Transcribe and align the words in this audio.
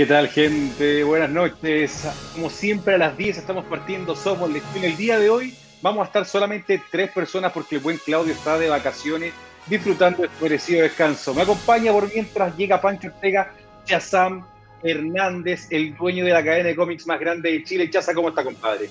¿Qué 0.00 0.06
tal, 0.06 0.28
gente? 0.28 1.04
Buenas 1.04 1.28
noches. 1.28 2.08
Como 2.32 2.48
siempre, 2.48 2.94
a 2.94 2.96
las 2.96 3.18
10 3.18 3.36
estamos 3.36 3.66
partiendo 3.66 4.16
Somos 4.16 4.50
Legión. 4.50 4.82
El 4.82 4.96
día 4.96 5.18
de 5.18 5.28
hoy 5.28 5.52
vamos 5.82 6.00
a 6.00 6.06
estar 6.06 6.24
solamente 6.24 6.80
tres 6.90 7.10
personas 7.10 7.52
porque 7.52 7.74
el 7.74 7.82
buen 7.82 7.98
Claudio 7.98 8.32
está 8.32 8.58
de 8.58 8.70
vacaciones 8.70 9.34
disfrutando 9.66 10.22
de 10.22 10.28
su 10.28 10.42
merecido 10.42 10.84
descanso. 10.84 11.34
Me 11.34 11.42
acompaña 11.42 11.92
por 11.92 12.10
mientras 12.10 12.56
llega 12.56 12.80
Pancho 12.80 13.08
Ortega, 13.08 13.52
Chazam 13.84 14.46
Hernández, 14.82 15.66
el 15.68 15.94
dueño 15.94 16.24
de 16.24 16.32
la 16.32 16.42
cadena 16.42 16.70
de 16.70 16.76
cómics 16.76 17.06
más 17.06 17.20
grande 17.20 17.52
de 17.52 17.62
Chile. 17.62 17.90
Chaza, 17.90 18.14
¿cómo 18.14 18.30
está, 18.30 18.42
compadre? 18.42 18.88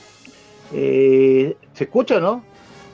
Eh, 0.71 1.57
¿Se 1.73 1.85
escucha 1.85 2.17
o 2.17 2.19
no? 2.19 2.43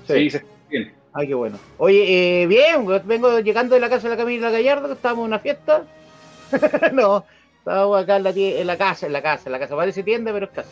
Sí, 0.07 0.29
se 0.29 0.37
escucha 0.37 0.55
bien. 0.69 0.93
Ay, 1.11 1.27
qué 1.27 1.33
bueno. 1.33 1.59
Oye, 1.79 2.43
eh, 2.43 2.47
bien, 2.47 2.87
vengo 3.03 3.41
llegando 3.41 3.75
de 3.75 3.81
la 3.81 3.89
casa 3.89 4.03
de 4.03 4.15
la 4.15 4.17
Camila 4.17 4.51
Gallardo, 4.51 4.93
estábamos 4.93 5.23
en 5.23 5.27
una 5.27 5.39
fiesta. 5.39 5.83
no, 6.93 7.25
estábamos 7.65 8.03
acá 8.03 8.17
en 8.17 8.23
la, 8.23 8.29
en 8.29 8.67
la 8.67 8.77
casa, 8.77 9.07
en 9.07 9.13
la 9.13 9.23
casa, 9.23 9.43
en 9.47 9.51
la 9.51 9.59
casa. 9.59 9.75
Parece 9.75 10.03
tienda, 10.03 10.31
pero 10.31 10.45
es 10.45 10.51
casa. 10.51 10.69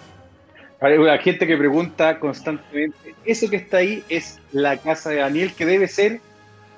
Hay 0.80 0.98
una 0.98 1.18
gente 1.18 1.48
que 1.48 1.58
pregunta 1.58 2.20
constantemente, 2.20 3.16
eso 3.26 3.50
que 3.50 3.56
está 3.56 3.78
ahí 3.78 4.04
es 4.10 4.40
la 4.52 4.78
casa 4.78 5.10
de 5.10 5.16
Daniel, 5.16 5.54
que 5.54 5.66
debe 5.66 5.88
ser 5.88 6.20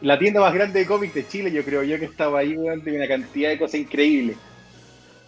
la 0.02 0.17
tienda 0.17 0.39
más 0.39 0.53
grande 0.53 0.80
de 0.80 0.85
cómics 0.85 1.16
de 1.16 1.27
Chile, 1.27 1.52
yo 1.52 1.66
creo 1.66 1.83
yo 1.83 1.99
que 1.99 2.05
estaba 2.05 2.39
ahí, 2.39 2.53
de 2.53 2.95
una 2.95 3.07
cantidad 3.07 3.49
de 3.49 3.59
cosas 3.59 3.75
increíbles. 3.75 4.38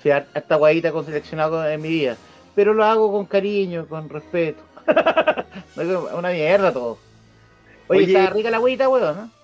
Sí, 0.02 0.10
esta 0.10 0.56
guayita 0.56 0.92
con 0.92 1.06
seleccionado 1.06 1.68
en 1.68 1.82
mi 1.82 1.90
vida. 1.90 2.16
Pero 2.56 2.74
lo 2.74 2.86
hago 2.86 3.12
con 3.12 3.26
cariño, 3.26 3.88
con 3.88 4.08
respeto. 4.08 4.62
una 6.16 6.30
mierda 6.30 6.72
todo. 6.72 6.98
Oye, 7.88 8.04
está 8.04 8.30
rica 8.30 8.52
la 8.52 8.60
guayita, 8.60 8.88
weón, 8.88 9.18
¿no? 9.18 9.37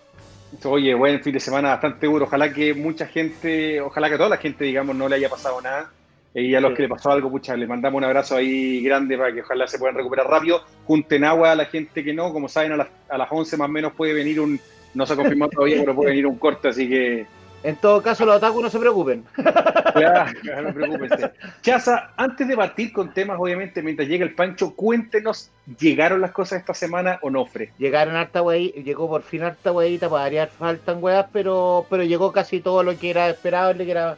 Oye, 0.65 0.93
buen 0.93 1.21
fin 1.21 1.33
de 1.33 1.39
semana 1.39 1.69
bastante 1.69 2.05
duro. 2.05 2.25
Ojalá 2.25 2.53
que 2.53 2.73
mucha 2.73 3.07
gente, 3.07 3.81
ojalá 3.81 4.09
que 4.09 4.17
toda 4.17 4.29
la 4.29 4.37
gente, 4.37 4.65
digamos, 4.65 4.95
no 4.95 5.09
le 5.09 5.15
haya 5.15 5.29
pasado 5.29 5.61
nada. 5.61 5.91
Y 6.35 6.55
a 6.55 6.61
los 6.61 6.73
que 6.73 6.83
le 6.83 6.89
pasó 6.89 7.11
algo, 7.11 7.29
pucha, 7.29 7.55
les 7.55 7.69
mandamos 7.69 7.99
un 7.99 8.05
abrazo 8.05 8.35
ahí 8.35 8.81
grande 8.81 9.17
para 9.17 9.31
que 9.31 9.41
ojalá 9.41 9.67
se 9.67 9.77
puedan 9.77 9.95
recuperar 9.95 10.27
rápido. 10.27 10.63
Junten 10.85 11.23
agua 11.23 11.51
a 11.51 11.55
la 11.55 11.65
gente 11.65 12.03
que 12.03 12.13
no. 12.13 12.33
Como 12.33 12.49
saben, 12.49 12.71
a 12.71 12.77
las, 12.77 12.87
a 13.09 13.17
las 13.17 13.27
11 13.31 13.57
más 13.57 13.69
o 13.69 13.71
menos 13.71 13.93
puede 13.93 14.13
venir 14.13 14.39
un, 14.39 14.59
no 14.95 15.05
se 15.05 15.13
ha 15.13 15.15
confirmado 15.15 15.51
todavía, 15.51 15.79
pero 15.79 15.95
puede 15.95 16.09
venir 16.09 16.27
un 16.27 16.37
corte, 16.37 16.69
así 16.69 16.89
que. 16.89 17.25
En 17.63 17.77
todo 17.77 18.01
caso, 18.01 18.25
los 18.25 18.35
otakus 18.35 18.61
no 18.61 18.69
se 18.69 18.79
preocupen. 18.79 19.23
Claro, 19.93 20.31
no 20.63 20.73
preocupense. 20.73 21.31
Chaza, 21.61 22.13
antes 22.17 22.47
de 22.47 22.55
partir 22.55 22.91
con 22.91 23.13
temas, 23.13 23.37
obviamente, 23.39 23.83
mientras 23.83 24.07
llega 24.07 24.25
el 24.25 24.33
Pancho, 24.33 24.75
cuéntenos, 24.75 25.51
¿llegaron 25.79 26.19
las 26.19 26.31
cosas 26.31 26.59
esta 26.59 26.73
semana 26.73 27.19
o 27.21 27.29
no, 27.29 27.45
Fre? 27.45 27.71
Llegaron 27.77 28.15
harta 28.15 28.41
wey, 28.41 28.71
llegó 28.83 29.07
por 29.07 29.21
fin 29.21 29.43
harta 29.43 29.71
weyita, 29.71 30.09
para 30.09 30.23
variar 30.23 30.49
faltan 30.49 30.97
weas, 30.99 31.27
pero, 31.31 31.85
pero 31.91 32.03
llegó 32.03 32.31
casi 32.31 32.59
todo 32.59 32.81
lo 32.81 32.97
que 32.97 33.11
era 33.11 33.29
esperable, 33.29 33.85
que 33.85 33.91
era 33.91 34.17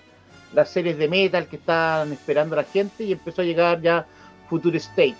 las 0.53 0.69
series 0.69 0.97
de 0.97 1.09
metal 1.09 1.47
que 1.47 1.57
estaban 1.57 2.13
esperando 2.13 2.55
la 2.55 2.63
gente, 2.63 3.03
y 3.03 3.11
empezó 3.11 3.41
a 3.41 3.45
llegar 3.45 3.81
ya 3.81 4.07
Future 4.49 4.77
State, 4.77 5.17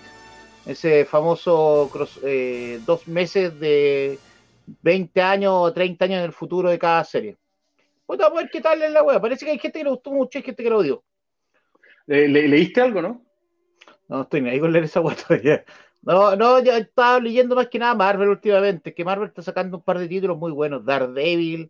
ese 0.64 1.04
famoso 1.04 1.90
eh, 2.24 2.80
dos 2.86 3.06
meses 3.06 3.60
de 3.60 4.18
20 4.82 5.20
años 5.20 5.52
o 5.54 5.72
30 5.72 6.04
años 6.06 6.18
en 6.18 6.24
el 6.24 6.32
futuro 6.32 6.70
de 6.70 6.78
cada 6.78 7.04
serie. 7.04 7.36
Pues 8.06 8.18
vamos 8.18 8.38
a 8.38 8.42
ver 8.42 8.50
qué 8.50 8.60
tal 8.60 8.82
es 8.82 8.92
la 8.92 9.02
wea. 9.02 9.20
Parece 9.20 9.44
que 9.44 9.50
hay 9.50 9.58
gente 9.58 9.80
que 9.80 9.84
le 9.84 9.90
gustó 9.90 10.12
mucho 10.12 10.38
y 10.38 10.42
gente 10.42 10.62
que 10.62 10.70
lo 10.70 10.78
odió. 10.78 11.04
¿Le, 12.06 12.28
leíste 12.28 12.80
algo, 12.80 13.02
no? 13.02 13.26
No, 14.08 14.22
estoy 14.22 14.40
ni 14.40 14.50
ahí 14.50 14.60
con 14.60 14.72
leer 14.72 14.84
esa 14.84 15.00
wea 15.00 15.16
todavía. 15.28 15.64
No, 16.02 16.36
no, 16.36 16.60
ya 16.60 16.78
estaba 16.78 17.18
leyendo 17.18 17.56
más 17.56 17.68
que 17.68 17.80
nada 17.80 17.94
Marvel 17.94 18.28
últimamente, 18.28 18.94
que 18.94 19.04
Marvel 19.04 19.28
está 19.28 19.42
sacando 19.42 19.78
un 19.78 19.82
par 19.82 19.98
de 19.98 20.06
títulos 20.06 20.38
muy 20.38 20.52
buenos. 20.52 20.84
Daredevil, 20.84 21.68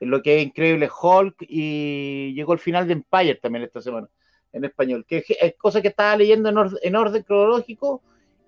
lo 0.00 0.22
que 0.22 0.38
es 0.38 0.46
increíble, 0.46 0.90
Hulk, 0.90 1.36
y 1.40 2.34
llegó 2.34 2.52
el 2.52 2.58
final 2.58 2.88
de 2.88 2.94
Empire 2.94 3.36
también 3.36 3.64
esta 3.64 3.80
semana, 3.80 4.08
en 4.52 4.64
español, 4.64 5.04
que 5.06 5.24
es 5.28 5.54
cosa 5.56 5.80
que 5.80 5.88
estaba 5.88 6.16
leyendo 6.16 6.48
en, 6.48 6.56
en 6.82 6.96
orden 6.96 7.22
cronológico, 7.22 8.02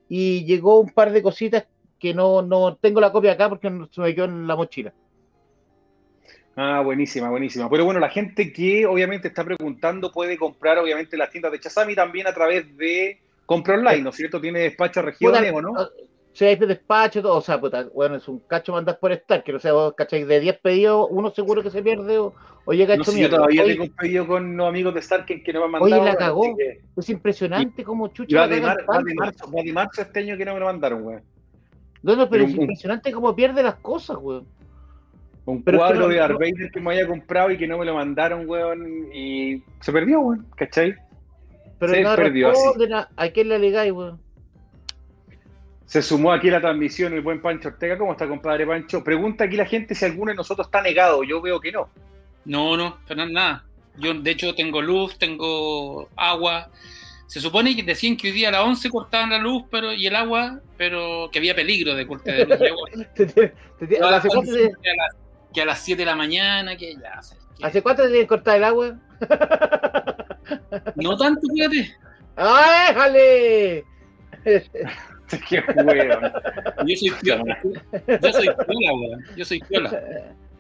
y 0.08 0.44
llegó 0.44 0.80
un 0.80 0.90
par 0.90 1.12
de 1.12 1.22
cositas 1.22 1.66
que 1.98 2.12
no, 2.14 2.42
no 2.42 2.76
tengo 2.76 3.00
la 3.00 3.12
copia 3.12 3.32
acá 3.32 3.48
porque 3.48 3.70
se 3.92 4.00
me 4.00 4.14
quedó 4.14 4.24
en 4.24 4.46
la 4.48 4.56
mochila. 4.56 4.92
Ah, 6.56 6.82
buenísima, 6.82 7.30
buenísima. 7.30 7.68
Pero 7.70 7.84
bueno, 7.84 7.98
la 8.00 8.10
gente 8.10 8.52
que 8.52 8.86
obviamente 8.86 9.28
está 9.28 9.44
preguntando 9.44 10.12
puede 10.12 10.36
comprar 10.36 10.78
obviamente 10.78 11.16
las 11.16 11.30
tiendas 11.30 11.52
de 11.52 11.60
Chazami 11.60 11.94
también 11.94 12.26
a 12.26 12.34
través 12.34 12.76
de 12.76 13.20
compra 13.46 13.74
online, 13.74 14.02
¿no 14.02 14.10
es 14.10 14.16
cierto? 14.16 14.40
Tiene 14.40 14.60
despacho 14.60 15.00
a 15.00 15.04
regiones 15.04 15.52
o 15.52 15.62
no? 15.62 15.74
Sí, 16.32 16.46
hay 16.46 16.56
despacho, 16.56 17.20
todo, 17.20 17.36
o 17.36 17.42
sea, 17.42 17.60
puta, 17.60 17.86
bueno, 17.94 18.16
es 18.16 18.26
un 18.26 18.38
cacho 18.40 18.72
mandar 18.72 18.98
por 18.98 19.12
estar, 19.12 19.44
que 19.44 19.52
no 19.52 19.58
sé, 19.58 19.70
vos 19.70 19.92
cacháis 19.94 20.26
de 20.26 20.40
10 20.40 20.60
pedidos, 20.60 21.06
uno 21.10 21.30
seguro 21.30 21.62
que 21.62 21.70
se 21.70 21.82
pierde 21.82 22.18
o, 22.18 22.32
llega 22.69 22.94
hecho 22.94 23.12
no, 23.12 23.19
Yo 23.19 23.28
todavía 23.28 23.64
tengo 23.64 23.84
un 23.84 23.94
pedido 23.94 24.26
con 24.26 24.56
los 24.56 24.66
amigos 24.66 24.94
de 24.94 25.00
Stark 25.00 25.26
que, 25.26 25.52
no 25.52 25.60
me 25.60 25.64
han 25.66 25.70
mandado. 25.72 26.00
Oye, 26.00 26.10
la 26.10 26.16
cagó. 26.16 26.56
Es 26.96 27.10
impresionante 27.10 27.84
como 27.84 28.08
chucha. 28.08 28.40
Va 28.40 28.48
de, 28.48 28.62
marzo, 28.62 28.86
va 28.86 29.62
de 29.62 29.72
marzo 29.72 30.00
este 30.00 30.20
año 30.20 30.38
que 30.38 30.44
no 30.46 30.54
me 30.54 30.60
lo 30.60 30.66
mandaron, 30.66 31.02
güey. 31.02 31.19
No, 32.02 32.16
no, 32.16 32.28
pero, 32.30 32.44
es 32.44 32.54
impresionante 32.54 33.12
cómo 33.12 33.36
pierde 33.36 33.62
las 33.62 33.76
cosas, 33.76 34.16
weón. 34.19 34.46
Un 35.44 35.62
cuadro 35.62 36.08
de 36.08 36.16
Darth 36.16 36.38
Vader 36.38 36.70
que 36.72 36.80
me 36.80 36.92
haya 36.92 37.06
comprado 37.06 37.50
y 37.50 37.58
que 37.58 37.66
no 37.66 37.78
me 37.78 37.84
lo 37.84 37.94
mandaron, 37.94 38.48
weón, 38.48 39.12
y 39.12 39.62
se 39.80 39.92
perdió, 39.92 40.20
weón, 40.20 40.47
¿cachai? 40.56 40.94
Pero 41.78 41.92
se 41.92 42.16
perdió 42.16 42.50
así. 42.50 42.62
¿A 43.16 43.28
quién 43.30 43.48
le 43.48 43.56
alegáis, 43.56 43.92
weón? 43.92 44.20
Se 45.86 46.00
sumó 46.00 46.32
aquí 46.32 46.48
la 46.48 46.60
transmisión 46.60 47.12
el 47.12 47.20
buen 47.20 47.42
Pancho 47.42 47.69
Ortega. 47.69 47.98
¿Cómo 47.98 48.12
está, 48.12 48.26
compadre 48.26 48.66
Pancho? 48.66 49.04
Pregunta 49.04 49.44
aquí 49.44 49.56
la 49.56 49.66
gente 49.66 49.94
si 49.94 50.04
alguno 50.04 50.31
de 50.31 50.36
nosotros 50.36 50.69
está 50.69 50.81
negado. 50.81 51.22
Yo 51.25 51.42
veo 51.42 51.60
que 51.60 51.72
no. 51.72 51.88
No, 52.44 52.76
no, 52.76 52.98
pero 53.06 53.26
nada. 53.26 53.64
Yo, 53.98 54.14
de 54.14 54.31
hecho, 54.31 54.54
tengo 54.54 54.81
luz, 54.81 55.19
tengo 55.19 56.08
agua, 56.16 56.70
se 57.32 57.41
supone 57.41 57.75
que 57.75 57.82
decían 57.82 58.14
que 58.14 58.28
hoy 58.28 58.34
día 58.34 58.48
a 58.48 58.52
las 58.52 58.60
11 58.60 58.91
cortaban 58.91 59.31
la 59.31 59.38
luz 59.38 59.62
pero 59.70 59.94
y 59.94 60.06
el 60.06 60.14
agua, 60.14 60.60
pero 60.76 61.31
que 61.32 61.38
había 61.38 61.54
peligro 61.54 61.94
de 61.94 62.06
corte 62.06 62.31
de 62.31 62.44
luz 62.44 62.58
que 65.52 65.62
a 65.62 65.66
las 65.66 65.80
7 65.80 66.02
de 66.02 66.06
la 66.06 66.16
mañana, 66.16 66.76
que 66.76 66.94
ya. 66.94 67.20
¿Hace 67.62 67.82
cuánto 67.82 68.08
te 68.08 68.26
cortar 68.26 68.56
el 68.56 68.64
agua? 68.64 68.96
no 70.96 71.16
tanto, 71.16 71.40
fíjate. 71.54 71.94
¡Ah, 72.36 72.86
déjale! 72.88 73.84
¡Qué 75.48 75.62
huevo! 75.84 76.20
Yo 76.86 76.96
soy 76.96 77.10
piola. 77.22 77.58
Yo 77.62 78.32
soy 78.32 78.46
piola, 78.46 78.92
weón. 78.94 79.24
Yo 79.36 79.44
soy 79.44 79.60
piola. 79.60 80.00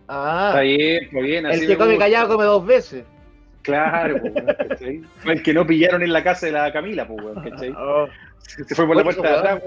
Ah. 0.08 0.48
Está 0.50 0.60
bien, 0.60 1.04
está 1.04 1.20
bien. 1.20 1.46
el 1.46 1.66
que 1.66 1.76
come 1.76 1.98
callado 1.98 2.28
come 2.28 2.44
dos 2.44 2.66
veces. 2.66 3.04
Claro, 3.62 4.20
Fue 5.18 5.34
el 5.34 5.42
que 5.42 5.54
no 5.54 5.66
pillaron 5.66 6.02
en 6.02 6.12
la 6.12 6.24
casa 6.24 6.46
de 6.46 6.52
la 6.52 6.72
Camila, 6.72 7.06
pues, 7.06 7.22
Se 8.66 8.74
fue 8.74 8.86
por 8.86 8.96
la 8.96 9.04
puerta 9.04 9.22
de 9.22 9.36
atrás, 9.36 9.62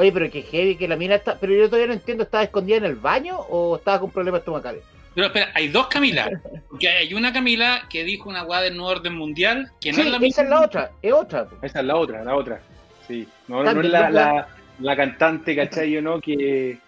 Oye, 0.00 0.12
pero 0.12 0.30
que 0.30 0.40
heavy 0.40 0.76
que 0.76 0.88
la 0.88 0.96
mina 0.96 1.16
está. 1.16 1.36
Pero 1.38 1.52
yo 1.52 1.66
todavía 1.66 1.88
no 1.88 1.92
entiendo, 1.92 2.24
¿estaba 2.24 2.42
escondida 2.42 2.78
en 2.78 2.86
el 2.86 2.94
baño 2.94 3.38
o 3.38 3.76
estaba 3.76 4.00
con 4.00 4.10
problemas 4.10 4.38
estomacales? 4.38 4.82
Pero 5.14 5.26
espera, 5.26 5.50
hay 5.54 5.68
dos 5.68 5.88
Camilas. 5.88 6.30
Porque 6.70 6.88
hay 6.88 7.12
una 7.12 7.34
Camila 7.34 7.82
que 7.90 8.02
dijo 8.02 8.30
una 8.30 8.42
guada 8.44 8.62
del 8.62 8.78
nuevo 8.78 8.92
orden 8.92 9.14
mundial 9.14 9.70
que 9.78 9.92
no 9.92 9.98
es 9.98 10.06
la 10.06 10.18
misma. 10.18 10.28
Esa 10.28 10.42
es 10.42 10.48
la 10.48 10.60
otra, 10.62 10.90
es 11.02 11.12
otra. 11.12 11.46
Esa 11.60 11.80
es 11.80 11.84
la 11.84 11.96
otra, 11.96 12.24
la 12.24 12.34
otra. 12.34 12.62
Sí. 13.06 13.28
No, 13.46 13.62
no, 13.62 13.78
es 13.78 13.90
la, 13.90 14.48
la, 14.78 14.96
cantante, 14.96 15.54
¿cachai? 15.54 15.90
Yo 15.90 16.00
no, 16.00 16.18
que, 16.18 16.78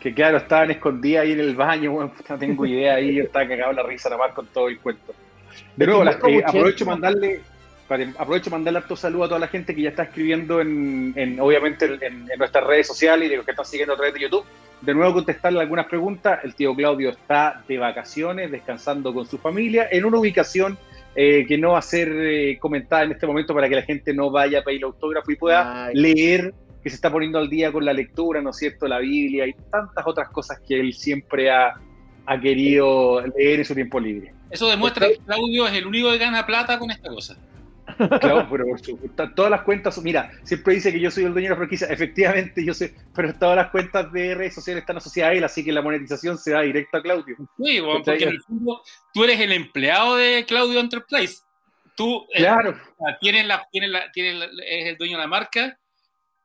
que 0.00 0.14
claro, 0.14 0.38
estaban 0.38 0.70
escondidas 0.70 1.24
ahí 1.24 1.32
en 1.32 1.40
el 1.40 1.54
baño, 1.54 1.92
no 1.92 2.38
tengo 2.38 2.64
idea 2.64 2.94
ahí, 2.94 3.16
yo 3.16 3.24
estaba 3.24 3.46
cagado 3.46 3.74
la 3.74 3.82
risa 3.82 4.08
nada 4.08 4.28
más 4.28 4.34
con 4.34 4.46
todo 4.46 4.68
el 4.68 4.78
cuento. 4.78 5.12
De 5.76 5.86
nuevo, 5.86 6.04
aprovecho 6.08 6.86
mandarle 6.86 7.42
aprovecho 8.18 8.50
mandarle 8.50 8.78
harto 8.78 8.96
saludo 8.96 9.24
a 9.24 9.28
toda 9.28 9.40
la 9.40 9.48
gente 9.48 9.74
que 9.74 9.82
ya 9.82 9.90
está 9.90 10.04
escribiendo 10.04 10.60
en, 10.60 11.38
obviamente 11.40 11.98
en, 12.00 12.26
nuestras 12.38 12.64
redes 12.64 12.86
sociales 12.86 13.26
y 13.26 13.30
de 13.30 13.36
los 13.36 13.44
que 13.44 13.52
están 13.52 13.66
siguiendo 13.66 13.94
a 13.94 13.96
través 13.96 14.14
de 14.14 14.20
YouTube. 14.20 14.44
De 14.80 14.94
nuevo 14.94 15.14
contestarle 15.14 15.60
algunas 15.60 15.86
preguntas. 15.86 16.40
El 16.42 16.54
tío 16.54 16.74
Claudio 16.74 17.10
está 17.10 17.62
de 17.68 17.78
vacaciones, 17.78 18.50
descansando 18.50 19.14
con 19.14 19.26
su 19.26 19.38
familia, 19.38 19.88
en 19.90 20.04
una 20.04 20.18
ubicación 20.18 20.76
eh, 21.14 21.44
que 21.46 21.58
no 21.58 21.72
va 21.72 21.78
a 21.78 21.82
ser 21.82 22.08
eh, 22.10 22.58
comentada 22.58 23.04
en 23.04 23.12
este 23.12 23.26
momento 23.26 23.54
para 23.54 23.68
que 23.68 23.76
la 23.76 23.82
gente 23.82 24.14
no 24.14 24.30
vaya 24.30 24.60
a 24.60 24.62
pedir 24.62 24.78
el 24.78 24.84
autógrafo 24.84 25.30
y 25.30 25.36
pueda 25.36 25.90
leer 25.92 26.54
que 26.82 26.90
se 26.90 26.96
está 26.96 27.12
poniendo 27.12 27.38
al 27.38 27.48
día 27.48 27.70
con 27.70 27.84
la 27.84 27.92
lectura, 27.92 28.40
¿no 28.40 28.50
es 28.50 28.56
cierto? 28.56 28.88
La 28.88 28.98
Biblia 28.98 29.46
y 29.46 29.52
tantas 29.70 30.04
otras 30.04 30.30
cosas 30.30 30.58
que 30.66 30.80
él 30.80 30.92
siempre 30.92 31.50
ha, 31.50 31.74
ha 32.26 32.40
querido 32.40 33.24
leer 33.36 33.60
en 33.60 33.64
su 33.64 33.74
tiempo 33.74 34.00
libre. 34.00 34.34
Eso 34.50 34.68
demuestra 34.68 35.08
que 35.08 35.18
Claudio 35.18 35.66
es 35.66 35.74
el 35.74 35.86
único 35.86 36.10
que 36.10 36.18
gana 36.18 36.44
plata 36.44 36.78
con 36.78 36.90
esta 36.90 37.08
cosa. 37.08 37.36
Claro, 38.20 38.46
pero 38.50 38.66
por 38.66 38.80
supuesto, 38.80 39.30
todas 39.34 39.50
las 39.50 39.62
cuentas, 39.62 40.00
mira, 40.02 40.30
siempre 40.42 40.74
dice 40.74 40.92
que 40.92 41.00
yo 41.00 41.10
soy 41.10 41.24
el 41.24 41.32
dueño 41.32 41.46
de 41.46 41.50
la 41.50 41.56
franquicia, 41.56 41.86
efectivamente 41.88 42.64
yo 42.64 42.74
sé, 42.74 42.94
pero 43.14 43.34
todas 43.34 43.56
las 43.56 43.70
cuentas 43.70 44.12
de 44.12 44.34
redes 44.34 44.54
sociales 44.54 44.82
están 44.82 44.96
asociadas 44.96 45.32
a 45.32 45.34
él, 45.34 45.44
así 45.44 45.64
que 45.64 45.72
la 45.72 45.82
monetización 45.82 46.38
se 46.38 46.52
da 46.52 46.62
directo 46.62 46.96
a 46.96 47.02
Claudio. 47.02 47.36
Sí, 47.58 47.80
bueno, 47.80 48.02
porque 48.04 48.24
en 48.24 48.30
el 48.30 48.40
fondo 48.42 48.82
tú 49.12 49.24
eres 49.24 49.40
el 49.40 49.52
empleado 49.52 50.16
de 50.16 50.44
Claudio 50.46 50.80
Enterprise. 50.80 51.42
Tú 51.96 52.26
eh, 52.32 52.38
claro. 52.38 52.74
tienes 53.20 53.46
la, 53.46 53.66
tienes 53.70 53.90
la, 53.90 54.10
tienes 54.12 54.34
la, 54.36 54.46
es 54.66 54.86
el 54.86 54.96
dueño 54.96 55.16
de 55.16 55.22
la 55.22 55.28
marca, 55.28 55.78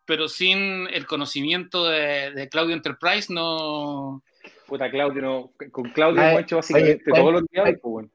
pero 0.05 0.27
sin 0.27 0.87
el 0.87 1.05
conocimiento 1.05 1.85
de, 1.85 2.31
de 2.31 2.49
Claudio 2.49 2.75
Enterprise 2.75 3.31
no. 3.33 4.23
Puta, 4.65 4.89
Claudio, 4.89 5.21
no, 5.21 5.51
con 5.71 5.89
Claudio 5.91 6.21
hemos 6.21 6.41
hecho 6.41 6.57
básicamente 6.57 7.03
oye, 7.11 7.21
todos 7.21 7.33
los 7.33 7.43
días, 7.49 7.63
pues, 7.63 7.81
bueno. 7.81 8.09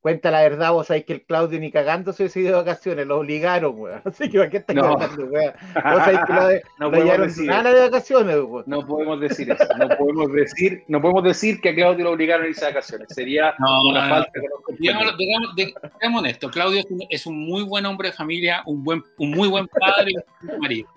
Cuenta 0.00 0.30
la 0.30 0.40
verdad, 0.40 0.72
vos 0.72 0.86
sabés 0.86 1.04
que 1.04 1.12
el 1.12 1.22
Claudio 1.22 1.60
ni 1.60 1.70
cagando 1.70 2.14
se 2.14 2.22
decidió 2.22 2.48
de 2.52 2.56
vacaciones, 2.56 3.06
lo 3.06 3.18
obligaron, 3.18 3.74
weón. 3.78 4.00
Así 4.06 4.30
que 4.30 4.38
¿para 4.38 4.48
qué 4.50 4.56
estás 4.56 4.74
No. 4.76 4.96
cagando, 4.96 5.26
weón? 5.26 5.52
Vos 5.74 6.04
sabés 6.04 6.20
que 6.26 6.32
lo, 6.32 6.46
de, 6.48 6.62
No 6.78 6.90
lo 6.90 6.96
llevaron 7.04 7.30
nada 7.46 7.74
de 7.74 7.80
vacaciones, 7.82 8.36
weón. 8.42 8.64
No 8.66 8.86
podemos 8.86 9.20
decir 9.20 9.50
eso, 9.50 9.64
no 9.76 9.88
podemos 9.90 10.32
decir, 10.32 10.84
no 10.88 11.02
podemos 11.02 11.24
decir 11.24 11.60
que 11.60 11.68
a 11.68 11.74
Claudio 11.74 12.04
lo 12.04 12.12
obligaron 12.12 12.46
a 12.46 12.48
irse 12.48 12.64
de 12.64 12.70
vacaciones, 12.72 13.08
sería 13.10 13.54
No, 13.58 13.90
una 13.90 14.00
no, 14.00 14.06
no. 14.08 14.14
falta 14.14 14.30
nos 14.68 14.78
Digamos, 14.78 15.16
digamos, 15.18 15.54
digamos 15.54 16.20
honesto, 16.22 16.50
Claudio 16.50 16.80
es 16.80 16.86
un, 16.90 17.00
es 17.10 17.26
un 17.26 17.38
muy 17.38 17.62
buen 17.64 17.84
hombre 17.84 18.08
de 18.08 18.14
familia, 18.14 18.62
un 18.64 18.82
buen, 18.82 19.04
un 19.18 19.30
muy 19.32 19.48
buen 19.48 19.68
padre 19.68 20.12
y 20.12 20.16
un 20.16 20.48
buen 20.48 20.60
marido. 20.60 20.88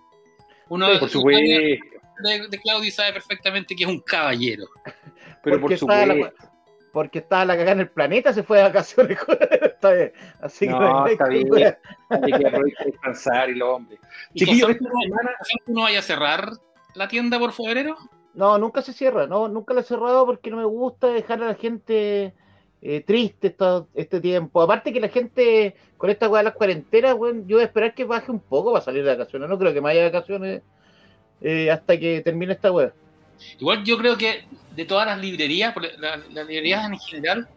Uno 0.69 0.87
Por 0.97 1.09
supuesto, 1.09 1.41
de, 1.43 2.47
de 2.49 2.59
Claudio 2.61 2.89
sabe 2.89 3.11
perfectamente 3.11 3.75
que 3.75 3.83
es 3.83 3.89
un 3.89 3.99
caballero. 3.99 4.65
pero 5.43 5.57
por 5.59 5.61
Porque 5.61 5.77
supuesto. 5.77 6.52
Porque 6.93 7.19
estaba 7.19 7.43
la 7.43 7.53
cagada 7.55 7.71
en 7.73 7.79
el 7.81 7.89
planeta, 7.89 8.31
se 8.31 8.43
fue 8.43 8.57
de 8.59 8.63
vacaciones. 8.63 9.17
Así 10.41 10.65
que 10.67 10.71
No, 10.71 11.07
está 11.07 11.25
que- 11.27 11.75
descansar 12.85 13.49
y 13.49 13.55
lo 13.55 13.75
hombre. 13.75 13.97
¿Y 14.33 14.39
Chiquillos, 14.39 14.69
esta 14.69 14.89
semana, 15.01 15.31
José, 15.39 15.53
tú 15.65 15.73
no 15.73 15.81
vaya 15.81 15.99
a 15.99 16.03
cerrar 16.03 16.51
la 16.95 17.07
tienda 17.07 17.39
por 17.39 17.51
febrero? 17.51 17.97
No, 18.35 18.57
nunca 18.57 18.81
se 18.81 18.93
cierra, 18.93 19.27
no, 19.27 19.47
nunca 19.47 19.73
la 19.73 19.81
he 19.81 19.83
cerrado 19.83 20.25
porque 20.25 20.49
no 20.49 20.57
me 20.57 20.65
gusta 20.65 21.07
dejar 21.07 21.43
a 21.43 21.47
la 21.47 21.55
gente 21.55 22.33
eh, 22.81 23.01
triste 23.01 23.47
esto- 23.47 23.87
este 23.95 24.21
tiempo. 24.21 24.61
Aparte 24.61 24.93
que 24.93 24.99
la 24.99 25.09
gente 25.09 25.75
con 25.97 26.09
esta 26.09 26.29
weá 26.29 26.39
de 26.41 26.45
las 26.45 26.53
cuarentenas, 26.55 27.13
weón, 27.15 27.47
yo 27.47 27.57
voy 27.57 27.63
a 27.63 27.67
esperar 27.67 27.93
que 27.95 28.05
baje 28.05 28.31
un 28.31 28.39
poco 28.39 28.71
para 28.71 28.85
salir 28.85 29.03
de 29.03 29.11
vacaciones. 29.15 29.49
No 29.49 29.57
creo 29.57 29.73
que 29.73 29.81
me 29.81 29.89
haya 29.91 30.03
vacaciones 30.05 30.61
eh, 31.41 31.71
hasta 31.71 31.97
que 31.97 32.21
termine 32.21 32.53
esta 32.53 32.71
weá. 32.71 32.93
Igual 33.59 33.83
yo 33.83 33.97
creo 33.97 34.17
que 34.17 34.45
de 34.75 34.85
todas 34.85 35.05
las 35.05 35.19
librerías, 35.19 35.73
porque 35.73 35.91
la- 35.97 36.17
las 36.17 36.47
librerías 36.47 36.85
en 36.85 36.99
general 36.99 37.47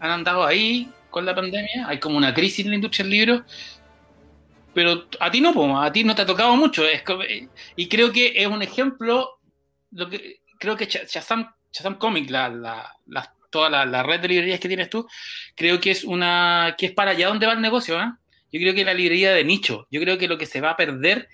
han 0.00 0.10
andado 0.10 0.44
ahí 0.44 0.90
con 1.10 1.24
la 1.24 1.34
pandemia, 1.34 1.86
hay 1.88 1.98
como 1.98 2.16
una 2.18 2.34
crisis 2.34 2.64
en 2.64 2.70
la 2.70 2.76
industria 2.76 3.04
del 3.04 3.12
libro, 3.12 3.44
pero 4.74 5.06
a 5.20 5.30
ti 5.30 5.40
no, 5.40 5.80
a 5.82 5.92
ti 5.92 6.04
no 6.04 6.14
te 6.14 6.22
ha 6.22 6.26
tocado 6.26 6.54
mucho. 6.56 6.84
Es 6.86 7.02
y 7.76 7.88
creo 7.88 8.12
que 8.12 8.32
es 8.36 8.46
un 8.46 8.62
ejemplo, 8.62 9.38
lo 9.92 10.08
que 10.08 10.40
creo 10.58 10.76
que 10.76 10.86
Shazam, 10.86 11.50
Shazam 11.72 11.96
Comic, 11.98 12.30
la, 12.30 12.48
la, 12.48 12.92
la- 13.06 13.32
toda 13.50 13.70
la, 13.70 13.86
la 13.86 14.02
red 14.02 14.20
de 14.20 14.28
librerías 14.28 14.60
que 14.60 14.68
tienes 14.68 14.90
tú, 14.90 15.08
creo 15.56 15.80
que 15.80 15.90
es 15.90 16.04
una 16.04 16.74
que 16.76 16.86
es 16.86 16.92
para 16.92 17.12
allá 17.12 17.28
donde 17.28 17.46
va 17.46 17.54
el 17.54 17.62
negocio. 17.62 17.98
¿eh? 18.00 18.12
Yo 18.52 18.60
creo 18.60 18.74
que 18.74 18.84
la 18.84 18.92
librería 18.94 19.32
de 19.32 19.42
nicho, 19.42 19.86
yo 19.90 20.00
creo 20.02 20.18
que 20.18 20.28
lo 20.28 20.36
que 20.36 20.44
se 20.46 20.60
va 20.60 20.70
a 20.70 20.76
perder 20.76 21.28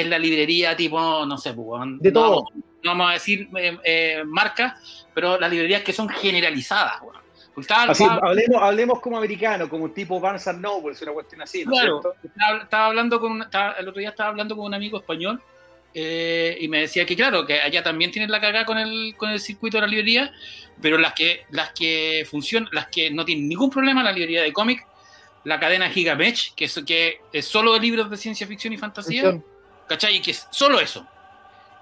es 0.00 0.06
la 0.08 0.18
librería 0.18 0.76
tipo, 0.76 1.24
no 1.26 1.38
sé, 1.38 1.52
pues, 1.52 1.80
De 2.00 2.10
no- 2.12 2.20
todo. 2.20 2.44
no 2.82 2.90
vamos 2.90 3.10
a 3.10 3.12
decir 3.14 3.48
eh, 3.56 3.78
eh, 3.84 4.22
marcas, 4.26 5.06
pero 5.14 5.38
las 5.38 5.50
librerías 5.50 5.82
que 5.82 5.92
son 5.92 6.08
generalizadas. 6.08 7.00
así, 7.88 8.04
hablemos, 8.04 8.62
hablemos 8.62 9.00
como 9.00 9.16
americano, 9.16 9.68
como 9.68 9.90
tipo 9.90 10.20
Barnes 10.20 10.46
and 10.48 10.60
Noble, 10.60 10.92
es 10.92 11.02
una 11.02 11.12
cuestión 11.12 11.40
así, 11.42 11.64
¿no 11.64 11.72
claro, 11.72 12.02
estaba, 12.22 12.62
estaba 12.62 12.86
hablando 12.86 13.18
con 13.20 13.40
estaba- 13.42 13.72
el 13.72 13.88
otro 13.88 14.00
día 14.00 14.10
estaba 14.10 14.28
hablando 14.30 14.54
con 14.56 14.66
un 14.66 14.74
amigo 14.74 14.98
español 14.98 15.40
eh, 15.94 16.58
y 16.60 16.68
me 16.68 16.80
decía 16.80 17.06
que 17.06 17.16
claro, 17.16 17.46
que 17.46 17.58
allá 17.58 17.82
también 17.82 18.10
tienen 18.10 18.30
la 18.30 18.40
cagada 18.40 18.66
con 18.66 18.76
el, 18.76 19.14
con 19.16 19.30
el 19.30 19.40
circuito 19.40 19.78
de 19.78 19.80
la 19.82 19.86
librería, 19.86 20.30
pero 20.82 20.98
las 20.98 21.14
que, 21.14 21.44
las 21.50 21.70
que 21.72 22.26
funcionan, 22.30 22.68
las 22.72 22.88
que 22.88 23.10
no 23.10 23.24
tienen 23.24 23.48
ningún 23.48 23.70
problema, 23.70 24.02
la 24.02 24.12
librería 24.12 24.42
de 24.42 24.52
cómic, 24.52 24.86
la 25.44 25.58
cadena 25.58 25.88
Gigamesh, 25.88 26.52
que 26.54 26.66
es, 26.66 26.78
que 26.86 27.20
es 27.32 27.46
solo 27.46 27.72
de 27.72 27.80
libros 27.80 28.10
de 28.10 28.16
ciencia 28.18 28.46
ficción 28.46 28.74
y 28.74 28.76
fantasía, 28.76 29.40
¿cachai? 29.88 30.20
Que 30.20 30.32
es 30.32 30.46
solo 30.50 30.80
eso. 30.80 31.06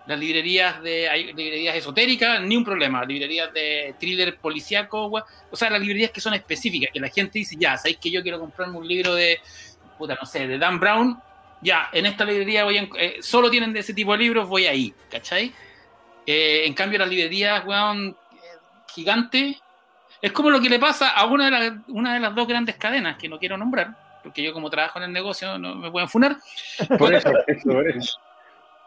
Las 0.06 0.18
librerías 0.18 0.82
de 0.82 1.32
librerías 1.34 1.76
esotéricas, 1.76 2.42
ni 2.42 2.56
un 2.56 2.64
problema. 2.64 3.04
Librerías 3.04 3.52
de 3.54 3.94
thriller 3.98 4.36
policíaco, 4.36 5.10
o 5.50 5.56
sea, 5.56 5.70
las 5.70 5.80
librerías 5.80 6.10
que 6.10 6.20
son 6.20 6.34
específicas, 6.34 6.90
que 6.92 7.00
la 7.00 7.08
gente 7.08 7.38
dice, 7.38 7.56
ya, 7.58 7.76
sabéis 7.78 7.98
que 7.98 8.10
yo 8.10 8.22
quiero 8.22 8.38
comprarme 8.38 8.76
un 8.76 8.86
libro 8.86 9.14
de, 9.14 9.40
puta, 9.96 10.16
no 10.20 10.26
sé, 10.26 10.46
de 10.46 10.58
Dan 10.58 10.78
Brown, 10.78 11.18
ya, 11.62 11.88
en 11.92 12.04
esta 12.04 12.26
librería 12.26 12.64
voy 12.64 12.76
a, 12.76 12.88
eh, 12.98 13.16
solo 13.22 13.50
tienen 13.50 13.72
de 13.72 13.80
ese 13.80 13.94
tipo 13.94 14.12
de 14.12 14.18
libros, 14.18 14.46
voy 14.46 14.66
ahí, 14.66 14.92
¿cachai? 15.10 15.50
Eh, 16.26 16.64
en 16.66 16.74
cambio, 16.74 16.98
las 16.98 17.08
librerías, 17.08 17.64
weón, 17.64 18.14
gigantes, 18.92 19.56
es 20.20 20.32
como 20.32 20.50
lo 20.50 20.60
que 20.60 20.68
le 20.68 20.78
pasa 20.78 21.08
a 21.10 21.24
una 21.24 21.72
de 22.14 22.20
las 22.20 22.34
dos 22.34 22.46
grandes 22.46 22.76
cadenas, 22.76 23.16
que 23.16 23.28
no 23.28 23.38
quiero 23.38 23.56
nombrar, 23.56 24.03
porque 24.24 24.42
yo 24.42 24.52
como 24.52 24.68
trabajo 24.70 24.98
en 24.98 25.04
el 25.04 25.12
negocio 25.12 25.56
no 25.58 25.76
me 25.76 25.90
pueden 25.92 26.08
funar, 26.08 26.36
Por 26.98 27.14
eso, 27.14 27.30
por 27.64 27.88
eso, 27.88 28.18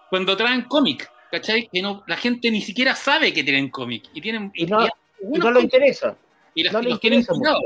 cuando 0.10 0.36
traen 0.36 0.64
cómic, 0.64 1.10
¿cachai? 1.32 1.70
Que 1.72 1.82
no, 1.82 2.04
la 2.08 2.18
gente 2.18 2.52
ni 2.52 2.62
siquiera 2.62 2.96
sabe 2.96 3.32
que 3.34 3.44
tienen 3.44 3.70
cómic. 3.70 4.04
Y 4.14 4.20
tienen. 4.22 4.52
Y 4.56 4.66
no- 4.66 4.86
y- 4.86 5.38
no 5.40 5.52
le 5.52 5.62
interesa. 5.62 6.16
y 6.54 6.64
las- 6.64 6.74
no 6.74 6.82
los 6.82 7.00
tienen 7.00 7.26
tirados. 7.26 7.64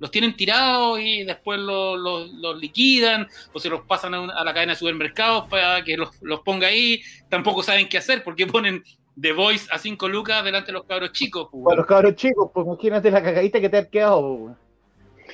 Los 0.00 0.10
tienen 0.12 0.36
tirados 0.36 1.00
y 1.00 1.24
después 1.24 1.58
los, 1.58 1.98
los- 1.98 2.30
los 2.34 2.56
liquidan 2.60 3.26
o 3.52 3.58
se 3.58 3.68
los 3.68 3.80
pasan 3.82 4.14
a, 4.14 4.20
una- 4.20 4.34
a 4.34 4.44
la 4.44 4.54
cadena 4.54 4.72
de 4.74 4.78
supermercados 4.78 5.48
para 5.48 5.82
que 5.82 5.96
los, 5.96 6.10
los 6.22 6.40
ponga 6.40 6.68
ahí. 6.68 7.00
Tampoco 7.28 7.62
saben 7.64 7.88
qué 7.88 7.98
hacer 7.98 8.22
porque 8.22 8.46
ponen 8.46 8.84
The 9.20 9.32
Voice 9.32 9.66
a 9.72 9.78
5 9.78 10.08
lucas 10.08 10.44
delante 10.44 10.68
de 10.68 10.74
los 10.74 10.84
cabros 10.84 11.10
chicos. 11.12 11.48
pues, 11.50 11.76
los 11.76 11.86
cabros 11.86 12.14
chicos, 12.14 12.50
pues 12.54 12.64
imagínate 12.66 13.10
la 13.10 13.20
cagadita 13.22 13.60
que 13.60 13.68
te 13.68 13.76
ha 13.78 13.88
quedado, 13.90 14.38
pues, 14.38 14.56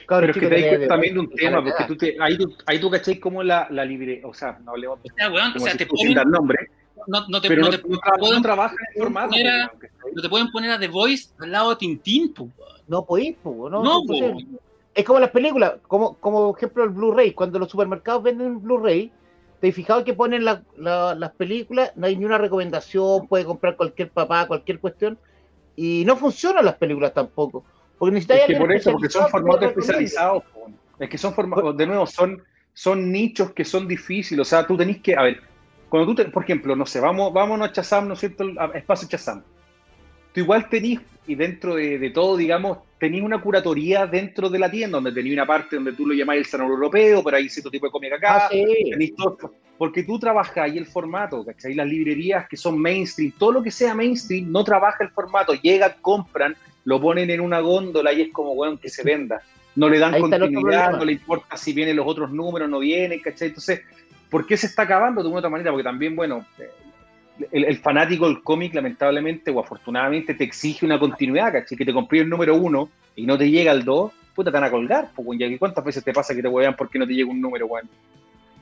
Pero 0.08 0.26
es 0.32 0.36
que 0.38 0.46
te 0.48 0.78
das 0.78 0.88
también 0.88 1.14
de 1.14 1.20
un 1.20 1.28
te- 1.30 1.36
tema, 1.36 1.62
te- 1.64 1.70
porque 1.70 1.84
tú 1.84 1.96
te, 1.96 2.16
ahí, 2.20 2.36
tú, 2.38 2.54
ahí 2.66 2.80
tú 2.80 2.90
cachai 2.90 3.18
como 3.18 3.42
la, 3.42 3.66
la 3.70 3.84
libre, 3.84 4.20
o 4.24 4.32
sea, 4.34 4.58
no 4.64 4.72
hablemos 4.72 4.98
O 5.02 5.14
sea, 5.16 5.30
weón, 5.30 5.52
o 5.56 5.58
sea, 5.58 5.72
si 5.72 5.78
te 5.78 5.86
ponen, 5.86 6.14
dar 6.14 6.26
nombre, 6.26 6.58
no, 7.06 7.26
no 7.28 7.40
te, 7.40 7.48
pero 7.48 7.62
no 7.62 7.70
te- 7.70 7.78
no 7.88 7.98
pueden- 8.18 8.34
no 8.36 8.42
trabaja 8.42 8.74
en 8.94 9.02
formato. 9.02 9.30
poner 9.30 9.70
no 10.14 10.22
te 10.22 10.28
pueden 10.28 10.50
poner 10.50 10.70
a 10.70 10.78
The 10.78 10.88
Voice 10.88 11.30
al 11.38 11.50
lado 11.52 11.70
de 11.70 11.76
Tintín. 11.76 12.32
weón. 12.38 12.52
No 12.86 13.04
podéis, 13.04 13.36
pues, 13.42 13.56
no, 13.56 13.70
No, 13.82 14.02
es 14.02 14.06
po. 14.96 15.04
como 15.06 15.18
las 15.20 15.30
películas, 15.30 15.74
como, 15.88 16.14
como 16.18 16.54
ejemplo 16.56 16.84
el 16.84 16.90
Blu-ray. 16.90 17.32
Cuando 17.32 17.58
los 17.58 17.70
supermercados 17.70 18.22
venden 18.22 18.62
Blu-ray, 18.62 19.10
te 19.60 19.68
has 19.68 19.74
fijado 19.74 20.04
que 20.04 20.12
ponen 20.12 20.44
la- 20.44 20.62
la- 20.76 21.14
las 21.14 21.32
películas, 21.32 21.92
no 21.96 22.06
hay 22.06 22.16
ni 22.16 22.24
una 22.26 22.36
recomendación, 22.38 23.26
puede 23.26 23.44
comprar 23.46 23.76
cualquier 23.76 24.10
papá, 24.10 24.46
cualquier 24.46 24.78
cuestión, 24.78 25.18
y 25.76 26.04
no 26.04 26.16
funcionan 26.16 26.64
las 26.64 26.74
películas 26.76 27.12
tampoco. 27.14 27.64
Porque 27.98 28.14
necesitas 28.14 28.40
Es 28.40 28.46
que 28.46 28.56
por 28.56 28.72
eso, 28.72 28.92
porque 28.92 29.08
son 29.08 29.28
formatos 29.28 29.68
especializados. 29.70 30.42
Es 30.98 31.08
que 31.08 31.18
son 31.18 31.34
formatos, 31.34 31.76
de 31.76 31.86
nuevo, 31.86 32.06
son, 32.06 32.42
son 32.72 33.10
nichos 33.10 33.52
que 33.52 33.64
son 33.64 33.88
difíciles. 33.88 34.40
O 34.40 34.48
sea, 34.48 34.66
tú 34.66 34.76
tenés 34.76 34.98
que, 34.98 35.16
a 35.16 35.22
ver, 35.22 35.40
cuando 35.88 36.08
tú, 36.08 36.14
te- 36.22 36.30
por 36.30 36.44
ejemplo, 36.44 36.76
no 36.76 36.86
sé, 36.86 37.00
vamos, 37.00 37.32
vámonos 37.32 37.68
a 37.68 37.72
Chazam, 37.72 38.08
¿no 38.08 38.14
es 38.14 38.20
cierto? 38.20 38.44
A 38.58 38.66
Espacio 38.76 39.08
Chazam. 39.08 39.42
Tú 40.32 40.40
igual 40.40 40.68
tenés, 40.68 41.00
y 41.26 41.34
dentro 41.34 41.76
de, 41.76 41.98
de 41.98 42.10
todo, 42.10 42.36
digamos, 42.36 42.78
tenés 42.98 43.22
una 43.22 43.40
curatoría 43.40 44.06
dentro 44.06 44.48
de 44.50 44.58
la 44.58 44.70
tienda, 44.70 44.96
donde 44.96 45.12
tenés 45.12 45.32
una 45.32 45.46
parte 45.46 45.76
donde 45.76 45.92
tú 45.92 46.06
lo 46.06 46.14
llamás 46.14 46.36
el 46.36 46.46
salón 46.46 46.68
europeo, 46.68 47.22
pero 47.22 47.36
hay 47.36 47.48
cierto 47.48 47.70
tipo 47.70 47.86
de 47.86 47.92
cómic 47.92 48.12
acá. 48.14 48.46
Ah, 48.46 48.48
sí. 48.50 48.90
tenés 48.90 49.14
todo 49.14 49.36
porque 49.78 50.04
tú 50.04 50.18
trabajas 50.18 50.56
ahí 50.56 50.78
el 50.78 50.86
formato, 50.86 51.44
¿cachai? 51.44 51.74
Las 51.74 51.86
librerías 51.86 52.48
que 52.48 52.56
son 52.56 52.78
mainstream, 52.78 53.32
todo 53.38 53.52
lo 53.52 53.62
que 53.62 53.70
sea 53.70 53.94
mainstream 53.94 54.50
no 54.50 54.62
trabaja 54.62 55.02
el 55.02 55.10
formato, 55.10 55.54
llegan, 55.54 55.92
compran, 56.00 56.56
lo 56.84 57.00
ponen 57.00 57.30
en 57.30 57.40
una 57.40 57.60
góndola 57.60 58.12
y 58.12 58.22
es 58.22 58.32
como, 58.32 58.52
weón, 58.52 58.78
que 58.78 58.88
se 58.88 59.02
venda. 59.02 59.42
No 59.76 59.88
le 59.88 59.98
dan 59.98 60.14
Ahí 60.14 60.20
continuidad, 60.20 60.92
no 60.92 61.04
le 61.04 61.12
importa 61.12 61.56
si 61.56 61.72
vienen 61.72 61.96
los 61.96 62.06
otros 62.06 62.30
números, 62.30 62.68
no 62.68 62.78
vienen, 62.78 63.20
¿cachai? 63.20 63.48
Entonces, 63.48 63.82
¿por 64.30 64.46
qué 64.46 64.56
se 64.56 64.66
está 64.66 64.82
acabando 64.82 65.22
de 65.22 65.28
una 65.28 65.36
u 65.36 65.38
otra 65.38 65.50
manera? 65.50 65.70
Porque 65.70 65.84
también, 65.84 66.14
bueno, 66.14 66.46
eh, 66.58 66.70
el, 67.50 67.64
el 67.64 67.78
fanático 67.78 68.28
del 68.28 68.42
cómic, 68.42 68.74
lamentablemente 68.74 69.50
o 69.50 69.58
afortunadamente, 69.58 70.34
te 70.34 70.44
exige 70.44 70.86
una 70.86 70.98
continuidad, 70.98 71.52
¿cachai? 71.52 71.76
Que 71.76 71.84
te 71.84 71.92
compré 71.92 72.20
el 72.20 72.28
número 72.28 72.54
uno 72.54 72.88
y 73.16 73.26
no 73.26 73.36
te 73.36 73.50
llega 73.50 73.72
el 73.72 73.84
dos, 73.84 74.12
puta, 74.34 74.50
te 74.50 74.58
van 74.58 74.64
a 74.64 74.70
colgar, 74.70 75.10
pues, 75.14 75.26
weón. 75.26 75.52
¿Y 75.52 75.58
cuántas 75.58 75.84
veces 75.84 76.04
te 76.04 76.12
pasa 76.12 76.34
que 76.34 76.42
te 76.42 76.48
wean 76.48 76.76
porque 76.76 76.98
no 76.98 77.06
te 77.06 77.14
llega 77.14 77.30
un 77.30 77.40
número, 77.40 77.66
weón? 77.66 77.88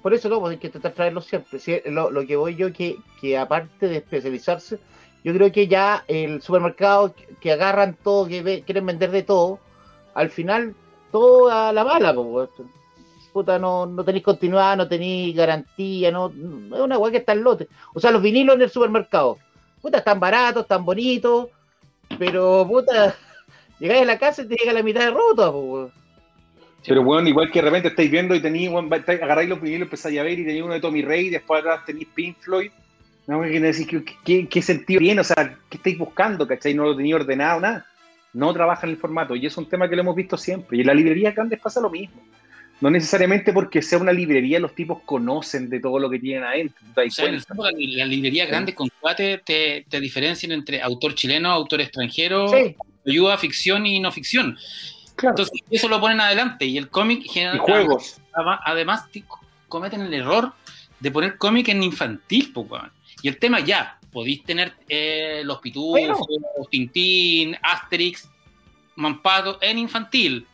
Por 0.03 0.15
eso 0.15 0.29
no, 0.29 0.41
pues 0.41 0.53
hay 0.53 0.59
que 0.59 0.69
tratar 0.69 0.93
de 0.93 0.97
traerlo 0.97 1.21
siempre. 1.21 1.59
Sí, 1.59 1.81
lo, 1.87 2.11
lo 2.11 2.27
que 2.27 2.37
voy 2.37 2.57
yo 2.57 2.73
que, 2.73 2.97
que 3.21 3.39
aparte 3.39 3.87
de 3.87 3.99
especializarse, 3.99 4.81
yo 5.25 5.33
creo 5.33 5.53
que 5.53 5.69
ya 5.69 6.05
el 6.09 6.43
supermercado 6.43 7.15
que, 7.41 7.53
agarran 7.53 7.97
todo, 8.03 8.27
que 8.27 8.63
quieren 8.65 8.87
vender 8.87 9.11
de 9.11 9.23
todo, 9.23 9.61
al 10.15 10.31
final 10.31 10.75
todo 11.11 11.49
a 11.49 11.73
la 11.73 11.85
pues, 11.85 12.27
weón. 12.27 12.49
puta, 13.33 13.59
no, 13.59 13.87
no 13.87 14.05
tenéis 14.05 14.25
continuidad, 14.25 14.77
no 14.77 14.89
tenéis 14.89 15.37
garantía, 15.37 16.11
no, 16.11 16.27
es 16.29 16.81
una 16.81 16.99
weá 16.99 17.13
que 17.13 17.19
está 17.19 17.33
en 17.33 17.45
lote. 17.45 17.69
O 17.95 18.01
sea, 18.01 18.11
los 18.11 18.23
vinilos 18.23 18.57
en 18.57 18.63
el 18.63 18.71
supermercado, 18.71 19.39
puta, 19.81 19.99
están 19.99 20.19
baratos, 20.19 20.63
están 20.63 20.85
bonitos, 20.85 21.49
pero 22.19 22.67
puta, 22.67 23.15
llegáis 23.79 24.03
a 24.03 24.07
la 24.07 24.19
casa 24.19 24.43
y 24.43 24.49
te 24.49 24.57
llega 24.57 24.73
la 24.73 24.83
mitad 24.83 25.03
de 25.03 25.11
roto, 25.13 25.53
pues, 25.53 25.93
Pero 26.85 27.05
bueno, 27.05 27.29
igual 27.29 27.53
que 27.53 27.61
de 27.61 27.67
repente 27.67 27.89
estáis 27.89 28.11
viendo 28.11 28.35
y 28.35 28.43
tenéis, 28.43 28.71
agarráis 28.73 29.49
los 29.49 29.61
vinilos, 29.61 29.87
empezáis 29.87 30.19
a 30.19 30.25
ver 30.25 30.41
y 30.41 30.45
tenéis 30.45 30.65
uno 30.65 30.75
de 30.75 30.81
Tommy 30.81 31.03
Rey, 31.03 31.31
después 31.31 31.61
atrás 31.61 31.85
tenéis 31.87 32.09
Pink 32.13 32.39
Floyd. 32.41 32.73
No, 33.27 33.41
que 33.43 33.61
decir, 33.61 33.87
¿qué, 33.87 34.05
qué, 34.25 34.49
qué 34.49 34.63
sentido 34.63 34.99
tiene? 35.01 35.21
O 35.21 35.25
sea, 35.25 35.57
¿qué 35.71 35.77
estáis 35.77 35.97
buscando? 35.99 36.47
¿Cachai? 36.47 36.75
No 36.75 36.85
lo 36.85 36.97
tenéis 36.97 37.15
ordenado, 37.15 37.61
nada. 37.61 37.87
No 38.33 38.53
trabaja 38.53 38.87
en 38.87 38.93
el 38.93 38.97
formato. 38.99 39.37
Y 39.37 39.47
es 39.47 39.57
un 39.57 39.69
tema 39.69 39.89
que 39.89 39.95
lo 39.95 40.03
hemos 40.03 40.17
visto 40.17 40.37
siempre. 40.37 40.77
Y 40.77 40.81
en 40.81 40.87
la 40.89 40.95
librería 40.95 41.31
grandes 41.33 41.61
pasa 41.61 41.81
lo 41.81 41.91
mismo. 41.91 42.21
No 42.81 42.91
necesariamente 42.91 43.53
porque 43.53 43.81
sea 43.81 43.99
una 43.99 44.13
librería, 44.13 44.59
los 44.59 44.75
tipos 44.75 45.03
conocen 45.05 45.69
de 45.71 45.79
todo 45.79 46.01
lo 46.01 46.11
que 46.11 46.19
tienen 46.19 46.43
adentro. 46.43 46.85
O 46.97 47.11
sea, 47.11 47.27
en 47.27 47.35
el 47.35 47.43
fondo, 47.43 47.63
la, 47.65 47.71
la 47.79 48.05
librería 48.07 48.47
grande 48.47 48.75
con 48.75 48.89
cuate 49.01 49.41
te, 49.45 49.87
te 49.89 50.01
diferencian 50.01 50.51
entre 50.51 50.83
autor 50.83 51.15
chileno, 51.15 51.51
autor 51.53 51.81
extranjero, 51.81 52.49
Sí. 52.49 52.75
ayuda, 53.07 53.39
ficción 53.39 53.87
y 53.87 54.01
no 54.01 54.11
ficción. 54.11 54.59
Claro. 55.15 55.35
Entonces, 55.35 55.61
eso 55.71 55.89
lo 55.89 56.01
ponen 56.01 56.21
adelante. 56.21 56.65
Y 56.65 56.77
el 56.77 56.89
cómic 56.89 57.21
y 57.25 57.29
genera- 57.29 57.59
juegos. 57.59 58.21
Además, 58.33 58.61
además, 58.65 59.05
cometen 59.69 60.01
el 60.01 60.15
error 60.15 60.53
de 60.99 61.11
poner 61.13 61.37
cómic 61.39 61.69
en 61.69 61.85
infantil, 61.85 62.51
weón. 62.57 62.91
Y 63.23 63.29
el 63.29 63.39
tema 63.39 63.61
ya, 63.61 63.99
podéis 64.13 64.43
tener 64.45 64.73
eh, 64.89 65.43
los 65.45 65.59
pitufos, 65.61 65.91
Bueno. 65.93 66.19
Tintín, 66.71 67.57
Asterix, 67.63 68.29
Mampato 68.97 69.59
en 69.63 69.79
infantil. 69.79 70.47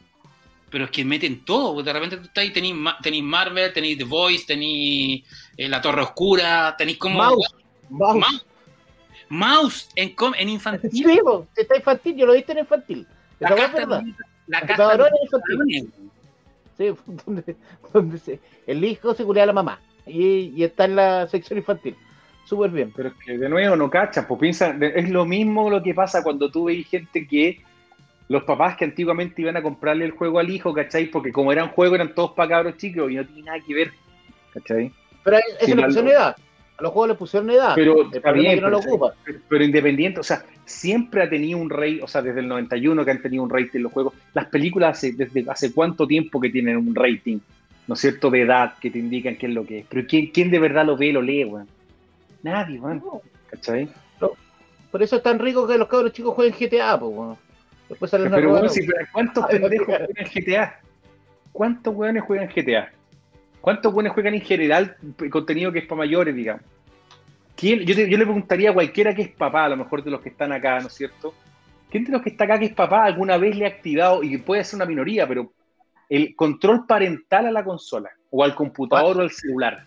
Pero 0.70 0.84
es 0.84 0.90
que 0.90 1.02
meten 1.04 1.44
todo, 1.46 1.74
porque 1.74 1.86
de 1.86 1.92
repente 1.94 2.16
tú 2.18 2.24
estás 2.24 2.42
ahí, 2.42 2.52
tenéis, 2.52 2.74
tenéis 3.02 3.24
Marvel, 3.24 3.72
tenéis 3.72 3.96
The 3.96 4.04
Voice, 4.04 4.44
tenéis 4.46 5.24
eh, 5.56 5.66
La 5.68 5.80
Torre 5.80 6.02
Oscura, 6.02 6.74
tenéis 6.76 6.98
como... 6.98 7.16
Mouse, 7.18 7.54
mouse. 7.88 8.16
Mouse. 8.18 8.46
Mouse 9.30 9.88
en, 9.96 10.14
com- 10.14 10.34
en 10.38 10.48
infantil. 10.50 10.90
Sí, 10.92 11.02
si 11.04 11.60
está 11.62 11.76
infantil, 11.76 12.16
yo 12.16 12.26
lo 12.26 12.34
viste 12.34 12.52
en 12.52 12.58
infantil. 12.58 13.06
La 13.40 13.54
casta, 13.54 13.78
verdad. 13.78 14.02
la 14.48 14.60
de 14.60 15.10
infantil. 15.22 15.92
Sí, 16.76 16.84
donde, 17.26 17.56
donde 17.92 18.18
se- 18.18 18.40
el 18.66 18.84
hijo 18.84 19.14
se 19.14 19.24
culea 19.24 19.44
a 19.44 19.46
la 19.46 19.52
mamá. 19.54 19.80
Y, 20.06 20.52
y 20.54 20.64
está 20.64 20.84
en 20.84 20.96
la 20.96 21.26
sección 21.28 21.58
infantil. 21.58 21.96
Súper 22.48 22.70
bien. 22.70 22.90
Pero 22.96 23.10
es 23.10 23.14
que 23.22 23.36
de 23.36 23.46
nuevo 23.46 23.76
no 23.76 23.90
cachas, 23.90 24.24
pues 24.24 24.40
piensa, 24.40 24.74
es 24.80 25.10
lo 25.10 25.26
mismo 25.26 25.68
lo 25.68 25.82
que 25.82 25.92
pasa 25.92 26.22
cuando 26.22 26.50
tú 26.50 26.64
veis 26.64 26.88
gente 26.88 27.26
que 27.26 27.60
los 28.28 28.44
papás 28.44 28.74
que 28.76 28.86
antiguamente 28.86 29.42
iban 29.42 29.58
a 29.58 29.62
comprarle 29.62 30.06
el 30.06 30.12
juego 30.12 30.38
al 30.38 30.48
hijo, 30.48 30.72
¿cachai? 30.72 31.06
Porque 31.10 31.30
como 31.30 31.52
eran 31.52 31.68
juegos 31.68 31.96
eran 31.96 32.14
todos 32.14 32.32
para 32.32 32.48
cabros 32.48 32.78
chicos 32.78 33.10
y 33.10 33.16
no 33.16 33.26
tiene 33.26 33.42
nada 33.42 33.58
que 33.66 33.74
ver, 33.74 33.90
¿cachai? 34.54 34.90
Pero 35.22 35.36
a 35.36 35.40
eso 35.40 35.74
le 35.76 35.82
pusieron 35.84 36.08
edad. 36.10 36.36
A 36.78 36.82
los 36.82 36.92
juegos 36.92 37.08
le 37.08 37.14
pusieron 37.16 37.50
edad. 37.50 37.72
Pero 37.74 38.10
está 38.12 38.32
bien, 38.32 38.46
es 38.52 38.54
que 38.54 38.60
no 38.62 38.70
lo 38.70 38.78
ocupa. 38.78 39.12
pero- 39.26 39.38
pero 39.46 39.64
independiente, 39.64 40.20
o 40.20 40.22
sea, 40.22 40.42
siempre 40.64 41.22
ha 41.22 41.28
tenido 41.28 41.58
un 41.58 41.68
rey, 41.68 42.00
o 42.02 42.08
sea, 42.08 42.22
desde 42.22 42.40
el 42.40 42.48
91 42.48 43.04
que 43.04 43.10
han 43.10 43.20
tenido 43.20 43.42
un 43.42 43.50
rating 43.50 43.80
los 43.80 43.92
juegos. 43.92 44.14
Las 44.32 44.46
películas, 44.46 44.96
hace, 44.96 45.12
desde 45.12 45.44
hace 45.50 45.74
cuánto 45.74 46.06
tiempo 46.06 46.40
que 46.40 46.48
tienen 46.48 46.78
un 46.78 46.94
rating, 46.94 47.40
¿no 47.88 47.94
es 47.94 48.00
cierto?, 48.00 48.30
de 48.30 48.40
edad 48.42 48.74
que 48.80 48.90
te 48.90 48.98
indican 49.00 49.36
qué 49.36 49.46
es 49.48 49.52
lo 49.52 49.66
que 49.66 49.80
es. 49.80 49.86
Pero 49.88 50.06
¿quién, 50.06 50.28
quién 50.28 50.50
de 50.50 50.58
verdad 50.58 50.86
lo 50.86 50.96
ve, 50.96 51.12
lo 51.12 51.20
lee, 51.20 51.44
weón? 51.44 51.66
Nadie, 52.42 52.78
weón, 52.80 53.02
¿cachai? 53.50 53.88
Por 54.90 55.02
eso 55.02 55.16
es 55.16 55.22
tan 55.22 55.38
rico 55.38 55.66
que 55.66 55.76
los 55.76 55.86
cabros 55.86 56.12
chicos 56.12 56.34
jueguen 56.34 56.54
GTA, 56.58 56.98
pues, 56.98 57.14
bueno. 57.14 57.38
Después 57.88 58.10
salen 58.10 58.30
Pero, 58.32 58.52
weón, 58.52 58.70
si- 58.70 58.86
pero 58.86 59.06
¿cuántos 59.12 59.46
pendejos 59.46 59.86
juegan 59.86 60.26
GTA? 60.32 60.80
¿Cuántos 61.52 61.94
weones 61.94 62.22
juegan 62.24 62.48
GTA? 62.48 62.92
¿Cuántos 63.60 63.92
weones 63.92 64.12
juegan 64.12 64.34
en 64.34 64.40
general 64.40 64.96
contenido 65.30 65.72
que 65.72 65.80
es 65.80 65.86
para 65.86 65.98
mayores, 65.98 66.34
digamos? 66.34 66.62
¿Quién? 67.56 67.80
Yo, 67.80 67.94
te- 67.94 68.08
yo 68.08 68.16
le 68.16 68.24
preguntaría 68.24 68.70
a 68.70 68.74
cualquiera 68.74 69.14
que 69.14 69.22
es 69.22 69.28
papá, 69.30 69.64
a 69.64 69.68
lo 69.68 69.76
mejor 69.76 70.02
de 70.04 70.10
los 70.10 70.20
que 70.20 70.28
están 70.30 70.52
acá, 70.52 70.80
¿no 70.80 70.86
es 70.86 70.94
cierto? 70.94 71.34
¿Quién 71.90 72.04
de 72.04 72.12
los 72.12 72.22
que 72.22 72.30
está 72.30 72.44
acá 72.44 72.58
que 72.58 72.66
es 72.66 72.74
papá 72.74 73.04
alguna 73.04 73.36
vez 73.36 73.56
le 73.56 73.64
ha 73.64 73.68
activado, 73.68 74.22
y 74.22 74.36
puede 74.38 74.62
ser 74.64 74.76
una 74.76 74.86
minoría, 74.86 75.26
pero 75.26 75.52
el 76.08 76.34
control 76.36 76.86
parental 76.86 77.46
a 77.46 77.50
la 77.50 77.64
consola, 77.64 78.10
o 78.30 78.44
al 78.44 78.54
computador 78.54 79.18
o 79.18 79.20
al 79.22 79.30
celular? 79.30 79.84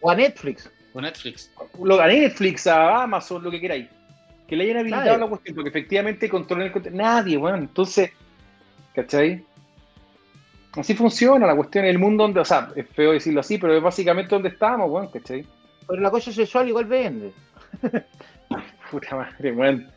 O 0.00 0.10
a 0.10 0.16
Netflix. 0.16 0.70
O 0.94 1.00
Netflix. 1.00 1.50
Lo, 1.82 2.00
a 2.00 2.06
Netflix, 2.06 2.66
a 2.66 3.02
Amazon, 3.02 3.42
lo 3.42 3.50
que 3.50 3.60
queráis. 3.60 3.86
Que 4.46 4.56
le 4.56 4.64
hayan 4.64 4.78
habilitado 4.78 5.06
Nadie. 5.06 5.18
la 5.18 5.26
cuestión, 5.28 5.54
porque 5.54 5.70
efectivamente 5.70 6.28
controlan 6.28 6.66
el 6.66 6.72
contenido. 6.72 7.02
Nadie, 7.02 7.36
bueno, 7.36 7.58
entonces, 7.58 8.10
¿cachai? 8.94 9.42
Así 10.74 10.94
funciona 10.94 11.46
la 11.46 11.56
cuestión 11.56 11.84
el 11.84 11.98
mundo 11.98 12.24
donde, 12.24 12.40
o 12.40 12.44
sea, 12.44 12.70
es 12.74 12.86
feo 12.88 13.12
decirlo 13.12 13.40
así, 13.40 13.58
pero 13.58 13.76
es 13.76 13.82
básicamente 13.82 14.34
donde 14.34 14.50
estamos, 14.50 14.90
weón, 14.90 15.08
¿cachai? 15.08 15.44
Pero 15.86 16.00
la 16.00 16.10
cosa 16.10 16.32
sexual 16.32 16.68
igual 16.68 16.86
vende. 16.86 17.32
Puta 18.90 19.16
madre, 19.16 19.52
weón. 19.52 19.88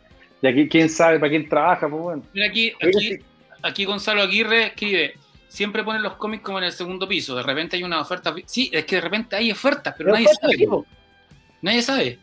Y 0.42 0.48
aquí, 0.48 0.70
quién 0.70 0.90
sabe 0.90 1.20
para 1.20 1.30
quién 1.30 1.48
trabaja, 1.50 1.90
pues, 1.90 2.02
weón. 2.02 2.24
Mira 2.34 2.48
aquí, 2.48 2.74
aquí, 2.82 3.18
aquí 3.62 3.86
Gonzalo 3.86 4.22
Aguirre 4.22 4.68
escribe, 4.68 5.16
siempre 5.56 5.84
ponen 5.84 6.04
los 6.04 6.16
cómics 6.16 6.44
como 6.44 6.58
en 6.58 6.66
el 6.66 6.72
segundo 6.74 7.08
piso, 7.08 7.36
de 7.36 7.44
repente 7.44 7.78
hay 7.78 7.84
una 7.84 8.02
oferta. 8.02 8.36
Sí, 8.46 8.70
es 8.74 8.84
que 8.86 8.98
de 8.98 9.02
repente 9.02 9.36
hay 9.38 9.52
ofertas, 9.52 9.96
pero 9.98 10.12
Pero 10.12 10.14
nadie 10.14 10.28
oferta, 10.28 10.48
sabe. 10.48 10.86
Nadie 11.62 11.82
sabe. 11.82 12.20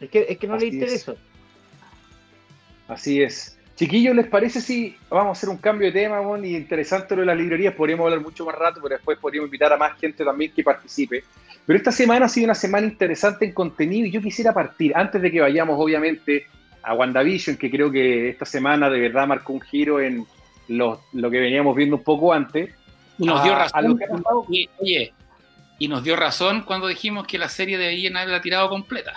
Es 0.00 0.10
que, 0.10 0.26
es 0.28 0.38
que 0.38 0.46
no 0.46 0.54
Así 0.54 0.64
le 0.64 0.68
es. 0.68 0.74
interesa. 0.74 1.14
Así 2.86 3.22
es. 3.22 3.58
Chiquillos, 3.74 4.14
¿les 4.14 4.26
parece 4.28 4.60
si 4.60 4.96
vamos 5.10 5.28
a 5.28 5.32
hacer 5.32 5.48
un 5.48 5.56
cambio 5.56 5.88
de 5.88 5.92
tema, 5.92 6.20
weón? 6.20 6.44
Y 6.44 6.54
interesante 6.54 7.16
lo 7.16 7.22
de 7.22 7.26
las 7.26 7.36
librerías, 7.36 7.74
podríamos 7.74 8.04
hablar 8.04 8.20
mucho 8.20 8.44
más 8.44 8.54
rato, 8.54 8.80
pero 8.82 8.94
después 8.96 9.18
podríamos 9.18 9.48
invitar 9.48 9.72
a 9.72 9.76
más 9.76 9.98
gente 9.98 10.24
también 10.24 10.52
que 10.52 10.62
participe. 10.62 11.24
Pero 11.66 11.76
esta 11.76 11.90
semana 11.90 12.26
ha 12.26 12.28
sido 12.28 12.44
una 12.44 12.54
semana 12.54 12.86
interesante 12.86 13.44
en 13.46 13.52
contenido 13.52 14.06
y 14.06 14.10
yo 14.12 14.20
quisiera 14.20 14.52
partir, 14.52 14.92
antes 14.94 15.20
de 15.20 15.30
que 15.30 15.40
vayamos 15.40 15.76
obviamente 15.80 16.46
a 16.82 16.94
WandaVision, 16.94 17.56
que 17.56 17.70
creo 17.70 17.90
que 17.90 18.28
esta 18.28 18.44
semana 18.44 18.88
de 18.90 19.00
verdad 19.00 19.26
marcó 19.26 19.52
un 19.52 19.60
giro 19.60 20.00
en 20.00 20.24
lo, 20.68 21.00
lo 21.12 21.30
que 21.30 21.40
veníamos 21.40 21.74
viendo 21.76 21.96
un 21.96 22.02
poco 22.02 22.32
antes. 22.32 22.70
Y 23.18 23.26
nos 23.26 23.40
a- 23.40 23.44
dio 23.44 23.54
razón. 23.54 23.98
y- 24.50 24.68
oye, 24.78 25.12
y 25.78 25.88
nos 25.88 26.02
dio 26.04 26.16
razón 26.16 26.62
cuando 26.62 26.86
dijimos 26.86 27.26
que 27.26 27.38
la 27.38 27.48
serie 27.48 27.76
debían 27.78 28.16
haberla 28.16 28.40
tirado 28.40 28.68
completa. 28.68 29.14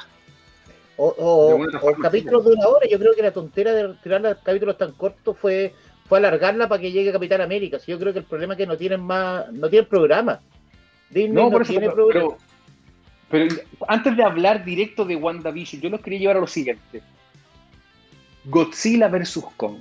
O, 0.98 1.08
o- 1.18 1.56
o 1.82 1.96
capítulos 2.02 2.46
de 2.46 2.52
una 2.54 2.68
hora. 2.68 2.88
Yo 2.90 2.98
creo 3.00 3.14
que 3.16 3.22
la 3.22 3.32
tontera 3.32 3.74
de 3.74 3.94
tirar 4.02 4.22
los 4.22 4.38
capítulos 4.38 4.78
tan 4.78 4.94
cortos 4.94 5.38
fue, 5.38 5.74
fue 6.08 6.18
alargarla 6.20 6.68
para 6.70 6.82
que 6.82 6.92
llegue 6.92 7.12
Capitán 7.12 7.42
América. 7.42 7.80
Sí, 7.80 7.92
yo 7.92 8.00
creo 8.00 8.14
que 8.14 8.20
el 8.20 8.26
problema 8.26 8.54
es 8.54 8.58
que 8.60 8.68
no 8.68 8.78
tienen 8.78 9.02
más, 9.02 9.52
no 9.52 9.70
tienen 9.70 9.90
programa. 9.90 10.40
Disney 11.10 11.34
no, 11.34 11.44
No, 11.44 11.52
por 11.52 11.62
eso, 11.64 11.72
tiene 11.72 11.90
pero, 11.90 11.96
programa. 11.96 12.36
pero- 13.30 13.48
pero 13.48 13.66
antes 13.88 14.16
de 14.16 14.24
hablar 14.24 14.64
directo 14.64 15.04
de 15.06 15.16
WandaVision, 15.18 15.82
yo 15.82 15.90
los 15.90 16.00
quería 16.02 16.20
llevar 16.20 16.38
a 16.38 16.42
lo 16.42 16.48
siguiente. 16.48 17.02
Godzilla 18.46 19.08
vs. 19.08 19.40
Kong. 19.58 19.78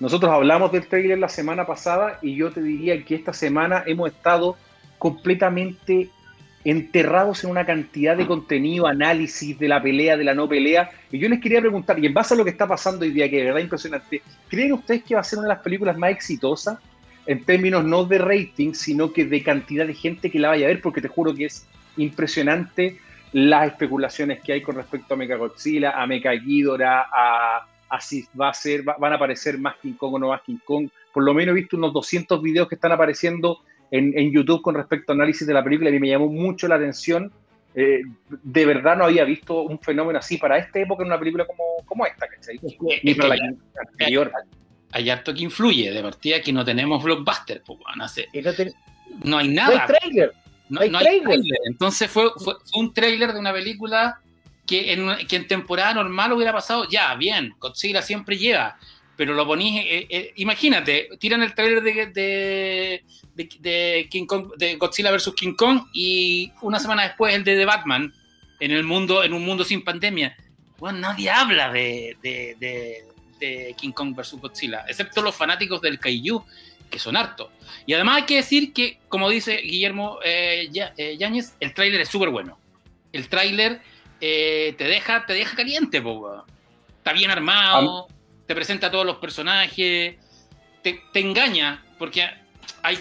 Nosotros 0.00 0.32
hablamos 0.32 0.72
del 0.72 0.86
trailer 0.86 1.18
la 1.18 1.28
semana 1.28 1.66
pasada 1.66 2.18
y 2.20 2.34
yo 2.34 2.50
te 2.50 2.60
diría 2.60 3.02
que 3.04 3.14
esta 3.14 3.32
semana 3.32 3.84
hemos 3.86 4.10
estado 4.10 4.56
completamente 4.98 6.10
enterrados 6.64 7.44
en 7.44 7.50
una 7.50 7.64
cantidad 7.66 8.16
de 8.16 8.26
contenido, 8.26 8.86
análisis 8.86 9.58
de 9.58 9.68
la 9.68 9.82
pelea, 9.82 10.16
de 10.16 10.24
la 10.24 10.34
no 10.34 10.48
pelea. 10.48 10.90
Y 11.12 11.18
yo 11.18 11.28
les 11.28 11.40
quería 11.40 11.60
preguntar, 11.60 11.98
y 11.98 12.06
en 12.06 12.14
base 12.14 12.34
a 12.34 12.36
lo 12.36 12.44
que 12.44 12.50
está 12.50 12.66
pasando 12.66 13.04
hoy 13.04 13.12
día, 13.12 13.28
que 13.30 13.36
de 13.36 13.44
verdad 13.44 13.58
es 13.58 13.64
impresionante, 13.64 14.22
¿creen 14.48 14.72
ustedes 14.72 15.04
que 15.04 15.14
va 15.14 15.20
a 15.20 15.24
ser 15.24 15.38
una 15.38 15.48
de 15.48 15.54
las 15.54 15.62
películas 15.62 15.96
más 15.96 16.10
exitosas 16.10 16.78
en 17.26 17.44
términos 17.44 17.84
no 17.84 18.04
de 18.04 18.18
rating, 18.18 18.72
sino 18.72 19.12
que 19.12 19.26
de 19.26 19.42
cantidad 19.42 19.86
de 19.86 19.94
gente 19.94 20.30
que 20.30 20.38
la 20.38 20.48
vaya 20.48 20.66
a 20.66 20.68
ver? 20.68 20.80
Porque 20.80 21.02
te 21.02 21.08
juro 21.08 21.34
que 21.34 21.44
es 21.46 21.66
impresionante 21.96 22.98
las 23.32 23.66
especulaciones 23.66 24.40
que 24.40 24.54
hay 24.54 24.62
con 24.62 24.76
respecto 24.76 25.14
a 25.14 25.16
Mechagodzilla, 25.16 25.90
a 25.90 26.06
Mechaghidorah, 26.06 27.00
a, 27.12 27.56
a 27.58 27.66
si 28.00 28.26
va 28.40 28.48
a 28.50 28.54
ser, 28.54 28.86
va- 28.88 28.96
van 28.98 29.12
a 29.12 29.16
aparecer 29.16 29.58
más 29.58 29.76
King 29.82 29.94
Kong 29.94 30.14
o 30.14 30.18
no 30.18 30.28
más 30.28 30.42
King 30.42 30.58
Kong. 30.64 30.88
Por 31.12 31.24
lo 31.24 31.34
menos 31.34 31.52
he 31.52 31.60
visto 31.60 31.76
unos 31.76 31.92
200 31.92 32.40
videos 32.42 32.68
que 32.68 32.74
están 32.76 32.92
apareciendo 32.92 33.60
en, 33.90 34.16
en 34.18 34.32
YouTube 34.32 34.62
con 34.62 34.74
respecto 34.74 35.12
a 35.12 35.14
análisis 35.14 35.46
de 35.46 35.54
la 35.54 35.62
película 35.62 35.90
y 35.90 35.98
me 36.00 36.08
llamó 36.08 36.28
mucho 36.28 36.66
la 36.68 36.76
atención. 36.76 37.32
Eh, 37.76 38.02
de 38.28 38.66
verdad 38.66 38.96
no 38.96 39.04
había 39.04 39.24
visto 39.24 39.62
un 39.62 39.78
fenómeno 39.80 40.18
así 40.18 40.38
para 40.38 40.58
esta 40.58 40.78
época 40.78 41.02
en 41.02 41.08
una 41.08 41.18
película 41.18 41.44
como, 41.44 41.62
como 41.84 42.06
esta, 42.06 42.26
¿cachai? 42.28 42.58
Ni 43.02 43.10
Es 43.12 43.16
para 43.16 43.34
que 43.34 43.40
la 43.40 43.52
anterior. 43.90 44.32
hay 44.92 45.10
harto 45.10 45.34
que 45.34 45.42
influye, 45.42 45.90
de 45.90 46.00
partida 46.02 46.40
que 46.40 46.52
no 46.52 46.64
tenemos 46.64 47.02
blockbuster, 47.02 47.62
pues, 47.66 47.78
weón, 47.84 48.00
hace- 48.00 48.28
no, 48.32 49.30
no 49.30 49.38
hay 49.38 49.48
no 49.48 49.54
nada. 49.54 49.82
hay 49.82 49.86
trailer. 49.98 50.32
No, 50.68 50.80
hay 50.80 50.90
no 50.90 50.98
hay 50.98 51.04
trailer. 51.04 51.24
trailer. 51.26 51.58
Entonces 51.66 52.10
fue, 52.10 52.30
fue, 52.36 52.54
fue 52.64 52.80
un 52.80 52.94
trailer 52.94 53.32
de 53.32 53.38
una 53.40 53.52
película 53.52 54.20
que 54.66 54.92
en, 54.92 55.46
temporada 55.46 55.94
normal 55.94 56.32
hubiera 56.32 56.52
pasado, 56.52 56.88
ya, 56.88 57.14
bien, 57.14 57.54
Godzilla 57.58 58.02
siempre 58.02 58.36
lleva, 58.38 58.78
pero 59.16 59.34
lo 59.34 59.46
ponís, 59.46 59.82
eh, 59.84 60.06
eh, 60.08 60.32
imagínate, 60.36 61.08
tiran 61.20 61.42
el 61.42 61.54
trailer 61.54 61.82
de, 61.82 62.06
de, 62.06 63.04
de- 63.60 64.08
King 64.10 64.26
Kong, 64.26 64.52
de 64.56 64.76
Godzilla 64.76 65.10
vs. 65.12 65.32
King 65.36 65.54
Kong 65.54 65.86
y 65.92 66.50
una 66.62 66.78
semana 66.80 67.04
después 67.04 67.34
el 67.34 67.44
de 67.44 67.56
The 67.56 67.64
Batman 67.64 68.12
en 68.60 68.70
el 68.70 68.84
mundo, 68.84 69.22
en 69.22 69.32
un 69.34 69.44
mundo 69.44 69.64
sin 69.64 69.84
pandemia. 69.84 70.36
Bueno, 70.78 70.98
nadie 70.98 71.30
habla 71.30 71.70
de- 71.72 72.16
de 72.20 73.74
King 73.78 73.92
Kong 73.92 74.14
vs. 74.16 74.34
Godzilla, 74.40 74.84
excepto 74.88 75.20
los 75.20 75.34
fanáticos 75.34 75.80
del 75.82 75.98
Kaiju, 75.98 76.44
que 76.90 76.98
son 76.98 77.16
hartos. 77.16 77.48
Y 77.86 77.92
además 77.92 78.16
hay 78.18 78.22
que 78.22 78.36
decir 78.36 78.72
que, 78.72 78.98
como 79.08 79.28
dice 79.28 79.56
Guillermo 79.58 80.18
eh, 80.24 80.70
eh, 80.96 81.16
Yáñez, 81.18 81.54
el 81.60 81.74
tráiler 81.74 82.00
es 82.00 82.08
súper 82.08 82.30
bueno. 82.30 82.58
El 83.12 83.28
tráiler 83.28 83.80
te, 84.76 84.84
deja, 84.84 85.26
te 85.26 85.32
deja 85.32 85.56
caliente, 85.56 86.02
está 86.98 87.12
bien 87.12 87.30
armado, 87.30 88.08
te 88.46 88.54
presenta 88.54 88.86
a 88.86 88.90
todos 88.90 89.04
los 89.04 89.16
personajes, 89.16 90.16
te, 90.82 91.02
te 91.12 91.20
engaña, 91.20 91.84
porque 91.98 92.28
hay, 92.82 92.98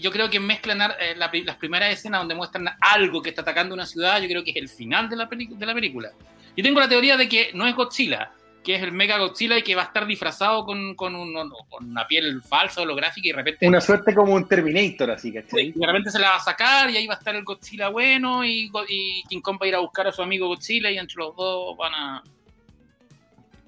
yo 0.00 0.10
creo 0.10 0.30
que 0.30 0.40
mezclan 0.40 0.92
eh, 0.98 1.14
las 1.16 1.56
primeras 1.56 1.92
escenas 1.92 2.20
donde 2.20 2.34
muestran 2.34 2.68
algo 2.80 3.22
que 3.22 3.30
está 3.30 3.42
atacando 3.42 3.74
una 3.74 3.86
ciudad, 3.86 4.20
yo 4.20 4.28
creo 4.28 4.44
que 4.44 4.50
es 4.50 4.56
el 4.56 4.68
final 4.68 5.08
de 5.08 5.16
la, 5.16 5.26
de 5.26 5.66
la 5.66 5.74
película. 5.74 6.10
Yo 6.56 6.62
tengo 6.62 6.80
la 6.80 6.88
teoría 6.88 7.16
de 7.16 7.28
que 7.28 7.50
no 7.54 7.66
es 7.66 7.74
Godzilla, 7.74 8.30
que 8.62 8.76
es 8.76 8.82
el 8.82 8.92
Mega 8.92 9.18
Godzilla 9.18 9.58
y 9.58 9.62
que 9.62 9.74
va 9.74 9.82
a 9.82 9.86
estar 9.86 10.06
disfrazado 10.06 10.64
con, 10.64 10.94
con, 10.94 11.14
una 11.14 12.06
piel 12.06 12.42
falsa, 12.42 12.82
holográfica 12.82 13.28
y 13.28 13.30
de 13.30 13.36
repente... 13.36 13.68
Una 13.68 13.80
suerte 13.80 14.14
como 14.14 14.34
un 14.34 14.46
Terminator, 14.46 15.10
así, 15.10 15.32
que 15.32 15.44
Y 15.60 15.72
de 15.72 15.86
repente 15.86 16.10
se 16.10 16.18
la 16.18 16.30
va 16.30 16.36
a 16.36 16.40
sacar 16.40 16.90
y 16.90 16.96
ahí 16.96 17.06
va 17.06 17.14
a 17.14 17.18
estar 17.18 17.34
el 17.34 17.44
Godzilla 17.44 17.88
bueno 17.88 18.44
y, 18.44 18.70
y 18.88 19.22
King 19.28 19.40
Kong 19.40 19.58
va 19.60 19.66
a 19.66 19.68
ir 19.68 19.74
a 19.74 19.80
buscar 19.80 20.06
a 20.06 20.12
su 20.12 20.22
amigo 20.22 20.48
Godzilla 20.48 20.90
y 20.90 20.98
entre 20.98 21.16
los 21.16 21.34
dos 21.36 21.76
van 21.76 21.94
a... 21.94 22.22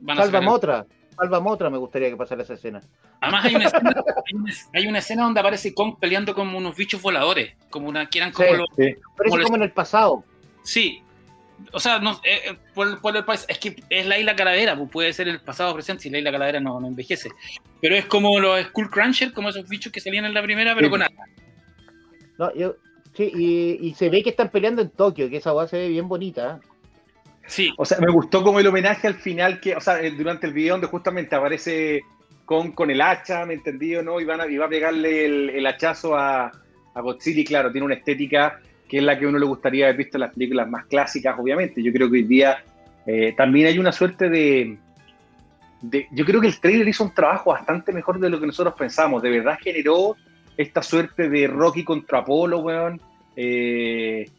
Van 0.00 0.18
a 0.18 0.50
otra, 0.50 0.86
salvamos 1.16 1.52
otra, 1.54 1.70
me 1.70 1.78
gustaría 1.78 2.10
que 2.10 2.16
pasara 2.16 2.42
esa 2.42 2.54
escena. 2.54 2.80
Además 3.20 3.44
hay 3.44 3.54
una, 3.54 3.64
escena, 3.66 3.94
hay, 4.72 4.86
una, 4.86 4.98
escena, 4.98 5.24
donde 5.24 5.40
aparece 5.40 5.74
Kong 5.74 5.96
peleando 5.98 6.34
como 6.34 6.58
unos 6.58 6.76
bichos 6.76 7.00
voladores, 7.00 7.54
como 7.70 7.88
una, 7.88 8.06
que 8.06 8.18
eran 8.18 8.32
como 8.32 8.52
los... 8.52 8.68
como, 8.68 9.56
en 9.56 9.62
el 9.62 9.72
pasado. 9.72 10.24
Sí. 10.62 11.02
O 11.72 11.80
sea, 11.80 11.98
no, 11.98 12.12
eh, 12.24 12.40
eh, 12.50 12.58
por, 12.74 13.00
por 13.00 13.16
el, 13.16 13.24
es 13.48 13.58
que 13.58 13.76
es 13.90 14.06
la 14.06 14.18
isla 14.18 14.36
calavera, 14.36 14.76
pues 14.76 14.90
puede 14.90 15.12
ser 15.12 15.28
el 15.28 15.40
pasado 15.40 15.72
o 15.72 15.74
presente 15.74 16.04
si 16.04 16.10
la 16.10 16.18
isla 16.18 16.32
calavera 16.32 16.60
no, 16.60 16.80
no, 16.80 16.88
envejece. 16.88 17.30
Pero 17.80 17.96
es 17.96 18.06
como 18.06 18.38
los 18.38 18.60
Skull 18.66 18.90
Cruncher, 18.90 19.32
como 19.32 19.48
esos 19.48 19.68
bichos 19.68 19.92
que 19.92 20.00
salían 20.00 20.24
en 20.24 20.34
la 20.34 20.42
primera, 20.42 20.74
pero 20.74 20.90
con 20.90 21.00
nada. 21.00 21.12
No, 22.38 22.54
yo, 22.54 22.76
sí, 23.14 23.30
y, 23.34 23.88
y, 23.88 23.94
se 23.94 24.08
ve 24.10 24.22
que 24.22 24.30
están 24.30 24.50
peleando 24.50 24.82
en 24.82 24.90
Tokio, 24.90 25.28
que 25.30 25.36
esa 25.36 25.52
base 25.52 25.70
se 25.70 25.82
ve 25.82 25.88
bien 25.88 26.08
bonita. 26.08 26.60
Sí. 27.46 27.72
O 27.76 27.84
sea, 27.84 27.98
me 27.98 28.10
gustó 28.10 28.42
como 28.42 28.58
el 28.60 28.66
homenaje 28.66 29.06
al 29.06 29.14
final, 29.14 29.60
que, 29.60 29.76
o 29.76 29.80
sea, 29.80 29.98
durante 30.10 30.46
el 30.46 30.52
video 30.52 30.74
donde 30.74 30.86
justamente 30.86 31.36
aparece 31.36 32.02
con, 32.44 32.72
con 32.72 32.90
el 32.90 33.00
hacha, 33.00 33.44
¿me 33.46 33.54
entendí 33.54 33.94
o 33.96 34.02
no? 34.02 34.20
Y, 34.20 34.24
van 34.24 34.40
a, 34.40 34.46
va 34.46 34.66
a 34.66 34.68
pegarle 34.68 35.26
el, 35.58 35.66
hachazo 35.66 36.16
a, 36.16 36.50
a, 36.94 37.00
Godzilla 37.00 37.40
y 37.40 37.44
claro, 37.44 37.70
tiene 37.70 37.84
una 37.84 37.94
estética 37.94 38.60
que 38.94 38.98
es 38.98 39.04
la 39.04 39.18
que 39.18 39.26
uno 39.26 39.40
le 39.40 39.44
gustaría 39.44 39.86
haber 39.86 39.96
visto 39.96 40.18
en 40.18 40.20
las 40.20 40.32
películas 40.32 40.70
más 40.70 40.86
clásicas, 40.86 41.34
obviamente. 41.36 41.82
Yo 41.82 41.92
creo 41.92 42.08
que 42.08 42.18
hoy 42.18 42.22
día 42.22 42.62
eh, 43.04 43.34
también 43.36 43.66
hay 43.66 43.76
una 43.76 43.90
suerte 43.90 44.28
de, 44.28 44.78
Yo 46.12 46.24
creo 46.24 46.40
que 46.40 46.46
el 46.46 46.60
trailer 46.60 46.86
hizo 46.86 47.02
un 47.02 47.12
trabajo 47.12 47.50
bastante 47.50 47.90
mejor 47.90 48.20
de 48.20 48.30
lo 48.30 48.38
que 48.38 48.46
nosotros 48.46 48.76
pensamos. 48.78 49.20
De 49.20 49.30
verdad 49.30 49.58
generó 49.60 50.14
esta 50.56 50.80
suerte 50.80 51.28
de 51.28 51.48
Rocky 51.48 51.82
contra 51.82 52.20
Apolo, 52.20 52.60
weón. 52.60 53.00
Eh, 53.34 54.30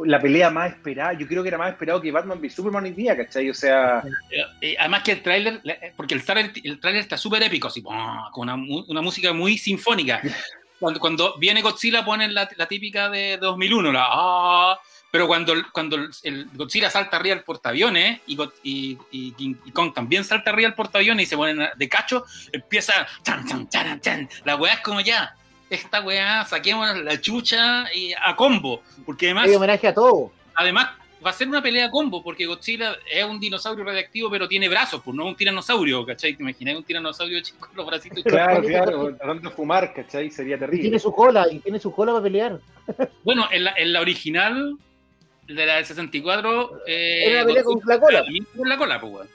la 0.00 0.18
pelea 0.18 0.50
más 0.50 0.72
esperada, 0.72 1.12
yo 1.12 1.28
creo 1.28 1.44
que 1.44 1.50
era 1.50 1.58
más 1.58 1.70
esperado 1.70 2.00
que 2.00 2.10
Batman 2.10 2.40
v 2.40 2.50
Superman 2.50 2.82
hoy 2.82 2.90
día, 2.90 3.16
¿cachai? 3.16 3.48
O 3.50 3.54
sea... 3.54 4.02
además 4.80 5.02
que 5.04 5.12
el 5.12 5.22
tráiler, 5.22 5.60
porque 5.96 6.14
el 6.14 6.24
tráiler 6.24 6.50
el 6.64 6.80
tráiler 6.80 7.02
está 7.02 7.16
súper 7.16 7.44
épico, 7.44 7.68
así, 7.68 7.84
con 8.32 8.48
una, 8.48 9.00
música 9.00 9.32
muy 9.32 9.58
sinfónica. 9.58 10.20
Cuando, 10.82 10.98
cuando 10.98 11.38
viene 11.38 11.62
Godzilla 11.62 12.04
ponen 12.04 12.34
la, 12.34 12.48
la 12.56 12.66
típica 12.66 13.08
de 13.08 13.38
2001, 13.38 13.92
la... 13.92 14.04
Ah", 14.10 14.80
pero 15.12 15.28
cuando, 15.28 15.54
cuando 15.70 15.96
el 16.24 16.48
Godzilla 16.54 16.90
salta 16.90 17.18
arriba 17.18 17.36
del 17.36 17.44
portaaviones 17.44 18.22
y, 18.26 18.36
y, 18.64 18.98
y, 19.12 19.70
Kong 19.70 19.94
también 19.94 20.24
salta 20.24 20.50
arriba 20.50 20.70
del 20.70 20.74
portaaviones 20.74 21.24
y 21.24 21.26
se 21.28 21.36
ponen 21.36 21.68
de 21.76 21.88
cacho, 21.88 22.24
empieza... 22.50 23.06
la 24.44 24.56
weá 24.56 24.72
es 24.72 24.80
como 24.80 25.00
ya, 25.00 25.36
esta 25.70 26.00
weá, 26.00 26.44
saquemos 26.44 26.96
la 26.96 27.20
chucha 27.20 27.84
y 27.94 28.12
a 28.12 28.34
combo. 28.34 28.82
Porque 29.06 29.26
además. 29.26 29.48
Hay 29.48 29.54
homenaje 29.54 29.86
a 29.86 29.94
todo. 29.94 30.32
Además, 30.56 30.88
va 31.24 31.30
a 31.30 31.32
ser 31.32 31.48
una 31.48 31.62
pelea 31.62 31.90
combo, 31.90 32.22
porque 32.22 32.46
Godzilla 32.46 32.96
es 33.10 33.24
un 33.24 33.38
dinosaurio 33.38 33.84
radiactivo, 33.84 34.30
pero 34.30 34.48
tiene 34.48 34.68
brazos, 34.68 35.00
pues 35.04 35.16
no 35.16 35.24
es 35.24 35.28
un 35.30 35.36
tiranosaurio, 35.36 36.04
¿cachai? 36.04 36.34
¿Te 36.34 36.42
imaginas 36.42 36.76
un 36.76 36.84
tiranosaurio 36.84 37.40
chico 37.40 37.66
con 37.66 37.76
los 37.76 37.86
bracitos? 37.86 38.24
Claro, 38.24 38.62
claro, 38.62 39.14
tratando 39.16 39.48
de 39.48 39.54
fumar, 39.54 39.92
¿cachai? 39.94 40.30
Sería 40.30 40.58
terrible. 40.58 40.80
Y 40.80 40.82
tiene 40.82 40.98
su 40.98 41.12
cola, 41.12 41.46
y 41.50 41.60
tiene 41.60 41.78
su 41.78 41.92
cola 41.92 42.12
para 42.12 42.24
pelear. 42.24 42.58
Bueno, 43.22 43.46
en 43.52 43.64
la, 43.64 43.74
en 43.76 43.92
la 43.92 44.00
original, 44.00 44.76
de 45.46 45.66
la 45.66 45.76
del 45.76 45.84
64. 45.84 46.82
Eh, 46.86 47.24
Era 47.26 47.40
la 47.40 47.46
pelea 47.46 47.64
con 47.64 47.80
la 47.84 48.00
cola. 48.00 48.24
Con 48.56 48.68
la 48.68 48.78
cola, 48.78 49.00
pues, 49.00 49.12
weón. 49.12 49.28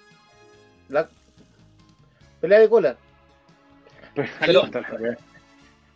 La... 0.90 1.10
Pelea 2.42 2.60
de 2.60 2.70
cola. 2.70 2.98
Pero, 4.14 4.64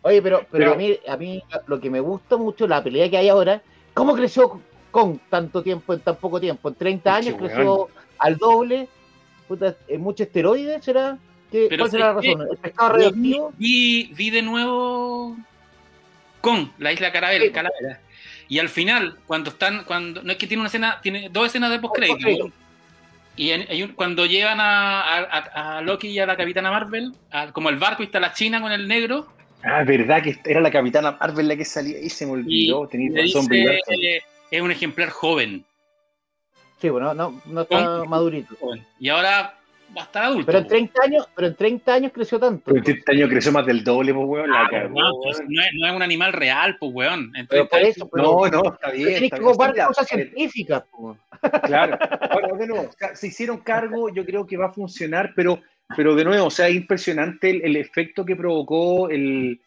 Oye, 0.02 0.22
pero, 0.22 0.46
pero, 0.50 0.72
a, 0.72 0.76
mí, 0.76 0.98
a 1.06 1.16
mí 1.16 1.42
lo 1.66 1.80
que 1.80 1.90
me 1.90 2.00
gusta 2.00 2.36
mucho, 2.36 2.66
la 2.66 2.82
pelea 2.82 3.08
que 3.08 3.16
hay 3.16 3.28
ahora, 3.28 3.62
¿cómo 3.94 4.14
creció 4.14 4.60
con 4.92 5.18
tanto 5.28 5.60
tiempo, 5.60 5.92
en 5.92 6.00
tan 6.00 6.14
poco 6.14 6.40
tiempo? 6.40 6.68
En 6.68 6.76
30 6.76 7.14
años 7.16 7.34
creció 7.36 7.88
al 8.18 8.36
doble, 8.36 8.86
puta, 9.48 9.74
en 9.88 10.00
mucho 10.00 10.22
esteroides, 10.22 10.84
¿será? 10.84 11.18
¿Qué, 11.50 11.68
¿Cuál 11.76 11.90
será 11.90 12.06
la 12.08 12.12
razón? 12.12 12.46
¿El 12.48 12.56
pescado 12.58 12.90
radioactivo? 12.90 13.52
Vi, 13.58 14.12
vi 14.14 14.30
de 14.30 14.42
nuevo 14.42 15.36
con 16.40 16.72
la 16.78 16.92
isla 16.92 17.10
Carabel, 17.10 17.50
Calavera. 17.50 18.00
Y 18.48 18.60
al 18.60 18.68
final, 18.68 19.16
cuando 19.26 19.50
están, 19.50 19.82
cuando 19.84 20.22
no 20.22 20.30
es 20.30 20.38
que 20.38 20.46
tiene 20.46 20.60
una 20.60 20.68
escena, 20.68 21.00
tiene 21.02 21.28
dos 21.30 21.46
escenas 21.46 21.70
de 21.70 21.80
post 21.80 21.98
y 23.34 23.86
cuando 23.94 24.26
llevan 24.26 24.60
a, 24.60 25.78
a, 25.78 25.80
Loki 25.80 26.08
y 26.08 26.18
a 26.18 26.26
la 26.26 26.36
Capitana 26.36 26.70
Marvel, 26.70 27.14
como 27.52 27.70
el 27.70 27.76
barco 27.76 28.02
y 28.02 28.06
está 28.06 28.20
la 28.20 28.34
China 28.34 28.60
con 28.60 28.70
el 28.72 28.86
negro, 28.86 29.26
Ah, 29.64 29.84
verdad 29.84 30.22
que 30.22 30.36
era 30.44 30.60
la 30.60 30.70
capitana 30.70 31.16
Marvel 31.20 31.46
la 31.48 31.56
que 31.56 31.64
salía 31.64 31.98
y 32.00 32.08
se 32.08 32.26
me 32.26 32.32
olvidó. 32.32 32.86
Tenía 32.88 33.22
razón, 33.22 33.46
Es 34.52 34.62
un 34.62 34.70
ejemplar 34.70 35.10
joven. 35.10 35.64
Sí, 36.80 36.88
bueno, 36.88 37.12
no, 37.14 37.40
no 37.46 37.62
está 37.62 38.04
madurito. 38.04 38.54
Y 39.00 39.08
ahora 39.08 39.58
va 39.96 40.02
a 40.02 40.04
estar 40.04 40.24
adulto. 40.24 40.46
Pero 40.46 40.58
en 40.58 40.66
30 40.68 41.02
años, 41.02 41.28
pero 41.34 41.48
en 41.48 41.56
30 41.56 41.94
años 41.94 42.12
creció 42.14 42.38
tanto. 42.38 42.62
Pero 42.66 42.76
en 42.76 42.84
30 42.84 43.12
años 43.12 43.30
creció 43.30 43.52
más 43.52 43.66
del 43.66 43.82
doble, 43.82 44.14
pues, 44.14 44.26
weón. 44.26 44.52
Ah, 44.52 44.68
pues, 44.70 44.90
no, 45.48 45.88
es, 45.88 45.94
un 45.94 46.02
animal 46.02 46.32
real, 46.32 46.76
pues, 46.78 46.92
weón. 46.94 47.32
Pero 47.48 47.68
por 47.68 47.80
eso, 47.80 48.08
no, 48.12 48.46
no, 48.46 48.72
está 48.72 48.90
bien. 48.90 49.08
Tienes 49.08 49.30
que 49.32 49.40
ocupar 49.40 49.74
cosas 49.86 50.06
científicas, 50.06 50.84
pues. 50.90 51.18
Claro. 51.64 51.98
Bueno, 52.32 52.90
se 53.14 53.26
hicieron 53.26 53.58
cargo, 53.58 54.08
yo 54.08 54.24
creo 54.24 54.46
que 54.46 54.56
va 54.56 54.66
a 54.66 54.72
funcionar, 54.72 55.32
pero 55.34 55.60
pero 55.96 56.14
de 56.14 56.24
nuevo, 56.24 56.46
o 56.46 56.50
sea, 56.50 56.68
es 56.68 56.74
impresionante 56.74 57.50
el, 57.50 57.76
efecto 57.76 58.24
que 58.24 58.36
provocó 58.36 59.08
el... 59.10 59.60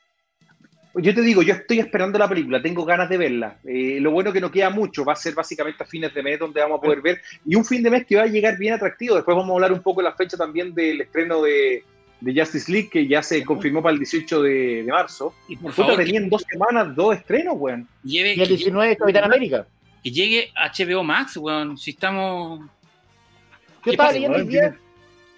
Yo 0.97 1.13
te 1.13 1.21
digo, 1.21 1.41
yo 1.41 1.53
estoy 1.53 1.79
esperando 1.79 2.17
la 2.17 2.29
película, 2.29 2.61
tengo 2.61 2.85
ganas 2.85 3.09
de 3.09 3.17
verla. 3.17 3.57
Eh, 3.65 3.97
lo 3.99 4.11
bueno 4.11 4.31
que 4.31 4.39
no 4.39 4.49
queda 4.49 4.69
mucho, 4.69 5.03
va 5.03 5.13
a 5.13 5.17
ser 5.17 5.33
básicamente 5.33 5.83
a 5.83 5.85
fines 5.85 6.13
de 6.13 6.23
mes 6.23 6.39
donde 6.39 6.61
vamos 6.61 6.77
a 6.77 6.81
poder 6.81 7.01
ver, 7.01 7.21
y 7.45 7.55
un 7.55 7.65
fin 7.65 7.83
de 7.83 7.89
mes 7.89 8.05
que 8.05 8.15
va 8.15 8.23
a 8.23 8.27
llegar 8.27 8.57
bien 8.57 8.73
atractivo. 8.73 9.15
Después 9.15 9.35
vamos 9.35 9.51
a 9.51 9.53
hablar 9.55 9.73
un 9.73 9.81
poco 9.81 10.01
de 10.01 10.05
la 10.05 10.15
fecha 10.15 10.37
también 10.37 10.73
del 10.73 11.01
estreno 11.01 11.41
de, 11.41 11.83
Justice 12.21 12.71
League, 12.71 12.89
que 12.89 13.07
ya 13.07 13.21
se 13.21 13.43
confirmó 13.43 13.83
para 13.83 13.93
el 13.93 13.99
18 13.99 14.41
de, 14.41 14.85
marzo. 14.87 15.33
Y 15.49 15.57
por 15.57 15.73
favor, 15.73 15.97
venían 15.97 16.29
dos 16.29 16.45
semanas, 16.49 16.95
dos 16.95 17.15
estrenos, 17.15 17.55
weón. 17.57 17.87
y 18.03 18.19
el 18.19 18.47
19 18.47 18.89
de 18.89 18.97
Capitán 18.97 19.25
América. 19.25 19.67
Y 20.01 20.11
llegue 20.11 20.49
HBO 20.55 21.03
Max, 21.03 21.35
weón, 21.37 21.77
si 21.77 21.91
estamos... 21.91 22.61
Yo 23.83 23.91
estaba 23.91 24.11
leyendo 24.11 24.37
el 24.37 24.47
día 24.47 24.75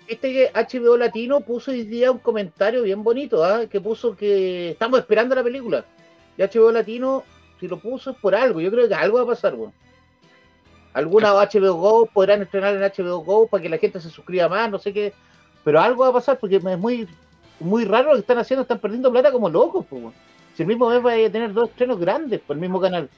Viste 0.07 0.31
que 0.31 0.51
HBO 0.53 0.95
Latino 0.95 1.41
puso 1.41 1.71
hoy 1.71 1.83
día 1.83 2.11
un 2.11 2.19
comentario 2.19 2.83
bien 2.83 3.03
bonito, 3.03 3.43
¿ah? 3.43 3.65
que 3.67 3.81
puso 3.81 4.15
que 4.15 4.71
estamos 4.71 4.99
esperando 4.99 5.35
la 5.35 5.43
película. 5.43 5.83
Y 6.37 6.43
HBO 6.43 6.71
Latino, 6.71 7.23
si 7.59 7.67
lo 7.67 7.77
puso 7.77 8.11
es 8.11 8.17
por 8.17 8.33
algo. 8.33 8.61
Yo 8.61 8.71
creo 8.71 8.87
que 8.87 8.95
algo 8.95 9.17
va 9.17 9.23
a 9.23 9.35
pasar, 9.35 9.55
weón. 9.55 9.73
Alguna 10.93 11.33
HBO 11.33 11.73
Go 11.73 12.05
podrán 12.05 12.41
estrenar 12.41 12.75
en 12.75 12.81
HBO 12.81 13.19
Go 13.19 13.47
para 13.47 13.61
que 13.61 13.69
la 13.69 13.77
gente 13.77 13.99
se 13.99 14.09
suscriba 14.09 14.47
más, 14.47 14.71
no 14.71 14.79
sé 14.79 14.93
qué. 14.93 15.13
Pero 15.65 15.81
algo 15.81 16.03
va 16.03 16.09
a 16.09 16.13
pasar 16.13 16.39
porque 16.39 16.55
es 16.55 16.63
muy, 16.63 17.05
muy 17.59 17.83
raro 17.83 18.09
lo 18.09 18.13
que 18.13 18.21
están 18.21 18.37
haciendo, 18.37 18.61
están 18.61 18.79
perdiendo 18.79 19.11
plata 19.11 19.31
como 19.31 19.49
locos, 19.49 19.85
pues, 19.89 20.01
Si 20.55 20.63
el 20.63 20.67
mismo 20.67 20.89
mes 20.89 21.05
va 21.05 21.11
a 21.11 21.29
tener 21.29 21.51
dos 21.51 21.69
estrenos 21.69 21.99
grandes 21.99 22.39
por 22.39 22.55
el 22.55 22.61
mismo 22.61 22.79
canal. 22.79 23.09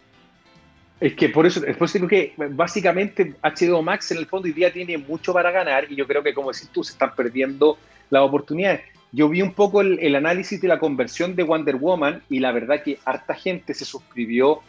Es 0.99 1.15
que 1.15 1.29
por 1.29 1.45
eso, 1.45 1.61
después 1.61 1.93
digo 1.93 2.07
que 2.07 2.33
básicamente 2.37 3.33
HBO 3.41 3.81
Max 3.81 4.11
en 4.11 4.17
el 4.17 4.25
fondo 4.25 4.47
hoy 4.47 4.53
día 4.53 4.71
tiene 4.71 4.97
mucho 4.97 5.33
para 5.33 5.49
ganar 5.49 5.89
y 5.89 5.95
yo 5.95 6.05
creo 6.05 6.21
que 6.21 6.33
como 6.33 6.51
decís 6.51 6.69
tú, 6.73 6.83
se 6.83 6.91
están 6.91 7.15
perdiendo 7.15 7.77
las 8.09 8.21
oportunidades. 8.21 8.81
Yo 9.11 9.29
vi 9.29 9.41
un 9.41 9.53
poco 9.53 9.81
el, 9.81 10.15
análisis 10.15 10.59
de 10.61 10.67
la 10.67 10.77
conversión 10.77 11.35
de 11.35 11.43
Wonder 11.43 11.77
Woman 11.77 12.21
y 12.29 12.39
la 12.39 12.51
verdad 12.51 12.83
que 12.83 12.99
harta 13.05 13.33
gente 13.33 13.73
se 13.73 13.85
suscribió 13.85 14.59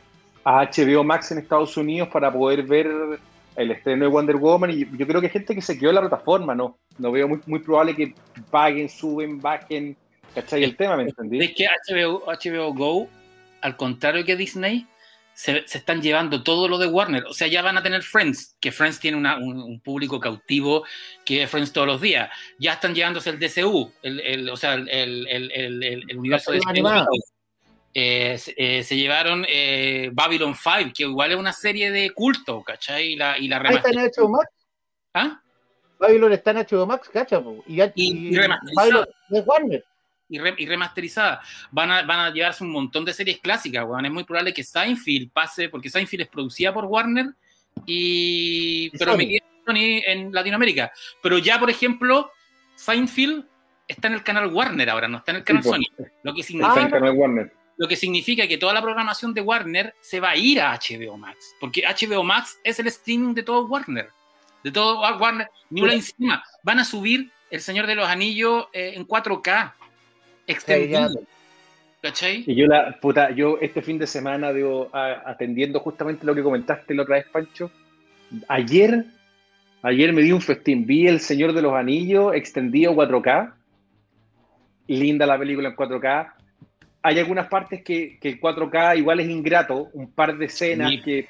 a 0.44 0.64
HBO 0.64 1.04
Max 1.04 1.32
en 1.32 1.38
Estados 1.38 1.76
Unidos 1.76 2.08
para 2.08 2.32
poder 2.32 2.62
ver 2.62 2.88
el 3.56 3.70
estreno 3.72 4.04
de 4.04 4.10
Wonder 4.10 4.36
Woman 4.36 4.70
y 4.70 4.86
yo 4.96 5.06
creo 5.06 5.20
que 5.20 5.26
hay 5.26 5.32
gente 5.32 5.54
que 5.54 5.60
se 5.60 5.78
quedó 5.78 5.90
en 5.90 5.96
la 5.96 6.00
plataforma, 6.02 6.54
¿no? 6.54 6.78
No 6.96 7.10
veo 7.10 7.28
muy, 7.28 7.40
muy 7.46 7.58
probable 7.58 7.94
que 7.94 8.14
paguen, 8.50 8.88
suben, 8.88 9.40
bajen, 9.40 9.96
¿cachai? 10.34 10.62
El 10.62 10.76
tema, 10.76 10.96
¿me 10.96 11.02
entendí? 11.02 11.40
Es 11.40 11.54
que 11.54 11.66
HBO, 11.88 12.22
HBO 12.24 12.72
Go, 12.72 13.08
al 13.60 13.76
contrario 13.76 14.24
que 14.24 14.36
Disney, 14.36 14.86
se, 15.40 15.64
están 15.64 16.02
llevando 16.02 16.42
todo 16.42 16.68
lo 16.68 16.76
de 16.76 16.86
Warner. 16.86 17.24
O 17.24 17.32
sea, 17.32 17.48
ya 17.48 17.62
van 17.62 17.78
a 17.78 17.82
tener 17.82 18.02
Friends, 18.02 18.58
que 18.60 18.70
Friends 18.70 19.00
tiene 19.00 19.16
un, 19.16 19.80
público 19.80 20.20
cautivo 20.20 20.84
que 21.24 21.44
es 21.44 21.50
Friends 21.50 21.72
todos 21.72 21.86
los 21.86 22.00
días. 22.00 22.30
Ya 22.58 22.74
están 22.74 22.94
llevándose 22.94 23.30
el 23.30 23.38
DCU, 23.38 23.90
el, 24.02 24.50
o 24.50 24.56
sea, 24.58 24.74
el, 24.74 26.06
universo 26.14 26.52
de 26.52 26.60
eh, 27.92 28.38
eh, 28.56 28.84
se 28.84 28.96
llevaron 28.96 29.44
eh, 29.48 30.10
Babylon 30.12 30.54
5, 30.54 30.92
que 30.94 31.04
igual 31.04 31.32
es 31.32 31.38
una 31.38 31.54
serie 31.54 31.90
de 31.90 32.10
culto, 32.10 32.62
¿cachai? 32.62 33.12
Y 33.12 33.16
la, 33.16 33.38
y 33.38 33.48
la 33.48 33.56
¿Está 33.56 33.88
en 33.88 33.96
HBO 33.96 34.28
Max? 34.28 34.52
¿Ah? 35.14 35.40
Babylon 35.98 36.32
está 36.34 36.50
en 36.50 36.58
HBO 36.58 36.86
Max, 36.86 37.08
¿cachai? 37.08 37.42
Y, 37.66 37.80
y, 37.80 37.90
y, 37.94 38.36
Babylon 38.76 39.06
es 39.30 39.46
Warner 39.46 39.84
y, 40.30 40.66
remasterizada. 40.66 41.42
Van 41.70 41.90
a, 41.90 42.02
van 42.02 42.20
a 42.20 42.30
llevarse 42.32 42.64
un 42.64 42.70
montón 42.70 43.04
de 43.04 43.12
series 43.12 43.38
clásicas, 43.40 43.84
weón. 43.84 44.06
Es 44.06 44.12
muy 44.12 44.24
probable 44.24 44.54
que 44.54 44.64
Seinfeld 44.64 45.30
pase, 45.30 45.68
porque 45.68 45.90
Seinfeld 45.90 46.22
es 46.22 46.28
producida 46.28 46.72
por 46.72 46.86
Warner, 46.86 47.26
y, 47.86 48.90
pero 48.98 49.16
me 49.16 49.28
quedé 49.28 49.42
en 50.12 50.32
Latinoamérica. 50.32 50.92
Pero 51.22 51.38
ya, 51.38 51.58
por 51.58 51.70
ejemplo, 51.70 52.30
Seinfeld 52.76 53.44
está 53.86 54.08
en 54.08 54.14
el 54.14 54.22
canal 54.22 54.46
Warner 54.52 54.88
ahora, 54.88 55.08
no 55.08 55.18
está 55.18 55.32
en 55.32 55.38
el 55.38 55.44
canal 55.44 55.62
Sony. 55.62 56.06
Lo 56.22 56.34
que 56.34 56.42
significa, 56.42 57.00
lo 57.76 57.88
que 57.88 57.96
significa 57.96 58.46
que 58.46 58.58
toda 58.58 58.72
la 58.72 58.82
programación 58.82 59.34
de 59.34 59.40
Warner 59.40 59.94
se 60.00 60.20
va 60.20 60.30
a 60.30 60.36
ir 60.36 60.60
a 60.60 60.78
HBO 60.78 61.16
Max, 61.16 61.54
porque 61.60 61.82
HBO 61.82 62.22
Max 62.22 62.58
es 62.62 62.78
el 62.78 62.86
streaming 62.86 63.34
de 63.34 63.42
todo 63.42 63.66
Warner, 63.66 64.10
de 64.62 64.70
todo 64.70 65.00
Warner, 65.18 65.48
ni 65.70 65.82
una 65.82 65.94
encima. 65.94 66.42
Van 66.62 66.78
a 66.78 66.84
subir 66.84 67.30
El 67.50 67.60
Señor 67.60 67.86
de 67.86 67.94
los 67.94 68.08
Anillos 68.08 68.66
eh, 68.72 68.92
en 68.94 69.06
4K 69.06 69.74
extendido. 70.50 71.08
¿Cachai? 72.02 72.44
Y 72.46 72.54
yo, 72.54 72.66
la, 72.66 72.98
puta, 72.98 73.30
yo 73.30 73.58
este 73.60 73.82
fin 73.82 73.98
de 73.98 74.06
semana, 74.06 74.52
digo, 74.52 74.88
atendiendo 74.92 75.80
justamente 75.80 76.24
lo 76.24 76.34
que 76.34 76.42
comentaste 76.42 76.94
la 76.94 77.02
otra 77.02 77.16
vez, 77.16 77.26
Pancho, 77.30 77.70
ayer, 78.48 79.04
ayer 79.82 80.12
me 80.12 80.22
di 80.22 80.32
un 80.32 80.40
festín, 80.40 80.86
vi 80.86 81.06
El 81.06 81.20
Señor 81.20 81.52
de 81.52 81.60
los 81.60 81.74
Anillos 81.74 82.34
extendido 82.34 82.94
4K, 82.94 83.52
linda 84.88 85.26
la 85.26 85.38
película 85.38 85.68
en 85.68 85.76
4K, 85.76 86.32
hay 87.02 87.18
algunas 87.18 87.48
partes 87.48 87.82
que, 87.82 88.18
que 88.18 88.40
4K 88.40 88.96
igual 88.98 89.20
es 89.20 89.28
ingrato, 89.28 89.88
un 89.92 90.10
par 90.10 90.38
de 90.38 90.46
escenas 90.46 90.92
que, 91.04 91.28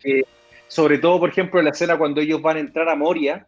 que, 0.00 0.24
sobre 0.66 0.98
todo, 0.98 1.20
por 1.20 1.30
ejemplo, 1.30 1.62
la 1.62 1.70
escena 1.70 1.96
cuando 1.98 2.20
ellos 2.20 2.42
van 2.42 2.56
a 2.56 2.60
entrar 2.60 2.88
a 2.88 2.96
Moria 2.96 3.46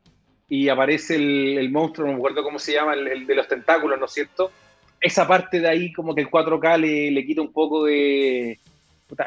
y 0.48 0.68
aparece 0.68 1.16
el, 1.16 1.70
monstruo, 1.70 2.06
no 2.06 2.12
me 2.12 2.18
acuerdo 2.18 2.44
cómo 2.44 2.58
se 2.58 2.72
llama, 2.72 2.94
el 2.94 3.26
de 3.26 3.34
los 3.34 3.48
tentáculos, 3.48 3.98
¿no 3.98 4.06
es 4.06 4.12
cierto? 4.12 4.52
Esa 5.02 5.26
parte 5.26 5.60
de 5.60 5.68
ahí 5.68 5.92
como 5.92 6.14
que 6.14 6.22
el 6.22 6.30
4K 6.30 6.78
le, 6.78 7.26
quita 7.26 7.42
un 7.42 7.52
poco 7.52 7.84
de... 7.84 8.58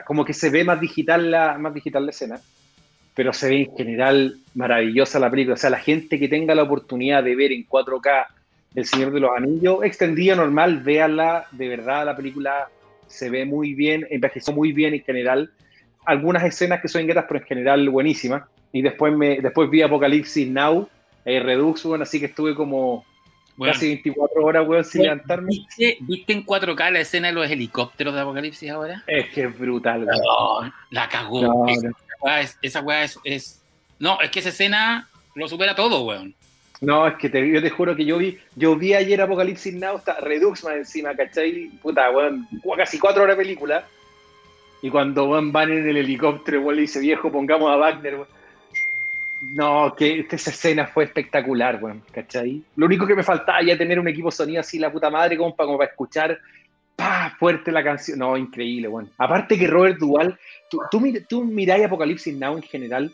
Como 0.05 0.25
que 0.25 0.33
se 0.33 0.49
ve 0.49 0.63
más 0.63 0.79
digital, 0.79 1.29
la, 1.29 1.57
más 1.59 1.73
digital 1.73 2.05
la 2.05 2.11
escena, 2.11 2.39
pero 3.13 3.31
se 3.33 3.49
ve 3.49 3.61
en 3.61 3.75
general 3.75 4.37
maravillosa 4.55 5.19
la 5.19 5.29
película. 5.29 5.53
O 5.53 5.57
sea, 5.57 5.69
la 5.69 5.79
gente 5.79 6.17
que 6.17 6.27
tenga 6.27 6.55
la 6.55 6.63
oportunidad 6.63 7.23
de 7.23 7.35
ver 7.35 7.51
en 7.51 7.67
4K 7.67 8.25
El 8.73 8.85
Señor 8.85 9.11
de 9.11 9.19
los 9.19 9.31
Anillos, 9.37 9.83
extendida 9.83 10.35
normal, 10.35 10.79
véanla, 10.79 11.45
de 11.51 11.67
verdad 11.67 12.05
la 12.05 12.15
película 12.15 12.67
se 13.05 13.29
ve 13.29 13.45
muy 13.45 13.75
bien, 13.75 14.07
envejeció 14.09 14.53
muy 14.53 14.71
bien 14.71 14.95
en 14.95 15.03
general. 15.03 15.51
Algunas 16.05 16.43
escenas 16.43 16.81
que 16.81 16.87
son 16.87 17.01
ingratas, 17.01 17.25
pero 17.27 17.41
en 17.41 17.45
general 17.45 17.89
buenísimas. 17.89 18.43
Y 18.71 18.81
después, 18.81 19.15
me, 19.15 19.39
después 19.39 19.69
vi 19.69 19.83
Apocalipsis 19.83 20.47
Now, 20.47 20.89
eh, 21.25 21.39
Redux, 21.39 21.83
bueno, 21.83 22.03
así 22.03 22.19
que 22.19 22.25
estuve 22.25 22.55
como 22.55 23.05
Casi 23.63 23.87
24 23.87 24.43
horas, 24.43 24.67
weón, 24.67 24.83
sin 24.83 25.03
levantarme. 25.03 25.49
¿viste, 26.01 26.33
en 26.33 26.45
4K 26.45 26.91
la 26.91 26.99
escena 26.99 27.29
de 27.29 27.33
los 27.33 27.49
helicópteros 27.49 28.13
de 28.13 28.19
Apocalipsis 28.19 28.69
ahora? 28.69 29.03
Es 29.07 29.29
que 29.29 29.45
es 29.45 29.57
brutal, 29.57 30.03
weón. 30.03 30.73
la 30.89 31.07
cagó. 31.07 31.65
esa, 32.61 32.81
weá 32.81 33.03
es, 33.03 33.63
No, 33.97 34.19
es 34.19 34.29
que 34.29 34.39
esa 34.39 34.49
escena 34.49 35.07
lo 35.35 35.47
supera 35.47 35.73
todo, 35.73 36.03
weón. 36.03 36.35
No, 36.81 37.07
es 37.07 37.15
que 37.15 37.29
te, 37.29 37.49
yo 37.49 37.61
te 37.61 37.69
juro 37.69 37.95
que 37.95 38.03
yo 38.03 38.17
vi, 38.17 38.37
yo 38.55 38.75
vi 38.75 38.93
ayer 38.93 39.21
Apocalipsis 39.21 39.73
Now, 39.73 39.97
está 39.97 40.19
Redux 40.19 40.63
más 40.65 40.75
encima, 40.75 41.15
¿cachai? 41.15 41.69
Puta, 41.81 42.11
weón, 42.11 42.47
casi 42.75 42.99
cuatro 42.99 43.23
horas 43.23 43.37
de 43.37 43.43
película. 43.43 43.85
Y 44.81 44.89
cuando 44.89 45.29
van 45.29 45.71
en 45.71 45.87
el 45.87 45.95
helicóptero, 45.95 46.61
weón, 46.61 46.75
le 46.75 46.81
dice, 46.81 46.99
viejo, 46.99 47.31
pongamos 47.31 47.71
a 47.71 47.77
Wagner, 47.77 48.15
weón. 48.15 48.27
No, 49.53 49.93
que 49.95 50.25
esa 50.29 50.49
escena 50.49 50.87
fue 50.87 51.03
espectacular, 51.03 51.81
weón, 51.81 52.03
¿cachai? 52.11 52.63
Lo 52.75 52.85
único 52.85 53.05
que 53.05 53.15
me 53.15 53.23
faltaba 53.23 53.61
ya 53.61 53.77
tener 53.77 53.99
un 53.99 54.07
equipo 54.07 54.31
sonido 54.31 54.61
así, 54.61 54.79
la 54.79 54.91
puta 54.91 55.09
madre, 55.09 55.37
como 55.37 55.55
para, 55.55 55.67
como 55.67 55.77
para 55.77 55.89
escuchar 55.91 56.39
pa, 56.95 57.35
fuerte 57.37 57.71
la 57.71 57.83
canción. 57.83 58.19
No, 58.19 58.37
increíble, 58.37 58.87
weón. 58.87 59.11
Aparte 59.17 59.57
que 59.57 59.67
Robert 59.67 59.97
Duval, 59.99 60.39
tú, 60.69 60.79
tú, 60.89 61.01
tú 61.27 61.43
miráis 61.43 61.85
Apocalipsis 61.85 62.35
Now 62.35 62.55
en 62.55 62.63
general, 62.63 63.13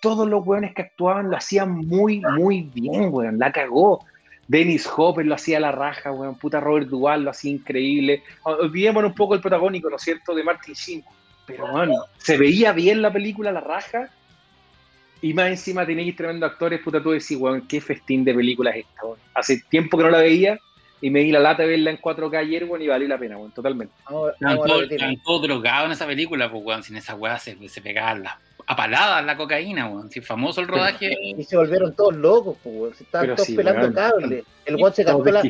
todos 0.00 0.28
los 0.28 0.46
weones 0.46 0.74
que 0.74 0.82
actuaban 0.82 1.30
lo 1.30 1.36
hacían 1.36 1.70
muy, 1.70 2.20
muy 2.20 2.62
bien, 2.62 3.08
weón. 3.10 3.38
La 3.38 3.52
cagó. 3.52 4.04
Dennis 4.46 4.90
Hopper 4.96 5.24
lo 5.26 5.36
hacía 5.36 5.58
a 5.58 5.60
la 5.60 5.72
raja, 5.72 6.10
weón. 6.10 6.36
Puta 6.36 6.60
Robert 6.60 6.88
Duval 6.88 7.24
lo 7.24 7.30
hacía 7.30 7.52
increíble. 7.52 8.22
Olvidémonos 8.42 9.10
un 9.10 9.16
poco 9.16 9.34
el 9.34 9.40
protagónico, 9.40 9.88
¿no 9.88 9.96
es 9.96 10.02
cierto?, 10.02 10.34
de 10.34 10.44
Martin 10.44 10.74
Sheen. 10.74 11.04
Pero, 11.46 11.64
weón, 11.72 11.92
se 12.18 12.36
veía 12.36 12.72
bien 12.72 13.02
la 13.02 13.12
película, 13.12 13.52
la 13.52 13.60
raja 13.60 14.10
y 15.22 15.34
más 15.34 15.48
encima 15.48 15.84
tenéis 15.84 16.16
tremendo 16.16 16.46
actores, 16.46 16.80
puta, 16.80 17.02
tú 17.02 17.10
decís, 17.10 17.36
weón, 17.36 17.66
qué 17.66 17.80
festín 17.80 18.24
de 18.24 18.34
películas 18.34 18.76
es 18.76 18.86
esta, 18.86 19.04
weón. 19.04 19.18
Hace 19.34 19.62
tiempo 19.68 19.98
que 19.98 20.04
no 20.04 20.10
la 20.10 20.20
veía 20.20 20.58
y 21.00 21.10
me 21.10 21.20
di 21.20 21.32
la 21.32 21.40
lata 21.40 21.62
de 21.62 21.68
verla 21.68 21.90
en 21.90 21.98
4K 21.98 22.38
ayer, 22.38 22.64
weón, 22.64 22.82
y 22.82 22.88
valió 22.88 23.08
la 23.08 23.18
pena, 23.18 23.36
weón, 23.36 23.52
totalmente. 23.52 23.94
Están 24.90 25.16
todos 25.24 25.42
drogados 25.42 25.86
en 25.86 25.92
esa 25.92 26.06
película, 26.06 26.50
pues, 26.50 26.62
weón, 26.64 26.82
sin 26.82 26.96
esa 26.96 27.14
weá 27.14 27.38
se, 27.38 27.56
se 27.68 27.80
pegaban 27.80 28.22
las 28.22 28.34
apaladas 28.66 29.24
la 29.24 29.36
cocaína, 29.36 29.88
weón. 29.88 30.10
Si 30.10 30.20
famoso 30.20 30.60
el 30.60 30.68
rodaje. 30.68 31.12
Y 31.20 31.42
se 31.44 31.56
volvieron 31.56 31.94
todos 31.94 32.14
locos, 32.16 32.56
pues, 32.62 32.74
weón. 32.76 32.94
Se 32.94 33.04
estaban 33.04 33.34
todos 33.34 33.50
pelando 33.50 33.92
cable. 33.92 34.44
El 34.64 34.76
weón 34.76 34.94
se 34.94 35.04
gastó 35.04 35.24
la. 35.24 35.42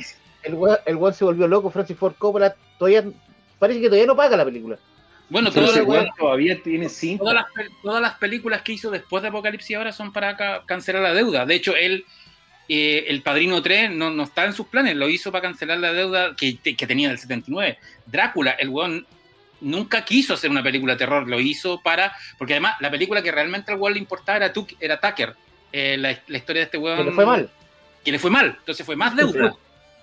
El 0.43 0.55
weón, 0.55 0.79
el 0.87 0.97
weón 0.97 1.15
se 1.15 1.25
volvió 1.25 1.47
loco, 1.47 1.71
Francis 1.71 1.97
Ford 1.97 2.15
Coppola. 2.17 2.55
Todavía, 2.79 3.05
parece 3.59 3.81
que 3.81 3.87
todavía 3.87 4.07
no 4.07 4.17
paga 4.17 4.37
la 4.37 4.45
película. 4.45 4.79
Bueno, 5.31 5.53
todas 5.53 5.77
las, 5.77 6.17
todavía 6.17 6.61
tiene 6.61 6.89
cinco. 6.89 7.25
Todas 7.83 8.03
las, 8.03 8.15
películas 8.15 8.63
que 8.63 8.73
hizo 8.73 8.91
después 8.91 9.23
de 9.23 9.29
Apocalipsis 9.29 9.77
ahora 9.77 9.93
son 9.93 10.13
para 10.13 10.65
cancelar 10.67 11.03
la 11.03 11.15
deuda. 11.15 11.47
De 11.47 11.55
hecho, 11.55 11.77
él, 11.77 12.05
eh, 12.69 13.05
el 13.07 13.23
Padrino 13.23 13.63
3 13.63 13.93
no, 13.93 14.11
no, 14.11 14.25
está 14.25 14.45
en 14.45 14.53
sus 14.53 14.67
planes, 14.67 14.97
lo 14.97 15.09
hizo 15.09 15.31
para 15.31 15.43
cancelar 15.43 15.79
la 15.79 15.93
deuda 15.93 16.35
que, 16.37 16.59
que 16.59 16.87
tenía 16.87 17.09
del 17.09 17.19
79. 17.19 17.79
Drácula, 18.07 18.51
el 18.51 18.71
weón 18.71 19.07
nunca 19.61 20.05
quiso 20.05 20.35
hacer 20.35 20.51
una 20.51 20.63
película 20.63 20.95
de 20.95 20.99
terror, 20.99 21.29
lo 21.29 21.39
hizo 21.39 21.81
para. 21.81 22.13
Porque 22.37 22.55
además, 22.55 22.75
la 22.81 22.91
película 22.91 23.23
que 23.23 23.31
realmente 23.31 23.73
al 23.73 23.79
weón 23.79 23.95
le 23.95 24.01
importaba 24.01 24.37
era, 24.37 24.53
era 24.81 25.01
Tucker. 25.01 25.35
Eh, 25.73 25.97
la, 25.97 26.11
historia 26.37 26.61
de 26.61 26.65
este 26.65 26.79
weón. 26.79 26.99
Que 26.99 27.05
le 27.05 27.13
fue 27.13 27.27
mal. 27.27 27.51
Que 28.05 28.13
le 28.13 28.19
fue 28.19 28.31
mal. 28.31 28.57
Entonces 28.59 28.85
fue 28.85 28.97
más 28.97 29.15
deuda. 29.15 29.55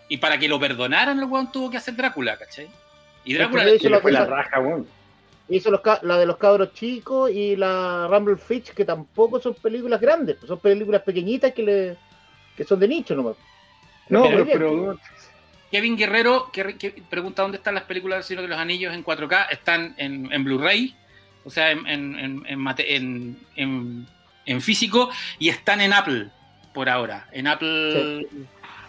Y 0.08 0.18
para 0.18 0.38
que 0.38 0.48
lo 0.48 0.58
perdonaran, 0.60 1.20
el 1.20 1.26
weón 1.26 1.52
tuvo 1.52 1.70
que 1.70 1.78
hacer 1.78 1.96
Drácula, 1.96 2.38
¿cachai? 2.38 2.70
Y 3.26 3.34
Drácula 3.34 3.66
le, 3.66 4.00
fue 4.00 4.12
la 4.12 4.26
raja, 4.26 4.60
weón. 4.62 4.88
Hizo 5.50 5.72
la 6.02 6.18
de 6.18 6.26
los 6.26 6.38
cabros 6.38 6.74
chicos 6.74 7.32
y 7.32 7.56
la 7.56 8.08
Rumble 8.10 8.36
Fitch, 8.36 8.74
que 8.74 8.84
tampoco 8.84 9.40
son 9.40 9.54
películas 9.54 10.02
grandes, 10.02 10.36
pues 10.36 10.50
son 10.50 10.60
películas 10.60 11.04
pequeñitas 11.04 11.54
que, 11.54 11.64
le, 11.64 11.98
que 12.56 12.66
son 12.66 12.80
de 12.80 12.88
nicho 12.88 13.16
nomás. 13.16 13.38
No, 14.10 14.26
pero, 14.46 15.00
Kevin 15.72 15.98
Guerrero 15.98 16.50
que, 16.52 17.02
pregunta 17.10 17.44
dónde 17.44 17.58
están 17.58 17.76
las 17.76 17.84
películas 17.84 18.18
del 18.18 18.24
Señor 18.24 18.44
de 18.44 18.50
los 18.50 18.58
Anillos 18.58 18.94
en 18.94 19.06
4K. 19.06 19.48
Están 19.52 19.96
en, 19.98 20.44
Blu-ray, 20.44 20.94
o 21.46 21.50
sea, 21.50 21.72
en, 21.72 21.88
en, 21.88 22.46
en, 24.46 24.62
físico, 24.62 25.10
y 25.40 25.48
están 25.48 25.80
en 25.80 25.94
Apple 25.94 26.28
por 26.74 26.90
ahora. 26.90 27.30
En 27.32 27.48
Apple. 27.48 28.28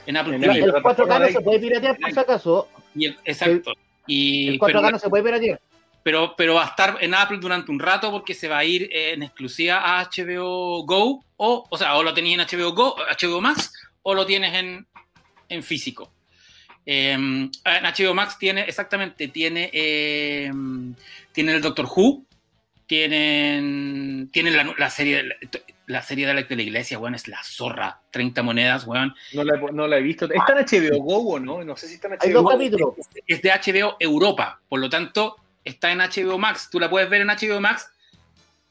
En 0.06 0.16
Apple 0.16 0.36
El 0.36 0.72
4K 0.72 1.20
no 1.20 1.28
se 1.28 1.40
puede 1.40 1.60
piratear 1.60 1.96
por 1.98 2.12
si 2.12 2.18
acaso. 2.18 2.68
Y 2.96 3.06
exacto. 3.06 3.74
Y, 4.08 4.48
el 4.48 4.58
4K 4.58 4.92
no 4.92 4.98
se 4.98 5.08
puede 5.08 5.22
piratear 5.22 5.60
pero, 6.08 6.34
pero 6.38 6.54
va 6.54 6.64
a 6.64 6.68
estar 6.68 6.96
en 7.02 7.12
Apple 7.12 7.36
durante 7.36 7.70
un 7.70 7.78
rato 7.78 8.10
porque 8.10 8.32
se 8.32 8.48
va 8.48 8.56
a 8.56 8.64
ir 8.64 8.88
en 8.90 9.22
exclusiva 9.22 10.00
a 10.00 10.04
HBO 10.04 10.82
Go, 10.86 11.22
o, 11.36 11.66
o 11.68 11.76
sea, 11.76 11.96
o 11.96 12.02
lo 12.02 12.14
tenéis 12.14 12.38
en 12.38 12.46
HBO 12.46 12.72
Go, 12.72 12.96
HBO 12.96 13.42
Max, 13.42 13.74
o 14.00 14.14
lo 14.14 14.24
tienes 14.24 14.54
en, 14.54 14.86
en 15.50 15.62
físico. 15.62 16.10
Em, 16.86 17.50
en 17.62 17.84
HBO 17.84 18.14
Max 18.14 18.38
tiene, 18.38 18.62
exactamente, 18.62 19.28
tiene, 19.28 19.68
eh, 19.70 20.50
tienen 21.32 21.56
el 21.56 21.60
Doctor 21.60 21.86
Who, 21.94 22.24
tienen, 22.86 24.30
tienen 24.32 24.56
la, 24.56 24.74
la 24.78 24.88
serie, 24.88 25.36
la, 25.88 26.00
serie 26.00 26.26
de 26.26 26.32
la, 26.32 26.42
de 26.42 26.56
la 26.56 26.62
iglesia, 26.62 26.98
weón, 26.98 27.16
es 27.16 27.28
la 27.28 27.44
zorra, 27.44 28.00
30 28.12 28.42
monedas, 28.42 28.86
weón. 28.86 29.14
No 29.34 29.44
la, 29.44 29.60
no 29.72 29.86
la 29.86 29.98
he 29.98 30.00
visto. 30.00 30.24
¿Está 30.24 30.58
en 30.58 30.64
HBO 30.64 31.02
Go 31.02 31.34
o 31.34 31.38
no? 31.38 31.62
No 31.64 31.76
sé 31.76 31.86
si 31.86 31.96
está 31.96 32.08
en 32.08 32.14
HBO 32.14 32.20
Hay 32.22 32.32
dos 32.32 32.50
capítulos. 32.50 32.94
Es 33.26 33.42
de 33.42 33.50
HBO 33.50 33.96
Europa, 34.00 34.58
por 34.70 34.80
lo 34.80 34.88
tanto, 34.88 35.36
está 35.68 35.92
en 35.92 35.98
HBO 35.98 36.38
Max. 36.38 36.68
Tú 36.70 36.78
la 36.80 36.88
puedes 36.90 37.08
ver 37.08 37.20
en 37.22 37.28
HBO 37.28 37.60
Max 37.60 37.90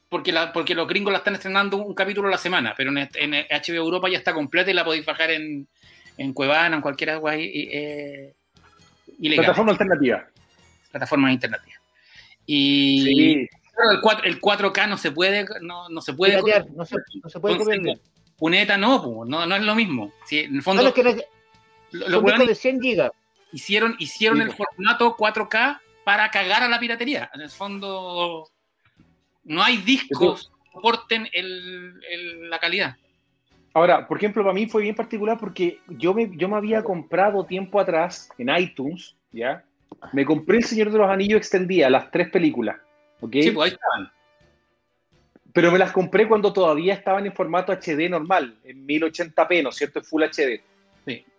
porque, 0.08 0.32
la, 0.32 0.52
porque 0.52 0.74
los 0.74 0.86
gringos 0.88 1.12
la 1.12 1.18
están 1.18 1.34
estrenando 1.34 1.76
un 1.76 1.94
capítulo 1.94 2.28
a 2.28 2.30
la 2.30 2.38
semana, 2.38 2.74
pero 2.76 2.90
en, 2.90 3.08
en 3.14 3.30
HBO 3.50 3.74
Europa 3.76 4.08
ya 4.08 4.18
está 4.18 4.32
completa 4.32 4.70
y 4.70 4.74
la 4.74 4.84
podéis 4.84 5.04
bajar 5.04 5.30
en, 5.30 5.66
en 6.16 6.32
Cuevana, 6.32 6.76
en 6.76 6.82
cualquier 6.82 7.10
agua 7.10 7.34
eh, 7.36 8.34
Plataforma 9.20 9.72
alternativa. 9.72 10.26
Plataforma 10.90 11.28
alternativa. 11.28 11.76
Y, 12.46 13.40
el, 13.40 13.48
4, 14.00 14.24
el 14.26 14.40
4K 14.40 14.88
no 14.88 14.96
se 14.96 15.10
puede, 15.12 15.46
no, 15.60 15.88
no 15.88 16.00
se 16.00 16.14
puede, 16.14 16.42
Piratear, 16.42 16.70
no 16.70 16.84
se, 16.84 16.96
no 17.22 17.28
se 17.28 17.40
puede 17.40 17.56
Entonces. 17.56 18.00
Puneta 18.36 18.78
no, 18.78 19.24
no, 19.26 19.46
no 19.46 19.56
es 19.56 19.62
lo 19.62 19.74
mismo. 19.74 20.12
Sí, 20.24 20.38
en 20.40 20.56
el 20.56 20.62
fondo, 20.62 20.82
No, 20.82 20.88
es 20.88 20.94
que 20.94 21.02
no- 21.02 21.10
lo- 21.10 21.16
son 21.16 21.22
los 21.90 22.08
discos 22.08 22.22
weones 22.22 22.48
de 22.48 22.54
100 22.54 22.80
gigas. 22.80 23.10
hicieron, 23.52 23.96
hicieron 23.98 24.38
Sí, 24.38 24.44
el 24.44 24.52
formato 24.52 25.16
4K 25.16 25.80
para 26.08 26.30
cagar 26.30 26.62
a 26.62 26.68
la 26.68 26.80
piratería. 26.80 27.30
En 27.34 27.42
el 27.42 27.50
fondo, 27.50 28.48
no 29.44 29.62
hay 29.62 29.76
discos 29.76 30.50
que 30.64 30.70
soporten 30.72 31.28
el, 31.34 32.00
el- 32.10 32.48
la 32.48 32.58
calidad. 32.58 32.96
Ahora, 33.74 34.08
por 34.08 34.16
ejemplo, 34.16 34.42
para 34.42 34.54
mí 34.54 34.66
fue 34.66 34.84
bien 34.84 34.94
particular 34.94 35.36
porque 35.38 35.80
yo 35.86 36.14
me, 36.14 36.30
yo 36.34 36.48
me 36.48 36.56
había 36.56 36.82
comprado 36.82 37.44
tiempo 37.44 37.78
atrás 37.78 38.30
en 38.38 38.48
iTunes, 38.56 39.16
¿ya? 39.32 39.62
Me 40.14 40.24
compré 40.24 40.56
El 40.56 40.64
Señor 40.64 40.90
de 40.90 40.96
los 40.96 41.10
Anillos 41.10 41.36
extendida, 41.36 41.90
las 41.90 42.10
tres 42.10 42.30
películas, 42.30 42.78
¿ok? 43.20 43.32
Sí, 43.42 43.50
pues 43.50 43.70
ahí 43.70 43.74
estaban. 43.78 44.10
Pero 45.52 45.70
me 45.70 45.78
las 45.78 45.92
compré 45.92 46.26
cuando 46.26 46.54
todavía 46.54 46.94
estaban 46.94 47.26
en 47.26 47.34
formato 47.34 47.70
HD 47.70 48.08
normal, 48.08 48.56
en 48.64 48.86
1080p, 48.86 49.62
¿no 49.62 49.68
es 49.68 49.76
cierto? 49.76 49.98
En 49.98 50.06
Full 50.06 50.22
HD. 50.22 50.62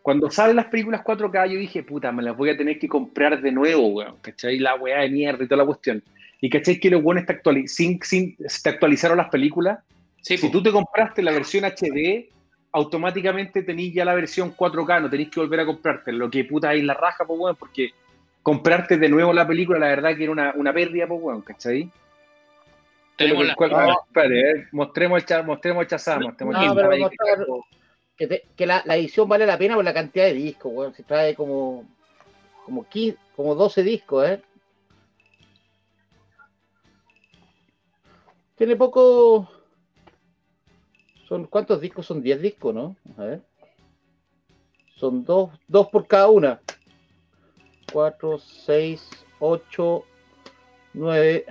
Cuando 0.10 0.32
salen 0.32 0.56
las 0.56 0.66
películas 0.66 1.04
4K, 1.04 1.52
yo 1.52 1.60
dije, 1.60 1.84
puta, 1.84 2.12
me 2.12 2.24
las 2.24 2.36
voy 2.36 2.50
a 2.50 2.58
tener 2.58 2.80
que 2.80 2.88
comprar 2.88 3.40
de 3.40 3.52
nuevo, 3.52 3.90
weón, 3.90 4.16
¿cachai? 4.22 4.58
La 4.58 4.74
weá 4.74 5.02
de 5.02 5.10
mierda 5.12 5.44
y 5.44 5.48
toda 5.48 5.58
la 5.62 5.66
cuestión. 5.68 6.02
Y 6.42 6.50
¿cachai? 6.50 6.80
Que 6.80 6.90
los 6.90 7.04
buenos 7.04 7.28
te, 7.28 7.34
actuali- 7.40 7.68
sin, 7.68 8.02
sin, 8.02 8.36
te 8.36 8.70
actualizaron 8.70 9.18
las 9.18 9.30
películas. 9.30 9.78
Sí, 10.24 10.36
Si 10.36 10.48
po. 10.48 10.52
tú 10.52 10.64
te 10.64 10.72
compraste 10.72 11.22
la 11.22 11.32
versión 11.32 11.64
HD, 11.64 12.28
automáticamente 12.72 13.62
tenés 13.62 13.94
ya 13.94 14.04
la 14.04 14.16
versión 14.16 14.52
4K, 14.58 15.00
no 15.00 15.12
tenés 15.12 15.30
que 15.30 15.42
volver 15.42 15.60
a 15.60 15.66
comprarte. 15.68 16.12
Lo 16.12 16.28
que 16.28 16.44
puta 16.44 16.74
es 16.74 16.84
la 16.84 16.96
raja, 16.96 17.24
pues, 17.28 17.40
weón, 17.40 17.56
porque 17.56 17.92
comprarte 18.42 18.98
de 18.98 19.10
nuevo 19.10 19.32
la 19.32 19.46
película, 19.48 19.78
la 19.78 19.90
verdad 19.90 20.16
que 20.18 20.24
era 20.24 20.32
una, 20.32 20.54
una 20.56 20.74
pérdida, 20.74 21.06
pues, 21.06 21.22
weón, 21.22 21.42
¿cachai? 21.44 21.88
Tenemos 23.16 23.46
la- 23.46 23.54
¿Cuál- 23.54 23.70
No. 23.72 23.92
espérate, 24.08 24.40
eh, 24.62 24.68
mostremos 24.72 25.22
el 25.22 25.26
cha- 25.28 25.44
mostremos 25.44 25.82
el 25.84 25.88
Chazam, 25.88 26.24
mostremos 26.24 26.56
No, 26.56 26.62
el 26.64 26.70
pero 26.70 26.78
Chazam 26.80 26.92
ahí, 26.94 27.00
mostrar- 27.02 27.28
Ricardo. 27.38 27.66
Que, 28.20 28.28
te- 28.28 28.44
que 28.56 28.66
la, 28.68 28.84
la 28.86 28.98
edición 28.98 29.28
vale 29.28 29.46
la 29.48 29.58
pena 29.58 29.74
por 29.76 29.84
la 29.86 29.94
cantidad 29.94 30.26
de 30.26 30.34
discos, 30.34 30.72
weón. 30.74 30.94
Se 30.94 31.04
trae 31.04 31.34
como, 31.34 31.86
como, 32.66 32.88
15 32.88 33.18
como 33.36 33.56
12 33.56 33.82
discos, 33.82 34.28
¿eh? 34.28 34.42
Tiene 38.56 38.76
poco. 38.76 39.50
Son, 41.28 41.46
¿Cuántos 41.46 41.80
discos? 41.80 42.06
Son 42.06 42.22
10 42.22 42.42
discos, 42.42 42.74
¿no? 42.74 42.96
A 43.18 43.24
ver. 43.24 43.42
Son 44.96 45.24
dos, 45.24 45.52
dos 45.68 45.88
por 45.88 46.08
cada 46.08 46.28
una. 46.30 46.60
4, 47.94 48.38
6, 48.38 49.10
8, 49.40 50.06
9. 50.94 51.46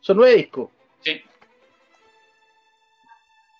Son 0.00 0.16
9 0.16 0.36
discos. 0.36 0.70
Sí. 1.00 1.20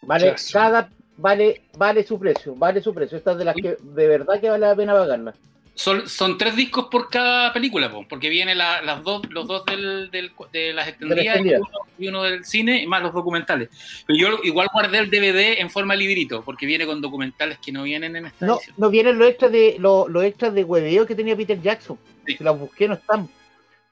Vale, 0.02 0.30
Chazo. 0.30 0.52
cada 0.54 0.90
vale, 1.22 1.62
vale 1.78 2.02
su 2.04 2.18
precio, 2.18 2.54
vale 2.56 2.82
su 2.82 2.92
precio. 2.92 3.16
Esta 3.16 3.32
es 3.32 3.38
de 3.38 3.44
las 3.44 3.54
que 3.54 3.76
de 3.80 4.06
verdad 4.08 4.40
que 4.40 4.50
vale 4.50 4.66
la 4.66 4.76
pena 4.76 4.92
pagarla. 4.92 5.34
Son, 5.74 6.06
son 6.06 6.36
tres 6.36 6.54
discos 6.54 6.88
por 6.90 7.08
cada 7.08 7.50
película, 7.50 7.90
po, 7.90 8.04
porque 8.06 8.28
vienen 8.28 8.58
la- 8.58 8.82
las 8.82 9.02
dos, 9.02 9.22
los 9.30 9.46
dos 9.48 9.64
del, 9.64 10.10
del- 10.10 10.30
de 10.52 10.74
las 10.74 10.86
extendidas 10.86 11.38
y 11.40 11.48
uno, 11.54 11.66
y 11.98 12.08
uno 12.08 12.22
del 12.24 12.44
cine, 12.44 12.82
y 12.82 12.86
más 12.86 13.02
los 13.02 13.14
documentales. 13.14 13.70
Pero 14.06 14.18
yo 14.18 14.38
igual 14.44 14.68
guardé 14.70 14.98
el 14.98 15.08
DVD 15.10 15.58
en 15.60 15.70
forma 15.70 15.94
librito, 15.96 16.42
porque 16.44 16.66
viene 16.66 16.84
con 16.84 17.00
documentales 17.00 17.56
que 17.64 17.72
no 17.72 17.84
vienen 17.84 18.16
en 18.16 18.26
esta 18.26 18.44
No, 18.44 18.56
edición. 18.56 18.74
no 18.76 18.90
vienen 18.90 19.18
los 19.18 19.28
extras 19.30 19.50
de 19.50 19.76
los, 19.78 20.10
los 20.10 20.24
extras 20.24 20.52
de 20.52 20.62
hueveo 20.62 21.06
que 21.06 21.14
tenía 21.14 21.34
Peter 21.36 21.58
Jackson. 21.58 21.96
Sí. 22.26 22.36
Si 22.36 22.44
las 22.44 22.58
busqué 22.58 22.86
no 22.86 22.94
están. 22.94 23.26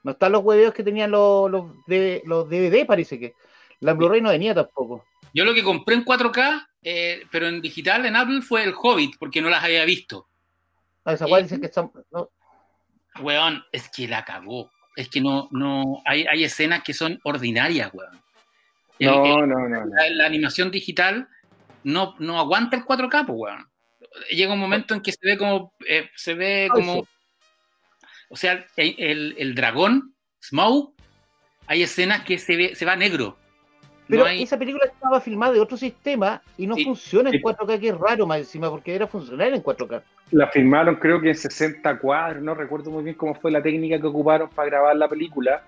No 0.03 0.11
están 0.11 0.31
los 0.33 0.43
hueveos 0.43 0.73
que 0.75 0.83
tenían 0.83 1.09
los, 1.11 1.49
los, 1.49 1.65
de, 1.87 2.21
los 2.25 2.47
DVD, 2.47 2.85
parece 2.85 3.19
que. 3.19 3.33
La 3.79 3.93
Blu-ray 3.93 4.21
no 4.21 4.29
venía 4.29 4.53
tampoco. 4.53 5.03
Yo 5.33 5.45
lo 5.45 5.53
que 5.53 5.63
compré 5.63 5.95
en 5.95 6.03
4K, 6.05 6.67
eh, 6.83 7.25
pero 7.31 7.47
en 7.47 7.61
digital, 7.61 8.05
en 8.05 8.15
Apple, 8.15 8.41
fue 8.41 8.63
el 8.63 8.73
Hobbit, 8.75 9.17
porque 9.17 9.41
no 9.41 9.49
las 9.49 9.63
había 9.63 9.85
visto. 9.85 10.27
Ah, 11.05 11.13
esa 11.13 11.25
Eh, 11.25 11.43
dicen 11.43 11.59
que 11.61 11.67
están. 11.67 11.91
no, 12.11 12.29
Weón, 13.19 13.63
es 13.71 13.89
que 13.89 14.07
la 14.07 14.23
cagó. 14.23 14.71
Es 14.95 15.09
que 15.09 15.21
no, 15.21 15.47
no, 15.51 16.01
hay, 16.05 16.25
hay 16.27 16.43
escenas 16.43 16.83
que 16.83 16.93
son 16.93 17.19
ordinarias, 17.23 17.89
weón. 17.93 18.21
El- 18.99 19.07
el- 19.09 19.13
No, 19.15 19.45
no, 19.47 19.67
no. 19.69 19.85
la, 19.85 20.09
la 20.09 20.25
animación 20.25 20.69
digital 20.71 21.27
no, 21.83 22.15
no 22.19 22.39
aguanta 22.39 22.75
el 22.77 22.83
4K, 22.85 23.25
pues, 23.25 23.37
weón. 23.37 23.67
Llega 24.29 24.53
un 24.53 24.59
momento 24.59 24.93
en 24.93 25.01
que 25.01 25.11
se 25.11 25.19
ve 25.23 25.37
como, 25.37 25.73
eh, 25.87 26.09
se 26.15 26.33
ve 26.33 26.69
como, 26.71 27.07
o 28.29 28.35
sea, 28.35 28.65
el, 28.75 29.35
el- 29.37 29.55
dragón, 29.55 30.13
Smaug, 30.41 30.93
hay 31.67 31.83
escenas 31.83 32.23
que 32.23 32.37
se 32.37 32.55
ve, 32.57 32.75
se 32.75 32.85
va 32.85 32.95
negro. 32.95 33.37
Pero 34.11 34.23
No 34.23 34.29
hay- 34.29 34.43
esa 34.43 34.59
película 34.59 34.85
estaba 34.85 35.21
filmada 35.21 35.53
de 35.53 35.61
otro 35.61 35.77
sistema 35.77 36.41
y 36.57 36.67
no 36.67 36.75
Sí. 36.75 36.83
funciona 36.83 37.29
en 37.29 37.37
Sí. 37.37 37.41
4K, 37.41 37.79
que 37.79 37.87
es 37.87 37.97
raro 37.97 38.27
más 38.27 38.39
encima, 38.39 38.69
porque 38.69 38.93
era 38.93 39.07
funcional 39.07 39.53
en 39.53 39.61
4K. 39.61 40.03
La 40.31 40.47
filmaron 40.47 40.95
creo 40.97 41.21
que 41.21 41.29
en 41.29 41.35
60 41.35 41.97
cuadros, 41.97 42.43
no 42.43 42.53
recuerdo 42.53 42.91
muy 42.91 43.03
bien 43.05 43.15
cómo 43.15 43.33
fue 43.35 43.51
la 43.51 43.63
técnica 43.63 43.99
que 44.01 44.07
ocuparon 44.07 44.49
para 44.49 44.67
grabar 44.69 44.97
la 44.97 45.07
película, 45.07 45.63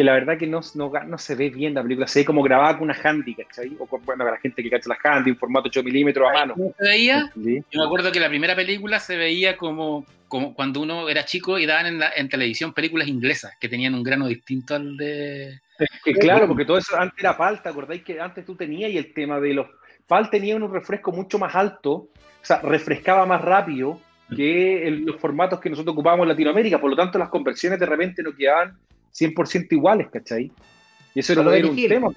que 0.00 0.04
la 0.04 0.14
verdad 0.14 0.38
que 0.38 0.46
no, 0.46 0.60
no, 0.76 0.90
no 1.06 1.18
se 1.18 1.34
ve 1.34 1.50
bien 1.50 1.74
la 1.74 1.82
película, 1.82 2.06
se 2.06 2.20
ve 2.20 2.24
como 2.24 2.42
grabada 2.42 2.78
con 2.78 2.84
una 2.88 2.96
handy, 3.02 3.34
¿cachai? 3.34 3.76
O 3.78 3.86
con, 3.86 4.02
bueno, 4.06 4.24
para 4.24 4.36
la 4.36 4.40
gente 4.40 4.62
que 4.62 4.70
cacha 4.70 4.88
la 4.88 4.96
handy, 5.02 5.28
en 5.30 5.36
formato 5.36 5.68
8 5.68 5.82
milímetros 5.82 6.26
a 6.26 6.32
mano. 6.32 6.54
¿Cómo 6.54 6.72
se 6.78 6.84
veía? 6.88 7.30
¿sí? 7.34 7.62
Yo 7.70 7.80
me 7.80 7.84
acuerdo 7.84 8.10
que 8.10 8.18
la 8.18 8.30
primera 8.30 8.56
película 8.56 8.98
se 8.98 9.18
veía 9.18 9.58
como, 9.58 10.06
como 10.26 10.54
cuando 10.54 10.80
uno 10.80 11.10
era 11.10 11.26
chico 11.26 11.58
y 11.58 11.66
daban 11.66 11.84
en, 11.86 11.98
la- 11.98 12.12
en 12.16 12.30
televisión 12.30 12.72
películas 12.72 13.08
inglesas 13.08 13.52
que 13.60 13.68
tenían 13.68 13.94
un 13.94 14.02
grano 14.02 14.26
distinto 14.26 14.74
al 14.74 14.96
de... 14.96 15.60
Que 16.02 16.14
claro, 16.14 16.48
porque 16.48 16.64
todo 16.64 16.78
eso 16.78 16.96
antes 16.98 17.18
era 17.18 17.36
PAL, 17.36 17.60
¿te 17.62 17.68
acordáis 17.68 18.02
que 18.02 18.18
antes 18.18 18.46
tú 18.46 18.54
tenías 18.56 18.90
y 18.90 18.96
el 18.96 19.12
tema 19.12 19.38
de 19.38 19.52
los... 19.52 19.66
PAL 20.06 20.30
tenía 20.30 20.56
un 20.56 20.72
refresco 20.72 21.12
mucho 21.12 21.38
más 21.38 21.54
alto, 21.54 21.92
o 21.92 22.08
sea, 22.40 22.60
refrescaba 22.62 23.26
más 23.26 23.42
rápido 23.42 24.00
que 24.34 24.88
el- 24.88 25.04
los 25.04 25.16
formatos 25.20 25.60
que 25.60 25.68
nosotros 25.68 25.92
ocupábamos 25.92 26.24
en 26.24 26.28
Latinoamérica, 26.30 26.80
por 26.80 26.88
lo 26.88 26.96
tanto 26.96 27.18
las 27.18 27.28
conversiones 27.28 27.78
de 27.78 27.84
repente 27.86 28.22
no 28.22 28.34
quedaban 28.34 28.78
100% 29.12 29.66
iguales, 29.72 30.08
¿cachai? 30.12 30.50
Y 31.14 31.20
eso 31.20 31.32
era, 31.32 31.42
Como 31.42 31.54
era 31.54 31.66
un 31.68 31.78
Hill. 31.78 31.88
tema. 31.88 32.08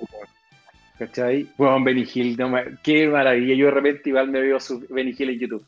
¿cachai? 1.00 1.48
Bueno, 1.58 1.84
Benny 1.84 2.08
Hill, 2.14 2.38
no 2.38 2.50
me- 2.50 2.78
qué 2.84 3.08
maravilla, 3.08 3.56
yo 3.56 3.66
de 3.66 3.72
repente 3.72 4.10
igual 4.10 4.30
me 4.30 4.40
veo 4.42 4.60
su 4.60 4.86
Benny 4.90 5.14
Hill 5.18 5.30
en 5.32 5.40
YouTube. 5.40 5.66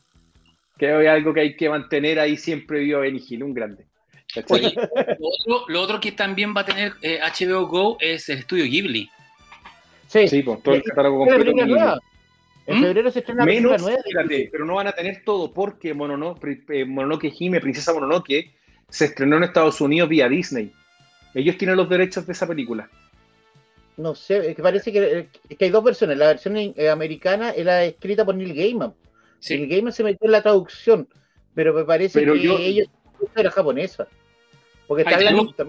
Que 0.78 1.02
es 1.02 1.08
algo 1.08 1.32
que 1.34 1.40
hay 1.40 1.56
que 1.56 1.68
mantener 1.68 2.20
ahí, 2.20 2.36
siempre 2.36 2.80
vio 2.80 2.98
a 2.98 3.00
Benny 3.00 3.22
Hill, 3.28 3.42
un 3.42 3.54
grande. 3.54 3.84
¿cachai? 4.34 4.66
Oye, 4.66 4.74
lo 4.74 5.28
otro, 5.28 5.64
lo 5.68 5.80
otro 5.82 6.00
que 6.00 6.12
también 6.12 6.54
va 6.56 6.60
a 6.62 6.64
tener 6.66 6.92
eh, 7.02 7.18
HBO 7.20 7.66
Go 7.66 7.96
es 8.00 8.28
el 8.28 8.38
estudio 8.38 8.64
Ghibli. 8.64 9.10
Sí, 10.08 10.28
sí, 10.28 10.42
pues 10.42 10.62
todo 10.62 10.74
el 10.74 10.82
catálogo 10.82 11.26
completo. 11.26 11.66
nueva. 11.66 11.98
En 12.66 12.78
¿Mm? 12.78 12.82
febrero 12.82 13.10
se 13.10 13.20
estrena 13.20 13.44
Menos, 13.44 13.80
nueva. 13.82 13.98
espérate, 13.98 14.48
pero 14.50 14.64
no 14.64 14.74
van 14.74 14.88
a 14.88 14.92
tener 14.92 15.22
todo 15.24 15.52
porque 15.52 15.94
Monono- 15.94 16.34
Pri- 16.38 16.62
eh, 16.68 16.84
Mononoke 16.84 17.32
Hime, 17.38 17.60
Princesa 17.60 17.92
Mononoke, 17.92 18.50
se 18.88 19.04
estrenó 19.06 19.36
en 19.36 19.44
Estados 19.44 19.80
Unidos 19.80 20.08
vía 20.08 20.28
Disney. 20.28 20.72
Ellos 21.36 21.58
tienen 21.58 21.76
los 21.76 21.88
derechos 21.88 22.26
de 22.26 22.32
esa 22.32 22.46
película. 22.46 22.88
No 23.98 24.14
sé, 24.14 24.50
es 24.50 24.56
que 24.56 24.62
parece 24.62 24.90
que, 24.90 25.28
es 25.48 25.56
que 25.58 25.64
hay 25.66 25.70
dos 25.70 25.84
versiones. 25.84 26.16
La 26.16 26.28
versión 26.28 26.56
eh, 26.56 26.88
americana 26.90 27.50
era 27.50 27.84
escrita 27.84 28.24
por 28.24 28.34
Neil 28.34 28.54
Gaiman. 28.54 28.94
Sí. 29.38 29.56
Neil 29.58 29.68
Gaiman 29.68 29.92
se 29.92 30.02
metió 30.02 30.24
en 30.26 30.32
la 30.32 30.42
traducción, 30.42 31.06
pero 31.54 31.74
me 31.74 31.84
parece 31.84 32.20
Pero 32.20 32.32
que 32.34 32.42
yo- 32.42 32.58
ellos 32.58 32.88
era 33.36 33.50
japonesa. 33.50 34.08
Porque 34.86 35.02
está 35.02 35.16
Ahí 35.16 35.26
en 35.26 35.34
la 35.36 35.42
lista. 35.42 35.64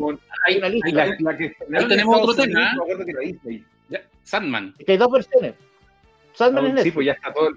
Hay, 0.45 0.57
una 0.57 0.69
lista. 0.69 0.87
hay- 0.87 0.93
La, 0.93 1.31
la 1.31 1.37
que 1.37 1.45
estrenó 1.47 1.79
en 1.81 1.87
tenemos 1.89 2.21
otro 2.21 2.35
tema, 2.43 2.73
¿eh? 2.87 3.63
Sandman. 4.23 4.73
Es 4.77 4.85
que 4.85 4.91
hay 4.93 4.97
dos 4.97 5.11
versiones. 5.11 5.53
Sandman 6.33 6.63
No, 6.63 6.69
en 6.69 6.71
sí, 6.71 6.75
Netflix. 6.77 6.93
pues 6.95 7.05
ya 7.07 7.11
está 7.13 7.33
todo. 7.33 7.49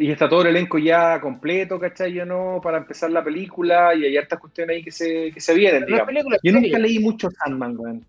Y 0.00 0.10
está 0.10 0.28
todo 0.28 0.42
el 0.42 0.48
elenco 0.48 0.78
ya 0.78 1.20
completo, 1.20 1.78
¿cachai? 1.78 2.12
Yo 2.12 2.24
no, 2.24 2.60
para 2.62 2.78
empezar 2.78 3.10
la 3.10 3.24
película 3.24 3.94
y 3.94 4.04
hay 4.04 4.16
hartas 4.16 4.38
cuestiones 4.38 4.76
ahí 4.76 4.82
que 4.84 4.90
se, 4.90 5.30
que 5.32 5.40
se 5.40 5.54
vienen, 5.54 5.84
película, 5.86 6.36
Yo 6.42 6.52
serie. 6.52 6.68
nunca 6.68 6.78
leí 6.78 6.98
mucho 6.98 7.28
Sandman, 7.30 7.76
weón. 7.78 8.04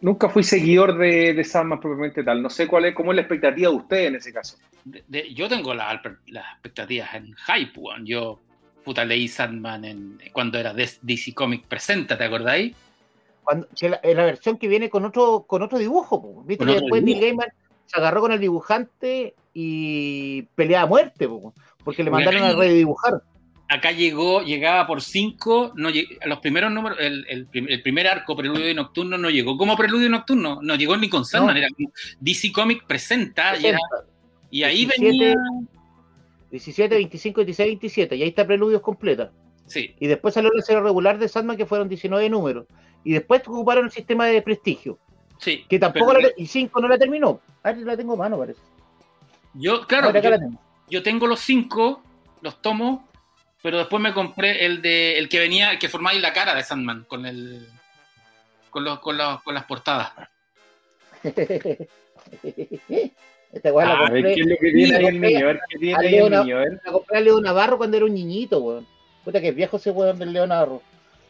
Nunca 0.00 0.28
fui 0.28 0.42
seguidor 0.44 0.96
de, 0.96 1.34
de 1.34 1.44
Sandman 1.44 1.80
propiamente 1.80 2.22
tal. 2.22 2.40
No 2.42 2.48
sé 2.48 2.66
cuál 2.66 2.86
es, 2.86 2.94
cómo 2.94 3.10
es 3.12 3.16
la 3.16 3.22
expectativa 3.22 3.70
de 3.70 3.76
ustedes 3.76 4.08
en 4.08 4.14
ese 4.16 4.32
caso. 4.32 4.56
De- 4.84 5.04
de- 5.08 5.34
yo 5.34 5.48
tengo 5.48 5.74
la- 5.74 6.00
las 6.28 6.44
expectativas 6.54 7.12
en 7.14 7.34
hype, 7.34 7.78
weón. 7.78 8.06
Yo, 8.06 8.40
puta, 8.84 9.04
leí 9.04 9.26
Sandman 9.28 9.84
en, 9.84 10.18
cuando 10.32 10.58
era 10.58 10.72
de- 10.72 10.88
DC 11.02 11.34
Comic 11.34 11.64
Presenta, 11.66 12.16
¿te 12.16 12.24
acordáis? 12.24 12.74
Cuando- 13.42 13.66
que 13.78 13.88
la, 13.90 14.00
en 14.02 14.16
la 14.16 14.24
versión 14.24 14.56
que 14.58 14.68
viene 14.68 14.88
con 14.88 15.04
otro, 15.04 15.44
con 15.46 15.60
otro 15.62 15.76
dibujo. 15.78 16.44
Viste 16.46 16.64
Con 16.64 16.68
otro 16.70 16.82
después. 16.82 17.02
Neil 17.02 17.20
Gaiman 17.20 17.48
se 17.86 17.98
agarró 17.98 18.20
con 18.22 18.32
el 18.32 18.40
dibujante 18.40 19.34
y 19.54 20.42
pelea 20.54 20.82
a 20.82 20.86
muerte, 20.86 21.28
po, 21.28 21.54
porque 21.84 22.02
le 22.04 22.10
mandaron 22.10 22.42
a 22.42 22.48
acá- 22.50 22.58
redibujar. 22.58 23.22
Acá 23.66 23.92
llegó, 23.92 24.42
llegaba 24.42 24.86
por 24.86 25.00
cinco, 25.00 25.72
no 25.74 25.88
a 25.88 26.26
los 26.26 26.38
primeros 26.40 26.70
números, 26.70 26.98
el, 27.00 27.24
el 27.28 27.46
prim- 27.46 27.66
el 27.68 27.80
primer 27.82 28.06
arco, 28.06 28.36
Preludio 28.36 28.68
y 28.68 28.74
Nocturno, 28.74 29.16
no 29.16 29.30
llegó 29.30 29.56
como 29.56 29.74
Preludio 29.76 30.06
y 30.06 30.10
Nocturno, 30.10 30.58
no 30.60 30.74
llegó 30.74 30.96
ni 30.98 31.08
con 31.08 31.24
Sandman, 31.24 31.54
No. 31.54 31.60
era 31.60 31.68
como 31.74 31.88
DC 32.20 32.52
Comic 32.52 32.84
Presenta, 32.86 33.56
y, 33.56 33.66
era- 33.66 33.78
y 34.50 34.62
ahí 34.64 34.84
17. 34.84 35.06
venía... 35.08 35.34
17, 36.50 36.94
25, 36.94 37.38
26, 37.40 37.66
27. 37.68 38.16
Y 38.16 38.22
ahí 38.22 38.28
está 38.28 38.46
Preludios 38.46 38.80
completa. 38.82 39.32
Sí, 39.66 39.94
Y 39.98 40.06
después 40.08 40.34
salió 40.34 40.50
la 40.52 40.62
serie 40.62 40.82
regular 40.82 41.18
de 41.18 41.26
Sandman 41.28 41.56
que 41.56 41.64
fueron 41.66 41.88
19 41.88 42.28
números. 42.28 42.66
y 43.02 43.12
después 43.12 43.40
ocuparon 43.46 43.86
el 43.86 43.90
sistema 43.90 44.26
de 44.26 44.40
prestigio. 44.42 44.98
Sí. 45.38 45.64
Que 45.68 45.78
tampoco 45.78 46.12
pero- 46.12 46.20
la, 46.20 46.28
y 46.36 46.46
5 46.46 46.80
no 46.80 46.88
la 46.88 46.96
terminó. 46.98 47.40
Ah, 47.62 47.72
la 47.72 47.96
tengo 47.96 48.12
a 48.12 48.16
mano, 48.16 48.38
parece. 48.38 48.60
Yo, 49.54 49.86
claro, 49.86 50.12
yo, 50.12 50.20
tengo. 50.20 50.60
yo 50.90 51.02
tengo 51.02 51.26
los 51.26 51.40
cinco, 51.40 52.02
los 52.40 52.60
tomo, 52.60 53.08
pero 53.62 53.78
después 53.78 54.02
me 54.02 54.12
compré 54.12 54.64
el 54.66 54.82
de 54.82 55.16
el 55.18 55.28
que 55.28 55.38
venía, 55.38 55.70
el 55.72 55.78
que 55.78 55.88
formaba 55.88 56.14
ahí 56.14 56.20
la 56.20 56.32
cara 56.32 56.54
de 56.54 56.62
Sandman 56.62 57.04
con 57.04 57.24
el 57.26 57.68
con 58.70 58.84
los 58.84 58.98
con, 58.98 59.16
los- 59.16 59.42
con 59.42 59.54
las 59.54 59.64
portadas. 59.64 60.12
Esta 63.52 63.72
weá 63.72 63.86
la 63.86 63.94
A 63.94 64.10
ver 64.10 64.22
compré. 64.24 64.34
qué 64.34 64.40
es 64.40 64.46
lo 64.48 64.56
que 64.56 64.72
tiene 64.72 64.96
ahí 64.96 65.04
el 65.06 65.20
niño, 65.20 65.38
a 65.38 65.46
ver 65.46 65.60
qué 65.68 65.78
tiene 65.78 66.06
ahí 66.06 66.14
el 66.16 66.30
niño. 66.30 66.58
La 66.84 66.92
compré 66.92 67.18
a 67.18 67.20
Leo 67.20 67.40
Navarro 67.40 67.78
cuando 67.78 67.96
era 67.96 68.06
un 68.06 68.14
niñito, 68.14 68.58
weón. 68.58 68.86
Puta 69.24 69.40
que 69.40 69.48
es 69.48 69.54
viejo 69.54 69.76
ese 69.76 69.90
weón 69.92 70.18
del 70.18 70.32
Leo 70.32 70.46
Navarro. 70.46 70.82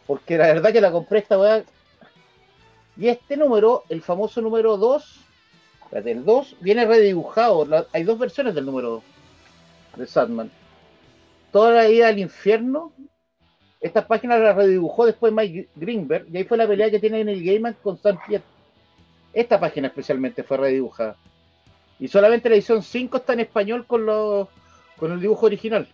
Porque 0.07 0.39
la 0.39 0.47
verdad 0.49 0.73
que 0.73 0.81
la 0.81 0.91
compré 0.91 1.19
esta 1.19 1.39
weá. 1.39 1.63
Y 2.97 3.09
este 3.09 3.37
número, 3.37 3.85
el 3.91 4.01
famoso 4.03 4.41
número 4.41 4.77
2, 4.79 5.05
espérate, 5.05 5.24
el 5.93 6.25
2 6.25 6.57
viene 6.61 6.85
redibujado. 6.87 7.65
La- 7.67 7.87
hay 7.93 8.03
dos 8.05 8.19
versiones 8.19 8.55
del 8.55 8.67
número 8.67 8.91
2 8.91 9.03
de 9.97 10.07
Sandman. 10.07 10.51
Toda 11.53 11.73
la 11.73 11.89
ida 11.89 12.09
al 12.09 12.19
infierno. 12.19 12.93
Estas 13.81 14.07
páginas 14.07 14.41
las 14.41 14.57
redibujó 14.57 15.07
después 15.07 15.33
Mike 15.33 15.69
Greenberg. 15.77 16.27
Y 16.33 16.39
ahí 16.39 16.45
fue 16.45 16.57
la 16.57 16.67
pelea 16.67 16.91
que 16.91 16.99
tiene 16.99 17.21
en 17.21 17.29
el 17.29 17.45
Gaiman 17.45 17.77
con 17.83 17.99
Sam 17.99 18.19
Pierre. 18.27 18.45
Esta 19.33 19.61
página 19.61 19.89
especialmente 19.89 20.43
fue 20.43 20.57
redibujada. 20.57 21.17
Y 22.01 22.09
solamente 22.09 22.49
la 22.49 22.57
edición 22.57 22.83
5 22.83 23.19
está 23.19 23.35
en 23.35 23.41
español 23.41 23.87
con 23.87 24.05
los 24.07 24.49
con 24.97 25.13
el 25.13 25.21
dibujo 25.21 25.47
original. 25.47 25.89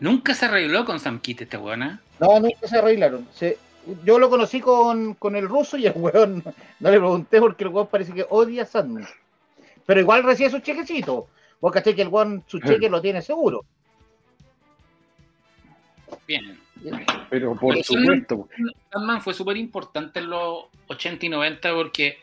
Nunca 0.00 0.34
se 0.34 0.46
arregló 0.46 0.84
con 0.84 0.98
Sam 1.00 1.20
Kitt 1.20 1.52
weón, 1.54 1.82
¿eh? 1.82 1.98
No, 2.20 2.38
nunca 2.40 2.66
se 2.66 2.78
arreglaron. 2.78 3.26
Se- 3.32 3.58
yo 4.04 4.18
lo 4.18 4.30
conocí 4.30 4.60
con, 4.60 5.14
con 5.14 5.34
el 5.36 5.48
ruso 5.48 5.76
y 5.76 5.86
el 5.86 5.92
weón 5.96 6.42
no 6.80 6.90
le 6.90 6.98
pregunté 6.98 7.40
porque 7.40 7.64
el 7.64 7.70
weón 7.70 7.88
parece 7.88 8.12
que 8.12 8.26
odia 8.28 8.62
a 8.62 8.66
Sandman. 8.66 9.06
Pero 9.86 10.00
igual 10.00 10.22
recibe 10.22 10.50
su 10.50 10.60
chequecito. 10.60 11.28
Vos 11.60 11.72
caché 11.72 11.94
que 11.94 12.02
el 12.02 12.08
weón 12.08 12.44
su 12.46 12.60
cheque 12.60 12.88
lo 12.88 13.00
tiene 13.00 13.22
seguro. 13.22 13.64
Bien. 16.26 16.58
Pero 17.30 17.54
por 17.56 17.74
Pero 17.74 17.84
supuesto. 17.84 18.48
Sandman 18.92 19.20
fue 19.22 19.34
súper 19.34 19.56
importante 19.56 20.20
en 20.20 20.30
los 20.30 20.64
80 20.88 21.26
y 21.26 21.28
90 21.28 21.74
porque 21.74 22.18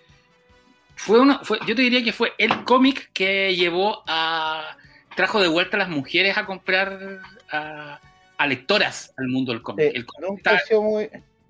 fue 0.95 1.19
uno, 1.19 1.39
fue, 1.43 1.59
yo 1.65 1.75
te 1.75 1.81
diría 1.81 2.03
que 2.03 2.11
fue 2.11 2.33
el 2.37 2.63
cómic 2.65 3.09
que 3.13 3.55
llevó 3.55 4.03
a, 4.07 4.75
trajo 5.15 5.41
de 5.41 5.47
vuelta 5.47 5.77
a 5.77 5.79
las 5.79 5.89
mujeres 5.89 6.37
a 6.37 6.45
comprar 6.45 7.21
a, 7.51 7.99
a 8.37 8.47
lectoras 8.47 9.13
al 9.17 9.29
mundo 9.29 9.53
del 9.53 9.61
cómic. 9.61 9.91
Sí, 9.91 9.97
El 9.97 10.05
cómic 10.05 10.43
muy- 10.81 11.09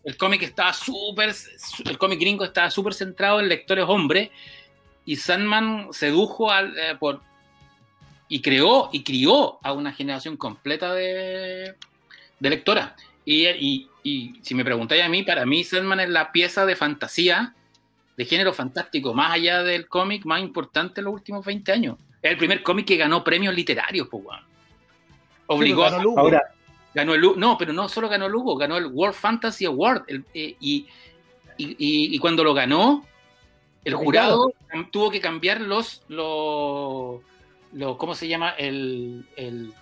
el 0.10 0.18
cómic 0.18 0.42
estaba 0.42 0.74
súper, 0.74 1.34
el 1.86 1.98
cómic 2.00 2.20
gringo 2.20 2.44
estaba 2.44 2.72
súper 2.72 2.96
centrado 2.96 3.40
en 3.40 3.48
lectores 3.48 3.86
hombres 3.88 4.32
y 5.06 5.16
Sandman 5.16 5.90
sedujo 5.92 6.52
al, 6.52 6.76
eh, 6.78 6.96
por, 7.00 7.22
y 8.28 8.42
creó 8.42 8.90
y 8.92 9.04
crió 9.04 9.60
a 9.64 9.72
una 9.72 9.94
generación 9.94 10.36
completa 10.36 10.94
de, 10.94 11.76
de 12.40 12.50
lectoras. 12.50 12.94
Y, 13.24 13.48
y- 13.48 13.88
y 14.02 14.40
si 14.42 14.56
me 14.56 14.64
preguntáis 14.66 15.04
a 15.04 15.10
mí, 15.10 15.22
para 15.24 15.46
mí 15.46 15.64
Sandman 15.64 16.00
es 16.00 16.10
la 16.10 16.32
pieza 16.32 16.66
de 16.66 16.76
fantasía, 16.76 17.54
de 18.18 18.26
género 18.26 18.52
fantástico, 18.54 19.14
más 19.14 19.34
allá 19.34 19.62
del 19.62 19.88
cómic 19.88 20.26
más 20.26 20.42
importante 20.42 21.02
en 21.02 21.06
los 21.06 21.14
últimos 21.14 21.46
20 21.46 21.72
años. 21.72 21.98
Es 22.22 22.32
el 22.32 22.38
primer 22.38 22.64
cómic 22.64 22.88
que 22.88 22.98
ganó 22.98 23.24
premios 23.24 23.54
literarios, 23.54 24.08
pues, 24.10 24.24
weón. 24.26 24.42
Obligó 25.48 25.84
a. 25.84 25.90
Ahora, 26.18 26.42
Ganó 26.94 27.14
el 27.14 27.22
no, 27.38 27.58
pero 27.58 27.72
no 27.74 27.88
solo 27.88 28.10
ganó 28.10 28.28
Lugo, 28.28 28.56
ganó 28.58 28.78
el 28.78 28.88
World 28.88 29.16
Fantasy 29.16 29.66
Award. 29.66 30.04
el- 30.08 30.26
eh, 30.34 30.56
y, 30.60 30.88
y- 31.58 31.76
y- 31.78 32.16
y 32.16 32.20
cuando 32.20 32.44
lo 32.44 32.54
ganó, 32.54 33.06
el 33.86 33.94
jurado 33.96 34.52
tuvo 34.92 35.10
que 35.12 35.22
cambiar 35.22 35.62
los, 35.62 36.04
los, 36.08 37.22
los- 37.74 37.98
¿cómo 37.98 38.16
se 38.16 38.28
llama? 38.28 38.52
El, 38.52 39.26
el- 39.36 39.74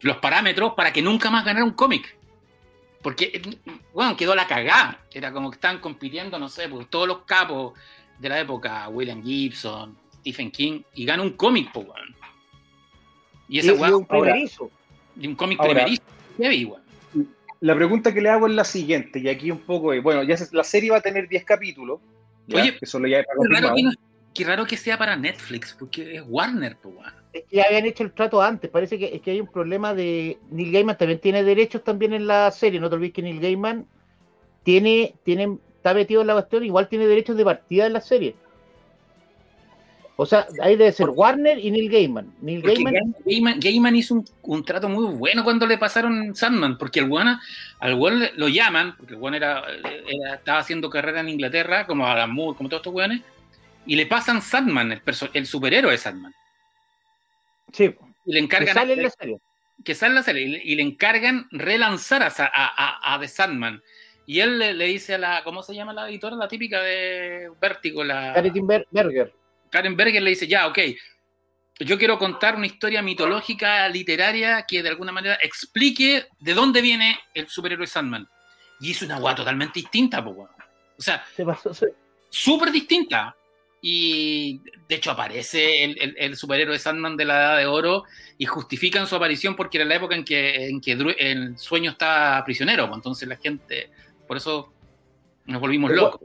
los 0.00 0.16
parámetros 0.18 0.74
para 0.74 0.92
que 0.92 1.02
nunca 1.02 1.30
más 1.30 1.44
ganara 1.44 1.64
un 1.64 1.72
cómic. 1.72 2.16
Porque, 3.02 3.30
eh, 3.34 3.58
bueno, 3.94 4.16
quedó 4.16 4.34
la 4.34 4.46
cagada. 4.46 5.00
Era 5.12 5.32
como 5.32 5.50
que 5.50 5.56
estaban 5.56 5.78
compitiendo, 5.78 6.38
no 6.38 6.48
sé, 6.48 6.68
pues, 6.68 6.88
todos 6.90 7.06
los 7.06 7.18
capos 7.24 7.74
de 8.18 8.28
la 8.28 8.40
época, 8.40 8.88
William 8.88 9.22
Gibson, 9.22 9.96
Stephen 10.20 10.50
King, 10.50 10.82
y 10.94 11.04
gana 11.04 11.22
un 11.22 11.30
cómic, 11.34 11.70
pues. 11.72 11.86
Y 13.48 13.56
y- 13.56 13.58
esa 13.60 13.72
y 13.74 13.76
weá, 13.76 13.96
un 13.96 14.06
primerizo. 14.06 14.70
Y 15.18 15.26
un 15.26 15.34
cómic 15.34 15.60
heavy, 16.38 16.72
la 17.60 17.74
pregunta 17.74 18.12
que 18.12 18.20
le 18.20 18.28
hago 18.28 18.46
es 18.46 18.52
la 18.54 18.64
siguiente, 18.64 19.18
y 19.18 19.28
aquí 19.28 19.50
un 19.50 19.60
poco 19.60 19.92
es, 19.92 20.02
bueno, 20.02 20.22
ya 20.22 20.36
se- 20.36 20.54
la 20.54 20.64
serie 20.64 20.90
va 20.90 20.98
a 20.98 21.00
tener 21.00 21.28
10 21.28 21.44
capítulos. 21.44 22.00
¿ya? 22.46 22.62
Oye, 22.62 22.78
eso 22.80 22.98
lo 22.98 23.08
ya 23.08 23.22
Qué 23.22 23.26
raro, 23.48 23.74
que 23.74 23.82
no- 23.82 23.92
qué 24.34 24.44
raro 24.44 24.66
que 24.66 24.76
sea 24.76 24.98
para 24.98 25.16
Netflix, 25.16 25.74
porque 25.78 26.16
es 26.16 26.22
Warner, 26.26 26.76
pues. 26.76 26.94
Es 27.32 27.44
que 27.48 27.56
ya 27.56 27.64
habían 27.64 27.86
hecho 27.86 28.04
el 28.04 28.12
trato 28.12 28.40
antes. 28.42 28.70
Parece 28.70 28.98
que, 28.98 29.14
es 29.14 29.20
que 29.22 29.30
hay 29.32 29.40
un 29.40 29.48
problema 29.48 29.94
de. 29.94 30.38
Neil 30.50 30.72
Gaiman 30.72 30.96
también 30.98 31.20
tiene 31.20 31.42
derechos 31.42 31.82
también 31.82 32.12
en 32.12 32.26
la 32.26 32.50
serie. 32.50 32.78
No 32.78 32.88
te 32.88 32.96
olvides 32.96 33.14
que 33.14 33.22
Neil 33.22 33.40
Gaiman 33.40 33.86
tiene, 34.62 35.14
tiene, 35.24 35.58
está 35.76 35.94
metido 35.94 36.20
en 36.20 36.26
la 36.26 36.34
cuestión, 36.34 36.64
igual 36.64 36.88
tiene 36.88 37.06
derechos 37.06 37.36
de 37.36 37.44
partida 37.44 37.86
en 37.86 37.92
la 37.94 38.00
serie. 38.00 38.36
O 40.18 40.24
sea, 40.24 40.46
ahí 40.62 40.76
debe 40.76 40.92
ser 40.92 41.10
Warner 41.10 41.58
y 41.58 41.70
Neil 41.70 41.90
Gaiman. 41.90 42.32
Neil 42.40 42.62
Gaiman, 42.62 43.14
Gaiman, 43.24 43.60
Gaiman 43.60 43.96
hizo 43.96 44.14
un, 44.14 44.24
un 44.44 44.64
trato 44.64 44.88
muy 44.88 45.14
bueno 45.14 45.44
cuando 45.44 45.66
le 45.66 45.76
pasaron 45.76 46.34
Sandman, 46.34 46.78
porque 46.78 47.00
al 47.00 47.94
weón 47.94 48.20
le- 48.20 48.32
lo 48.34 48.48
llaman, 48.48 48.96
porque 48.96 49.12
el 49.14 49.20
era, 49.34 49.62
era- 49.84 50.34
estaba 50.36 50.58
haciendo 50.60 50.88
carrera 50.88 51.20
en 51.20 51.28
Inglaterra, 51.28 51.86
como 51.86 52.06
Alan 52.06 52.30
Moore, 52.32 52.56
como 52.56 52.70
todos 52.70 52.80
estos 52.80 52.94
weones, 52.94 53.20
y 53.84 53.94
le 53.94 54.06
pasan 54.06 54.40
Sandman, 54.40 54.90
el, 54.90 55.46
superhéroe 55.46 55.92
de 55.92 55.98
Sandman. 55.98 56.32
sí, 57.72 57.94
Y 58.24 58.32
le 58.32 58.38
que 58.38 58.44
encargan 58.44 58.74
sale 58.74 58.92
en 58.94 59.02
la 59.02 59.10
serie. 59.10 59.38
que 59.84 59.94
sale 59.94 60.10
en 60.12 60.14
la 60.14 60.22
serie 60.22 60.42
y 60.42 60.48
le- 60.48 60.62
y 60.64 60.74
le 60.76 60.82
encargan 60.82 61.46
relanzar 61.50 62.22
a, 62.22 62.28
a, 62.38 62.44
a- 62.54 63.14
a 63.14 63.20
The 63.20 63.28
Sandman. 63.28 63.82
Y 64.24 64.40
él 64.40 64.58
le, 64.58 64.72
le 64.72 64.86
dice 64.86 65.14
a 65.16 65.18
la, 65.18 65.44
¿cómo 65.44 65.62
se 65.62 65.74
llama 65.74 65.92
la 65.92 66.08
editora? 66.08 66.34
La 66.36 66.48
típica 66.48 66.80
de 66.82 67.50
Vértigo, 67.60 68.02
la 68.02 68.32
Berger. 68.90 69.32
Karen 69.70 69.96
Berger 69.96 70.22
le 70.22 70.30
dice, 70.30 70.46
ya, 70.46 70.66
ok, 70.66 70.78
yo 71.80 71.98
quiero 71.98 72.18
contar 72.18 72.56
una 72.56 72.66
historia 72.66 73.02
mitológica, 73.02 73.88
literaria, 73.88 74.64
que 74.66 74.82
de 74.82 74.88
alguna 74.88 75.12
manera 75.12 75.38
explique 75.42 76.26
de 76.40 76.54
dónde 76.54 76.80
viene 76.80 77.18
el 77.34 77.48
superhéroe 77.48 77.86
Sandman. 77.86 78.26
Y 78.80 78.92
es 78.92 79.02
una 79.02 79.18
guay 79.18 79.34
totalmente 79.34 79.80
distinta, 79.80 80.22
po, 80.24 80.30
weón. 80.30 80.50
O 80.98 81.02
sea, 81.02 81.24
se- 81.74 81.94
súper 82.30 82.70
distinta. 82.72 83.36
Y 83.82 84.60
de 84.88 84.94
hecho 84.96 85.10
aparece 85.10 85.84
el, 85.84 86.00
el- 86.00 86.16
el 86.18 86.36
superhéroe 86.36 86.78
Sandman 86.78 87.16
de 87.16 87.24
la 87.26 87.34
Edad 87.36 87.58
de 87.58 87.66
Oro 87.66 88.04
y 88.38 88.46
justifican 88.46 89.06
su 89.06 89.14
aparición 89.14 89.54
porque 89.54 89.78
era 89.78 89.84
la 89.84 89.96
época 89.96 90.14
en 90.16 90.24
que, 90.24 90.68
en 90.68 90.80
que 90.80 90.92
el 90.92 91.58
sueño 91.58 91.90
estaba 91.92 92.42
prisionero. 92.44 92.90
Entonces 92.92 93.28
la 93.28 93.36
gente, 93.36 93.90
por 94.26 94.38
eso 94.38 94.72
nos 95.44 95.60
volvimos 95.60 95.90
locos. 95.92 96.20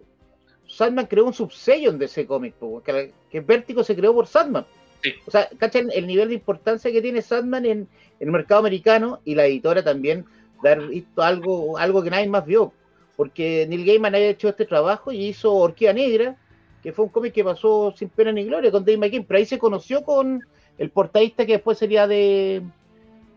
Sandman 0.71 1.05
creó 1.05 1.25
un 1.25 1.33
subsello 1.33 1.91
de 1.91 2.05
ese 2.05 2.25
cómic, 2.25 2.55
que, 2.85 3.11
que 3.29 3.39
Vértigo 3.41 3.83
se 3.83 3.95
creó 3.95 4.13
por 4.13 4.27
Sandman. 4.27 4.65
Sí. 5.03 5.11
O 5.27 5.31
sea, 5.31 5.49
¿cachan 5.57 5.89
el 5.93 6.07
nivel 6.07 6.29
de 6.29 6.35
importancia 6.35 6.91
que 6.91 7.01
tiene 7.01 7.21
Sandman 7.21 7.65
en, 7.65 7.79
en 7.79 7.87
el 8.19 8.31
mercado 8.31 8.59
americano? 8.59 9.19
Y 9.25 9.35
la 9.35 9.45
editora 9.45 9.83
también 9.83 10.25
de 10.61 10.69
haber 10.71 10.87
visto 10.87 11.21
algo, 11.23 11.77
algo 11.77 12.01
que 12.03 12.09
nadie 12.11 12.27
más 12.29 12.45
vio. 12.45 12.71
Porque 13.17 13.65
Neil 13.67 13.85
Gaiman 13.85 14.15
había 14.15 14.29
hecho 14.29 14.49
este 14.49 14.65
trabajo 14.65 15.11
y 15.11 15.25
hizo 15.27 15.53
Orquídea 15.53 15.93
Negra, 15.93 16.37
que 16.81 16.93
fue 16.93 17.05
un 17.05 17.11
cómic 17.11 17.33
que 17.33 17.43
pasó 17.43 17.93
sin 17.97 18.09
pena 18.09 18.31
ni 18.31 18.45
gloria 18.45 18.71
con 18.71 18.85
Dave 18.85 18.97
McKean, 18.97 19.25
pero 19.25 19.37
ahí 19.39 19.45
se 19.45 19.59
conoció 19.59 20.03
con 20.03 20.41
el 20.77 20.89
portadista 20.89 21.45
que 21.45 21.53
después 21.53 21.77
sería 21.77 22.07
de, 22.07 22.61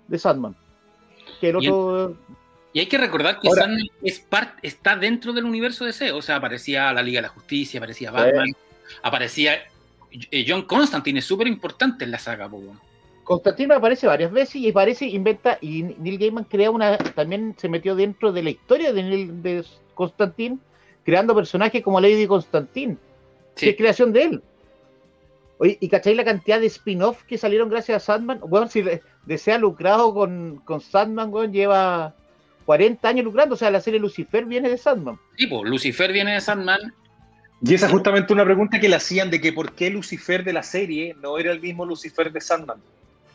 de 0.08 0.18
Sandman. 0.18 0.54
Que 1.40 1.48
el- 1.50 1.56
otro. 1.56 2.16
Y 2.74 2.80
hay 2.80 2.86
que 2.86 2.98
recordar 2.98 3.40
que 3.40 3.48
Ahora- 3.48 3.62
Sandman 3.62 3.86
es 4.02 4.28
part- 4.28 4.56
está 4.60 4.96
dentro 4.96 5.32
del 5.32 5.44
universo 5.44 5.84
DC. 5.86 6.10
O 6.12 6.20
sea, 6.20 6.36
aparecía 6.36 6.92
la 6.92 7.02
Liga 7.02 7.18
de 7.18 7.22
la 7.22 7.28
Justicia, 7.28 7.78
aparecía 7.78 8.10
Batman, 8.10 8.48
aparecía. 9.02 9.54
eh, 10.30 10.44
John 10.46 10.62
Constantine 10.62 11.18
es 11.20 11.24
súper 11.24 11.46
importante 11.48 12.04
en 12.04 12.10
la 12.10 12.18
saga, 12.18 12.48
po, 12.48 12.58
weón. 12.58 12.78
Constantino 13.24 13.74
aparece 13.74 14.06
varias 14.06 14.30
veces 14.30 14.56
y 14.56 14.68
aparece, 14.70 15.06
inventa, 15.06 15.56
y 15.60 15.82
Neil 15.82 16.18
Gaiman 16.18 16.44
crea 16.44 16.70
una, 16.70 16.98
también 16.98 17.54
se 17.58 17.68
metió 17.68 17.94
dentro 17.96 18.30
de 18.32 18.42
la 18.42 18.50
historia 18.50 18.92
de, 18.92 19.02
Neil, 19.02 19.42
de 19.42 19.64
Constantine, 19.94 20.58
creando 21.04 21.34
personajes 21.34 21.82
como 21.82 22.00
Lady 22.00 22.26
Constantine, 22.26 22.96
que 23.56 23.66
es 23.70 23.72
Sí. 23.72 23.76
creación 23.76 24.12
de 24.12 24.22
él. 24.22 24.42
Oye, 25.58 25.78
¿y 25.80 25.88
cacháis 25.88 26.16
la 26.16 26.24
cantidad 26.24 26.60
de 26.60 26.66
spin-off 26.66 27.22
que 27.24 27.38
salieron 27.38 27.68
gracias 27.70 28.02
a 28.02 28.04
Sandman? 28.14 28.40
Bueno, 28.46 28.68
si 28.68 28.82
de- 28.82 29.00
desea 29.24 29.56
lucrado 29.58 30.12
con, 30.12 30.60
con 30.64 30.80
Sandman, 30.80 31.32
weón, 31.32 31.52
lleva 31.52 32.14
40 32.64 33.06
años 33.08 33.24
lucrando, 33.24 33.54
o 33.54 33.58
sea, 33.58 33.70
la 33.70 33.80
serie 33.80 34.00
Lucifer 34.00 34.44
viene 34.44 34.68
de 34.70 34.78
Sandman. 34.78 35.18
Sí, 35.36 35.46
po, 35.46 35.64
Lucifer 35.64 36.12
viene 36.12 36.32
de 36.34 36.40
Sandman. 36.40 36.80
Y 37.62 37.74
esa 37.74 37.86
es 37.86 37.92
justamente 37.92 38.32
una 38.32 38.44
pregunta 38.44 38.78
que 38.80 38.88
le 38.88 38.96
hacían 38.96 39.30
de 39.30 39.40
que 39.40 39.52
por 39.52 39.74
qué 39.74 39.88
Lucifer 39.90 40.44
de 40.44 40.52
la 40.52 40.62
serie 40.62 41.14
no 41.22 41.38
era 41.38 41.52
el 41.52 41.60
mismo 41.60 41.84
Lucifer 41.86 42.30
de 42.32 42.40
Sandman. 42.40 42.78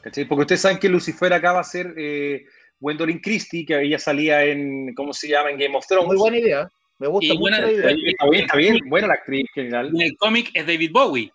¿Cachai? 0.02 0.26
Porque 0.26 0.42
ustedes 0.42 0.62
saben 0.62 0.78
que 0.80 0.88
Lucifer 0.90 1.34
acaba 1.34 1.60
a 1.60 1.64
ser 1.64 1.94
eh, 1.98 2.46
Gwendolyn 2.80 3.20
Christie, 3.20 3.66
que 3.66 3.82
ella 3.82 3.98
salía 4.00 4.44
en, 4.46 4.94
¿cómo 4.94 5.14
se 5.14 5.28
llama? 5.28 5.50
En 5.52 5.58
Game 5.58 5.76
of 5.76 5.86
Thrones. 5.88 6.08
Muy 6.08 6.18
buena 6.18 6.38
idea. 6.38 6.70
Me 7.00 7.08
gusta 7.08 7.34
mucho 7.34 7.40
buena- 7.40 7.60
la 7.62 7.72
idea. 7.72 7.90
Está 8.12 8.30
bien, 8.30 8.44
está 8.46 8.58
bien, 8.58 8.78
buena 8.88 9.08
la 9.08 9.14
actriz 9.16 9.46
en 9.56 9.64
general. 9.64 9.88
En 9.94 10.02
el 10.02 10.18
cómic 10.18 10.52
es 10.54 10.66
David 10.68 10.92
Bowie. 10.92 11.24
Sí, 11.26 11.32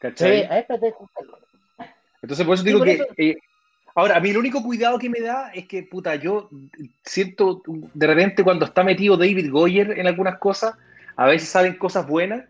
¿cachai? 0.00 0.42
a 0.42 0.58
esta 0.58 0.78
te. 0.78 0.92
Entonces, 2.22 2.46
por 2.46 2.54
eso 2.54 2.62
Sí, 2.62 2.68
digo 2.68 2.78
por 2.80 2.86
que. 2.88 2.94
eso- 2.94 3.06
eh, 3.16 3.36
ahora, 3.94 4.16
a 4.16 4.20
mí 4.20 4.30
el 4.30 4.38
único 4.38 4.62
cuidado 4.62 4.98
que 4.98 5.08
me 5.10 5.20
da 5.20 5.50
es 5.52 5.66
que, 5.66 5.82
puta, 5.82 6.14
yo 6.16 6.48
siento 7.04 7.62
de 7.66 8.06
repente 8.06 8.42
cuando 8.44 8.64
está 8.64 8.82
metido 8.82 9.16
David 9.16 9.50
Goyer 9.50 9.98
en 9.98 10.06
algunas 10.06 10.38
cosas, 10.38 10.74
a 11.16 11.26
veces 11.26 11.48
salen 11.48 11.74
cosas 11.76 12.06
buenas 12.06 12.44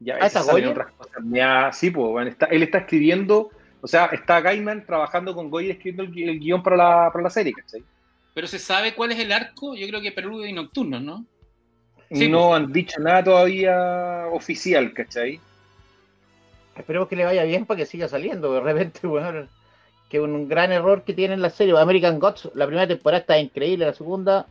y 0.00 0.10
a 0.10 0.14
Ah, 0.14 0.18
veces 0.18 0.28
¿está 0.36 0.42
salen 0.44 0.64
Goyer? 0.64 0.78
otras 0.78 0.92
cosas. 0.94 1.14
Da- 1.24 1.72
sí, 1.72 1.90
pues, 1.90 2.06
bueno, 2.08 2.30
está- 2.30 2.46
él 2.46 2.62
está 2.62 2.78
escribiendo, 2.78 3.50
o 3.80 3.86
sea, 3.88 4.06
está 4.06 4.40
Gaiman 4.40 4.86
trabajando 4.86 5.34
con 5.34 5.50
Goyer 5.50 5.72
escribiendo 5.72 6.04
el, 6.04 6.28
el 6.30 6.38
guion 6.38 6.62
para 6.62 6.76
la, 6.76 7.10
para 7.12 7.22
la 7.24 7.30
serie, 7.30 7.52
¿cachai? 7.52 7.82
Pero 8.34 8.46
se 8.46 8.58
sabe 8.58 8.94
cuál 8.94 9.12
es 9.12 9.18
el 9.20 9.30
arco, 9.32 9.74
yo 9.76 9.86
creo 9.86 10.00
que 10.00 10.12
Peludo 10.12 10.44
y 10.46 10.52
Nocturno, 10.52 11.00
¿no? 11.00 11.24
Sí, 12.10 12.28
no 12.28 12.54
han 12.54 12.72
dicho 12.72 13.00
nada 13.00 13.24
todavía 13.24 14.26
oficial, 14.30 14.92
¿cachai? 14.92 15.40
Esperemos 16.76 17.08
que 17.08 17.16
le 17.16 17.24
vaya 17.24 17.44
bien 17.44 17.64
para 17.66 17.78
que 17.78 17.86
siga 17.86 18.08
saliendo. 18.08 18.52
De 18.52 18.60
repente, 18.60 19.06
bueno, 19.06 19.46
que 20.14 20.20
un 20.20 20.46
gran 20.48 20.70
error 20.70 21.02
que 21.02 21.12
tiene 21.12 21.34
en 21.34 21.42
la 21.42 21.50
serie. 21.50 21.76
American 21.76 22.20
Gods, 22.20 22.48
la 22.54 22.66
primera 22.66 22.86
temporada 22.86 23.18
está 23.18 23.36
increíble, 23.36 23.84
la 23.84 23.94
segunda 23.94 24.46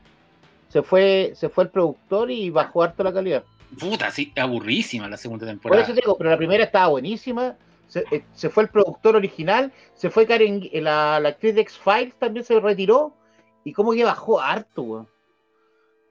se 0.67 0.81
fue, 0.81 1.31
se 1.35 1.47
fue 1.47 1.63
el 1.63 1.69
productor 1.69 2.29
y 2.29 2.49
bajó 2.49 2.83
harto 2.83 3.01
la 3.01 3.13
calidad. 3.13 3.45
Puta, 3.79 4.11
sí, 4.11 4.33
aburrísima 4.35 5.07
la 5.07 5.15
segunda 5.15 5.45
Por 5.45 5.53
temporada. 5.53 5.83
eso 5.83 5.93
te 5.93 6.01
digo, 6.01 6.17
pero 6.17 6.31
la 6.31 6.37
primera 6.37 6.65
estaba 6.65 6.87
buenísima. 6.87 7.55
Se, 7.87 8.03
eh, 8.11 8.25
se 8.33 8.49
fue 8.49 8.63
el 8.63 8.69
productor 8.69 9.15
original, 9.15 9.71
se 9.93 10.09
fue 10.09 10.25
Karen, 10.25 10.69
eh, 10.73 10.81
la, 10.81 11.21
la 11.21 11.29
actriz 11.29 11.55
de 11.55 11.61
X-Files 11.61 12.15
también 12.19 12.43
se 12.43 12.59
retiró. 12.59 13.13
Y 13.63 13.71
como 13.71 13.93
que 13.93 14.03
bajó 14.03 14.41
harto, 14.41 14.81
weón. 14.81 15.07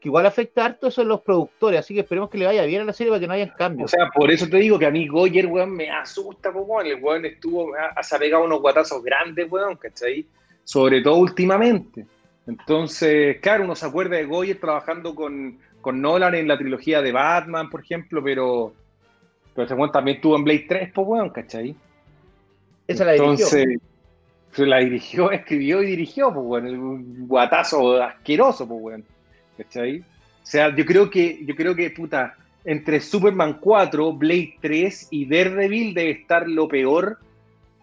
Que 0.02 0.08
igual 0.08 0.26
afecta 0.26 0.64
harto 0.64 0.88
eso 0.88 1.02
en 1.02 1.08
los 1.08 1.20
productores, 1.20 1.78
así 1.78 1.94
que 1.94 2.00
esperemos 2.00 2.28
que 2.28 2.36
le 2.36 2.46
vaya 2.46 2.64
bien 2.64 2.82
a 2.82 2.84
la 2.84 2.92
serie 2.92 3.12
para 3.12 3.20
que 3.20 3.28
no 3.28 3.34
hayan 3.34 3.50
O 3.50 3.56
cambios. 3.56 3.90
sea, 3.92 4.08
por 4.12 4.32
eso 4.32 4.48
te 4.48 4.56
digo 4.56 4.76
que 4.76 4.86
a 4.86 4.90
mí 4.90 5.06
Goyer, 5.06 5.46
weón, 5.46 5.70
me 5.76 5.88
asusta, 5.90 6.50
weón. 6.50 6.86
El 6.86 7.00
weón 7.00 7.24
estuvo, 7.24 7.72
se 8.02 8.16
ha 8.16 8.18
pegado 8.18 8.42
unos 8.44 8.60
guatazos 8.60 9.00
grandes, 9.04 9.46
weón, 9.48 9.76
¿cachai? 9.76 10.26
Sobre 10.64 11.02
todo 11.02 11.18
últimamente. 11.18 12.04
Entonces, 12.48 13.38
claro, 13.40 13.62
uno 13.62 13.76
se 13.76 13.86
acuerda 13.86 14.16
de 14.16 14.24
Goyer 14.24 14.58
trabajando 14.58 15.14
con, 15.14 15.58
con 15.80 16.00
Nolan 16.02 16.34
en 16.34 16.48
la 16.48 16.58
trilogía 16.58 17.00
de 17.00 17.12
Batman, 17.12 17.70
por 17.70 17.80
ejemplo, 17.82 18.20
pero, 18.24 18.72
pero 19.54 19.66
ese 19.66 19.74
weón 19.74 19.92
también 19.92 20.16
estuvo 20.16 20.34
en 20.36 20.42
Blade 20.42 20.66
3, 20.68 20.90
pues, 20.92 21.06
weón, 21.06 21.30
¿cachai? 21.30 21.76
Esa 22.88 23.04
la 23.04 23.12
dirigió. 23.12 23.32
Entonces, 23.46 23.78
la 24.68 24.78
dirigió, 24.78 25.30
escribió 25.30 25.80
y 25.80 25.86
dirigió, 25.86 26.34
pues, 26.34 26.44
weón, 26.44 26.66
el- 26.66 26.78
un 26.78 27.28
guatazo 27.28 28.02
asqueroso, 28.02 28.66
pues, 28.66 28.80
weón. 28.82 29.04
¿Cachai? 29.56 30.00
O 30.00 30.04
sea, 30.46 30.74
yo 30.74 30.84
creo 30.84 31.10
que, 31.10 31.44
yo 31.44 31.54
creo 31.54 31.74
que, 31.74 31.90
puta, 31.90 32.36
entre 32.64 33.00
Superman 33.00 33.58
4, 33.60 34.12
Blade 34.12 34.56
3 34.60 35.08
y 35.10 35.26
Daredevil 35.26 35.94
debe 35.94 36.10
estar 36.10 36.48
lo 36.48 36.68
peor 36.68 37.18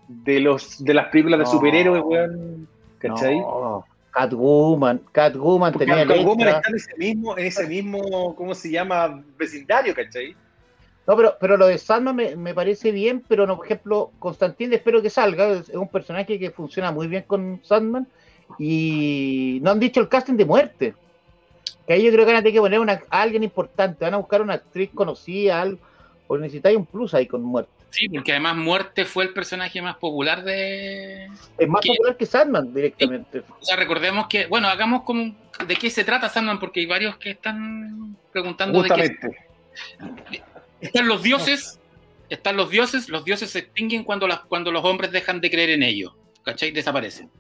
de 0.07 0.39
los 0.39 0.83
de 0.83 0.93
las 0.93 1.07
películas 1.07 1.39
de 1.39 1.45
superhéroes, 1.45 2.01
weón. 2.03 2.67
¿Cachai? 2.97 3.39
No, 3.39 3.85
Catwoman, 4.11 5.01
Catwoman 5.11 5.71
Porque 5.71 5.85
tenía 5.85 6.05
Catwoman 6.05 6.37
letra. 6.37 6.57
está 6.57 6.69
en 6.69 6.75
ese 6.75 6.97
mismo, 6.97 7.37
en 7.37 7.45
ese 7.45 7.67
mismo, 7.67 8.35
¿cómo 8.35 8.53
se 8.55 8.71
llama? 8.71 9.23
Vecindario, 9.37 9.93
¿cachai? 9.93 10.35
No, 11.07 11.15
pero, 11.15 11.35
pero 11.39 11.57
lo 11.57 11.67
de 11.67 11.77
Sandman 11.77 12.15
me, 12.15 12.35
me 12.35 12.53
parece 12.53 12.91
bien, 12.91 13.23
pero 13.27 13.47
no, 13.47 13.55
por 13.55 13.65
ejemplo, 13.65 14.11
Constantine 14.19 14.75
espero 14.75 15.01
que 15.01 15.09
salga, 15.09 15.53
es 15.53 15.69
un 15.69 15.87
personaje 15.87 16.37
que 16.37 16.51
funciona 16.51 16.91
muy 16.91 17.07
bien 17.07 17.23
con 17.25 17.61
Sandman 17.63 18.07
y 18.57 19.59
no 19.61 19.71
han 19.71 19.79
dicho 19.79 20.01
el 20.01 20.09
casting 20.09 20.35
de 20.35 20.45
muerte. 20.45 20.93
Que 21.89 21.95
ahí 21.95 22.03
yo 22.03 22.11
creo 22.11 22.23
que 22.23 22.33
van 22.33 22.35
a 22.35 22.43
tener 22.43 22.53
que 22.53 22.59
poner 22.59 22.79
una, 22.79 23.01
a 23.09 23.21
alguien 23.23 23.43
importante, 23.43 24.05
van 24.05 24.13
a 24.13 24.17
buscar 24.17 24.43
una 24.43 24.53
actriz 24.53 24.91
conocida, 24.93 25.59
algo, 25.59 25.79
o 26.27 26.37
necesitáis 26.37 26.77
un 26.77 26.85
plus 26.85 27.15
ahí 27.15 27.25
con 27.25 27.41
muerte. 27.41 27.71
Sí, 27.89 28.07
porque 28.07 28.31
además 28.31 28.57
Muerte 28.57 29.05
fue 29.05 29.23
el 29.23 29.33
personaje 29.33 29.81
más 29.81 29.95
popular 29.97 30.43
de. 30.43 31.31
Es 31.57 31.67
más 31.67 31.83
popular 31.83 32.15
que 32.15 32.27
Sandman 32.27 32.71
directamente. 32.75 33.39
O 33.39 33.65
sea, 33.65 33.75
recordemos 33.75 34.27
que, 34.27 34.45
bueno, 34.45 34.67
hagamos 34.67 35.01
como 35.01 35.35
de 35.65 35.75
qué 35.77 35.89
se 35.89 36.03
trata 36.03 36.29
Sandman, 36.29 36.59
porque 36.59 36.81
hay 36.81 36.85
varios 36.85 37.17
que 37.17 37.31
están 37.31 38.15
preguntando 38.31 38.83
de 38.83 38.89
qué. 38.91 39.17
Están 40.81 41.07
los 41.07 41.23
dioses, 41.23 41.79
están 42.29 42.55
los 42.55 42.69
dioses, 42.69 43.09
los 43.09 43.25
dioses 43.25 43.49
se 43.49 43.57
extinguen 43.57 44.03
cuando, 44.03 44.27
las, 44.27 44.41
cuando 44.41 44.71
los 44.71 44.85
hombres 44.85 45.11
dejan 45.11 45.41
de 45.41 45.49
creer 45.49 45.71
en 45.71 45.81
ellos, 45.81 46.13
¿cachai? 46.43 46.69
Desaparecen. 46.69 47.31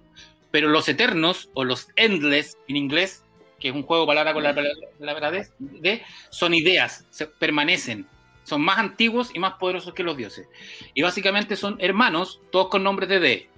Pero 0.49 0.69
los 0.69 0.89
eternos, 0.89 1.51
o 1.53 1.63
los 1.63 1.89
endless 1.95 2.57
en 2.67 2.77
inglés, 2.77 3.23
que 3.59 3.69
es 3.69 3.75
un 3.75 3.83
juego 3.83 4.03
de 4.03 4.07
palabra 4.07 4.33
con 4.33 4.43
la 4.43 4.55
palabra 4.55 5.31
de, 5.31 5.47
de, 5.59 6.01
son 6.29 6.53
ideas, 6.53 7.05
se, 7.09 7.27
permanecen, 7.27 8.07
son 8.43 8.61
más 8.61 8.79
antiguos 8.79 9.31
y 9.33 9.39
más 9.39 9.53
poderosos 9.53 9.93
que 9.93 10.03
los 10.03 10.17
dioses. 10.17 10.47
Y 10.93 11.01
básicamente 11.01 11.55
son 11.55 11.77
hermanos, 11.79 12.41
todos 12.51 12.69
con 12.69 12.83
nombres 12.83 13.09
de 13.09 13.19
D. 13.19 13.49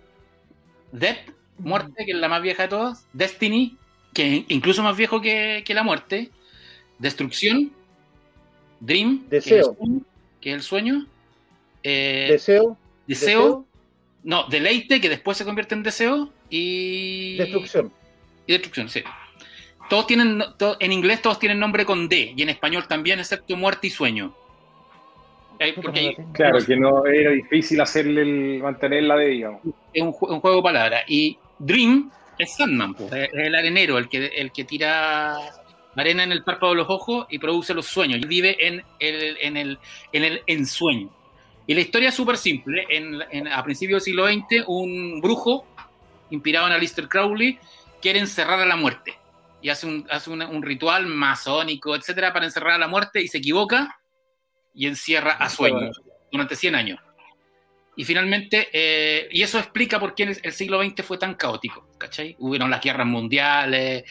Death, 0.92 1.30
muerte, 1.58 2.06
que 2.06 2.12
es 2.12 2.18
la 2.18 2.28
más 2.28 2.42
vieja 2.42 2.64
de 2.64 2.70
todas. 2.70 3.08
Destiny, 3.14 3.78
que 4.14 4.38
es 4.38 4.44
incluso 4.50 4.84
más 4.84 4.98
viejo 4.98 5.22
que, 5.22 5.64
que 5.66 5.74
la 5.74 5.84
muerte. 5.84 6.30
Destrucción. 7.00 7.72
Dream, 8.82 9.26
Deseo. 9.30 9.78
Que, 10.42 10.50
es 10.50 10.56
el 10.56 10.62
sueño. 10.62 11.08
Eh, 11.84 12.28
Deseo, 12.32 12.78
deseo, 13.08 13.66
No, 14.24 14.46
deleite, 14.50 15.00
que 15.00 15.10
después 15.10 15.38
se 15.38 15.46
convierte 15.46 15.76
en 15.76 15.84
deseo. 15.84 16.34
Y. 16.50 17.38
destrucción. 17.38 17.94
Y 18.46 18.54
destrucción, 18.54 18.90
sí. 18.90 19.04
Todos 19.92 20.08
tienen, 20.08 20.42
to, 20.58 20.78
en 20.80 20.94
inglés 20.94 21.22
todos 21.22 21.38
tienen 21.38 21.60
nombre 21.60 21.84
con 21.86 22.08
D, 22.08 22.34
y 22.34 22.42
en 22.42 22.48
español 22.48 22.88
también, 22.88 23.20
excepto 23.20 23.58
muerte 23.58 23.88
y 23.88 23.90
sueño. 23.90 24.34
Eh, 25.60 25.74
Porque 25.76 26.16
Claro, 26.32 26.60
que 26.66 26.78
no 26.78 27.06
era 27.06 27.32
difícil 27.32 27.82
hacerle 27.82 28.22
el, 28.22 28.60
mantenerla 28.64 29.18
de, 29.18 29.26
digamos. 29.28 29.60
es 29.94 30.02
un, 30.02 30.14
ju- 30.14 30.30
un 30.34 30.40
juego 30.40 30.58
de 30.58 30.64
palabras. 30.64 31.04
Y 31.10 31.38
Dream 31.60 32.10
es 32.40 32.56
Sandman, 32.56 32.94
pues, 32.94 33.12
es 33.12 33.30
el 33.34 33.54
arenero, 33.54 33.98
el 33.98 34.08
que, 34.08 34.28
el 34.28 34.54
que 34.54 34.64
tira 34.64 35.36
arena 35.98 36.24
en 36.24 36.32
el 36.32 36.46
párpado 36.46 36.72
de 36.72 36.78
los 36.78 36.90
ojos 36.90 37.28
y 37.30 37.38
produce 37.38 37.74
los 37.74 37.86
sueños. 37.86 38.22
Y 38.22 38.26
vive 38.26 38.66
en 38.66 38.82
el, 39.00 39.38
en 39.42 39.58
el, 39.58 39.80
en 40.14 40.24
el 40.24 40.42
ensueño. 40.48 41.10
Y 41.68 41.74
la 41.74 41.82
historia 41.82 42.08
es 42.10 42.16
súper 42.16 42.38
simple. 42.38 42.86
En, 42.90 43.20
en- 43.30 43.50
a 43.50 43.62
principios 43.62 44.06
del 44.06 44.14
siglo 44.14 44.26
XX, 44.28 44.64
un 44.68 45.20
brujo, 45.20 45.66
inspirado 46.30 46.68
en 46.68 46.74
Aleister 46.74 47.10
Crowley, 47.10 47.60
quiere 48.02 48.20
encerrar 48.20 48.58
a 48.62 48.66
la 48.66 48.78
muerte. 48.78 49.16
Y 49.62 49.70
hace 49.70 49.86
un, 49.88 50.08
hace 50.10 50.30
una- 50.30 50.48
un 50.48 50.64
ritual 50.64 51.06
masónico, 51.08 51.96
etcétera, 51.96 52.34
para 52.34 52.46
encerrar 52.46 52.74
a 52.74 52.78
la 52.78 52.88
muerte 52.88 53.22
y 53.22 53.28
se 53.28 53.38
equivoca 53.40 54.00
y 54.74 54.88
encierra 54.88 55.34
a 55.34 55.50
sueño 55.50 55.92
durante 56.32 56.56
100 56.56 56.76
años. 56.76 57.00
Y 57.96 58.06
finalmente, 58.06 58.70
eh, 58.72 59.28
y 59.32 59.42
eso 59.44 59.60
explica 59.60 60.00
por 60.00 60.16
qué 60.16 60.24
el, 60.24 60.38
el 60.42 60.54
siglo 60.54 60.82
XX 60.82 61.04
fue 61.06 61.18
tan 61.18 61.36
caótico, 61.36 61.86
¿cachai? 61.98 62.36
Hubieron 62.40 62.70
las 62.72 62.82
guerras 62.82 63.06
mundiales, 63.06 64.06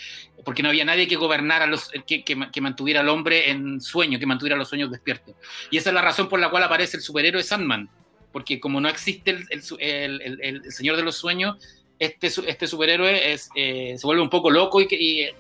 porque 0.44 0.62
no 0.62 0.68
había 0.68 0.84
nadie 0.84 1.08
que 1.08 1.16
gobernara, 1.16 1.66
los, 1.66 1.90
que, 2.06 2.22
que, 2.22 2.38
que 2.52 2.60
mantuviera 2.60 3.00
al 3.00 3.08
hombre 3.08 3.50
en 3.50 3.80
sueño, 3.80 4.18
que 4.18 4.26
mantuviera 4.26 4.56
los 4.56 4.68
sueños 4.68 4.90
despiertos. 4.90 5.34
Y 5.70 5.78
esa 5.78 5.90
es 5.90 5.94
la 5.94 6.02
razón 6.02 6.28
por 6.28 6.38
la 6.38 6.50
cual 6.50 6.62
aparece 6.62 6.98
el 6.98 7.02
superhéroe 7.02 7.42
Sandman, 7.42 7.88
porque 8.32 8.60
como 8.60 8.80
no 8.82 8.88
existe 8.88 9.30
el, 9.30 9.46
el, 9.50 9.62
el, 9.80 10.40
el- 10.42 10.64
el 10.66 10.72
Señor 10.72 10.96
de 10.96 11.02
los 11.02 11.16
Sueños, 11.16 11.56
este, 12.00 12.26
este 12.26 12.66
superhéroe 12.66 13.32
es, 13.32 13.48
eh, 13.54 13.94
se 13.96 14.04
vuelve 14.06 14.22
un 14.22 14.30
poco 14.30 14.50
loco 14.50 14.80
y, 14.80 14.88
y- 14.90 15.22
y- 15.22 15.30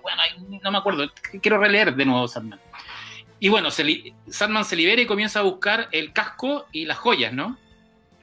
bueno, 0.00 0.22
ay, 0.22 0.58
no 0.62 0.70
me 0.70 0.78
acuerdo, 0.78 1.06
quiero 1.42 1.58
releer 1.58 1.94
de 1.94 2.06
nuevo 2.06 2.26
Sandman. 2.26 2.58
Y 3.40 3.48
bueno, 3.50 3.70
se 3.70 4.14
Sandman 4.28 4.64
se 4.64 4.74
libera 4.76 5.02
y 5.02 5.06
comienza 5.06 5.40
a 5.40 5.42
buscar 5.42 5.88
el 5.92 6.12
casco 6.14 6.66
y 6.72 6.86
las 6.86 6.96
joyas, 6.98 7.32
¿no? 7.34 7.58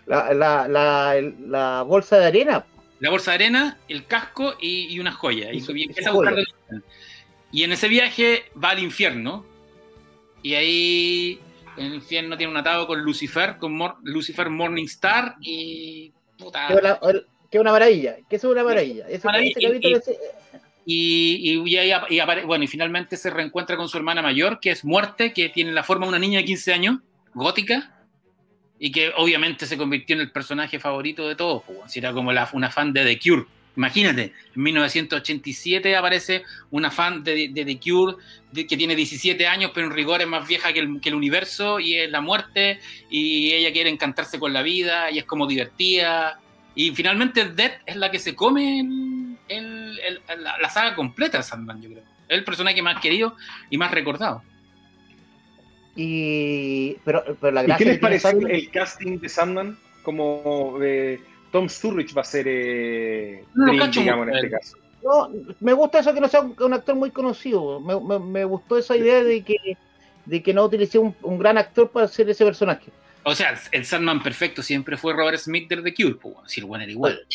La, 0.07 0.33
la, 0.33 0.67
la, 0.67 1.15
la 1.47 1.81
bolsa 1.83 2.17
de 2.17 2.25
arena. 2.25 2.65
la 2.99 3.09
bolsa 3.11 3.31
de 3.31 3.35
arena, 3.35 3.77
el 3.87 4.05
casco 4.07 4.55
y, 4.59 4.87
y 4.93 4.99
una 4.99 5.11
joya. 5.11 5.51
Y, 5.53 5.57
Y 5.59 5.83
empieza 5.83 6.09
a 6.09 6.13
buscar 6.13 6.35
Y 7.51 7.63
en 7.63 7.71
ese 7.71 7.87
viaje 7.87 8.45
va 8.61 8.69
al 8.71 8.79
infierno. 8.79 9.45
Y 10.43 10.53
ahí 10.55 11.39
en 11.77 11.85
el 11.87 11.95
infierno 11.95 12.37
tiene 12.37 12.51
un 12.51 12.57
atado 12.57 12.85
con 12.87 13.01
Lucifer, 13.01 13.57
con 13.57 13.73
Mor- 13.75 13.97
Lucifer 14.03 14.49
Morningstar 14.49 15.35
y. 15.41 16.11
Puta, 16.37 16.67
Que 17.51 17.57
es 17.57 17.61
una, 17.61 17.69
es 17.71 17.73
maravilla. 17.73 18.15
Que 18.29 18.35
es 18.35 18.43
una 18.43 18.63
maravilla. 18.63 19.07
Ese, 19.07 19.25
Maravilla, 19.27 19.53
ese 19.57 19.79
y- 19.89 19.93
ese- 19.93 20.17
Y, 20.87 21.51
y- 21.53 21.75
y 21.75 22.19
apare- 22.19 22.45
bueno, 22.45 22.63
y 22.63 22.67
finalmente 22.67 23.17
se 23.17 23.29
reencuentra 23.31 23.75
con 23.75 23.89
su 23.89 23.97
hermana 23.97 24.21
mayor, 24.21 24.59
que 24.59 24.69
es 24.71 24.85
Muerte, 24.85 25.33
que 25.33 25.49
tiene 25.49 25.71
la 25.71 25.83
forma 25.83 26.05
de 26.05 26.09
una 26.09 26.19
niña 26.19 26.39
de 26.39 26.45
15 26.45 26.73
años, 26.73 26.99
gótica, 27.33 27.91
y 28.77 28.91
que 28.91 29.11
obviamente 29.17 29.65
se 29.65 29.77
convirtió 29.77 30.15
en 30.15 30.21
el 30.21 30.31
personaje 30.31 30.79
favorito 30.79 31.27
de 31.27 31.35
todos. 31.35 31.63
pues, 31.65 31.91
si 31.91 31.99
era 31.99 32.13
como 32.13 32.31
la, 32.31 32.47
una 32.53 32.69
fan 32.69 32.93
de 32.93 33.03
The 33.03 33.19
Cure. 33.19 33.45
Imagínate, 33.77 34.31
en 34.55 34.61
1987 34.63 35.95
aparece 35.97 36.43
una 36.71 36.91
fan 36.91 37.23
de, 37.23 37.49
de 37.51 37.65
The 37.65 37.79
Cure 37.79 38.15
de- 38.51 38.67
que 38.67 38.77
tiene 38.77 38.95
17 38.95 39.47
años, 39.47 39.71
pero 39.73 39.87
en 39.87 39.93
rigor 39.93 40.21
es 40.21 40.27
más 40.27 40.47
vieja 40.47 40.71
que 40.71 40.79
el, 40.79 41.01
que 41.01 41.09
el 41.09 41.15
universo 41.15 41.79
y 41.79 41.95
es 41.95 42.09
la 42.11 42.21
muerte, 42.21 42.79
y 43.09 43.51
ella 43.53 43.73
quiere 43.73 43.89
encantarse 43.89 44.39
con 44.39 44.53
la 44.53 44.61
vida 44.61 45.09
y 45.11 45.17
es 45.17 45.25
como 45.25 45.47
divertida. 45.47 46.39
Y 46.75 46.91
finalmente 46.91 47.45
Death 47.49 47.81
es 47.85 47.95
la 47.95 48.11
que 48.11 48.19
se 48.19 48.35
come 48.35 48.79
el, 48.81 49.39
el- 49.47 49.99
el- 50.27 50.43
la, 50.43 50.57
la 50.59 50.69
saga 50.69 50.95
completa 50.95 51.37
de 51.37 51.43
Sandman, 51.43 51.81
yo 51.81 51.89
creo. 51.89 52.03
Es 52.27 52.37
el 52.37 52.43
personaje 52.43 52.81
más 52.81 52.99
querido 52.99 53.35
y 53.69 53.77
más 53.77 53.91
recordado. 53.91 54.43
Y, 55.95 56.97
pero, 57.05 57.23
pero 57.39 57.51
la 57.53 57.63
¿Y 57.63 57.67
gracia 57.67 57.85
qué 57.85 57.91
les 57.93 57.99
pareció 58.01 58.29
Sandman- 58.31 58.51
el 58.51 58.71
casting 58.71 59.19
de 59.19 59.29
Sandman? 59.29 59.77
Como 60.03 60.77
eh, 60.81 61.19
Tom 61.51 61.69
Surrich 61.69 62.15
va 62.15 62.21
a 62.21 62.25
ser 62.25 62.45
eh, 62.47 63.43
No 63.53 63.65
lo 63.67 63.71
Green, 63.71 63.85
cacho 63.85 63.99
digamos, 64.01 64.27
en 64.27 64.35
este 64.35 64.49
caso. 64.51 64.77
No, 65.03 65.29
me 65.61 65.73
gusta 65.73 65.99
eso 65.99 66.13
que 66.13 66.19
no 66.21 66.27
sea 66.27 66.41
un, 66.41 66.55
un 66.59 66.73
actor 66.73 66.95
muy 66.95 67.11
conocido. 67.11 67.79
Me, 67.79 67.99
me- 67.99 68.19
me 68.19 68.43
gustó 68.43 68.77
esa 68.77 68.97
idea 68.97 69.23
de 69.23 69.41
que, 69.43 69.77
de 70.25 70.43
que 70.43 70.53
no 70.53 70.65
utilicé 70.65 70.97
un, 70.99 71.15
un 71.21 71.39
gran 71.39 71.57
actor 71.57 71.89
para 71.89 72.05
hacer 72.07 72.29
ese 72.29 72.43
personaje. 72.43 72.91
O 73.25 73.33
sea, 73.35 73.59
el 73.71 73.85
Sandman 73.85 74.21
perfecto 74.23 74.61
siempre 74.63 74.97
fue 74.97 75.13
Robert 75.13 75.37
Smith 75.39 75.67
del 75.67 75.83
The 75.83 75.93
Cure, 75.93 76.15
pues, 76.15 76.35
si 76.45 76.59
el 76.61 76.67
bueno 76.67 76.83
era 76.83 76.91
igual. 76.91 77.25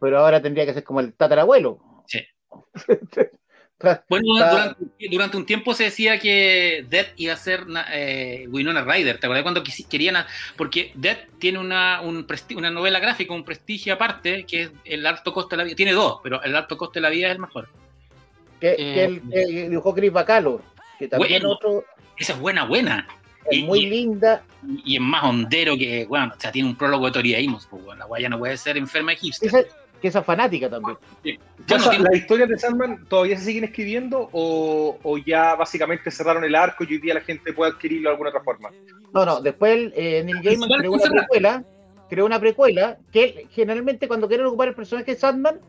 Pero 0.00 0.18
ahora 0.18 0.40
tendría 0.40 0.66
que 0.66 0.74
ser 0.74 0.84
como 0.84 1.00
el 1.00 1.12
tatarabuelo. 1.14 1.78
Sí. 2.06 2.20
Bueno, 4.08 4.24
durante, 4.34 4.84
durante 5.08 5.36
un 5.36 5.46
tiempo 5.46 5.72
se 5.72 5.84
decía 5.84 6.18
que 6.18 6.84
Dead 6.88 7.06
iba 7.14 7.32
a 7.34 7.36
ser 7.36 7.64
eh, 7.92 8.44
Winona 8.50 8.82
Ryder. 8.82 9.20
¿Te 9.20 9.26
acuerdas 9.26 9.44
cuando 9.44 9.62
querían? 9.88 10.16
a- 10.16 10.26
porque 10.56 10.90
Dead 10.96 11.16
tiene 11.38 11.60
una, 11.60 12.00
un 12.00 12.26
una 12.56 12.70
novela 12.72 12.98
gráfica, 12.98 13.32
un 13.32 13.44
prestigio 13.44 13.94
aparte, 13.94 14.44
que 14.46 14.62
es 14.62 14.70
El 14.84 15.06
alto 15.06 15.32
costo 15.32 15.50
de 15.50 15.58
la 15.58 15.62
vida. 15.62 15.76
Tiene 15.76 15.92
dos, 15.92 16.18
pero 16.24 16.42
El 16.42 16.56
alto 16.56 16.76
costo 16.76 16.94
de 16.94 17.02
la 17.02 17.08
vida 17.08 17.28
es 17.28 17.34
el 17.34 17.38
mejor. 17.38 17.68
que, 18.60 18.72
Eh, 18.72 18.76
que 18.76 19.04
el, 19.04 19.22
que 19.30 19.68
dibujó 19.68 19.94
Chris 19.94 20.12
Bacalo, 20.12 20.60
que 20.98 21.06
también 21.06 21.42
Bueno. 21.42 21.50
otro 21.54 21.84
Esa 22.16 22.32
es 22.32 22.38
buena, 22.40 22.64
buena. 22.64 23.06
Es 23.50 23.58
Y- 23.58 23.62
muy 23.64 23.80
y- 23.80 23.86
linda. 23.90 24.42
Y 24.84 24.96
es 24.96 25.00
más 25.00 25.24
hondero 25.24 25.76
que, 25.76 26.04
bueno, 26.06 26.32
o 26.36 26.40
sea, 26.40 26.50
tiene 26.52 26.68
un 26.68 26.76
prólogo 26.76 27.06
de 27.06 27.12
Tori 27.12 27.34
Amos, 27.46 27.66
pues, 27.70 27.82
bueno, 27.84 28.00
la 28.00 28.04
guaya 28.06 28.28
no 28.28 28.38
puede 28.38 28.56
ser 28.56 28.76
enferma 28.76 29.12
de 29.12 29.16
hipster. 29.18 29.48
Esa, 29.48 29.62
que 30.00 30.08
esa 30.08 30.22
fanática 30.22 30.68
también. 30.70 30.96
Bueno, 31.22 31.90
tiene- 31.90 32.04
¿Las 32.04 32.14
historias 32.16 32.48
de 32.48 32.58
Sandman 32.58 33.04
todavía 33.08 33.36
se 33.38 33.44
siguen 33.46 33.64
escribiendo 33.64 34.28
o, 34.32 34.98
o 35.02 35.18
ya 35.18 35.54
básicamente 35.54 36.10
cerraron 36.10 36.44
el 36.44 36.54
arco 36.54 36.84
y 36.84 36.94
hoy 36.94 36.98
día 36.98 37.14
la 37.14 37.20
gente 37.20 37.52
puede 37.52 37.72
adquirirlo 37.72 38.08
de 38.10 38.12
alguna 38.12 38.30
otra 38.30 38.42
forma? 38.42 38.70
No, 39.12 39.24
no, 39.24 39.40
después 39.40 39.92
eh, 39.96 40.22
Neil 40.24 40.40
Gaiman 40.42 40.68
creó 40.78 40.92
una 40.92 41.10
precuela, 41.10 41.64
creó 42.08 42.26
una 42.26 42.38
precuela 42.40 42.98
que 43.12 43.46
generalmente 43.50 44.06
cuando 44.06 44.28
quieren 44.28 44.46
ocupar 44.46 44.68
el 44.68 44.74
personaje 44.74 45.12
de 45.14 45.18
Sandman, 45.18 45.60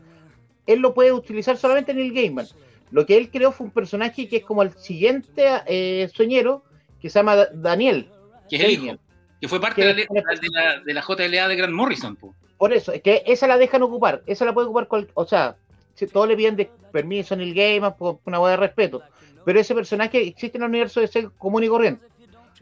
él 0.66 0.78
lo 0.80 0.94
puede 0.94 1.10
utilizar 1.12 1.56
solamente 1.56 1.92
Neil 1.94 2.12
Gaiman. 2.12 2.46
Lo 2.92 3.06
que 3.06 3.16
él 3.16 3.30
creó 3.30 3.50
fue 3.52 3.66
un 3.66 3.72
personaje 3.72 4.28
que 4.28 4.38
es 4.38 4.44
como 4.44 4.62
el 4.62 4.72
siguiente 4.74 5.44
eh, 5.66 6.08
sueñero, 6.14 6.64
que 7.00 7.08
se 7.10 7.18
llama 7.18 7.36
Da- 7.36 7.48
Daniel. 7.52 8.08
que 8.48 8.56
es 8.56 8.62
el 8.64 8.74
Damian. 8.76 8.96
hijo, 8.96 9.04
que 9.40 9.48
fue 9.48 9.60
parte 9.60 9.80
Que 9.82 9.88
de 9.88 9.94
la, 9.94 10.00
es- 10.02 10.40
de 10.40 10.48
la, 10.52 10.80
de 10.80 10.94
la 10.94 11.02
JLA 11.02 11.48
de 11.48 11.56
Grant 11.56 11.72
Morrison. 11.72 12.16
pues. 12.16 12.32
Por 12.58 12.72
eso, 12.72 12.92
es 12.92 13.00
que 13.02 13.22
esa 13.26 13.46
la 13.46 13.56
dejan 13.56 13.82
ocupar, 13.82 14.22
esa 14.26 14.44
la 14.44 14.52
puede 14.52 14.66
ocupar, 14.66 14.86
cual- 14.88 15.08
o 15.14 15.24
sea, 15.24 15.56
si 15.94 16.06
todos 16.06 16.28
le 16.28 16.36
piden 16.36 16.56
de 16.56 16.70
permiso 16.92 17.34
en 17.34 17.40
el 17.40 17.54
game, 17.54 17.90
por 17.92 18.18
una 18.26 18.40
hueá 18.40 18.50
de 18.52 18.56
respeto, 18.56 19.02
pero 19.44 19.58
ese 19.60 19.74
personaje 19.74 20.20
existe 20.26 20.58
en 20.58 20.64
el 20.64 20.68
universo 20.70 21.00
de 21.00 21.06
ser 21.08 21.30
común 21.38 21.64
y 21.64 21.68
corriente, 21.68 22.06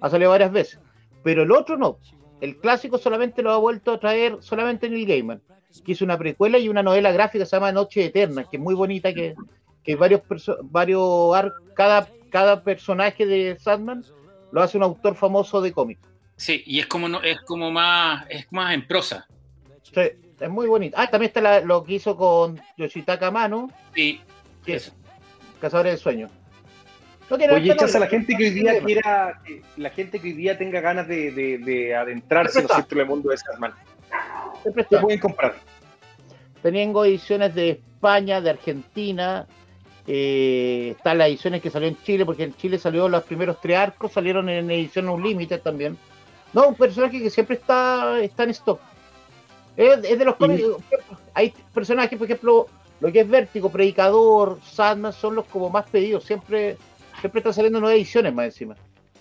ha 0.01 0.09
salido 0.11 0.31
varias 0.31 0.53
veces, 0.53 0.79
pero 1.25 1.43
el 1.43 1.51
otro 1.53 1.77
no, 1.77 1.99
el 2.41 2.57
clásico 2.59 2.99
solamente 2.99 3.43
lo 3.43 3.51
ha 3.51 3.57
vuelto 3.59 3.93
a 3.93 3.99
traer 3.99 4.37
solamente 4.41 4.87
en 4.87 4.95
el 4.95 5.07
Gaiman, 5.07 5.41
que 5.85 5.93
hizo 5.93 6.05
una 6.05 6.17
precuela 6.19 6.59
y 6.59 6.69
una 6.69 6.83
novela 6.83 7.11
gráfica 7.13 7.43
que 7.45 7.47
se 7.49 7.57
llama 7.57 7.73
Noche 7.73 8.05
Eterna, 8.05 8.45
que 8.49 8.57
es 8.57 8.63
muy 8.63 8.75
bonita, 8.75 9.13
que, 9.13 9.35
que 9.83 9.97
varios, 9.97 10.23
varios 10.63 11.35
ar- 11.35 11.53
cada, 11.75 12.09
cada 12.31 12.63
personaje 12.63 13.27
de 13.27 13.57
Sandman 13.59 14.05
lo 14.53 14.63
hace 14.63 14.77
un 14.77 14.83
autor 14.85 15.15
famoso 15.15 15.61
de 15.61 15.73
cómics. 15.73 16.01
Sí, 16.37 16.63
y 16.67 16.79
es 16.79 16.87
como, 16.87 17.09
no, 17.09 17.21
es 17.23 17.41
como 17.43 17.71
más, 17.71 18.25
es 18.29 18.47
más 18.53 18.73
en 18.75 18.87
prosa. 18.87 19.27
Sí, 19.83 20.01
es 20.41 20.49
muy 20.51 20.67
bonito. 20.67 20.97
Ah, 20.99 21.09
también 21.11 21.29
está 21.29 21.41
la- 21.41 21.61
lo 21.61 21.83
que 21.83 21.95
hizo 21.95 22.17
con 22.17 22.61
Yoshitaka 22.77 23.31
Mano, 23.31 23.71
Sí, 23.95 24.21
que 24.65 24.75
eso. 24.77 24.93
Cazadores 25.61 25.95
de 25.95 25.99
Sueños. 25.99 26.31
No 27.29 27.37
tiene 27.37 27.55
Oye, 27.55 27.73
echas 27.73 27.95
a 27.95 27.99
la 27.99 28.07
gente 28.07 28.35
que 28.37 28.45
hoy 28.45 28.51
día 28.51 28.81
quiera, 28.83 29.43
que 29.45 29.63
la 29.77 29.91
gente 29.91 30.19
que 30.21 30.29
hoy 30.29 30.33
día 30.35 30.57
tenga 30.57 30.81
ganas 30.81 31.09
de, 31.09 31.31
de- 31.33 31.59
de 31.59 31.95
adentrarse 31.95 32.61
¿no 32.63 32.69
es 32.69 32.73
cierto? 32.75 32.95
en 32.95 33.01
el 33.01 33.07
mundo 33.07 33.31
de 33.31 33.37
Sandman, 33.37 33.75
Siempre 34.63 34.85
¿qué 34.85 34.95
está. 34.95 35.01
pueden 35.03 35.19
comprar? 35.21 35.55
Tengo 36.63 37.05
ediciones 37.05 37.55
de 37.55 37.71
España, 37.71 38.41
de 38.41 38.51
Argentina. 38.51 39.47
Eh, 40.11 40.95
están 40.97 41.19
las 41.19 41.29
ediciones 41.29 41.61
que 41.61 41.69
salió 41.69 41.87
en 41.87 42.03
Chile, 42.03 42.25
porque 42.25 42.45
en 42.45 42.57
Chile 42.57 42.79
salió 42.79 43.11
los 43.11 43.25
primeros 43.25 43.61
tres 43.61 43.77
arcos, 43.77 44.11
salieron 44.11 44.49
en 44.49 44.71
edición 44.71 45.07
Unlimited 45.07 45.61
también. 45.61 45.99
No, 46.55 46.69
un 46.69 46.75
personaje 46.75 47.21
que 47.21 47.29
siempre 47.29 47.57
está, 47.57 48.19
está 48.23 48.45
en 48.45 48.51
stock. 48.51 48.81
Es, 49.77 49.99
es 50.03 50.19
de 50.19 50.25
los 50.25 50.37
cómics. 50.37 50.65
Hay 51.35 51.53
personajes, 51.75 52.19
por 52.19 52.25
ejemplo, 52.25 52.69
lo 53.01 53.13
que 53.13 53.21
es 53.21 53.29
Vértigo, 53.29 53.71
Predicador, 53.71 54.59
Sandman, 54.65 55.13
son 55.13 55.35
los 55.35 55.45
como 55.45 55.69
más 55.69 55.85
pedidos. 55.91 56.25
Siempre, 56.25 56.79
siempre 57.21 57.41
están 57.41 57.53
saliendo 57.53 57.79
nuevas 57.79 57.99
ediciones 57.99 58.33
más 58.33 58.47
encima. 58.47 58.77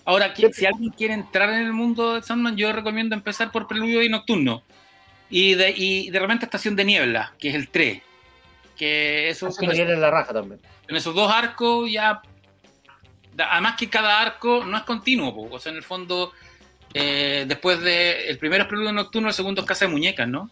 Ahora, 0.06 0.34
Siempre- 0.34 0.58
si 0.58 0.64
alguien 0.64 0.90
quiere 0.92 1.12
entrar 1.12 1.50
en 1.50 1.66
el 1.66 1.74
mundo 1.74 2.14
de 2.14 2.22
Sandman, 2.22 2.56
yo 2.56 2.72
recomiendo 2.72 3.14
empezar 3.14 3.52
por 3.52 3.68
Preludio 3.68 4.02
y 4.02 4.08
Nocturno. 4.08 4.62
Y 5.28 5.54
de, 5.54 5.74
y 5.76 6.08
de 6.08 6.18
repente 6.18 6.46
Estación 6.46 6.74
de 6.76 6.86
Niebla, 6.86 7.34
que 7.38 7.50
es 7.50 7.54
el 7.54 7.68
3. 7.68 8.00
Que 8.74 9.28
eso, 9.28 9.48
esos, 9.48 9.60
viene 9.60 9.92
en 9.92 10.00
la 10.00 10.10
raja 10.10 10.32
también. 10.32 10.60
Con 10.88 10.96
esos 10.96 11.14
dos 11.14 11.30
arcos 11.30 11.90
ya... 11.90 12.22
Además 13.38 13.76
que 13.78 13.88
cada 13.88 14.20
arco 14.20 14.64
no 14.64 14.76
es 14.76 14.82
continuo, 14.82 15.32
po. 15.32 15.54
o 15.54 15.58
sea, 15.60 15.70
en 15.70 15.76
el 15.78 15.84
fondo, 15.84 16.32
eh, 16.94 17.44
después 17.46 17.80
de... 17.80 18.28
El 18.28 18.38
primero 18.38 18.62
es 18.64 18.68
Preludio 18.68 18.92
Nocturno, 18.92 19.28
el 19.28 19.34
segundo 19.34 19.60
es 19.60 19.66
Casa 19.66 19.84
de 19.84 19.92
Muñecas, 19.92 20.26
¿no? 20.26 20.50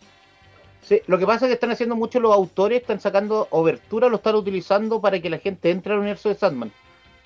Sí, 0.83 1.01
lo 1.09 1.19
que 1.19 1.27
pasa 1.27 1.47
es 1.47 1.49
que 1.51 1.55
están 1.55 1.73
haciendo 1.73 1.97
mucho 1.97 2.21
los 2.21 2.33
autores, 2.33 2.81
están 2.83 3.01
sacando 3.01 3.49
obertura, 3.51 4.09
lo 4.09 4.17
están 4.17 4.37
utilizando 4.37 5.01
para 5.01 5.19
que 5.21 5.29
la 5.29 5.39
gente 5.39 5.71
entre 5.71 5.93
al 5.95 5.99
universo 5.99 6.29
de 6.29 6.37
Sandman. 6.37 6.71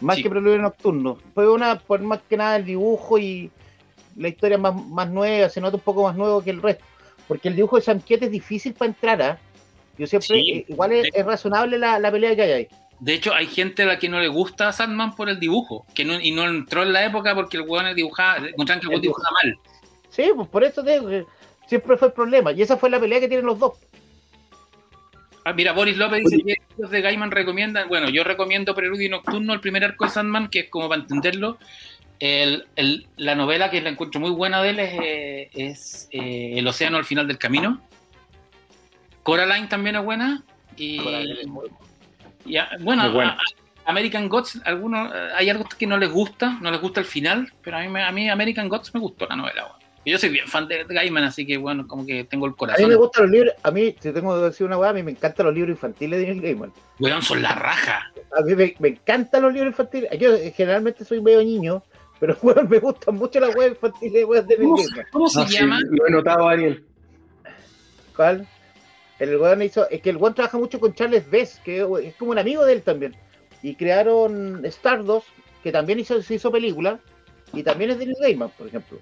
Más 0.00 0.16
Sí. 0.16 0.22
que 0.22 0.30
Preludio 0.30 0.56
Nocturno. 0.62 1.18
Fue 1.34 1.46
una, 1.50 1.78
por 1.78 2.00
más 2.00 2.20
que 2.26 2.38
nada 2.38 2.56
el 2.56 2.64
dibujo 2.64 3.18
y 3.18 3.50
la 4.16 4.28
historia 4.28 4.56
más, 4.56 4.74
más 4.74 5.10
nueva, 5.10 5.50
se 5.50 5.60
nota 5.60 5.76
un 5.76 5.82
poco 5.82 6.04
más 6.04 6.16
nuevo 6.16 6.42
que 6.42 6.50
el 6.50 6.62
resto. 6.62 6.82
Porque 7.28 7.48
el 7.48 7.56
dibujo 7.56 7.76
de 7.76 7.82
Sam 7.82 8.00
Kiet 8.00 8.22
es 8.22 8.30
difícil 8.30 8.72
para 8.72 8.88
entrar, 8.92 9.20
¿ah? 9.22 9.38
Yo 9.98 10.06
siempre, 10.06 10.28
Sí. 10.38 10.50
eh, 10.52 10.64
igual 10.68 10.92
es, 10.92 11.08
es 11.12 11.26
razonable 11.26 11.76
la, 11.76 11.98
la 11.98 12.10
pelea 12.10 12.34
que 12.34 12.42
hay 12.42 12.52
ahí. 12.52 12.68
De 13.00 13.14
hecho, 13.14 13.34
hay 13.34 13.46
gente 13.46 13.82
a 13.84 13.86
la 13.86 13.98
que 13.98 14.08
no 14.10 14.20
le 14.20 14.28
gusta 14.28 14.72
Sandman 14.72 15.16
por 15.16 15.28
el 15.30 15.40
dibujo, 15.40 15.86
que 15.94 16.04
no, 16.04 16.20
y 16.20 16.32
no 16.32 16.46
entró 16.46 16.82
en 16.82 16.92
la 16.92 17.04
época 17.04 17.34
porque 17.34 17.56
el 17.56 17.62
weón 17.62 17.94
dibujaba, 17.94 18.36
encontraban 18.46 18.80
que 18.80 18.86
el 18.86 18.90
weón 18.90 19.00
dibujaba 19.02 19.30
mal. 19.42 19.58
Sí, 20.10 20.30
pues 20.36 20.48
por 20.48 20.64
eso 20.64 20.84
te 20.84 20.92
digo 20.92 21.08
que 21.08 21.24
siempre 21.66 21.96
fue 21.96 22.08
el 22.08 22.14
problema. 22.14 22.52
Y 22.52 22.60
esa 22.62 22.76
fue 22.76 22.90
la 22.90 23.00
pelea 23.00 23.20
que 23.20 23.28
tienen 23.28 23.46
los 23.46 23.58
dos. 23.58 23.72
Ah, 25.46 25.54
mira, 25.54 25.72
Boris 25.72 25.96
López 25.96 26.22
dice 26.24 26.42
que 26.44 26.56
los 26.76 26.90
de 26.90 27.00
Gaiman 27.00 27.30
recomiendan, 27.30 27.88
bueno, 27.88 28.10
yo 28.10 28.22
recomiendo 28.24 28.74
Preludio 28.74 29.06
y 29.06 29.08
Nocturno, 29.08 29.54
el 29.54 29.60
primer 29.60 29.82
arco 29.84 30.04
de 30.04 30.10
Sandman, 30.10 30.48
que 30.48 30.60
es 30.60 30.68
como 30.68 30.88
para 30.90 31.00
entenderlo. 31.00 31.56
El- 32.18 32.66
el- 32.76 33.06
la 33.16 33.34
novela 33.34 33.70
que 33.70 33.80
la 33.80 33.88
encuentro 33.88 34.20
muy 34.20 34.30
buena 34.30 34.62
de 34.62 34.70
él 34.70 34.78
es, 34.80 34.92
eh, 35.02 35.50
es, 35.54 36.08
eh, 36.10 36.58
El 36.58 36.66
océano 36.68 36.98
al 36.98 37.06
final 37.06 37.26
del 37.26 37.38
camino. 37.38 37.80
Coraline 39.22 39.68
también 39.68 39.96
es 39.96 40.04
buena. 40.04 40.42
Y, 40.76 40.98
ah, 40.98 41.02
bueno, 41.04 41.34
Muy 41.46 41.46
buena. 41.68 41.76
A- 43.28 43.32
a- 43.32 43.38
American 43.86 44.28
Gods, 44.28 44.60
algunos, 44.64 45.12
eh, 45.14 45.28
hay 45.36 45.50
algo 45.50 45.64
que 45.76 45.86
no 45.86 45.96
les 45.98 46.10
gusta, 46.10 46.58
no 46.60 46.70
les 46.70 46.80
gusta 46.80 47.00
el 47.00 47.06
final, 47.06 47.52
pero 47.62 47.76
a 47.78 47.80
mí, 47.80 47.88
me- 47.88 48.02
a 48.04 48.12
mí 48.12 48.28
American 48.30 48.68
Gods 48.68 48.94
me 48.94 49.00
gustó 49.00 49.26
la 49.26 49.36
novela. 49.36 49.62
bueno. 49.64 49.80
Y 50.04 50.12
Yo 50.12 50.18
soy 50.18 50.30
bien 50.30 50.46
fan 50.46 50.66
de, 50.66 50.84
Gaiman, 50.88 51.24
así 51.24 51.44
que 51.46 51.58
bueno, 51.58 51.86
como 51.86 52.06
que 52.06 52.24
tengo 52.24 52.46
el 52.46 52.50
A 52.50 52.52
mí 52.52 52.56
corazón. 52.58 52.88
me 52.88 52.94
gustan 52.94 53.22
los 53.24 53.32
libros, 53.32 53.54
a 53.62 53.70
mí, 53.70 53.94
si 54.00 54.12
tengo 54.12 54.34
que 54.34 54.44
decir 54.46 54.66
una 54.66 54.78
weá, 54.78 54.90
a 54.90 54.92
mí 54.94 55.02
me 55.02 55.10
encantan 55.10 55.44
los 55.46 55.54
libros 55.54 55.74
infantiles 55.74 56.18
de 56.20 56.26
Neil 56.26 56.40
Gaiman. 56.40 56.72
Weón, 57.00 57.20
son 57.22 57.42
la 57.42 57.54
raja. 57.54 58.10
A 58.38 58.40
mí 58.42 58.54
me, 58.54 58.74
me 58.78 58.88
encantan 58.88 59.42
los 59.42 59.52
libros 59.52 59.72
infantiles. 59.72 60.10
Yo 60.18 60.34
eh, 60.34 60.54
generalmente 60.56 61.04
soy 61.04 61.20
medio 61.20 61.42
niño, 61.42 61.82
pero 62.18 62.34
weón, 62.42 62.68
me 62.70 62.78
gustan 62.78 63.16
mucho 63.16 63.40
las 63.40 63.54
weas 63.54 63.72
infantiles 63.72 64.24
weón, 64.24 64.46
de 64.46 64.56
Neil 64.56 64.68
¿Cómo, 64.70 64.82
Gaiman. 64.82 65.06
cómo 65.12 65.28
se 65.28 65.40
No, 65.40 65.48
sí, 65.48 65.54
llama? 65.58 65.78
lo 65.90 66.06
he 66.06 66.10
notado, 66.10 66.46
Daniel. 66.48 66.84
¿Cuál? 68.16 68.46
El 69.20 69.36
weón 69.36 69.62
hizo, 69.62 69.88
es 69.90 70.00
que 70.00 70.10
el 70.10 70.16
weón 70.16 70.34
trabaja 70.34 70.58
mucho 70.58 70.80
con 70.80 70.94
Charles 70.94 71.30
Bess, 71.30 71.60
que 71.62 71.86
es 72.02 72.14
como 72.16 72.32
un 72.32 72.38
amigo 72.38 72.64
de 72.64 72.72
él 72.72 72.82
también. 72.82 73.14
Y 73.62 73.74
crearon 73.74 74.64
Stardust, 74.64 75.28
que 75.62 75.70
también 75.70 76.00
hizo, 76.00 76.20
se 76.22 76.34
hizo 76.34 76.50
película, 76.50 76.98
y 77.52 77.62
también 77.62 77.90
es 77.90 77.98
de 77.98 78.06
Neil 78.06 78.16
Gaiman, 78.18 78.50
por 78.56 78.66
ejemplo. 78.66 78.98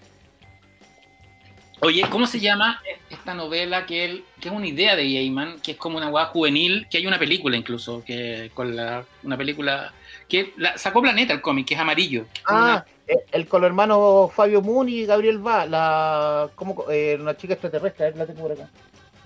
Oye, 1.80 2.04
¿cómo 2.10 2.26
se 2.26 2.40
llama 2.40 2.82
esta 3.08 3.34
novela 3.34 3.86
que 3.86 4.04
él, 4.04 4.24
que 4.40 4.48
es 4.48 4.54
una 4.54 4.66
idea 4.66 4.96
de 4.96 5.04
Gaiman, 5.04 5.60
que 5.60 5.72
es 5.72 5.76
como 5.76 5.96
una 5.96 6.08
guada 6.08 6.26
juvenil, 6.26 6.88
que 6.90 6.98
hay 6.98 7.06
una 7.06 7.20
película 7.20 7.56
incluso, 7.56 8.02
que 8.04 8.50
con 8.52 8.74
la, 8.74 9.04
una 9.22 9.36
película 9.36 9.92
que 10.28 10.52
la, 10.56 10.76
sacó 10.76 11.00
Planeta 11.00 11.32
el 11.32 11.40
cómic, 11.40 11.68
que 11.68 11.74
es 11.74 11.80
amarillo. 11.80 12.26
que 12.32 12.40
es 12.40 12.44
como 12.44 12.58
Ah, 12.58 12.84
el, 13.06 13.18
el 13.30 13.46
con 13.46 13.60
los 13.60 13.68
hermanos 13.68 14.32
Fabio 14.32 14.60
Moon 14.60 14.88
y 14.88 15.06
Gabriel 15.06 15.46
Va, 15.46 15.66
la, 15.66 16.50
como, 16.56 16.84
eh, 16.90 17.16
una 17.20 17.36
chica 17.36 17.52
extraterrestre, 17.52 18.06
a 18.06 18.08
ver, 18.08 18.18
la 18.18 18.26
tengo 18.26 18.40
por 18.40 18.52
acá. 18.52 18.68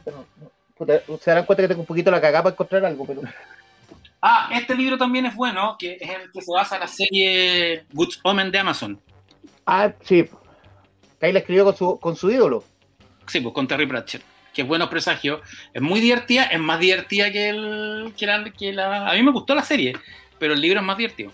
No, 0.07 0.52
se 0.87 1.31
darán 1.31 1.45
cuenta 1.45 1.63
que 1.63 1.69
tengo 1.69 1.81
un 1.81 1.87
poquito 1.87 2.11
la 2.11 2.21
cagada 2.21 2.45
para 2.45 2.55
encontrar 2.55 2.85
algo, 2.85 3.07
pero... 3.07 3.23
Ah, 4.21 4.51
este 4.53 4.75
libro 4.75 4.97
también 4.97 5.27
es 5.27 5.35
bueno, 5.35 5.77
que 5.79 5.99
es 6.01 6.09
el 6.09 6.31
que 6.31 6.43
se 6.43 6.53
basa 6.53 6.77
en 6.77 6.81
la 6.83 6.87
serie 6.87 7.85
Good 7.93 8.15
Omen 8.23 8.53
de 8.53 8.59
Amazon. 8.59 9.01
Ah, 9.67 9.93
sí. 10.03 10.29
Ahí 11.21 11.33
la 11.33 11.41
escribió 11.41 11.65
con 11.65 11.77
su, 11.77 11.99
con 11.99 12.17
su 12.17 12.31
ídolo. 12.31 12.65
Sí, 13.27 13.41
pues 13.41 13.55
con 13.55 13.67
Terry 13.67 13.87
Pratchett. 13.87 14.23
que 14.53 14.63
Buenos 14.63 14.89
Presagios, 14.89 15.41
es 15.73 15.83
muy 15.83 16.01
divertida, 16.01 16.45
es 16.45 16.61
más 16.61 16.79
divertida 16.79 17.33
que, 17.33 17.49
el, 17.49 18.13
que, 18.17 18.27
la, 18.27 18.45
que 18.51 18.73
la... 18.73 19.11
A 19.11 19.15
mí 19.15 19.23
me 19.23 19.33
gustó 19.33 19.55
la 19.55 19.63
serie, 19.63 19.95
pero 20.39 20.55
el 20.55 20.61
libro 20.61 20.81
es 20.81 20.87
más 20.87 20.97
divertido. 20.97 21.33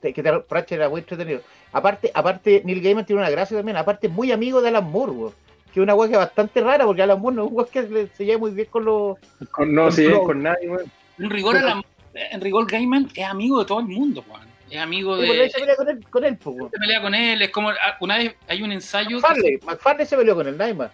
Que 0.00 0.12
te 0.12 0.32
Pratchett 0.40 0.78
era 0.78 0.88
muy 0.88 1.00
entretenido. 1.00 1.42
Aparte, 1.72 2.10
aparte, 2.12 2.62
Neil 2.64 2.82
Gaiman 2.82 3.06
tiene 3.06 3.22
una 3.22 3.30
gracia 3.30 3.56
también, 3.56 3.76
aparte 3.76 4.08
es 4.08 4.12
muy 4.12 4.30
amigo 4.32 4.60
de 4.60 4.68
Alan 4.68 4.90
Moore. 4.90 5.34
Que 5.72 5.80
es 5.80 5.82
una 5.82 5.94
weá 5.94 6.08
que 6.08 6.14
es 6.14 6.20
bastante 6.20 6.60
rara, 6.60 6.84
porque 6.84 7.02
Alan 7.02 7.20
Moore 7.20 7.36
no 7.36 7.44
es 7.44 7.50
un 7.50 7.56
weón 7.56 7.68
que 7.72 8.08
se 8.14 8.24
lleva 8.24 8.38
muy 8.38 8.50
bien 8.50 8.68
con 8.70 8.84
los... 8.84 9.16
Con, 9.50 9.74
no 9.74 9.90
se 9.90 10.02
lleva 10.08 10.22
con 10.24 10.42
nadie, 10.42 10.68
weón. 10.68 10.90
En 11.18 11.30
rigor, 11.30 11.56
Alan, 11.56 11.82
en 12.14 12.40
rigor 12.40 12.70
Gaiman 12.70 13.08
es 13.14 13.24
amigo 13.24 13.60
de 13.60 13.64
todo 13.66 13.80
el 13.80 13.86
mundo, 13.86 14.24
weón. 14.28 14.46
Es 14.70 14.78
amigo 14.80 15.16
Sí, 15.20 15.26
de... 15.28 15.50
se 15.50 15.58
pelea 15.60 15.76
con 15.76 15.88
él, 15.88 16.06
con 16.10 16.24
él 16.24 16.36
pues, 16.36 16.56
weón. 16.56 16.70
se 16.70 16.78
pelea 16.78 17.02
con 17.02 17.14
él, 17.14 17.42
es 17.42 17.50
como 17.50 17.70
ah, 17.70 17.96
una 18.00 18.18
vez 18.18 18.34
hay 18.48 18.62
un 18.62 18.72
ensayo. 18.72 19.08
que- 19.08 19.14
McFarlane, 19.22 19.58
McFarlane 19.64 20.06
se 20.06 20.16
peleó 20.16 20.34
con 20.34 20.46
él, 20.46 20.74
más. 20.76 20.90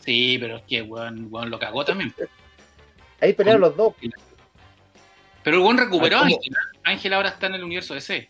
Sí, 0.00 0.36
pero 0.40 0.56
es 0.56 0.62
que 0.64 0.82
weón, 0.82 1.28
weón 1.30 1.50
lo 1.50 1.58
cagó 1.58 1.84
también. 1.84 2.14
Ahí 3.20 3.32
pelearon 3.32 3.62
los 3.62 3.76
dos. 3.76 3.94
Pero 5.42 5.56
el 5.56 5.62
weón 5.62 5.78
recuperó 5.78 6.18
a. 6.18 6.22
Ángela. 6.22 6.58
Ángela 6.84 7.16
ahora 7.16 7.28
está 7.30 7.46
en 7.46 7.54
el 7.54 7.64
universo 7.64 7.94
DC. 7.94 8.28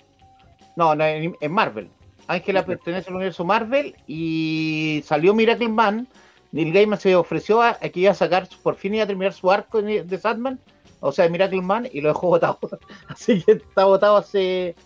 No, 0.76 0.94
no, 0.94 1.04
en, 1.04 1.36
en 1.40 1.52
Marvel. 1.52 1.88
Ángela 2.28 2.64
pertenece 2.64 3.08
al 3.08 3.16
universo 3.16 3.44
Marvel 3.44 3.96
y 4.06 5.02
salió 5.04 5.34
Miracle 5.34 5.68
Man. 5.68 6.06
Neil 6.52 6.72
Gaiman 6.72 7.00
se 7.00 7.16
ofreció 7.16 7.60
a, 7.60 7.70
a 7.70 7.88
que 7.88 8.00
iba 8.00 8.10
a 8.10 8.14
sacar, 8.14 8.48
por 8.62 8.76
fin 8.76 8.94
iba 8.94 9.04
a 9.04 9.06
terminar 9.06 9.32
su 9.32 9.50
arco 9.50 9.82
de, 9.82 10.18
Sandman, 10.18 10.58
o 11.00 11.10
sea, 11.10 11.24
de 11.24 11.30
Miracle 11.30 11.62
Man, 11.62 11.88
y 11.92 12.00
lo 12.00 12.08
dejó 12.08 12.28
votado. 12.28 12.58
Así 13.08 13.42
que 13.42 13.52
está 13.52 13.84
votado 13.84 14.18
hace 14.18 14.76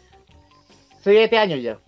siete 1.03 1.37
años 1.37 1.61
ya. 1.63 1.79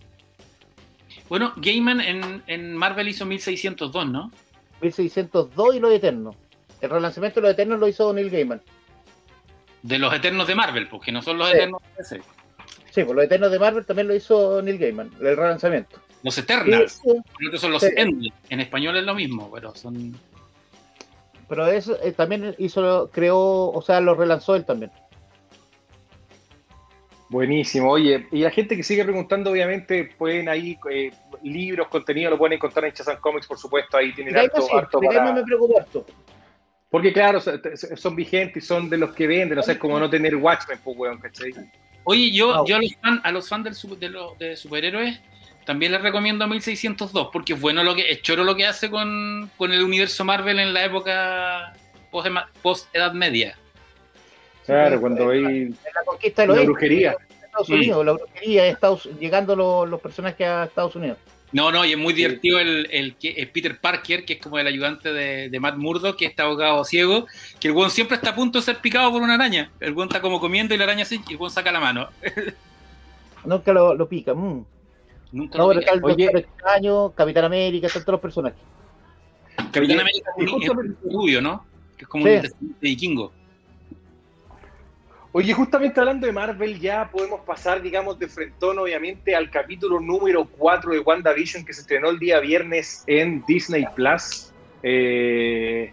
Bueno, 1.29 1.53
Gaiman 1.57 2.01
en, 2.01 2.43
en 2.47 2.77
Marvel 2.77 3.09
hizo 3.09 3.25
1602, 3.25 4.09
¿no? 4.09 4.31
1602 4.81 5.77
y 5.77 5.81
Los 5.81 5.93
Eternos. 5.93 6.37
El 6.81 6.91
relanzamiento 6.91 7.41
de 7.41 7.47
Los 7.47 7.53
Eternos 7.55 7.79
lo 7.79 7.89
hizo 7.89 8.13
Neil 8.13 8.31
Gaiman. 8.31 8.61
De 9.83 9.99
los 9.99 10.13
Eternos 10.13 10.47
de 10.47 10.55
Marvel, 10.55 10.89
porque 10.89 11.13
no 11.13 11.23
son 11.23 11.39
los 11.39 11.49
Sí. 11.49 11.57
Eternos 11.57 11.83
de 11.83 12.03
DC. 12.03 12.23
Sí, 12.95 13.03
pues 13.03 13.17
Los 13.17 13.25
Eternos 13.25 13.51
de 13.51 13.59
Marvel 13.59 13.85
también 13.85 14.07
lo 14.07 14.15
hizo 14.15 14.63
Neil 14.63 14.79
Gaiman, 14.79 15.11
el 15.21 15.37
relanzamiento. 15.37 15.99
Los 16.23 16.39
Eternals. 16.39 17.01
Los 17.41 17.61
son 17.61 17.73
los 17.73 17.83
Sí. 17.83 17.89
End. 17.97 18.33
En 18.51 18.61
español 18.61 18.97
es 18.97 19.03
lo 19.03 19.17
mismo, 19.17 19.51
pero 19.53 19.75
son. 19.75 20.17
pero 21.49 21.67
eso 21.67 21.99
eh, 22.05 22.13
también 22.13 22.55
hizo, 22.59 23.11
creó, 23.13 23.39
o 23.73 23.83
sea, 23.83 24.01
lo 24.01 24.15
relanzó 24.15 24.55
él 24.55 24.65
también. 24.65 24.93
Buenísimo, 27.31 27.91
oye, 27.91 28.29
y 28.31 28.41
la 28.43 28.51
gente 28.51 28.77
que 28.77 28.85
sigue 28.85 29.03
preguntando, 29.03 29.51
obviamente, 29.51 30.13
pueden 30.17 30.49
ahí 30.49 30.79
eh, 30.89 31.11
libros, 31.43 31.89
contenido, 31.89 32.31
lo 32.31 32.39
pueden 32.39 32.53
encontrar 32.53 32.85
en 32.85 32.93
Chazan 32.93 33.17
Comics, 33.17 33.49
por 33.49 33.59
supuesto, 33.59 33.97
ahí 33.97 34.13
tienen 34.15 34.37
harto, 34.37 34.63
sí, 34.63 34.69
harto 34.73 35.01
para... 35.01 35.33
me 35.33 35.43
preocupó 35.43 35.79
harto. 35.81 36.07
Porque 36.91 37.13
claro, 37.13 37.41
son- 37.41 37.61
son 37.97 38.15
vigentes 38.15 38.63
y 38.63 38.67
son 38.67 38.89
de 38.89 38.99
los 38.99 39.13
que 39.15 39.27
venden, 39.27 39.59
o 39.59 39.63
sea, 39.63 39.75
es 39.75 39.81
como 39.81 39.99
no 39.99 40.09
tener 40.09 40.37
Watchmen, 40.37 40.79
pues, 40.85 40.97
weón, 40.97 41.19
¿cachai? 41.19 41.53
Oye, 42.05 42.31
yo, 42.33 42.65
yo 42.67 42.77
a 42.77 42.81
los 42.81 42.95
fans 43.01 43.21
a 43.25 43.33
los 43.33 43.49
fans 43.49 43.65
del 43.65 43.99
de, 43.99 44.09
los 44.11 44.39
de 44.39 44.57
superhéroes 44.57 45.21
también 45.65 45.93
les 45.93 46.03
recomiendo 46.03 46.47
1602, 46.47 47.31
porque 47.33 47.55
es 47.55 47.61
bueno 47.61 47.83
lo 47.83 47.95
que, 47.95 48.11
es 48.11 48.21
choro 48.21 48.45
lo 48.45 48.55
que 48.55 48.67
hace 48.67 48.91
con, 48.91 49.51
con 49.57 49.73
el 49.73 49.83
universo 49.83 50.25
Marvel 50.25 50.59
en 50.59 50.75
la 50.75 50.85
época 50.85 51.73
post, 52.11 52.29
post-edad 52.63 53.13
media. 53.13 53.57
Claro, 54.67 55.01
cuando 55.01 55.31
hay 55.31 55.39
En 55.45 55.71
la 55.71 56.05
conquista 56.05 56.43
de 56.43 56.49
la 56.49 56.55
los 56.57 56.67
brujería. 56.67 57.17
Estados. 57.43 57.69
Unidos, 57.71 58.05
la 58.05 58.13
brujería, 58.13 58.67
Estados, 58.67 59.09
llegando 59.19 59.57
los, 59.57 59.89
los 59.89 60.01
personajes 60.01 60.47
a 60.47 60.65
Estados 60.65 60.97
Unidos. 60.97 61.19
No, 61.55 61.71
no, 61.73 61.85
y 61.85 61.93
es 61.93 61.99
muy 61.99 62.13
Sí. 62.13 62.17
divertido 62.19 62.59
el, 62.59 62.89
el, 62.91 63.15
Peter 63.53 63.79
Parker, 63.81 64.25
que 64.25 64.35
es 64.35 64.41
como 64.41 64.59
el 64.59 64.67
ayudante 64.67 65.13
de, 65.13 65.49
de 65.49 65.61
Matt 65.61 65.77
Murdock, 65.77 66.17
que 66.17 66.27
está 66.27 66.43
abogado 66.43 66.85
ciego, 66.85 67.27
que 67.61 67.69
el 67.69 67.75
weón 67.75 67.91
siempre 67.91 68.17
está 68.17 68.31
a 68.31 68.35
punto 68.35 68.59
de 68.59 68.65
ser 68.65 68.79
picado 68.81 69.11
por 69.13 69.23
una 69.23 69.35
araña. 69.35 69.71
El 69.81 69.93
weón 69.93 70.09
está 70.09 70.21
como 70.21 70.41
comiendo 70.41 70.75
y 70.75 70.79
la 70.79 70.85
araña 70.85 71.05
se, 71.05 71.15
y 71.15 71.21
el 71.31 71.37
weón 71.37 71.53
saca 71.53 71.71
la 71.71 71.79
mano. 71.81 72.09
Nunca 73.45 73.73
lo, 73.73 73.95
lo 73.95 74.09
pica. 74.09 74.35
mm. 74.35 74.65
Nunca 75.33 75.59
No, 75.59 75.65
lo 75.65 75.69
pero 75.71 75.81
pica. 75.81 75.93
el 75.95 76.05
Oye. 76.05 76.31
Extraño, 76.41 77.11
Capitán 77.13 77.45
América, 77.45 77.87
están 77.87 78.03
todos 78.03 78.15
los 78.15 78.21
personajes. 78.21 78.59
Capitán 79.71 80.01
América 80.01 80.31
es 80.37 80.51
un- 80.53 80.63
es 80.63 80.69
rubio, 81.13 81.41
¿no? 81.41 81.65
Que 81.97 82.03
es 82.05 82.09
como 82.09 82.25
Sí. 82.27 82.33
un 82.61 82.77
vikingo. 82.81 83.33
Oye, 85.37 85.53
justamente 85.53 85.99
hablando 85.99 86.29
de 86.29 86.33
Marvel, 86.33 86.79
ya 86.79 87.11
podemos 87.11 87.41
pasar, 87.41 87.83
digamos, 87.83 88.17
de 88.21 88.29
frentón, 88.29 88.79
obviamente, 88.79 89.35
al 89.35 89.51
capítulo 89.51 89.99
número 89.99 90.45
4 90.45 90.93
de 90.93 91.01
WandaVision 91.01 91.65
que 91.65 91.73
se 91.73 91.81
estrenó 91.81 92.11
el 92.11 92.21
día 92.21 92.39
viernes 92.39 93.03
en 93.09 93.45
Disney 93.45 93.85
Plus. 93.97 94.53
Eh, 94.81 95.91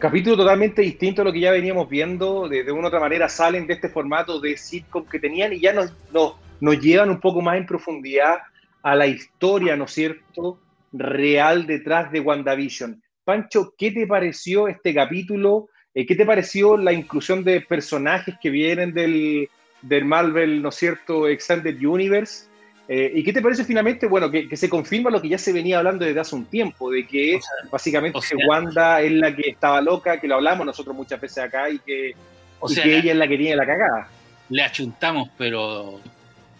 capítulo 0.00 0.36
totalmente 0.36 0.82
distinto 0.82 1.22
a 1.22 1.24
lo 1.24 1.32
que 1.32 1.38
ya 1.38 1.52
veníamos 1.52 1.88
viendo. 1.88 2.48
De, 2.48 2.72
una 2.72 2.82
u 2.82 2.86
otra 2.88 2.98
manera 2.98 3.28
salen 3.28 3.68
de 3.68 3.74
este 3.74 3.88
formato 3.88 4.40
de 4.40 4.56
sitcom 4.56 5.06
que 5.06 5.20
tenían 5.20 5.52
y 5.52 5.60
ya 5.60 5.72
nos, 5.72 5.94
nos, 6.12 6.34
nos 6.58 6.80
llevan 6.80 7.08
un 7.08 7.20
poco 7.20 7.40
más 7.40 7.58
en 7.58 7.66
profundidad 7.66 8.38
a 8.82 8.96
la 8.96 9.06
historia, 9.06 9.76
¿no 9.76 9.84
es 9.84 9.92
cierto?, 9.92 10.58
real 10.92 11.68
detrás 11.68 12.10
de 12.10 12.18
WandaVision. 12.18 13.00
Pancho, 13.22 13.74
¿qué 13.78 13.92
te 13.92 14.08
pareció 14.08 14.66
este 14.66 14.92
capítulo? 14.92 15.68
Eh, 15.94 16.06
¿Qué 16.06 16.14
te 16.14 16.24
pareció 16.24 16.76
la 16.76 16.92
inclusión 16.92 17.44
de 17.44 17.60
personajes 17.60 18.34
que 18.40 18.50
vienen 18.50 18.92
del, 18.94 19.48
del 19.82 20.04
Marvel, 20.04 20.62
¿no 20.62 20.70
es 20.70 20.74
cierto?, 20.76 21.28
Extended 21.28 21.76
Universe. 21.84 22.46
Eh, 22.88 23.12
¿Y 23.14 23.22
qué 23.22 23.32
te 23.32 23.40
parece 23.40 23.64
finalmente? 23.64 24.06
Bueno, 24.06 24.30
que, 24.30 24.48
que 24.48 24.56
se 24.56 24.68
confirma 24.68 25.08
lo 25.10 25.20
que 25.22 25.28
ya 25.28 25.38
se 25.38 25.52
venía 25.52 25.78
hablando 25.78 26.04
desde 26.04 26.18
hace 26.20 26.34
un 26.34 26.44
tiempo, 26.46 26.90
de 26.90 27.06
que 27.06 27.36
O 27.36 27.40
sea, 27.40 27.70
básicamente 27.70 28.18
o 28.18 28.22
sea- 28.22 28.36
Wanda 28.46 29.00
es 29.00 29.12
la 29.12 29.34
que 29.34 29.50
estaba 29.50 29.80
loca, 29.80 30.18
que 30.20 30.26
lo 30.28 30.34
hablamos 30.36 30.66
nosotros 30.66 30.94
muchas 30.96 31.20
veces 31.20 31.38
acá, 31.38 31.70
y 31.70 31.78
que, 31.78 32.14
O 32.58 32.70
y 32.70 32.74
sea, 32.74 32.82
que 32.84 32.96
ella 32.98 33.12
es 33.12 33.18
la 33.18 33.28
que 33.28 33.36
tiene 33.38 33.56
la 33.56 33.66
cagada. 33.66 34.08
le 34.48 34.62
achuntamos, 34.62 35.30
pero, 35.38 36.00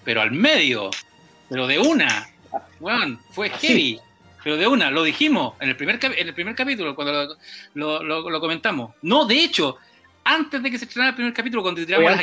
pero 0.04 0.20
al 0.22 0.30
medio, 0.30 0.90
pero 1.48 1.66
de 1.66 1.78
una. 1.78 2.28
Weón, 2.80 3.18
fue 3.30 3.50
heavy. 3.50 3.98
Pero 4.44 4.56
de 4.56 4.66
una, 4.66 4.90
lo 4.90 5.02
dijimos 5.02 5.54
en 5.60 5.68
el 5.70 5.76
primer, 5.76 5.98
en 6.02 6.28
el 6.28 6.34
primer 6.34 6.54
capítulo, 6.54 6.94
cuando 6.94 7.12
lo, 7.12 7.36
lo- 7.74 8.02
lo- 8.02 8.30
lo 8.30 8.40
comentamos. 8.40 8.94
No, 9.02 9.24
de 9.24 9.36
hecho, 9.42 9.76
antes 10.24 10.62
de 10.62 10.70
que 10.70 10.78
se 10.78 10.84
estrenara 10.86 11.10
el 11.10 11.14
primer 11.16 11.32
capítulo, 11.32 11.62
cuando 11.62 11.84
tiramos 11.84 12.10
las 12.10 12.20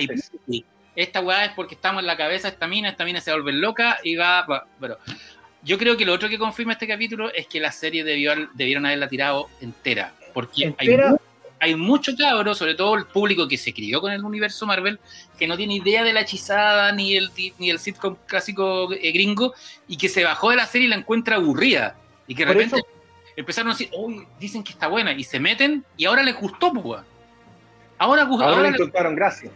esta 0.95 1.21
weá 1.21 1.45
es 1.45 1.51
porque 1.53 1.75
estamos 1.75 2.01
en 2.01 2.07
la 2.07 2.17
cabeza 2.17 2.49
de 2.49 2.53
esta 2.55 2.67
mina, 2.67 2.89
esta 2.89 3.05
mina 3.05 3.21
se 3.21 3.31
va 3.31 3.35
a 3.35 3.39
volver 3.39 3.55
loca 3.55 3.99
y 4.03 4.15
va. 4.15 4.41
va- 4.45 4.65
pero 4.81 4.97
yo 5.63 5.77
creo 5.77 5.95
que 5.95 6.05
lo 6.05 6.13
otro 6.13 6.27
que 6.29 6.37
confirma 6.37 6.73
este 6.73 6.87
capítulo 6.87 7.33
es 7.33 7.47
que 7.47 7.59
la 7.59 7.71
serie 7.71 8.03
debió, 8.03 8.33
debieron 8.53 8.85
haberla 8.85 9.07
tirado 9.07 9.47
entera. 9.61 10.13
Porque 10.33 10.65
Entera. 10.65 11.05
hay, 11.07 11.11
mu- 11.11 11.17
hay 11.59 11.75
mucho 11.75 12.13
cabro, 12.17 12.53
sobre 12.55 12.75
todo 12.75 12.95
el 12.95 13.05
público 13.05 13.47
que 13.47 13.57
se 13.57 13.73
crió 13.73 14.01
con 14.01 14.11
el 14.11 14.23
universo 14.23 14.65
Marvel, 14.65 14.99
que 15.37 15.47
no 15.47 15.55
tiene 15.57 15.75
idea 15.75 16.03
de 16.03 16.11
la 16.13 16.21
hechizada 16.21 16.91
ni 16.91 17.15
el, 17.15 17.29
ni 17.59 17.69
el 17.69 17.79
sitcom 17.79 18.15
clásico 18.25 18.91
eh, 18.93 19.11
gringo 19.11 19.53
y 19.87 19.97
que 19.97 20.09
se 20.09 20.23
bajó 20.23 20.49
de 20.49 20.57
la 20.57 20.65
serie 20.65 20.87
y 20.87 20.89
la 20.89 20.95
encuentra 20.97 21.35
aburrida. 21.37 21.95
Y 22.29 22.35
que 22.35 22.45
de 22.45 22.53
repente 22.53 22.77
eso- 22.77 22.85
empezaron 23.35 23.71
a 23.71 23.73
decir, 23.73 23.89
uy, 23.97 24.25
dicen 24.39 24.63
que 24.63 24.71
está 24.71 24.87
buena, 24.87 25.11
y 25.11 25.23
se 25.25 25.39
meten 25.39 25.83
y 25.97 26.05
ahora 26.05 26.23
les 26.23 26.39
gustó, 26.39 26.71
pues. 26.71 27.01
Ahora, 27.97 28.21
Ahora 28.23 28.45
ahora 28.45 28.71
le 28.71 28.77
les- 28.77 28.91
gracias. 29.15 29.51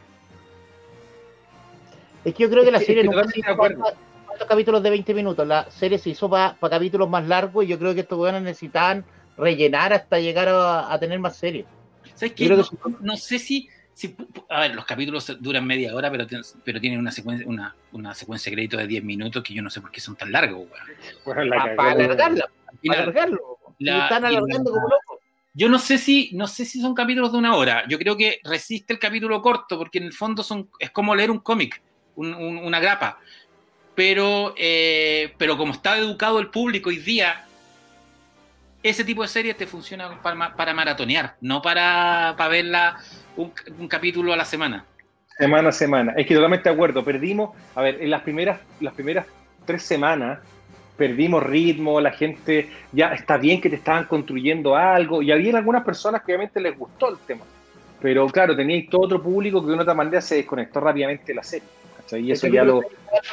Es 2.25 2.33
que 2.33 2.43
yo 2.43 2.49
creo 2.49 2.63
que 2.63 2.71
la 2.71 2.79
serie 2.79 3.01
es 3.03 3.09
que 3.09 3.15
nunca 3.15 3.27
se 3.29 3.39
hizo 3.39 3.55
para, 3.57 3.75
para 3.77 4.47
capítulos 4.47 4.81
de 4.83 4.89
20 4.89 5.13
minutos. 5.13 5.45
La 5.47 5.69
serie 5.71 5.97
se 5.97 6.09
hizo 6.09 6.29
para, 6.29 6.55
para 6.55 6.77
capítulos 6.77 7.09
más 7.09 7.27
largos 7.27 7.65
y 7.65 7.67
yo 7.67 7.77
creo 7.79 7.93
que 7.93 8.01
estos 8.01 8.17
weones 8.19 8.41
necesitaban 8.41 9.05
rellenar 9.37 9.93
hasta 9.93 10.19
llegar 10.19 10.47
a, 10.49 10.91
a 10.91 10.99
tener 10.99 11.19
más 11.19 11.35
series. 11.35 11.65
¿Sabes 12.15 12.33
qué? 12.33 12.47
No, 12.49 12.63
no 13.01 13.17
sé 13.17 13.39
si, 13.39 13.69
si- 13.93 14.15
A 14.49 14.61
ver, 14.61 14.75
los 14.75 14.85
capítulos 14.85 15.35
duran 15.39 15.65
media 15.65 15.95
hora, 15.95 16.09
pero, 16.11 16.25
tien- 16.27 16.43
pero 16.63 16.79
tienen 16.79 16.99
una 16.99 17.11
secuencia, 17.11 17.47
una, 17.47 17.75
una 17.91 18.13
secuencia 18.13 18.49
de 18.49 18.55
crédito 18.55 18.77
de 18.77 18.87
10 18.87 19.03
minutos 19.03 19.43
que 19.43 19.53
yo 19.53 19.61
no 19.61 19.69
sé 19.69 19.81
por 19.81 19.91
qué 19.91 19.99
son 20.01 20.15
tan 20.15 20.31
largos, 20.31 20.67
weón. 20.69 20.87
Bueno, 21.25 21.43
la 21.45 21.55
Pa- 21.57 21.63
cagó. 21.63 21.75
para 21.77 21.91
alargarla, 21.91 22.49
para 22.85 22.99
alargarlo. 23.01 23.39
La- 23.79 24.03
están 24.03 24.25
alargando 24.25 24.71
la- 24.71 24.75
como 24.81 24.87
locos. 24.89 25.19
Yo 25.55 25.69
no 25.69 25.77
sé 25.77 25.99
si, 25.99 26.31
no 26.33 26.47
sé 26.47 26.65
si 26.65 26.81
son 26.81 26.95
capítulos 26.95 27.31
de 27.31 27.37
una 27.37 27.55
hora. 27.55 27.83
Yo 27.87 27.99
creo 27.99 28.17
que 28.17 28.39
resiste 28.43 28.91
el 28.93 28.99
capítulo 28.99 29.41
corto, 29.41 29.77
porque 29.77 29.99
en 29.99 30.05
el 30.05 30.13
fondo 30.13 30.41
son, 30.41 30.67
es 30.79 30.89
como 30.89 31.13
leer 31.15 31.29
un 31.29 31.39
cómic, 31.39 31.79
un- 32.15 32.33
un- 32.33 32.57
una 32.57 32.79
grapa. 32.79 33.19
Pero, 33.95 34.55
eh, 34.57 35.35
pero 35.37 35.55
como 35.55 35.73
está 35.73 35.97
educado 35.99 36.39
el 36.39 36.49
público 36.49 36.89
hoy 36.89 36.97
día, 36.97 37.45
ese 38.81 39.03
tipo 39.03 39.21
de 39.21 39.27
series 39.27 39.55
te 39.55 39.67
funciona 39.67 40.21
para, 40.21 40.55
para 40.55 40.73
maratonear, 40.73 41.35
no 41.41 41.61
para, 41.61 42.33
para 42.35 42.49
verla 42.49 42.97
un, 43.37 43.51
un 43.79 43.87
capítulo 43.87 44.33
a 44.33 44.37
la 44.37 44.45
semana. 44.45 44.85
Semana 45.37 45.69
a 45.69 45.71
semana. 45.71 46.13
Es 46.15 46.27
que 46.27 46.35
totalmente 46.35 46.69
de 46.69 46.75
acuerdo. 46.75 47.03
Perdimos, 47.03 47.51
a 47.75 47.81
ver, 47.81 48.01
en 48.01 48.09
las 48.09 48.21
primeras, 48.21 48.59
las 48.79 48.93
primeras 48.93 49.25
tres 49.65 49.83
semanas 49.83 50.39
perdimos 50.97 51.41
ritmo, 51.43 51.99
la 51.99 52.11
gente 52.11 52.69
ya 52.91 53.13
está 53.13 53.37
bien 53.37 53.59
que 53.59 53.69
te 53.69 53.77
estaban 53.77 54.05
construyendo 54.05 54.75
algo 54.75 55.21
y 55.21 55.31
había 55.31 55.57
algunas 55.57 55.83
personas 55.83 56.21
que 56.21 56.33
obviamente 56.33 56.61
les 56.61 56.77
gustó 56.77 57.09
el 57.09 57.17
tema. 57.17 57.43
Pero 58.01 58.27
claro, 58.27 58.55
teníais 58.55 58.89
todo 58.89 59.01
otro 59.03 59.21
público 59.21 59.61
que 59.61 59.67
de 59.67 59.73
una 59.73 59.83
otra 59.83 59.93
manera 59.93 60.21
se 60.21 60.35
desconectó 60.35 60.79
rápidamente 60.79 61.25
de 61.27 61.35
la 61.35 61.43
serie. 61.43 61.67
¿cachai? 61.97 62.21
Y 62.21 62.31
eso 62.31 62.47
el 62.47 62.53
ya 62.53 62.63
lo... 62.63 62.81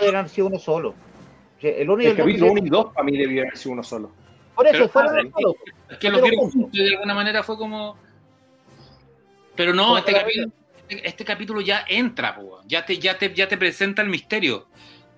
deberían 0.01 0.29
sido 0.29 0.47
uno 0.47 0.59
solo. 0.59 0.95
El 1.61 1.91
uno 1.91 2.03
y 2.03 2.07
El 2.07 2.11
el 2.13 2.17
dos 2.17 2.25
capítulo 2.25 2.47
dicen- 2.47 2.59
1 2.59 2.67
y 2.67 2.71
2 2.71 2.93
para 2.95 3.05
mí 3.05 3.19
debió 3.19 3.43
haber 3.43 3.57
sido 3.59 3.73
uno 3.73 3.83
solo. 3.83 4.11
Por 4.55 4.67
eso, 4.67 4.89
fueron 4.89 5.27
ah, 5.27 5.31
todos. 5.39 5.57
Es 5.89 5.99
que 5.99 6.11
los 6.11 6.23
vieron 6.23 6.51
juntos 6.51 6.71
y 6.73 6.85
de 6.85 6.95
alguna 6.95 7.15
manera 7.15 7.43
fue 7.43 7.57
como. 7.57 7.97
Pero 9.61 9.75
no, 9.75 9.99
este 9.99 10.13
capítulo, 10.15 10.53
este, 10.89 11.07
este 11.09 11.23
capítulo 11.27 11.61
ya 11.61 11.85
entra, 11.87 12.35
po, 12.35 12.63
ya 12.67 12.87
te, 12.87 12.97
ya 12.99 13.19
te, 13.19 13.35
ya 13.35 13.47
te 13.47 13.59
presenta 13.59 14.01
el 14.01 14.09
misterio. 14.09 14.69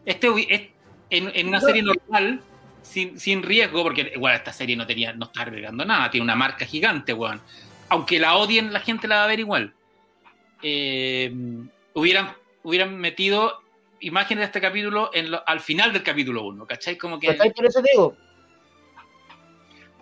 Este 0.05 0.27
es- 0.49 0.63
en, 1.11 1.31
en 1.33 1.47
una 1.47 1.61
serie 1.61 1.81
normal, 1.85 2.41
sin, 2.83 3.21
sin 3.21 3.45
riesgo, 3.45 3.85
porque 3.85 4.11
igual 4.17 4.35
esta 4.35 4.53
serie 4.53 4.75
no 4.75 4.85
tenía, 4.85 5.13
no 5.13 5.27
está 5.27 5.43
agregando 5.43 5.85
nada, 5.85 6.11
tiene 6.11 6.25
una 6.25 6.35
marca 6.35 6.65
gigante, 6.67 7.13
weón. 7.15 7.41
Aunque 7.89 8.19
la 8.19 8.35
odien, 8.37 8.73
la 8.73 8.81
gente 8.81 9.07
la 9.07 9.19
va 9.19 9.25
a 9.25 9.27
ver 9.29 9.39
igual. 9.39 9.75
Eh, 10.61 11.33
hubieran, 11.95 12.33
hubieran 12.65 12.97
metido 12.97 13.61
imágenes 14.01 14.41
de 14.43 14.47
este 14.47 14.61
capítulo 14.61 15.11
en 15.15 15.31
lo- 15.31 15.43
al 15.47 15.61
final 15.61 15.93
del 15.93 16.03
capítulo 16.03 16.43
1, 16.47 16.67
¿cachai? 16.67 16.97
Como 16.99 17.21
que. 17.21 17.29
¿Cachai? 17.29 17.53
Por 17.55 17.67
eso 17.67 17.81
te 17.81 17.91
digo, 17.93 18.17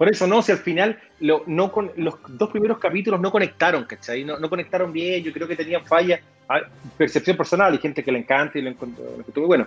Por 0.01 0.09
eso 0.09 0.27
no, 0.27 0.41
si 0.41 0.51
al 0.51 0.57
final 0.57 0.99
lo- 1.19 1.43
no 1.47 1.71
con, 1.71 1.93
los 1.97 2.15
dos 2.27 2.49
primeros 2.49 2.79
capítulos 2.79 3.21
no 3.21 3.31
conectaron, 3.31 3.85
¿cachai? 3.85 4.25
No, 4.25 4.39
no 4.39 4.49
conectaron 4.49 4.95
bien, 4.95 5.23
yo 5.23 5.31
creo 5.31 5.47
que 5.47 5.55
tenían 5.55 5.85
fallas, 5.85 6.21
percepción 6.97 7.37
personal, 7.37 7.71
hay 7.75 7.79
gente 7.81 8.03
que 8.03 8.11
le 8.11 8.21
encanta 8.21 8.59
y 8.59 8.63
lo 8.63 8.71
encontró, 8.71 9.05
bueno. 9.47 9.67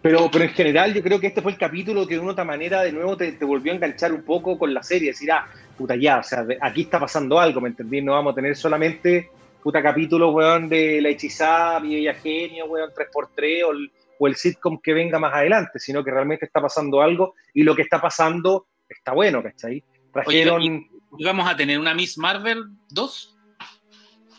Pero, 0.00 0.30
pero 0.30 0.44
en 0.44 0.50
general 0.50 0.94
yo 0.94 1.02
creo 1.02 1.18
que 1.18 1.26
este 1.26 1.42
fue 1.42 1.50
el 1.50 1.58
capítulo 1.58 2.06
que 2.06 2.14
de 2.14 2.20
una 2.20 2.30
otra 2.30 2.44
manera 2.44 2.82
de 2.82 2.92
nuevo 2.92 3.16
te, 3.16 3.32
te 3.32 3.44
volvió 3.44 3.72
a 3.72 3.74
enganchar 3.74 4.12
un 4.12 4.22
poco 4.22 4.56
con 4.56 4.72
la 4.72 4.84
serie, 4.84 5.08
decir, 5.08 5.32
ah, 5.32 5.48
puta 5.76 5.96
ya, 5.96 6.18
o 6.18 6.22
sea, 6.22 6.46
aquí 6.60 6.82
está 6.82 7.00
pasando 7.00 7.40
algo, 7.40 7.60
¿me 7.60 7.70
entendí? 7.70 8.00
No 8.00 8.12
vamos 8.12 8.30
a 8.30 8.36
tener 8.36 8.54
solamente 8.54 9.28
puta 9.60 9.82
capítulo, 9.82 10.30
weón, 10.30 10.68
de 10.68 11.00
La 11.02 11.08
Hechizada, 11.08 11.80
Mi 11.80 11.96
Bella 11.96 12.14
Genio, 12.14 12.66
weón, 12.66 12.90
3x3 12.90 13.64
o 13.66 13.72
el, 13.72 13.90
o 14.20 14.26
el 14.28 14.36
sitcom 14.36 14.80
que 14.80 14.94
venga 14.94 15.18
más 15.18 15.34
adelante, 15.34 15.80
sino 15.80 16.04
que 16.04 16.12
realmente 16.12 16.44
está 16.46 16.60
pasando 16.60 17.02
algo 17.02 17.34
y 17.52 17.64
lo 17.64 17.74
que 17.74 17.82
está 17.82 18.00
pasando 18.00 18.66
está 18.88 19.12
bueno, 19.12 19.42
¿cachai? 19.42 19.82
Trajeron... 20.12 20.60
Oye, 20.62 20.90
¿Y 21.16 21.24
vamos 21.24 21.48
a 21.48 21.56
tener 21.56 21.78
una 21.78 21.94
Miss 21.94 22.18
Marvel 22.18 22.64
2? 22.90 23.30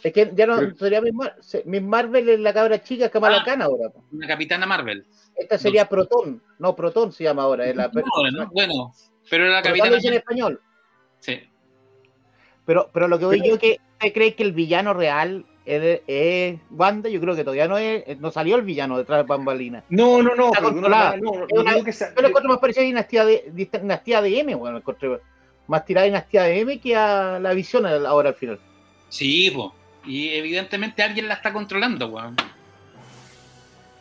es 0.03 0.13
que 0.13 0.31
ya 0.35 0.45
no 0.45 0.57
Pero- 0.57 0.75
sería 0.77 1.01
Miss, 1.01 1.13
Mar- 1.13 1.35
se- 1.39 1.63
Miss 1.65 1.81
Marvel 1.81 2.29
es 2.29 2.39
la 2.39 2.53
cabra 2.53 2.83
chica 2.83 3.09
Kamala 3.09 3.37
Ah. 3.37 3.43
Khan 3.45 3.61
ahora. 3.61 3.89
Una 4.11 4.27
Capitana 4.27 4.65
Marvel. 4.67 5.05
Esta 5.35 5.57
sería 5.57 5.87
Proton, 5.89 6.43
no 6.59 6.75
Proton 6.75 7.11
se 7.11 7.23
llama 7.23 7.43
ahora. 7.43 7.65
Es 7.65 7.75
la, 7.75 7.87
No, 7.87 8.31
no, 8.31 8.49
bueno, 8.51 8.93
pero 9.29 9.45
era 9.45 9.53
la 9.55 9.61
Proton 9.61 9.77
lo 9.77 9.83
Capitana 9.83 9.95
dice 9.95 10.07
en 10.07 10.13
Marvel. 10.13 10.17
español. 10.19 10.61
Sí. 11.19 11.39
Pero, 12.65 12.89
pero 12.93 13.07
lo 13.07 13.17
que 13.19 13.25
voy 13.25 13.47
yo 13.47 13.57
que 13.57 13.79
¿usted 13.93 14.13
cree 14.13 14.35
que 14.35 14.43
el 14.43 14.51
villano 14.53 14.93
real 14.93 15.45
es, 15.65 16.01
es 16.07 16.59
Wanda? 16.71 17.09
Yo 17.09 17.19
creo 17.19 17.35
que 17.35 17.43
todavía 17.43 17.67
no 17.67 17.77
es, 17.77 18.19
no 18.19 18.31
salió 18.31 18.55
el 18.55 18.61
villano 18.61 18.97
detrás 18.97 19.19
de 19.19 19.23
Bambalina. 19.27 19.83
No, 19.89 20.21
no, 20.21 20.35
no, 20.35 20.47
Está 20.47 20.59
pero 20.59 20.71
controlada. 20.73 21.17
no, 21.17 21.31
no, 21.31 21.39
no, 21.47 21.61
una- 21.61 21.83
que 21.83 21.91
sea- 21.93 22.13
Yo 22.15 22.21
lo 22.21 22.27
encuentro 22.27 22.49
más 22.51 22.59
parecido 22.59 22.83
a 22.83 22.85
Dinastía 22.87 23.25
de, 23.25 23.51
Dinastía 23.53 24.21
de 24.21 24.39
M, 24.39 24.55
bueno, 24.55 24.77
encontré 24.77 25.19
más 25.67 25.85
tirada 25.85 26.03
a 26.03 26.07
Dinastía 26.07 26.43
de 26.43 26.59
M 26.59 26.79
que 26.79 26.95
a 26.95 27.39
la 27.39 27.53
visión 27.53 27.85
ahora 27.85 28.29
al 28.29 28.35
final. 28.35 28.59
Sí, 29.09 29.49
po. 29.51 29.73
Y 30.05 30.29
evidentemente 30.29 31.01
alguien 31.01 31.27
la 31.27 31.33
está 31.35 31.51
controlando, 31.51 32.07
weón. 32.09 32.35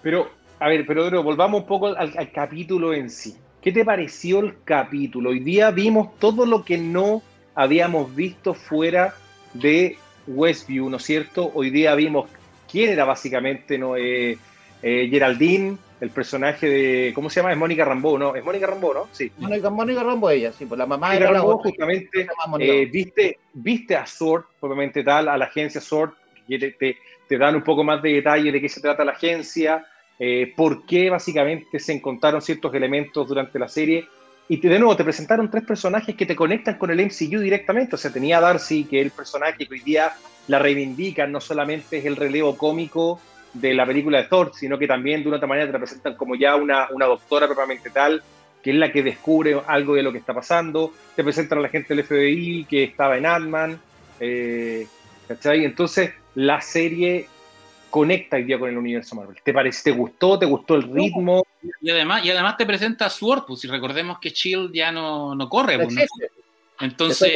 Pero, 0.03 0.31
a 0.61 0.69
ver, 0.69 0.85
pero 0.87 1.05
Dro, 1.07 1.23
volvamos 1.23 1.63
un 1.63 1.67
poco 1.67 1.87
al, 1.89 2.13
al 2.17 2.31
capítulo 2.33 2.93
en 2.93 3.09
sí. 3.11 3.37
¿Qué 3.63 3.73
te 3.73 3.85
pareció 3.85 4.41
el 4.41 4.57
capítulo? 4.65 5.31
Hoy 5.31 5.41
día 5.41 5.71
vimos 5.71 6.19
todo 6.19 6.45
lo 6.45 6.65
que 6.65 6.77
no 6.77 7.23
habíamos 7.55 8.15
visto 8.15 8.53
fuera 8.53 9.15
de 9.55 9.97
Westview, 10.27 10.89
¿no 10.91 10.97
es 10.99 11.03
cierto? 11.05 11.51
Hoy 11.55 11.71
día 11.71 11.95
vimos 11.95 12.31
quién 12.71 12.91
era 12.91 13.05
básicamente 13.05 13.79
¿no? 13.79 13.97
Eh, 13.97 14.39
eh, 14.83 15.09
Geraldine, 15.11 15.79
el 16.01 16.11
personaje 16.11 16.69
de. 16.69 17.13
¿Cómo 17.15 17.31
se 17.31 17.41
llama? 17.41 17.53
Es 17.53 17.59
Mónica 17.59 17.85
Rambeau, 17.85 18.19
¿no? 18.19 18.35
Es 18.35 18.45
Mónica 18.45 18.67
Rambeau, 18.67 18.93
¿no? 18.93 19.09
Sí. 19.13 19.33
Mónica, 19.39 19.71
Mónica 19.71 20.03
Rambo 20.03 20.29
ella, 20.29 20.53
sí, 20.53 20.67
pues 20.67 20.79
la 20.79 20.85
mamá 20.85 21.07
Mónica 21.09 21.25
era 21.25 21.33
la 21.33 21.39
Rambeau 21.39 21.59
otra. 21.59 21.71
justamente 21.71 22.27
eh, 22.59 22.87
viste, 22.93 23.39
viste 23.55 23.97
a 23.97 24.05
Sword, 24.05 24.45
propiamente 24.61 25.03
tal, 25.03 25.29
a 25.29 25.39
la 25.39 25.47
agencia 25.47 25.81
Sword, 25.81 26.11
que 26.47 26.59
te, 26.59 26.71
te- 26.73 26.97
te 27.27 27.39
dan 27.39 27.55
un 27.57 27.63
poco 27.63 27.83
más 27.83 28.03
de 28.03 28.13
detalle 28.13 28.53
de 28.53 28.61
qué 28.61 28.69
se 28.69 28.83
trata 28.83 29.05
la 29.05 29.13
agencia, 29.13 29.87
eh, 30.19 30.53
por 30.55 30.85
qué 30.85 31.09
básicamente 31.09 31.79
se 31.79 31.95
encontraron 31.95 32.43
ciertos 32.43 32.75
elementos 32.75 33.27
durante 33.27 33.59
la 33.59 33.69
serie. 33.69 34.07
Y 34.49 34.59
te- 34.59 34.69
de 34.69 34.79
nuevo, 34.79 34.97
te 34.97 35.05
presentaron 35.05 35.51
tres 35.51 35.65
personajes 35.65 36.15
que 36.15 36.27
te 36.27 36.37
conectan 36.37 36.77
con 36.77 36.91
el 36.91 37.01
MCU 37.01 37.41
directamente. 37.41 37.95
O 37.95 37.99
sea, 37.99 38.13
tenía 38.13 38.39
a 38.39 38.41
Darcy, 38.43 38.85
que 38.85 39.01
es 39.01 39.07
el 39.07 39.11
personaje 39.13 39.67
que 39.67 39.73
hoy 39.75 39.81
día 39.81 40.13
la 40.49 40.59
reivindican, 40.59 41.33
no 41.33 41.41
solamente 41.41 41.99
es 41.99 42.05
el 42.05 42.17
relevo 42.17 42.57
cómico 42.59 43.21
de 43.55 43.73
la 43.73 43.87
película 43.87 44.19
de 44.19 44.29
Thor, 44.29 44.53
sino 44.55 44.79
que 44.79 44.87
también 44.87 45.23
de 45.23 45.29
una 45.29 45.37
otra 45.37 45.47
manera 45.49 45.67
te 45.67 45.73
la 45.73 45.79
presentan 45.79 46.17
como 46.17 46.35
ya 46.35 46.57
una, 46.57 46.89
una 46.93 47.07
doctora 47.07 47.47
propiamente 47.47 47.89
tal, 47.91 48.23
que 48.63 48.71
es 48.71 48.77
la 48.77 48.91
que 48.93 49.03
descubre 49.03 49.57
algo 49.67 49.95
de 49.95 50.03
lo 50.03 50.13
que 50.13 50.19
está 50.19 50.35
pasando. 50.35 50.93
Te 51.17 51.25
presentan 51.25 51.59
a 51.59 51.63
la 51.63 51.69
gente 51.69 51.95
del 51.95 52.05
FBI 52.05 52.65
que 52.69 52.85
estaba 52.85 53.17
en 53.17 53.27
Ant-Man. 53.27 53.79
eh, 54.21 54.87
¿cachai? 55.29 55.65
Entonces, 55.65 56.11
la 56.35 56.61
serie 56.61 57.27
conecta 57.91 58.37
hoy 58.37 58.45
día 58.45 58.59
con 58.59 58.69
el 58.69 58.77
universo 58.77 59.15
Marvel. 59.17 59.37
¿Te 59.43 59.53
parece, 59.55 59.91
te 59.91 59.97
gustó? 59.97 60.39
¿Te 60.39 60.47
gustó 60.47 60.75
el 60.75 60.83
ritmo? 60.83 61.45
Y 61.81 61.91
además, 61.91 62.25
y 62.25 62.31
además 62.31 62.57
te 62.57 62.67
presenta 62.67 63.07
a 63.07 63.11
Sword, 63.11 63.45
pues 63.47 63.61
si 63.61 63.69
recordemos 63.69 64.19
que 64.19 64.31
Shield 64.31 64.73
ya 64.73 64.93
no, 64.93 65.35
no 65.35 65.49
corre, 65.49 65.79
No 65.79 65.85
pues, 65.85 65.95
¿no? 65.95 66.03
existe. 66.03 66.31
Entonces, 66.81 67.33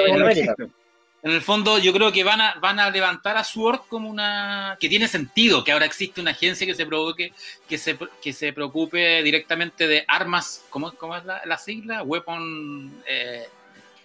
en, 1.23 1.31
el 1.33 1.41
fondo, 1.43 1.79
yo 1.79 1.93
creo 1.93 2.13
que 2.13 2.25
van 2.25 2.41
a, 2.41 2.55
van 2.61 2.79
a 2.81 2.91
levantar 2.91 3.37
a 3.37 3.45
Sword 3.45 3.81
como 3.89 4.09
una. 4.09 4.77
que 4.81 4.89
tiene 4.89 5.09
sentido, 5.09 5.65
que 5.65 5.73
ahora 5.73 5.87
existe 5.87 6.21
una 6.21 6.33
agencia 6.33 6.67
que 6.67 6.75
se 6.75 6.87
provoque, 6.87 7.33
que 7.69 7.79
se, 7.79 7.99
que 8.23 8.33
se 8.33 8.53
preocupe 8.53 9.23
directamente 9.23 9.87
de 9.89 10.05
armas, 10.07 10.65
¿cómo, 10.71 10.93
cómo 10.93 11.17
es 11.17 11.25
la, 11.25 11.43
la 11.45 11.57
sigla? 11.59 12.03
Weapon 12.03 13.03
eh, 13.07 13.47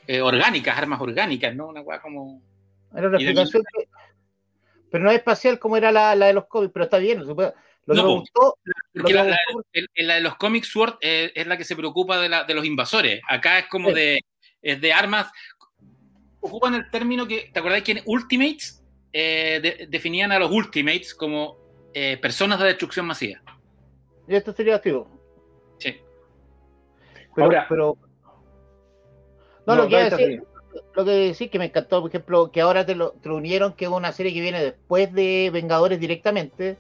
eh, 0.08 0.22
orgánicas, 0.22 0.78
armas 0.78 1.02
orgánicas, 1.02 1.56
¿no? 1.56 1.68
Una 1.68 1.82
weá 1.82 2.02
como. 2.02 2.42
Era 2.96 3.08
una 3.10 3.20
Y 3.22 3.24
explicación 3.26 3.64
que- 3.74 3.88
Pero 4.92 5.04
no 5.04 5.12
es 5.12 5.18
espacial 5.18 5.60
como 5.60 5.78
era 5.78 5.92
la, 5.92 6.16
la 6.16 6.28
de 6.28 6.34
los 6.34 6.46
cómics, 6.46 6.72
pero 6.74 6.86
está 6.86 6.98
bien. 6.98 7.26
Lo 7.26 7.36
que 7.36 7.54
No, 7.88 8.04
me 8.04 8.14
gustó, 8.20 8.58
Porque 8.94 9.12
que 9.12 9.14
la, 9.18 9.38
la 10.08 10.16
de 10.16 10.22
los 10.22 10.36
cómics 10.36 10.68
Sword 10.68 10.96
eh, 11.02 11.32
es 11.36 11.48
la 11.48 11.58
que 11.58 11.64
se 11.64 11.76
preocupa 11.76 12.20
de, 12.20 12.30
la, 12.30 12.44
de 12.44 12.54
los 12.54 12.66
invasores. 12.66 13.22
Acá 13.28 13.60
es 13.60 13.66
como 13.68 13.90
Sí. 13.90 13.96
de, 13.96 14.20
es 14.62 14.80
de 14.82 14.94
armas. 14.94 15.32
Ocupan 16.40 16.76
el 16.76 16.90
término 16.92 17.28
que, 17.28 17.50
¿te 17.54 17.60
acordás 17.60 17.82
que 17.84 17.94
en 17.94 18.02
Ultimates 18.06 18.84
eh, 19.14 19.60
de- 19.64 19.88
definían 19.88 20.32
a 20.32 20.40
los 20.40 20.52
Ultimates 20.52 21.16
como 21.16 21.58
eh, 21.94 22.18
personas 22.18 22.60
de 22.60 22.66
destrucción 22.68 23.06
masiva? 23.06 23.42
y 24.28 24.36
esto 24.36 24.54
sería 24.54 24.76
activo. 24.76 25.10
Sí. 25.80 25.98
Pero, 27.36 27.46
Ahora- 27.46 27.66
pero- 27.68 27.98
no, 29.66 29.76
No, 29.76 29.76
lo 29.76 29.88
que 29.88 29.96
iba 29.96 30.02
a 30.06 30.10
decir, 30.10 30.44
lo 30.96 31.06
que 31.06 31.12
decir 31.12 31.50
que 31.50 31.60
me 31.60 31.66
encantó, 31.66 32.02
por 32.02 32.10
ejemplo, 32.10 32.52
que 32.52 32.62
ahora 32.62 32.86
te 32.86 32.96
lo, 32.96 33.12
te 33.14 33.30
lo 33.30 33.36
unieron, 33.38 33.74
que 33.74 33.86
es 33.86 33.92
una 33.92 34.12
serie 34.12 34.34
que 34.34 34.42
viene 34.42 34.62
después 34.64 35.12
de 35.14 35.50
Vengadores 35.54 36.00
directamente, 36.00 36.78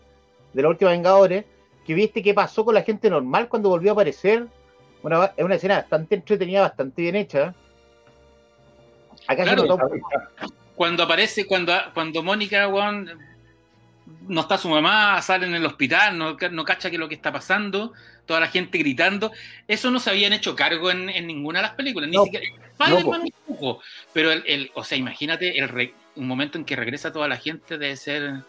de 0.53 0.61
la 0.61 0.69
última 0.69 0.91
Vengadores, 0.91 1.45
que 1.85 1.93
viste 1.93 2.21
qué 2.23 2.33
pasó 2.33 2.63
con 2.65 2.73
la 2.75 2.83
gente 2.83 3.09
normal 3.09 3.47
cuando 3.47 3.69
volvió 3.69 3.91
a 3.91 3.93
aparecer. 3.93 4.47
Una, 5.01 5.25
es 5.35 5.43
una 5.43 5.55
escena 5.55 5.75
bastante 5.77 6.15
entretenida, 6.15 6.61
bastante 6.61 7.01
bien 7.01 7.15
hecha. 7.15 7.53
Acá 9.27 9.43
Claro, 9.43 9.61
se 9.63 9.67
notó- 9.67 9.89
Cuando 10.75 11.03
aparece, 11.03 11.45
cuando, 11.45 11.73
cuando 11.93 12.23
Mónica, 12.23 12.67
weón, 12.67 13.09
no 14.27 14.41
está 14.41 14.57
su 14.57 14.69
mamá, 14.69 15.21
sale 15.21 15.45
en 15.45 15.55
el 15.55 15.65
hospital, 15.65 16.17
no, 16.17 16.35
no 16.51 16.65
cacha 16.65 16.89
que 16.89 16.97
lo 16.97 17.07
que 17.07 17.15
está 17.15 17.31
pasando, 17.31 17.93
toda 18.25 18.39
la 18.39 18.47
gente 18.47 18.77
gritando. 18.77 19.31
Eso 19.67 19.91
no 19.91 19.99
se 19.99 20.09
habían 20.09 20.33
hecho 20.33 20.55
cargo 20.55 20.89
en, 20.91 21.09
en 21.09 21.27
ninguna 21.27 21.59
de 21.59 21.63
las 21.63 21.75
películas, 21.75 22.09
ni 22.09 22.15
No. 22.17 22.23
siquiera. 22.23 22.45
No, 22.79 22.85
Spider-Man 22.85 23.29
tampoco. 23.45 23.81
Pero 24.13 24.31
el, 24.31 24.43
el- 24.47 24.71
o 24.73 24.83
sea, 24.83 24.97
imagínate 24.97 25.57
el 25.59 25.69
re- 25.69 25.93
un 26.15 26.27
momento 26.27 26.57
en 26.57 26.65
que 26.65 26.75
regresa 26.75 27.13
toda 27.13 27.27
la 27.27 27.37
gente 27.37 27.77
debe 27.77 27.95
ser. 27.95 28.41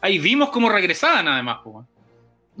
Ahí 0.00 0.18
vimos 0.18 0.50
cómo 0.50 0.68
regresaban 0.68 1.28
además, 1.28 1.58
po. 1.64 1.86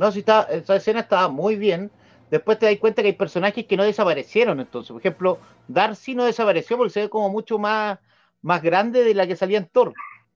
No, 0.00 0.10
si 0.10 0.20
está, 0.20 0.48
esa 0.50 0.76
escena 0.76 1.00
estaba 1.00 1.28
muy 1.28 1.56
bien. 1.56 1.90
Después 2.30 2.58
te 2.58 2.64
das 2.64 2.76
cuenta 2.78 3.02
que 3.02 3.08
hay 3.08 3.14
personajes 3.14 3.66
que 3.66 3.76
no 3.76 3.84
desaparecieron. 3.84 4.58
Entonces, 4.58 4.90
por 4.92 5.02
ejemplo, 5.02 5.38
Darcy 5.68 6.14
no 6.14 6.24
desapareció 6.24 6.78
porque 6.78 6.90
se 6.90 7.00
ve 7.02 7.10
como 7.10 7.28
mucho 7.28 7.58
más, 7.58 7.98
más 8.40 8.62
grande 8.62 9.04
de 9.04 9.12
la 9.12 9.26
que 9.26 9.36
salía 9.36 9.58
en 9.58 9.66
Thor. 9.66 9.92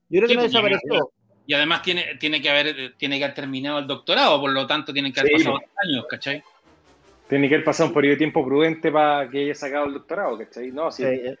Yo 0.07 0.19
creo 0.19 0.27
Sí, 0.27 0.33
que 0.33 0.35
no 0.35 0.41
pues, 0.41 0.51
desapareció. 0.51 1.09
Y 1.47 1.55
además 1.55 1.81
tiene, 1.81 2.15
tiene 2.19 2.43
que 2.43 2.49
haber, 2.51 2.93
tiene 2.97 3.17
que 3.17 3.23
haber 3.23 3.33
terminado 3.35 3.79
el 3.79 3.87
doctorado, 3.87 4.39
por 4.39 4.51
lo 4.51 4.67
tanto 4.67 4.93
tienen 4.93 5.11
que 5.11 5.21
haber 5.21 5.31
Sí, 5.31 5.43
pasado 5.45 5.57
po. 5.57 5.65
años, 5.83 6.05
¿cachai? 6.07 6.43
Tiene 7.27 7.49
que 7.49 7.55
haber 7.55 7.65
pasado 7.65 7.89
un 7.89 7.95
periodo 7.95 8.11
de 8.11 8.17
tiempo 8.17 8.45
prudente 8.45 8.91
para 8.91 9.27
que 9.31 9.45
haya 9.45 9.55
sacado 9.55 9.87
el 9.87 9.93
doctorado, 9.93 10.37
¿cachai? 10.37 10.71
No, 10.71 10.91
sí. 10.91 11.01
Sí, 11.01 11.09
eh, 11.09 11.35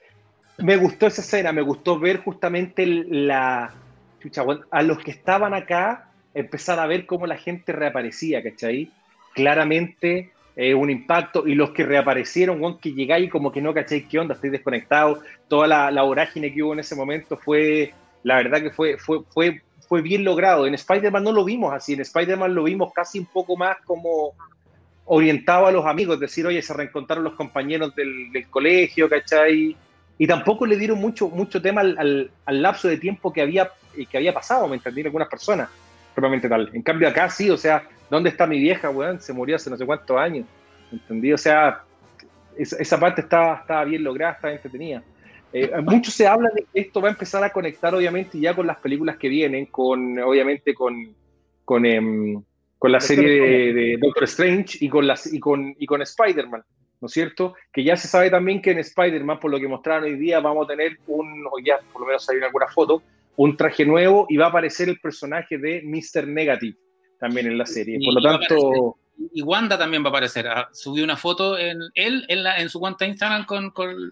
Me 0.57 0.77
gustó 0.77 1.05
esa 1.05 1.21
escena, 1.21 1.51
me 1.51 1.61
gustó 1.61 1.99
ver 1.99 2.23
justamente 2.23 2.87
la... 2.87 3.71
chucha, 4.19 4.41
bueno, 4.41 4.65
a 4.71 4.81
los 4.81 4.97
que 4.97 5.11
estaban 5.11 5.53
acá, 5.53 6.09
empezar 6.35 6.79
a 6.79 6.85
ver 6.85 7.07
cómo 7.07 7.25
la 7.25 7.37
gente 7.37 7.71
reaparecía, 7.71 8.43
¿cachai? 8.43 8.91
Claramente 9.33 10.31
eh, 10.55 10.73
un 10.75 10.89
impacto, 10.89 11.47
y 11.47 11.55
los 11.55 11.71
que 11.71 11.83
reaparecieron, 11.83 12.61
weón, 12.61 12.79
que 12.79 12.93
llegáis 12.93 13.31
como 13.31 13.51
que 13.51 13.61
no, 13.61 13.73
¿cachai? 13.73 14.07
¿Qué 14.07 14.19
onda? 14.19 14.35
Estoy 14.35 14.51
desconectado. 14.51 15.21
Toda 15.47 15.67
la, 15.67 15.91
la 15.91 16.03
vorágine 16.03 16.53
que 16.53 16.61
hubo 16.61 16.73
en 16.73 16.79
ese 16.79 16.95
momento 16.95 17.37
fue, 17.37 17.93
la 18.23 18.35
verdad 18.35 18.61
que 18.61 18.69
fue, 18.69 18.97
fue, 18.97 19.21
fue, 19.33 19.61
fue 19.87 20.01
bien 20.01 20.23
logrado. 20.23 20.67
En 20.67 20.73
Spider-Man 20.73 21.23
no 21.23 21.31
lo 21.31 21.43
vimos 21.43 21.73
así, 21.73 21.93
en 21.93 22.01
Spider-Man 22.01 22.53
lo 22.53 22.63
vimos 22.63 22.93
casi 22.93 23.19
un 23.19 23.25
poco 23.25 23.57
más 23.57 23.77
como 23.85 24.33
orientado 25.05 25.67
a 25.67 25.71
los 25.71 25.85
amigos, 25.85 26.19
decir, 26.19 26.45
oye, 26.47 26.61
se 26.61 26.73
reencontraron 26.73 27.23
los 27.23 27.35
compañeros 27.35 27.95
del, 27.95 28.47
colegio, 28.49 29.07
¿cachai? 29.07 29.75
Y 30.17 30.27
tampoco 30.27 30.65
le 30.65 30.77
dieron 30.77 30.99
mucho, 30.99 31.29
mucho 31.29 31.61
tema 31.61 31.81
al, 31.81 32.31
lapso 32.47 32.87
de 32.87 32.97
tiempo 32.97 33.31
que 33.31 33.41
había, 33.41 33.71
que 34.09 34.17
había 34.17 34.33
pasado, 34.33 34.67
¿me 34.67 34.77
entendí? 34.77 35.01
Algunas 35.01 35.27
personas, 35.27 35.69
propiamente 36.15 36.49
tal. 36.49 36.71
En 36.73 36.81
cambio 36.81 37.07
acá 37.07 37.29
sí, 37.29 37.49
o 37.51 37.57
sea, 37.57 37.83
¿dónde 38.09 38.29
está 38.29 38.47
mi 38.47 38.59
vieja, 38.59 38.89
weón? 38.89 39.19
Se 39.19 39.33
murió 39.33 39.57
hace 39.57 39.69
no 39.69 39.77
sé 39.77 39.85
cuántos 39.85 40.17
años, 40.17 40.47
¿me 40.91 40.97
entendí? 40.97 41.33
O 41.33 41.37
sea, 41.37 41.83
esa, 42.57 42.99
parte 42.99 43.21
estaba, 43.21 43.55
estaba 43.55 43.83
bien 43.83 44.03
lograda, 44.03 44.33
estaba 44.33 44.53
entretenida. 44.53 45.03
Eh, 45.51 45.71
mucho 45.83 46.11
se 46.11 46.25
habla 46.25 46.49
de 46.53 46.63
que 46.63 46.81
esto 46.81 47.01
va 47.01 47.09
a 47.09 47.11
empezar 47.11 47.43
a 47.43 47.51
conectar, 47.51 47.93
obviamente, 47.93 48.39
ya 48.39 48.55
con 48.55 48.65
las 48.65 48.77
películas 48.77 49.17
que 49.17 49.29
vienen, 49.29 49.67
con, 49.67 50.17
obviamente, 50.19 50.73
con, 50.73 51.13
con, 51.63 51.85
em, 51.85 52.41
con 52.77 52.91
la 52.91 52.99
serie 52.99 53.73
de, 53.73 53.97
Doctor 53.97 54.23
Strange 54.25 54.77
y 54.81 54.89
con, 54.89 55.07
las, 55.07 55.31
y 55.31 55.39
con, 55.39 55.75
y 55.77 55.85
con 55.85 56.01
Spider-Man, 56.01 56.63
¿no 57.01 57.05
es 57.05 57.11
cierto? 57.11 57.55
Que 57.71 57.83
ya 57.83 57.95
se 57.95 58.07
sabe 58.07 58.29
también 58.29 58.61
que 58.61 58.71
en 58.71 58.79
Spider-Man, 58.79 59.39
por 59.39 59.51
lo 59.51 59.59
que 59.59 59.67
mostraron 59.67 60.05
hoy 60.05 60.17
día, 60.17 60.39
vamos 60.39 60.65
a 60.65 60.67
tener 60.67 60.97
un, 61.07 61.45
o 61.49 61.59
ya 61.59 61.79
por 61.91 62.01
lo 62.01 62.07
menos 62.07 62.29
en 62.29 62.43
alguna 62.43 62.67
foto, 62.67 63.01
un 63.37 63.57
traje 63.57 63.85
nuevo 63.85 64.25
y 64.29 64.37
va 64.37 64.45
a 64.45 64.49
aparecer 64.49 64.89
el 64.89 64.99
personaje 64.99 65.57
de 65.57 65.81
Mr. 65.83 66.27
Negative 66.27 66.77
también 67.19 67.47
en 67.47 67.57
la 67.57 67.65
serie. 67.65 67.99
Por 68.03 68.13
lo 68.13 68.21
tanto 68.21 68.97
y 69.33 69.41
Wanda 69.41 69.77
también 69.77 70.03
va 70.03 70.07
a 70.07 70.09
aparecer. 70.09 70.47
Ah, 70.47 70.69
subí 70.73 71.01
una 71.01 71.17
foto 71.17 71.57
en 71.57 71.79
él 71.93 72.25
en, 72.27 72.45
en 72.45 72.69
su 72.69 72.79
cuenta 72.79 73.05
de 73.05 73.11
Instagram 73.11 73.45
con, 73.45 73.71
con, 73.71 74.09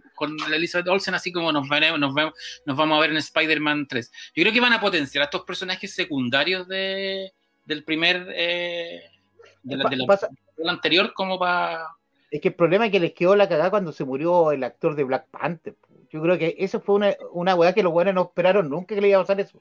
Elizabeth 0.53 0.87
Olsen, 0.87 1.13
así 1.13 1.31
como 1.31 1.51
nos, 1.51 1.67
veremos, 1.67 1.99
nos, 1.99 2.13
vemos, 2.13 2.33
nos 2.65 2.77
vamos 2.77 2.97
a 2.97 3.01
ver 3.01 3.11
en 3.11 3.17
Spider-Man 3.17 3.87
3. 3.87 4.11
Yo 4.35 4.43
creo 4.43 4.53
que 4.53 4.61
van 4.61 4.73
a 4.73 4.79
potenciar 4.79 5.23
a 5.23 5.25
estos 5.25 5.43
personajes 5.43 5.93
secundarios 5.93 6.67
de, 6.67 7.33
del 7.65 7.83
primer. 7.83 8.27
Eh, 8.33 9.01
del 9.63 10.69
anterior, 10.69 11.13
como 11.13 11.39
para. 11.39 11.87
Es 12.29 12.41
que 12.41 12.49
el 12.49 12.55
problema 12.55 12.85
es 12.85 12.91
que 12.91 12.99
les 12.99 13.13
quedó 13.13 13.35
la 13.35 13.47
cagada 13.47 13.69
cuando 13.69 13.91
se 13.91 14.05
murió 14.05 14.51
el 14.51 14.63
actor 14.63 14.95
de 14.95 15.03
Black 15.03 15.27
Panther. 15.29 15.75
Yo 16.13 16.21
creo 16.21 16.37
que 16.37 16.55
eso 16.59 16.79
fue 16.79 16.95
una, 16.95 17.15
una 17.31 17.55
weá 17.55 17.73
que 17.73 17.81
los 17.81 17.91
buenos 17.91 18.13
no 18.13 18.21
esperaron 18.21 18.69
nunca 18.69 18.93
que 18.93 19.01
le 19.01 19.09
iba 19.09 19.17
a 19.17 19.23
pasar 19.23 19.39
eso. 19.39 19.59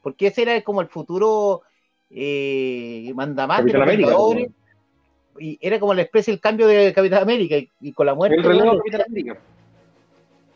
Porque 0.00 0.28
ese 0.28 0.42
era 0.42 0.62
como 0.62 0.80
el 0.80 0.86
futuro 0.86 1.62
eh, 2.08 3.10
mandamás 3.16 3.64
de 3.64 3.72
los 3.72 4.36
y 5.40 5.58
era 5.60 5.78
como 5.78 5.94
la 5.94 6.02
especie 6.02 6.32
el 6.32 6.40
cambio 6.40 6.66
de 6.66 6.92
Capitán 6.92 7.22
América 7.22 7.56
y, 7.80 7.92
con 7.92 8.06
la 8.06 8.14
muerte 8.14 8.36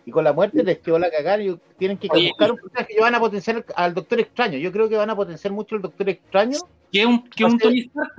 y 0.05 0.11
con 0.11 0.25
la 0.25 0.33
muerte 0.33 0.63
les 0.65 0.79
quedó 0.79 0.99
la 0.99 1.11
cagada 1.11 1.43
y 1.43 1.57
tienen 1.79 1.99
que 1.99 2.09
buscar 2.09 2.53
un 2.53 2.59
personaje 2.59 2.95
que 2.95 3.01
van 3.01 3.15
a 3.15 3.21
potenciar 3.21 3.65
al 3.77 3.95
Doctor 3.95 4.21
Extraño. 4.21 4.59
Yo 4.59 4.73
creo 4.73 4.89
que 4.89 4.97
van 4.97 5.11
a 5.11 5.17
potenciar 5.17 5.53
mucho 5.53 5.77
el 5.77 5.83
Doctor 5.83 6.09
Extraño. 6.09 6.59
Que 6.91 7.01
es 7.01 7.07
un, 7.07 7.27
que 7.31 7.43
un 7.47 7.57
Tony 7.57 7.81
Stark 7.81 8.13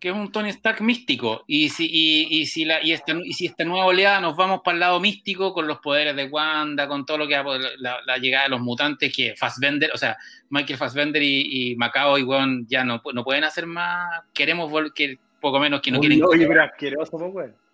que 0.00 0.08
es 0.08 0.14
un 0.14 0.32
Tony 0.32 0.48
Stark 0.48 0.80
místico. 0.82 1.44
Y 1.46 1.68
si 1.68 1.86
y, 1.86 2.40
y 2.40 2.46
si 2.46 2.64
la 2.64 2.82
y 2.82 2.90
esta 2.90 3.12
y 3.24 3.32
si 3.34 3.46
esta 3.46 3.62
nueva 3.62 3.86
oleada 3.86 4.20
nos 4.20 4.36
vamos 4.36 4.62
para 4.64 4.74
el 4.74 4.80
lado 4.80 4.98
místico 4.98 5.54
con 5.54 5.68
los 5.68 5.78
poderes 5.78 6.16
de 6.16 6.24
Wanda 6.24 6.88
con 6.88 7.06
todo 7.06 7.18
lo 7.18 7.28
que 7.28 7.40
la, 7.78 7.98
la 8.04 8.18
llegada 8.18 8.44
de 8.44 8.50
los 8.50 8.60
mutantes 8.60 9.14
que 9.14 9.36
Fassbender 9.36 9.92
o 9.94 9.96
sea 9.96 10.16
Michael 10.50 10.76
Fassbender 10.76 11.22
y, 11.22 11.70
y 11.70 11.76
Macao 11.76 12.18
y 12.18 12.24
Juan 12.24 12.66
ya 12.66 12.82
no, 12.84 13.00
no 13.14 13.22
pueden 13.22 13.44
hacer 13.44 13.66
más. 13.66 14.24
Queremos 14.34 14.72
que 14.92 15.20
poco 15.40 15.60
menos 15.60 15.80
que 15.80 15.92
no 15.92 16.00
quieren. 16.00 16.20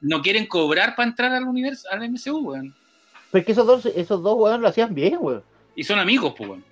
No 0.01 0.21
quieren 0.21 0.47
cobrar 0.47 0.95
para 0.95 1.09
entrar 1.09 1.33
al 1.33 1.45
universo, 1.45 1.89
al 1.91 2.11
MCU, 2.11 2.39
weón. 2.41 2.75
Pero 3.33 3.45
que 3.45 3.53
esos 3.53 3.67
dos, 3.67 3.87
esos 3.87 4.23
dos 4.23 4.37
weón 4.39 4.61
lo 4.61 4.69
hacían 4.69 4.95
bien, 4.95 5.17
weón. 5.21 5.43
Y 5.75 5.83
son 5.83 5.99
amigos, 5.99 6.35
pues, 6.37 6.49
weón. 6.49 6.65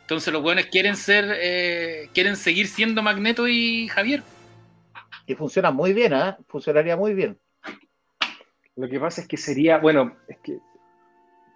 Entonces 0.00 0.32
los 0.32 0.42
weones 0.42 0.66
quieren 0.66 0.96
ser, 0.96 1.24
eh, 1.40 2.08
quieren 2.14 2.36
seguir 2.36 2.68
siendo 2.68 3.02
Magneto 3.02 3.46
y 3.46 3.86
Javier. 3.88 4.22
Y 5.26 5.34
funciona 5.34 5.70
muy 5.70 5.92
bien, 5.92 6.14
¿ah? 6.14 6.38
Funcionaría 6.48 6.96
muy 6.96 7.12
bien. 7.12 7.38
Lo 8.76 8.88
que 8.88 8.98
pasa 8.98 9.22
es 9.22 9.28
que 9.28 9.36
sería, 9.36 9.78
bueno, 9.78 10.16
es 10.28 10.38
que 10.38 10.58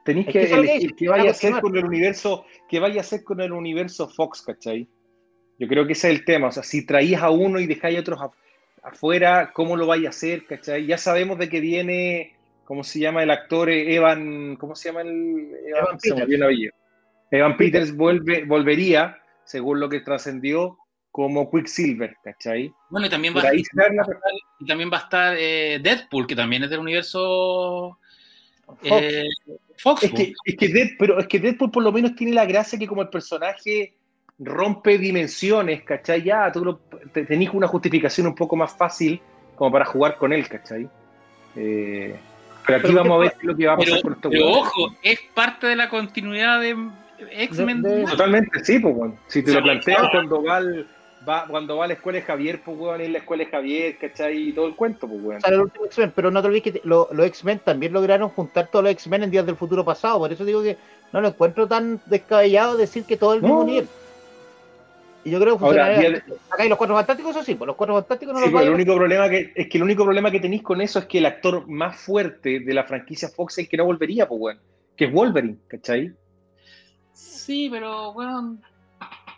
tenéis 0.04 0.26
que, 0.28 0.42
elegir 0.42 0.94
qué 0.94 1.08
vaya 1.08 1.28
a 1.28 1.30
hacer 1.30 1.61
con 1.61 1.76
el 1.76 1.84
universo, 1.84 2.44
que 2.68 2.80
vaya 2.80 2.98
a 2.98 3.00
hacer 3.00 3.22
con 3.24 3.40
el 3.40 3.52
universo 3.52 4.08
Fox, 4.08 4.42
¿cachai? 4.42 4.88
Yo 5.58 5.68
creo 5.68 5.86
que 5.86 5.92
ese 5.92 6.11
es 6.11 6.18
el 6.18 6.24
tema. 6.24 6.48
O 6.48 6.52
sea, 6.52 6.62
si 6.62 6.84
traís 6.84 7.16
a 7.18 7.30
uno 7.30 7.61
y 7.61 7.66
dejáis 7.66 7.98
a 7.98 8.00
otros 8.00 8.20
afuera, 8.82 9.52
¿cómo 9.54 9.76
lo 9.76 9.86
vaya 9.86 10.08
a 10.08 10.11
hacer? 10.11 10.44
¿cachai? 10.46 10.86
Ya 10.86 10.98
sabemos 10.98 11.38
de 11.38 11.48
que 11.48 11.61
viene, 11.61 12.34
¿cómo 12.70 12.84
se 12.84 13.00
llama 13.00 13.24
el 13.24 13.32
actor? 13.32 13.68
Eh, 13.68 13.96
Evan, 13.96 14.54
¿cómo 14.54 14.76
se 14.76 14.90
llama 14.90 15.00
el? 15.00 15.50
Evan, 15.66 15.98
Peters. 16.00 16.72
Evan 17.32 17.56
Peters 17.56 17.96
vuelve, 17.96 18.44
volvería, 18.44 19.18
según 19.42 19.80
lo 19.80 19.88
que 19.88 19.98
trascendió, 19.98 20.78
como 21.10 21.50
Quicksilver, 21.50 22.16
¿cachai? 22.22 22.72
Bueno, 22.88 23.08
y 23.08 23.10
también 23.10 23.34
va, 23.34 23.40
a 23.40 23.50
estar, 23.50 23.90
y 24.60 24.66
también 24.66 24.88
va 24.88 24.98
a 24.98 25.00
estar 25.00 25.36
eh, 25.36 25.80
Deadpool, 25.82 26.28
que 26.28 26.36
también 26.36 26.62
es 26.62 26.70
del 26.70 26.78
universo 26.78 27.98
Fox. 28.68 28.84
Eh, 28.84 29.26
es, 30.06 30.12
que, 30.12 30.32
es 30.44 30.56
que 30.56 30.96
pero 30.96 31.18
es 31.18 31.26
que 31.26 31.40
Deadpool 31.40 31.72
por 31.72 31.82
lo 31.82 31.90
menos 31.90 32.14
tiene 32.14 32.34
la 32.34 32.46
gracia 32.46 32.78
que 32.78 32.86
como 32.86 33.02
el 33.02 33.08
personaje 33.08 33.96
rompe 34.38 34.96
dimensiones, 34.96 35.82
¿cachai? 35.82 36.22
Ya 36.22 36.52
tú 36.52 36.64
lo, 36.64 36.76
tenés 37.12 37.50
una 37.52 37.66
justificación 37.66 38.28
un 38.28 38.36
poco 38.36 38.54
más 38.54 38.72
fácil 38.76 39.20
como 39.56 39.72
para 39.72 39.86
jugar 39.86 40.18
con 40.18 40.32
él, 40.32 40.46
¿cachai? 40.48 40.88
Eh, 41.56 42.14
pero 42.70 42.88
aquí 42.88 42.94
vamos 42.94 43.16
a 43.16 43.18
ver 43.18 43.34
lo 43.42 43.56
que 43.56 43.66
va 43.66 43.72
a 43.74 43.76
pasar 43.76 44.02
con 44.02 44.12
esto. 44.12 44.30
Pero 44.30 44.48
ojo, 44.48 44.94
es 45.02 45.18
parte 45.34 45.66
de 45.66 45.76
la 45.76 45.88
continuidad 45.88 46.60
de 46.60 46.76
X-Men. 47.30 47.82
Totalmente, 48.08 48.64
sí, 48.64 48.78
pues, 48.78 48.94
bueno. 48.94 49.18
Si 49.26 49.42
te 49.42 49.52
lo 49.52 49.62
planteas 49.62 50.08
cuando 50.10 50.42
va, 50.42 50.60
va, 51.28 51.46
cuando 51.46 51.76
va 51.76 51.84
a 51.84 51.88
la 51.88 51.94
escuela 51.94 52.18
de 52.18 52.24
Javier, 52.24 52.60
pues, 52.64 52.78
weón, 52.78 53.00
en 53.00 53.12
la 53.12 53.18
escuela 53.18 53.44
de 53.44 53.50
Javier, 53.50 53.98
¿cachai? 53.98 54.48
Y 54.48 54.52
todo 54.52 54.68
el 54.68 54.74
cuento, 54.74 55.08
pues, 55.08 55.20
weón. 55.22 56.12
pero 56.14 56.30
no 56.30 56.40
te 56.40 56.48
olvides 56.48 56.72
que 56.72 56.80
los 56.84 57.08
X-Men 57.10 57.60
también 57.64 57.92
lograron 57.92 58.28
juntar 58.30 58.68
todos 58.68 58.84
los 58.84 58.92
X-Men 58.92 59.24
en 59.24 59.30
Días 59.30 59.46
del 59.46 59.56
Futuro 59.56 59.84
Pasado, 59.84 60.18
por 60.18 60.32
eso 60.32 60.44
digo 60.44 60.62
que 60.62 60.76
no 61.12 61.20
lo 61.20 61.28
encuentro 61.28 61.66
tan 61.66 62.00
descabellado 62.06 62.76
decir 62.76 63.04
que 63.04 63.16
todo 63.16 63.34
el 63.34 63.42
mismo 63.42 63.64
nivel. 63.64 63.88
Y 65.24 65.30
yo 65.30 65.40
creo 65.40 65.54
que 65.54 65.60
funcionaría. 65.60 66.24
Acá 66.50 66.62
hay 66.62 66.68
los 66.68 66.78
cuatro 66.78 66.96
fantásticos, 66.96 67.36
eso 67.36 67.44
sí, 67.44 67.54
pues 67.54 67.66
los 67.66 67.76
cuatro 67.76 67.94
fantásticos 67.96 68.34
no 68.34 68.40
sí, 68.40 68.50
los 68.50 68.62
el 68.62 68.70
único 68.70 68.94
problema 68.94 69.28
que 69.28 69.52
es 69.54 69.68
que 69.68 69.78
el 69.78 69.84
único 69.84 70.04
problema 70.04 70.30
que 70.30 70.40
tenéis 70.40 70.62
con 70.62 70.80
eso 70.80 70.98
es 70.98 71.04
que 71.06 71.18
el 71.18 71.26
actor 71.26 71.68
más 71.68 71.96
fuerte 71.96 72.60
de 72.60 72.74
la 72.74 72.84
franquicia 72.84 73.28
Fox 73.28 73.58
es 73.58 73.68
que 73.68 73.76
no 73.76 73.84
volvería, 73.84 74.26
pues 74.26 74.38
bueno, 74.38 74.60
que 74.96 75.06
es 75.06 75.12
Wolverine, 75.12 75.58
¿cachai? 75.68 76.14
Sí, 77.12 77.68
pero 77.70 78.12
bueno. 78.12 78.58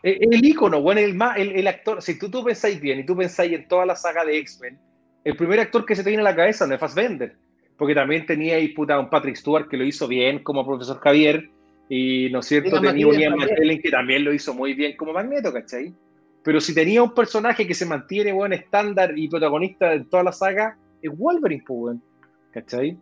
El, 0.03 0.45
ícono, 0.45 0.83
bueno, 0.83 1.01
el, 1.01 1.15
más, 1.15 1.37
el, 1.39 1.67
actor, 1.67 2.03
si 2.03 2.19
tú, 2.19 2.29
tú 2.29 2.43
pensáis 2.43 2.81
bien 2.81 2.99
y 2.99 3.07
tú 3.07 3.17
pensáis 3.17 3.53
en 3.53 3.69
toda 3.69 3.87
la 3.87 3.95
saga 3.95 4.25
de 4.25 4.37
X-Men, 4.39 4.79
el 5.25 5.37
primer 5.37 5.61
actor 5.61 5.87
que 5.87 5.95
se 5.95 6.03
te 6.03 6.11
viene 6.11 6.23
a 6.23 6.25
la 6.31 6.35
cabeza 6.35 6.67
no 6.67 6.75
es 6.75 6.81
Fassbender, 6.81 7.37
porque 7.77 7.95
también 7.95 8.27
tenía 8.27 8.57
ahí 8.57 8.69
puta, 8.69 8.99
un 8.99 9.09
Patrick 9.09 9.37
Stewart 9.37 9.69
que 9.69 9.77
lo 9.77 9.85
hizo 9.85 10.09
bien 10.09 10.43
como 10.43 10.67
profesor 10.67 10.99
Javier, 10.99 11.51
y, 11.95 12.31
¿no 12.31 12.39
es 12.39 12.47
cierto? 12.47 12.81
Tenía 12.81 13.07
un 13.07 13.19
Ian 13.19 13.37
McKellen 13.37 13.83
que 13.83 13.91
también 13.91 14.25
lo 14.25 14.33
hizo 14.33 14.55
muy 14.55 14.73
bien 14.73 14.97
como 14.97 15.13
Magneto, 15.13 15.53
¿cachai? 15.53 15.93
Pero 16.43 16.59
si 16.59 16.75
tenía 16.75 17.03
un 17.03 17.13
personaje 17.13 17.67
que 17.67 17.75
se 17.75 17.85
mantiene 17.85 18.33
buen 18.33 18.55
estándar 18.55 19.13
y 19.15 19.29
protagonista 19.29 19.93
en 19.93 20.09
toda 20.09 20.23
la 20.23 20.33
saga, 20.33 20.79
es 21.03 21.11
Wolverine, 21.15 21.63
pues, 21.67 21.99
¿cachai? 22.51 22.97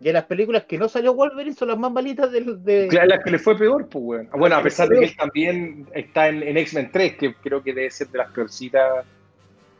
Y 0.00 0.08
en 0.08 0.14
las 0.14 0.24
películas 0.24 0.64
que 0.64 0.78
no 0.78 0.88
salió 0.88 1.12
Wolverine 1.12 1.54
son 1.54 1.68
las 1.68 1.78
más 1.78 1.92
malitas 1.92 2.32
de... 2.32 2.40
de... 2.40 2.88
Claro, 2.88 3.08
las 3.08 3.22
que 3.22 3.32
le 3.32 3.38
fue 3.38 3.54
peor, 3.58 3.86
pues, 3.86 4.02
bueno. 4.02 4.30
Bueno, 4.32 4.56
a 4.56 4.62
pesar 4.62 4.88
de 4.88 5.00
que 5.00 5.04
él 5.04 5.16
también 5.16 5.86
está 5.92 6.28
en, 6.28 6.56
X-Men 6.56 6.88
3, 6.90 7.16
que 7.18 7.34
creo 7.34 7.62
que 7.62 7.74
debe 7.74 7.90
ser 7.90 8.08
de 8.08 8.16
las 8.16 8.30
peorcitas, 8.30 9.04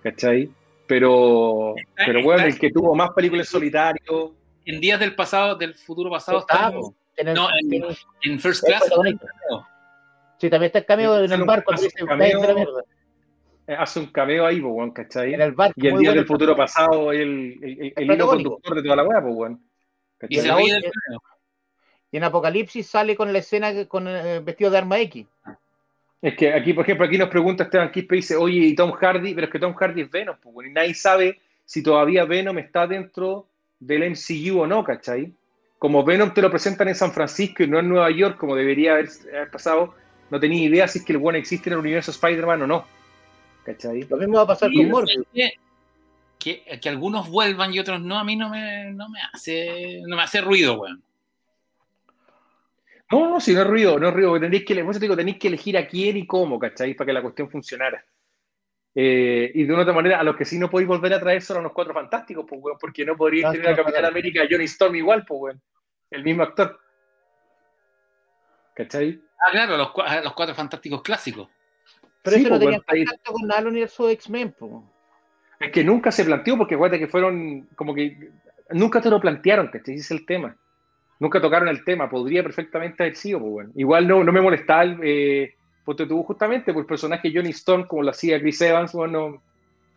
¿cachai? 0.03 0.51
Pero, 0.87 1.75
pero 2.05 2.23
bueno, 2.23 2.45
el 2.45 2.59
que 2.59 2.71
tuvo 2.71 2.95
más 2.95 3.13
películas 3.13 3.49
solitario. 3.49 4.35
En 4.67 4.79
días 4.79 5.01
del 5.01 5.15
pasado, 5.15 5.57
del 5.57 5.75
futuro 5.75 6.11
pasado, 6.11 6.41
estamos 6.41 6.93
no, 7.25 7.49
en, 8.23 8.41
First 8.41 8.65
Class. 8.65 8.85
Sí, 10.39 10.49
también 10.49 10.69
está 10.69 10.79
el 10.79 10.85
cameo 10.87 11.25
en 11.25 11.33
el 11.33 11.45
barco. 11.45 11.73
Hace 11.73 11.89
un 12.01 12.07
cameo, 12.07 12.83
eh, 13.67 13.77
hace 13.77 14.01
un 14.01 14.07
cameo 14.07 14.47
ahí, 14.47 14.61
pues, 14.61 14.93
¿cachai? 14.95 15.35
En 15.35 15.41
el 15.43 15.53
barco. 15.53 15.75
Y 15.77 15.89
el 15.89 15.99
día 15.99 16.13
del 16.13 16.27
futuro 16.27 16.57
pasado, 16.57 17.13
el, 17.13 17.59
el, 17.63 17.93
el, 17.97 18.11
hilo 18.11 18.27
conductor 18.27 18.77
de 18.77 18.83
toda 18.83 18.97
la 18.97 19.05
weá, 19.05 19.21
pues, 19.21 19.35
weón. 19.35 19.63
Y, 20.29 20.39
y 22.11 22.17
en 22.17 22.25
Apocalipsis 22.25 22.87
sale 22.87 23.15
con 23.17 23.33
la 23.33 23.39
escena 23.39 23.87
con 23.87 24.09
el 24.09 24.27
eh, 24.27 24.41
vestido 24.41 24.71
de 24.71 24.79
arma 24.79 24.99
X. 25.01 25.27
Es 26.21 26.35
que 26.35 26.53
aquí, 26.53 26.73
por 26.73 26.85
ejemplo, 26.85 27.07
aquí 27.07 27.19
nos 27.19 27.29
pregunta 27.29 27.65
Esteban 27.65 27.93
Quispe 27.93 28.17
y 28.17 28.19
dice, 28.19 28.37
oye, 28.37 28.59
y 28.59 28.75
Tom 28.75 28.93
Hardy, 28.93 29.35
pero 29.35 29.47
es 29.47 29.53
que 29.53 29.59
Tom 29.59 29.75
Hardy 29.75 30.03
es 30.03 30.11
Venom, 30.11 30.37
pues, 30.43 30.69
y 30.69 30.73
nadie 30.73 30.95
sabe 30.95 31.39
si 31.65 31.83
todavía 31.83 32.25
Venom 32.25 32.59
está 32.59 32.87
dentro 32.87 33.47
del 33.79 34.11
MCU 34.11 34.61
o 34.61 34.67
no, 34.67 34.83
¿cachai? 34.83 35.33
Como 35.79 36.05
Venom 36.05 36.35
te 36.35 36.43
lo 36.43 36.51
presentan 36.51 36.89
en 36.89 36.95
San 36.95 37.13
Francisco 37.13 37.63
y 37.63 37.69
no 37.69 37.79
en 37.79 37.89
Nueva 37.89 38.11
York, 38.11 38.37
como 38.37 38.57
debería 38.57 38.93
haber, 38.93 39.09
pasado, 39.53 39.95
no 40.31 40.41
tenía 40.41 40.65
idea 40.65 40.89
si 40.89 40.99
es 40.99 41.05
que 41.05 41.13
el 41.13 41.19
bueno 41.19 41.39
existe 41.39 41.69
en 41.69 41.75
el 41.75 41.79
universo 41.81 42.11
Spider-Man 42.11 42.63
o 42.63 42.67
no. 42.67 42.85
¿Cachai? 43.65 44.03
Lo 44.09 44.17
mismo 44.17 44.37
va 44.37 44.43
a 44.43 44.47
pasar 44.47 44.73
con 44.73 44.89
Morbius. 44.89 45.27
Que, 46.39 46.63
que, 46.81 46.89
algunos 46.89 47.29
vuelvan 47.29 47.75
y 47.75 47.81
otros 47.81 48.01
no, 48.01 48.17
a 48.17 48.25
mí 48.25 48.37
no 48.37 48.49
me, 48.49 48.93
no 48.93 49.09
me 49.09 49.19
hace 49.33 50.03
no 50.07 50.17
me 50.17 50.23
hace 50.23 50.41
ruido, 50.41 50.81
weón. 50.81 51.03
No, 53.11 53.31
no, 53.31 53.41
si 53.41 53.55
no 53.55 53.63
es 53.63 53.67
ruido, 53.67 53.99
no 53.99 54.09
es 54.09 54.15
ruido, 54.15 54.39
tenéis 54.39 54.65
que, 54.65 54.75
digo, 54.75 55.17
tenéis 55.17 55.39
que 55.39 55.49
elegir 55.49 55.79
a 55.79 55.87
quién 55.87 56.17
y 56.17 56.27
cómo, 56.27 56.59
¿cachai? 56.59 56.95
Para 56.95 57.07
que 57.07 57.13
la 57.15 57.23
cuestión 57.23 57.51
funcionara. 57.51 58.05
Eh, 59.01 59.53
y 59.55 59.63
de 59.63 59.73
una 59.73 59.83
otra 59.83 59.95
manera, 59.95 60.19
a 60.19 60.25
los 60.25 60.35
que 60.35 60.45
sí 60.45 60.59
no 60.59 60.69
podéis 60.69 60.89
volver 60.89 61.15
a 61.15 61.21
traer 61.21 61.41
son 61.41 61.59
a 61.59 61.61
los 61.61 61.71
cuatro 61.71 61.95
fantásticos, 61.95 62.45
pues, 62.49 62.61
weón, 62.61 62.79
porque 62.81 63.05
no 63.05 63.17
podríais 63.17 63.45
No, 63.45 63.53
tener 63.53 63.69
a 63.69 63.77
Capitán 63.77 64.03
no. 64.03 64.09
América 64.09 64.43
y 64.43 64.49
Johnny 64.51 64.65
Storm 64.65 64.97
igual, 64.97 65.25
pues, 65.25 65.41
weón. 65.41 65.63
El 66.11 66.25
mismo 66.25 66.43
actor. 66.43 66.81
¿Cachai? 68.75 69.21
Ah, 69.39 69.53
claro, 69.53 69.77
los, 69.77 69.93
los 70.25 70.33
cuatro 70.35 70.53
fantásticos 70.53 71.03
clásicos. 71.03 71.49
Pero 72.23 72.37
Sí, 72.39 72.43
eso 72.43 72.51
no 72.51 72.61
pues, 72.61 72.85
tenía 72.85 73.05
contacto 73.05 73.33
con 73.35 73.47
nada 73.47 73.61
del 73.61 73.69
universo 73.69 74.09
de 74.09 74.13
X-Men, 74.15 74.53
po. 74.59 74.93
Es 75.61 75.71
que 75.71 75.85
nunca 75.85 76.11
se 76.11 76.25
planteó, 76.25 76.59
porque 76.59 76.75
acuérdate 76.75 76.99
que 76.99 77.07
fueron 77.07 77.69
como 77.77 77.95
que. 77.95 78.33
Nunca 78.71 79.01
te 79.01 79.11
lo 79.11 79.21
plantearon, 79.21 79.69
¿cachai? 79.69 79.95
Ese 79.95 80.03
es 80.03 80.11
el 80.11 80.27
tema. 80.27 80.57
Nunca 81.21 81.41
tocaron 81.41 81.69
el 81.69 81.85
tema. 81.85 82.11
Podría 82.11 82.43
perfectamente 82.43 83.05
haber 83.05 83.15
sido, 83.15 83.39
pues, 83.39 83.53
bueno. 83.53 83.71
Igual 83.77 84.09
no, 84.09 84.25
no 84.25 84.33
me 84.33 84.41
molestaba 84.41 84.83
el. 84.83 84.99
Eh, 85.05 85.55
porque 85.89 86.05
tuvo 86.05 86.23
justamente 86.23 86.71
por 86.75 86.83
el 86.83 86.87
personaje 86.87 87.33
Johnny 87.35 87.49
Storm, 87.49 87.87
como 87.87 88.03
lo 88.03 88.11
hacía 88.11 88.39
Chris 88.39 88.61
Evans, 88.61 88.93
bueno, 88.93 89.41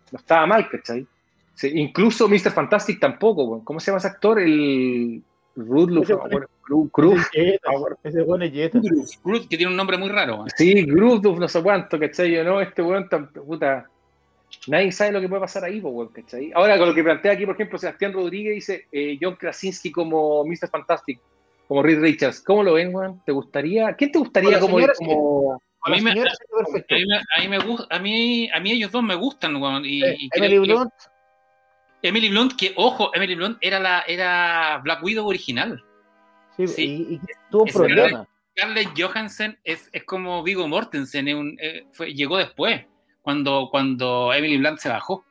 no, 0.09 0.17
estaba 0.17 0.47
mal, 0.47 0.69
¿cachai? 0.69 1.05
Sí, 1.53 1.69
incluso 1.75 2.29
Mr. 2.29 2.51
Fantastic 2.51 2.97
tampoco, 2.97 3.45
bueno. 3.45 3.63
¿Cómo 3.65 3.79
se 3.81 3.87
llama 3.87 3.97
ese 3.97 4.07
actor? 4.07 4.39
El. 4.39 5.21
Rudloff. 5.53 6.07
Gru- 6.09 6.89
Cruz. 6.91 7.27
Ese 7.33 7.59
Ah, 7.65 7.77
bueno. 7.77 7.97
Ese 8.03 8.21
bueno 8.21 8.45
es 8.45 8.53
Jetta. 8.53 8.79
Groot, 9.21 9.49
que 9.49 9.57
tiene 9.57 9.67
un 9.69 9.75
nombre 9.75 9.97
muy 9.97 10.07
raro. 10.07 10.35
weón. 10.37 10.49
Sí, 10.55 10.85
Grudov, 10.85 11.37
no 11.39 11.49
sé 11.49 11.61
cuánto, 11.61 11.99
¿cachai? 11.99 12.31
Yo, 12.31 12.45
no, 12.45 12.61
este 12.61 12.81
weón, 12.81 13.09
tan- 13.09 13.27
puta. 13.33 13.85
Nadie 14.67 14.93
sabe 14.93 15.11
lo 15.11 15.19
que 15.19 15.27
puede 15.27 15.41
pasar 15.41 15.65
ahí, 15.65 15.81
weón, 15.81 16.07
¿cachai? 16.07 16.53
Ahora, 16.55 16.77
con 16.77 16.87
lo 16.87 16.95
que 16.95 17.03
plantea 17.03 17.33
aquí, 17.33 17.45
por 17.45 17.55
ejemplo, 17.55 17.77
Sebastián 17.77 18.13
Rodríguez 18.13 18.55
dice 18.55 18.85
eh, 18.93 19.17
John 19.21 19.35
Krasinski 19.35 19.91
como 19.91 20.45
Mr. 20.45 20.69
Fantastic, 20.71 21.19
como 21.67 21.83
Reed 21.83 21.99
Richards. 21.99 22.39
¿Cómo 22.41 22.63
lo 22.63 22.73
ven, 22.75 22.95
weón? 22.95 23.21
¿Te 23.25 23.33
gustaría? 23.33 23.93
¿Quién 23.95 24.13
te 24.13 24.19
gustaría 24.19 24.57
como, 24.57 24.75
señora, 24.77 24.93
como- 24.97 25.61
A 25.83 25.89
mí, 25.89 26.01
me, 26.01 26.13
perfecto. 26.13 26.95
a 26.95 26.97
mí 26.97 27.05
a 27.13 27.39
mí 27.41 27.47
me 27.47 27.59
gusta, 27.59 27.95
a 27.95 27.99
mí, 27.99 28.49
a 28.51 28.59
mí 28.59 28.71
ellos 28.71 28.91
dos 28.91 29.01
me 29.03 29.15
gustan, 29.15 29.55
weón, 29.55 29.83
y, 29.85 30.03
Eh, 30.03 30.15
y 30.19 30.29
Emily 30.33 30.53
que- 30.53 30.59
Blunt, 30.73 30.93
Emily 32.03 32.29
Blunt, 32.29 32.53
que 32.55 32.73
ojo, 32.75 33.11
Emily 33.13 33.35
Blunt 33.35 33.57
era 33.61 33.79
la 33.79 34.01
era 34.07 34.79
Black 34.83 35.03
Widow 35.03 35.27
original. 35.27 35.83
sí, 36.57 36.67
sí. 36.67 36.83
y, 37.09 37.13
y 37.15 37.21
tuvo 37.49 37.65
Es 37.65 37.73
problema. 37.73 38.27
Scarlett 38.51 38.89
Johansson 38.99 39.57
es, 39.63 39.89
es 39.93 40.03
como 40.03 40.43
Vigo 40.43 40.67
Mortensen, 40.67 41.27
es 41.27 41.35
un- 41.35 41.57
eh, 41.61 41.85
fue- 41.93 42.13
llegó 42.13 42.37
después, 42.37 42.85
cuando, 43.21 43.69
cuando 43.71 44.33
Emily 44.33 44.57
Blunt 44.57 44.79
se 44.79 44.89
bajó. 44.89 45.23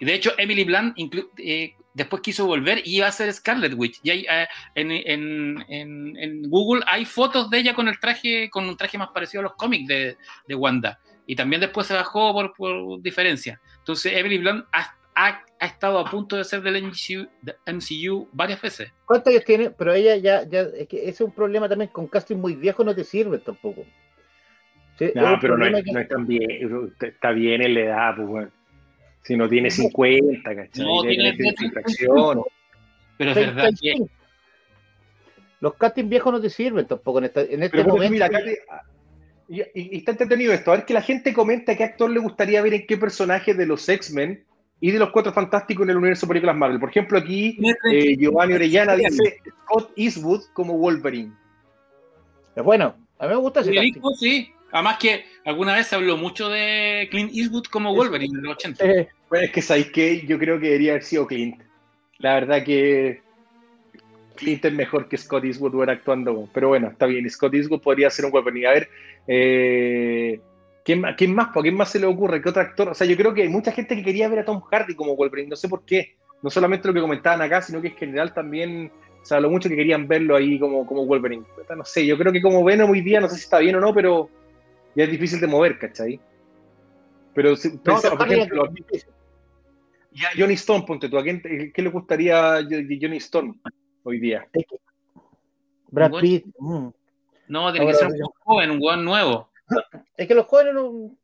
Y 0.00 0.06
de 0.06 0.14
hecho, 0.14 0.32
Emily 0.38 0.64
Blunt 0.64 0.96
inclu- 0.96 1.28
eh, 1.38 1.74
después 1.94 2.20
quiso 2.22 2.44
volver 2.46 2.78
y 2.84 2.96
iba 2.98 3.06
a 3.06 3.12
ser 3.12 3.32
Scarlet 3.32 3.72
Witch. 3.76 4.00
Y 4.02 4.10
hay, 4.10 4.26
eh, 4.28 4.46
en, 4.74 4.90
en- 4.90 5.64
en- 5.68 6.16
en 6.16 6.42
Google 6.50 6.82
hay 6.86 7.04
fotos 7.04 7.48
de 7.50 7.58
ella 7.60 7.74
con 7.74 7.88
el 7.88 7.98
traje, 7.98 8.50
con 8.50 8.68
un 8.68 8.76
traje 8.76 8.98
más 8.98 9.08
parecido 9.08 9.40
a 9.40 9.44
los 9.44 9.54
cómics 9.54 9.86
de, 9.88 10.16
de 10.46 10.54
Wanda. 10.54 10.98
Y 11.26 11.34
también 11.36 11.60
después 11.60 11.86
se 11.86 11.94
bajó 11.94 12.32
por, 12.34 12.52
por 12.54 13.00
diferencia. 13.00 13.60
Entonces, 13.78 14.12
Emily 14.14 14.38
Blunt 14.38 14.66
ha, 14.72 14.94
ha- 15.14 15.42
ha 15.60 15.66
estado 15.66 15.98
a 15.98 16.10
punto 16.10 16.36
de 16.36 16.44
ser 16.44 16.60
del 16.60 16.82
MCU, 16.84 17.26
de 17.40 17.54
MCU 17.72 18.28
varias 18.32 18.60
veces. 18.60 18.92
¿Cuántos 19.06 19.32
años 19.32 19.44
tiene? 19.44 19.70
Pero 19.70 19.94
ella 19.94 20.16
ya, 20.16 20.42
ya, 20.46 20.60
es 20.62 20.86
que 20.88 20.98
ese 20.98 21.10
es 21.10 21.20
un 21.22 21.32
problema 21.32 21.68
también 21.68 21.90
con 21.90 22.08
casting 22.08 22.36
muy 22.36 22.56
viejo, 22.56 22.84
no 22.84 22.94
te 22.94 23.04
sirve 23.04 23.38
tampoco. 23.38 23.84
Sí, 24.98 25.10
No, 25.14 25.38
pero 25.40 25.56
no 25.56 25.66
es, 25.66 25.84
que- 25.84 25.92
no 25.92 26.00
es 26.00 26.08
tan 26.08 26.26
bien, 26.26 26.48
está 27.00 27.30
bien 27.32 27.62
en 27.62 27.74
la 27.74 27.80
edad, 27.80 28.16
pues, 28.16 28.28
weón. 28.28 28.52
Si 29.24 29.36
no 29.36 29.48
tiene 29.48 29.70
50, 29.70 30.54
¿cachai? 30.54 30.84
No, 30.84 31.00
tiene 31.02 31.32
tener 31.32 31.54
35. 31.54 31.64
infracción. 31.64 32.42
Pero 33.18 33.30
es 33.30 33.36
verdad 33.36 33.64
que 33.70 33.76
35. 33.92 34.08
Los 35.60 35.74
castings 35.74 36.08
viejos 36.10 36.32
no 36.32 36.40
te 36.40 36.50
sirven 36.50 36.86
tampoco 36.86 37.18
en, 37.18 37.24
esta- 37.24 37.40
en 37.42 37.62
este 37.62 37.78
Pero 37.78 37.88
momento. 37.94 38.12
mira, 38.12 38.28
y, 39.48 39.60
y- 39.60 39.64
y 39.74 39.96
está 39.98 40.10
entretenido 40.12 40.52
esto. 40.52 40.72
A 40.72 40.76
ver 40.76 40.84
que 40.84 40.94
la 40.94 41.00
gente 41.02 41.32
comenta 41.32 41.74
qué 41.76 41.84
actor 41.84 42.10
le 42.10 42.20
gustaría 42.20 42.60
ver 42.62 42.74
en 42.74 42.86
qué 42.86 42.96
personaje 42.98 43.54
de 43.54 43.66
los 43.66 43.88
X-Men 43.88 44.44
y 44.80 44.90
de 44.90 44.98
los 44.98 45.10
Cuatro 45.10 45.32
Fantásticos 45.32 45.84
en 45.84 45.90
el 45.90 45.96
universo 45.96 46.26
de 46.26 46.28
películas 46.30 46.56
Marvel. 46.56 46.80
Por 46.80 46.90
ejemplo, 46.90 47.18
aquí 47.18 47.56
eh, 47.90 48.16
Giovanni 48.18 48.54
Orellana 48.54 48.96
dice 48.96 49.38
Scott 49.64 49.92
Eastwood 49.96 50.42
como 50.52 50.76
Wolverine. 50.76 51.32
Es 52.54 52.62
bueno, 52.62 52.94
a 53.18 53.24
mí 53.26 53.30
me 53.30 53.36
gusta 53.40 53.60
ese 53.60 53.70
casting. 53.72 53.92
Federico, 53.92 54.10
sí. 54.14 54.50
Además 54.74 54.98
que 54.98 55.24
alguna 55.44 55.74
vez 55.76 55.86
se 55.86 55.94
habló 55.94 56.16
mucho 56.16 56.48
de 56.48 57.06
Clint 57.08 57.30
Eastwood 57.32 57.66
como 57.66 57.94
Wolverine 57.94 58.36
en 58.36 58.42
los 58.44 58.56
80. 58.56 58.84
Eh, 58.84 59.08
Bueno, 59.30 59.44
es 59.46 59.52
que 59.52 59.62
sabéis 59.62 59.92
que 59.92 60.26
yo 60.26 60.36
creo 60.36 60.58
que 60.58 60.66
debería 60.66 60.90
haber 60.92 61.04
sido 61.04 61.28
Clint. 61.28 61.62
La 62.18 62.34
verdad 62.34 62.64
que 62.64 63.20
Clint 64.34 64.64
es 64.64 64.72
mejor 64.72 65.08
que 65.08 65.16
Scott 65.16 65.44
Eastwood 65.44 65.74
hubiera 65.76 65.92
actuando. 65.92 66.48
Pero 66.52 66.68
bueno, 66.70 66.88
está 66.88 67.06
bien. 67.06 67.30
Scott 67.30 67.54
Eastwood 67.54 67.82
podría 67.82 68.10
ser 68.10 68.24
un 68.24 68.32
Wolverine. 68.32 68.66
A 68.66 68.72
ver, 68.72 68.88
eh, 69.28 70.40
¿quién, 70.84 71.02
más- 71.02 71.14
¿quién 71.16 71.32
más? 71.34 71.48
¿Por 71.54 71.62
quién 71.62 71.76
más 71.76 71.90
se 71.90 72.00
le 72.00 72.06
ocurre? 72.06 72.42
¿Qué 72.42 72.48
otro 72.48 72.62
actor? 72.62 72.88
O 72.88 72.94
sea, 72.94 73.06
yo 73.06 73.16
creo 73.16 73.32
que 73.32 73.42
hay 73.42 73.48
mucha 73.48 73.70
gente 73.70 73.94
que 73.94 74.02
quería 74.02 74.28
ver 74.28 74.40
a 74.40 74.44
Tom 74.44 74.60
Hardy 74.60 74.96
como 74.96 75.14
Wolverine. 75.14 75.50
No 75.50 75.56
sé 75.56 75.68
por 75.68 75.84
qué. 75.84 76.16
No 76.42 76.50
solamente 76.50 76.88
lo 76.88 76.94
que 76.94 77.00
comentaban 77.00 77.40
acá, 77.42 77.62
sino 77.62 77.80
que 77.80 77.88
en 77.88 77.96
general 77.96 78.34
también 78.34 78.90
se 79.22 79.36
habló 79.36 79.50
mucho 79.50 79.68
que 79.68 79.76
querían 79.76 80.08
verlo 80.08 80.34
ahí 80.34 80.58
como, 80.58 80.84
como 80.84 81.06
Wolverine. 81.06 81.44
No 81.76 81.84
sé, 81.84 82.04
yo 82.04 82.18
creo 82.18 82.32
que 82.32 82.42
como 82.42 82.64
Venom 82.64 82.90
hoy 82.90 83.00
día, 83.02 83.20
no 83.20 83.28
sé 83.28 83.36
si 83.36 83.42
está 83.42 83.60
bien 83.60 83.76
o 83.76 83.80
no, 83.80 83.94
pero 83.94 84.28
ya 84.94 85.04
es 85.04 85.10
difícil 85.10 85.40
de 85.40 85.46
mover, 85.46 85.78
¿cachai? 85.78 86.20
Pero, 87.34 87.56
si, 87.56 87.68
no, 87.84 88.00
por 88.16 88.32
ejemplo, 88.32 88.66
es 88.66 88.74
difícil. 88.74 89.10
y 90.12 90.24
a 90.24 90.28
Johnny 90.38 90.54
Storm, 90.54 90.86
ponte 90.86 91.08
tú, 91.08 91.18
¿a 91.18 91.22
quién, 91.22 91.40
qué 91.42 91.82
le 91.82 91.88
gustaría 91.90 92.56
a 92.56 92.62
Johnny 92.62 93.16
Storm 93.16 93.60
hoy 94.04 94.20
día? 94.20 94.46
Brad. 95.88 96.12
Pitt. 96.20 96.46
mm. 96.58 96.88
No, 97.48 97.72
tiene 97.72 97.86
que 97.88 97.94
ser 97.94 98.08
un 98.08 98.18
joven, 98.44 98.70
un 98.70 98.78
weón 98.80 99.04
nuevo. 99.04 99.50
Es 100.16 100.28
que 100.28 100.34
los 100.34 100.46
jóvenes 100.46 100.74
no. 100.74 101.16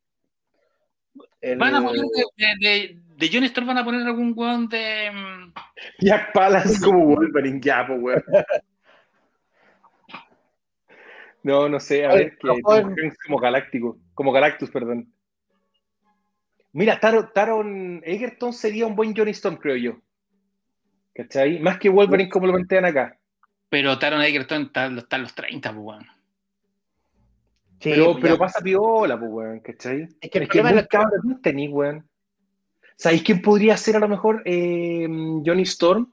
el- 1.40 1.58
Van 1.58 1.74
a 1.74 1.82
poner 1.82 2.00
de, 2.02 2.24
de, 2.36 2.68
de, 2.68 3.00
de 3.16 3.30
John 3.32 3.44
Storm 3.44 3.66
van 3.68 3.78
a 3.78 3.84
poner 3.84 4.02
algún 4.06 4.32
weón 4.36 4.68
de. 4.68 5.10
mm, 5.12 5.52
Jack 6.00 6.32
Palance 6.32 6.80
como 6.84 7.06
Wolverine, 7.06 7.60
ya, 7.62 7.86
pues, 7.86 8.00
weón. 8.02 8.24
No, 11.42 11.68
no 11.68 11.80
sé, 11.80 12.04
a 12.04 12.12
ver, 12.14 12.36
que 12.38 12.48
Tom 12.62 12.94
Hanks 12.98 13.16
como 13.26 13.38
Galáctico, 13.38 13.98
como 14.14 14.32
Galactus, 14.32 14.70
perdón. 14.70 15.12
Mira, 16.72 17.00
Taron, 17.00 17.30
Taron 17.34 18.02
Egerton 18.04 18.52
sería 18.52 18.86
un 18.86 18.94
buen 18.94 19.16
Johnny 19.16 19.32
Storm, 19.32 19.56
creo 19.56 19.76
yo. 19.76 19.98
¿Cachai? 21.14 21.58
Más 21.58 21.78
que 21.78 21.88
Wolverine 21.88 22.30
como 22.30 22.46
lo 22.46 22.52
plantean 22.54 22.84
acá. 22.84 23.18
Pero 23.68 23.98
Taron 23.98 24.22
Egerton 24.22 24.62
está, 24.62 24.86
está 24.86 25.16
en 25.16 25.22
los 25.22 25.34
30, 25.34 25.72
pues 25.72 25.84
weón. 25.84 26.06
Sí, 27.80 27.90
pero, 27.90 28.12
pues 28.12 28.22
pero 28.22 28.38
pasa 28.38 28.60
piola, 28.60 29.18
pues, 29.18 29.30
weón, 29.32 29.60
¿cachai? 29.60 30.02
Es 30.20 30.30
que 30.30 30.38
el 30.38 30.44
Es 30.44 30.48
que 30.50 30.58
problema 30.60 30.70
es 30.70 30.76
la- 30.76 30.86
cabrón 30.86 31.20
no 31.24 31.40
tenés, 31.40 31.70
weón. 31.70 32.08
¿Sabéis 32.96 33.22
quién 33.22 33.40
podría 33.40 33.76
ser 33.78 33.96
a 33.96 34.00
lo 34.00 34.08
mejor 34.08 34.42
eh, 34.44 35.08
Johnny 35.44 35.62
Storm? 35.62 36.12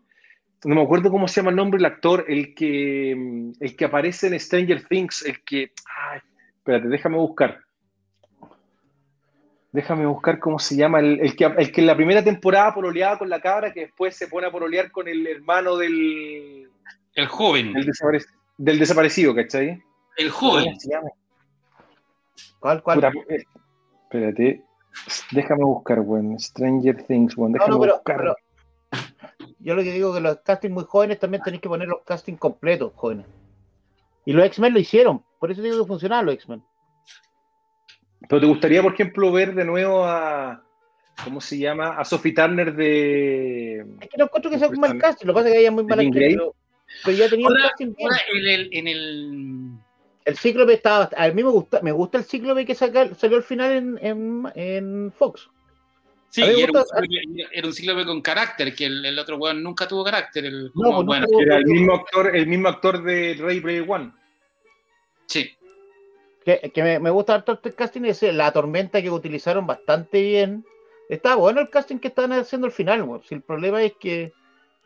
No 0.65 0.75
me 0.75 0.81
acuerdo 0.81 1.11
cómo 1.11 1.27
se 1.27 1.39
llama 1.39 1.51
el 1.51 1.55
nombre 1.55 1.77
del 1.77 1.85
actor, 1.85 2.25
el 2.27 2.55
que, 2.55 3.11
el 3.59 3.75
que 3.75 3.85
aparece 3.85 4.27
en 4.27 4.39
Stranger 4.39 4.85
Things, 4.87 5.23
el 5.25 5.41
que... 5.43 5.71
Ay, 6.11 6.19
espérate, 6.57 6.87
déjame 6.87 7.17
buscar. 7.17 7.59
Déjame 9.71 10.05
buscar 10.07 10.39
cómo 10.39 10.57
se 10.57 10.75
llama, 10.75 10.99
el, 10.99 11.19
el 11.19 11.35
que, 11.35 11.45
el 11.45 11.71
que 11.71 11.81
en 11.81 11.87
la 11.87 11.95
primera 11.95 12.23
temporada 12.23 12.73
pololeaba 12.73 13.19
con 13.19 13.29
la 13.29 13.39
cabra, 13.39 13.71
que 13.71 13.81
después 13.81 14.15
se 14.15 14.27
pone 14.27 14.47
a 14.47 14.51
pololear 14.51 14.89
con 14.91 15.07
el 15.07 15.27
hermano 15.27 15.77
del, 15.77 16.67
El 17.13 17.27
joven. 17.27 17.73
del, 17.73 17.85
desaparec- 17.85 18.25
del 18.57 18.79
desaparecido, 18.79 19.35
¿cachai? 19.35 19.81
El 20.17 20.29
joven. 20.31 20.65
¿Cómo 20.65 20.79
se 20.79 20.89
llama? 20.89 21.09
¿Cuál, 22.59 22.81
cuál? 22.81 22.97
Puta, 23.01 23.11
eh, 23.29 23.43
espérate. 24.03 24.63
Déjame 25.31 25.63
buscar, 25.63 25.99
weón. 25.99 26.39
Stranger 26.39 27.03
Things, 27.03 27.37
weón. 27.37 27.51
No, 27.51 27.59
Déjame 27.59 27.75
no, 27.75 27.81
pero, 27.81 27.93
buscar. 27.93 28.17
pero 28.17 28.35
yo 29.67 29.75
lo 29.75 29.83
que 29.83 29.91
digo 29.91 30.09
es 30.09 30.15
que 30.15 30.21
los 30.21 30.37
castings 30.37 30.73
muy 30.73 30.85
jóvenes 30.85 31.19
también 31.19 31.43
tenéis 31.43 31.61
que 31.61 31.67
poner 31.69 31.87
los 31.87 32.01
castings 32.03 32.39
completos, 32.39 32.93
jóvenes. 32.95 33.25
Y 34.25 34.33
los 34.33 34.45
X-Men 34.45 34.73
lo 34.73 34.79
hicieron, 34.79 35.23
por 35.39 35.51
eso 35.51 35.61
digo 35.61 35.79
que 35.81 35.87
funcionaban 35.87 36.25
los 36.25 36.35
X-Men. 36.35 36.63
Pero 38.27 38.41
te 38.41 38.47
gustaría, 38.47 38.81
por 38.81 38.93
ejemplo, 38.93 39.31
ver 39.31 39.53
de 39.53 39.65
nuevo 39.65 40.05
a. 40.05 40.63
¿Cómo 41.23 41.41
se 41.41 41.57
llama? 41.57 41.97
A 41.97 42.05
Sophie 42.05 42.33
Turner 42.33 42.75
de. 42.75 43.79
Es 44.01 44.09
que 44.09 44.17
no 44.17 44.25
encuentro 44.25 44.49
que 44.51 44.59
sea 44.59 44.69
un 44.69 44.79
mal 44.79 44.97
casting, 44.97 45.25
lo 45.27 45.33
que 45.33 45.37
pasa 45.37 45.47
es 45.49 45.53
que 45.53 45.59
ella 45.59 45.69
es 45.69 45.73
muy 45.73 45.83
¿De 45.83 45.89
mala 45.89 46.01
actriz, 46.03 46.35
pero, 46.35 46.55
pero 47.03 47.17
ya 47.17 47.29
tenía 47.29 47.47
un 47.47 47.53
Ahora, 47.57 47.69
casting 47.69 47.93
bien. 47.95 48.09
en 48.33 48.47
el, 48.47 48.69
en 48.71 48.87
el 48.87 49.71
El 50.25 50.37
Cíclope 50.37 50.73
estaba. 50.73 51.09
A 51.15 51.27
mí 51.29 51.43
me 51.43 51.49
gusta, 51.49 51.81
me 51.81 51.91
gusta 51.91 52.17
el 52.17 52.23
Cíclope 52.25 52.65
que 52.65 52.75
saca- 52.75 53.13
salió 53.15 53.37
al 53.37 53.43
final 53.43 53.71
en, 53.71 53.99
en, 54.01 54.43
en 54.55 55.11
Fox. 55.11 55.49
Sí, 56.29 56.41
y 56.41 56.61
era, 56.61 56.71
un 56.81 57.41
era 57.51 57.67
un 57.67 57.73
cíclope 57.73 58.05
con 58.05 58.21
carácter, 58.21 58.75
que 58.75 58.85
el, 58.85 59.03
el 59.05 59.17
otro 59.17 59.37
weón 59.37 59.63
nunca 59.63 59.87
tuvo 59.87 60.03
carácter. 60.03 60.45
El, 60.45 60.65
No, 60.75 60.83
como, 60.83 60.95
pues 60.97 61.05
bueno, 61.05 61.27
tuvo- 61.27 61.41
Era 61.41 61.57
el 61.57 61.65
mismo 61.65 61.93
actor, 61.95 62.35
el 62.35 62.47
mismo 62.47 62.67
actor 62.67 63.01
de 63.03 63.35
Ray 63.39 63.59
Player 63.61 63.85
One. 63.87 64.11
sí. 65.27 65.51
Que, 66.45 66.71
que 66.73 66.81
me, 66.81 66.97
me 66.99 67.09
gusta 67.09 67.35
harto 67.35 67.51
este 67.53 67.73
casting, 67.73 68.03
es 68.05 68.21
la 68.23 68.53
tormenta 68.53 69.01
que 69.01 69.09
utilizaron 69.09 69.67
bastante 69.67 70.21
bien. 70.21 70.65
Está 71.09 71.35
bueno 71.35 71.59
el 71.59 71.69
casting 71.69 71.97
que 71.99 72.07
están 72.07 72.31
haciendo 72.31 72.67
al 72.67 72.71
final, 72.73 73.01
weón. 73.03 73.21
Si 73.23 73.35
el 73.35 73.41
problema 73.41 73.83
es 73.83 73.93
que 73.99 74.31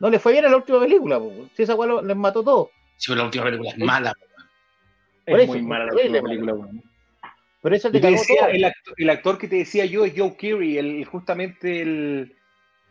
no 0.00 0.10
le 0.10 0.18
fue 0.18 0.32
bien 0.32 0.44
a 0.44 0.48
la 0.48 0.56
última 0.56 0.80
película, 0.80 1.18
weón. 1.18 1.48
Si 1.56 1.62
esa 1.62 1.74
lo- 1.76 2.02
les 2.02 2.16
mató 2.16 2.42
todo. 2.42 2.70
Sí, 2.96 3.06
pero 3.12 3.18
la 3.20 3.24
última 3.26 3.44
película 3.44 3.70
es 3.70 3.78
mala. 3.78 4.12
Por 5.24 5.38
Es 5.38 5.44
eso, 5.44 5.52
muy 5.52 5.62
mala 5.62 5.84
la 5.86 5.92
última 5.94 6.20
película, 6.22 6.54
weón. 6.54 6.82
Pero 7.62 7.76
eso 7.76 7.90
te 7.90 7.98
Yo 7.98 8.00
te 8.02 8.08
cagó 8.08 8.20
decía, 8.20 8.40
todo. 8.40 8.48
el, 8.50 8.64
actor, 8.64 8.94
el 8.98 9.10
actor 9.10 9.38
que 9.38 9.48
te 9.48 9.56
decía 9.56 9.84
yo 9.86 10.04
es 10.04 10.12
Joe 10.16 10.36
Keery, 10.36 10.78
el, 10.78 11.04
justamente 11.04 11.80
el. 11.80 12.36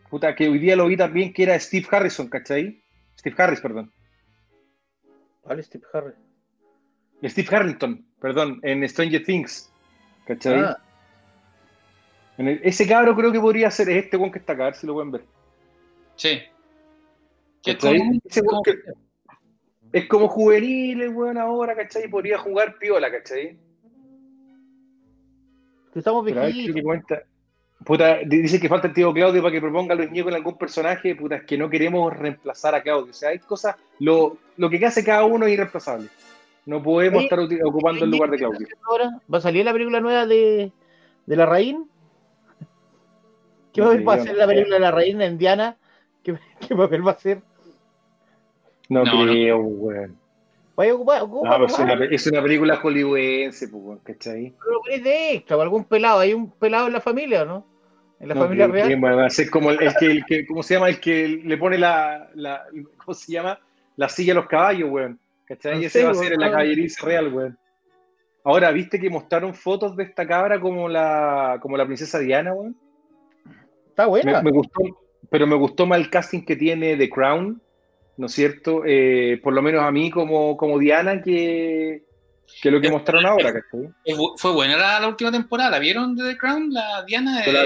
Puta, 0.09 0.35
que 0.35 0.47
hoy 0.49 0.59
día 0.59 0.75
lo 0.75 0.87
vi 0.87 0.97
también, 0.97 1.33
que 1.33 1.43
era 1.43 1.59
Steve 1.59 1.87
Harrison, 1.91 2.27
¿cachai? 2.29 2.81
Steve 3.17 3.35
Harris, 3.37 3.61
perdón. 3.61 3.91
¿Cuál 5.41 5.59
es 5.59 5.65
Steve 5.67 5.83
Harris? 5.93 6.13
Steve 7.23 7.47
Harrington, 7.55 8.05
perdón, 8.19 8.59
en 8.63 8.87
Stranger 8.87 9.23
Things, 9.23 9.71
¿cachai? 10.25 10.59
Ah, 10.59 10.77
En 12.37 12.47
el- 12.47 12.61
ese 12.63 12.87
cabro 12.87 13.15
creo 13.15 13.31
que 13.31 13.39
podría 13.39 13.69
ser 13.69 13.89
este 13.89 14.17
one 14.17 14.31
que 14.31 14.39
está 14.39 14.53
acá, 14.53 14.63
a 14.63 14.65
ver 14.67 14.75
si 14.75 14.87
lo 14.87 14.93
pueden 14.93 15.11
ver. 15.11 15.23
Sí. 16.15 16.41
Es 17.63 17.77
como- 18.43 18.61
que- 18.63 18.79
es 19.93 20.07
como 20.07 20.27
juvenil, 20.27 21.01
el 21.01 21.09
weón 21.09 21.37
ahora, 21.37 21.75
¿cachai? 21.75 22.07
Podría 22.09 22.37
jugar 22.39 22.77
piola, 22.79 23.11
¿cachai? 23.11 23.57
Que 25.91 25.99
estamos 25.99 26.25
viejitos. 26.25 26.75
me 26.75 26.83
cuenta. 26.83 27.23
Puta, 27.83 28.19
dice 28.25 28.59
que 28.59 28.69
falta 28.69 28.87
el 28.87 28.93
tío 28.93 29.11
Claudio 29.11 29.41
para 29.41 29.51
que 29.51 29.61
proponga 29.61 29.93
a 29.93 29.97
Luis 29.97 30.11
Ñeco 30.11 30.29
en 30.29 30.35
algún 30.35 30.57
personaje. 30.57 31.15
Puta, 31.15 31.37
es 31.37 31.43
que 31.43 31.57
no 31.57 31.69
queremos 31.69 32.15
reemplazar 32.15 32.75
a 32.75 32.81
Claudio. 32.83 33.09
O 33.09 33.13
sea, 33.13 33.29
hay 33.29 33.39
cosas. 33.39 33.75
Lo, 33.99 34.37
lo 34.57 34.69
que 34.69 34.85
hace 34.85 35.03
cada 35.03 35.25
uno 35.25 35.47
es 35.47 35.53
irreemplazable. 35.53 36.07
No 36.67 36.83
podemos 36.83 37.23
estar 37.23 37.39
ocupando 37.39 38.05
el 38.05 38.11
lugar 38.11 38.29
de 38.29 38.37
¿Qué 38.37 38.43
está 38.45 38.77
Claudio. 38.85 39.21
¿Va 39.33 39.37
a 39.39 39.41
salir 39.41 39.65
la 39.65 39.73
película 39.73 39.99
nueva 39.99 40.27
de, 40.27 40.71
de 41.25 41.35
la 41.35 41.45
Raín? 41.47 41.89
¿Qué 43.73 43.81
papel 43.81 44.07
va 44.07 44.13
a 44.13 44.17
hacer 44.17 44.35
la 44.35 44.45
película 44.45 44.75
de 44.75 44.81
la 44.81 44.91
Raín 44.91 45.21
en 45.21 45.37
Diana? 45.39 45.77
¿Qué, 46.23 46.37
qué 46.67 46.75
papel 46.75 47.05
va 47.05 47.11
a 47.11 47.15
hacer? 47.15 47.41
No, 48.89 49.03
No, 49.03 49.25
no. 49.25 49.31
creo, 49.31 49.57
weón. 49.59 50.20
Vaya 50.81 50.93
a 50.93 50.95
ocupar, 50.95 51.21
ocupa, 51.21 51.47
No, 51.49 51.53
pero 51.55 51.65
es 51.67 51.79
una, 51.79 52.05
es 52.05 52.27
una 52.27 52.41
película 52.41 52.75
hollywoodense, 52.77 53.67
pues, 53.67 53.99
¿cachai? 54.03 54.51
pero 54.57 54.71
lo 54.71 54.81
pones 54.81 55.03
de 55.03 55.33
extra, 55.35 55.57
o 55.57 55.61
algún 55.61 55.83
pelado. 55.85 56.19
¿Hay 56.21 56.33
un 56.33 56.49
pelado 56.49 56.87
en 56.87 56.93
la 56.93 57.01
familia 57.01 57.43
o 57.43 57.45
no? 57.45 57.65
¿En 58.19 58.29
la 58.29 58.33
No 58.33 58.41
familia 58.41 58.65
que 58.65 58.71
real? 58.71 59.03
va 59.05 59.25
a 59.25 59.29
ser 59.29 59.51
como 59.51 59.69
el, 59.69 59.79
el 59.83 59.93
que, 59.95 60.05
el 60.07 60.25
que, 60.25 60.45
¿cómo 60.47 60.63
se 60.63 60.73
llama? 60.73 60.89
El 60.89 60.99
que 60.99 61.27
le 61.27 61.57
pone 61.57 61.77
la, 61.77 62.31
la 62.33 62.63
¿cómo 62.97 63.13
se 63.13 63.31
llama? 63.31 63.59
La 63.95 64.09
silla 64.09 64.33
a 64.33 64.37
los 64.37 64.47
caballos, 64.47 64.89
weón. 64.89 65.19
¿Cachai? 65.45 65.73
No 65.75 65.79
Ese 65.81 65.99
sé, 65.99 66.03
va 66.05 66.11
a 66.11 66.15
ser 66.15 66.33
en 66.33 66.39
la 66.39 66.49
caballeriza 66.49 67.05
real, 67.05 67.31
weón. 67.31 67.57
Ahora, 68.43 68.71
¿viste 68.71 68.99
que 68.99 69.09
mostraron 69.11 69.53
fotos 69.53 69.95
de 69.95 70.03
esta 70.05 70.25
cabra 70.27 70.59
como 70.59 70.89
la, 70.89 71.59
como 71.61 71.77
la 71.77 71.85
princesa 71.85 72.17
Diana, 72.17 72.53
weón? 72.53 72.75
Está 73.89 74.07
buena. 74.07 74.41
Me, 74.41 74.49
me 74.49 74.57
gustó, 74.57 74.81
pero 75.29 75.45
me 75.45 75.55
gustó 75.55 75.85
más 75.85 75.99
el 75.99 76.09
casting 76.09 76.41
que 76.41 76.55
tiene 76.55 76.97
The 76.97 77.09
Crown, 77.09 77.61
¿no 78.17 78.25
es 78.27 78.33
cierto? 78.33 78.83
Eh, 78.85 79.39
por 79.43 79.53
lo 79.53 79.61
menos 79.61 79.83
a 79.83 79.91
mí 79.91 80.09
como, 80.11 80.55
como 80.57 80.77
Diana 80.79 81.21
que, 81.21 82.03
que 82.61 82.71
lo 82.71 82.79
que 82.81 82.91
mostraron 82.91 83.25
ahora, 83.25 83.53
¿cachai? 83.53 83.89
Es 84.03 84.17
Fue 84.37 84.51
buena 84.53 84.77
la, 84.77 84.99
la 84.99 85.07
última 85.07 85.31
temporada. 85.31 85.71
¿La 85.71 85.79
vieron 85.79 86.15
de 86.15 86.31
The 86.31 86.37
Crown? 86.37 86.71
La 86.73 87.03
Diana. 87.05 87.43
Yo 87.45 87.51
la 87.51 87.61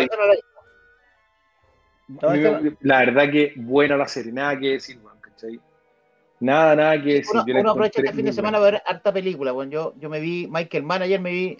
eh, 2.35 2.59
me- 2.61 2.77
la 2.81 2.99
verdad 2.99 3.31
que 3.31 3.53
buena 3.55 3.97
la 3.97 4.07
serie, 4.07 4.31
nada 4.31 4.59
que 4.59 4.71
decir, 4.73 4.99
weón, 5.03 5.19
¿cachai? 5.19 5.59
Nada, 6.39 6.75
nada 6.75 7.01
que 7.01 7.13
decir. 7.15 7.31
Uno, 7.33 7.59
uno 7.61 7.71
aprovecha 7.71 8.01
este 8.01 8.13
fin 8.13 8.25
de 8.25 8.33
semana 8.33 8.59
para 8.59 8.71
ver 8.71 8.81
harta 8.85 9.11
película. 9.11 9.51
Bueno, 9.51 9.71
yo, 9.71 9.93
yo 9.99 10.09
me 10.09 10.19
vi 10.19 10.47
Michael 10.49 10.83
Mann 10.83 11.01
ayer, 11.01 11.19
me 11.19 11.31
vi 11.31 11.57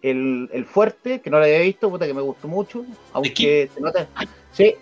el, 0.00 0.48
el 0.52 0.64
Fuerte, 0.64 1.20
que 1.20 1.28
no 1.30 1.38
lo 1.38 1.44
había 1.44 1.58
visto, 1.60 1.90
puta 1.90 2.06
que 2.06 2.14
me 2.14 2.22
gustó 2.22 2.48
mucho. 2.48 2.84
Aunque 3.12 3.68
se 3.74 3.80
nota. 3.80 4.06
Sí, 4.52 4.74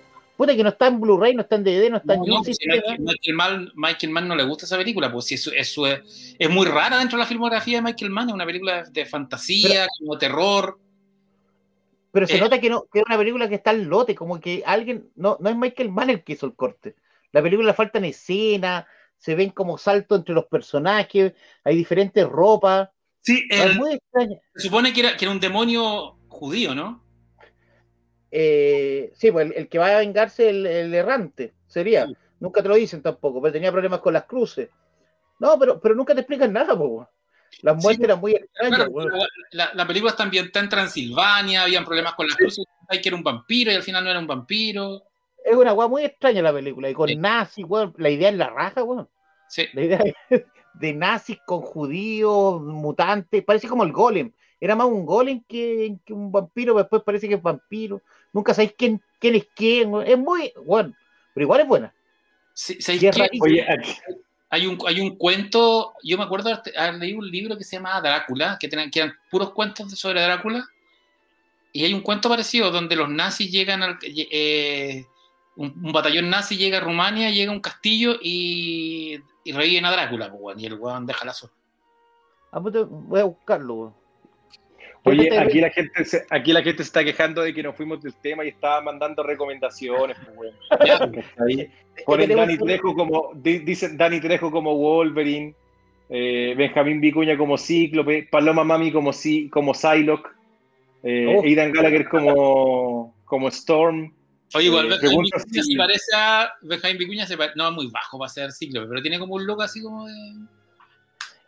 puta 0.43 0.57
que 0.57 0.63
no 0.63 0.71
está 0.71 0.87
en 0.89 1.01
Blu-ray, 1.01 1.35
no 1.35 1.43
está 1.43 1.57
en 1.57 1.65
DVD, 1.65 1.91
no 1.91 1.97
está 1.99 2.17
No, 2.17 2.25
en 2.25 2.31
no, 2.31 2.41
Michael, 2.43 3.35
Mann, 3.35 3.73
Michael 3.75 4.13
Mann 4.13 4.29
no 4.29 4.35
le 4.37 4.45
gusta 4.45 4.67
esa 4.67 4.77
película, 4.77 5.11
pues 5.13 5.27
si 5.27 5.35
es, 5.37 5.47
es, 5.49 5.77
es, 5.79 6.37
es 6.39 6.51
muy 6.51 6.67
rara 6.67 6.99
dentro 6.99 7.17
de 7.19 7.23
la 7.25 7.29
filmografía 7.29 7.79
de 7.79 7.83
Michael 7.83 8.11
Mann, 8.11 8.29
es 8.29 8.35
una 8.35 8.47
película 8.47 8.85
de 8.85 9.07
fantasía, 9.07 9.87
como 9.99 10.19
terror. 10.19 10.79
Pero 12.13 12.27
se 12.27 12.37
Eh. 12.37 12.41
nota 12.41 12.61
que 12.61 12.69
no 12.69 12.85
que 12.93 12.99
es 13.01 13.05
una 13.07 13.17
película 13.17 13.49
que 13.49 13.55
está 13.55 13.71
al 13.71 13.85
lote, 13.85 14.15
como 14.15 14.39
que 14.41 14.63
alguien, 14.67 15.09
no, 15.17 15.39
no 15.41 15.49
es 15.49 15.57
Michael 15.57 15.91
Mann 15.91 16.11
el 16.11 16.23
que 16.23 16.35
hizo 16.35 16.47
el 16.47 16.55
corte. 16.55 16.95
La 17.33 17.41
película 17.43 17.73
faltan 17.73 18.05
escenas, 18.05 18.85
se 19.17 19.35
ven 19.35 19.51
como 19.51 19.79
saltos 19.79 20.19
entre 20.19 20.35
los 20.35 20.45
personajes, 20.47 21.33
hay 21.65 21.77
diferentes 21.77 22.29
ropas. 22.29 22.91
Sí, 23.21 23.47
es 23.49 23.61
el- 23.61 23.79
muy 23.79 23.95
extraña. 23.95 24.37
se 24.57 24.63
supone 24.69 24.93
que 24.93 25.01
era, 25.01 25.17
que 25.17 25.25
era 25.25 25.33
un 25.33 25.41
demonio 25.41 26.17
judío, 26.29 26.75
¿no? 26.75 27.02
Eh, 28.35 29.13
sí, 29.15 29.31
pues 29.31 29.47
el, 29.47 29.53
el 29.55 29.69
que 29.69 29.79
va 29.79 29.89
a 29.95 29.99
vengarse 29.99 30.49
el, 30.49 30.67
el 30.67 30.95
errante 30.95 31.53
sería. 31.67 32.07
Sí. 32.07 32.17
Nunca 32.41 32.63
te 32.63 32.69
lo 32.69 32.75
dicen 32.75 33.03
tampoco, 33.03 33.41
pero 33.41 33.53
tenía 33.53 33.71
problemas 33.71 34.01
con 34.01 34.15
las 34.15 34.25
cruces. 34.25 34.69
No, 35.39 35.59
pero, 35.59 35.79
pero 35.81 35.95
nunca 35.95 36.15
te 36.15 36.21
explican 36.21 36.53
nada, 36.53 36.77
po. 36.77 37.07
Las 37.61 37.77
Sí, 37.77 37.83
muertes 37.83 38.05
eran 38.05 38.21
muy 38.21 38.33
extrañas, 38.33 38.89
Claro, 38.89 39.19
la, 39.53 39.71
la 39.75 39.87
película 39.87 40.11
está 40.11 40.23
ambientada 40.23 40.65
en 40.65 40.71
Transilvania, 40.71 41.65
habían 41.65 41.85
problemas 41.85 42.15
con 42.15 42.27
las 42.27 42.37
cruces, 42.37 42.65
hay 42.89 43.01
que 43.03 43.11
era 43.11 43.17
un 43.17 43.23
vampiro 43.23 43.71
y 43.71 43.75
al 43.75 43.83
final 43.83 44.03
no 44.05 44.11
era 44.11 44.19
un 44.19 44.27
vampiro. 44.27 45.03
Es 45.45 45.55
una 45.55 45.73
weá 45.75 45.87
muy 45.87 46.05
extraña 46.05 46.41
la 46.41 46.53
película. 46.53 46.89
Y 46.89 46.95
con 46.95 47.09
Sí. 47.09 47.17
nazis, 47.17 47.67
weón. 47.69 47.93
La 47.99 48.09
idea 48.09 48.31
es 48.31 48.37
la 48.37 48.49
raja, 48.49 48.83
weón. 48.83 49.09
Sí, 49.49 49.67
La 49.75 49.83
idea 49.83 50.01
de 50.75 50.95
nazis 50.95 51.39
con 51.45 51.61
judíos, 51.61 52.63
mutantes. 52.63 53.45
Parece 53.45 53.69
como 53.69 53.85
el 53.85 53.93
golem. 53.93 54.33
Era 54.59 54.75
más 54.77 54.87
un 54.87 55.05
golem 55.05 55.43
que, 55.47 55.99
que 56.05 56.13
un 56.13 56.31
vampiro, 56.33 56.73
pero 56.75 56.85
después 56.85 57.03
parece 57.03 57.29
que 57.29 57.35
es 57.35 57.43
vampiro. 57.43 58.01
Nunca 58.33 58.55
sabéis 58.55 58.75
quién, 58.77 59.01
quién 59.19 59.35
es 59.35 59.47
quién. 59.55 59.93
Es 60.07 60.19
muy, 60.19 60.53
bueno, 60.65 60.95
pero 61.35 61.45
igual 61.45 61.61
es 61.61 61.67
buena. 61.67 61.95
Hay 64.51 64.67
un, 64.67 64.79
hay 64.87 65.01
un 65.01 65.17
cuento, 65.17 65.95
yo 66.03 66.19
me 66.19 66.25
acuerdo 66.25 66.51
de 66.51 66.77
haber 66.77 66.97
leído 66.97 67.21
un 67.21 67.31
libro 67.31 67.57
que 67.57 67.65
se 67.65 67.77
llama 67.77 67.99
Drácula, 68.03 68.59
que, 68.61 68.69
tenían, 68.69 68.91
que 68.91 69.01
eran 69.01 69.15
puros 69.31 69.53
cuentos 69.53 69.91
sobre 69.99 70.21
Drácula, 70.21 70.69
y 71.73 71.87
hay 71.87 71.95
un 71.95 72.03
cuento 72.03 72.29
parecido 72.29 72.71
donde 72.71 72.95
los 72.95 73.09
nazis 73.09 73.51
llegan 73.51 73.83
al... 73.83 73.99
eh, 74.03 75.07
un, 75.57 75.73
un 75.83 75.93
batallón 75.93 76.29
nazi 76.29 76.59
llega 76.59 76.77
a 76.77 76.81
Rumania, 76.83 77.31
llega 77.31 77.51
a 77.51 77.55
un 77.55 77.63
castillo 77.63 78.19
y, 78.21 79.19
y 79.43 79.53
reviven 79.53 79.87
a 79.87 79.93
Drácula, 79.93 80.31
pues, 80.31 80.59
y 80.61 80.67
el 80.67 80.75
weón 80.75 81.07
deja 81.07 81.25
la 81.25 81.33
zona. 81.33 81.53
Ah, 82.51 82.61
puta, 82.61 82.81
voy 82.87 83.21
a 83.21 83.25
buscarlo, 83.25 83.75
weón. 83.75 84.02
Oye, 85.05 85.37
aquí 85.37 85.61
la, 85.61 85.71
gente 85.71 86.05
se, 86.05 86.25
aquí 86.31 86.53
la 86.53 86.63
gente 86.63 86.85
se 86.85 86.89
está 86.89 87.03
quejando 87.05 87.43
de 87.43 87.53
que 87.53 87.63
nos 87.63 87.75
fuimos 87.75 88.01
del 88.03 88.15
tema 88.15 88.45
y 88.45 88.49
estaba 88.49 88.81
mandando 88.81 89.23
recomendaciones. 89.25 90.17
pues, 90.37 90.53
¿Cachai? 90.71 91.71
Ponen 92.07 92.29
Dani 92.37 92.57
Trejo 92.57 92.95
como, 92.95 93.33
di- 93.35 93.59
dicen 93.59 93.97
Dani 93.97 94.21
Trejo 94.21 94.51
como 94.51 94.77
Wolverine, 94.77 95.55
eh, 96.09 96.55
Benjamín 96.57 97.01
Vicuña 97.01 97.37
como 97.37 97.59
Cíclope, 97.59 98.29
Paloma 98.31 98.63
Mami 98.65 98.93
como, 98.93 99.13
Si- 99.13 99.49
como 99.51 99.75
Psylocke, 99.75 100.29
eh, 101.03 101.35
Oh. 101.37 101.43
Aidan 101.43 101.73
Gallagher 101.73 102.09
como, 102.09 103.15
como 103.25 103.49
Storm. 103.49 104.15
Oye, 104.55 104.67
igual 104.67 104.87
Eh, 104.87 104.89
Benjamín 104.91 105.09
pregunta 105.09 105.37
Vicuña 105.39 105.63
si- 105.65 105.73
se 105.73 105.77
parece 105.79 106.13
a... 106.17 106.53
Benjamín 106.63 106.99
Vicuña 106.99 107.27
se 107.27 107.37
pare- 107.37 107.53
No, 107.57 107.69
es 107.71 107.75
muy 107.75 107.89
bajo 107.91 108.19
para 108.19 108.29
ser 108.29 108.53
cíclope, 108.53 108.87
pero 108.89 109.03
tiene 109.03 109.19
como 109.19 109.35
un 109.35 109.47
look 109.47 109.63
así 109.63 109.83
como 109.83 110.07
de... 110.07 110.15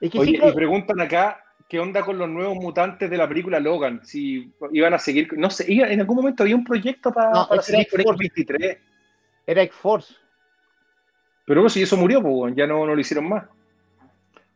Es 0.01 0.11
que 0.11 0.19
Oye, 0.19 0.33
sí, 0.33 0.41
y 0.45 0.53
preguntan 0.53 1.01
acá 1.01 1.44
qué 1.75 1.81
onda 1.81 2.05
con 2.05 2.17
los 2.17 2.29
nuevos 2.29 2.55
mutantes 2.55 3.11
de 3.11 3.17
la 3.17 3.27
película 3.29 3.59
Logan, 3.59 4.01
si 4.07 4.49
iban 4.71 4.95
a 4.95 4.99
seguir, 5.01 5.29
no 5.37 5.51
sé, 5.51 5.65
iba- 5.73 5.89
en 5.89 5.99
algún 5.99 6.15
momento 6.15 6.45
había 6.45 6.55
un 6.55 6.63
proyecto 6.63 7.11
para, 7.13 7.31
No, 7.33 7.49
para 7.49 7.61
con 7.63 7.75
X-Force. 7.75 8.25
X-23, 8.27 8.79
era 9.45 9.63
X-Force. 9.63 10.15
pero 11.45 11.69
si 11.69 11.83
eso 11.83 11.97
murió, 11.97 12.23
pues, 12.23 12.55
ya 12.55 12.65
no, 12.69 12.87
no 12.87 12.95
lo 12.95 13.01
hicieron 13.01 13.29
más. 13.29 13.45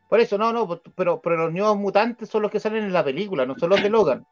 Por 0.09 0.21
eso, 0.21 0.39
no, 0.39 0.53
no, 0.53 0.69
pues, 0.69 0.81
pero, 0.95 1.21
pero 1.21 1.37
los 1.39 1.53
nuevos 1.53 1.77
mutantes 1.77 2.29
son 2.29 2.43
los 2.43 2.53
que 2.53 2.61
salen 2.61 2.85
en 2.85 2.93
la 2.93 3.03
película, 3.03 3.45
no 3.45 3.57
son 3.59 3.71
los 3.71 3.83
de 3.83 3.91
Logan. 3.91 4.25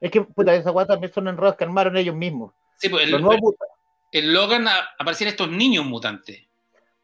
Es 0.00 0.10
que, 0.10 0.22
puta, 0.22 0.56
esa 0.56 0.70
guata 0.70 0.94
también 0.94 1.12
son 1.12 1.28
enredos 1.28 1.54
que 1.54 1.62
armaron 1.62 1.96
ellos 1.96 2.16
mismos. 2.16 2.52
Sí, 2.78 2.88
pues 2.88 3.08
Los 3.08 3.18
el, 3.20 3.24
nuevos 3.24 3.40
mutantes. 3.40 3.76
en 4.10 4.32
Logan 4.32 4.66
aparecían 4.98 5.28
estos 5.30 5.48
niños 5.48 5.84
mutantes. 5.86 6.42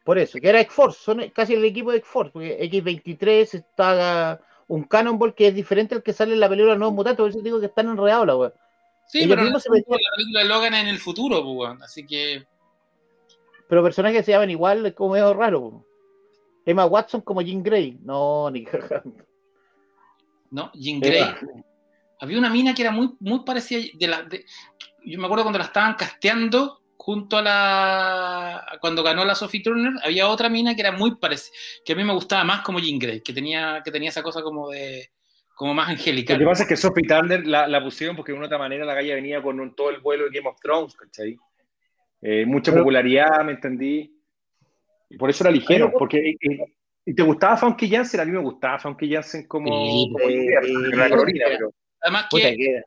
Por 0.03 0.17
eso, 0.19 0.39
que 0.41 0.49
era 0.49 0.59
X-Force, 0.59 0.99
son 1.01 1.29
casi 1.29 1.53
el 1.53 1.63
equipo 1.63 1.91
de 1.91 1.99
X-Force, 1.99 2.31
porque 2.33 2.59
X23 2.69 3.53
está 3.53 4.41
un 4.69 4.83
Cannonball 4.83 5.35
que 5.35 5.47
es 5.49 5.53
diferente 5.55 5.95
al 5.95 6.01
que 6.03 6.13
sale 6.13 6.33
en 6.33 6.39
la 6.39 6.47
película 6.47 6.75
Nuevos 6.75 6.95
Mutantes, 6.95 7.17
por 7.19 7.29
eso 7.29 7.41
digo 7.41 7.59
que 7.59 7.65
están 7.65 7.89
enredados 7.89 8.25
la 8.27 8.37
weá. 8.37 8.53
Sí, 9.07 9.17
Ellos 9.19 9.29
pero 9.31 9.41
mismos 9.43 9.63
se 9.63 9.69
la 9.69 9.75
metían- 9.75 9.99
película 10.15 10.39
de 10.41 10.45
Logan 10.47 10.73
es 10.75 10.81
en 10.83 10.87
el 10.87 10.99
futuro, 10.99 11.43
pues, 11.43 11.55
weón. 11.57 11.83
así 11.83 12.05
que... 12.05 12.45
Pero 13.67 13.83
personajes 13.83 14.19
que 14.19 14.23
se 14.23 14.31
llaman 14.31 14.49
igual 14.49 14.85
es 14.85 14.93
como 14.93 15.13
medio 15.13 15.33
raro. 15.33 15.61
po. 15.61 15.85
Emma 16.65 16.85
Watson 16.85 17.21
como 17.21 17.41
Jean 17.41 17.61
Grey. 17.63 17.99
No, 18.03 18.49
ni. 18.51 18.65
¿no? 20.51 20.71
Jean 20.73 20.99
Grey. 20.99 21.23
Había 22.19 22.37
una 22.39 22.49
mina 22.49 22.73
que 22.73 22.81
era 22.81 22.91
muy, 22.91 23.15
muy 23.19 23.39
parecida 23.43 23.81
de 23.93 24.07
la. 24.07 24.23
de- 24.23 24.45
yo 25.05 25.19
me 25.19 25.25
acuerdo 25.25 25.43
cuando 25.43 25.59
la 25.59 25.65
estaban 25.65 25.93
casteando 25.95 26.78
junto 27.09 27.37
a 27.37 27.41
la. 27.41 28.77
cuando 28.81 29.01
ganó 29.01 29.25
la 29.25 29.33
Sophie 29.33 29.63
Turner, 29.63 29.93
había 30.03 30.27
otra 30.29 30.47
mina 30.47 30.75
que 30.75 30.81
era 30.81 30.91
muy 30.91 31.15
parecida, 31.15 31.55
que 31.83 31.93
a 31.93 31.95
mí 31.95 32.03
me 32.03 32.13
gustaba 32.13 32.43
más 32.43 32.61
como 32.61 32.79
Jean 32.79 32.99
Grey, 32.99 33.21
que 33.21 33.33
tenía, 33.33 33.81
que 33.83 33.89
tenía 33.91 34.09
esa 34.09 34.21
cosa 34.21 34.43
como 34.43 34.69
de. 34.69 35.09
como 35.55 35.73
más 35.73 35.89
Lo 35.89 36.23
que 36.37 36.45
pasa 36.45 36.63
es 36.63 36.69
que 36.69 36.77
Sophie 36.77 37.07
Turner 37.07 37.47
la, 37.47 37.67
la 37.67 37.83
pusieron 37.83 38.15
porque 38.15 38.31
de 38.31 38.37
una 38.37 38.45
otra 38.45 38.59
manera 38.59 38.85
la 38.85 38.93
galla 38.93 39.15
venía 39.15 39.41
con 39.41 39.59
un- 39.59 39.73
todo 39.75 39.89
el 39.89 40.01
vuelo 40.01 40.25
de 40.25 40.37
Game 40.37 40.47
of 40.49 40.59
Thrones, 40.61 40.93
¿cachai? 40.95 41.35
Eh, 42.21 42.45
mucha 42.45 42.71
Pero- 42.71 42.83
popularidad, 42.83 43.43
¿me 43.43 43.53
entendí? 43.53 44.15
Y 45.09 45.17
por 45.17 45.31
eso 45.31 45.43
la 45.43 45.49
eligieron, 45.49 45.89
Pero- 45.89 45.99
porque 45.99 46.17
eh, 46.39 46.57
¿Y 47.05 47.15
te 47.15 47.23
gustaba 47.23 47.57
Funky 47.57 47.89
Jansen? 47.89 48.19
A 48.19 48.25
mí 48.25 48.31
me 48.31 48.37
gustaba 48.39 48.77
Funky 48.77 49.11
Jansen 49.11 49.47
como, 49.47 49.65
Sí, 49.67 50.09
como 50.13 50.29
la 50.29 51.09
Carolina, 51.09 51.45
pero 51.47 51.73
Además 52.01 52.27
que- 52.29 52.83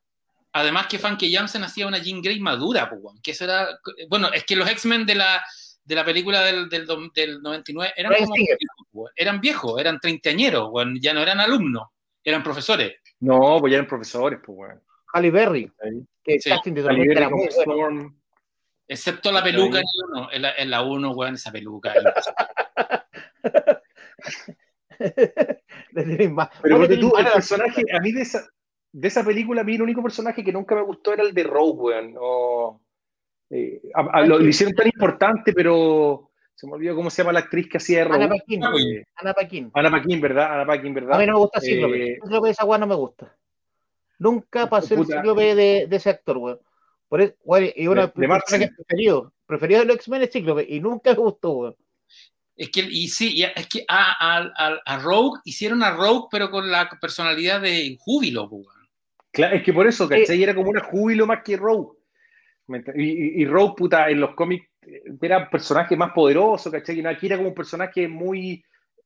además 0.52 0.86
que 0.86 0.98
Funky 0.98 1.32
Jansen 1.34 1.64
hacía 1.64 1.86
una 1.86 1.98
Jean 1.98 2.20
Grey 2.22 2.40
madura, 2.40 2.88
pues, 2.88 3.00
weón, 3.02 3.20
que 3.22 3.30
eso 3.32 3.44
era, 3.44 3.68
bueno, 4.08 4.30
es 4.32 4.44
que 4.44 4.56
los 4.56 4.68
X-Men 4.68 5.06
de 5.06 5.14
la, 5.14 5.42
de 5.84 5.94
la 5.94 6.04
película 6.04 6.42
del, 6.42 6.68
del, 6.68 6.86
del 7.14 7.42
99 7.42 7.92
eran 7.96 8.12
como 8.14 8.34
viejos, 8.34 8.86
weón, 8.92 9.10
eran 9.16 9.40
viejos, 9.40 9.80
eran 9.80 9.98
treintañeros, 10.00 10.68
weón, 10.70 10.98
ya 11.00 11.12
no 11.14 11.20
eran 11.20 11.40
alumnos, 11.40 11.88
eran 12.24 12.42
profesores. 12.42 12.92
no, 13.20 13.58
pues 13.60 13.70
ya 13.70 13.76
eran 13.78 13.88
profesores, 13.88 14.38
pues 14.44 14.56
bueno. 14.56 14.80
Halle 15.14 15.30
Berry, 15.30 15.70
Ahí. 15.82 16.06
que 16.24 16.40
Sí. 16.40 16.48
el 16.50 16.56
casting 16.56 16.72
de 16.74 16.80
Halle 16.82 16.88
Tormenta 16.88 17.08
Berry 17.08 17.20
era 17.20 17.30
como 17.30 17.44
muy 17.44 17.52
bueno. 17.54 17.72
Storm. 17.72 18.18
Excepto 18.88 19.32
la 19.32 19.42
peluca 19.42 19.78
en 19.78 19.84
bien. 19.84 20.10
la 20.12 20.20
1, 20.22 20.32
en 20.32 20.42
la, 20.42 20.54
en 20.56 20.70
la 20.70 20.82
1, 20.82 21.10
weón, 21.12 21.34
esa 21.34 21.52
peluca. 21.52 21.94
Pero 26.62 26.88
tenéis 26.88 27.00
tú, 27.00 27.12
el 27.16 27.26
personaje, 27.26 27.82
a 27.94 28.00
mí 28.00 28.12
de 28.12 28.22
esa, 28.22 28.46
de 28.92 29.08
esa 29.08 29.24
película, 29.24 29.62
a 29.62 29.64
mí 29.64 29.74
el 29.74 29.82
único 29.82 30.02
personaje 30.02 30.44
que 30.44 30.52
nunca 30.52 30.74
me 30.74 30.82
gustó 30.82 31.12
era 31.14 31.22
el 31.22 31.32
de 31.32 31.42
Rogue, 31.44 31.72
weón. 31.80 32.14
O, 32.20 32.80
eh, 33.50 33.80
a- 33.94 34.18
a- 34.20 34.26
lo, 34.26 34.38
lo 34.38 34.46
hicieron 34.48 34.74
tan 34.74 34.86
importante, 34.86 35.52
pero 35.52 36.30
se 36.54 36.66
me 36.66 36.74
olvidó 36.74 36.94
cómo 36.94 37.08
se 37.10 37.22
llama 37.22 37.32
la 37.32 37.40
actriz 37.40 37.68
que 37.68 37.78
hacía 37.78 37.98
de 38.00 38.04
Rogue. 38.04 38.24
Ana 38.24 38.28
Paquin. 38.28 38.62
Eh, 38.62 39.04
Ana 39.16 39.32
Paquin. 39.34 39.70
Ana 39.74 39.90
Paquin, 39.90 40.20
¿verdad? 40.20 40.52
Ana 40.54 40.66
Paquin, 40.66 40.94
¿verdad? 40.94 41.14
A 41.14 41.18
mí 41.18 41.26
no 41.26 41.32
me 41.32 41.38
gusta 41.38 41.60
Cíclope. 41.60 42.12
Eh, 42.12 42.18
Cíclope 42.22 42.46
de 42.48 42.52
esa 42.52 42.64
weá 42.64 42.78
no 42.78 42.86
me 42.86 42.94
gusta. 42.94 43.34
Nunca 44.18 44.68
pasé 44.68 44.94
el 44.94 45.00
Puta. 45.00 45.16
Cíclope 45.16 45.54
de, 45.54 45.86
de 45.88 45.96
ese 45.96 46.10
actor, 46.10 46.36
weón. 46.38 46.60
Por 47.08 47.20
eso, 47.22 47.34
weón, 47.44 47.70
y 47.74 47.86
uno 47.88 48.02
De- 48.06 48.12
de 48.14 48.28
preferidos. 48.76 49.32
Preferido 49.46 49.80
de 49.80 49.86
los 49.86 49.96
X-Men 49.96 50.22
es 50.22 50.30
Cíclope. 50.30 50.66
Y 50.68 50.80
nunca 50.80 51.10
me 51.10 51.16
gustó, 51.16 51.50
weón. 51.52 51.76
Es 52.54 52.70
que, 52.70 52.80
y 52.80 53.08
sí, 53.08 53.34
y 53.38 53.42
es 53.44 53.66
que 53.66 53.84
a, 53.88 54.12
a- 54.38 54.52
a- 54.56 54.80
a 54.84 54.98
Rogue 54.98 55.40
hicieron 55.44 55.82
a 55.82 55.90
Rogue, 55.96 56.28
pero 56.30 56.50
con 56.50 56.70
la 56.70 56.88
personalidad 57.00 57.60
de 57.62 57.96
Júbilo, 57.98 58.48
pues, 58.48 58.66
weón. 58.66 58.81
Claro, 59.32 59.56
es 59.56 59.62
que 59.62 59.72
por 59.72 59.86
eso, 59.86 60.08
¿cachai? 60.08 60.42
Era 60.42 60.54
como 60.54 60.70
una 60.70 60.82
júbilo 60.82 61.26
más 61.26 61.42
que 61.42 61.56
Rogue. 61.56 61.96
¿Me 62.66 62.82
ent- 62.84 62.92
Y, 62.94 63.40
y, 63.40 63.42
y 63.42 63.44
Rogue, 63.46 63.74
puta, 63.76 64.08
en 64.10 64.20
los 64.20 64.34
cómics 64.34 64.68
eh, 64.82 65.02
era 65.20 65.38
un 65.38 65.50
personaje 65.50 65.96
más 65.96 66.12
poderoso, 66.12 66.70
¿cachai? 66.70 67.00
Y 67.00 67.06
aquí 67.06 67.26
era 67.26 67.36
como 67.36 67.48
un 67.48 67.54
personaje 67.54 68.06
muy 68.08 68.62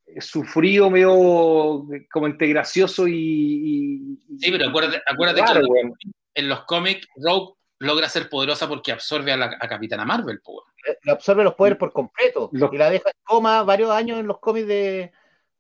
eh, 0.07 0.21
sufrido, 0.21 0.91
medio 0.91 1.85
eh, 1.95 2.07
como 2.11 2.27
entre 2.27 2.49
gracioso 2.49 3.07
y. 3.09 3.15
y- 3.15 4.39
Sí, 4.39 4.51
pero 4.51 4.69
acuérdate, 4.69 5.01
acuérdate 5.07 5.43
que 5.43 6.11
en 6.35 6.49
los 6.49 6.65
cómics 6.65 7.07
Rogue 7.17 7.55
logra 7.79 8.09
ser 8.09 8.29
poderosa 8.29 8.69
porque 8.69 8.91
absorbe 8.93 9.33
a 9.33 9.37
la 9.37 9.47
a 9.61 9.69
Capitana 9.69 10.05
Marvel, 10.05 10.41
pues. 10.45 10.59
Le- 11.05 11.13
absorbe 11.13 11.45
los 11.45 11.55
poderes 11.55 11.79
por 11.79 11.93
completo. 11.93 12.51
Los- 12.53 12.73
Y 12.73 12.77
la 12.79 12.91
deja 12.91 13.09
en 13.11 13.17
coma 13.25 13.63
varios 13.63 13.91
años 13.91 14.19
en 14.19 14.27
los 14.27 14.39
cómics 14.41 14.67
de, 14.67 15.13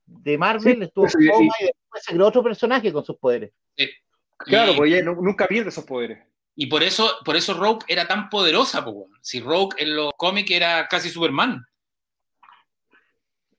de 0.06 0.38
Marvel. 0.38 0.76
Sí, 0.76 0.82
estuvo 0.82 1.06
en 1.06 1.28
coma 1.30 1.55
y 1.60 1.64
después 1.66 2.02
se 2.05 2.12
creó 2.14 2.26
otro 2.26 2.43
personaje 2.43 2.93
con 2.93 3.05
sus 3.05 3.16
poderes. 3.16 3.52
Claro, 4.38 4.72
Y- 4.72 4.76
porque 4.76 4.98
ella 4.98 5.04
nunca 5.12 5.46
pierde 5.46 5.70
esos 5.70 5.84
poderes. 5.84 6.18
Y 6.54 6.66
por 6.66 6.82
eso, 6.82 7.10
por 7.24 7.36
eso 7.36 7.52
Rogue 7.54 7.84
era 7.88 8.06
tan 8.08 8.30
poderosa, 8.30 8.82
pues, 8.82 8.96
weón. 8.96 9.10
Si 9.20 9.40
Rogue 9.40 9.76
en 9.78 9.94
los 9.96 10.12
cómics 10.16 10.50
era 10.50 10.88
casi 10.88 11.10
Superman. 11.10 11.64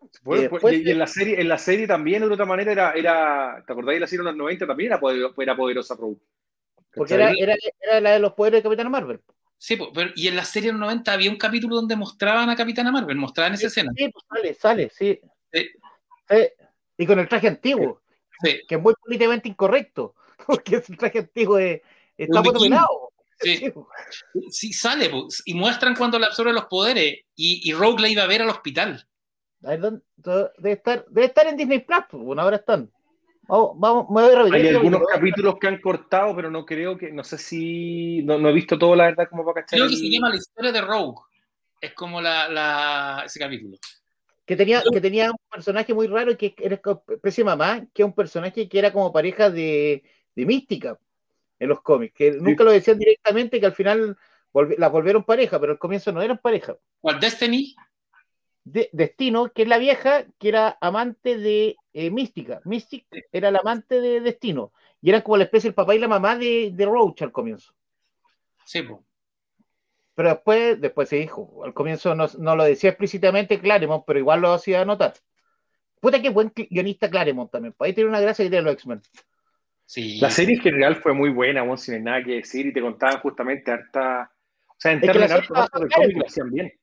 Y 0.01 0.19
por- 0.23 0.39
después- 0.39 0.73
y, 0.73 0.87
y 0.87 0.91
en 0.91 0.99
la 0.99 1.07
serie, 1.07 1.39
en 1.39 1.47
la 1.47 1.57
serie 1.57 1.87
también, 1.87 2.21
de 2.27 2.33
otra 2.33 2.45
manera, 2.45 2.71
era, 2.71 2.91
era 2.93 3.63
¿te 3.65 3.71
acordáis 3.73 3.97
de 3.97 3.99
la 4.01 4.07
serie 4.07 4.19
de 4.23 4.31
los 4.31 4.35
90? 4.35 4.65
También 4.67 4.91
era, 4.91 4.99
poder- 4.99 5.31
era 5.37 5.55
poderosa 5.55 5.95
Rogue. 5.95 6.17
Porque 6.93 7.13
era, 7.13 7.27
¿Cachai? 7.27 7.41
era, 7.43 7.55
era 7.81 8.01
la 8.01 8.11
de 8.11 8.19
los 8.19 8.33
poderes 8.33 8.59
de 8.59 8.63
Capitán 8.63 8.89
Marvel. 8.91 9.21
Sí, 9.59 9.75
pues, 9.75 9.89
pero, 9.93 10.11
y 10.15 10.27
en 10.27 10.35
la 10.35 10.45
serie 10.45 10.69
de 10.69 10.73
los 10.73 10.81
90 10.81 11.13
había 11.13 11.29
un 11.31 11.37
capítulo 11.37 11.75
donde 11.75 11.95
mostraban 11.95 12.49
a 12.49 12.55
Capitana 12.55 12.91
Marvel, 12.91 13.17
mostraban 13.17 13.53
esa 13.53 13.67
escena. 13.67 13.91
Sí, 13.95 14.09
pues 14.09 14.25
sale, 14.29 14.53
sale, 14.53 14.89
sí. 14.89 15.19
Sí. 15.51 15.69
Sí. 16.29 16.47
Y 16.97 17.05
con 17.05 17.19
el 17.19 17.27
traje 17.27 17.47
antiguo, 17.47 18.01
Sí, 18.43 18.61
que 18.67 18.75
es 18.75 18.81
muy 18.81 18.93
políticamente 19.01 19.47
incorrecto. 19.49 20.13
Porque 20.65 20.77
ese 20.77 20.95
traje 20.95 21.19
antiguo 21.19 21.57
es, 21.59 21.81
está 22.17 22.39
Un 22.39 22.45
foto 22.45 22.59
bikini. 22.59 22.69
pelado. 22.69 22.89
sí, 23.39 23.57
Sí, 23.57 23.71
sí, 24.49 24.73
sale, 24.73 25.09
pues, 25.09 25.43
y 25.45 25.53
muestran 25.53 25.95
cuando 25.95 26.17
le 26.17 26.25
absorbe 26.25 26.53
los 26.53 26.65
poderes. 26.65 27.19
Y, 27.35 27.69
y 27.69 27.73
Rogue 27.73 28.01
la 28.01 28.09
iba 28.09 28.23
a 28.23 28.27
ver 28.27 28.41
al 28.41 28.49
hospital. 28.49 29.07
A 29.63 29.69
ver, 29.69 29.79
¿dónde- 29.79 30.01
todo- 30.23 30.51
debe, 30.57 30.75
estar, 30.75 31.05
debe 31.09 31.27
estar 31.27 31.47
en 31.47 31.57
Disney 31.57 31.79
Plus, 31.79 31.99
pues, 32.09 32.23
bueno, 32.23 32.41
ahora 32.41 32.57
están. 32.57 32.91
Vamos, 33.49 33.71
vamos, 33.75 34.07
me 34.09 34.21
voy 34.23 34.33
a 34.51 34.55
Hay 34.55 34.67
algunos 34.67 34.99
capítulo. 35.01 35.05
capítulos 35.07 35.55
que 35.59 35.67
han 35.67 35.79
cortado, 35.81 36.35
pero 36.35 36.51
no 36.51 36.65
creo 36.65 36.97
que, 36.97 37.11
no 37.11 37.23
sé 37.23 37.37
si, 37.37 38.21
no, 38.23 38.37
no 38.37 38.49
he 38.49 38.53
visto 38.53 38.77
todo, 38.77 38.93
la 38.95 39.05
verdad, 39.05 39.27
como 39.29 39.45
para 39.45 39.61
cachar. 39.61 39.77
Creo 39.79 39.87
que 39.87 39.93
el- 39.93 39.99
se 39.99 40.09
llama 40.09 40.29
La 40.29 40.35
historia 40.35 40.71
de 40.71 40.81
Rogue. 40.81 41.21
Es 41.79 41.93
como 41.93 42.19
la, 42.21 42.49
la- 42.49 43.23
ese 43.25 43.39
capítulo. 43.39 43.77
que 44.45 44.55
tenía, 44.55 44.81
que 44.91 44.99
tenía 45.01 45.29
un 45.31 45.37
personaje 45.51 45.93
muy 45.93 46.07
raro 46.07 46.37
que 46.37 46.55
era 46.57 46.75
especie 46.75 47.43
de 47.43 47.49
mamá, 47.49 47.85
que 47.93 48.01
es 48.01 48.05
un 48.05 48.13
personaje 48.15 48.67
que 48.67 48.79
era 48.79 48.91
como 48.91 49.11
pareja 49.13 49.49
de, 49.49 50.03
de 50.38 50.45
mística 50.45 50.99
en 51.59 51.69
los 51.69 51.81
cómics, 51.81 52.14
que 52.14 52.31
nunca 52.31 52.64
lo 52.64 52.72
decían 52.72 52.99
directamente, 52.99 53.59
que 53.59 53.65
al 53.65 53.73
final 53.73 54.15
las 54.77 54.91
volvieron 54.91 55.23
pareja, 55.23 55.59
pero 55.59 55.72
al 55.72 55.80
comienzo 55.80 56.11
no 56.11 56.22
eran 56.22 56.38
pareja. 56.38 56.77
¿Cuál 57.01 57.19
Destiny? 57.19 57.76
De- 58.64 58.89
Destino, 58.93 59.51
que 59.51 59.64
es 59.64 59.68
la 59.68 59.80
vieja, 59.80 60.26
que 60.38 60.49
era 60.49 60.77
amante 60.80 61.38
de 61.38 61.76
eh, 61.91 62.11
Mística. 62.11 62.61
Mystic 62.65 63.07
era 63.31 63.49
la 63.49 63.59
amante 63.59 63.99
de 63.99 64.22
Destino. 64.22 64.72
Y 65.01 65.09
eran 65.09 65.23
como 65.23 65.38
la 65.38 65.45
especie 65.45 65.69
el 65.69 65.73
papá 65.73 65.95
y 65.95 65.99
la 65.99 66.07
mamá 66.07 66.35
de, 66.35 66.72
de 66.72 66.85
Roach 66.85 67.23
al 67.23 67.31
comienzo. 67.31 67.73
Sí, 68.64 68.84
pues. 68.84 68.99
Pero 70.14 70.30
después, 70.30 70.80
después 70.80 71.09
se 71.09 71.15
dijo. 71.15 71.64
Al 71.64 71.73
comienzo 71.73 72.14
no, 72.14 72.27
no 72.38 72.55
lo 72.55 72.64
decía 72.64 72.91
explícitamente 72.91 73.59
Claremont, 73.59 74.03
pero 74.05 74.19
igual 74.19 74.41
lo 74.41 74.51
hacía 74.53 74.85
notar. 74.85 75.15
Puta 75.99 76.22
que 76.22 76.30
buen 76.30 76.51
guionista 76.55 77.09
Claremont 77.09 77.49
también. 77.49 77.73
Ahí 77.80 77.93
tiene 77.93 78.09
una 78.09 78.19
gracia 78.19 78.45
que 78.45 78.51
tiene 78.51 78.65
los 78.65 78.73
X-Men. 78.73 79.01
Sí. 79.88 80.19
La 80.19 80.30
serie 80.30 80.55
en 80.55 80.61
general 80.61 80.97
fue 80.97 81.14
muy 81.14 81.30
buena, 81.30 81.61
bueno, 81.61 81.77
sin 81.77 82.03
nada 82.03 82.22
que 82.22 82.34
decir, 82.35 82.65
y 82.65 82.73
te 82.73 82.81
contaban 82.81 83.22
justamente 83.22 83.72
harta. 83.72 84.30
O 84.68 84.76
sea, 84.77 84.91
en 84.91 84.99
términos 84.99 85.30
de 85.31 85.47
cómic 85.47 86.18
lo 86.18 86.26
hacían 86.26 86.51
bien. 86.51 86.73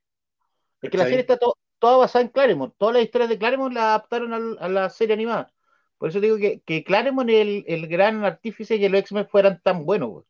Es 0.80 0.90
que 0.90 0.96
la 0.96 1.04
serie 1.04 1.20
está 1.20 1.36
to- 1.36 1.58
toda 1.78 1.98
basada 1.98 2.24
en 2.24 2.30
Claremont. 2.30 2.74
Todas 2.78 2.94
las 2.94 3.04
historias 3.04 3.28
de 3.28 3.38
Claremont 3.38 3.74
la 3.74 3.82
adaptaron 3.94 4.32
al- 4.32 4.56
a, 4.58 4.68
la 4.68 4.88
serie 4.88 5.12
animada. 5.12 5.52
Por 5.98 6.08
eso 6.08 6.18
digo 6.18 6.38
que, 6.38 6.60
que 6.64 6.82
Claremont 6.82 7.28
es 7.28 7.40
el, 7.42 7.64
el 7.68 7.86
gran 7.88 8.24
artífice 8.24 8.78
que 8.80 8.88
los 8.88 9.00
X-Men 9.00 9.28
fueran 9.28 9.60
tan 9.62 9.84
buenos. 9.84 10.24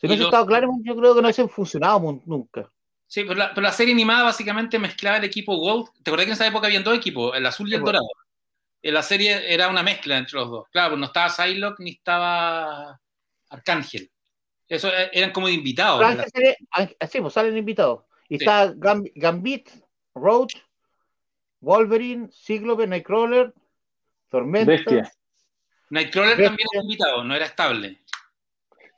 Si 0.00 0.06
no 0.06 0.10
hubiese 0.14 0.24
estado 0.24 0.46
Claremont, 0.46 0.84
yo 0.84 0.96
creo 0.96 1.14
que 1.14 1.22
no 1.22 1.28
hubiesen 1.28 1.48
funcionado 1.48 2.22
nunca. 2.26 2.68
Sí, 3.06 3.22
pero 3.22 3.36
la, 3.36 3.50
pero 3.50 3.62
la 3.62 3.72
serie 3.72 3.94
animada 3.94 4.24
básicamente 4.24 4.80
mezclaba 4.80 5.18
el 5.18 5.24
equipo 5.24 5.56
Gold. 5.56 5.86
¿Te 6.02 6.10
acuerdas 6.10 6.24
que 6.26 6.30
en 6.30 6.34
esa 6.34 6.46
época 6.48 6.66
habían 6.66 6.82
dos 6.82 6.96
equipos, 6.96 7.36
el 7.36 7.46
azul 7.46 7.68
y 7.68 7.74
el 7.74 7.78
Sí, 7.78 7.82
pues. 7.82 7.92
dorado? 7.92 8.06
La 8.82 9.02
serie 9.02 9.52
era 9.52 9.68
una 9.68 9.82
mezcla 9.82 10.16
entre 10.16 10.38
los 10.38 10.50
dos. 10.50 10.68
Claro, 10.70 10.90
pues 10.90 11.00
no 11.00 11.06
estaba 11.06 11.28
Psylocke 11.28 11.80
ni 11.82 11.90
estaba 11.92 13.00
Arcángel. 13.50 14.10
Eso 14.68 14.88
eh, 14.88 15.10
eran 15.12 15.32
como 15.32 15.46
de 15.48 15.54
invitados. 15.54 16.02
Ángel- 16.02 16.96
sí, 17.10 17.20
pues 17.20 17.32
salen 17.34 17.56
invitados. 17.56 18.04
Y 18.28 18.38
Sí. 18.38 18.44
está 18.44 18.72
Gambit, 18.76 19.70
Roach, 20.14 20.56
Wolverine, 21.60 22.28
Cíclope, 22.32 22.86
Nightcrawler, 22.86 23.52
Tormenta. 24.28 24.70
Bestia. 24.72 25.12
Nightcrawler 25.90 26.30
Bestia. 26.36 26.48
también 26.48 26.68
era 26.72 26.82
invitado, 26.82 27.24
no 27.24 27.34
era 27.34 27.46
estable. 27.46 28.00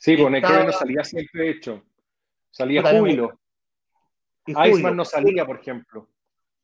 Sí, 0.00 0.16
pues 0.16 0.32
Estaba- 0.34 0.54
Necro 0.54 0.64
no 0.64 0.72
salía 0.72 1.04
siempre, 1.04 1.42
de 1.44 1.50
hecho. 1.50 1.84
Salía 2.50 2.82
Júbilo. 2.82 3.38
Iceman 4.46 4.96
no 4.96 5.04
salía, 5.04 5.44
por 5.44 5.60
ejemplo. 5.60 6.08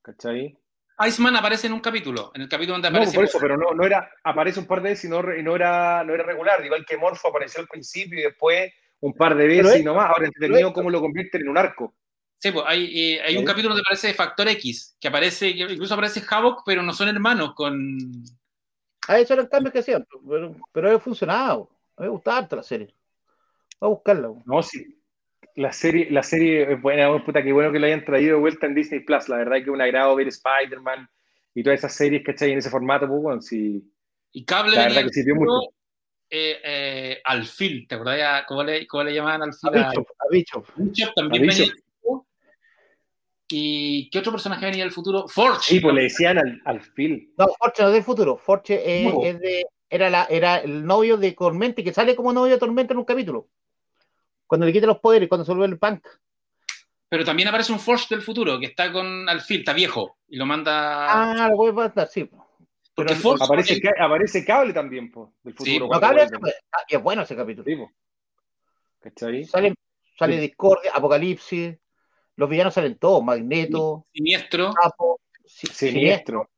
¿Cachai? 0.02 0.56
Iceman 1.06 1.34
aparece 1.36 1.66
en 1.66 1.72
un 1.72 1.80
capítulo, 1.80 2.30
en 2.34 2.42
el 2.42 2.48
capítulo 2.48 2.74
donde 2.74 2.90
No, 2.90 2.96
aparece. 2.98 3.16
por 3.16 3.24
eso, 3.24 3.38
pero 3.40 3.56
no, 3.56 3.72
no 3.72 3.84
era, 3.84 4.08
aparece 4.22 4.60
un 4.60 4.66
par 4.66 4.80
de 4.82 4.90
veces 4.90 5.06
y 5.06 5.08
no, 5.08 5.22
no, 5.22 5.56
era, 5.56 6.04
no 6.04 6.14
era 6.14 6.24
regular. 6.24 6.64
Igual 6.64 6.84
que 6.86 6.96
Morpho 6.96 7.28
apareció 7.28 7.60
al 7.60 7.66
principio 7.68 8.20
y 8.20 8.22
después 8.22 8.72
un 9.00 9.12
par 9.14 9.34
de 9.34 9.46
veces 9.46 9.74
es- 9.74 9.80
y 9.80 9.84
nomás. 9.84 10.10
Ahora 10.10 10.26
entretenido 10.26 10.68
es- 10.68 10.74
cómo 10.74 10.90
lo 10.90 11.00
convierten 11.00 11.42
en 11.42 11.48
un 11.48 11.58
arco. 11.58 11.94
Sí, 12.38 12.52
pues 12.52 12.64
hay, 12.68 13.14
eh, 13.14 13.22
hay 13.22 13.36
un 13.38 13.44
capítulo 13.44 13.70
donde 13.74 13.82
aparece 13.86 14.12
Factor 14.14 14.46
X, 14.48 14.96
que 15.00 15.08
aparece, 15.08 15.48
incluso 15.48 15.94
aparece 15.94 16.22
Havoc, 16.28 16.62
pero 16.66 16.82
no 16.82 16.92
son 16.92 17.08
hermanos 17.08 17.54
con. 17.54 17.98
Ah, 19.08 19.18
esos 19.18 19.32
eran 19.32 19.46
cambios 19.46 19.72
que 19.72 19.78
hacían, 19.80 20.06
pero, 20.28 20.54
pero 20.72 20.94
ha 20.96 21.00
funcionado. 21.00 21.70
Me 21.98 22.08
gustaba 22.08 22.46
la 22.50 22.62
serie. 22.62 22.94
Voy 23.80 23.88
a 23.88 23.90
buscarla. 23.94 24.28
No, 24.44 24.62
sí. 24.62 24.98
La 25.56 25.72
serie, 25.72 26.08
la 26.10 26.22
serie 26.24 26.72
es 26.72 26.82
buena, 26.82 27.10
oh, 27.10 27.24
puta, 27.24 27.42
qué 27.42 27.52
bueno 27.52 27.70
que 27.70 27.78
lo 27.78 27.86
hayan 27.86 28.04
traído 28.04 28.34
de 28.36 28.40
vuelta 28.40 28.66
en 28.66 28.74
Disney 28.74 29.00
Plus. 29.00 29.28
La 29.28 29.36
verdad 29.36 29.58
es 29.58 29.64
que 29.64 29.70
es 29.70 29.74
un 29.74 29.80
agrado 29.80 30.16
ver 30.16 30.26
Spider-Man 30.28 31.08
y 31.54 31.62
todas 31.62 31.78
esas 31.78 31.94
series, 31.94 32.24
¿cachai? 32.24 32.50
En 32.52 32.58
ese 32.58 32.70
formato, 32.70 33.06
pues, 33.06 33.22
bueno, 33.22 33.40
sí. 33.40 33.82
Y 34.32 34.44
Cable 34.44 34.74
La 34.76 34.88
verdad 34.88 35.02
que 35.04 35.10
sirvió 35.10 35.36
mucho. 35.36 35.68
eh, 36.28 36.58
eh, 36.64 37.20
Alfil, 37.24 37.86
¿te 37.86 37.94
acordás 37.94 38.18
ya 38.18 38.44
cómo 38.46 38.64
le, 38.64 38.84
cómo 38.88 39.04
le 39.04 39.14
llamaban 39.14 39.42
A 39.42 39.44
Alfil? 39.44 39.70
A 39.78 39.90
Bishop, 39.90 40.06
a 40.18 40.26
Bishop. 40.30 40.66
Bishop 40.76 41.14
también 41.14 41.42
A 41.44 41.46
venía 41.46 41.54
Bishop. 41.64 41.74
del 41.74 41.84
futuro. 41.84 42.26
¿Y 43.50 44.10
qué 44.10 44.18
otro 44.18 44.32
personaje 44.32 44.66
venía 44.66 44.82
del 44.82 44.92
futuro? 44.92 45.28
Forge. 45.28 45.60
Sí, 45.74 45.80
pues 45.80 45.94
le 45.94 46.02
decían 46.02 46.38
al, 46.38 46.60
al 46.64 46.80
Phil. 46.80 47.32
No, 47.38 47.46
Forche 47.60 47.82
no 47.82 47.88
es 47.90 47.94
del 47.94 48.02
futuro. 48.02 48.36
Forche 48.38 48.82
es, 49.06 49.14
No. 49.14 49.22
es 49.22 49.38
de, 49.38 49.64
era, 49.88 50.10
la, 50.10 50.24
era 50.28 50.56
el 50.58 50.84
novio 50.84 51.16
de 51.16 51.30
Tormenta, 51.32 51.82
que 51.84 51.92
sale 51.92 52.16
como 52.16 52.32
novio 52.32 52.54
de 52.54 52.58
Tormenta 52.58 52.92
en 52.94 52.98
un 52.98 53.04
capítulo. 53.04 53.48
Cuando 54.46 54.66
le 54.66 54.72
quita 54.72 54.86
los 54.86 54.98
poderes, 55.00 55.28
cuando 55.28 55.44
se 55.44 55.52
vuelve 55.52 55.72
el 55.74 55.78
punk. 55.78 56.06
Pero 57.08 57.24
también 57.24 57.48
aparece 57.48 57.72
un 57.72 57.78
Forge 57.80 58.06
del 58.14 58.22
futuro 58.22 58.58
que 58.58 58.66
está 58.66 58.92
con 58.92 59.28
Alfil, 59.28 59.60
está 59.60 59.72
viejo, 59.72 60.16
y 60.28 60.36
lo 60.36 60.46
manda. 60.46 61.44
Ah, 61.44 61.48
lo 61.48 61.56
voy 61.56 61.70
a 61.70 61.72
mandar, 61.72 62.08
sí. 62.08 62.24
Porque 62.94 63.14
pero 63.14 63.20
Forge- 63.20 63.44
Aparece, 63.44 63.80
ca- 63.80 64.04
aparece 64.04 64.44
cable 64.44 64.72
también, 64.72 65.10
po, 65.10 65.34
del 65.42 65.52
Sí, 65.54 65.58
futuro. 65.58 65.78
No, 65.84 65.88
cuando 65.88 66.06
cable, 66.06 66.26
vuelven. 66.38 66.52
ah, 66.72 66.82
y 66.88 66.94
es 66.96 67.02
bueno 67.02 67.22
ese 67.22 67.36
capítulo. 67.36 67.64
Sí. 67.64 67.84
¿Cachai? 69.00 69.44
Sale, 69.44 69.74
sale 70.18 70.34
Sí. 70.36 70.40
Discordia, 70.40 70.92
Apocalipsis, 70.94 71.76
los 72.36 72.48
villanos 72.48 72.74
salen 72.74 72.98
todos, 72.98 73.22
Magneto, 73.22 74.06
Siniestro. 74.12 74.72
Sapo, 74.72 75.20
Si- 75.44 75.66
Siniestro. 75.66 76.50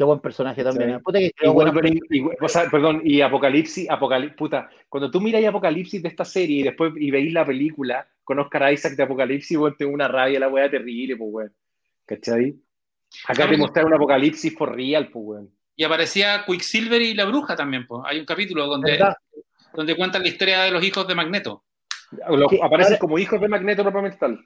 Qué 0.00 0.04
buen 0.04 0.20
personaje 0.20 0.64
también. 0.64 0.88
Sí. 0.92 0.96
¿eh? 0.96 1.00
Puta 1.04 1.18
que 1.18 1.24
Y 1.24 1.26
escribió 1.26 1.52
buenas 1.52 1.74
Wolverine, 1.74 2.00
y- 2.08 2.22
o 2.42 2.48
sea, 2.48 2.70
perdón, 2.70 3.02
y 3.04 3.20
Apocalipsis, 3.20 3.90
Apocalipsis, 3.90 4.34
puta, 4.38 4.70
cuando 4.88 5.10
tú 5.10 5.20
miras 5.20 5.44
Apocalipsis 5.44 6.02
de 6.02 6.08
esta 6.08 6.24
serie 6.24 6.60
y 6.60 6.62
después 6.62 6.94
y 6.96 7.10
veis 7.10 7.30
la 7.34 7.44
película 7.44 8.08
con 8.24 8.38
Oscar 8.38 8.72
Isaac 8.72 8.94
de 8.94 9.02
Apocalipsis, 9.02 9.58
weón, 9.58 9.76
tengo 9.76 9.92
una 9.92 10.08
rabia, 10.08 10.40
la 10.40 10.48
weá 10.48 10.70
terrible, 10.70 11.18
pues, 11.18 11.30
weón. 11.30 11.52
¿Cachai? 12.06 12.54
Acá 13.28 13.46
te 13.46 13.58
mostraron 13.58 13.90
un 13.92 13.96
Apocalipsis 13.96 14.56
for 14.56 14.74
real, 14.74 15.10
pues, 15.10 15.22
weón. 15.22 15.50
Y 15.76 15.84
aparecía 15.84 16.44
Quicksilver 16.46 17.02
y 17.02 17.12
la 17.12 17.26
bruja 17.26 17.54
también. 17.54 17.86
Pues. 17.86 18.00
Hay 18.06 18.20
un 18.20 18.24
capítulo 18.24 18.66
donde, 18.68 18.92
¿Verdad? 18.92 19.16
donde 19.74 19.96
cuentan 19.96 20.22
la 20.22 20.28
historia 20.28 20.62
de 20.62 20.70
los 20.70 20.82
hijos 20.82 21.06
de 21.06 21.14
Magneto. 21.14 21.62
Los- 22.26 22.50
aparecen 22.62 22.94
ahora- 22.94 22.98
como 23.00 23.18
hijos 23.18 23.38
de 23.38 23.48
Magneto 23.48 23.82
propiamente 23.82 24.16
tal. 24.16 24.42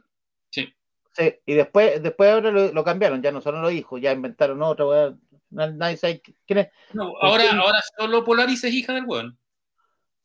Sí. 0.50 0.74
Sí, 1.16 1.32
y 1.46 1.54
después, 1.54 2.02
después 2.02 2.28
ahora 2.28 2.50
lo, 2.50 2.72
lo 2.72 2.82
cambiaron, 2.82 3.22
ya 3.22 3.30
no 3.30 3.40
son 3.40 3.62
los 3.62 3.72
hijos, 3.72 4.00
ya 4.00 4.10
inventaron 4.10 4.60
otra, 4.64 4.84
weá. 4.84 5.14
Na- 5.54 5.70
Nadie 5.70 5.96
sabe 5.96 6.20
quién 6.46 6.58
es. 6.58 6.68
No, 6.92 7.12
ahora, 7.20 7.44
ahora 7.52 7.80
solo 7.98 8.24
Polaris 8.24 8.64
es 8.64 8.72
hija 8.72 8.92
del 8.92 9.04
weón. 9.06 9.38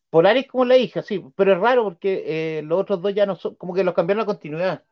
Polaris 0.10 0.48
como 0.48 0.66
la 0.66 0.76
hija, 0.78 1.04
sí, 1.04 1.24
pero 1.36 1.54
es 1.54 1.60
raro 1.60 1.84
porque 1.84 2.24
eh, 2.26 2.62
los 2.64 2.82
otros 2.82 3.02
dos 3.02 3.14
ya 3.14 3.26
no 3.28 3.36
son, 3.36 3.56
como 3.56 3.74
que 3.76 3.84
los 3.84 3.94
cambiaron 3.94 4.22
la 4.22 4.26
continuidad. 4.26 4.84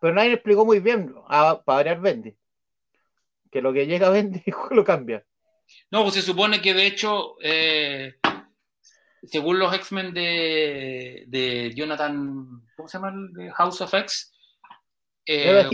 Pero 0.00 0.14
nadie 0.14 0.34
explicó 0.34 0.66
muy 0.66 0.80
bien, 0.80 1.14
a, 1.28 1.62
para 1.62 1.76
variar 1.78 2.00
Bendy. 2.00 2.36
Que 3.50 3.62
lo 3.62 3.72
que 3.72 3.86
llega 3.86 4.10
Bendy 4.10 4.42
lo 4.70 4.84
cambia. 4.84 5.24
No, 5.90 6.02
pues 6.02 6.14
se 6.14 6.22
supone 6.22 6.60
que 6.60 6.74
de 6.74 6.86
hecho, 6.86 7.36
eh, 7.42 8.16
según 9.22 9.58
los 9.58 9.74
X-Men 9.74 10.12
de, 10.12 11.24
de 11.26 11.72
Jonathan, 11.74 12.62
¿cómo 12.76 12.86
se 12.88 12.98
llama? 12.98 13.12
de 13.32 13.50
House 13.52 13.80
of 13.80 13.94
X, 13.94 14.32
eh. 15.24 15.68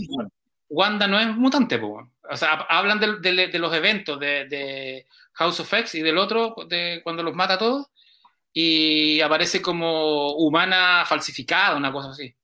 Wanda 0.68 1.06
no 1.06 1.18
es 1.20 1.26
mutante, 1.36 1.78
po. 1.78 2.10
O 2.30 2.36
sea, 2.36 2.58
hab- 2.58 2.66
hablan 2.68 3.00
de, 3.00 3.18
de- 3.20 3.48
de 3.48 3.58
los 3.58 3.74
eventos 3.74 4.18
de, 4.20 4.46
de 4.46 5.06
House 5.34 5.60
of 5.60 5.72
X 5.72 5.94
y 5.96 6.02
del 6.02 6.18
otro, 6.18 6.54
de 6.68 7.00
cuando 7.02 7.22
los 7.22 7.34
mata 7.34 7.54
a 7.54 7.58
todos, 7.58 7.86
y 8.52 9.20
aparece 9.20 9.62
como 9.62 10.32
humana 10.36 11.04
falsificada, 11.06 11.76
una 11.76 11.92
cosa 11.92 12.10
así. 12.10 12.34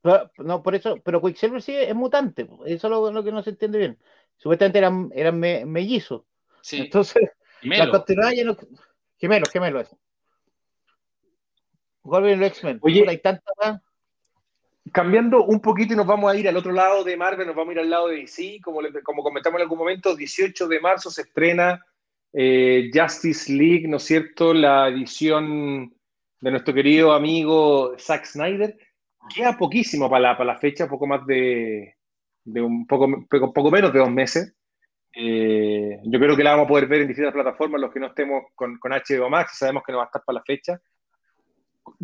Pero- 0.00 0.30
no, 0.38 0.62
por 0.62 0.74
eso, 0.74 0.96
pero 1.04 1.20
Quicksilver 1.22 1.62
sí 1.62 1.74
es 1.74 1.94
mutante, 1.94 2.48
eso 2.66 2.86
es 2.86 2.90
lo, 2.90 3.10
lo 3.10 3.24
que 3.24 3.32
no 3.32 3.42
se 3.42 3.50
entiende 3.50 3.78
bien. 3.78 3.98
Supuestamente 4.36 4.78
eran, 4.78 5.10
eran 5.14 5.38
me- 5.38 5.64
mellizos. 5.64 6.22
Sí, 6.60 6.78
Entonces, 6.78 7.22
la 7.62 7.68
Melo. 7.68 7.90
continuidad 7.92 8.32
ya 8.32 8.44
no. 8.44 8.56
Gemelos, 9.18 9.50
gemelos 9.50 9.86
eso. 9.86 9.98
Los 12.04 12.42
X-Men. 12.42 12.78
Oye. 12.82 13.04
Hay 13.08 13.18
tanta 13.18 13.50
más. 13.62 13.80
Cambiando 14.92 15.44
un 15.44 15.60
poquito 15.60 15.94
y 15.94 15.96
nos 15.96 16.06
vamos 16.06 16.30
a 16.32 16.36
ir 16.36 16.46
al 16.48 16.56
otro 16.56 16.70
lado 16.72 17.02
de 17.04 17.16
Marvel, 17.16 17.46
nos 17.46 17.56
vamos 17.56 17.70
a 17.70 17.72
ir 17.72 17.78
al 17.80 17.90
lado 17.90 18.08
de 18.08 18.16
DC, 18.18 18.60
como, 18.62 18.82
le- 18.82 19.02
como 19.02 19.22
comentamos 19.22 19.58
en 19.58 19.62
algún 19.62 19.78
momento, 19.78 20.14
18 20.14 20.68
de 20.68 20.80
marzo 20.80 21.10
se 21.10 21.22
estrena 21.22 21.84
eh, 22.32 22.90
Justice 22.92 23.50
League, 23.52 23.88
¿no 23.88 23.96
es 23.96 24.02
cierto? 24.04 24.52
La 24.52 24.88
edición 24.88 25.92
de 26.40 26.50
nuestro 26.50 26.74
querido 26.74 27.12
amigo 27.12 27.94
Zack 27.98 28.26
Snyder. 28.26 28.76
Queda 29.34 29.56
poquísimo 29.56 30.10
para 30.10 30.20
la, 30.20 30.36
para 30.36 30.52
la 30.52 30.58
fecha, 30.58 30.86
poco 30.86 31.06
más 31.06 31.26
de, 31.26 31.94
un 32.44 32.86
poco, 32.86 33.08
poco, 33.30 33.52
poco 33.54 33.70
menos 33.70 33.90
de 33.92 33.98
dos 34.00 34.10
meses. 34.10 34.54
Eh, 35.16 35.98
yo 36.04 36.18
creo 36.18 36.36
que 36.36 36.44
la 36.44 36.50
vamos 36.50 36.66
a 36.66 36.68
poder 36.68 36.86
ver 36.88 37.00
en 37.02 37.08
distintas 37.08 37.32
plataformas, 37.32 37.80
los 37.80 37.90
que 37.92 38.00
no 38.00 38.08
estemos 38.08 38.42
con, 38.54 38.78
con 38.78 38.92
HBO 38.92 39.30
Max, 39.30 39.56
sabemos 39.56 39.82
que 39.86 39.92
no 39.92 39.98
va 39.98 40.04
a 40.04 40.06
estar 40.06 40.22
para 40.26 40.38
la 40.40 40.44
fecha 40.44 40.78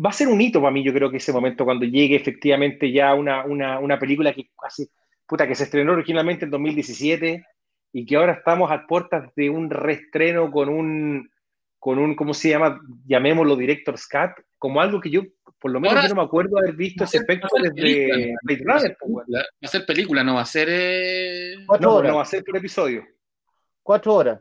va 0.03 0.09
a 0.09 0.13
ser 0.13 0.27
un 0.27 0.39
hito 0.41 0.59
para 0.61 0.71
mí, 0.71 0.83
yo 0.83 0.93
creo 0.93 1.09
que 1.11 1.17
ese 1.17 1.33
momento 1.33 1.65
cuando 1.65 1.85
llegue 1.85 2.15
efectivamente 2.15 2.91
ya 2.91 3.13
una, 3.13 3.43
una, 3.45 3.79
una 3.79 3.99
película 3.99 4.33
que 4.33 4.49
casi, 4.59 4.89
puta, 5.27 5.47
que 5.47 5.55
se 5.55 5.65
estrenó 5.65 5.93
originalmente 5.93 6.45
en 6.45 6.51
2017 6.51 7.45
y 7.93 8.05
que 8.05 8.15
ahora 8.15 8.33
estamos 8.33 8.71
a 8.71 8.87
puertas 8.87 9.29
de 9.35 9.49
un 9.49 9.69
reestreno 9.69 10.49
con 10.51 10.69
un, 10.69 11.29
con 11.77 11.99
un, 11.99 12.15
¿cómo 12.15 12.33
se 12.33 12.49
llama? 12.49 12.79
Llamémoslo 13.05 13.55
Director's 13.55 14.07
Cut, 14.07 14.43
como 14.57 14.79
algo 14.81 14.99
que 15.01 15.09
yo, 15.09 15.23
por 15.59 15.71
lo 15.71 15.79
menos 15.79 15.95
Ahora- 15.97 16.07
yo 16.07 16.15
no 16.15 16.21
me 16.21 16.25
acuerdo 16.25 16.57
haber 16.57 16.73
visto 16.75 17.03
ese 17.03 17.17
efecto 17.17 17.47
va 17.53 17.59
a 17.59 17.63
ser 17.63 17.73
desde 17.73 17.81
película, 18.07 18.37
Blade 18.43 18.63
Va 18.65 18.73
a 18.73 18.77
Runner. 18.77 18.81
ser 18.81 18.97
pues, 18.99 19.27
va 19.27 19.41
a 19.61 19.67
ser 19.67 19.85
película, 19.85 20.23
no 20.23 20.35
va 20.35 20.41
a 20.41 20.45
ser. 20.45 20.67
eh, 20.71 21.55
Cuatro 21.67 21.89
No, 21.89 21.95
horas. 21.97 22.11
no 22.11 22.17
va 22.17 22.23
a 22.23 22.25
ser 22.25 22.43
por 22.43 22.57
episodio. 22.57 23.05
Cuatro 23.83 24.13
horas. 24.13 24.39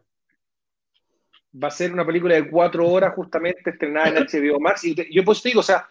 Va 1.52 1.68
a 1.68 1.72
ser 1.72 1.92
una 1.92 2.06
película 2.06 2.34
de 2.34 2.48
cuatro 2.48 2.86
horas 2.88 3.14
justamente 3.14 3.70
estrenada 3.70 4.08
en 4.08 4.24
HBO 4.26 4.60
Max. 4.60 4.84
Y 4.84 4.94
yo 5.12 5.24
pues 5.24 5.42
te 5.42 5.48
digo, 5.50 5.60
o 5.60 5.64
sea, 5.64 5.88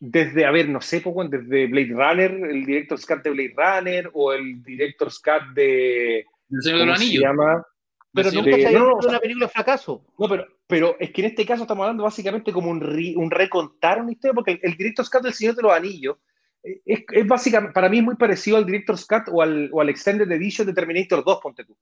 desde, 0.00 0.44
a 0.44 0.50
ver, 0.50 0.68
no 0.68 0.80
sé, 0.80 1.00
pues, 1.00 1.30
desde 1.30 1.66
Blade 1.66 1.92
Runner, 1.92 2.30
el 2.50 2.64
Director's 2.66 3.06
Cut 3.06 3.22
de 3.22 3.30
Blade 3.30 3.54
Runner 3.56 4.10
o 4.12 4.32
el 4.32 4.62
Director's 4.62 5.18
Cut 5.20 5.54
de... 5.54 6.26
El 6.50 6.62
Señor 6.62 6.78
de 6.78 6.82
¿Cómo 6.84 6.90
los 6.92 6.98
se 6.98 7.04
Anillos. 7.04 7.22
llama? 7.22 7.66
Pero 8.12 8.30
nunca 8.30 8.50
se 8.56 8.66
había 8.66 8.78
no, 8.78 8.86
no, 8.90 9.08
una 9.08 9.18
película 9.18 9.46
de 9.46 9.52
fracaso. 9.52 10.04
No, 10.18 10.28
pero, 10.28 10.46
pero 10.66 10.96
es 11.00 11.10
que 11.10 11.20
en 11.22 11.26
este 11.28 11.44
caso 11.44 11.62
estamos 11.62 11.82
hablando 11.84 12.04
básicamente 12.04 12.52
como 12.52 12.70
un, 12.70 12.80
re- 12.80 13.14
un 13.16 13.30
recontar 13.30 14.00
una 14.00 14.12
historia, 14.12 14.34
porque 14.34 14.52
el, 14.52 14.60
el 14.62 14.76
Director's 14.76 15.10
Cut 15.10 15.22
del 15.22 15.32
Señor 15.32 15.54
de 15.56 15.62
los 15.62 15.72
Anillos 15.72 16.16
eh, 16.62 16.80
es, 16.84 17.04
es 17.10 17.26
básicamente, 17.26 17.72
para 17.72 17.88
mí 17.88 17.98
es 17.98 18.04
muy 18.04 18.14
parecido 18.16 18.56
al 18.56 18.66
Director's 18.66 19.04
Cut 19.06 19.24
o 19.32 19.42
al, 19.42 19.68
o 19.72 19.80
al 19.80 19.88
Extended 19.88 20.30
Edition 20.30 20.66
de 20.66 20.74
Terminator 20.74 21.24
2, 21.24 21.40
ponte 21.42 21.64
tú. 21.64 21.76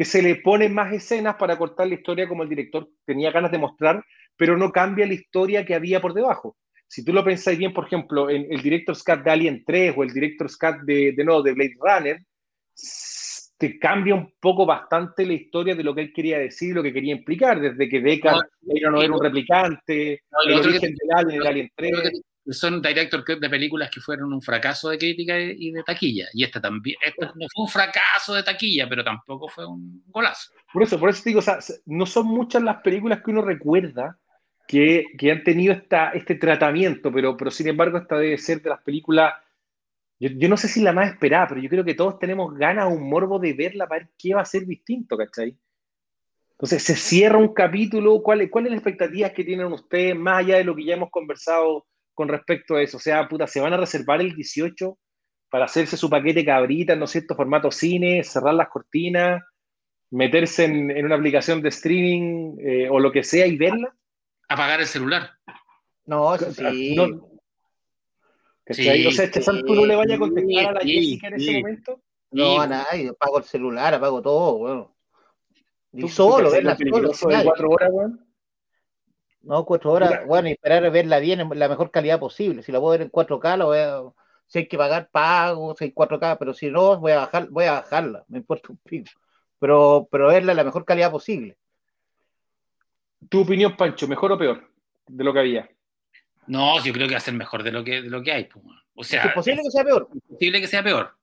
Que 0.00 0.06
se 0.06 0.22
le 0.22 0.36
ponen 0.36 0.72
más 0.72 0.90
escenas 0.94 1.34
para 1.36 1.58
cortar 1.58 1.86
la 1.86 1.92
historia 1.92 2.26
como 2.26 2.42
el 2.42 2.48
director 2.48 2.88
tenía 3.04 3.30
ganas 3.30 3.52
de 3.52 3.58
mostrar, 3.58 4.02
pero 4.34 4.56
no 4.56 4.72
cambia 4.72 5.06
la 5.06 5.12
historia 5.12 5.62
que 5.66 5.74
había 5.74 6.00
por 6.00 6.14
debajo. 6.14 6.56
Si 6.88 7.04
tú 7.04 7.12
lo 7.12 7.22
pensáis 7.22 7.58
bien, 7.58 7.74
por 7.74 7.84
ejemplo, 7.84 8.30
en 8.30 8.46
el 8.50 8.62
Director's 8.62 9.04
Cut 9.04 9.18
de 9.22 9.30
Alien 9.30 9.62
3 9.62 9.92
o 9.94 10.02
el 10.02 10.10
Director's 10.14 10.56
Cut 10.56 10.76
de, 10.86 11.12
de, 11.12 11.22
no, 11.22 11.42
de 11.42 11.52
Blade 11.52 11.74
Runner, 11.78 12.18
te 13.58 13.78
cambia 13.78 14.14
un 14.14 14.32
poco 14.40 14.64
bastante 14.64 15.26
la 15.26 15.34
historia 15.34 15.74
de 15.74 15.84
lo 15.84 15.94
que 15.94 16.00
él 16.00 16.12
quería 16.14 16.38
decir, 16.38 16.74
lo 16.74 16.82
que 16.82 16.94
quería 16.94 17.12
implicar, 17.14 17.60
desde 17.60 17.86
que 17.86 18.00
Deckard 18.00 18.40
era, 18.74 18.90
no 18.90 19.02
era 19.02 19.12
un 19.12 19.22
replicante, 19.22 20.22
No, 20.32 20.50
el 20.50 20.60
origen 20.60 20.80
que- 20.80 20.86
del 20.88 21.14
Alien, 21.14 21.40
el 21.42 21.46
Alien 21.46 21.70
3. 21.76 21.90
Creo 21.90 22.02
que 22.10 22.18
son 22.46 22.80
director 22.80 23.24
de 23.24 23.50
películas 23.50 23.90
que 23.90 24.00
fueron 24.00 24.32
un 24.32 24.42
fracaso 24.42 24.88
de 24.88 24.98
crítica 24.98 25.38
y 25.38 25.70
de 25.70 25.82
taquilla. 25.82 26.28
Y 26.32 26.44
esta 26.44 26.60
también, 26.60 26.96
esta 27.04 27.26
no 27.26 27.46
fue 27.52 27.64
un 27.64 27.68
fracaso 27.68 28.34
de 28.34 28.42
taquilla, 28.42 28.88
pero 28.88 29.04
tampoco 29.04 29.48
fue 29.48 29.66
un 29.66 30.02
golazo. 30.06 30.50
Por 30.72 30.82
eso, 30.82 30.98
por 30.98 31.10
eso 31.10 31.22
te 31.22 31.30
digo, 31.30 31.40
no 31.86 32.06
son 32.06 32.26
muchas 32.26 32.62
las 32.62 32.78
películas 32.82 33.22
que 33.22 33.30
uno 33.30 33.42
recuerda 33.42 34.18
que, 34.66 35.06
que 35.18 35.32
han 35.32 35.44
tenido 35.44 35.72
esta, 35.74 36.10
este 36.10 36.36
tratamiento, 36.36 37.12
pero, 37.12 37.36
pero 37.36 37.50
sin 37.50 37.68
embargo 37.68 37.98
esta 37.98 38.16
debe 38.16 38.38
ser 38.38 38.62
de 38.62 38.70
las 38.70 38.82
películas, 38.82 39.34
yo, 40.18 40.28
yo 40.30 40.48
no 40.48 40.56
sé 40.56 40.68
si 40.68 40.80
la 40.80 40.92
más 40.92 41.10
esperada, 41.10 41.48
pero 41.48 41.60
yo 41.60 41.68
creo 41.68 41.84
que 41.84 41.94
todos 41.94 42.18
tenemos 42.18 42.54
ganas, 42.56 42.86
un 42.90 43.08
morbo 43.08 43.38
de 43.38 43.52
verla 43.52 43.86
para 43.86 44.02
ver 44.02 44.10
qué 44.16 44.34
va 44.34 44.42
a 44.42 44.44
ser 44.46 44.66
distinto, 44.66 45.16
¿cachai? 45.16 45.56
Entonces 46.52 46.82
se 46.82 46.94
cierra 46.94 47.38
un 47.38 47.54
capítulo, 47.54 48.22
¿cuál, 48.22 48.42
es- 48.42 48.50
¿cuáles 48.50 48.68
son 48.68 48.76
las 48.76 48.86
expectativas 48.86 49.32
que 49.32 49.44
tienen 49.44 49.66
ustedes 49.72 50.14
más 50.14 50.40
allá 50.40 50.56
de 50.58 50.64
lo 50.64 50.76
que 50.76 50.84
ya 50.84 50.94
hemos 50.94 51.10
conversado 51.10 51.86
con 52.20 52.28
respecto 52.28 52.76
a 52.76 52.82
eso? 52.82 52.98
O 52.98 53.00
sea, 53.00 53.26
puta, 53.26 53.46
¿se 53.46 53.62
van 53.62 53.72
a 53.72 53.78
reservar 53.78 54.20
el 54.20 54.34
18 54.34 54.98
para 55.48 55.64
hacerse 55.64 55.96
su 55.96 56.10
paquete 56.10 56.44
cabrita, 56.44 56.94
¿no 56.94 57.06
es 57.06 57.12
cierto? 57.12 57.34
Formato 57.34 57.70
cine, 57.70 58.22
cerrar 58.24 58.52
las 58.52 58.68
cortinas, 58.68 59.42
meterse 60.10 60.66
en, 60.66 60.90
en 60.90 61.06
una 61.06 61.14
aplicación 61.14 61.62
de 61.62 61.70
streaming 61.70 62.58
eh, 62.60 62.88
o 62.90 63.00
lo 63.00 63.10
que 63.10 63.24
sea 63.24 63.46
y 63.46 63.56
verla? 63.56 63.96
Apagar 64.50 64.80
el 64.80 64.86
celular. 64.86 65.30
No, 66.04 66.34
eso 66.34 66.52
sí. 66.52 66.94
No-. 66.94 67.30
Sí, 68.66 69.06
o 69.06 69.10
sea, 69.12 69.30
Chazán, 69.30 69.62
¿tú 69.64 69.74
no 69.74 69.86
le 69.86 69.96
vayas 69.96 70.16
a 70.16 70.18
contestar 70.18 70.66
a 70.66 70.72
la 70.72 70.80
sí, 70.82 70.92
Jessica 70.92 71.28
en 71.28 71.34
ese 71.34 71.52
momento? 71.60 72.02
No, 72.32 72.60
a 72.60 72.66
nadie. 72.66 73.08
Apago 73.08 73.38
el 73.38 73.44
celular, 73.44 73.94
apago 73.94 74.20
todo, 74.20 74.56
weón. 74.56 74.88
Y 75.94 76.02
¿Tú- 76.02 76.08
solo, 76.10 76.50
verla 76.50 76.76
solo. 77.14 77.42
cuatro 77.44 77.70
horas, 77.70 77.88
weón? 77.90 78.29
No, 79.42 79.64
cuatro 79.64 79.92
horas. 79.92 80.10
Mira. 80.10 80.24
Bueno, 80.26 80.48
y 80.48 80.52
esperar 80.52 80.84
a 80.84 80.90
verla 80.90 81.18
bien 81.18 81.40
en 81.40 81.58
la 81.58 81.68
mejor 81.68 81.90
calidad 81.90 82.20
posible. 82.20 82.62
Si 82.62 82.72
la 82.72 82.78
puedo 82.80 82.92
ver 82.92 83.02
en 83.02 83.10
4K, 83.10 83.56
la 83.56 83.64
voy 83.64 83.78
a. 83.78 84.00
Si 84.46 84.58
hay 84.60 84.68
que 84.68 84.76
pagar, 84.76 85.08
pago, 85.10 85.74
si 85.76 85.84
hay 85.84 85.92
4K, 85.92 86.36
pero 86.38 86.52
si 86.54 86.70
no, 86.70 86.98
voy 86.98 87.12
a 87.12 87.16
bajar, 87.20 87.48
voy 87.50 87.64
a 87.66 87.72
bajarla, 87.72 88.24
me 88.28 88.38
importa 88.38 88.68
un 88.70 88.78
pico. 88.78 89.10
Pero, 89.58 90.08
pero 90.10 90.28
verla 90.28 90.52
en 90.52 90.56
la 90.56 90.64
mejor 90.64 90.84
calidad 90.84 91.10
posible. 91.10 91.56
¿Tu 93.28 93.40
opinión, 93.42 93.76
Pancho, 93.76 94.08
mejor 94.08 94.32
o 94.32 94.38
peor 94.38 94.70
de 95.06 95.24
lo 95.24 95.32
que 95.32 95.38
había? 95.40 95.70
No, 96.46 96.82
yo 96.82 96.92
creo 96.92 97.06
que 97.06 97.14
va 97.14 97.18
a 97.18 97.20
ser 97.20 97.34
mejor 97.34 97.62
de 97.62 97.70
lo 97.70 97.84
que, 97.84 98.02
de 98.02 98.08
lo 98.10 98.22
que 98.22 98.32
hay. 98.32 98.44
pues. 98.44 98.64
O 98.94 99.02
Es 99.02 99.08
sea, 99.08 99.22
que 99.22 99.28
es 99.28 99.34
posible 99.34 99.62
que 99.62 99.70
sea 99.70 99.84
peor. 99.84 100.08
es 100.14 100.22
posible 100.28 100.60
que 100.60 100.66
sea 100.66 100.82
peor. 100.82 101.16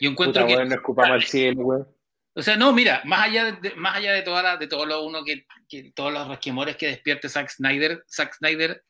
Yo 0.00 0.10
encuentro 0.10 0.42
Puta, 0.42 0.46
que. 0.48 0.56
weón, 0.56 0.68
no 0.68 0.74
escupamos 0.76 1.10
al 1.12 1.22
cielo, 1.22 1.60
weón. 1.62 1.88
O 2.34 2.42
sea, 2.42 2.56
no, 2.56 2.72
mira, 2.72 3.00
más 3.04 3.22
allá 3.22 3.52
de, 3.52 3.74
más 3.76 3.96
allá 3.96 4.12
de, 4.12 4.22
toda 4.22 4.42
la, 4.42 4.56
de 4.56 4.66
todo 4.66 4.84
lo 4.86 5.02
uno 5.04 5.22
que, 5.24 5.46
que- 5.68 5.92
todos 5.94 6.12
los 6.12 6.26
resquemores 6.26 6.76
que 6.76 6.88
despierte 6.88 7.28
Zack 7.28 7.48
Snyder, 7.48 8.04
Zack 8.08 8.34
Snyder, 8.34 8.84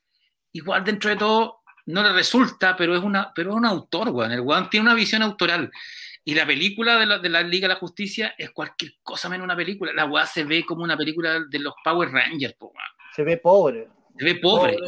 igual 0.52 0.82
dentro 0.84 1.10
de 1.10 1.16
todo, 1.16 1.60
no 1.86 2.02
le 2.02 2.12
resulta, 2.12 2.74
pero 2.76 2.96
es, 2.96 3.02
una, 3.02 3.32
pero 3.34 3.50
es 3.50 3.56
un 3.56 3.66
autor, 3.66 4.08
weón. 4.08 4.32
El 4.32 4.40
weón 4.40 4.70
tiene 4.70 4.86
una 4.86 4.94
visión 4.94 5.22
autoral. 5.22 5.70
Y 6.24 6.34
la 6.34 6.46
película 6.46 6.98
de 6.98 7.04
la, 7.04 7.18
de 7.18 7.28
la 7.28 7.42
Liga 7.42 7.68
de 7.68 7.74
la 7.74 7.80
Justicia 7.80 8.34
es 8.38 8.50
cualquier 8.50 8.94
cosa 9.02 9.28
menos 9.28 9.44
una 9.44 9.54
película. 9.56 9.92
La 9.92 10.06
weá 10.06 10.24
se 10.24 10.44
ve 10.44 10.64
como 10.64 10.82
una 10.82 10.96
película 10.96 11.40
de 11.46 11.58
los 11.58 11.74
Power 11.84 12.10
Rangers, 12.10 12.54
po, 12.54 12.68
weón. 12.68 12.88
Se 13.14 13.22
ve 13.24 13.36
pobre. 13.36 13.88
Se 14.18 14.24
ve 14.24 14.36
pobre. 14.36 14.78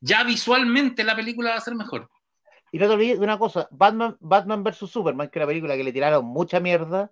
Ya 0.00 0.22
visualmente 0.24 1.02
la 1.02 1.16
película 1.16 1.52
va 1.52 1.56
a 1.56 1.60
ser 1.60 1.74
mejor. 1.74 2.10
Y 2.70 2.78
no 2.78 2.86
te 2.86 2.92
olvides 2.92 3.18
de 3.18 3.24
una 3.24 3.38
cosa, 3.38 3.66
Batman, 3.70 4.16
Batman 4.20 4.62
vs. 4.62 4.90
Superman, 4.90 5.30
que 5.30 5.38
era 5.38 5.46
una 5.46 5.52
película 5.52 5.76
que 5.76 5.84
le 5.84 5.92
tiraron 5.92 6.26
mucha 6.26 6.60
mierda, 6.60 7.10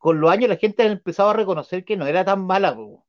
con 0.00 0.18
los 0.18 0.30
años 0.30 0.48
la 0.48 0.56
gente 0.56 0.82
ha 0.82 0.86
empezado 0.86 1.28
a 1.30 1.34
reconocer 1.34 1.84
que 1.84 1.94
no 1.96 2.06
era 2.06 2.24
tan 2.24 2.46
mala. 2.46 2.74
po. 2.74 3.06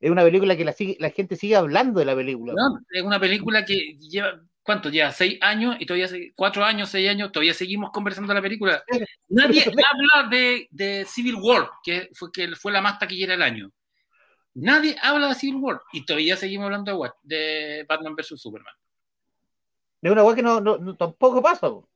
Es 0.00 0.10
una 0.10 0.22
película 0.24 0.56
que 0.56 0.64
la, 0.64 0.72
sigue- 0.72 0.96
la 0.98 1.10
gente 1.10 1.36
sigue 1.36 1.54
hablando 1.56 2.00
de 2.00 2.06
la 2.06 2.14
película. 2.16 2.52
¿no? 2.54 2.80
Es 2.90 3.02
una 3.02 3.20
película 3.20 3.64
que 3.64 3.96
lleva, 4.00 4.40
¿cuánto? 4.62 4.88
Lleva 4.90 5.12
seis 5.12 5.38
años 5.40 5.76
y 5.78 5.86
todavía, 5.86 6.08
cuatro 6.34 6.64
años, 6.64 6.88
seis 6.88 7.08
años, 7.08 7.30
todavía 7.30 7.54
seguimos 7.54 7.90
conversando 7.92 8.28
de 8.32 8.34
la 8.34 8.42
película. 8.42 8.82
Nadie 9.28 9.62
habla 9.64 10.28
de, 10.28 10.66
de 10.72 11.04
Civil 11.04 11.36
War, 11.40 11.70
que 11.84 12.08
fue, 12.14 12.30
que 12.32 12.48
fue 12.56 12.72
la 12.72 12.80
más 12.80 12.98
taquillera 12.98 13.34
del 13.34 13.42
año. 13.42 13.70
Nadie 14.54 14.96
habla 15.00 15.28
de 15.28 15.34
Civil 15.36 15.56
War 15.62 15.80
y 15.92 16.04
todavía 16.04 16.36
seguimos 16.36 16.64
hablando 16.66 17.00
de, 17.00 17.10
de 17.22 17.84
Batman 17.88 18.16
vs. 18.16 18.40
Superman. 18.40 18.74
Es 20.02 20.10
una 20.10 20.24
weá 20.24 20.34
que 20.34 20.42
no, 20.42 20.60
no- 20.60 20.78
no- 20.78 20.96
tampoco 20.96 21.40
pasa. 21.42 21.68
po. 21.68 21.88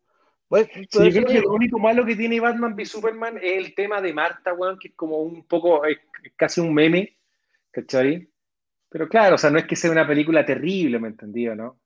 Pues, 0.52 0.68
Sí, 0.90 1.10
yo 1.10 1.10
creo 1.10 1.24
que 1.24 1.40
lo 1.40 1.54
único 1.54 1.78
malo 1.78 2.04
que 2.04 2.14
tiene 2.14 2.38
Batman 2.38 2.74
v 2.74 2.84
Superman 2.84 3.38
es 3.38 3.56
el 3.56 3.74
tema 3.74 4.02
de 4.02 4.12
Marta, 4.12 4.52
weón, 4.52 4.78
que 4.78 4.88
es 4.88 4.94
como 4.94 5.16
un 5.20 5.46
poco, 5.46 5.82
es 5.86 5.96
casi 6.36 6.60
un 6.60 6.74
meme, 6.74 7.16
¿cachai? 7.70 8.28
Pero 8.90 9.08
claro, 9.08 9.36
o 9.36 9.38
sea, 9.38 9.48
no 9.48 9.58
es 9.58 9.64
que 9.64 9.76
sea 9.76 9.90
una 9.90 10.06
película 10.06 10.44
terrible, 10.44 10.98
¿me 10.98 11.08
entendido, 11.08 11.54
no? 11.54 11.80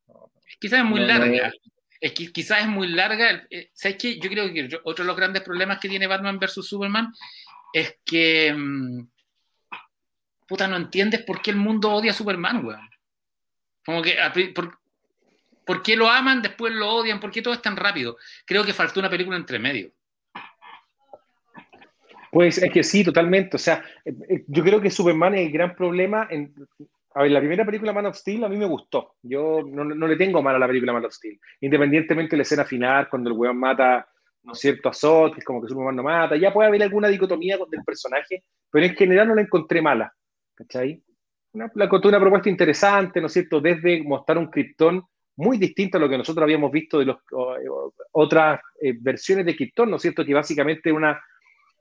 Quizás 0.58 0.80
es 0.80 0.84
muy 0.84 0.98
No, 0.98 1.06
no 1.06 1.26
larga. 1.26 1.52
Es 2.00 2.10
que 2.10 2.32
quizás 2.32 2.62
es 2.62 2.66
muy 2.66 2.88
larga. 2.88 3.46
Eh, 3.50 3.70
¿Sabes 3.72 3.98
qué? 3.98 4.18
Yo 4.18 4.28
creo 4.28 4.52
que 4.52 4.68
otro 4.82 5.04
de 5.04 5.06
los 5.06 5.16
grandes 5.16 5.44
problemas 5.44 5.78
que 5.78 5.88
tiene 5.88 6.08
Batman 6.08 6.40
vs. 6.40 6.66
Superman 6.66 7.12
es 7.72 8.00
que. 8.04 8.52
mm, 8.52 9.06
puta, 10.48 10.66
no 10.66 10.76
entiendes 10.76 11.22
por 11.22 11.40
qué 11.40 11.52
el 11.52 11.56
mundo 11.56 11.92
odia 11.92 12.10
a 12.10 12.14
Superman, 12.14 12.66
weón. 12.66 12.90
Como 13.84 14.02
que. 14.02 14.16
Por, 14.52 14.76
¿Por 15.66 15.82
qué 15.82 15.96
lo 15.96 16.08
aman, 16.08 16.42
después 16.42 16.72
lo 16.72 16.88
odian? 16.88 17.18
¿Por 17.18 17.32
qué 17.32 17.42
todo 17.42 17.52
es 17.52 17.60
tan 17.60 17.76
rápido? 17.76 18.16
Creo 18.46 18.64
que 18.64 18.72
faltó 18.72 19.00
una 19.00 19.10
película 19.10 19.36
entre 19.36 19.58
medio. 19.58 19.90
Pues 22.30 22.58
es 22.58 22.70
que 22.70 22.84
sí, 22.84 23.02
totalmente. 23.02 23.56
O 23.56 23.58
sea, 23.58 23.84
eh, 24.04 24.14
eh, 24.28 24.44
yo 24.46 24.62
creo 24.62 24.80
que 24.80 24.90
Superman 24.90 25.34
es 25.34 25.46
el 25.46 25.52
gran 25.52 25.74
problema. 25.74 26.28
A 27.14 27.22
ver, 27.22 27.32
la 27.32 27.40
primera 27.40 27.64
película 27.64 27.92
Man 27.92 28.06
of 28.06 28.16
Steel 28.16 28.44
a 28.44 28.48
mí 28.48 28.56
me 28.56 28.66
gustó. 28.66 29.16
Yo 29.22 29.62
no, 29.66 29.84
le 29.84 30.16
tengo 30.16 30.40
mal 30.40 30.54
a 30.54 30.58
la 30.58 30.68
película 30.68 30.92
Man 30.92 31.04
of 31.04 31.12
Steel. 31.12 31.40
Independientemente 31.60 32.30
de 32.30 32.36
la 32.36 32.42
escena 32.42 32.64
final, 32.64 33.08
cuando 33.08 33.30
el 33.30 33.36
weón 33.36 33.58
mata, 33.58 34.08
¿no 34.44 34.52
es 34.52 34.60
cierto?, 34.60 34.90
a 34.90 34.94
Zod, 34.94 35.32
que 35.32 35.40
es 35.40 35.44
como 35.44 35.60
que 35.60 35.68
Superman 35.68 35.96
no 35.96 36.04
mata. 36.04 36.36
Ya 36.36 36.52
puede 36.52 36.68
haber 36.68 36.84
alguna 36.84 37.08
dicotomía 37.08 37.58
del 37.68 37.82
personaje, 37.84 38.44
pero 38.70 38.86
en 38.86 38.94
general 38.94 39.26
no 39.26 39.34
la 39.34 39.42
encontré 39.42 39.82
mala. 39.82 40.14
¿Cachai? 40.54 41.02
Una, 41.54 41.72
la 41.74 41.88
una 41.90 42.20
propuesta 42.20 42.48
interesante, 42.48 43.20
¿no 43.20 43.26
es 43.26 43.32
cierto?, 43.32 43.60
desde 43.60 44.00
mostrar 44.04 44.38
un 44.38 44.46
Krypton 44.46 45.02
muy 45.36 45.58
distinto 45.58 45.98
a 45.98 46.00
lo 46.00 46.08
que 46.08 46.18
nosotros 46.18 46.42
habíamos 46.42 46.72
visto 46.72 46.98
de 46.98 47.04
los, 47.06 47.18
o- 47.32 47.92
otras 48.12 48.60
eh, 48.80 48.94
versiones 48.98 49.46
de 49.46 49.54
Krypton, 49.54 49.90
¿no 49.90 49.96
es 49.96 50.02
cierto?, 50.02 50.24
que 50.24 50.34
básicamente 50.34 50.90
una 50.92 51.20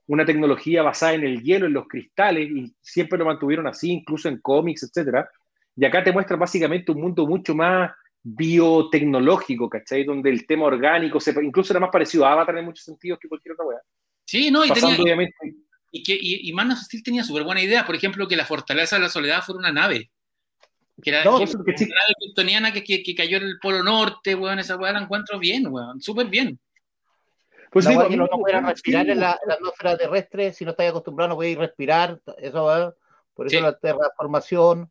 una 0.08 0.24
tecnología 0.24 0.84
basada 0.84 1.14
en 1.14 1.24
el 1.24 1.42
hielo, 1.42 1.66
en 1.66 1.72
los 1.72 1.88
cristales, 1.88 2.48
y 2.48 2.72
siempre 2.80 3.18
lo 3.18 3.24
mantuvieron 3.24 3.66
así, 3.66 3.90
incluso 3.90 4.28
en 4.28 4.40
cómics, 4.40 4.84
etcétera. 4.84 5.28
Y 5.74 5.84
acá 5.84 6.04
te 6.04 6.12
muestra 6.12 6.36
básicamente 6.36 6.92
un 6.92 7.00
mundo 7.00 7.26
mucho 7.26 7.56
más 7.56 7.90
biotecnológico, 8.22 9.68
¿cachai? 9.68 10.04
Donde 10.04 10.30
el 10.30 10.46
tema 10.46 10.66
orgánico, 10.66 11.18
se, 11.18 11.34
incluso 11.42 11.72
era 11.72 11.80
más 11.80 11.90
parecido 11.90 12.24
a 12.24 12.32
Avatar 12.34 12.56
en 12.58 12.66
muchos 12.66 12.84
sentidos 12.84 13.18
que 13.20 13.28
cualquier 13.28 13.54
otra 13.54 13.66
wea. 13.66 13.78
Sí, 14.24 14.48
no, 14.50 14.64
y, 14.64 14.68
Pasando, 14.68 14.90
tenía, 14.96 15.02
obviamente, 15.02 15.34
y, 15.90 16.02
que, 16.04 16.14
y, 16.14 16.48
y 16.48 16.52
Man 16.52 16.70
of 16.70 16.78
Steel 16.78 17.02
tenía 17.02 17.24
súper 17.24 17.42
buena 17.42 17.62
idea. 17.62 17.84
Por 17.84 17.96
ejemplo, 17.96 18.28
que 18.28 18.36
la 18.36 18.44
Fortaleza 18.44 18.96
de 18.96 19.02
la 19.02 19.08
Soledad 19.08 19.42
fuera 19.42 19.58
una 19.58 19.72
nave. 19.72 20.10
Que 21.02 21.10
era 21.10 21.24
No, 21.24 21.38
que- 21.38 21.44
eso 21.44 21.62
que 21.62 21.76
sí. 21.76 21.86
que, 22.72 22.84
que, 22.84 23.02
que 23.02 23.14
cayó 23.14 23.36
en 23.38 23.42
el 23.44 23.58
Polo 23.60 23.82
Norte, 23.82 24.34
weón. 24.34 24.58
Esa 24.58 24.76
weá 24.76 24.92
la 24.92 25.00
encuentro 25.00 25.38
bien, 25.38 25.66
weón. 25.68 26.00
Súper 26.00 26.26
bien. 26.26 26.58
pues 27.70 27.84
la 27.84 27.90
weá 27.98 28.04
que 28.04 28.10
mí 28.10 28.16
no 28.16 28.28
no 28.30 28.38
puedan 28.38 28.66
respirar 28.66 29.08
en 29.10 29.20
la, 29.20 29.32
en 29.42 29.48
la 29.48 29.54
atmósfera 29.54 29.98
terrestre, 29.98 30.52
si 30.52 30.64
no 30.64 30.70
estáis 30.70 30.90
acostumbrados, 30.90 31.30
no 31.30 31.34
podéis 31.36 31.58
respirar, 31.58 32.18
eso 32.38 32.64
va, 32.64 32.94
por 33.34 33.46
eso 33.46 33.56
Sí. 33.56 33.62
la 33.62 33.76
terraformación, 33.78 34.90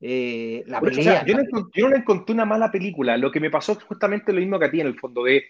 eh, 0.00 0.62
la 0.66 0.78
o 0.78 0.82
pelea. 0.82 1.02
sea, 1.02 1.24
yo, 1.26 1.34
no, 1.34 1.40
encont- 1.42 1.70
yo 1.74 1.84
no 1.86 1.90
le 1.92 1.96
encontré 1.98 2.32
una 2.34 2.44
mala 2.44 2.70
película. 2.70 3.16
Lo 3.16 3.32
que 3.32 3.40
me 3.40 3.50
pasó 3.50 3.72
es 3.72 3.82
justamente 3.82 4.32
lo 4.32 4.38
mismo 4.40 4.58
que 4.58 4.66
a 4.66 4.70
ti 4.70 4.80
en 4.80 4.86
el 4.86 4.98
fondo 5.00 5.24
de, 5.24 5.44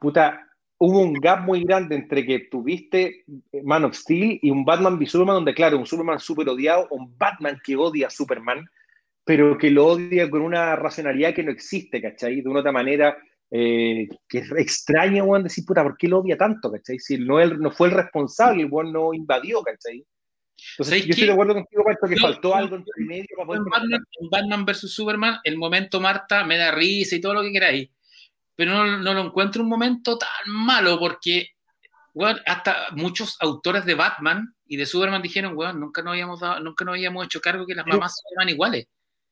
puta, 0.00 0.48
hubo 0.78 1.00
un 1.02 1.12
gap 1.12 1.42
muy 1.42 1.62
grande 1.62 1.94
entre 1.94 2.24
que 2.26 2.38
tuviste 2.50 3.24
Man 3.62 3.84
of 3.84 3.94
Steel 3.94 4.40
y 4.42 4.50
un 4.50 4.64
Batman 4.64 4.96
v 4.98 5.06
Superman, 5.06 5.36
donde 5.36 5.54
claro, 5.54 5.78
un 5.78 5.86
Superman 5.86 6.18
súper 6.18 6.48
odiado, 6.48 6.88
un 6.90 7.16
Batman 7.16 7.60
que 7.62 7.76
odia 7.76 8.06
a 8.08 8.10
Superman, 8.10 8.64
pero 9.30 9.56
que 9.56 9.70
lo 9.70 9.86
odia 9.86 10.28
con 10.28 10.42
una 10.42 10.74
racionalidad 10.74 11.32
que 11.32 11.44
no 11.44 11.52
existe, 11.52 12.02
¿cachai? 12.02 12.40
De 12.40 12.48
una 12.48 12.60
otra 12.60 12.72
manera 12.72 13.16
eh, 13.48 14.08
que 14.28 14.38
es 14.38 14.50
extraña, 14.50 15.22
weón, 15.22 15.44
decir, 15.44 15.64
puta, 15.64 15.84
¿por 15.84 15.96
qué 15.96 16.08
lo 16.08 16.18
odia 16.18 16.36
tanto, 16.36 16.68
¿cachai? 16.72 16.98
Si 16.98 17.16
no, 17.16 17.38
él, 17.38 17.60
no 17.60 17.70
fue 17.70 17.86
el 17.86 17.94
responsable, 17.94 18.62
el 18.64 18.68
weón 18.68 18.92
no 18.92 19.14
invadió, 19.14 19.62
¿cachai? 19.62 20.04
Entonces, 20.72 20.88
¿Sabes 20.88 21.04
yo 21.04 21.10
estoy 21.10 21.26
de 21.28 21.32
acuerdo 21.32 21.54
contigo, 21.54 21.84
Pancho, 21.84 22.08
que 22.08 22.16
Yo- 22.16 22.22
faltó 22.22 22.48
yo- 22.48 22.54
algo 22.56 22.74
entre 22.74 23.04
medio 23.06 23.26
para 23.36 23.46
poder 23.46 23.60
En 23.60 23.70
Batman, 23.70 24.04
en 24.20 24.30
Batman 24.30 24.64
vs. 24.66 24.92
Superman, 24.92 25.36
el 25.44 25.56
momento 25.56 26.00
Marta 26.00 26.44
me 26.44 26.56
da 26.56 26.72
risa 26.72 27.14
y 27.14 27.20
todo 27.20 27.34
lo 27.34 27.42
que 27.42 27.52
queráis. 27.52 27.88
Pero 28.56 28.72
no, 28.72 28.98
no 28.98 29.14
lo 29.14 29.20
encuentro 29.26 29.62
un 29.62 29.68
momento 29.68 30.18
tan 30.18 30.28
malo 30.52 30.98
porque, 30.98 31.50
hasta 32.46 32.88
muchos 32.96 33.36
autores 33.40 33.84
de 33.84 33.94
Batman 33.94 34.52
y 34.66 34.76
de 34.76 34.86
Superman 34.86 35.22
dijeron, 35.22 35.52
weón, 35.56 35.78
nunca 35.78 36.02
nos 36.02 36.14
habíamos, 36.14 36.40
dado- 36.40 36.58
nunca 36.58 36.84
nos 36.84 36.94
habíamos 36.94 37.26
hecho 37.26 37.40
cargo 37.40 37.64
que 37.64 37.76
las 37.76 37.86
mamás 37.86 38.20
llaman 38.34 38.48
iguales. 38.48 38.86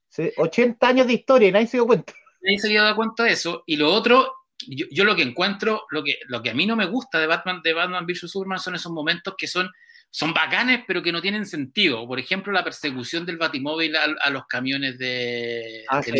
Sí, 0.08 0.32
80 0.36 0.88
años 0.88 1.06
de 1.06 1.12
historia 1.14 1.48
y 1.48 1.52
nadie 1.52 1.66
se 1.66 1.76
dio 1.76 1.86
cuenta. 1.86 2.12
Nadie 2.42 2.58
se 2.58 2.68
había 2.68 2.82
dado 2.82 2.96
cuenta 2.96 3.24
de 3.24 3.32
eso. 3.32 3.62
Y 3.66 3.76
lo 3.76 3.92
otro, 3.92 4.32
yo, 4.66 4.86
yo 4.90 5.04
lo 5.04 5.14
que 5.14 5.22
encuentro, 5.22 5.84
lo 5.90 6.02
que, 6.02 6.18
lo 6.26 6.42
que 6.42 6.50
a 6.50 6.54
mí 6.54 6.66
no 6.66 6.76
me 6.76 6.86
gusta 6.86 7.18
de 7.18 7.26
Batman, 7.26 7.60
de 7.62 7.72
Batman 7.72 8.06
vs. 8.06 8.30
Superman 8.30 8.58
son 8.58 8.74
esos 8.74 8.92
momentos 8.92 9.34
que 9.36 9.46
son, 9.46 9.70
son 10.10 10.32
bacanes, 10.32 10.84
pero 10.86 11.02
que 11.02 11.12
no 11.12 11.20
tienen 11.20 11.46
sentido. 11.46 12.06
Por 12.06 12.18
ejemplo, 12.18 12.52
la 12.52 12.64
persecución 12.64 13.26
del 13.26 13.36
Batimóvil 13.36 13.96
a, 13.96 14.04
a 14.22 14.30
los 14.30 14.46
camiones 14.46 14.98
de. 14.98 15.84
Ah, 15.88 16.02
sí. 16.02 16.12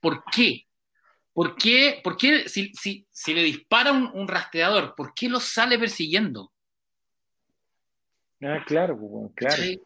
¿por 0.00 0.24
qué? 0.34 0.66
¿Por 1.32 1.56
qué, 1.56 2.00
por 2.04 2.16
qué 2.16 2.48
si, 2.48 2.72
si, 2.74 3.06
si 3.10 3.32
le 3.32 3.42
dispara 3.42 3.90
un, 3.92 4.10
un 4.12 4.28
rastreador, 4.28 4.94
¿por 4.94 5.14
qué 5.14 5.28
lo 5.30 5.40
sale 5.40 5.78
persiguiendo? 5.78 6.52
Ah, 8.42 8.62
claro, 8.66 8.98
pues, 8.98 9.32
claro. 9.34 9.56
¿Cachai? 9.56 9.80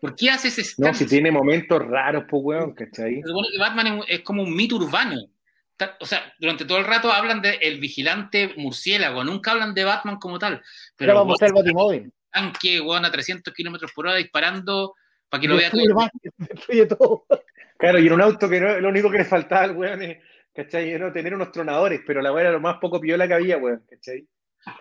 ¿Por 0.00 0.14
qué 0.14 0.30
hace 0.30 0.48
ese 0.48 0.74
No, 0.78 0.94
si 0.94 1.06
tiene 1.06 1.30
momentos 1.30 1.84
raros, 1.84 2.24
pues, 2.28 2.42
weón, 2.44 2.74
¿cachai? 2.74 3.20
Se 3.22 3.28
supone 3.28 3.48
que 3.52 3.58
Batman 3.58 4.00
es, 4.06 4.20
como 4.20 4.42
un 4.42 4.54
mito 4.54 4.76
urbano. 4.76 5.16
O 6.00 6.06
sea, 6.06 6.32
durante 6.38 6.64
todo 6.64 6.78
el 6.78 6.84
rato 6.84 7.12
hablan 7.12 7.40
de 7.40 7.58
el 7.60 7.78
vigilante 7.78 8.52
murciélago, 8.56 9.22
nunca 9.24 9.52
hablan 9.52 9.74
de 9.74 9.84
Batman 9.84 10.18
como 10.18 10.38
tal. 10.38 10.54
Pero 10.96 11.12
Pero 11.12 11.14
vamos 11.14 11.40
a 11.40 11.46
el 11.46 11.52
batimóvil. 11.52 12.12
tanque, 12.32 12.80
weón, 12.80 13.04
a 13.04 13.10
300 13.10 13.54
kilómetros 13.54 13.92
por 13.92 14.06
hora 14.06 14.16
disparando 14.16 14.94
para 15.28 15.40
que 15.40 15.48
lo 15.48 15.56
vea 15.56 15.70
todo. 15.70 15.82
Destruye 16.36 16.86
todo. 16.86 17.26
Claro, 17.76 18.00
y 18.00 18.06
en 18.06 18.12
un 18.12 18.22
auto 18.22 18.48
que 18.48 18.60
no, 18.60 18.80
lo 18.80 18.88
único 18.88 19.10
que 19.10 19.18
le 19.18 19.24
faltaba 19.24 19.62
al 19.62 19.76
weón 19.76 20.02
es, 20.02 20.18
¿cachai? 20.52 20.90
Era 20.90 21.12
tener 21.12 21.34
unos 21.34 21.52
tronadores, 21.52 22.00
pero 22.04 22.20
la 22.20 22.32
weón 22.32 22.46
era 22.46 22.52
lo 22.52 22.60
más 22.60 22.78
poco 22.80 23.00
piola 23.00 23.28
que 23.28 23.34
había, 23.34 23.56
weón, 23.58 23.84
¿cachai? 23.88 24.26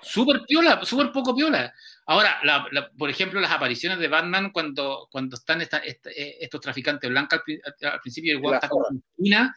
Súper 0.02 0.42
piola, 0.48 0.84
súper 0.84 1.12
poco 1.12 1.36
piola. 1.36 1.74
Ahora, 2.08 2.40
la- 2.44 2.66
la- 2.72 2.90
por 2.98 3.10
ejemplo, 3.10 3.40
las 3.40 3.52
apariciones 3.52 4.00
de 4.00 4.08
Batman 4.08 4.52
cuando, 4.52 5.08
cuando 5.12 5.36
están 5.36 5.62
esta- 5.62 5.80
esta- 5.80 6.10
eh, 6.10 6.38
estos 6.40 6.62
traficantes 6.62 7.10
blancos 7.10 7.42
al, 7.82 7.90
al 7.92 8.00
principio 8.00 8.34
del 8.34 8.42
La 8.50 8.56
está 8.58 8.70
en 8.90 9.04
esquina, 9.18 9.56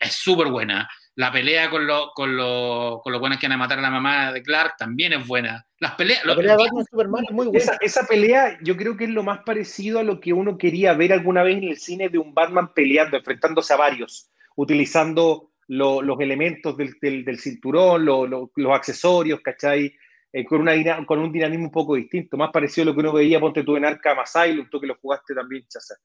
es 0.00 0.14
súper 0.14 0.48
buena. 0.48 0.88
La 1.16 1.30
pelea 1.30 1.68
con, 1.68 1.86
los 1.86 2.12
con, 2.14 2.34
los 2.36 3.02
con 3.02 3.12
los 3.12 3.20
buenos 3.20 3.38
que 3.38 3.46
van 3.46 3.52
a 3.52 3.56
matar 3.58 3.78
a 3.80 3.82
la 3.82 3.90
mamá 3.90 4.32
de 4.32 4.42
Clark 4.42 4.76
también 4.78 5.12
es 5.12 5.26
buena. 5.26 5.66
Las 5.78 5.94
peleas, 5.96 6.24
La 6.24 6.32
lo- 6.32 6.36
pelea 6.38 6.56
de 6.56 6.62
Batman 6.64 6.82
y 6.82 6.90
Superman 6.90 7.24
es 7.28 7.34
muy 7.34 7.46
buena. 7.48 7.58
Esa, 7.60 7.76
esa 7.82 8.06
pelea 8.06 8.58
yo 8.62 8.76
creo 8.78 8.96
que 8.96 9.04
es 9.04 9.10
lo 9.10 9.22
más 9.22 9.40
parecido 9.44 9.98
a 9.98 10.02
lo 10.02 10.20
que 10.20 10.32
uno 10.32 10.56
quería 10.56 10.94
ver 10.94 11.12
alguna 11.12 11.42
vez 11.42 11.58
en 11.58 11.64
el 11.64 11.76
cine 11.78 12.08
de 12.08 12.16
un 12.18 12.32
Batman 12.32 12.72
peleando, 12.72 13.18
enfrentándose 13.18 13.74
a 13.74 13.76
varios, 13.76 14.30
utilizando 14.56 15.50
lo- 15.68 16.00
los 16.00 16.18
elementos 16.20 16.76
del, 16.76 16.94
del- 17.00 17.24
del 17.24 17.38
cinturón, 17.38 18.04
lo- 18.06 18.26
lo- 18.26 18.50
los 18.56 18.72
accesorios, 18.72 19.40
¿cachai? 19.40 19.92
Eh, 20.32 20.44
con, 20.44 20.60
una, 20.60 21.04
con 21.06 21.18
un 21.18 21.32
dinamismo 21.32 21.64
un 21.64 21.72
poco 21.72 21.96
distinto, 21.96 22.36
más 22.36 22.50
parecido 22.52 22.82
a 22.82 22.86
lo 22.86 22.94
que 22.94 23.00
uno 23.00 23.12
veía, 23.12 23.40
ponte 23.40 23.64
tú 23.64 23.76
en 23.76 23.84
Arkham 23.84 24.20
Asylum, 24.20 24.68
tú 24.70 24.80
que 24.80 24.86
lo 24.86 24.96
jugaste 24.96 25.34
también, 25.34 25.66
Chaza. 25.68 25.96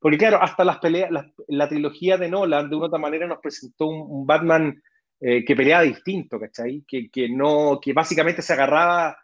Porque 0.00 0.18
claro, 0.18 0.42
hasta 0.42 0.64
las 0.64 0.78
peleas, 0.78 1.10
la, 1.10 1.30
la 1.48 1.68
trilogía 1.68 2.16
de 2.16 2.28
Nolan, 2.30 2.70
de 2.70 2.76
una 2.76 2.84
u 2.84 2.88
otra 2.88 2.98
manera, 2.98 3.26
nos 3.26 3.40
presentó 3.40 3.86
un, 3.86 4.06
un 4.08 4.26
Batman 4.26 4.82
eh, 5.20 5.44
que 5.44 5.56
peleaba 5.56 5.84
distinto, 5.84 6.38
¿cachai? 6.38 6.84
Que, 6.86 7.08
que, 7.10 7.28
no, 7.28 7.78
que 7.80 7.92
básicamente 7.92 8.42
se 8.42 8.52
agarraba 8.52 9.16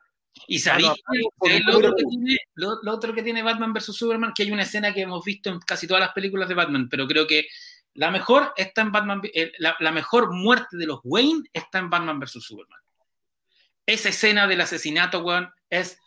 Y 0.46 0.58
sabéis 0.58 0.88
otro 0.88 1.94
que 1.94 2.04
tiene, 2.04 2.36
lo 2.54 2.92
otro 2.92 3.12
que 3.12 3.22
tiene 3.22 3.42
Batman 3.42 3.72
vs 3.72 3.96
Superman, 3.96 4.32
que 4.34 4.44
hay 4.44 4.52
una 4.52 4.62
escena 4.62 4.94
que 4.94 5.02
hemos 5.02 5.22
visto 5.24 5.50
en 5.50 5.58
casi 5.58 5.86
todas 5.86 6.00
las 6.00 6.12
películas 6.12 6.48
de 6.48 6.54
Batman, 6.54 6.88
pero 6.88 7.06
creo 7.06 7.26
que 7.26 7.46
La 7.94 8.10
mejor 8.10 8.52
está 8.56 8.82
en 8.82 8.92
Batman, 8.92 9.20
eh, 9.34 9.52
la, 9.58 9.76
la, 9.80 9.92
mejor 9.92 10.32
muerte 10.32 10.76
de 10.76 10.86
los 10.86 11.00
Wayne 11.02 11.42
está 11.52 11.80
en 11.80 11.90
Batman 11.90 12.20
vs. 12.20 12.42
Superman. 12.44 12.79
Esa 13.86 14.10
escena 14.10 14.46
del 14.46 14.60
asesinato, 14.60 15.20
weón, 15.20 15.52
es 15.68 15.98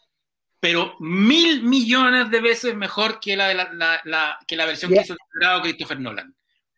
pero 0.63 0.95
mil 1.01 1.61
millones 1.63 2.31
de 2.31 2.39
veces 2.39 2.73
mejor 2.73 3.19
que 3.19 3.35
la, 3.35 3.49
de 3.49 3.53
la, 3.53 3.99
la, 4.05 4.39
que 4.47 4.55
la 4.55 4.65
versión 4.65 4.91
yeah. 4.91 5.01
que 5.01 5.07
hizo 5.07 5.17
el 5.41 5.61
Christopher 5.61 5.99
Nolan. 5.99 6.33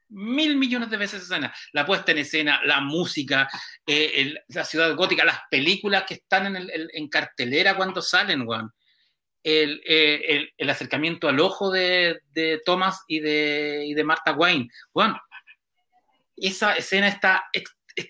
Mil 0.10 0.56
millones 0.56 0.90
de 0.90 0.98
veces 0.98 1.22
esa 1.22 1.36
escena. 1.36 1.56
La 1.72 1.86
puesta 1.86 2.12
en 2.12 2.18
escena, 2.18 2.62
la 2.64 2.82
música, 2.82 3.48
eh, 3.86 4.12
el, 4.16 4.40
la 4.48 4.66
ciudad 4.66 4.96
gótica, 4.96 5.24
las 5.24 5.42
películas 5.52 6.04
que 6.08 6.16
están 6.16 6.48
en, 6.48 6.56
el, 6.56 6.90
en 6.92 7.08
cartelera 7.10 7.78
cuando 7.78 8.02
salen, 8.02 8.48
weón. 8.48 8.72
El, 9.44 9.80
eh, 9.86 10.22
el, 10.30 10.54
el, 10.58 10.70
acercamiento 10.72 11.30
al 11.30 11.40
ojo 11.40 11.70
de, 11.70 12.22
de 12.32 12.64
Thomas 12.66 13.04
y 13.08 13.20
de, 13.20 13.84
y 13.86 13.94
de 13.94 14.04
Martha 14.04 14.32
Wayne. 14.32 14.68
Weón, 14.96 15.16
esa 16.36 16.74
escena 16.74 17.08
está, 17.08 17.46
es, 17.54 17.66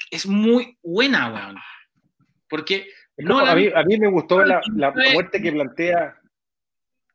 es 0.10 0.26
muy 0.26 0.78
buena, 0.82 1.28
weón. 1.34 1.58
Porque 2.50 2.88
Nolan, 3.18 3.50
a, 3.50 3.56
mí, 3.56 3.70
a, 3.74 3.84
mí, 3.84 3.98
me 3.98 4.08
gustó 4.08 4.44
la, 4.44 4.62
la, 4.76 4.92
muerte 4.92 5.42
que 5.42 5.52
plantea. 5.52 6.20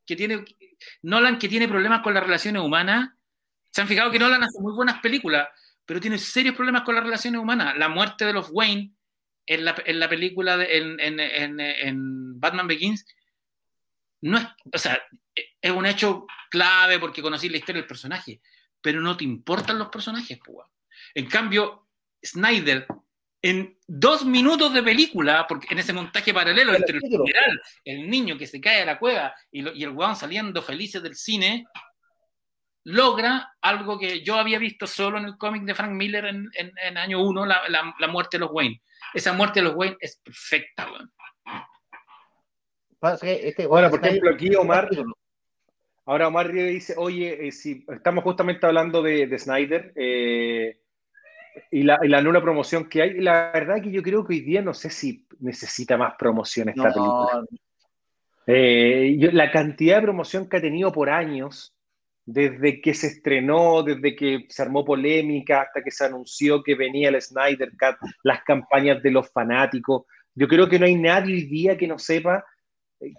Que 0.07 0.17
tiene, 0.17 0.45
Nolan 1.03 1.39
que 1.39 1.49
tiene 1.49 1.69
problemas 1.69 2.01
con 2.01 2.15
las 2.15 2.23
relaciones 2.23 2.63
humanas. 2.63 3.11
Se 3.71 3.81
han 3.81 3.89
fijado 3.89 4.11
que 4.11 4.19
Nolan 4.19 4.43
hace 4.43 4.61
muy 4.61 4.73
buenas 4.73 5.01
películas, 5.01 5.49
pero 5.85 6.01
tiene 6.01 6.19
serios 6.19 6.57
problemas 6.57 6.83
con 6.83 6.95
las 6.95 7.05
relaciones 7.05 7.41
humanas. 7.41 7.77
La 7.77 7.89
muerte 7.89 8.25
de 8.25 8.33
los 8.33 8.49
Wayne 8.51 8.93
en 9.47 9.65
la, 9.65 9.75
en 9.85 10.01
la 10.01 10.09
película, 10.09 10.57
de, 10.57 10.77
en, 10.77 11.01
en, 11.01 11.61
en, 11.61 12.41
Batman 12.41 12.69
Begins, 12.69 13.05
no 14.23 14.39
es, 14.39 14.47
o 14.73 14.79
sea, 14.79 15.03
es 15.35 15.71
un 15.71 15.87
hecho 15.87 16.27
clave 16.51 16.99
porque 16.99 17.23
conocí 17.23 17.49
la 17.49 17.57
historia 17.57 17.81
del 17.81 17.89
personaje, 17.89 18.41
pero 18.81 19.01
no 19.01 19.17
te 19.17 19.25
importan 19.25 19.79
los 19.79 19.89
personajes, 19.89 20.39
pues. 20.45 20.67
En 21.15 21.27
cambio, 21.27 21.89
Snyder 22.25 22.87
en 23.43 23.79
dos 23.87 24.25
minutos 24.25 24.73
de 24.75 24.83
película, 24.83 25.47
porque 25.49 25.69
en 25.71 25.79
ese 25.79 25.93
montaje 25.93 26.35
paralelo 26.35 26.75
entre 26.75 26.97
el 26.97 27.03
general, 27.03 27.63
el 27.85 28.11
niño 28.11 28.37
que 28.37 28.47
se 28.47 28.61
cae 28.61 28.83
a 28.83 28.87
la 28.87 28.99
cueva 28.99 29.35
y, 29.51 29.63
lo, 29.63 29.73
y 29.73 29.83
el 29.83 29.91
weón 29.91 30.15
saliendo 30.15 30.63
felices 30.63 31.03
del 31.03 31.15
cine, 31.15 31.67
logra 32.85 33.55
algo 33.61 33.99
que 33.99 34.23
yo 34.23 34.37
había 34.37 34.59
visto 34.59 34.87
solo 34.87 35.19
en 35.19 35.25
el 35.25 35.39
cómic 35.39 35.65
de 35.65 35.75
Frank 35.75 35.93
Miller 35.93 36.27
en, 36.27 36.51
en, 36.55 36.73
en 36.83 36.99
año 36.99 37.23
1, 37.25 37.47
la, 37.47 37.69
la, 37.69 37.95
la, 37.99 38.09
muerte 38.09 38.37
de 38.37 38.41
los 38.41 38.51
Wayne. 38.53 38.83
Esa 39.15 39.33
muerte 39.33 39.61
de 39.61 39.65
los 39.65 39.75
Wayne 39.75 39.97
es 40.01 40.21
perfecta, 40.23 40.91
weón. 40.91 41.11
Este, 43.23 43.65
ahora, 43.65 43.89
por 43.89 44.05
ejemplo, 44.05 44.31
aquí 44.31 44.55
Omar, 44.55 44.91
ahora 46.05 46.29
Omar 46.29 46.53
dice, 46.53 46.95
oye, 46.99 47.49
eh, 47.49 47.53
si 47.53 47.85
estamos 47.89 48.23
justamente 48.23 48.67
hablando 48.67 49.01
de, 49.03 49.27
de 49.27 49.39
Snyder, 49.39 49.93
eh, 49.97 50.81
y 51.71 51.83
la, 51.83 51.99
y 52.03 52.09
la, 52.09 52.23
nula 52.23 52.41
promoción 52.41 52.89
que 52.89 53.03
hay. 53.03 53.21
La 53.21 53.51
verdad 53.53 53.83
que 53.83 53.91
yo 53.91 54.03
creo 54.03 54.25
que 54.25 54.35
hoy 54.35 54.41
día 54.41 54.63
no 54.63 54.75
sé 54.75 54.91
si 54.91 55.27
necesita 55.41 55.97
más 55.97 56.15
promoción 56.19 56.69
esta 56.69 56.89
no. 56.89 56.95
película. 56.95 57.45
Eh, 58.47 59.17
yo, 59.19 59.31
la 59.33 59.51
cantidad 59.51 59.97
de 59.97 60.03
promoción 60.03 60.49
que 60.49 60.57
ha 60.57 60.61
tenido 60.61 60.91
por 60.93 61.11
años, 61.11 61.75
desde 62.25 62.81
que 62.81 62.95
se 62.95 63.09
estrenó, 63.09 63.83
desde 63.83 64.17
que 64.17 64.47
se 64.49 64.63
armó 64.63 64.85
polémica, 64.85 65.63
hasta 65.63 65.83
que 65.83 65.91
se 65.91 66.05
anunció 66.05 66.63
que 66.63 66.75
venía 66.75 67.09
el 67.09 67.21
Snyder 67.21 67.71
Cut, 67.71 67.97
las 68.23 68.43
campañas 68.43 69.03
de 69.03 69.11
los 69.11 69.31
fanáticos. 69.31 70.05
Yo 70.35 70.49
creo 70.49 70.69
que 70.69 70.79
no 70.79 70.87
hay 70.87 70.97
nadie 70.97 71.35
hoy 71.35 71.45
día 71.45 71.77
que 71.77 71.87
no 71.87 71.99
sepa 71.99 72.45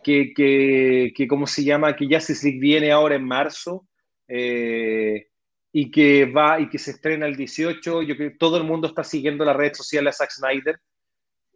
que, 0.04 0.34
que, 0.34 1.14
que 1.16 1.28
¿cómo 1.28 1.48
se 1.48 1.64
llama? 1.64 1.96
Que 1.96 2.08
Justice 2.08 2.46
League 2.46 2.60
viene 2.60 2.92
ahora 2.92 3.16
en 3.16 3.26
marzo. 3.26 3.88
Eh, 4.28 5.28
y 5.74 5.90
que 5.90 6.26
va 6.26 6.60
y 6.60 6.70
que 6.70 6.78
se 6.78 6.92
estrena 6.92 7.26
el 7.26 7.36
18. 7.36 8.02
Yo 8.02 8.16
creo 8.16 8.32
que 8.32 8.38
todo 8.38 8.58
el 8.58 8.64
mundo 8.64 8.88
está 8.88 9.04
siguiendo 9.04 9.46
la 9.46 9.54
red 9.54 9.74
social 9.74 10.08
a 10.08 10.12
Zack 10.12 10.32
Snyder. 10.32 10.80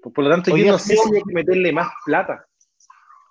Por 0.02 0.24
lo 0.24 0.30
tanto, 0.30 0.54
Hoy 0.54 0.64
yo 0.64 0.72
no 0.72 0.80
sé 0.80 0.96
si 0.96 1.16
hay 1.16 1.24
que 1.24 1.34
meterle 1.34 1.72
más 1.72 1.90
plata. 2.06 2.46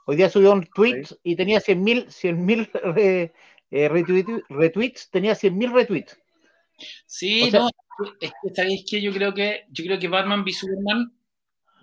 Hoy 0.07 0.17
día 0.17 0.29
subió 0.29 0.53
un 0.53 0.67
tweet 0.67 1.05
¿Sí? 1.05 1.17
y 1.23 1.37
tenía 1.37 1.61
100.000 1.61 2.11
100, 2.11 2.71
eh, 2.97 3.33
eh, 3.71 3.89
retweets, 3.89 4.43
retweets, 4.51 5.11
tenía 5.11 5.33
100.000 5.33 5.73
retweets. 5.73 6.19
Sí, 7.07 7.43
o 7.43 7.51
sea, 7.51 7.61
no, 7.61 7.71
es 8.21 8.33
que 8.43 8.55
sabéis 8.55 8.85
que 8.89 9.01
yo 9.01 9.13
creo 9.13 9.33
que 9.33 9.65
yo 9.71 9.85
creo 9.85 9.99
que 9.99 10.09
Batman 10.09 10.43
v 10.43 10.53
Superman 10.53 11.13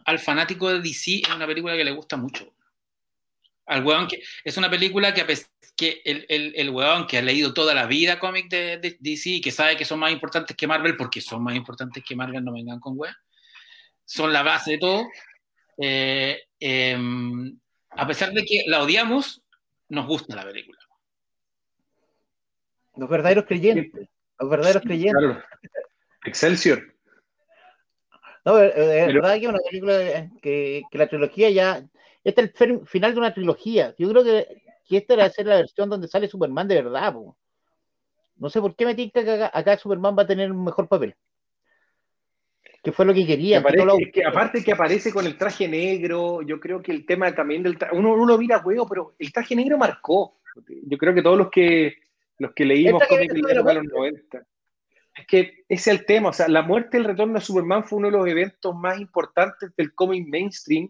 al 0.05 0.19
fanático 0.19 0.69
de 0.69 0.81
DC 0.81 1.21
es 1.23 1.35
una 1.35 1.47
película 1.47 1.75
que 1.75 1.83
le 1.83 1.91
gusta 1.91 2.17
mucho. 2.17 2.53
Al 3.71 3.85
weón 3.85 4.05
que 4.05 4.21
es 4.43 4.57
una 4.57 4.69
película 4.69 5.13
que, 5.13 5.25
que 5.77 6.01
el, 6.03 6.25
el, 6.27 6.53
el 6.57 6.69
weón 6.71 7.07
que 7.07 7.17
ha 7.17 7.21
leído 7.21 7.53
toda 7.53 7.73
la 7.73 7.85
vida 7.85 8.19
cómic 8.19 8.49
de, 8.49 8.77
de, 8.79 8.97
DC 8.99 9.29
y 9.29 9.41
que 9.41 9.51
sabe 9.51 9.77
que 9.77 9.85
son 9.85 9.99
más 9.99 10.11
importantes 10.11 10.57
que 10.57 10.67
Marvel, 10.67 10.97
porque 10.97 11.21
son 11.21 11.41
más 11.41 11.55
importantes 11.55 12.03
que 12.05 12.13
Marvel, 12.13 12.43
no 12.43 12.51
vengan 12.51 12.81
con 12.81 12.99
weón, 12.99 13.15
son 14.03 14.33
la 14.33 14.43
base 14.43 14.71
de 14.71 14.77
todo. 14.77 15.07
Eh, 15.77 16.37
eh, 16.59 16.97
a 17.91 18.07
pesar 18.07 18.33
de 18.33 18.43
que 18.43 18.63
la 18.67 18.83
odiamos, 18.83 19.41
nos 19.87 20.05
gusta 20.05 20.35
la 20.35 20.43
película. 20.43 20.79
Los 22.97 23.09
verdaderos 23.09 23.45
creyentes. 23.45 24.09
Los 24.37 24.49
verdaderos 24.49 24.81
sí, 24.81 24.87
creyentes. 24.89 25.23
Claro. 25.23 25.43
Excelsior. 26.25 26.93
No, 28.43 28.57
es 28.59 28.75
verdad 28.75 29.35
que 29.35 29.43
es 29.43 29.49
una 29.49 29.59
película 29.59 30.29
que, 30.41 30.81
que 30.91 30.97
la 30.97 31.07
trilogía 31.07 31.49
ya 31.51 31.85
este 32.23 32.41
es 32.41 32.61
el 32.61 32.85
final 32.85 33.13
de 33.13 33.19
una 33.19 33.33
trilogía. 33.33 33.95
Yo 33.97 34.09
creo 34.09 34.23
que, 34.23 34.63
que 34.87 34.97
esta 34.97 35.13
era 35.15 35.29
ser 35.29 35.47
la 35.47 35.57
versión 35.57 35.89
donde 35.89 36.07
sale 36.07 36.27
Superman 36.27 36.67
de 36.67 36.75
verdad. 36.75 37.13
Po. 37.13 37.37
No 38.37 38.49
sé 38.49 38.59
por 38.61 38.75
qué 38.75 38.85
me 38.85 38.95
tinca 38.95 39.23
que 39.23 39.31
acá, 39.31 39.51
acá, 39.53 39.77
Superman 39.77 40.15
va 40.17 40.23
a 40.23 40.27
tener 40.27 40.51
un 40.51 40.63
mejor 40.63 40.87
papel. 40.87 41.15
Que 42.83 42.91
fue 42.91 43.05
lo 43.05 43.13
que 43.13 43.25
quería. 43.25 43.61
Que 43.61 43.69
aparece, 43.69 43.97
que, 43.97 44.11
que 44.11 44.25
aparte 44.25 44.63
que 44.63 44.71
aparece 44.71 45.13
con 45.13 45.25
el 45.25 45.37
traje 45.37 45.67
negro, 45.67 46.41
yo 46.41 46.59
creo 46.59 46.81
que 46.81 46.91
el 46.91 47.05
tema 47.05 47.33
también 47.33 47.61
del 47.61 47.77
traje, 47.77 47.95
uno, 47.95 48.13
uno 48.13 48.37
mira 48.37 48.59
juego, 48.59 48.87
pero 48.87 49.15
el 49.19 49.31
traje 49.31 49.55
negro 49.55 49.77
marcó. 49.77 50.39
Yo 50.67 50.97
creo 50.97 51.13
que 51.13 51.21
todos 51.21 51.37
los 51.37 51.49
que 51.49 51.95
los 52.41 52.53
que 52.53 52.65
leímos 52.65 53.03
cómics 53.07 53.33
de 53.33 53.41
los 53.53 53.85
90. 53.85 54.45
Es 55.15 55.27
que 55.27 55.41
ese 55.41 55.55
es 55.69 55.87
el 55.87 56.05
tema, 56.05 56.29
o 56.29 56.33
sea, 56.33 56.47
la 56.47 56.61
muerte 56.61 56.97
del 56.97 57.05
retorno 57.05 57.35
de 57.35 57.45
Superman 57.45 57.83
fue 57.83 57.99
uno 57.99 58.07
de 58.09 58.17
los 58.17 58.27
eventos 58.27 58.73
más 58.75 58.99
importantes 58.99 59.69
del 59.75 59.93
cómic 59.93 60.27
mainstream 60.27 60.89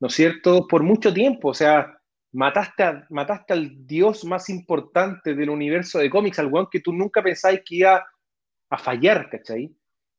¿no 0.00 0.08
es 0.08 0.14
cierto?, 0.14 0.66
por 0.66 0.82
mucho 0.82 1.12
tiempo. 1.12 1.48
O 1.48 1.54
sea, 1.54 1.98
mataste, 2.32 2.82
a, 2.82 3.06
mataste 3.10 3.52
al 3.52 3.86
dios 3.86 4.24
más 4.24 4.48
importante 4.48 5.34
del 5.34 5.50
universo 5.50 5.98
de 5.98 6.10
cómics, 6.10 6.38
al 6.38 6.46
weón 6.46 6.68
que 6.70 6.80
tú 6.80 6.92
nunca 6.92 7.22
pensáis 7.22 7.60
que 7.64 7.76
iba 7.76 8.06
a 8.70 8.78
fallar, 8.78 9.28
¿cachai? 9.30 9.72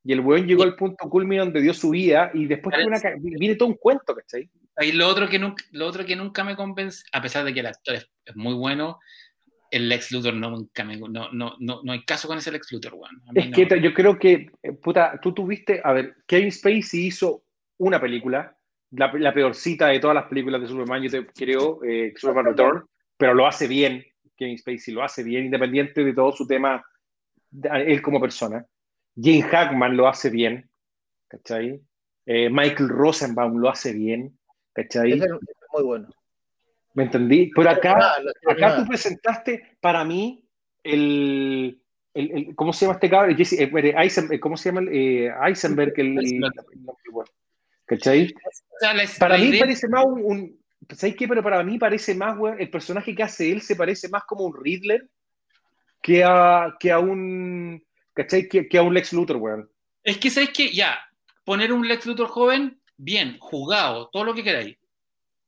Y 0.03 0.14
el 0.14 0.22
weón 0.22 0.47
llegó 0.47 0.64
al 0.64 0.76
punto 0.76 1.10
culmine 1.10 1.41
donde 1.41 1.61
dio 1.61 1.73
su 1.73 1.91
vida 1.91 2.31
y 2.34 2.45
después 2.45 2.76
una, 2.85 2.99
viene 3.19 3.56
todo 3.56 3.69
un 3.69 3.76
cuento, 3.76 4.15
¿cachai? 4.15 4.49
Y 4.81 4.93
lo 4.93 5.07
otro, 5.07 5.27
que 5.27 5.38
nunca, 5.38 5.64
lo 5.72 5.88
otro 5.88 6.06
que 6.06 6.15
nunca 6.15 6.43
me 6.43 6.56
convence, 6.56 7.03
a 7.11 7.22
pesar 7.22 7.43
de 7.43 7.53
que 7.53 7.60
el 7.60 7.65
actor 7.65 7.95
es, 7.95 8.10
es 8.26 8.35
muy 8.35 8.53
bueno, 8.53 8.97
el 9.72 9.89
Lex 9.89 10.11
Luthor 10.11 10.34
no, 10.34 10.49
nunca 10.49 10.84
me, 10.84 10.97
no, 10.97 11.31
no, 11.31 11.56
no, 11.60 11.81
no 11.84 11.91
hay 11.91 12.03
caso 12.06 12.27
con 12.27 12.38
ese 12.38 12.51
Lex 12.51 12.72
Luthor, 12.72 12.93
weón. 12.93 13.22
Es 13.35 13.49
no. 13.49 13.56
que 13.56 13.81
yo 13.81 13.93
creo 13.93 14.18
que, 14.18 14.49
eh, 14.64 14.72
puta, 14.72 15.19
tú 15.22 15.34
tuviste, 15.34 15.81
a 15.84 15.93
ver, 15.93 16.15
Kevin 16.26 16.51
Spacey 16.51 17.07
hizo 17.07 17.43
una 17.77 17.99
película, 17.99 18.57
la, 18.91 19.11
la, 19.14 19.34
peorcita 19.34 19.88
de 19.88 19.99
todas 19.99 20.16
las 20.16 20.26
películas 20.26 20.61
de 20.61 20.68
Superman, 20.68 21.03
yo 21.03 21.10
te 21.10 21.26
creo, 21.28 21.84
eh, 21.84 22.14
Superman 22.16 22.45
Return, 22.45 22.86
pero 23.18 23.34
lo 23.34 23.45
hace 23.45 23.68
bien, 23.68 24.03
Kevin 24.36 24.57
Spacey 24.57 24.94
lo 24.94 25.03
hace 25.03 25.24
bien, 25.24 25.45
independiente 25.45 26.03
de 26.03 26.14
todo 26.14 26.32
su 26.32 26.48
tema, 26.48 26.84
él 27.74 28.02
como 28.02 28.22
persona. 28.22 28.66
Jane 29.16 29.44
Hackman 29.44 29.98
lo 29.98 30.07
hace 30.07 30.30
bien, 30.30 30.70
¿cachai? 31.28 31.82
Eh, 32.26 32.49
Michael 32.49 32.90
Rosenbaum 32.90 33.57
lo 33.57 33.70
hace 33.70 33.94
bien, 33.94 34.38
¿cachai? 34.74 35.14
Es 35.14 35.26
muy 35.74 35.84
bueno. 35.84 36.07
¿Me 36.94 37.03
entendí? 37.03 37.52
Pero 37.56 37.70
acá, 37.70 38.16
acá 38.48 38.78
tú 38.78 38.88
presentaste 38.88 39.78
para 39.80 40.03
mí 40.03 40.44
el, 40.84 41.82
el, 42.14 42.32
el, 42.32 42.56
¿cómo 42.56 42.74
se 42.74 42.86
llama 42.86 42.95
este 42.95 43.10
cabrón? 43.10 43.36
Jesse, 43.36 43.53
eh, 43.53 43.95
Eisen, 43.98 44.40
¿Cómo 44.40 44.57
se 44.57 44.72
llama? 44.72 44.90
Eh, 44.91 45.32
Eisenberg, 45.45 45.94
el, 45.98 46.18
el, 46.18 46.52
¿Cachai? 47.90 48.34
O 48.45 48.80
sea, 48.80 48.94
la, 48.94 49.03
para 49.18 49.36
la 49.36 49.44
mí 49.44 49.49
idea... 49.49 49.61
parece 49.61 49.88
más 49.88 50.06
un, 50.06 50.22
un 50.24 50.60
¿Sabes 50.95 51.16
qué? 51.16 51.28
Pero 51.28 51.44
para 51.44 51.64
mí 51.64 51.78
parece 51.78 52.16
más, 52.16 52.38
weón, 52.38 52.60
el 52.60 52.70
personaje 52.70 53.16
que 53.16 53.24
hace 53.24 53.52
él 53.52 53.61
se 53.61 53.76
parece 53.76 54.10
más 54.10 54.24
como 54.24 54.45
un 54.45 54.64
Riddler 54.64 55.07
que 56.02 56.24
a, 56.24 56.76
que 56.80 56.91
a 56.91 56.99
un. 56.99 57.84
¿Cachai? 58.14 58.48
Que, 58.48 58.68
que 58.68 58.78
a 58.78 58.82
un 58.82 58.94
Lex 58.94 59.14
Luthor, 59.14 59.38
weón. 59.38 59.70
Es 60.03 60.18
que, 60.18 60.30
¿sabes 60.30 60.49
qué? 60.49 60.72
Ya, 60.72 60.99
poner 61.44 61.74
un 61.74 61.88
Lex 61.88 62.06
Luthor 62.06 62.28
joven, 62.28 62.80
bien, 62.95 63.38
jugado, 63.40 64.10
todo 64.11 64.24
lo 64.24 64.34
que 64.34 64.44
queráis. 64.44 64.78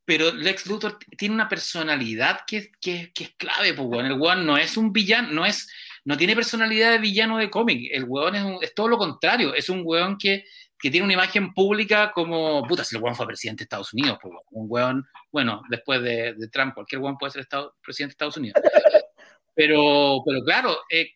Pero 0.03 0.31
Lex 0.31 0.67
Luthor 0.67 0.97
tiene 1.17 1.35
una 1.35 1.47
personalidad 1.47 2.41
que, 2.45 2.71
que, 2.81 3.11
que 3.13 3.23
es 3.23 3.31
clave, 3.35 3.73
pues, 3.73 3.87
weón. 3.87 4.05
El 4.05 4.19
weón 4.19 4.45
no 4.45 4.57
es 4.57 4.77
un 4.77 4.91
villano, 4.91 5.31
no 5.31 5.45
es. 5.45 5.69
No 6.03 6.17
tiene 6.17 6.35
personalidad 6.35 6.91
de 6.91 6.97
villano 6.97 7.37
de 7.37 7.49
cómic. 7.49 7.89
El 7.91 8.05
weón 8.05 8.35
es, 8.35 8.43
un, 8.43 8.57
es 8.61 8.73
todo 8.73 8.87
lo 8.87 8.97
contrario. 8.97 9.53
Es 9.53 9.69
un 9.69 9.81
weón 9.83 10.17
que, 10.17 10.45
que 10.81 10.89
tiene 10.89 11.05
una 11.05 11.13
imagen 11.13 11.53
pública 11.53 12.11
como, 12.11 12.63
puta, 12.67 12.83
si 12.83 12.95
el 12.95 13.03
weón 13.03 13.15
fue 13.15 13.27
presidente 13.27 13.61
de 13.61 13.65
Estados 13.65 13.93
Unidos, 13.93 14.17
pues, 14.21 14.33
un 14.49 14.65
weón, 14.67 15.07
bueno, 15.31 15.61
después 15.69 16.01
de, 16.01 16.33
de, 16.33 16.47
Trump, 16.49 16.73
cualquier 16.73 17.01
weón 17.01 17.17
puede 17.17 17.31
ser 17.31 17.41
estado, 17.41 17.75
presidente 17.83 18.11
de 18.11 18.13
Estados 18.13 18.37
Unidos. 18.37 18.61
Pero, 19.53 20.23
pero 20.25 20.41
claro, 20.45 20.77
eh, 20.89 21.11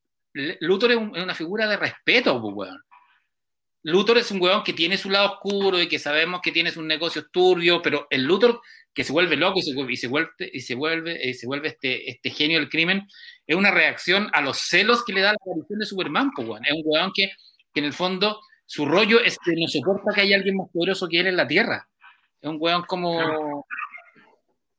Luthor 0.59 0.91
es, 0.91 0.97
una 0.97 1.33
figura 1.33 1.67
de 1.67 1.77
respeto, 1.77 2.39
pues, 2.41 2.53
weón. 2.53 2.83
Luthor 3.83 4.17
es 4.17 4.29
un 4.29 4.41
weón 4.41 4.61
que 4.61 4.73
tiene 4.73 4.97
su 4.97 5.09
lado 5.09 5.33
oscuro 5.33 5.81
y 5.81 5.87
que 5.87 5.99
sabemos 5.99 6.41
que 6.43 6.51
tiene 6.51 6.69
sus 6.69 6.83
negocios 6.83 7.27
turbios, 7.31 7.79
pero 7.81 8.07
el 8.09 8.23
Luthor 8.23 8.59
que 8.93 9.05
se 9.05 9.13
vuelve 9.13 9.37
loco 9.37 9.59
y 9.59 9.61
se, 9.61 9.73
vuelve, 9.73 9.93
y 9.93 9.97
se 9.97 10.07
vuelve, 10.07 10.49
y 10.51 10.59
se 10.59 10.75
vuelve, 10.75 11.33
se 11.33 11.47
vuelve 11.47 11.67
este, 11.69 12.09
este, 12.09 12.29
genio 12.29 12.59
del 12.59 12.69
crimen, 12.69 13.07
es 13.47 13.55
una 13.55 13.71
reacción 13.71 14.29
a 14.33 14.41
los 14.41 14.57
celos 14.57 15.05
que 15.05 15.13
le 15.13 15.21
da 15.21 15.31
la 15.31 15.37
aparición 15.41 15.79
de 15.79 15.85
Superman, 15.85 16.31
pues, 16.35 16.47
weón. 16.47 16.65
Es 16.65 16.73
un 16.73 16.81
weón 16.83 17.11
que, 17.15 17.29
que, 17.73 17.79
en 17.79 17.85
el 17.85 17.93
fondo 17.93 18.41
su 18.65 18.85
rollo 18.85 19.21
es 19.21 19.37
que 19.43 19.53
no 19.55 19.67
soporta 19.67 20.13
que 20.13 20.21
haya 20.21 20.37
alguien 20.37 20.57
más 20.57 20.69
poderoso 20.71 21.07
que 21.07 21.19
él 21.19 21.27
en 21.27 21.37
la 21.37 21.47
Tierra. 21.47 21.87
Es 22.41 22.49
un 22.49 22.57
weón 22.59 22.83
como... 22.83 23.65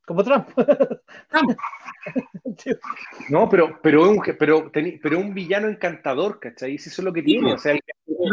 Como 0.06 0.22
Trump. 0.22 0.48
no, 3.28 3.48
pero, 3.48 3.80
pero, 3.82 4.08
un, 4.08 4.22
pero, 4.38 4.70
pero 4.72 5.18
un 5.18 5.34
villano 5.34 5.68
encantador, 5.68 6.38
¿cachai? 6.38 6.76
Eso 6.76 6.90
es 6.90 6.98
lo 7.00 7.12
que 7.12 7.22
tiene. 7.22 7.54
O 7.54 7.58
sea, 7.58 7.76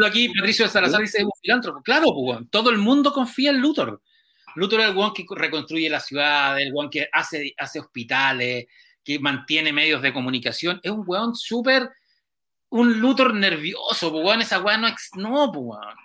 Aquí 0.05 0.29
Patricio 0.29 0.65
de 0.65 0.71
Salazar 0.71 1.01
dice 1.01 1.19
es 1.19 1.23
un 1.23 1.31
filántropo. 1.41 1.81
Claro, 1.81 2.07
pues, 2.13 2.39
todo 2.49 2.69
el 2.69 2.77
mundo 2.77 3.11
confía 3.11 3.51
en 3.51 3.59
Luthor. 3.59 4.01
Luthor 4.55 4.81
es 4.81 4.89
el 4.89 4.95
weón 4.95 5.13
que 5.13 5.25
reconstruye 5.29 5.89
la 5.89 5.99
ciudad, 5.99 6.59
el 6.59 6.73
weón 6.73 6.89
que 6.89 7.07
hace, 7.11 7.53
hace 7.57 7.79
hospitales, 7.79 8.67
que 9.03 9.19
mantiene 9.19 9.73
medios 9.73 10.01
de 10.01 10.13
comunicación. 10.13 10.79
Es 10.83 10.91
un 10.91 11.03
weón 11.05 11.35
súper, 11.35 11.89
un 12.73 12.99
Luthor 12.99 13.35
nervioso, 13.35 14.11
pues, 14.11 14.25
weón, 14.25 14.41
esa 14.41 14.59
weón 14.59 14.81
no, 14.81 14.89
no 15.15 15.51
pues, 15.51 15.63
weón. 15.63 15.95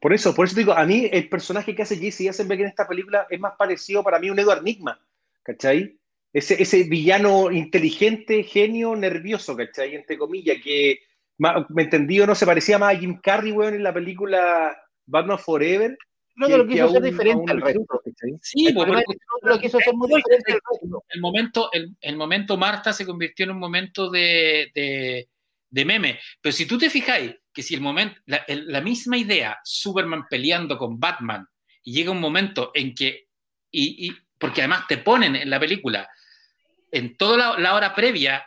Por 0.00 0.12
eso, 0.12 0.34
por 0.34 0.46
eso 0.46 0.54
digo, 0.54 0.74
a 0.74 0.84
mí 0.84 1.08
el 1.10 1.30
personaje 1.30 1.74
que 1.74 1.80
hace 1.80 1.96
Jesse 1.96 2.20
Eisenberg 2.20 2.60
en 2.60 2.66
esta 2.66 2.86
película 2.86 3.26
es 3.30 3.40
más 3.40 3.54
parecido 3.56 4.04
para 4.04 4.18
mí 4.18 4.28
a 4.28 4.32
un 4.32 4.38
Edward 4.38 4.62
Nigma, 4.62 5.00
¿cachai? 5.42 5.98
Ese, 6.30 6.60
ese 6.62 6.82
villano 6.82 7.50
inteligente, 7.50 8.42
genio, 8.42 8.94
nervioso, 8.94 9.56
¿cachai? 9.56 9.94
Entre 9.94 10.18
comillas, 10.18 10.58
que, 10.62 10.98
me 11.38 11.82
entendido, 11.82 12.26
no 12.26 12.34
se 12.34 12.44
parecía 12.44 12.78
más 12.78 12.94
a 12.94 12.98
Jim 12.98 13.18
Carrey, 13.22 13.52
weón, 13.52 13.72
en 13.72 13.82
la 13.82 13.94
película 13.94 14.76
Batman 15.06 15.38
Forever. 15.38 15.96
No, 16.36 16.48
que 16.48 16.58
lo 16.58 16.66
quiso 16.66 16.84
hacer 16.84 17.02
diferente 17.02 17.50
al 17.50 17.62
resto. 17.62 18.02
Sí, 18.42 18.74
porque 18.74 19.02
lo 19.40 19.58
quiso 19.58 19.78
hacer 19.78 19.94
muy 19.94 20.08
diferente 20.08 20.52
al 20.52 20.60
resto. 20.70 21.04
El 21.08 21.20
momento, 21.22 21.70
el, 21.72 21.96
el, 21.98 22.16
momento 22.16 22.58
Marta 22.58 22.92
se 22.92 23.06
convirtió 23.06 23.44
en 23.44 23.52
un 23.52 23.58
momento 23.58 24.10
de, 24.10 24.70
de, 24.74 25.28
de 25.74 25.84
meme. 25.84 26.20
Pero 26.40 26.52
si 26.52 26.66
tú 26.66 26.78
te 26.78 26.88
fijáis, 26.88 27.34
que 27.52 27.62
si 27.62 27.74
el 27.74 27.80
momento, 27.80 28.20
la, 28.26 28.80
misma 28.80 29.18
idea, 29.18 29.58
Superman 29.64 30.26
peleando 30.30 30.78
con 30.78 31.00
Batman, 31.00 31.46
y 31.82 31.92
llega 31.92 32.12
un 32.12 32.20
momento 32.20 32.70
en 32.74 32.94
que, 32.94 33.28
y, 33.72 34.12
porque 34.38 34.60
además 34.60 34.86
te 34.86 34.98
ponen 34.98 35.34
en 35.34 35.50
la 35.50 35.58
película, 35.58 36.08
en 36.92 37.16
toda 37.16 37.58
la, 37.58 37.74
hora 37.74 37.92
previa, 37.92 38.46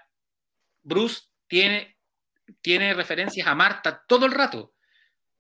Bruce 0.81 1.23
tiene, 1.47 1.97
tiene 2.61 2.93
referencias 2.93 3.45
a 3.45 3.55
Marta 3.55 4.05
todo 4.07 4.25
el 4.25 4.31
rato. 4.31 4.75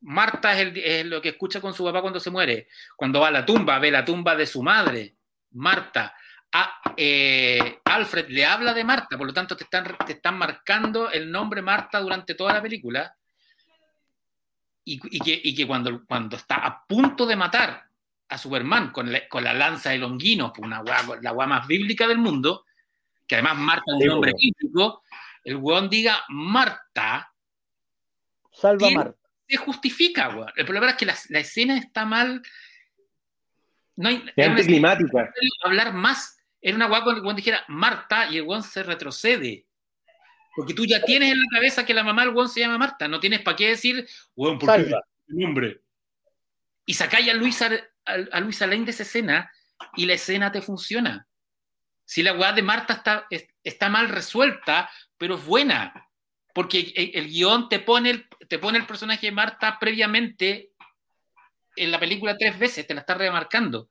Marta 0.01 0.59
es, 0.59 1.05
lo 1.05 1.21
que 1.21 1.29
escucha 1.29 1.61
con 1.61 1.73
su 1.73 1.85
papá 1.85 2.01
cuando 2.01 2.19
se 2.19 2.29
muere. 2.29 2.67
Cuando 2.97 3.21
va 3.21 3.29
a 3.29 3.31
la 3.31 3.45
tumba, 3.45 3.79
ve 3.79 3.91
la 3.91 4.03
tumba 4.03 4.35
de 4.35 4.45
su 4.45 4.61
madre. 4.61 5.15
Marta. 5.51 6.13
A, 6.53 6.93
eh, 6.95 7.79
Alfred 7.83 8.29
le 8.29 8.45
habla 8.45 8.73
de 8.73 8.83
Marta, 8.83 9.17
por 9.17 9.27
lo 9.27 9.33
tanto 9.33 9.55
te 9.55 9.65
están, 9.65 9.97
te 10.05 10.13
están 10.13 10.37
marcando 10.37 11.11
el 11.11 11.29
nombre 11.29 11.61
Marta 11.61 11.99
durante 11.99 12.35
toda 12.35 12.53
la 12.53 12.61
película 12.61 13.13
y, 14.89 15.53
que, 15.53 15.67
cuando, 15.67 16.05
cuando 16.05 16.37
está 16.37 16.55
a 16.65 16.85
punto 16.85 17.25
de 17.25 17.35
matar 17.35 17.83
a 18.29 18.37
Superman 18.37 18.91
con, 18.91 19.11
la 19.11 19.53
lanza 19.53 19.89
de 19.89 19.97
Longino, 19.97 20.53
una 20.59 20.81
la 20.83 21.29
agua 21.29 21.45
más 21.45 21.67
bíblica 21.67 22.07
del 22.07 22.19
mundo, 22.19 22.65
que 23.27 23.35
además 23.35 23.57
Marta 23.57 23.83
es 23.87 24.01
un 24.01 24.07
nombre 24.07 24.33
bíblico, 24.39 25.03
el 25.43 25.57
weón 25.57 25.89
diga 25.89 26.23
Marta. 26.29 27.33
Salva 28.51 28.89
Marta. 28.89 29.17
Se 29.47 29.57
justifica, 29.57 30.29
weón. 30.29 30.51
El 30.55 30.65
problema 30.65 30.89
es 30.91 30.95
que 30.95 31.05
la, 31.05 31.39
escena 31.39 31.77
está 31.77 32.05
mal. 32.05 32.41
No 33.97 34.09
hay. 34.09 34.23
Es 34.35 34.47
anticlimática. 34.47 35.33
Hablar 35.63 35.93
más. 35.93 36.36
Era 36.67 36.75
una 36.75 36.87
guagua 36.87 37.13
que 37.13 37.19
el 37.19 37.23
weón 37.23 37.37
dijera 37.37 37.63
Marta 37.69 38.29
y 38.29 38.35
el 38.35 38.41
weón 38.41 38.61
se 38.61 38.83
retrocede. 38.83 39.65
Porque 40.53 40.73
tú 40.73 40.85
ya 40.85 41.01
tienes 41.01 41.31
en 41.31 41.39
la 41.39 41.45
cabeza 41.49 41.85
que 41.85 41.93
la 41.93 42.03
mamá 42.03 42.25
del 42.25 42.35
weón 42.35 42.49
se 42.49 42.59
llama 42.59 42.77
Marta. 42.77 43.07
No 43.07 43.21
tienes 43.21 43.39
para 43.39 43.55
qué 43.55 43.69
decir, 43.69 44.05
weón, 44.35 44.59
¿por 44.59 44.75
qué 44.75 44.91
nombre? 45.27 45.79
Y 46.85 46.93
sacáis 46.93 47.29
a 47.29 47.33
Luisa, 47.35 47.71
a, 48.03 48.39
Luisa 48.41 48.67
Lane 48.67 48.83
de 48.83 48.91
esa 48.91 49.03
escena 49.03 49.49
y 49.95 50.07
la 50.07 50.15
escena 50.15 50.51
te 50.51 50.61
funciona. 50.61 51.25
Si 52.03 52.21
la 52.21 52.33
weá 52.33 52.51
de 52.51 52.63
Marta 52.63 52.95
está, 52.95 53.27
está 53.63 53.87
mal 53.87 54.09
resuelta, 54.09 54.89
pero 55.17 55.35
es 55.35 55.45
buena. 55.45 56.09
Porque 56.53 56.91
el, 57.13 57.29
guion 57.29 57.69
te 57.69 57.79
pone 57.79 58.09
el, 58.09 58.27
te 58.49 58.59
pone 58.59 58.77
el 58.77 58.85
personaje 58.85 59.27
de 59.27 59.31
Marta 59.31 59.79
previamente 59.79 60.73
en 61.77 61.91
la 61.91 61.99
película 61.99 62.37
tres 62.37 62.59
veces, 62.59 62.85
te 62.85 62.93
la 62.93 62.99
está 62.99 63.13
remarcando 63.13 63.89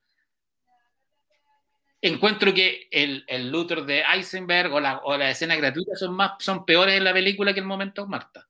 encuentro 2.01 2.53
que 2.53 2.89
el, 2.91 3.25
el 3.27 3.51
Luthor 3.51 3.87
de 3.87 4.03
Eisenberg 4.03 4.73
o 4.73 4.81
la, 4.81 4.99
o 4.99 5.17
la 5.17 5.31
escena 5.31 5.57
gratuita 5.57 5.97
son, 5.97 6.15
más, 6.15 6.33
son 6.39 6.65
peores 6.65 6.97
en 6.97 7.05
la 7.05 7.13
película 7.13 7.53
que 7.53 7.61
el 7.61 7.67
momento 7.67 8.07
Marta. 8.07 8.47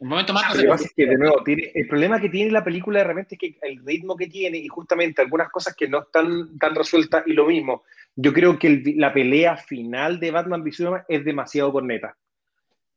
El 0.00 0.08
momento 0.08 0.34
Marta 0.34 0.58
que, 0.94 1.06
de 1.06 1.16
nuevo, 1.16 1.42
tiene, 1.42 1.72
el 1.74 1.88
problema 1.88 2.20
que 2.20 2.28
tiene 2.28 2.50
la 2.50 2.62
película 2.62 2.98
de 2.98 3.04
repente 3.04 3.34
es 3.34 3.38
que 3.38 3.58
el 3.62 3.84
ritmo 3.84 4.14
que 4.16 4.26
tiene 4.26 4.58
y 4.58 4.68
justamente 4.68 5.22
algunas 5.22 5.50
cosas 5.50 5.74
que 5.74 5.88
no 5.88 6.02
están 6.02 6.58
tan 6.58 6.74
resueltas 6.74 7.24
y 7.26 7.32
lo 7.32 7.46
mismo, 7.46 7.82
yo 8.14 8.32
creo 8.32 8.58
que 8.58 8.82
la 8.96 9.12
pelea 9.12 9.56
final 9.56 10.20
de 10.20 10.30
Batman 10.30 10.62
v 10.62 10.72
Superman 10.72 11.04
es 11.08 11.24
demasiado 11.24 11.72
corneta. 11.72 12.16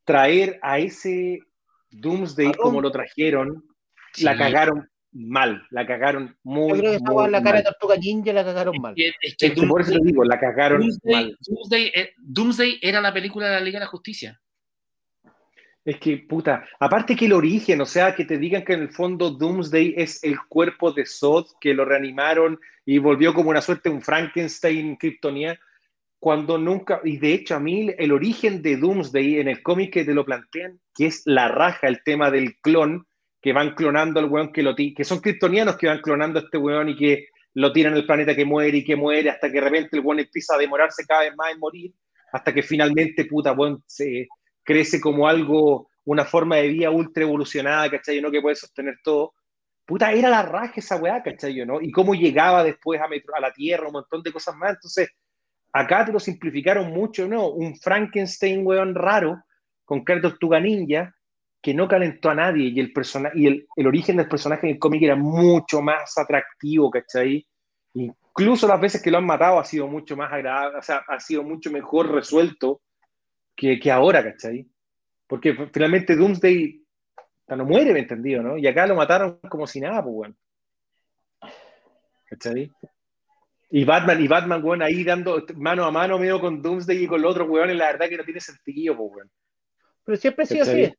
Traer 0.03 0.60
a 0.61 0.80
ese 0.80 1.40
Doomsday 1.91 2.53
como 2.53 2.82
lo 2.82 2.91
trajeron, 2.91 3.64
la 4.18 4.38
cagaron 4.38 4.90
mal, 5.11 5.65
la 5.72 5.86
cagaron 5.86 6.38
muy, 6.44 6.69
Yo 6.69 6.77
creo 6.77 6.91
que 6.99 7.11
muy 7.11 7.30
la 7.30 7.41
cara 7.41 7.57
de 7.57 7.64
Tortuga 7.64 7.95
Ninja 7.98 8.34
la 8.34 8.44
cagaron 8.44 8.76
mal. 8.80 8.94
Es 8.95 9.36
que, 9.38 9.52
por 9.68 9.81
eso 9.81 9.94
te 9.94 9.99
digo, 10.03 10.23
la 10.23 10.40
cagaron 10.40 10.88
mal. 11.03 11.38
Eh, 11.72 12.14
Doomsday, 12.18 12.80
era 12.81 13.02
la 13.02 13.14
película 13.14 13.48
de 13.48 13.53
la 13.53 13.61
Liga 13.61 13.80
de 13.80 13.86
la 13.86 13.91
Justicia. 13.91 14.40
Es 15.86 15.98
que, 15.98 16.18
puta, 16.18 16.68
aparte 16.80 17.15
que 17.15 17.26
el 17.26 17.34
origen, 17.34 17.81
o 17.81 17.86
sea, 17.86 18.14
que 18.14 18.26
te 18.26 18.38
digan 18.38 18.64
que 18.64 18.73
en 18.73 18.81
el 18.81 18.91
fondo 18.91 19.31
Doomsday 19.31 19.95
es 19.98 20.23
el 20.23 20.38
cuerpo 20.48 20.91
de 20.91 21.06
Zod, 21.06 21.48
que 21.60 21.73
lo 21.73 21.86
reanimaron 21.86 22.60
y 22.86 22.99
volvió 22.99 23.34
como 23.34 23.49
una 23.49 23.61
suerte 23.61 23.90
un 23.90 24.02
Frankenstein 24.02 24.98
Kryptonia, 24.98 25.60
cuando 26.19 26.57
nunca, 26.57 26.99
y 27.03 27.18
de 27.18 27.34
hecho 27.34 27.56
a 27.56 27.60
mí 27.60 27.90
el 27.98 28.11
origen 28.11 28.61
de 28.61 28.76
Doomsday 28.76 29.40
en 29.40 29.48
el 29.48 29.64
cómic 29.64 29.94
que 29.94 30.03
te 30.03 30.14
lo 30.14 30.26
plantean, 30.26 30.80
que 30.94 31.06
es 31.06 31.22
la 31.26 31.48
raja, 31.48 31.88
el 31.88 32.03
tema 32.03 32.30
del 32.30 32.57
clon, 32.60 33.07
que 33.41 33.53
van 33.53 33.74
clonando 33.74 34.20
al 34.20 34.26
weón 34.26 34.52
que 34.52 34.64
lo 34.64 34.76
que 34.76 35.03
son 35.03 35.20
kryptonianos 35.20 35.78
que 35.78 35.88
van 35.88 36.02
clonando 36.02 36.40
a 36.40 36.44
este 36.44 36.57
weón 36.57 36.90
y 36.90 36.95
que 36.95 37.28
lo 37.53 37.72
tiran 37.72 37.94
al 37.94 38.06
planeta 38.06 38.36
que 38.36 38.45
muere 38.45 38.78
y 38.78 38.84
que 38.84 38.95
muere 38.95 39.30
hasta 39.30 39.48
que 39.48 39.53
de 39.53 39.61
repente 39.61 39.98
el 39.98 40.06
weón 40.06 40.20
empieza 40.20 40.56
a 40.56 40.57
demorarse 40.57 41.06
cada 41.06 41.22
vez 41.22 41.36
más 41.36 41.52
en 41.52 41.60
morir, 41.60 41.94
hasta 42.32 42.53
que 42.53 42.61
finalmente, 42.61 43.26
puta, 43.26 43.53
weón, 43.53 43.84
se 43.88 44.28
crece 44.64 45.02
como 45.02 45.28
algo, 45.28 45.90
una 46.06 46.26
forma 46.26 46.57
de 46.57 46.68
vida 46.68 46.91
ultra 46.91 47.24
evolucionada, 47.24 47.90
¿cachai? 47.90 48.22
¿no? 48.22 48.30
Que 48.30 48.41
puede 48.41 48.56
sostener 48.56 48.99
todo. 49.03 49.34
Puta, 49.86 50.11
era 50.11 50.30
la 50.30 50.44
raja 50.44 50.74
esa 50.76 50.98
weá, 50.98 51.24
¿cachai? 51.24 51.66
¿no? 51.66 51.82
Y 51.82 51.91
cómo 51.91 52.14
llegaba 52.14 52.64
después 52.64 53.02
a, 53.02 53.06
a 53.06 53.41
la 53.41 53.52
Tierra, 53.52 53.88
un 53.88 53.94
montón 53.94 54.22
de 54.22 54.32
cosas 54.32 54.56
más. 54.56 54.72
Entonces, 54.76 55.10
acá 55.74 56.06
te 56.06 56.11
lo 56.11 56.20
simplificaron 56.20 56.91
mucho, 56.91 57.28
¿no? 57.28 57.49
Un 57.49 57.76
Frankenstein, 57.78 58.66
weón, 58.66 58.94
raro, 58.94 59.44
con 59.86 60.03
cartas 60.03 60.32
Tortuga 60.34 60.60
Ninja, 60.60 61.16
que 61.61 61.73
no 61.73 61.88
calentó 61.88 62.30
a 62.30 62.36
nadie 62.36 62.68
y 62.69 62.80
el, 62.80 62.94
y 63.36 63.48
el, 63.48 63.68
el 63.76 63.88
origen 63.88 64.18
del 64.18 64.27
personaje 64.27 64.68
en 64.68 64.73
el 64.73 64.80
cómic 64.80 65.03
era 65.03 65.15
mucho 65.15 65.81
más 65.81 66.18
atractivo, 66.18 66.90
¿cachai? 66.90 67.45
Incluso 67.94 68.68
las 68.68 68.80
veces 68.80 69.02
que 69.02 69.11
lo 69.11 69.18
han 69.18 69.26
matado 69.26 69.60
ha 69.60 69.65
sido 69.65 69.88
mucho 69.88 70.15
más 70.15 70.31
agradable, 70.31 70.77
o 70.77 70.81
sea, 70.81 71.03
ha 71.07 71.19
sido 71.19 71.44
mucho 71.44 71.69
mejor 71.72 72.11
resuelto 72.11 72.81
que, 73.56 73.80
que 73.80 73.91
ahora, 73.91 74.23
¿cachai? 74.23 74.65
Porque 75.27 75.53
finalmente 75.73 76.15
Doomsday 76.15 76.81
no 77.49 77.65
muere, 77.65 77.94
¿me 77.94 77.99
entendido, 77.99 78.41
no? 78.41 78.57
Y 78.57 78.65
acá 78.68 78.88
lo 78.88 78.95
mataron 78.95 79.40
como 79.49 79.68
si 79.68 79.81
nada, 79.81 80.02
pues, 80.03 80.15
bueno. 80.15 80.36
¿Cachai? 82.26 82.72
Y 83.72 83.84
Batman, 83.84 84.22
y 84.22 84.27
Batman, 84.27 84.64
weón, 84.64 84.81
ahí 84.81 85.03
dando 85.03 85.45
mano 85.56 85.84
a 85.84 85.91
mano 85.91 86.18
medio 86.18 86.40
con 86.40 86.61
Doomsday 86.61 87.03
y 87.03 87.07
con 87.07 87.22
los 87.22 87.31
otros 87.31 87.49
weones, 87.49 87.76
la 87.76 87.91
verdad 87.91 88.07
que 88.07 88.18
no 88.18 88.23
tiene 88.23 88.40
sentido, 88.40 88.95
pues, 88.95 89.11
weón. 89.14 89.31
Pero 90.06 90.18
siempre 90.18 90.44
ha 90.44 90.48
sido 90.48 90.64
así. 90.64 90.94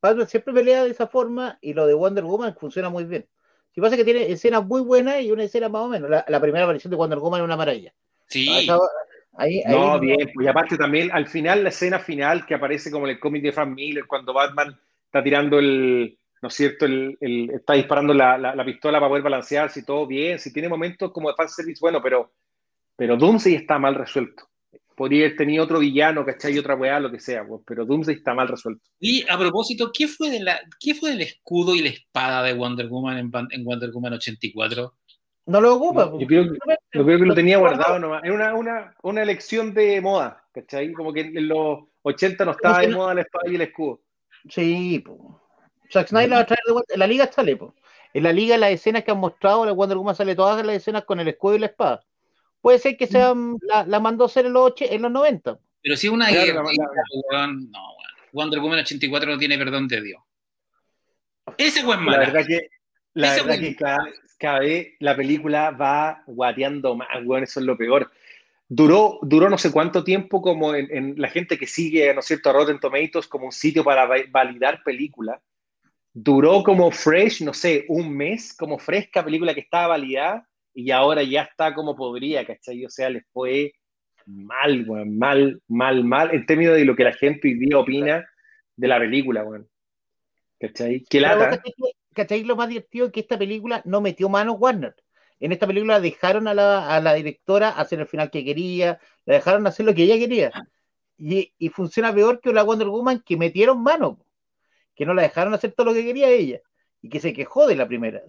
Batman 0.00 0.28
siempre 0.28 0.54
pelea 0.54 0.84
de 0.84 0.90
esa 0.90 1.06
forma 1.06 1.58
y 1.60 1.74
lo 1.74 1.86
de 1.86 1.94
Wonder 1.94 2.24
Woman 2.24 2.56
funciona 2.56 2.88
muy 2.88 3.04
bien. 3.04 3.26
Si 3.74 3.80
pasa 3.80 3.96
que 3.96 4.04
tiene 4.04 4.30
escenas 4.30 4.64
muy 4.66 4.80
buenas 4.80 5.20
y 5.22 5.30
una 5.30 5.44
escena 5.44 5.68
más 5.68 5.82
o 5.82 5.88
menos. 5.88 6.10
La, 6.10 6.40
primera 6.40 6.64
aparición 6.64 6.90
de 6.90 6.96
Wonder 6.96 7.18
Woman 7.18 7.40
es 7.40 7.44
una 7.44 7.56
maravilla. 7.56 7.92
Sí. 8.26 8.66
no, 8.66 10.00
bien, 10.00 10.30
pues 10.34 10.48
aparte 10.48 10.76
también 10.76 11.10
al 11.12 11.28
final, 11.28 11.62
la 11.62 11.68
escena 11.68 11.98
final 11.98 12.46
que 12.46 12.54
aparece 12.54 12.90
como 12.90 13.06
en 13.06 13.12
el 13.12 13.20
cómic 13.20 13.42
de 13.42 13.52
Frank 13.52 13.74
Miller, 13.74 14.06
cuando 14.06 14.32
Batman 14.32 14.76
está 15.04 15.22
tirando 15.22 15.58
el, 15.58 16.18
¿no 16.42 16.48
es 16.48 16.54
cierto? 16.54 16.86
El, 16.86 17.50
está 17.52 17.74
disparando 17.74 18.14
la, 18.14 18.38
la, 18.38 18.64
pistola 18.64 18.98
para 18.98 19.08
poder 19.08 19.22
balancearse 19.22 19.80
y 19.80 19.84
todo 19.84 20.06
bien. 20.06 20.38
Si 20.38 20.52
tiene 20.52 20.68
momentos 20.68 21.12
como 21.12 21.28
de 21.28 21.36
fanservice, 21.36 21.80
bueno, 21.80 22.02
pero, 22.02 22.32
pero 22.96 23.16
Doomsday 23.16 23.54
está 23.54 23.78
mal 23.78 23.94
resuelto. 23.94 24.49
Podría 25.00 25.24
haber 25.24 25.36
tenido 25.38 25.64
otro 25.64 25.78
villano, 25.78 26.26
¿cachai? 26.26 26.54
Y 26.54 26.58
otra 26.58 26.74
weá, 26.74 27.00
lo 27.00 27.10
que 27.10 27.18
sea, 27.18 27.42
pues, 27.46 27.62
pero 27.66 27.86
Doomsday 27.86 28.16
está 28.16 28.34
mal 28.34 28.48
resuelto. 28.48 28.82
Y 28.98 29.24
a 29.30 29.38
propósito, 29.38 29.90
¿qué 29.94 30.06
fue, 30.06 30.28
de 30.28 30.40
la, 30.40 30.60
¿qué 30.78 30.94
fue 30.94 31.12
del 31.12 31.22
escudo 31.22 31.74
y 31.74 31.80
la 31.80 31.88
espada 31.88 32.42
de 32.42 32.52
Wonder 32.52 32.86
Woman 32.86 33.16
en, 33.16 33.30
en 33.52 33.64
Wonder 33.64 33.90
Woman 33.92 34.12
84? 34.12 34.94
No 35.46 35.60
lo 35.62 35.74
ocupa. 35.74 36.12
yo, 36.18 36.26
creo, 36.26 36.44
yo, 36.44 36.52
creo, 36.92 37.18
que 37.18 37.24
lo 37.24 37.34
tenía 37.34 37.56
guardado 37.56 37.98
nomás. 37.98 38.22
Es 38.24 38.30
una, 38.30 38.52
una, 38.52 38.94
una 39.02 39.22
elección 39.22 39.72
de 39.72 40.02
moda, 40.02 40.44
¿cachai? 40.52 40.92
Como 40.92 41.14
que 41.14 41.22
en 41.22 41.48
los 41.48 41.78
80 42.02 42.44
no 42.44 42.50
estaba 42.50 42.80
de 42.80 42.88
moda 42.88 43.14
la 43.14 43.22
espada 43.22 43.50
y 43.50 43.54
el 43.54 43.62
escudo. 43.62 44.02
Sí, 44.50 45.02
pues. 45.02 45.18
Zack 45.90 46.08
Snyder 46.08 46.28
la 46.28 46.36
va 46.36 46.42
a 46.42 46.46
traer 46.46 46.60
de 46.66 46.72
vuelta. 46.74 46.92
En 46.92 47.00
la 47.00 47.06
liga 47.06 47.32
sale, 47.32 47.56
pues. 47.56 47.72
En 48.12 48.22
la 48.22 48.34
liga 48.34 48.58
las 48.58 48.72
escenas 48.72 49.02
que 49.02 49.12
han 49.12 49.18
mostrado, 49.18 49.64
la 49.64 49.72
Wonder 49.72 49.96
Woman 49.96 50.14
sale 50.14 50.36
todas 50.36 50.62
las 50.62 50.76
escenas 50.76 51.06
con 51.06 51.20
el 51.20 51.28
escudo 51.28 51.56
y 51.56 51.60
la 51.60 51.66
espada. 51.68 52.04
Puede 52.60 52.78
ser 52.78 52.96
que 52.96 53.06
sea, 53.06 53.34
la, 53.62 53.84
la 53.86 54.00
mandó 54.00 54.24
a 54.24 54.26
hacer 54.26 54.46
en 54.46 54.52
los, 54.52 54.72
en 54.78 55.02
los 55.02 55.10
90. 55.10 55.58
Pero 55.82 55.96
si 55.96 56.08
una 56.08 56.28
claro, 56.28 56.62
guerra, 56.64 57.46
no, 57.46 57.78
Wonder 58.32 58.60
Woman 58.60 58.80
84 58.80 59.32
no 59.32 59.38
tiene 59.38 59.58
perdón 59.58 59.88
de 59.88 60.02
Dios. 60.02 60.22
Ese 61.56 61.84
buen 61.84 62.04
La 62.04 62.18
verdad 62.18 62.46
que, 62.46 62.68
la 63.14 63.34
verdad 63.34 63.58
que 63.58 63.76
cada, 64.38 64.58
vez 64.60 64.94
la 65.00 65.16
película 65.16 65.70
va 65.70 66.22
guateando 66.26 66.94
más, 66.96 67.08
bueno, 67.24 67.44
eso 67.44 67.60
es 67.60 67.66
lo 67.66 67.76
peor. 67.76 68.10
Duró, 68.68 69.18
duró 69.22 69.50
no 69.50 69.58
sé 69.58 69.72
cuánto 69.72 70.04
tiempo 70.04 70.40
como 70.40 70.74
en, 70.74 71.14
la 71.16 71.28
gente 71.28 71.58
que 71.58 71.66
sigue, 71.66 72.12
¿no 72.14 72.20
es 72.20 72.26
cierto?, 72.26 72.50
a 72.50 72.52
Rotten 72.52 72.78
Tomatoes 72.78 73.26
como 73.26 73.46
un 73.46 73.52
sitio 73.52 73.82
para 73.82 74.06
validar 74.30 74.82
películas. 74.84 75.40
Duró 76.12 76.62
como 76.62 76.90
fresh, 76.90 77.42
no 77.42 77.52
sé, 77.52 77.84
un 77.88 78.16
mes, 78.16 78.54
como 78.54 78.78
fresca 78.78 79.24
película 79.24 79.54
que 79.54 79.60
estaba 79.60 79.88
validada 79.88 80.46
y 80.74 80.90
ahora 80.90 81.22
ya 81.22 81.42
está 81.42 81.74
como 81.74 81.96
podría, 81.96 82.46
¿cachai? 82.46 82.84
O 82.84 82.90
sea, 82.90 83.10
les 83.10 83.24
fue 83.32 83.72
mal, 84.26 84.88
weón, 84.88 85.18
mal, 85.18 85.60
mal, 85.68 86.04
mal, 86.04 86.34
en 86.34 86.46
términos 86.46 86.76
de 86.76 86.84
lo 86.84 86.96
que 86.96 87.04
la 87.04 87.12
gente 87.12 87.48
hoy 87.48 87.54
día 87.54 87.78
opina 87.78 88.28
de 88.76 88.88
la 88.88 88.98
película, 88.98 89.44
weón. 89.44 89.68
¿Cachai? 90.58 91.04
¿Qué 91.08 91.20
lata? 91.20 91.62
¿Cachai? 92.14 92.44
Lo 92.44 92.56
más 92.56 92.68
divertido 92.68 93.06
es 93.06 93.12
que 93.12 93.20
esta 93.20 93.38
película 93.38 93.82
no 93.84 94.00
metió 94.00 94.28
mano 94.28 94.52
Warner. 94.52 94.94
En 95.38 95.52
esta 95.52 95.66
película 95.66 96.00
dejaron 96.00 96.48
a 96.48 96.54
la, 96.54 96.94
a 96.94 97.00
la 97.00 97.14
directora 97.14 97.70
hacer 97.70 98.00
el 98.00 98.06
final 98.06 98.30
que 98.30 98.44
quería, 98.44 99.00
la 99.24 99.34
dejaron 99.34 99.66
hacer 99.66 99.86
lo 99.86 99.94
que 99.94 100.02
ella 100.02 100.18
quería. 100.18 100.52
Y, 101.16 101.52
y, 101.58 101.68
funciona 101.70 102.14
peor 102.14 102.40
que 102.40 102.52
la 102.52 102.62
Wonder 102.62 102.88
Woman 102.88 103.22
que 103.24 103.36
metieron 103.36 103.82
mano, 103.82 104.18
que 104.94 105.06
no 105.06 105.14
la 105.14 105.22
dejaron 105.22 105.54
hacer 105.54 105.72
todo 105.72 105.86
lo 105.86 105.94
que 105.94 106.04
quería 106.04 106.28
ella 106.28 106.60
y 107.02 107.08
que 107.08 107.20
se 107.20 107.32
quejó 107.32 107.66
de 107.66 107.76
la 107.76 107.88
primera. 107.88 108.22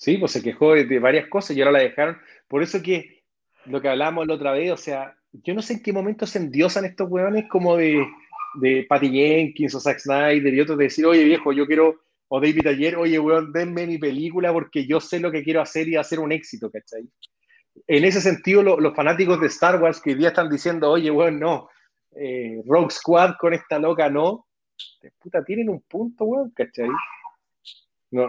Sí, 0.00 0.16
pues 0.16 0.32
se 0.32 0.42
quejó 0.42 0.72
de, 0.72 0.98
varias 0.98 1.28
cosas 1.28 1.54
y 1.54 1.60
ahora 1.60 1.72
la 1.72 1.80
dejaron. 1.80 2.16
Por 2.48 2.62
eso 2.62 2.80
que 2.80 3.22
lo 3.66 3.82
que 3.82 3.88
hablábamos 3.90 4.26
la 4.26 4.34
otra 4.34 4.52
vez, 4.52 4.72
o 4.72 4.76
sea, 4.78 5.14
yo 5.30 5.52
no 5.52 5.60
sé 5.60 5.74
en 5.74 5.82
qué 5.82 5.92
momento 5.92 6.26
se 6.26 6.38
endiosan 6.38 6.86
estos 6.86 7.10
hueones 7.10 7.44
como 7.50 7.76
de, 7.76 8.02
de 8.54 8.86
Patty 8.88 9.10
Jenkins 9.10 9.74
o 9.74 9.80
Zack 9.80 9.98
Snyder 9.98 10.54
y 10.54 10.60
otros 10.60 10.78
de 10.78 10.84
decir, 10.84 11.04
oye 11.04 11.22
viejo, 11.24 11.52
yo 11.52 11.66
quiero, 11.66 12.00
o 12.28 12.40
David 12.40 12.66
Ayer, 12.68 12.96
oye 12.96 13.18
weón, 13.18 13.52
denme 13.52 13.86
mi 13.86 13.98
película 13.98 14.54
porque 14.54 14.86
yo 14.86 15.00
sé 15.00 15.20
lo 15.20 15.30
que 15.30 15.42
quiero 15.42 15.60
hacer 15.60 15.86
y 15.86 15.96
hacer 15.96 16.18
un 16.18 16.32
éxito, 16.32 16.70
¿cachai? 16.70 17.06
En 17.86 18.04
ese 18.06 18.22
sentido, 18.22 18.62
los 18.62 18.96
fanáticos 18.96 19.38
de 19.38 19.48
Star 19.48 19.82
Wars 19.82 20.00
que 20.00 20.12
hoy 20.12 20.16
día 20.16 20.28
están 20.28 20.48
diciendo, 20.48 20.90
oye 20.90 21.10
weón, 21.10 21.38
no, 21.38 21.68
eh, 22.16 22.62
Rogue 22.66 22.90
Squad 22.90 23.34
con 23.38 23.52
esta 23.52 23.78
loca 23.78 24.08
no, 24.08 24.46
puta, 25.18 25.44
tienen 25.44 25.68
un 25.68 25.82
punto, 25.82 26.24
weón, 26.24 26.52
¿cachai? 26.52 26.88
No, 28.12 28.28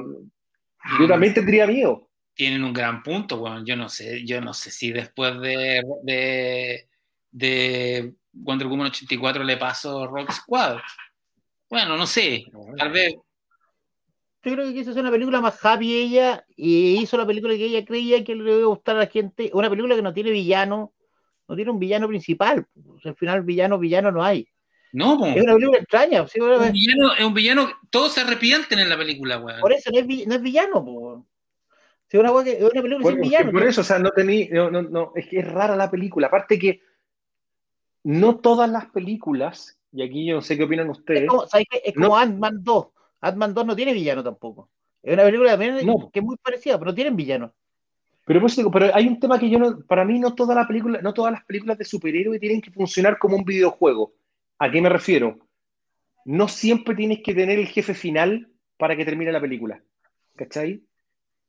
yo 0.99 1.07
también 1.07 1.33
tendría 1.33 1.67
miedo. 1.67 2.07
Tienen 2.33 2.63
un 2.63 2.73
gran 2.73 3.03
punto, 3.03 3.37
bueno, 3.37 3.63
yo 3.65 3.75
no 3.75 3.89
sé, 3.89 4.25
yo 4.25 4.41
no 4.41 4.53
sé 4.53 4.71
si 4.71 4.91
después 4.91 5.39
de, 5.41 5.83
de, 6.03 6.87
de 7.31 8.13
Wonder 8.33 8.67
Woman 8.67 8.87
84 8.87 9.43
le 9.43 9.57
pasó 9.57 10.07
Rock 10.07 10.31
Squad. 10.31 10.77
Bueno, 11.69 11.97
no 11.97 12.07
sé, 12.07 12.45
tal 12.77 12.91
vez. 12.91 13.15
Yo 14.43 14.53
creo 14.53 14.65
que 14.65 14.73
quiso 14.73 14.91
hacer 14.91 15.03
una 15.03 15.11
película 15.11 15.39
más 15.39 15.63
happy 15.63 15.93
ella 15.93 16.43
y 16.55 16.99
hizo 16.99 17.15
la 17.15 17.27
película 17.27 17.53
que 17.53 17.65
ella 17.65 17.85
creía 17.85 18.23
que 18.23 18.33
le 18.33 18.57
iba 18.57 18.63
a 18.63 18.65
gustar 18.65 18.95
a 18.95 18.99
la 18.99 19.07
gente. 19.07 19.51
Una 19.53 19.69
película 19.69 19.95
que 19.95 20.01
no 20.01 20.13
tiene 20.13 20.31
villano, 20.31 20.93
no 21.47 21.55
tiene 21.55 21.69
un 21.69 21.79
villano 21.79 22.07
principal. 22.07 22.65
al 23.03 23.15
final, 23.15 23.43
villano, 23.43 23.77
villano 23.77 24.11
no 24.11 24.23
hay. 24.23 24.47
No, 24.93 25.26
es 25.26 25.43
una 25.43 25.53
película 25.53 25.77
extraña. 25.80 26.22
es, 26.23 26.35
un 26.35 26.72
villano, 26.72 27.13
es 27.18 27.26
un 27.26 27.34
villano, 27.34 27.69
todos 27.89 28.13
se 28.13 28.22
arrepienten 28.22 28.80
en 28.80 28.89
la 28.89 28.97
película, 28.97 29.39
weón. 29.39 29.61
Por 29.61 29.72
eso 29.72 29.89
no 29.91 29.99
es, 29.99 30.27
no 30.27 30.35
es 30.35 30.41
villano, 30.41 30.84
po. 30.84 31.26
es 32.09 32.19
una, 32.19 32.31
una 32.31 32.81
película 32.81 33.11
sin 33.11 33.22
villano. 33.22 33.51
Por 33.51 33.63
eso, 33.63 33.81
o 33.81 33.84
sea, 33.84 33.99
no 33.99 34.11
tenía, 34.11 34.47
no, 34.51 34.69
no, 34.69 34.81
no, 34.81 35.13
es 35.15 35.27
que 35.27 35.39
es 35.39 35.47
rara 35.51 35.76
la 35.76 35.89
película. 35.89 36.27
Aparte 36.27 36.59
que 36.59 36.81
no 38.03 38.39
todas 38.39 38.69
las 38.69 38.88
películas, 38.88 39.80
y 39.91 40.03
aquí 40.03 40.26
yo 40.26 40.35
no 40.35 40.41
sé 40.41 40.57
qué 40.57 40.63
opinan 40.63 40.89
ustedes. 40.89 41.23
Es 41.23 41.30
como, 41.30 41.45
es 41.45 41.95
como 41.95 42.18
Ant-Man 42.18 42.63
2. 42.63 42.88
Ant-Man 43.22 43.53
2 43.53 43.65
no 43.65 43.76
tiene 43.76 43.93
villano 43.93 44.23
tampoco. 44.23 44.69
Es 45.01 45.13
una 45.13 45.23
película 45.23 45.51
también 45.51 45.77
que 46.11 46.19
es 46.19 46.26
muy 46.26 46.38
parecida, 46.38 46.77
pero 46.77 46.91
no 46.91 46.95
tienen 46.95 47.15
villano. 47.15 47.53
Pero, 48.26 48.39
pues, 48.39 48.59
pero 48.72 48.95
hay 48.95 49.07
un 49.07 49.19
tema 49.19 49.39
que 49.39 49.49
yo 49.49 49.57
no, 49.57 49.81
para 49.81 50.05
mí 50.05 50.19
no 50.19 50.35
toda 50.35 50.53
la 50.53 50.68
película, 50.68 51.01
no 51.01 51.13
todas 51.13 51.31
las 51.31 51.43
películas 51.43 51.77
de 51.77 51.85
superhéroes 51.85 52.39
tienen 52.39 52.61
que 52.61 52.72
funcionar 52.72 53.18
como 53.18 53.35
un 53.35 53.43
videojuego. 53.43 54.13
¿A 54.61 54.69
qué 54.69 54.79
me 54.79 54.89
refiero? 54.89 55.39
No 56.23 56.47
siempre 56.47 56.93
tienes 56.93 57.21
que 57.23 57.33
tener 57.33 57.57
el 57.57 57.67
jefe 57.67 57.95
final 57.95 58.47
para 58.77 58.95
que 58.95 59.03
termine 59.03 59.31
la 59.31 59.41
película. 59.41 59.81
¿Cachai? 60.35 60.83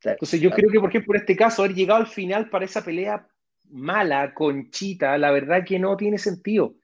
Entonces 0.03 0.41
yo 0.41 0.51
creo 0.51 0.71
que, 0.71 0.81
por 0.81 0.89
ejemplo, 0.89 1.15
en 1.15 1.21
este 1.21 1.37
caso, 1.37 1.63
haber 1.63 1.77
llegado 1.77 2.01
al 2.01 2.07
final 2.07 2.49
para 2.49 2.65
esa 2.65 2.83
pelea 2.83 3.29
mala 3.69 4.33
con 4.33 4.71
Chita, 4.71 5.19
la 5.19 5.31
verdad 5.31 5.63
que 5.63 5.79
no 5.79 5.95
tiene 5.95 6.17
sentido. 6.17 6.75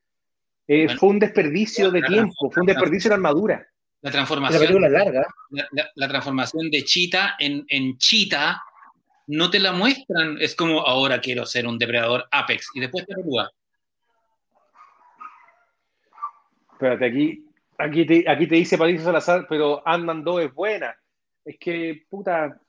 Eh, 0.66 0.94
fue 0.98 1.08
un 1.08 1.18
desperdicio 1.18 1.90
de 1.90 2.02
tiempo, 2.02 2.50
fue 2.50 2.60
un 2.60 2.66
desperdicio 2.66 3.08
de 3.08 3.14
armadura. 3.14 3.66
La 4.02 4.10
transformación, 4.10 4.82
la, 4.82 4.88
larga. 4.90 5.26
La, 5.94 6.08
transformación 6.08 6.70
de 6.70 6.84
Chita 6.84 7.36
en, 7.38 7.64
en 7.68 7.96
Chita 7.96 8.62
no 9.28 9.48
te 9.48 9.60
la 9.60 9.72
muestran. 9.72 10.36
Es 10.38 10.54
como 10.54 10.82
ahora 10.82 11.22
quiero 11.22 11.46
ser 11.46 11.66
un 11.66 11.78
depredador 11.78 12.28
Apex 12.30 12.68
y 12.74 12.80
después 12.80 13.06
te 13.06 13.14
actúa. 13.14 13.50
Espérate, 16.78 17.06
aquí, 17.06 17.44
aquí, 17.76 18.06
te, 18.06 18.24
aquí 18.30 18.46
te 18.46 18.54
dice 18.54 18.78
Patricio 18.78 19.04
Salazar, 19.04 19.46
pero 19.48 19.82
Ant-Man 19.84 20.22
2 20.22 20.42
es 20.42 20.54
buena. 20.54 20.96
Es 21.44 21.56
que, 21.58 22.06
puta, 22.08 22.60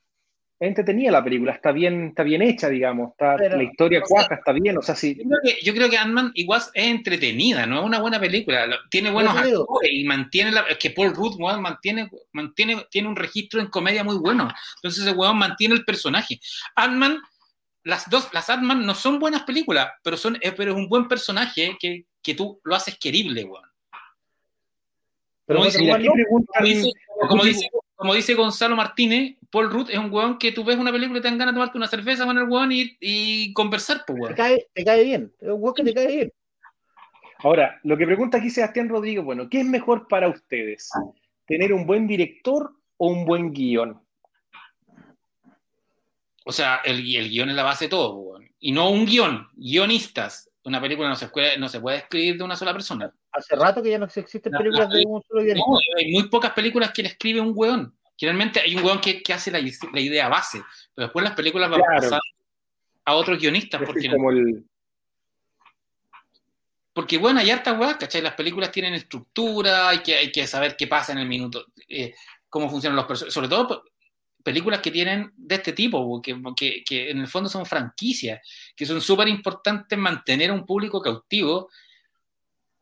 es 0.58 0.68
entretenida 0.68 1.12
la 1.12 1.22
película, 1.22 1.52
está 1.52 1.70
bien, 1.70 2.08
está 2.08 2.24
bien 2.24 2.42
hecha, 2.42 2.68
digamos, 2.68 3.12
está, 3.12 3.36
la 3.36 3.62
historia 3.62 4.02
cuaja, 4.02 4.34
está 4.34 4.50
bien, 4.50 4.76
o 4.76 4.82
sea, 4.82 4.96
sí. 4.96 5.16
Yo 5.62 5.72
creo 5.72 5.88
que, 5.88 5.96
Ant-Man 5.96 6.32
igual 6.34 6.60
es 6.60 6.70
entretenida, 6.74 7.66
no 7.66 7.78
es 7.78 7.86
una 7.86 8.00
buena 8.00 8.18
película, 8.18 8.68
tiene 8.90 9.12
buenos 9.12 9.36
actores 9.36 9.92
y 9.92 10.02
mantiene 10.02 10.50
la, 10.50 10.62
es 10.62 10.76
que 10.76 10.90
Paul 10.90 11.14
Rudd 11.14 11.38
mantiene, 11.38 12.10
mantiene, 12.32 12.84
tiene 12.90 13.08
un 13.08 13.14
registro 13.14 13.60
en 13.60 13.68
comedia 13.68 14.02
muy 14.02 14.18
bueno, 14.18 14.52
entonces 14.76 15.06
ese 15.06 15.16
weón 15.16 15.38
mantiene 15.38 15.76
el 15.76 15.84
personaje. 15.84 16.40
Ant-Man, 16.74 17.22
las 17.84 18.10
dos, 18.10 18.28
las 18.32 18.50
Ant-Man 18.50 18.84
no 18.84 18.96
son 18.96 19.20
buenas 19.20 19.44
películas, 19.44 19.92
pero 20.02 20.16
son, 20.16 20.36
pero 20.56 20.72
es 20.72 20.76
un 20.76 20.88
buen 20.88 21.06
personaje 21.06 21.76
que, 21.78 22.06
que 22.20 22.34
tú 22.34 22.60
lo 22.64 22.74
haces 22.74 22.98
querible, 22.98 23.44
weón. 23.44 23.69
Como 27.96 28.14
dice, 28.14 28.34
Gonzalo 28.34 28.76
Martínez, 28.76 29.36
Paul 29.50 29.70
Rudd 29.70 29.90
es 29.90 29.98
un 29.98 30.10
weón 30.10 30.38
que 30.38 30.52
tú 30.52 30.64
ves 30.64 30.78
una 30.78 30.92
película 30.92 31.18
y 31.18 31.22
te 31.22 31.28
dan 31.28 31.36
ganas 31.36 31.54
de 31.54 31.56
tomarte 31.56 31.76
una 31.76 31.86
cerveza 31.86 32.24
con 32.24 32.38
el 32.38 32.44
weón 32.44 32.72
y, 32.72 32.96
y 33.00 33.52
conversar, 33.52 34.04
pues 34.06 34.28
Te 34.28 34.34
cae, 34.34 34.66
te 34.72 34.84
cae 34.84 35.04
bien, 35.04 35.32
es 35.40 35.48
un 35.48 35.62
weón 35.62 35.74
que 35.74 35.84
te 35.84 35.92
cae 35.92 36.06
bien. 36.06 36.32
Ahora, 37.38 37.78
lo 37.84 37.96
que 37.96 38.06
pregunta 38.06 38.38
aquí 38.38 38.50
Sebastián 38.50 38.88
Rodríguez, 38.88 39.24
bueno, 39.24 39.48
¿qué 39.48 39.60
es 39.60 39.66
mejor 39.66 40.08
para 40.08 40.28
ustedes? 40.28 40.90
¿Tener 41.46 41.72
un 41.72 41.86
buen 41.86 42.06
director 42.06 42.72
o 42.96 43.08
un 43.08 43.24
buen 43.24 43.52
guion? 43.52 44.00
O 46.44 46.52
sea, 46.52 46.80
el, 46.84 46.98
el 47.14 47.28
guion 47.28 47.50
es 47.50 47.56
la 47.56 47.62
base 47.62 47.86
de 47.86 47.90
todo, 47.90 48.14
weón. 48.14 48.50
Y 48.60 48.72
no 48.72 48.90
un 48.90 49.06
guion, 49.06 49.48
guionistas. 49.54 50.49
Una 50.70 50.80
película 50.80 51.08
no 51.08 51.16
se, 51.16 51.26
puede, 51.26 51.58
no 51.58 51.68
se 51.68 51.80
puede 51.80 51.96
escribir 51.96 52.38
de 52.38 52.44
una 52.44 52.54
sola 52.54 52.72
persona. 52.72 53.12
Hace 53.32 53.56
rato 53.56 53.82
que 53.82 53.90
ya 53.90 53.98
no 53.98 54.04
existen 54.04 54.52
películas 54.52 54.88
de 54.88 55.02
un 55.04 55.20
solo 55.26 55.42
guionista. 55.42 55.68
hay 55.98 56.12
muy 56.12 56.28
pocas 56.28 56.52
películas 56.52 56.92
que 56.92 57.02
le 57.02 57.08
escribe 57.08 57.40
un 57.40 57.50
weón. 57.52 57.92
Generalmente 58.16 58.60
hay 58.60 58.76
un 58.76 58.84
weón 58.84 59.00
que, 59.00 59.20
que 59.20 59.32
hace 59.32 59.50
la, 59.50 59.58
la, 59.58 60.00
idea 60.00 60.28
base, 60.28 60.62
pero 60.94 61.08
después 61.08 61.24
las 61.24 61.34
películas 61.34 61.68
van 61.68 61.80
a 61.80 62.00
pasar 62.00 62.20
a 63.04 63.14
otros 63.16 63.40
guionistas. 63.40 63.82
Porque, 63.84 64.08
porque 66.92 67.18
bueno, 67.18 67.40
hay 67.40 67.50
hartas 67.50 67.76
weas, 67.76 67.96
¿cachai? 67.96 68.22
Las 68.22 68.34
películas 68.34 68.70
tienen 68.70 68.94
estructura, 68.94 69.88
hay 69.88 70.04
que, 70.04 70.14
hay 70.14 70.30
que 70.30 70.46
saber 70.46 70.76
qué 70.76 70.86
pasa 70.86 71.10
en 71.10 71.18
el 71.18 71.26
minuto, 71.26 71.66
eh, 71.88 72.14
cómo 72.48 72.70
funcionan 72.70 72.94
los 72.94 73.06
personajes. 73.06 73.34
Sobre 73.34 73.48
todo 73.48 73.82
películas 74.42 74.80
que 74.80 74.90
tienen 74.90 75.32
de 75.36 75.54
este 75.56 75.72
tipo, 75.72 76.20
que, 76.22 76.40
que, 76.56 76.82
que 76.84 77.10
en 77.10 77.18
el 77.20 77.28
fondo 77.28 77.48
son 77.48 77.66
franquicias, 77.66 78.40
que 78.76 78.86
son 78.86 79.00
súper 79.00 79.28
importantes 79.28 79.98
mantener 79.98 80.50
a 80.50 80.54
un 80.54 80.66
público 80.66 81.00
cautivo 81.00 81.68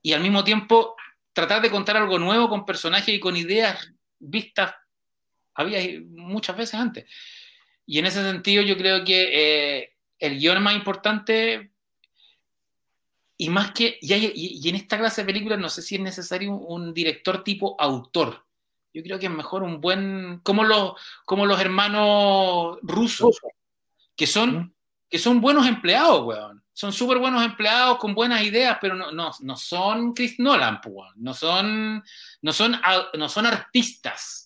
y 0.02 0.12
al 0.12 0.22
mismo 0.22 0.44
tiempo 0.44 0.94
tratar 1.32 1.60
de 1.62 1.70
contar 1.70 1.96
algo 1.96 2.18
nuevo 2.18 2.48
con 2.48 2.64
personajes 2.64 3.14
y 3.14 3.20
con 3.20 3.36
ideas 3.36 3.92
vistas 4.18 4.74
había 5.54 5.80
muchas 6.08 6.56
veces 6.56 6.74
antes. 6.74 7.04
Y 7.86 7.98
en 7.98 8.06
ese 8.06 8.22
sentido 8.22 8.62
yo 8.62 8.76
creo 8.76 9.04
que 9.04 9.28
eh, 9.80 9.92
el 10.18 10.38
guion 10.38 10.62
más 10.62 10.74
importante 10.74 11.72
y 13.36 13.48
más 13.50 13.72
que, 13.72 13.98
y, 14.00 14.12
hay- 14.12 14.60
en 14.68 14.74
esta 14.74 14.98
clase 14.98 15.22
de 15.22 15.26
películas 15.26 15.58
no 15.58 15.68
sé 15.68 15.82
si 15.82 15.94
es 15.94 16.00
necesario 16.00 16.52
un, 16.52 16.86
un 16.88 16.94
director 16.94 17.42
tipo 17.44 17.76
autor. 17.78 18.44
Yo 18.98 19.04
creo 19.04 19.18
que 19.20 19.26
es 19.26 19.32
mejor 19.32 19.62
un 19.62 19.80
buen, 19.80 20.40
como 20.42 20.64
los, 20.64 20.94
como 21.24 21.46
los 21.46 21.60
hermanos 21.60 22.78
rusos, 22.82 23.38
Ruso. 23.40 23.48
que 24.16 24.26
son, 24.26 24.74
que 25.08 25.20
son 25.20 25.40
buenos 25.40 25.68
empleados, 25.68 26.26
weón. 26.26 26.64
Son 26.72 26.92
súper 26.92 27.18
buenos 27.18 27.44
empleados 27.44 27.98
con 27.98 28.12
buenas 28.12 28.42
ideas, 28.42 28.76
pero 28.80 28.96
no, 28.96 29.12
no, 29.12 29.30
no 29.38 29.56
son 29.56 30.14
Chris 30.14 30.40
Nolan, 30.40 30.80
pues, 30.80 30.96
weón. 30.96 31.14
No 31.14 31.32
son, 31.32 32.02
no 32.42 32.52
son, 32.52 32.74
no 33.16 33.28
son 33.28 33.46
artistas. 33.46 34.44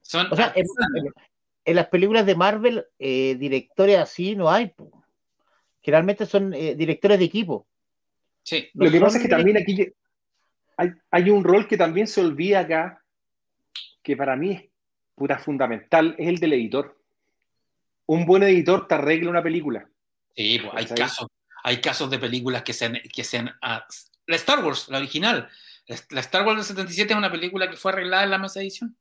Son 0.00 0.26
O 0.32 0.36
sea, 0.36 0.54
en, 0.56 1.76
las 1.76 1.88
películas 1.88 2.24
de 2.24 2.36
Marvel, 2.36 2.86
eh, 2.98 3.36
directores 3.38 3.98
así 3.98 4.34
no 4.34 4.50
hay. 4.50 4.68
po. 4.68 5.04
Generalmente 5.82 6.24
son 6.24 6.54
eh, 6.54 6.74
directores 6.74 7.18
de 7.18 7.26
equipo. 7.26 7.66
Sí. 8.42 8.70
No 8.72 8.86
Lo 8.86 8.90
que 8.90 9.00
pasa 9.00 9.18
es 9.18 9.22
que 9.22 9.28
también 9.28 9.58
aquí 9.58 9.92
hay, 10.78 10.92
hay 11.10 11.28
un 11.28 11.44
rol 11.44 11.68
que 11.68 11.76
también 11.76 12.06
se 12.06 12.22
olvida 12.22 12.60
acá, 12.60 13.03
que 14.04 14.16
para 14.16 14.36
mí 14.36 14.52
es 14.52 14.64
puta 15.16 15.38
fundamental, 15.38 16.14
es 16.18 16.28
el 16.28 16.38
del 16.38 16.52
editor. 16.52 16.96
Un 18.06 18.26
buen 18.26 18.42
editor 18.42 18.86
te 18.86 18.94
arregla 18.94 19.30
una 19.30 19.42
película. 19.42 19.88
Sí, 20.36 20.60
pues 20.60 20.74
hay 20.74 20.94
casos, 20.94 21.26
hay 21.62 21.80
casos 21.80 22.10
de 22.10 22.18
películas 22.18 22.62
que 22.62 22.74
se 22.74 22.84
han, 22.84 23.00
que 23.12 23.24
se 23.24 23.38
han, 23.38 23.50
ah, 23.62 23.84
la 24.26 24.36
Star 24.36 24.64
Wars, 24.64 24.88
la 24.88 24.98
original. 24.98 25.48
La 26.10 26.20
Star 26.20 26.46
Wars 26.46 26.56
del 26.56 26.64
77 26.64 27.12
es 27.12 27.18
una 27.18 27.30
película 27.30 27.68
que 27.68 27.76
fue 27.76 27.92
arreglada 27.92 28.24
en 28.24 28.30
la 28.30 28.38
mesa 28.38 28.60
de 28.60 28.66
edición. 28.66 28.96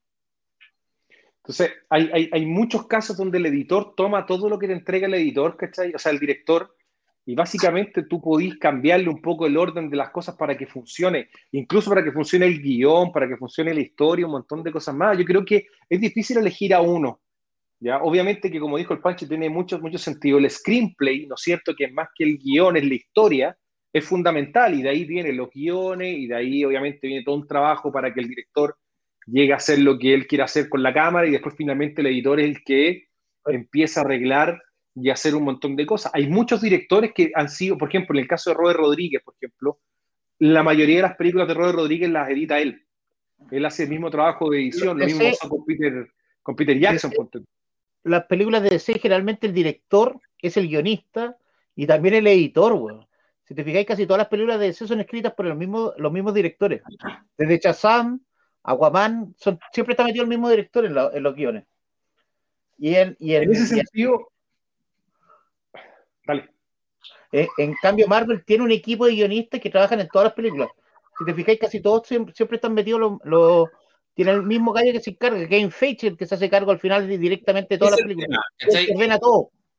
Entonces, 1.37 1.73
hay, 1.89 2.09
hay, 2.13 2.29
hay 2.31 2.45
muchos 2.45 2.87
casos 2.87 3.17
donde 3.17 3.37
el 3.37 3.45
editor 3.45 3.95
toma 3.95 4.25
todo 4.25 4.47
lo 4.47 4.57
que 4.57 4.67
te 4.67 4.73
entrega 4.73 5.07
el 5.07 5.13
editor, 5.15 5.57
¿cachai? 5.57 5.93
O 5.93 5.99
sea, 5.99 6.13
el 6.13 6.19
director, 6.19 6.77
y 7.25 7.35
básicamente 7.35 8.03
tú 8.03 8.21
podís 8.21 8.57
cambiarle 8.57 9.07
un 9.07 9.21
poco 9.21 9.47
el 9.47 9.57
orden 9.57 9.89
de 9.89 9.95
las 9.95 10.09
cosas 10.09 10.35
para 10.35 10.57
que 10.57 10.67
funcione, 10.67 11.29
incluso 11.51 11.89
para 11.89 12.03
que 12.03 12.11
funcione 12.11 12.45
el 12.45 12.61
guion, 12.61 13.11
para 13.11 13.27
que 13.27 13.37
funcione 13.37 13.73
la 13.73 13.79
historia, 13.79 14.25
un 14.25 14.33
montón 14.33 14.61
de 14.61 14.71
cosas 14.71 14.93
más. 14.93 15.17
Yo 15.17 15.23
creo 15.23 15.45
que 15.45 15.67
es 15.89 16.01
difícil 16.01 16.37
elegir 16.37 16.73
a 16.73 16.81
uno. 16.81 17.21
¿ya? 17.79 18.01
Obviamente 18.03 18.51
que, 18.51 18.59
como 18.59 18.77
dijo 18.77 18.93
el 18.93 18.99
Pancho, 18.99 19.27
tiene 19.27 19.49
mucho, 19.49 19.79
sentido. 19.97 20.37
El 20.37 20.49
screenplay, 20.49 21.25
¿no 21.25 21.35
es 21.35 21.41
cierto? 21.41 21.73
Que 21.75 21.87
más 21.89 22.09
que 22.13 22.25
el 22.25 22.37
guion, 22.37 22.75
es 22.75 22.85
la 22.85 22.93
historia, 22.93 23.57
es 23.93 24.05
fundamental, 24.05 24.73
y 24.73 24.81
de 24.81 24.89
ahí 24.89 25.05
vienen 25.05 25.37
los 25.37 25.49
guiones, 25.49 26.17
y 26.17 26.27
de 26.27 26.35
ahí 26.35 26.65
obviamente 26.65 27.07
viene 27.07 27.23
todo 27.23 27.35
un 27.35 27.47
trabajo 27.47 27.91
para 27.91 28.13
que 28.13 28.19
el 28.19 28.27
director 28.27 28.75
llegue 29.27 29.53
a 29.53 29.57
hacer 29.57 29.79
lo 29.79 29.97
que 29.97 30.13
él 30.13 30.27
quiere 30.27 30.43
hacer 30.43 30.67
con 30.67 30.83
la 30.83 30.93
cámara, 30.93 31.25
y 31.25 31.31
después 31.31 31.55
finalmente 31.57 32.01
el 32.01 32.07
editor 32.07 32.39
es 32.41 32.47
el 32.47 32.63
que 32.65 33.07
empieza 33.45 34.01
a 34.01 34.03
arreglar 34.03 34.61
y 34.95 35.09
hacer 35.09 35.35
un 35.35 35.43
montón 35.43 35.75
de 35.75 35.85
cosas. 35.85 36.11
Hay 36.13 36.27
muchos 36.27 36.61
directores 36.61 37.13
que 37.13 37.31
han 37.35 37.49
sido, 37.49 37.77
por 37.77 37.89
ejemplo, 37.89 38.15
en 38.17 38.23
el 38.23 38.27
caso 38.27 38.49
de 38.51 38.55
Robert 38.55 38.79
Rodríguez, 38.79 39.21
por 39.23 39.33
ejemplo, 39.35 39.79
la 40.39 40.61
mayoría 40.63 40.97
de 40.97 41.01
las 41.03 41.15
películas 41.15 41.47
de 41.47 41.53
Robert 41.53 41.75
Rodríguez 41.75 42.09
las 42.09 42.29
edita 42.29 42.59
él. 42.59 42.85
Él 43.51 43.65
hace 43.65 43.83
el 43.83 43.89
mismo 43.89 44.09
trabajo 44.09 44.49
de 44.49 44.59
edición, 44.59 44.97
lo 44.99 45.05
mismo 45.05 45.21
con 45.49 45.65
Peter, 45.65 46.07
con 46.41 46.55
Peter 46.55 46.77
Jackson. 46.79 47.11
Ese-. 47.11 47.43
Las 48.03 48.25
películas 48.25 48.61
de 48.63 48.69
DC, 48.69 48.99
generalmente 48.99 49.47
el 49.47 49.53
director 49.53 50.19
es 50.41 50.57
el 50.57 50.67
guionista 50.67 51.37
y 51.75 51.87
también 51.87 52.15
el 52.15 52.27
editor, 52.27 52.73
weón. 52.73 53.07
Si 53.45 53.53
te 53.55 53.63
fijáis, 53.63 53.85
casi 53.85 54.05
todas 54.05 54.19
las 54.19 54.27
películas 54.29 54.59
de 54.59 54.67
DC 54.67 54.87
son 54.87 55.01
escritas 55.01 55.33
por 55.33 55.45
el 55.47 55.55
mismo, 55.55 55.93
los 55.97 56.11
mismos 56.11 56.33
directores. 56.33 56.81
Desde 57.37 57.59
Shazam, 57.59 58.19
Aquaman, 58.63 59.33
son, 59.37 59.59
siempre 59.73 59.93
está 59.93 60.03
metido 60.05 60.23
el 60.23 60.29
mismo 60.29 60.49
director 60.49 60.85
en, 60.85 60.93
la- 60.95 61.11
en 61.13 61.23
los 61.23 61.35
guiones. 61.35 61.65
Y 62.77 62.95
en, 62.95 63.15
y 63.19 63.33
en- 63.35 63.43
En 63.43 63.51
ese 63.51 63.63
y 63.63 63.77
sentido, 63.79 64.29
dale. 66.25 66.49
Eh, 67.31 67.47
en 67.57 67.73
cambio, 67.81 68.07
Marvel 68.07 68.43
tiene 68.45 68.63
un 68.63 68.71
equipo 68.71 69.05
de 69.05 69.13
guionistas 69.15 69.59
que 69.59 69.69
trabajan 69.69 69.99
en 69.99 70.07
todas 70.07 70.25
las 70.27 70.33
películas. 70.33 70.69
Si 71.17 71.25
te 71.25 71.33
fijáis, 71.33 71.59
casi 71.59 71.81
todos 71.81 72.07
siempre, 72.07 72.33
siempre 72.35 72.55
están 72.57 72.73
metidos 72.73 72.99
los. 72.99 73.11
los- 73.23 73.69
tiene 74.15 74.29
el 74.31 74.43
mismo 74.43 74.71
gallo 74.73 74.91
que 74.91 74.99
se 74.99 75.09
encarga, 75.09 75.39
Game 75.47 75.71
Feige, 75.71 76.07
el 76.09 76.17
que 76.17 76.27
se 76.27 76.35
hace 76.35 76.47
cargo 76.47 76.69
al 76.69 76.79
final 76.79 77.07
de- 77.07 77.17
directamente 77.17 77.73
de 77.73 77.79
todas 77.79 77.93
las 77.93 78.01
películas. 78.01 78.39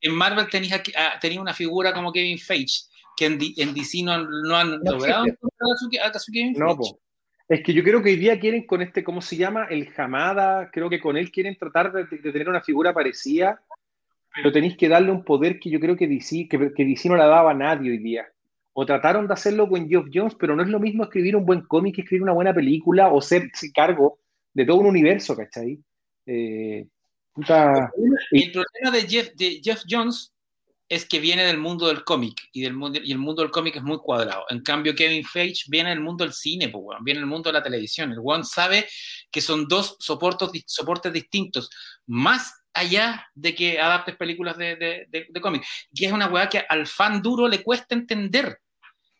En 0.01 0.13
Marvel 0.15 0.49
tenía, 0.51 0.83
ah, 0.97 1.19
tenía 1.21 1.41
una 1.41 1.55
figura 1.55 1.95
como 1.95 2.13
Kevin 2.13 2.39
Feige, 2.39 2.83
que 3.17 3.27
en, 3.27 3.39
D- 3.39 3.55
en 3.57 3.73
DC 3.73 4.03
no, 4.03 4.11
han- 4.13 4.29
no 4.43 4.57
han 4.57 4.71
No 4.83 4.91
logrado 4.93 5.25
encontrar 5.27 5.71
a 5.73 5.77
su, 5.77 6.17
a 6.17 6.19
su 6.19 6.33
Kevin 6.33 6.53
No, 6.55 6.67
Feige. 6.77 6.77
po. 6.79 7.01
Es 7.49 7.63
que 7.63 7.73
yo 7.73 7.85
creo 7.85 8.03
que 8.03 8.09
hoy 8.11 8.17
día 8.17 8.41
quieren 8.41 8.67
con 8.67 8.83
este, 8.83 9.05
¿cómo 9.05 9.23
se 9.23 9.37
llama? 9.37 9.67
El 9.71 9.89
Hamada, 9.97 10.69
creo 10.73 10.91
que 10.91 10.99
con 10.99 11.17
él 11.17 11.31
quieren 11.31 11.57
tratar 11.57 11.93
de, 11.93 12.05
de 12.05 12.33
tener 12.33 12.49
una 12.49 12.61
figura 12.61 12.93
parecida, 12.93 13.63
pero 14.35 14.53
tenéis 14.53 14.77
que 14.77 14.89
darle 14.89 15.11
un 15.13 15.25
poder 15.25 15.59
que 15.59 15.71
yo 15.71 15.79
creo 15.81 15.97
que 15.97 16.09
DC, 16.09 16.49
que, 16.49 16.73
que 16.75 16.85
DC 16.85 17.09
no 17.09 17.17
la 17.17 17.27
daba 17.27 17.53
a 17.53 17.55
nadie 17.55 17.91
hoy 17.91 17.99
día. 17.99 18.27
O 18.73 18.85
trataron 18.85 19.29
de 19.29 19.35
hacerlo 19.35 19.69
con 19.69 19.89
Geoff 19.89 20.09
Jones, 20.13 20.35
pero 20.39 20.57
no 20.57 20.63
es 20.63 20.69
lo 20.69 20.81
mismo 20.81 21.05
escribir 21.05 21.37
un 21.37 21.47
buen 21.47 21.61
cómic 21.63 21.95
que 21.95 22.01
escribir 22.03 22.23
una 22.25 22.33
buena 22.33 22.53
película 22.53 23.09
o 23.13 23.21
ser 23.21 23.51
cargo 23.73 24.19
de 24.53 24.65
todo 24.65 24.79
un 24.79 24.87
universo, 24.87 25.37
¿cachai? 25.37 25.79
Eh, 26.27 26.85
puta, 27.33 27.93
el 28.33 28.53
problema 28.53 28.91
de 28.91 29.09
Jeff, 29.09 29.33
de 29.35 29.61
Jeff 29.63 29.83
Jones 29.89 30.33
es 30.89 31.07
que 31.07 31.19
viene 31.21 31.45
del 31.45 31.59
mundo 31.59 31.87
del 31.87 32.05
cómic 32.05 32.49
y, 32.53 32.63
del 32.63 32.75
mundo, 32.75 32.99
y 33.03 33.13
el 33.13 33.19
mundo 33.19 33.43
del 33.43 33.51
cómic 33.51 33.77
es 33.77 33.83
muy 33.83 33.99
cuadrado. 33.99 34.45
En 34.51 34.61
cambio, 34.61 34.95
Kevin 34.95 35.25
Feige 35.25 35.65
viene 35.69 35.91
del 35.91 36.01
mundo 36.01 36.25
del 36.25 36.33
cine, 36.33 36.69
pues, 36.69 36.83
weón, 36.85 37.05
viene 37.05 37.21
del 37.21 37.29
mundo 37.29 37.49
de 37.51 37.55
la 37.55 37.63
televisión. 37.63 38.13
El 38.13 38.19
one 38.23 38.45
sabe 38.45 38.87
que 39.31 39.41
son 39.41 39.67
dos 39.69 39.97
soportes, 40.01 40.51
di- 40.53 40.65
soportes 40.67 41.13
distintos, 41.13 41.71
más 42.07 42.64
allá 42.75 43.27
de 43.35 43.55
que 43.55 43.81
adaptes 43.81 44.17
películas 44.17 44.59
de, 44.59 44.77
de, 44.77 45.07
de- 45.09 45.27
de 45.31 45.41
cómic. 45.41 45.65
Y 45.93 46.05
es 46.05 46.13
una 46.13 46.27
weá 46.27 46.49
que 46.49 46.65
al 46.69 46.87
fan 46.87 47.23
duro 47.23 47.49
le 47.49 47.63
cuesta 47.63 47.95
entender. 47.95 48.59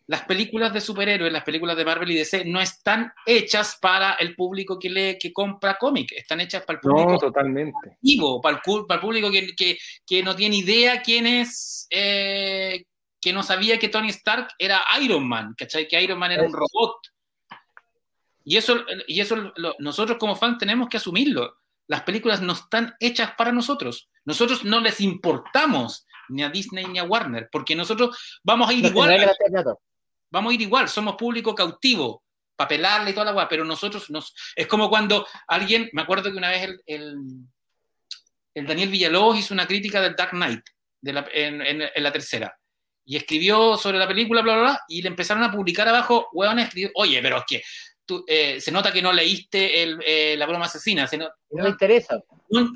Las 0.07 0.21
películas 0.25 0.71
de 0.71 0.81
superhéroes, 0.81 1.33
las 1.33 1.43
películas 1.43 1.75
de 1.75 1.83
Marvel 1.83 2.11
y 2.11 2.15
DC 2.15 2.45
no 2.45 2.61
están 2.61 3.11
hechas 3.25 3.79
para 3.81 4.13
el 4.13 4.35
público 4.35 4.77
que 4.77 4.87
lee, 4.91 5.17
que 5.19 5.33
compra 5.33 5.77
cómic, 5.79 6.11
están 6.11 6.41
hechas 6.41 6.63
para 6.63 6.77
el 6.77 6.81
público 6.81 7.13
no, 7.13 7.17
totalmente. 7.17 7.89
activo, 7.93 8.39
para 8.39 8.57
el, 8.57 8.85
para 8.87 8.99
el 8.99 9.01
público 9.01 9.31
que, 9.31 9.55
que, 9.55 9.79
que 10.05 10.21
no 10.21 10.35
tiene 10.35 10.57
idea 10.57 11.01
quién 11.01 11.25
es, 11.25 11.87
eh, 11.89 12.85
que 13.19 13.33
no 13.33 13.41
sabía 13.41 13.79
que 13.79 13.89
Tony 13.89 14.09
Stark 14.09 14.49
era 14.59 14.83
Iron 15.01 15.27
Man, 15.27 15.55
¿cachai? 15.57 15.87
Que 15.87 15.99
Iron 16.03 16.19
Man 16.19 16.33
era 16.33 16.43
un 16.43 16.53
robot. 16.53 16.97
Y 18.43 18.57
eso, 18.57 18.85
y 19.07 19.19
eso 19.21 19.51
lo- 19.55 19.75
nosotros 19.79 20.19
como 20.19 20.35
fans 20.35 20.59
tenemos 20.59 20.87
que 20.87 20.97
asumirlo. 20.97 21.57
Las 21.87 22.01
películas 22.03 22.41
no 22.41 22.53
están 22.53 22.95
hechas 22.99 23.31
para 23.37 23.51
nosotros. 23.51 24.09
Nosotros 24.25 24.63
no 24.63 24.79
les 24.79 25.01
importamos 25.01 26.05
ni 26.29 26.43
a 26.43 26.49
Disney 26.49 26.85
ni 26.85 26.97
a 26.99 27.03
Warner, 27.03 27.49
porque 27.51 27.75
nosotros 27.75 28.17
vamos 28.43 28.69
a 28.69 28.73
ir 28.73 28.83
igual. 28.89 29.09
Vamos 30.31 30.51
a 30.51 30.53
ir 30.55 30.61
igual, 30.61 30.89
somos 30.89 31.15
público 31.15 31.53
cautivo, 31.53 32.23
para 32.55 32.67
pelarle 32.69 33.11
y 33.11 33.13
toda 33.13 33.25
la 33.27 33.33
weá, 33.33 33.47
pero 33.47 33.63
nosotros 33.63 34.09
nos. 34.09 34.33
Es 34.55 34.65
como 34.67 34.89
cuando 34.89 35.27
alguien, 35.47 35.89
me 35.93 36.01
acuerdo 36.01 36.31
que 36.31 36.37
una 36.37 36.49
vez 36.49 36.63
el, 36.63 36.81
el, 36.87 37.15
el 38.55 38.65
Daniel 38.65 38.89
Villalobos 38.89 39.37
hizo 39.37 39.53
una 39.53 39.67
crítica 39.67 40.01
del 40.01 40.15
Dark 40.15 40.31
Knight 40.31 40.63
de 41.01 41.13
la- 41.13 41.27
en, 41.33 41.61
en- 41.61 41.81
en 41.93 42.03
la 42.03 42.11
tercera. 42.11 42.57
Y 43.05 43.17
escribió 43.17 43.77
sobre 43.77 43.99
la 43.99 44.07
película, 44.07 44.41
bla, 44.41 44.53
bla, 44.53 44.61
bla, 44.63 44.81
y 44.87 45.01
le 45.03 45.09
empezaron 45.09 45.43
a 45.43 45.51
publicar 45.51 45.87
abajo, 45.87 46.27
escribió, 46.63 46.89
oye, 46.95 47.21
pero 47.21 47.37
es 47.37 47.43
que 47.47 47.61
tú, 48.05 48.23
eh, 48.27 48.59
se 48.61 48.71
nota 48.71 48.91
que 48.91 49.01
no 49.01 49.11
leíste 49.11 49.83
el, 49.83 49.99
eh, 50.05 50.35
La 50.37 50.45
broma 50.45 50.65
asesina. 50.65 51.07
se 51.07 51.17
no- 51.17 51.29
No 51.51 51.63
me 51.63 51.69
interesa. 51.69 52.19
no, 52.49 52.71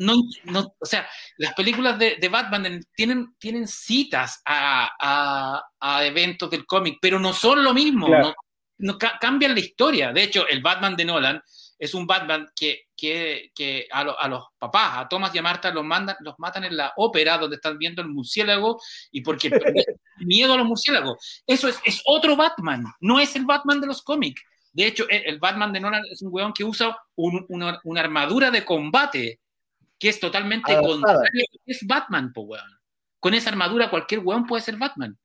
no, 0.00 0.14
no, 0.44 0.74
o 0.78 0.86
sea, 0.86 1.06
las 1.38 1.54
películas 1.54 1.98
de, 1.98 2.16
de 2.16 2.28
Batman 2.28 2.66
en- 2.66 2.84
tienen, 2.96 3.34
tienen 3.38 3.66
citas 3.68 4.40
a, 4.44 4.90
a- 4.98 5.62
a 5.80 6.04
eventos 6.04 6.50
del 6.50 6.66
cómic, 6.66 6.98
pero 7.00 7.18
no 7.18 7.32
son 7.32 7.62
lo 7.62 7.74
mismo, 7.74 8.06
Claro. 8.06 8.28
no, 8.28 8.34
no 8.78 8.98
ca- 8.98 9.18
cambian 9.20 9.54
la 9.54 9.60
historia. 9.60 10.12
De 10.12 10.22
hecho, 10.22 10.46
el 10.48 10.62
Batman 10.62 10.96
de 10.96 11.04
Nolan 11.04 11.42
es 11.78 11.92
un 11.92 12.06
Batman 12.06 12.48
que, 12.56 12.84
que, 12.96 13.50
que 13.54 13.86
a, 13.90 14.04
lo- 14.04 14.18
a 14.18 14.26
los 14.28 14.44
papás, 14.58 14.92
a 14.98 15.08
Thomas 15.08 15.34
y 15.34 15.38
a 15.38 15.42
Marta, 15.42 15.70
los, 15.70 15.84
mandan, 15.84 16.16
los 16.20 16.34
matan 16.38 16.64
en 16.64 16.76
la 16.76 16.92
ópera 16.96 17.36
donde 17.36 17.56
están 17.56 17.76
viendo 17.78 18.00
el 18.00 18.08
murciélago 18.08 18.80
y 19.10 19.20
porque 19.20 19.50
miedo 20.18 20.54
a 20.54 20.56
los 20.56 20.66
murciélagos. 20.66 21.42
Eso 21.46 21.68
es, 21.68 21.78
es 21.84 22.00
otro 22.06 22.36
Batman, 22.36 22.84
no 23.00 23.20
es 23.20 23.36
el 23.36 23.44
Batman 23.44 23.80
de 23.80 23.86
los 23.88 24.02
cómics. 24.02 24.42
De 24.74 24.86
hecho, 24.86 25.08
el, 25.08 25.22
el 25.24 25.38
Batman 25.38 25.72
de 25.72 25.80
Nolan 25.80 26.02
es 26.10 26.20
un 26.20 26.28
weón 26.32 26.52
que 26.52 26.64
usa 26.64 26.94
un- 27.14 27.46
una, 27.48 27.80
una 27.84 28.00
armadura 28.00 28.50
de 28.50 28.64
combate 28.64 29.40
que 29.98 30.08
es 30.08 30.18
totalmente 30.20 30.72
Adaptada. 30.72 30.94
contraria. 31.14 31.44
Es 31.64 31.86
Batman, 31.86 32.32
po 32.32 32.42
weón. 32.42 32.68
Con 33.20 33.32
esa 33.34 33.50
armadura 33.50 33.88
cualquier 33.88 34.20
weón 34.20 34.44
puede 34.46 34.62
ser 34.62 34.76
Batman. 34.76 35.16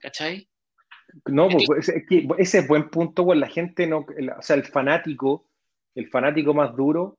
¿Cachai? 0.00 0.48
No, 1.26 1.48
pues, 1.48 1.88
es 1.90 2.04
que 2.08 2.26
ese 2.38 2.58
es 2.60 2.66
buen 2.68 2.88
punto, 2.88 3.24
pues 3.24 3.38
la 3.38 3.48
gente 3.48 3.86
no, 3.86 4.06
el- 4.16 4.30
o 4.30 4.40
sea, 4.42 4.56
el 4.56 4.64
fanático, 4.64 5.46
el 5.94 6.08
fanático 6.08 6.54
más 6.54 6.74
duro, 6.74 7.18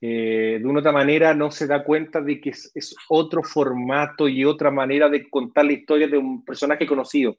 eh, 0.00 0.58
de 0.60 0.66
una 0.66 0.80
otra 0.80 0.92
manera 0.92 1.34
no 1.34 1.50
se 1.50 1.66
da 1.66 1.84
cuenta 1.84 2.20
de 2.20 2.40
que 2.40 2.50
es, 2.50 2.70
es 2.74 2.94
otro 3.08 3.42
formato 3.42 4.26
y 4.28 4.44
otra 4.44 4.70
manera 4.70 5.08
de 5.08 5.28
contar 5.28 5.66
la 5.66 5.72
historia 5.72 6.08
de 6.08 6.16
un 6.18 6.44
personaje 6.44 6.86
conocido, 6.86 7.36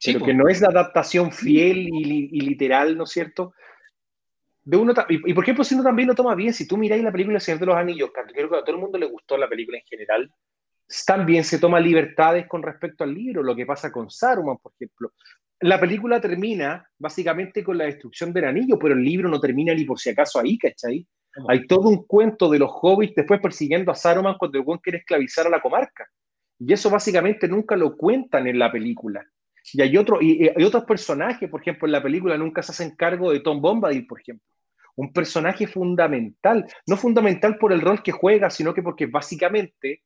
Sí, 0.00 0.12
pero 0.12 0.26
que 0.26 0.34
no 0.34 0.48
es 0.48 0.60
la 0.60 0.68
adaptación 0.68 1.32
fiel 1.32 1.88
y, 1.88 2.04
li- 2.04 2.28
y 2.32 2.40
literal, 2.40 2.96
¿no 2.96 3.04
es 3.04 3.10
cierto? 3.10 3.52
De 4.64 4.76
uno, 4.76 4.92
y, 5.08 5.30
y 5.30 5.34
por 5.34 5.44
ejemplo, 5.44 5.62
si 5.64 5.74
uno 5.74 5.84
también 5.84 6.08
lo 6.08 6.14
toma 6.14 6.34
bien, 6.34 6.52
si 6.52 6.66
tú 6.66 6.76
miráis 6.76 7.02
la 7.02 7.12
película 7.12 7.36
El 7.36 7.40
Señor 7.40 7.60
de 7.60 7.66
los 7.66 7.76
Anillos, 7.76 8.10
que 8.12 8.32
creo 8.32 8.50
que 8.50 8.56
a 8.56 8.60
todo 8.64 8.74
el 8.74 8.82
mundo 8.82 8.98
le 8.98 9.06
gustó 9.06 9.36
la 9.36 9.48
película 9.48 9.78
en 9.78 9.84
general, 9.84 10.30
también 11.06 11.44
se 11.44 11.58
toma 11.58 11.78
libertades 11.80 12.46
con 12.48 12.62
respecto 12.62 13.04
al 13.04 13.14
libro, 13.14 13.42
lo 13.42 13.54
que 13.54 13.66
pasa 13.66 13.92
con 13.92 14.10
Saruman, 14.10 14.58
por 14.58 14.72
ejemplo. 14.74 15.12
La 15.60 15.80
película 15.80 16.20
termina 16.20 16.86
básicamente 16.98 17.64
con 17.64 17.78
la 17.78 17.84
destrucción 17.84 18.32
del 18.32 18.44
anillo, 18.44 18.78
pero 18.78 18.94
el 18.94 19.02
libro 19.02 19.28
no 19.28 19.40
termina 19.40 19.72
ni 19.72 19.84
por 19.84 19.98
si 19.98 20.10
acaso 20.10 20.38
ahí, 20.40 20.58
¿cachai? 20.58 21.06
Hay 21.48 21.66
todo 21.66 21.88
un 21.88 22.04
cuento 22.06 22.48
de 22.50 22.58
los 22.58 22.70
hobbits 22.82 23.14
después 23.14 23.40
persiguiendo 23.40 23.92
a 23.92 23.94
Saruman 23.94 24.36
cuando 24.38 24.58
el 24.58 24.64
buen 24.64 24.78
quiere 24.80 24.98
esclavizar 24.98 25.46
a 25.46 25.50
la 25.50 25.60
comarca. 25.60 26.06
Y 26.58 26.72
eso 26.72 26.88
básicamente 26.90 27.46
nunca 27.46 27.76
lo 27.76 27.96
cuentan 27.96 28.46
en 28.46 28.58
la 28.58 28.72
película. 28.72 29.22
Y 29.72 29.82
hay, 29.82 29.96
otro, 29.96 30.20
y, 30.20 30.48
hay 30.48 30.64
otros 30.64 30.84
personajes, 30.84 31.48
por 31.50 31.60
ejemplo, 31.60 31.86
en 31.86 31.92
la 31.92 32.02
película 32.02 32.36
nunca 32.36 32.62
se 32.62 32.72
hacen 32.72 32.96
cargo 32.96 33.32
de 33.32 33.40
Tom 33.40 33.60
Bombadil, 33.60 34.06
por 34.06 34.20
ejemplo. 34.20 34.46
Un 34.94 35.12
personaje 35.12 35.66
fundamental, 35.66 36.66
no 36.86 36.96
fundamental 36.96 37.58
por 37.58 37.72
el 37.72 37.80
rol 37.80 38.02
que 38.02 38.12
juega, 38.12 38.48
sino 38.48 38.72
que 38.72 38.82
porque 38.82 39.06
básicamente 39.06 40.02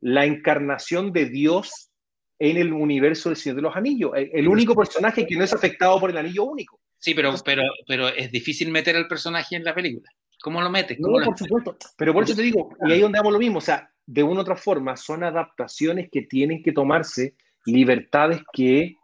la 0.00 0.24
encarnación 0.24 1.12
de 1.12 1.26
Dios 1.26 1.90
en 2.38 2.56
el 2.56 2.72
universo 2.72 3.28
del 3.28 3.36
Señor 3.36 3.56
de 3.56 3.62
los 3.62 3.76
Anillos. 3.76 4.12
El 4.14 4.48
único 4.48 4.74
personaje 4.74 5.26
que 5.26 5.36
no 5.36 5.44
es 5.44 5.52
afectado 5.52 6.00
por 6.00 6.10
el 6.10 6.16
anillo 6.16 6.44
único. 6.44 6.80
Sí, 6.98 7.14
pero, 7.14 7.34
pero, 7.44 7.62
pero 7.86 8.08
es 8.08 8.30
difícil 8.32 8.70
meter 8.70 8.96
al 8.96 9.06
personaje 9.06 9.56
en 9.56 9.64
la 9.64 9.74
película. 9.74 10.10
¿Cómo 10.42 10.60
lo 10.60 10.68
metes? 10.68 10.98
no, 11.00 11.08
por 11.24 11.38
supuesto. 11.38 11.76
Pero 11.96 12.12
por 12.12 12.24
eso 12.24 12.34
te 12.34 12.42
digo, 12.42 12.70
y 12.86 12.92
ahí 12.92 13.00
donde 13.00 13.16
damos 13.16 13.32
lo 13.32 13.38
mismo, 13.38 13.58
o 13.58 13.62
sea, 13.62 13.90
de 14.04 14.22
una 14.22 14.40
u 14.40 14.42
otra 14.42 14.56
forma, 14.56 14.96
son 14.96 15.24
adaptaciones 15.24 16.08
que 16.10 16.22
tienen 16.22 16.62
que 16.62 16.72
tomarse 16.72 17.34
libertades 17.66 18.42
que 18.52 18.96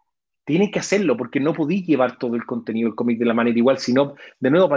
tienen 0.45 0.71
que 0.71 0.81
hacerlo, 0.81 1.17
porque 1.17 1.39
no 1.39 1.53
podéis 1.53 1.87
llevar 1.87 2.19
todo 2.19 2.35
el 2.35 2.45
contenido 2.45 2.89
del 2.89 2.97
cómic 2.97 3.19
de 3.19 3.25
la 3.25 3.35
manera 3.35 3.57
igual, 3.57 3.79
sino, 3.79 4.15
de 4.39 4.51
nuevo, 4.51 4.69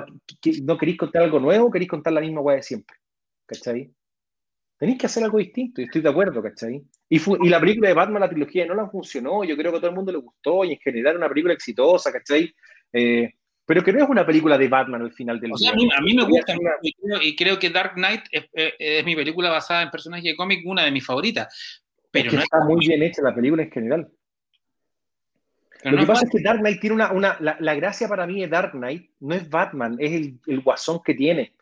¿no 0.63 0.77
queréis 0.77 0.97
contar 0.97 1.23
algo 1.23 1.39
nuevo 1.39 1.71
queréis 1.71 1.89
contar 1.89 2.13
la 2.13 2.21
misma 2.21 2.41
hueá 2.41 2.57
de 2.57 2.63
siempre? 2.63 2.95
¿Cachai? 3.45 3.91
Tenéis 4.77 4.99
que 4.99 5.05
hacer 5.05 5.23
algo 5.23 5.37
distinto, 5.37 5.81
y 5.81 5.85
estoy 5.85 6.01
de 6.01 6.09
acuerdo, 6.09 6.43
¿cachai? 6.43 6.83
Y, 7.09 7.17
y 7.17 7.49
la 7.49 7.59
película 7.59 7.87
de 7.87 7.93
Batman, 7.95 8.21
la 8.21 8.29
trilogía 8.29 8.65
no 8.65 8.75
la 8.75 8.89
funcionó, 8.89 9.43
yo 9.43 9.55
creo 9.55 9.71
que 9.71 9.77
a 9.77 9.81
todo 9.81 9.89
el 9.89 9.95
mundo 9.95 10.11
le 10.11 10.17
gustó, 10.19 10.63
y 10.63 10.73
en 10.73 10.79
general 10.79 11.17
una 11.17 11.29
película 11.29 11.53
exitosa, 11.53 12.11
¿cachai? 12.11 12.53
Eh, 12.91 13.33
pero 13.65 13.83
que 13.83 13.93
no 13.93 14.03
es 14.03 14.09
una 14.09 14.25
película 14.25 14.57
de 14.57 14.67
Batman 14.67 15.01
al 15.01 15.13
final 15.13 15.39
del 15.39 15.51
día. 15.57 15.71
a, 15.71 16.01
mí, 16.01 16.13
me 16.13 16.25
gusta 16.25 16.53
y 17.21 17.35
creo, 17.35 17.57
que 17.57 17.69
Dark 17.69 17.93
Knight 17.95 18.23
es, 18.29 19.05
mi 19.05 19.15
película 19.15 19.49
basada 19.49 19.83
en 19.83 19.89
personajes 19.89 20.25
de 20.25 20.35
cómic, 20.35 20.61
una 20.65 20.83
de 20.83 20.91
mis 20.91 21.05
favoritas. 21.05 21.81
Pero 22.13 22.31
no 22.31 22.41
está 22.41 22.63
muy 22.63 22.87
bien 22.87 23.01
hecha 23.01 23.23
la 23.23 23.33
película 23.33 23.63
en 23.63 23.71
general. 23.71 24.11
Lo 25.83 25.97
que 25.97 26.05
pasa 26.05 26.25
es 26.25 26.31
que 26.31 26.43
Dark 26.43 26.59
Knight 26.59 26.79
tiene 26.79 26.95
una. 26.95 27.11
una 27.11 27.37
la, 27.39 27.75
gracia 27.75 28.07
para 28.07 28.27
mí 28.27 28.39
de 28.39 28.47
Dark 28.47 28.73
Knight 28.73 29.09
no 29.19 29.33
es 29.33 29.49
Batman, 29.49 29.97
es 29.99 30.11
el, 30.11 30.39
el, 30.45 30.61
guasón 30.61 31.01
que 31.03 31.15
tiene. 31.15 31.53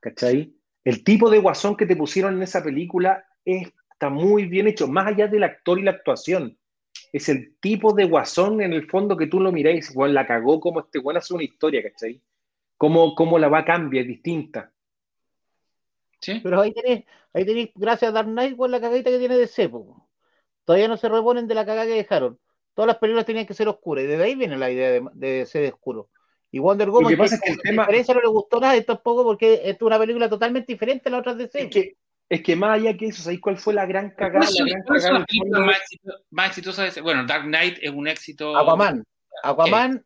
¿Cachai? 0.00 0.52
El 0.84 1.04
tipo 1.04 1.30
de 1.30 1.38
guasón 1.38 1.76
que 1.76 1.86
te 1.86 1.94
pusieron 1.94 2.34
en 2.34 2.42
esa 2.42 2.62
película 2.62 3.24
está 3.44 4.10
muy 4.10 4.46
bien 4.46 4.66
hecho, 4.66 4.88
más 4.88 5.06
allá 5.06 5.28
del 5.28 5.44
actor 5.44 5.78
y 5.78 5.82
la 5.82 5.92
actuación. 5.92 6.58
Es 7.12 7.28
el 7.28 7.54
tipo 7.60 7.94
de 7.94 8.04
guasón 8.04 8.60
en 8.60 8.72
el 8.72 8.90
fondo 8.90 9.16
que 9.16 9.28
tú 9.28 9.38
lo 9.38 9.52
miráis, 9.52 9.92
igual 9.92 10.12
la 10.12 10.26
cagó 10.26 10.58
como 10.58 10.80
este 10.80 10.98
bueno 10.98 11.18
hace 11.18 11.34
una 11.34 11.44
historia, 11.44 11.84
¿cachai? 11.84 12.20
Cómo, 12.76 13.14
cómo 13.14 13.38
la 13.38 13.48
va 13.48 13.60
a 13.60 13.64
cambiar, 13.64 14.02
es 14.02 14.08
distinta. 14.08 14.72
Sí. 16.20 16.40
Pero 16.42 16.60
ahí 16.60 16.72
tenéis, 16.72 17.04
ahí 17.32 17.44
tenéis, 17.44 17.70
gracias 17.74 18.10
a 18.10 18.12
Dark 18.12 18.28
Knight, 18.28 18.56
por 18.56 18.70
la 18.70 18.80
cagadita 18.80 19.10
que 19.10 19.18
tiene 19.18 19.36
de 19.36 19.46
Cepo. 19.46 20.08
Todavía 20.64 20.88
no 20.88 20.96
se 20.96 21.08
reponen 21.08 21.46
de 21.48 21.54
la 21.54 21.64
cagada 21.64 21.86
que 21.86 21.94
dejaron 21.94 22.38
todas 22.80 22.88
las 22.88 22.96
películas 22.98 23.26
tenían 23.26 23.46
que 23.46 23.52
ser 23.52 23.68
oscuras, 23.68 24.04
y 24.04 24.06
de 24.06 24.22
ahí 24.22 24.34
viene 24.34 24.56
la 24.56 24.70
idea 24.70 25.02
de, 25.12 25.46
ser 25.46 25.70
oscuro. 25.72 26.08
Y 26.50 26.58
Wonder 26.58 26.90
Woman, 26.90 27.14
que, 27.14 27.22
es 27.22 27.40
que 27.40 27.52
el 27.52 27.60
tema... 27.60 27.86
no 27.86 28.20
le 28.20 28.28
gustó 28.28 28.58
nada, 28.58 28.76
y 28.76 28.82
tampoco 28.82 29.22
porque 29.22 29.60
es 29.64 29.80
una 29.82 29.98
película 29.98 30.30
totalmente 30.30 30.72
diferente 30.72 31.08
a 31.08 31.12
las 31.12 31.20
otras 31.20 31.36
de 31.36 31.50
Es 31.52 31.68
que, 31.68 31.96
es 32.28 32.42
que 32.42 32.56
más 32.56 32.78
allá 32.78 32.96
que 32.96 33.06
eso, 33.06 33.22
¿sabéis 33.22 33.40
cuál 33.40 33.58
fue 33.58 33.74
la 33.74 33.86
gran 33.86 34.10
cagada? 34.10 34.46
La 34.50 34.64
gran 34.64 34.82
cagada 34.84 35.26
más, 36.30 36.48
exitosa, 36.48 36.84
de 36.84 37.00
Bueno, 37.02 37.26
Dark 37.26 37.44
Knight 37.44 37.78
es 37.82 37.90
un 37.90 38.08
éxito. 38.08 38.56
Aquaman. 38.56 39.04
Aquaman. 39.42 40.02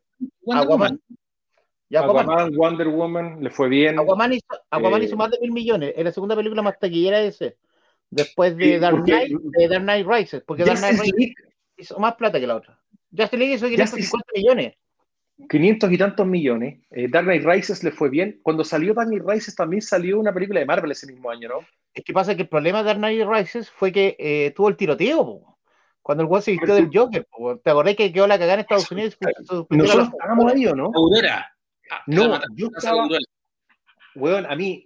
Aquaman. 0.51 0.63
Aquaman. 0.63 1.01
Wonder 2.01 2.87
Woman, 2.87 3.43
le 3.43 3.49
fue 3.49 3.69
bien. 3.69 3.99
Aquaman 3.99 4.33
hizo, 4.33 4.45
Aquaman 4.69 5.03
hizo 5.03 5.13
eh, 5.13 5.17
más 5.17 5.31
de 5.31 5.39
mil 5.41 5.51
millones. 5.51 5.93
Es 5.95 6.03
la 6.03 6.11
segunda 6.11 6.35
película 6.35 6.61
más 6.61 6.79
taquillera 6.79 7.19
de 7.19 7.27
ese. 7.27 7.57
Después 8.09 8.55
de 8.57 8.79
Dark 8.79 9.03
Knight, 9.03 9.31
de 9.31 9.67
Dark 9.67 9.83
Knight 9.83 10.07
Rises. 10.07 10.43
Porque 10.45 10.63
Dark 10.63 10.79
Knight 10.79 11.01
Rises 11.01 11.35
hizo 11.77 11.99
más 11.99 12.15
plata 12.15 12.39
que 12.39 12.47
la 12.47 12.55
otra. 12.55 12.79
Justin 13.15 13.39
League 13.39 13.55
hizo 13.55 13.67
550 13.67 14.31
millones. 14.35 14.73
500 15.49 15.91
y 15.91 15.97
tantos 15.97 16.25
millones. 16.25 16.79
Eh, 16.91 17.07
Dark 17.09 17.25
Knight 17.25 17.43
Rises 17.45 17.83
le 17.83 17.91
fue 17.91 18.09
bien. 18.09 18.39
Cuando 18.41 18.63
salió 18.63 18.93
Dark 18.93 19.09
Knight 19.09 19.23
Rises 19.25 19.55
también 19.55 19.81
salió 19.81 20.19
una 20.19 20.33
película 20.33 20.59
de 20.59 20.65
Marvel 20.65 20.91
ese 20.91 21.07
mismo 21.07 21.29
año, 21.29 21.49
¿no? 21.49 21.59
Es 21.93 22.03
que 22.03 22.13
pasa 22.13 22.35
que 22.35 22.43
el 22.43 22.49
problema 22.49 22.79
de 22.79 22.85
Dark 22.85 22.99
Knight 22.99 23.27
Rises 23.27 23.69
fue 23.69 23.91
que 23.91 24.15
eh, 24.19 24.53
tuvo 24.55 24.69
el 24.69 24.77
tiroteo, 24.77 25.57
cuando 26.01 26.21
el 26.21 26.27
juego 26.27 26.41
se 26.41 26.51
vistió 26.51 26.75
del 26.75 26.89
Joker. 26.93 27.27
¿Te 27.63 27.69
acordás 27.69 27.95
que 27.95 28.13
quedó 28.13 28.27
la 28.27 28.37
cagada 28.37 28.55
en 28.55 28.59
Estados 28.59 28.91
Unidos? 28.91 29.17
Nosotros 29.69 30.09
estábamos 30.09 30.53
ahí, 30.53 30.67
¿o 30.67 30.75
no? 30.75 30.91
Ah, 31.91 32.03
no, 32.07 32.39
yo 32.55 32.69
estaba... 32.75 33.07
Weón, 34.15 34.45
a 34.45 34.55
mí, 34.55 34.85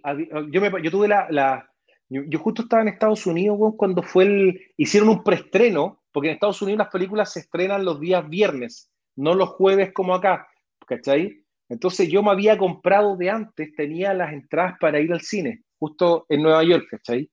yo, 0.50 0.60
me, 0.60 0.70
yo 0.82 0.90
tuve 0.90 1.06
la, 1.06 1.28
la 1.30 1.70
yo, 2.08 2.38
justo 2.40 2.62
estaba 2.62 2.82
en 2.82 2.88
Estados 2.88 3.26
Unidos, 3.26 3.56
weón, 3.58 3.76
cuando 3.76 4.02
fue 4.02 4.24
el... 4.24 4.60
Hicieron 4.76 5.08
un 5.08 5.22
preestreno 5.22 6.00
porque 6.12 6.28
en 6.28 6.34
Estados 6.34 6.60
Unidos 6.62 6.78
las 6.78 6.88
películas 6.88 7.32
se 7.32 7.40
estrenan 7.40 7.84
los 7.84 8.00
días 8.00 8.28
viernes, 8.28 8.90
no 9.16 9.34
los 9.34 9.50
jueves 9.50 9.92
como 9.92 10.14
acá, 10.14 10.48
¿cachai? 10.86 11.44
Entonces 11.68 12.08
yo 12.08 12.22
me 12.22 12.30
había 12.30 12.58
comprado 12.58 13.16
de 13.16 13.30
antes, 13.30 13.74
tenía 13.76 14.12
las 14.12 14.32
entradas 14.32 14.76
para 14.80 15.00
ir 15.00 15.12
al 15.12 15.20
cine, 15.20 15.62
justo 15.78 16.26
en 16.28 16.42
Nueva 16.42 16.64
York, 16.64 16.86
¿cachai? 16.90 17.30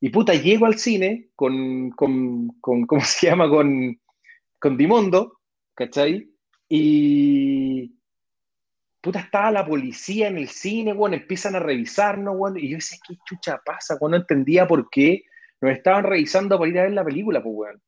Y 0.00 0.08
puta, 0.08 0.32
llego 0.34 0.64
al 0.64 0.78
cine 0.78 1.28
con, 1.36 1.90
con, 1.90 2.48
con 2.60 2.86
¿cómo 2.86 3.02
se 3.04 3.26
llama? 3.26 3.48
Con, 3.48 4.00
con 4.58 4.76
Dimondo, 4.76 5.40
¿cachai? 5.74 6.30
Y 6.68 7.99
puta, 9.00 9.20
estaba 9.20 9.50
la 9.50 9.66
policía 9.66 10.28
en 10.28 10.38
el 10.38 10.48
cine, 10.48 10.92
bueno, 10.92 11.16
empiezan 11.16 11.56
a 11.56 11.60
revisarnos, 11.60 12.36
bueno, 12.36 12.58
y 12.58 12.68
yo 12.68 12.76
decía, 12.76 12.98
¿qué 13.06 13.14
chucha 13.24 13.60
pasa? 13.64 13.96
Bueno, 14.00 14.16
no 14.16 14.22
entendía 14.22 14.66
por 14.66 14.88
qué 14.90 15.24
nos 15.60 15.72
estaban 15.72 16.04
revisando 16.04 16.58
para 16.58 16.70
ir 16.70 16.78
a 16.78 16.82
ver 16.82 16.92
la 16.92 17.04
película, 17.04 17.42
pues, 17.42 17.54
bueno. 17.54 17.80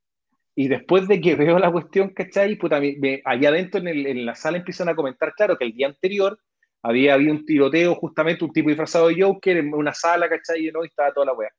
Y 0.54 0.68
después 0.68 1.08
de 1.08 1.20
que 1.20 1.34
veo 1.36 1.58
la 1.58 1.70
cuestión, 1.70 2.10
¿cachai? 2.10 2.56
Puta, 2.56 2.80
me, 2.80 3.22
allá 3.24 3.48
adentro 3.48 3.80
en, 3.80 3.88
el, 3.88 4.06
en, 4.06 4.26
la 4.26 4.34
sala 4.34 4.58
empiezan 4.58 4.88
a 4.88 4.94
comentar, 4.94 5.34
claro, 5.34 5.56
que 5.56 5.64
el 5.64 5.72
día 5.72 5.86
anterior 5.86 6.38
había 6.82 7.14
habido 7.14 7.32
un 7.32 7.44
tiroteo, 7.44 7.94
justamente 7.94 8.44
un 8.44 8.52
tipo 8.52 8.68
disfrazado 8.68 9.08
de 9.08 9.22
Joker 9.22 9.56
en 9.56 9.72
una 9.72 9.94
sala, 9.94 10.28
¿cachai? 10.28 10.70
¿no? 10.72 10.84
Y 10.84 10.88
estaba 10.88 11.12
toda 11.12 11.26
la 11.26 11.32
wea. 11.34 11.50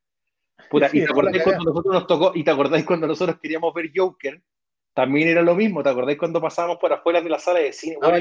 Puta, 0.69 0.89
y 0.91 0.99
te 0.99 1.05
acordáis 1.05 1.43
cuando 1.43 1.63
nosotros 1.63 1.93
nos 1.93 2.07
tocó, 2.07 2.31
y 2.35 2.43
te 2.43 2.51
acordáis 2.51 2.85
cuando 2.85 3.07
nosotros 3.07 3.37
queríamos 3.41 3.73
ver 3.73 3.91
Joker, 3.93 4.41
también 4.93 5.27
era 5.27 5.41
lo 5.41 5.55
mismo, 5.55 5.81
¿te 5.81 5.89
acordáis 5.89 6.17
cuando 6.17 6.39
pasábamos 6.41 6.77
por 6.77 6.93
afuera 6.93 7.21
de 7.21 7.29
la 7.29 7.39
sala 7.39 7.59
de 7.59 7.73
cine? 7.73 7.97
Ah, 8.01 8.17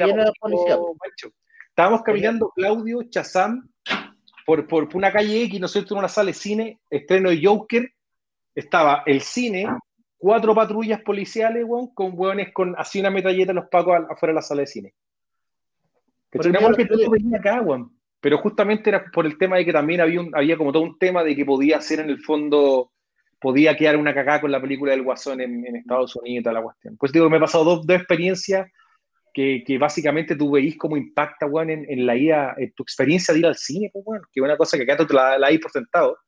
Estábamos 1.68 2.02
caminando 2.02 2.50
Claudio, 2.54 3.02
Chazam, 3.08 3.68
por, 4.44 4.66
por, 4.66 4.88
una 4.94 5.12
calle 5.12 5.44
X, 5.44 5.60
nosotros 5.60 5.92
en 5.92 5.98
una 5.98 6.08
sala 6.08 6.28
de 6.28 6.34
cine, 6.34 6.80
estreno 6.90 7.30
de 7.30 7.40
Joker, 7.42 7.90
estaba 8.54 9.02
el 9.06 9.20
cine, 9.22 9.66
cuatro 10.18 10.54
patrullas 10.54 11.00
policiales, 11.00 11.64
weón, 11.66 11.94
con 11.94 12.12
weones 12.14 12.52
con 12.52 12.74
así 12.76 13.00
una 13.00 13.10
metalleta 13.10 13.52
los 13.52 13.68
pacos 13.68 13.96
afuera 14.08 14.32
de 14.32 14.34
la 14.34 14.42
sala 14.42 14.60
de 14.60 14.66
cine. 14.66 14.94
Que 16.30 16.38
que 16.40 17.36
acá, 17.36 17.60
weón. 17.60 17.96
Pero 18.20 18.38
justamente 18.38 18.88
era 18.88 19.04
por 19.12 19.26
el 19.26 19.36
tema 19.36 19.56
de 19.56 19.64
que 19.64 19.72
también 19.72 20.00
había, 20.00 20.20
un, 20.20 20.30
había 20.34 20.56
como 20.56 20.72
todo 20.72 20.82
un 20.82 20.98
tema 20.98 21.24
de 21.24 21.34
que 21.34 21.44
podía 21.44 21.80
ser 21.80 22.00
en 22.00 22.10
el 22.10 22.20
fondo, 22.20 22.92
podía 23.42 23.76
quedar 23.76 23.96
una 23.96 24.14
cagada 24.14 24.40
con 24.40 24.52
la 24.52 24.60
película 24.60 24.92
del 24.92 25.02
Guasón 25.02 25.40
en, 25.40 25.76
Estados 25.76 26.14
Unidos 26.16 26.40
y 26.40 26.42
toda 26.42 26.54
la 26.54 26.62
cuestión. 26.62 26.96
Pues 26.96 27.12
digo, 27.12 27.28
me 27.28 27.38
he 27.38 27.40
pasado 27.40 27.64
dos, 27.64 27.86
dos 27.86 27.96
experiencias 27.96 28.70
que, 29.34 29.64
que, 29.66 29.78
básicamente 29.78 30.36
tú 30.36 30.52
veís 30.52 30.78
cómo 30.78 30.96
impacta, 30.96 31.46
weón, 31.46 31.70
en, 31.70 31.86
en, 31.90 32.06
la 32.06 32.16
ida, 32.16 32.54
en 32.56 32.72
tu 32.72 32.84
experiencia 32.84 33.34
de 33.34 33.40
ir 33.40 33.46
al 33.46 33.56
cine, 33.56 33.90
pues, 33.92 34.04
weón, 34.06 34.22
que 34.32 34.40
es 34.40 34.44
una 34.44 34.56
cosa 34.56 34.76
que 34.76 34.84
acá 34.84 34.96
tú 34.96 35.12
la, 35.12 35.38
la 35.38 35.48
hay 35.48 35.58
por 35.58 35.72
sentado, 35.72 36.18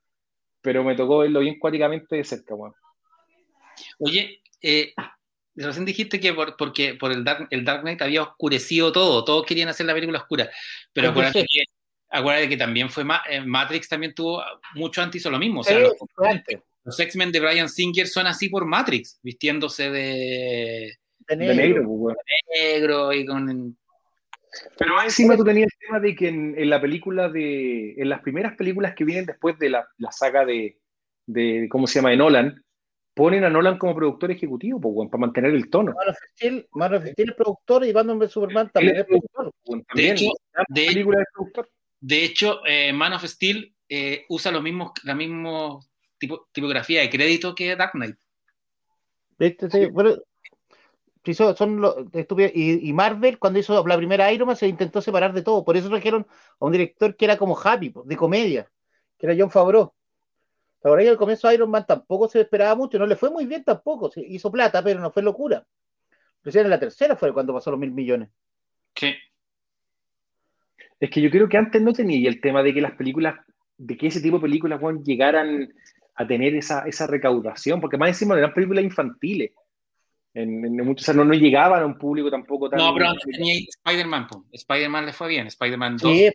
pero 0.61 0.83
me 0.83 0.97
tocó 0.97 1.19
verlo 1.19 1.41
bien 1.41 1.59
cuáticamente 1.59 2.17
de 2.17 2.25
cerca, 2.25 2.55
weón. 2.55 2.75
Oye, 3.99 4.43
eh, 4.61 4.93
recién 5.55 5.85
dijiste 5.85 6.19
que 6.19 6.33
por, 6.33 6.57
porque 6.57 6.95
por 6.95 7.13
el 7.13 7.23
Dark, 7.23 7.47
el 7.51 7.65
Dark 7.65 7.83
Knight 7.83 8.03
había 8.03 8.23
oscurecido 8.23 8.91
todo, 8.91 9.25
todos 9.25 9.47
querían 9.47 9.69
hacer 9.69 9.87
la 9.87 9.95
película 9.95 10.19
oscura, 10.19 10.51
pero 10.93 11.11
acuérdate 11.11 11.47
que, 11.49 12.49
que 12.49 12.57
también 12.57 12.89
fue 12.89 13.05
eh, 13.29 13.41
Matrix 13.41 13.89
también 13.89 14.15
tuvo 14.15 14.43
mucho 14.75 15.03
antes 15.03 15.21
hizo 15.21 15.31
lo 15.31 15.39
mismo, 15.39 15.61
o 15.61 15.65
sea, 15.65 15.79
los, 15.79 15.95
X-Men 16.87 17.33
de 17.33 17.41
Brian 17.41 17.69
Singer 17.69 18.07
son 18.07 18.27
así 18.27 18.49
por 18.49 18.67
Matrix, 18.67 19.19
vistiéndose 19.23 19.91
de, 19.91 20.95
de 21.29 21.37
negro, 21.37 21.85
pues, 21.87 22.17
negro 22.55 23.13
y 23.13 23.25
con 23.25 23.77
pero 24.79 25.01
encima 25.03 25.37
tú 25.37 25.45
tenías 25.45 25.69
el 25.73 25.87
tema 25.87 26.01
de 26.01 26.15
que 26.15 26.29
en, 26.29 26.71
la 26.71 26.81
película 26.81 27.29
de. 27.29 27.95
En 27.97 28.09
las 28.09 28.21
primeras 28.21 28.57
películas 28.57 28.95
que 28.95 29.05
vienen 29.05 29.27
después 29.27 29.59
de 29.59 29.71
la, 29.71 29.89
la 29.99 30.13
saga 30.13 30.45
de, 30.45 30.79
de. 31.27 31.69
¿Cómo 31.71 31.87
se 31.87 31.97
llama? 31.97 32.11
De 32.11 32.17
Nolan, 32.17 32.65
ponen 33.15 33.45
a 33.45 33.51
Nolan 33.51 33.79
como 33.79 33.95
productor 33.95 34.31
ejecutivo, 34.31 34.81
pues, 34.81 35.11
para 35.11 35.21
mantener 35.21 35.55
el 35.55 35.71
tono. 35.71 35.93
Man 35.93 36.09
of 36.09 36.17
Steel, 36.33 36.67
Man 36.73 36.95
of 36.95 37.07
Steel 37.07 37.31
es 37.31 37.37
productor 37.37 37.85
y 37.85 37.93
Batman 37.93 38.19
vs 38.19 38.33
Superman 38.33 38.71
también 38.71 38.97
es 38.97 39.07
productor. 39.07 39.53
de 39.95 40.11
hecho, 40.11 40.27
de, 42.01 42.25
hecho 42.25 42.61
eh, 42.67 42.93
Man 42.93 43.15
of 43.15 43.25
Steel 43.25 43.75
eh, 43.89 44.25
usa 44.29 44.53
los 44.53 44.63
mismos, 44.63 44.93
los 45.03 45.17
mismos 45.17 45.91
tipo, 46.27 46.49
tipografía 46.53 47.01
de 47.01 47.11
crédito 47.11 47.55
que 47.55 47.77
Dark 47.77 47.93
Knight. 47.93 48.17
¿Viste? 49.39 49.71
Sí, 49.71 49.87
bueno, 49.87 50.17
sí, 51.25 51.35
son, 51.35 51.57
son 51.57 51.81
los 51.81 51.97
estúpidos. 52.13 52.53
Y, 52.55 52.89
y 52.89 52.93
Marvel, 52.93 53.39
cuando 53.39 53.59
hizo 53.59 53.87
la 53.87 53.97
primera 53.97 54.33
Iron 54.33 54.47
Man, 54.47 54.57
se 54.57 54.69
intentó 54.69 55.01
separar 55.01 55.33
de 55.33 55.43
todo. 55.43 55.65
Por 55.65 55.77
eso 55.77 55.89
trajeron 55.89 56.27
a 56.61 56.65
un 56.65 56.73
director 56.73 57.17
que 57.17 57.25
era 57.25 57.37
como 57.37 57.59
happy, 57.59 57.93
de 58.05 58.17
comedia, 58.17 58.71
que 59.19 59.27
era 59.27 59.37
John 59.39 59.51
Favreau. 59.51 59.93
Que 60.83 61.09
al 61.09 61.17
comienzo 61.17 61.51
Iron 61.51 61.71
Man 61.71 61.87
tampoco 61.87 62.29
se 62.29 62.43
esperaba 62.43 62.75
mucho, 62.75 62.99
no 62.99 63.07
le 63.07 63.17
fue 63.17 63.31
muy 63.31 63.47
bien 63.47 63.65
tampoco. 63.65 64.11
Se 64.11 64.21
hizo 64.21 64.53
plata, 64.53 64.83
pero 64.85 65.01
no 65.01 65.11
fue 65.11 65.23
locura. 65.23 65.67
Recién 66.43 66.65
en 66.65 66.71
la 66.71 66.79
tercera 66.79 67.17
fue 67.17 67.33
cuando 67.33 67.55
pasó 67.55 67.71
los 67.71 67.81
mil 67.81 67.91
millones. 67.91 68.29
Sí. 68.95 69.15
Es 71.01 71.11
que 71.11 71.23
yo 71.23 71.31
creo 71.31 71.49
que 71.49 71.57
antes 71.57 71.81
no 71.81 71.95
tenía 71.95 72.29
el 72.29 72.41
tema 72.41 72.63
de 72.63 72.75
que 72.75 72.83
las 72.83 72.93
películas, 72.97 73.35
de 73.79 73.97
que 73.97 74.09
ese 74.09 74.21
tipo 74.21 74.37
de 74.37 74.43
películas 74.43 74.81
weón, 74.81 75.03
llegaran 75.03 75.73
a 76.15 76.27
tener 76.27 76.55
esa, 76.55 76.81
esa 76.87 77.07
recaudación, 77.07 77.81
porque 77.81 77.97
más 77.97 78.09
encima 78.09 78.37
eran 78.39 78.55
películas 78.55 78.85
infantiles. 78.85 79.51
En, 80.33 80.65
en 80.65 80.77
muchos, 80.85 81.05
o 81.05 81.07
sea, 81.07 81.15
no, 81.15 81.25
no 81.25 81.35
llegaban 81.35 81.83
a 81.83 81.87
un 81.87 81.97
público 81.97 82.29
tampoco 82.31 82.69
tan. 82.69 82.79
No, 82.79 82.93
pero 82.93 83.09
antes 83.09 83.25
tenía 83.25 83.55
Spider-Man. 83.85 84.27
Spider-Man 84.53 85.07
le 85.07 85.13
fue 85.13 85.29
bien. 85.29 85.47
Spider-man 85.47 85.97
2. 85.97 86.11
Sí, 86.13 86.31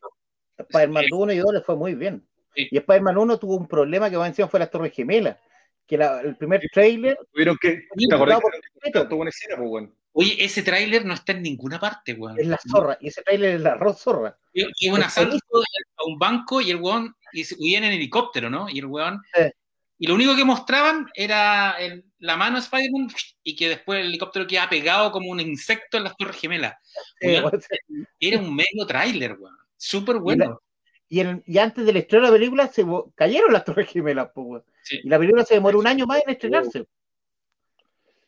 Spider-Man 0.58 1.06
1 1.12 1.34
y 1.34 1.38
2 1.38 1.54
le 1.54 1.62
fue 1.62 1.76
muy 1.76 1.96
bien. 1.96 2.26
Sí. 2.56 2.68
Y 2.72 2.78
Spider-Man 2.78 3.18
1 3.18 3.40
tuvo 3.40 3.56
un 3.58 3.68
problema 3.68 4.10
que 4.10 4.18
más 4.18 4.30
encima 4.30 4.48
fue 4.48 4.60
las 4.60 4.72
Torres 4.72 4.94
Gemelas. 4.94 5.38
Que 5.86 5.98
la- 5.98 6.22
el 6.22 6.38
primer 6.38 6.62
trailer 6.72 7.18
Tuvieron 7.32 7.58
que. 7.60 7.88
¿Te 8.10 8.16
acordás 8.16 8.40
tuvo 9.10 9.22
una 9.22 9.30
escena, 9.30 9.58
pues, 9.58 9.70
weón? 9.70 9.96
Oye, 10.14 10.44
ese 10.44 10.64
tráiler 10.64 11.06
no 11.06 11.14
está 11.14 11.34
en 11.34 11.44
ninguna 11.44 11.80
parte, 11.80 12.14
weón. 12.14 12.40
es 12.40 12.48
la 12.48 12.58
zorra, 12.58 12.98
y 13.00 13.08
ese 13.10 13.22
trailer 13.22 13.56
es 13.56 13.62
la 13.62 13.72
arroz 13.72 14.02
zorra. 14.02 14.38
Que 14.54 14.62
es 14.64 14.92
un 14.92 15.02
asalto 15.02 15.36
a 15.38 16.06
un 16.08 16.18
banco 16.18 16.62
y 16.62 16.72
el 16.72 16.78
weón 16.78 17.14
y 17.34 17.76
en 17.76 17.84
helicóptero, 17.84 18.50
¿no? 18.50 18.70
Y 18.70 18.80
el 18.80 18.86
weón. 18.86 19.22
Y 20.02 20.08
lo 20.08 20.16
único 20.16 20.34
que 20.36 20.46
mostraban 20.46 21.08
era 21.14 21.74
el- 21.78 22.06
la 22.20 22.38
mano 22.38 22.56
de 22.56 22.62
Spider-Man 22.62 23.10
y 23.44 23.56
que 23.56 23.68
después 23.70 24.00
el 24.00 24.08
helicóptero 24.08 24.48
queda 24.48 24.70
pegado 24.70 25.12
como 25.12 25.30
un 25.30 25.40
insecto 25.42 25.98
en 25.98 26.06
las 26.06 26.16
Torres 26.16 26.38
Gemelas. 26.38 26.76
Eh, 27.20 27.42
bueno, 27.42 27.60
Era 28.20 28.40
un 28.40 28.56
medio 28.56 28.86
tráiler, 28.88 29.34
weón. 29.38 29.56
Súper 29.78 30.18
bueno. 30.18 30.62
y, 31.10 31.20
el- 31.22 31.44
y 31.46 31.58
antes 31.58 31.86
del 31.86 31.98
estreno 31.98 32.26
de 32.26 32.32
la 32.32 32.38
película 32.38 32.68
se 32.68 32.86
cayeron 33.16 33.52
las 33.52 33.66
Torres 33.66 33.90
Gemelas, 33.90 34.30
pues, 34.34 34.48
weón. 34.48 34.64
Sí. 34.84 35.02
Y 35.04 35.10
la 35.10 35.20
película 35.20 35.44
se 35.44 35.56
demoró 35.56 35.80
un 35.80 35.88
año 35.88 36.06
más 36.06 36.22
en 36.26 36.30
estrenarse. 36.32 36.86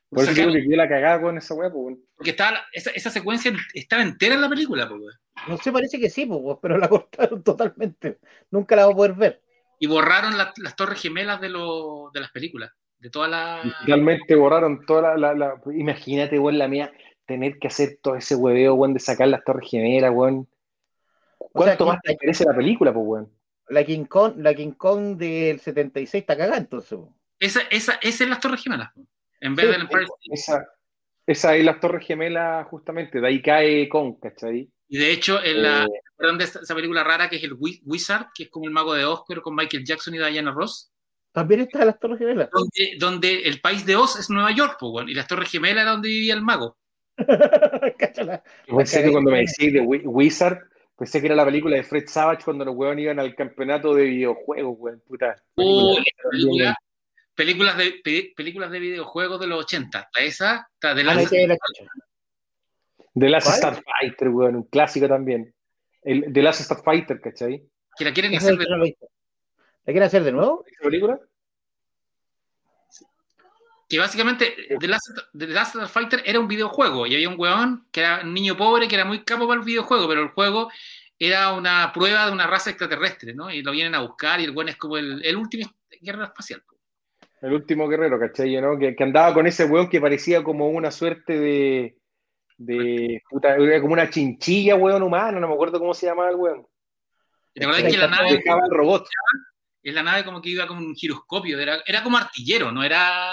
Por 0.09 0.23
eso 0.25 0.33
digo 0.33 0.51
que 0.51 0.61
quedó 0.63 0.75
la 0.75 0.89
cagada 0.89 1.21
con 1.21 1.37
esa 1.37 1.53
weá, 1.53 1.69
pues, 1.71 1.83
weón. 1.85 2.05
Porque 2.15 2.31
estaba, 2.31 2.51
la- 2.51 2.65
esa, 2.73 2.89
esa 2.91 3.09
secuencia 3.09 3.53
estaba 3.73 4.01
entera 4.03 4.35
en 4.35 4.41
la 4.41 4.49
película, 4.49 4.89
pues, 4.89 4.99
weón. 4.99 5.13
No 5.47 5.57
sé, 5.57 5.71
parece 5.71 5.99
que 5.99 6.09
sí, 6.09 6.25
pues, 6.25 6.39
weón, 6.41 6.59
pero 6.61 6.77
la 6.77 6.89
cortaron 6.89 7.41
totalmente. 7.43 8.19
Nunca 8.49 8.75
la 8.75 8.81
vamos 8.83 8.95
a 8.95 8.97
poder 8.97 9.13
ver. 9.13 9.41
Y 9.81 9.87
borraron 9.87 10.37
la- 10.37 10.53
las 10.57 10.75
Torres 10.75 11.01
Gemelas 11.01 11.41
de, 11.41 11.49
lo- 11.49 12.11
de 12.13 12.19
las 12.21 12.31
películas. 12.31 12.71
De 12.99 13.09
toda 13.09 13.27
la. 13.27 13.61
Digitalmente 13.63 14.35
borraron 14.35 14.85
toda 14.85 15.17
la, 15.17 15.33
la, 15.33 15.33
la- 15.33 15.61
Imagínate, 15.73 16.37
weón, 16.37 16.57
la 16.59 16.67
mía, 16.67 16.91
tener 17.25 17.57
que 17.57 17.67
hacer 17.67 17.97
todo 18.01 18.15
ese 18.15 18.35
hueveo, 18.35 18.75
weón, 18.75 18.93
de 18.93 18.99
sacar 18.99 19.27
las 19.27 19.43
torres 19.43 19.69
gemelas, 19.69 20.11
weón. 20.13 20.47
¿Cuánto 21.37 21.83
aquí- 21.83 21.91
más 21.91 22.01
te 22.03 22.17
merece 22.21 22.45
la 22.45 22.53
película, 22.55 22.93
pues, 22.93 23.05
weón? 23.05 23.31
La 23.69 23.83
King 23.83 24.05
Kong, 24.05 24.33
la 24.37 24.53
King 24.53 24.71
Kong 24.73 25.17
del 25.17 25.59
76 25.59 26.21
está 26.21 26.37
cagada, 26.37 26.57
entonces. 26.57 26.99
Esa, 27.39 27.61
esa, 27.71 27.93
esa 28.01 28.23
es 28.23 28.29
las 28.29 28.39
Torres 28.39 28.61
Gemelas. 28.63 28.91
En 29.39 29.55
vez 29.55 29.65
Sí, 29.65 29.71
del 29.71 29.81
Empire 29.81 30.03
State. 30.03 30.33
Esa, 30.33 30.67
esa 31.25 31.55
es 31.55 31.65
las 31.65 31.79
torres 31.79 32.05
gemelas, 32.05 32.67
justamente, 32.67 33.19
de 33.19 33.27
ahí 33.27 33.41
cae 33.41 33.89
Kong, 33.89 34.17
¿cachai? 34.21 34.69
Y 34.93 34.97
de 34.97 35.11
hecho, 35.13 35.41
en 35.41 35.63
la, 35.63 35.83
Eh, 35.85 35.87
¿recuerdan 36.17 36.37
de 36.37 36.43
esa, 36.43 36.75
película 36.75 37.01
rara 37.03 37.29
que 37.29 37.37
es 37.37 37.43
el 37.45 37.53
Wi- 37.53 37.81
Wizard, 37.85 38.27
que 38.35 38.43
es 38.43 38.49
como 38.49 38.65
el 38.65 38.71
mago 38.73 38.93
de 38.93 39.05
Oz, 39.05 39.21
pero 39.25 39.41
con 39.41 39.55
Michael 39.55 39.85
Jackson 39.85 40.13
y 40.15 40.17
Diana 40.17 40.51
Ross, 40.51 40.91
También 41.31 41.61
está 41.61 41.85
las 41.85 41.97
Torres 41.97 42.19
Gemelas. 42.19 42.49
donde, 42.51 42.97
donde 42.99 43.39
el 43.43 43.61
país 43.61 43.85
de 43.85 43.95
Oz 43.95 44.19
es 44.19 44.29
Nueva 44.29 44.51
York, 44.51 44.75
pues, 44.77 44.91
weón, 44.93 45.07
y 45.09 45.13
las 45.13 45.27
Torres 45.27 45.49
Gemelas 45.49 45.83
era 45.83 45.91
donde 45.91 46.09
vivía 46.09 46.33
el 46.33 46.41
mago. 46.41 46.77
Cáchala. 47.97 48.43
Pensé 48.67 49.01
que 49.03 49.11
cuando 49.11 49.31
me 49.31 49.39
decís 49.39 49.71
de 49.71 49.79
Wi- 49.81 50.01
Wizard, 50.05 50.59
pensé 50.97 51.21
que 51.21 51.27
era 51.27 51.35
la 51.35 51.45
película 51.45 51.77
de 51.77 51.83
Fred 51.83 52.03
Savage 52.07 52.43
cuando 52.43 52.65
los 52.65 52.75
weones 52.75 53.03
iban 53.03 53.19
al 53.19 53.33
campeonato 53.33 53.93
de 53.95 54.03
videojuegos, 54.03 54.75
weón, 54.77 55.01
puta. 55.07 55.41
Película- 55.55 56.03
película- 56.29 56.75
películas, 57.33 57.77
de, 57.77 57.91
pe- 58.03 58.33
películas 58.35 58.71
de 58.71 58.79
videojuegos 58.79 59.39
de 59.39 59.47
los 59.47 59.59
80. 59.63 59.99
Está 60.01 60.19
esa, 60.19 60.67
está 60.73 60.93
de 60.93 61.01
Ah, 61.01 61.05
la. 61.15 61.57
The 63.13 63.29
Last 63.29 63.47
¿Cuál? 63.47 63.57
Starfighter, 63.57 64.29
weón, 64.29 64.55
un 64.55 64.63
clásico 64.63 65.07
también. 65.07 65.53
El, 66.01 66.31
The 66.31 66.41
Last 66.41 66.61
Starfighter, 66.61 67.19
¿cachai? 67.21 67.63
que 67.97 68.05
la 68.05 68.13
quieren 68.13 68.35
hacer 68.35 68.57
de 68.57 68.65
visto. 68.83 69.07
¿La 69.85 69.93
quieren 69.93 70.03
hacer 70.03 70.23
de 70.23 70.31
nuevo? 70.31 70.63
¿Esa 70.65 70.83
película? 70.83 71.19
que 73.91 73.99
básicamente 73.99 74.55
The 74.79 74.87
Last, 74.87 75.09
The 75.37 75.47
Last 75.47 75.75
Fighter 75.89 76.23
era 76.25 76.39
un 76.39 76.47
videojuego 76.47 77.05
y 77.05 77.13
había 77.13 77.27
un 77.27 77.37
weón 77.37 77.87
que 77.91 77.99
era 77.99 78.21
un 78.23 78.33
niño 78.33 78.55
pobre 78.55 78.87
que 78.87 78.95
era 78.95 79.03
muy 79.03 79.25
capo 79.25 79.45
para 79.49 79.59
el 79.59 79.65
videojuego, 79.65 80.07
pero 80.07 80.21
el 80.21 80.29
juego 80.29 80.71
era 81.19 81.51
una 81.51 81.91
prueba 81.93 82.25
de 82.25 82.31
una 82.31 82.47
raza 82.47 82.69
extraterrestre, 82.69 83.33
¿no? 83.33 83.51
Y 83.51 83.61
lo 83.61 83.73
vienen 83.73 83.93
a 83.93 83.99
buscar 83.99 84.39
y 84.39 84.45
el 84.45 84.51
weón 84.51 84.69
es 84.69 84.77
como 84.77 84.95
el, 84.95 85.21
el 85.25 85.35
último 85.35 85.69
guerrero 85.99 86.23
espacial. 86.23 86.63
El 87.41 87.51
último 87.51 87.89
guerrero, 87.89 88.17
¿cachai? 88.17 88.61
¿no? 88.61 88.79
Que, 88.79 88.95
que 88.95 89.03
andaba 89.03 89.33
con 89.33 89.45
ese 89.45 89.65
weón 89.65 89.89
que 89.89 89.99
parecía 89.99 90.41
como 90.41 90.69
una 90.69 90.89
suerte 90.89 91.37
de. 91.37 91.97
De 92.65 93.21
puta, 93.29 93.55
era 93.55 93.81
como 93.81 93.93
una 93.93 94.09
chinchilla, 94.09 94.75
weón 94.75 95.03
humano, 95.03 95.39
no 95.39 95.47
me 95.47 95.53
acuerdo 95.53 95.79
cómo 95.79 95.93
se 95.93 96.05
llamaba 96.05 96.29
el 96.29 96.35
weón. 96.35 96.67
¿Y 97.53 97.59
¿Te 97.59 97.65
acordás 97.65 97.91
que 97.91 97.97
la 97.97 98.07
nave, 98.07 98.31
Dejaba 98.33 98.61
el 98.65 98.71
robot. 98.77 99.07
la 99.83 100.03
nave 100.03 100.23
como 100.23 100.41
que 100.41 100.49
iba 100.49 100.67
como 100.67 100.81
un 100.81 100.95
giroscopio? 100.95 101.59
Era, 101.59 101.79
era 101.85 102.03
como 102.03 102.17
artillero, 102.17 102.71
no 102.71 102.83
era... 102.83 103.31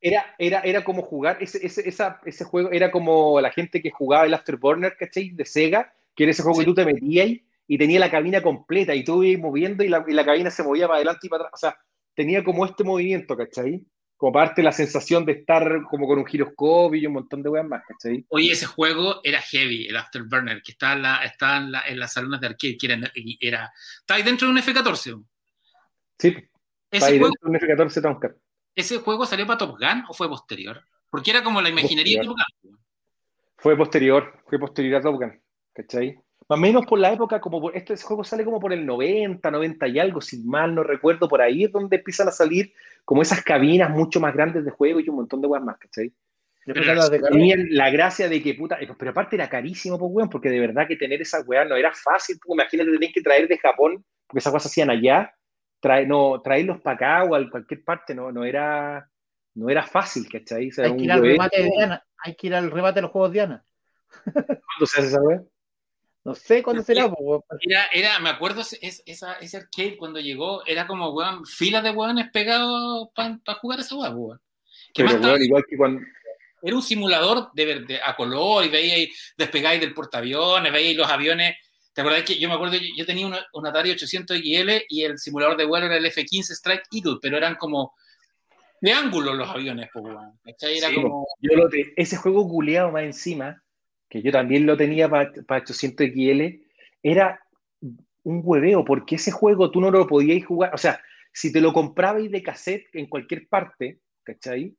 Era, 0.00 0.34
era, 0.36 0.60
era 0.60 0.82
como 0.82 1.02
jugar, 1.02 1.38
ese, 1.40 1.64
ese, 1.64 1.88
esa, 1.88 2.20
ese 2.24 2.44
juego 2.44 2.72
era 2.72 2.90
como 2.90 3.40
la 3.40 3.52
gente 3.52 3.80
que 3.80 3.90
jugaba 3.92 4.26
el 4.26 4.34
Afterburner, 4.34 4.96
¿cachai? 4.96 5.30
De 5.30 5.44
Sega, 5.44 5.94
que 6.16 6.24
era 6.24 6.32
ese 6.32 6.42
juego 6.42 6.56
Sí. 6.58 6.62
que 6.62 6.66
tú 6.66 6.74
te 6.74 6.84
metías 6.84 7.28
y, 7.28 7.46
y 7.68 7.78
tenía 7.78 8.00
la 8.00 8.10
cabina 8.10 8.42
completa 8.42 8.94
y 8.96 9.04
tú 9.04 9.22
ibas 9.22 9.40
moviendo 9.40 9.84
y 9.84 9.88
la, 9.88 10.04
y 10.08 10.12
la 10.12 10.24
cabina 10.24 10.50
se 10.50 10.64
movía 10.64 10.88
para 10.88 10.96
adelante 10.96 11.26
y 11.26 11.30
para 11.30 11.44
atrás. 11.44 11.52
O 11.54 11.56
sea, 11.56 11.78
tenía 12.14 12.42
como 12.42 12.64
este 12.66 12.82
movimiento, 12.82 13.36
¿cachai? 13.36 13.84
Como 14.22 14.34
parte 14.34 14.62
la 14.62 14.70
sensación 14.70 15.26
de 15.26 15.32
estar 15.32 15.82
como 15.90 16.06
con 16.06 16.16
un 16.20 16.24
giroscopio 16.24 17.00
y 17.00 17.06
un 17.06 17.14
montón 17.14 17.42
de 17.42 17.48
weas 17.48 17.66
más, 17.66 17.82
¿cachai? 17.84 18.24
Oye, 18.28 18.52
ese 18.52 18.66
juego 18.66 19.20
era 19.24 19.40
heavy, 19.40 19.88
el 19.88 19.96
Afterburner, 19.96 20.62
que 20.62 20.70
estaba 20.70 20.92
en, 20.92 21.02
la, 21.02 21.24
estaba 21.24 21.56
en, 21.56 21.72
la- 21.72 21.82
en 21.88 21.98
las 21.98 22.12
salones 22.12 22.40
de 22.40 22.46
arcade, 22.46 22.76
que 22.78 22.86
era, 22.86 23.00
y 23.16 23.36
era... 23.44 23.72
Estaba 23.98 24.18
ahí 24.18 24.22
dentro 24.22 24.46
de 24.46 24.52
un 24.52 24.58
F-14. 24.58 25.24
Sí, 26.20 26.28
está 26.28 26.46
Ese 26.92 27.04
ahí 27.04 27.18
juego, 27.18 27.34
dentro 27.42 27.50
de 27.50 27.50
un 27.50 27.56
F-14 27.56 28.00
Tomcat. 28.00 28.36
¿Ese 28.76 28.98
juego 28.98 29.26
salió 29.26 29.44
para 29.44 29.58
Top 29.58 29.70
Gun 29.76 30.04
o 30.08 30.14
fue 30.14 30.28
posterior? 30.28 30.80
Porque 31.10 31.32
era 31.32 31.42
como 31.42 31.60
la 31.60 31.70
imaginería 31.70 32.20
de 32.20 32.26
Top 32.28 32.36
Gun. 32.62 32.78
Fue 33.56 33.76
posterior, 33.76 34.40
fue 34.46 34.56
posterior 34.60 35.00
a 35.00 35.02
Top 35.02 35.16
Gun, 35.16 35.42
¿cachai? 35.72 36.16
Más 36.48 36.58
o 36.58 36.60
menos 36.60 36.86
por 36.86 36.98
la 36.98 37.12
época, 37.12 37.40
como 37.40 37.60
por, 37.60 37.76
este 37.76 37.96
juego 37.96 38.24
sale 38.24 38.44
como 38.44 38.60
por 38.60 38.72
el 38.72 38.84
90, 38.84 39.50
90 39.50 39.88
y 39.88 39.98
algo, 39.98 40.20
si 40.20 40.42
mal 40.44 40.74
no 40.74 40.82
recuerdo, 40.82 41.28
por 41.28 41.40
ahí 41.40 41.64
es 41.64 41.72
donde 41.72 41.96
empiezan 41.96 42.28
a 42.28 42.32
salir 42.32 42.72
como 43.04 43.22
esas 43.22 43.42
cabinas 43.42 43.90
mucho 43.90 44.20
más 44.20 44.34
grandes 44.34 44.64
de 44.64 44.70
juego 44.70 45.00
y 45.00 45.08
un 45.08 45.16
montón 45.16 45.40
de 45.40 45.48
weas 45.48 45.64
más, 45.64 45.78
¿cachai? 45.78 46.12
De. 46.64 47.18
Tenían 47.18 47.66
la 47.70 47.90
gracia 47.90 48.28
de 48.28 48.40
que, 48.40 48.54
puta, 48.54 48.80
eh, 48.80 48.88
pero 48.96 49.10
aparte 49.10 49.34
era 49.34 49.48
carísimo, 49.48 49.98
pues, 49.98 50.10
weón, 50.12 50.30
porque 50.30 50.48
de 50.48 50.60
verdad 50.60 50.86
que 50.86 50.96
tener 50.96 51.20
esas 51.20 51.46
weas 51.46 51.68
no 51.68 51.76
era 51.76 51.92
fácil, 51.92 52.38
pues, 52.44 52.56
imagínate, 52.56 52.92
tenías 52.92 53.12
que 53.12 53.22
traer 53.22 53.48
de 53.48 53.58
Japón, 53.58 54.04
porque 54.26 54.38
esas 54.38 54.52
weas 54.52 54.62
se 54.62 54.68
hacían 54.68 54.90
allá, 54.90 55.34
trae, 55.80 56.06
no, 56.06 56.40
traerlos 56.40 56.80
para 56.80 56.94
acá 56.94 57.24
o 57.24 57.34
a 57.34 57.50
cualquier 57.50 57.82
parte, 57.82 58.14
no, 58.14 58.30
no 58.30 58.44
era, 58.44 59.08
no 59.54 59.68
era 59.68 59.84
fácil, 59.84 60.28
¿cachai? 60.30 60.68
O 60.68 60.72
sea, 60.72 60.86
Hay 60.86 60.96
que 60.96 61.04
ir 61.04 61.12
al 61.12 61.22
remate 61.22 61.62
de 61.62 61.70
Diana. 61.70 62.04
Hay 62.24 62.36
que 62.36 62.46
ir 62.46 62.54
al 62.54 62.70
remate 62.70 62.96
de 62.96 63.02
los 63.02 63.10
juegos 63.10 63.32
Diana. 63.32 63.64
¿Cuándo 64.32 64.86
se 64.86 65.00
hace 65.00 65.08
esa 65.08 65.20
wea? 65.20 65.42
No 66.24 66.34
sé 66.34 66.62
cuándo 66.62 66.82
será. 66.84 67.12
Era, 67.60 67.86
era, 67.92 68.18
me 68.20 68.30
acuerdo 68.30 68.60
ese, 68.60 68.78
es- 68.80 69.02
esa, 69.06 69.34
ese 69.34 69.56
arcade 69.56 69.96
cuando 69.96 70.20
llegó, 70.20 70.64
era 70.66 70.86
como, 70.86 71.10
weón, 71.10 71.44
filas 71.46 71.82
de 71.82 71.90
weones 71.90 72.30
pegados 72.32 73.08
para 73.14 73.38
jugar 73.60 73.80
esa 73.80 73.96
weón, 73.96 74.14
weón. 74.16 74.40
Pero, 74.94 75.08
estaba- 75.08 75.32
weón, 75.32 75.42
igual 75.44 75.64
que 75.68 75.76
cuando, 75.76 76.00
era 76.62 76.76
un 76.76 76.82
simulador 76.82 77.50
de, 77.54 78.00
a 78.04 78.14
color 78.14 78.64
y 78.64 78.68
veíais, 78.68 79.32
despegáis 79.36 79.80
del 79.80 79.94
portaaviones, 79.94 80.72
veíais 80.72 80.96
los 80.96 81.08
aviones. 81.10 81.56
¿Te 81.92 82.00
acordás 82.00 82.22
que 82.22 82.38
yo 82.38 82.48
me 82.48 82.54
acuerdo, 82.54 82.76
yo, 82.76 82.86
yo 82.96 83.04
tenía 83.04 83.26
una- 83.26 83.44
un 83.52 83.66
Atari 83.66 83.90
800 83.90 84.36
XL 84.38 84.84
y 84.88 85.02
el 85.02 85.18
simulador 85.18 85.56
de 85.56 85.64
vuelo 85.66 85.86
era 85.86 85.96
el 85.96 86.06
F-15 86.06 86.52
Strike 86.52 86.84
Eagle, 86.92 87.18
pero 87.20 87.36
eran 87.36 87.56
como 87.56 87.94
de 88.80 88.92
ángulo 88.92 89.34
los 89.34 89.48
aviones, 89.48 89.88
pues, 89.92 90.04
weón. 90.04 90.38
Era 90.44 90.88
Sí, 90.88 90.94
como... 90.94 91.26
Yo 91.40 91.56
lo 91.56 91.68
te- 91.68 91.92
ese 91.96 92.16
juego 92.16 92.48
culeado 92.48 92.90
más 92.92 93.02
encima, 93.02 93.61
que 94.12 94.20
yo 94.20 94.30
también 94.30 94.66
lo 94.66 94.76
tenía 94.76 95.08
para 95.08 95.32
800 95.48 96.08
XL, 96.08 96.42
era 97.02 97.40
un 98.24 98.42
hueveo, 98.44 98.84
porque 98.84 99.14
ese 99.14 99.30
juego 99.30 99.70
tú 99.70 99.80
no 99.80 99.90
lo 99.90 100.06
podías 100.06 100.44
jugar, 100.44 100.74
o 100.74 100.76
sea, 100.76 101.00
si 101.32 101.50
te 101.50 101.62
lo 101.62 101.72
comprabais 101.72 102.30
de 102.30 102.42
cassette 102.42 102.94
en 102.94 103.06
cualquier 103.06 103.48
parte, 103.48 104.00
¿cachai? 104.22 104.76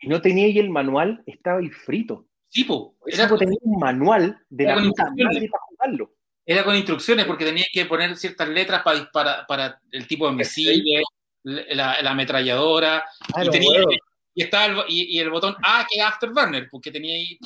Y 0.00 0.06
no 0.06 0.22
teníais 0.22 0.56
el 0.58 0.70
manual, 0.70 1.24
estaba 1.26 1.58
ahí 1.58 1.70
frito. 1.70 2.28
Sí, 2.50 2.62
po, 2.62 2.94
era, 3.04 3.24
juego 3.26 3.38
tenía 3.38 3.58
un 3.62 3.80
manual 3.80 4.38
de 4.48 4.62
Era 4.62 4.76
la 4.76 4.80
con 4.82 4.90
puta 4.90 5.10
madre 5.10 5.48
para 5.48 5.62
jugarlo. 5.70 6.14
era 6.46 6.62
con 6.62 6.76
instrucciones 6.76 7.26
porque 7.26 7.44
tenías 7.44 7.68
que 7.72 7.84
poner 7.84 8.16
ciertas 8.16 8.48
letras 8.48 8.82
para, 8.84 9.10
para, 9.10 9.44
para 9.48 9.80
el 9.90 10.06
tipo 10.06 10.30
de 10.30 10.36
misiles, 10.36 11.02
la, 11.42 12.00
la 12.00 12.10
ametralladora, 12.12 13.04
Ah, 13.34 13.44
y, 13.44 13.50
tenía, 13.50 13.80
y, 14.34 14.40
estaba 14.44 14.66
el, 14.66 14.76
y, 14.88 15.16
y 15.16 15.18
el 15.18 15.30
botón 15.30 15.56
A 15.64 15.84
que 15.90 15.98
es 15.98 16.04
Afterburner, 16.04 16.68
porque 16.70 16.92
tenía 16.92 17.16
ahí... 17.16 17.36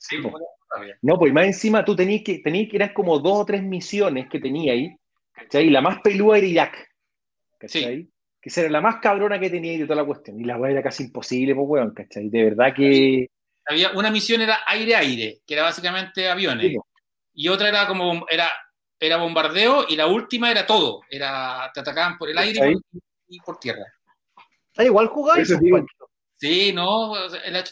Sí, 0.00 0.16
po. 0.18 0.32
No, 1.02 1.18
pues 1.18 1.32
más 1.32 1.44
encima 1.44 1.84
tú 1.84 1.94
tenías 1.94 2.22
que, 2.24 2.38
tenías 2.38 2.70
que 2.70 2.76
eran 2.76 2.94
como 2.94 3.18
dos 3.18 3.40
o 3.40 3.44
tres 3.44 3.62
misiones 3.62 4.28
que 4.30 4.40
tenía 4.40 4.72
ahí, 4.72 4.96
¿cachai? 5.32 5.66
Y 5.66 5.70
la 5.70 5.82
más 5.82 6.00
pelúa 6.00 6.38
era 6.38 6.46
Irak, 6.46 6.88
¿cachai? 7.58 8.08
Que 8.40 8.60
era 8.60 8.70
la 8.70 8.80
más 8.80 8.96
cabrona 8.96 9.38
que 9.38 9.50
tenía 9.50 9.78
de 9.78 9.84
toda 9.84 9.96
la 9.96 10.06
cuestión. 10.06 10.40
Y 10.40 10.44
la 10.44 10.56
weá 10.56 10.72
era 10.72 10.82
casi 10.82 11.04
imposible, 11.04 11.54
pues 11.54 11.66
weón, 11.68 11.92
¿cachai? 11.92 12.30
De 12.30 12.44
verdad 12.44 12.72
que. 12.74 13.28
Había 13.66 13.90
una 13.92 14.10
misión 14.10 14.40
era 14.40 14.60
aire-aire, 14.66 15.40
que 15.46 15.54
era 15.54 15.64
básicamente 15.64 16.28
aviones. 16.28 16.68
Sí, 16.68 16.74
po. 16.74 16.86
y 17.34 17.48
otra 17.48 17.68
era 17.68 17.86
como 17.86 18.24
era, 18.28 18.50
era 18.98 19.18
bombardeo 19.18 19.84
y 19.86 19.96
la 19.96 20.06
última 20.06 20.50
era 20.50 20.66
todo. 20.66 21.02
Era, 21.10 21.70
te 21.74 21.80
atacaban 21.80 22.16
por 22.16 22.30
el 22.30 22.38
aire 22.38 22.52
y 22.52 22.58
¿Cachai? 22.58 22.74
por, 22.74 23.02
y 23.28 23.40
por 23.40 23.58
tierra. 23.58 23.84
Ah, 24.78 24.84
igual 24.84 25.08
jugáis, 25.08 25.54
pues. 25.68 25.84
Sí, 26.36 26.72
no, 26.72 27.12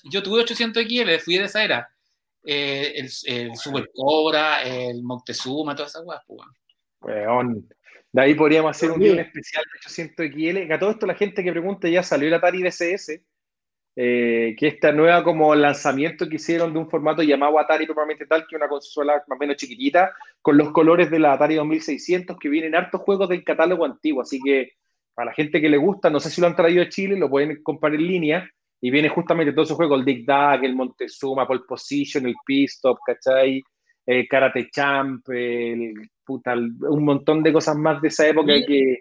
yo 0.04 0.22
tuve 0.22 0.42
800 0.42 0.84
XL, 0.84 1.18
fui 1.20 1.38
de 1.38 1.44
esa 1.44 1.64
era. 1.64 1.88
Eh, 2.50 2.94
el, 2.96 3.10
el 3.26 3.56
Super 3.56 3.90
Cobra, 3.94 4.62
el 4.62 5.02
Moctezuma, 5.02 5.76
todas 5.76 5.92
esas 5.92 6.06
weas, 6.06 6.22
pues, 6.26 6.40
weón. 7.02 7.26
Weón. 7.26 7.68
De 8.10 8.22
ahí 8.22 8.34
podríamos 8.34 8.70
hacer 8.70 8.90
un 8.90 9.02
un 9.02 9.18
especial 9.18 9.62
de 9.70 9.78
800 9.80 10.26
XL. 10.32 10.72
A 10.72 10.78
todo 10.78 10.92
esto 10.92 11.04
la 11.04 11.14
gente 11.14 11.44
que 11.44 11.52
pregunta 11.52 11.90
ya 11.90 12.02
salió 12.02 12.26
el 12.26 12.32
Atari 12.32 12.62
DCS, 12.62 13.20
eh, 13.96 14.56
que 14.58 14.66
esta 14.66 14.92
nueva 14.92 15.22
como 15.24 15.54
lanzamiento 15.54 16.26
que 16.26 16.36
hicieron 16.36 16.72
de 16.72 16.78
un 16.78 16.88
formato 16.88 17.22
llamado 17.22 17.58
Atari 17.58 17.84
propiamente 17.84 18.24
tal, 18.24 18.46
que 18.46 18.56
es 18.56 18.58
una 18.58 18.68
consola 18.70 19.22
más 19.26 19.36
o 19.36 19.38
menos 19.38 19.56
chiquitita, 19.56 20.14
con 20.40 20.56
los 20.56 20.72
colores 20.72 21.10
de 21.10 21.18
la 21.18 21.34
Atari 21.34 21.56
2600, 21.56 22.38
que 22.38 22.48
vienen 22.48 22.74
hartos 22.74 23.02
juegos 23.02 23.28
del 23.28 23.44
catálogo 23.44 23.84
antiguo. 23.84 24.22
Así 24.22 24.40
que 24.42 24.70
para 25.12 25.32
la 25.32 25.34
gente 25.34 25.60
que 25.60 25.68
le 25.68 25.76
gusta, 25.76 26.08
no 26.08 26.18
sé 26.18 26.30
si 26.30 26.40
lo 26.40 26.46
han 26.46 26.56
traído 26.56 26.82
a 26.82 26.88
Chile, 26.88 27.18
lo 27.18 27.28
pueden 27.28 27.62
comprar 27.62 27.94
en 27.94 28.06
línea. 28.06 28.50
Y 28.80 28.90
viene 28.90 29.08
justamente 29.08 29.52
todos 29.52 29.68
esos 29.68 29.76
juegos, 29.76 29.98
el 30.00 30.04
Dig 30.04 30.24
Dug, 30.26 30.64
el 30.64 30.74
Montezuma, 30.74 31.46
Pole 31.46 31.62
Position, 31.66 32.26
el 32.26 32.34
P-Stop, 32.46 32.98
¿cachai? 33.04 33.62
El 34.06 34.28
Karate 34.28 34.68
Champ, 34.70 35.28
el, 35.30 35.94
puta, 36.24 36.52
el- 36.52 36.72
un 36.88 37.04
montón 37.04 37.42
de 37.42 37.52
cosas 37.52 37.76
más 37.76 38.00
de 38.00 38.08
esa 38.08 38.26
época 38.28 38.52
que 38.66 38.98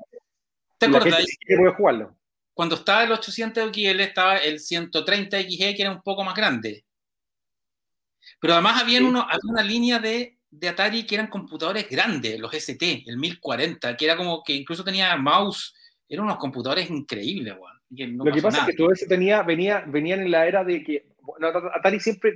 ¿Te 0.77 0.87
la 0.89 0.97
acordás? 0.97 1.19
gente 1.19 1.31
sí 1.47 1.75
jugarlo. 1.77 2.17
Cuando 2.53 2.75
estaba 2.75 3.03
el 3.03 3.11
800 3.11 3.71
XL 3.71 3.99
estaba 4.01 4.37
el 4.37 4.59
130 4.59 5.39
XG, 5.39 5.75
que 5.75 5.81
era 5.81 5.91
un 5.91 6.01
poco 6.01 6.23
más 6.23 6.33
grande. 6.35 6.83
Pero 8.39 8.53
además 8.53 8.81
había, 8.81 8.99
Sí. 8.99 9.05
uno, 9.05 9.21
había 9.21 9.39
una 9.51 9.63
línea 9.63 9.99
de, 9.99 10.37
de 10.49 10.67
Atari 10.69 11.05
que 11.05 11.15
eran 11.15 11.27
computadores 11.27 11.87
grandes, 11.89 12.39
los 12.39 12.53
ST, 12.53 13.03
el 13.05 13.17
1040, 13.17 13.95
que 13.95 14.05
era 14.05 14.17
como 14.17 14.43
que 14.43 14.53
incluso 14.53 14.83
tenía 14.83 15.15
mouse. 15.17 15.73
Eran 16.09 16.25
unos 16.25 16.37
computadores 16.37 16.89
increíbles, 16.89 17.53
weón. 17.59 17.76
Y 17.89 17.95
que 17.95 18.07
no 18.07 18.26
Lo 18.26 18.31
que 18.31 18.41
pasa 18.41 18.57
nada. 18.57 18.69
es 18.69 18.76
que 18.76 18.77
todo 18.77 18.91
eso 18.91 19.05
tenía, 19.07 19.43
venía, 19.43 19.84
venían 19.88 20.22
en 20.22 20.31
la 20.31 20.47
era 20.47 20.64
de 20.64 20.84
que 20.84 21.05
bueno, 21.27 21.47
Atari 21.73 21.99
siempre 21.99 22.34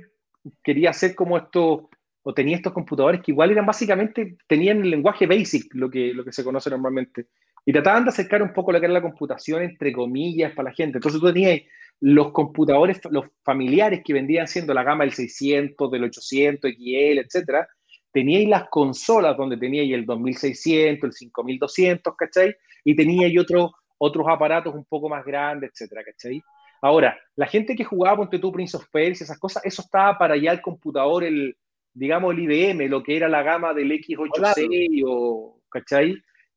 quería 0.62 0.90
hacer 0.90 1.14
como 1.14 1.38
esto, 1.38 1.88
o 2.22 2.34
tenía 2.34 2.56
estos 2.56 2.72
computadores 2.72 3.22
que 3.22 3.32
igual 3.32 3.50
eran 3.50 3.66
básicamente, 3.66 4.36
tenían 4.46 4.82
el 4.82 4.90
lenguaje 4.90 5.26
basic, 5.26 5.74
lo 5.74 5.90
que, 5.90 6.12
lo 6.12 6.24
que 6.24 6.32
se 6.32 6.44
conoce 6.44 6.70
normalmente. 6.70 7.28
Y 7.64 7.72
trataban 7.72 8.04
de 8.04 8.10
acercar 8.10 8.42
un 8.42 8.52
poco 8.52 8.72
lo 8.72 8.80
que 8.80 8.86
era 8.86 8.92
la 8.92 9.02
computación, 9.02 9.62
entre 9.62 9.92
comillas, 9.92 10.52
para 10.52 10.70
la 10.70 10.74
gente. 10.74 10.98
Entonces 10.98 11.20
tú 11.20 11.32
tenías 11.32 11.60
los 12.00 12.32
computadores, 12.32 13.00
los 13.10 13.26
familiares 13.44 14.02
que 14.04 14.12
vendían 14.12 14.48
siendo 14.48 14.74
la 14.74 14.82
gama 14.82 15.04
del 15.04 15.12
600, 15.12 15.90
del 15.90 16.04
800, 16.04 16.70
XL, 16.70 17.18
etcétera. 17.18 17.68
Teníais 18.12 18.48
las 18.48 18.68
consolas 18.68 19.36
donde 19.36 19.56
teníais 19.56 19.92
el 19.92 20.04
2600, 20.04 21.08
el 21.08 21.12
5200, 21.12 22.14
¿cachai? 22.16 22.54
Y 22.84 22.96
teníais 22.96 23.38
otros 23.38 23.70
otros 24.04 24.26
aparatos 24.28 24.74
un 24.74 24.84
poco 24.84 25.08
más 25.08 25.24
grandes, 25.24 25.70
etcétera, 25.70 26.02
¿cachai? 26.02 26.42
Ahora, 26.80 27.16
la 27.36 27.46
gente 27.46 27.76
que 27.76 27.84
jugaba, 27.84 28.16
ponte 28.16 28.40
tú, 28.40 28.50
Prince 28.50 28.76
of 28.76 28.88
Persia, 28.90 29.22
esas 29.22 29.38
cosas, 29.38 29.64
eso 29.64 29.82
estaba 29.82 30.18
para 30.18 30.36
ya 30.36 30.50
el 30.50 30.60
computador, 30.60 31.22
el, 31.22 31.56
digamos, 31.94 32.34
el 32.34 32.40
IBM, 32.40 32.88
lo 32.88 33.00
que 33.00 33.16
era 33.16 33.28
la 33.28 33.44
gama 33.44 33.72
del 33.72 33.92
X86 33.92 35.04
o, 35.06 35.60
¿cachai? 35.68 36.16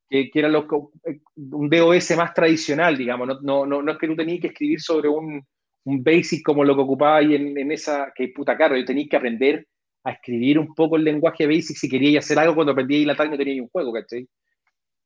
Que, 0.10 0.32
que 0.32 0.40
era 0.40 0.50
lo, 0.50 0.66
un 1.36 1.70
DOS 1.70 2.18
más 2.18 2.34
tradicional, 2.34 2.98
digamos, 2.98 3.28
no, 3.28 3.40
no, 3.42 3.66
no, 3.68 3.82
no 3.84 3.92
es 3.92 3.98
que 4.00 4.08
tú 4.08 4.16
tenías 4.16 4.42
que 4.42 4.48
escribir 4.48 4.82
sobre 4.82 5.08
un, 5.08 5.46
un 5.84 6.04
basic 6.04 6.44
como 6.44 6.64
lo 6.64 6.76
que 6.76 6.82
ocupabas 6.82 7.26
en, 7.26 7.56
en 7.56 7.72
esa, 7.72 8.12
que 8.16 8.30
puta 8.30 8.58
caro, 8.58 8.76
yo 8.76 8.86
tenías 8.86 9.08
que 9.08 9.18
aprender 9.18 9.68
a 10.04 10.14
escribir 10.14 10.58
un 10.58 10.74
poco 10.74 10.96
el 10.96 11.04
lenguaje 11.04 11.46
basic 11.46 11.78
si 11.78 11.88
querías 11.88 12.26
hacer 12.26 12.40
algo 12.40 12.56
cuando 12.56 12.72
aprendías 12.72 13.06
la 13.06 13.14
Atari 13.14 13.30
no 13.30 13.38
tenías 13.38 13.62
un 13.62 13.70
juego, 13.70 13.94
¿cachai? 13.94 14.28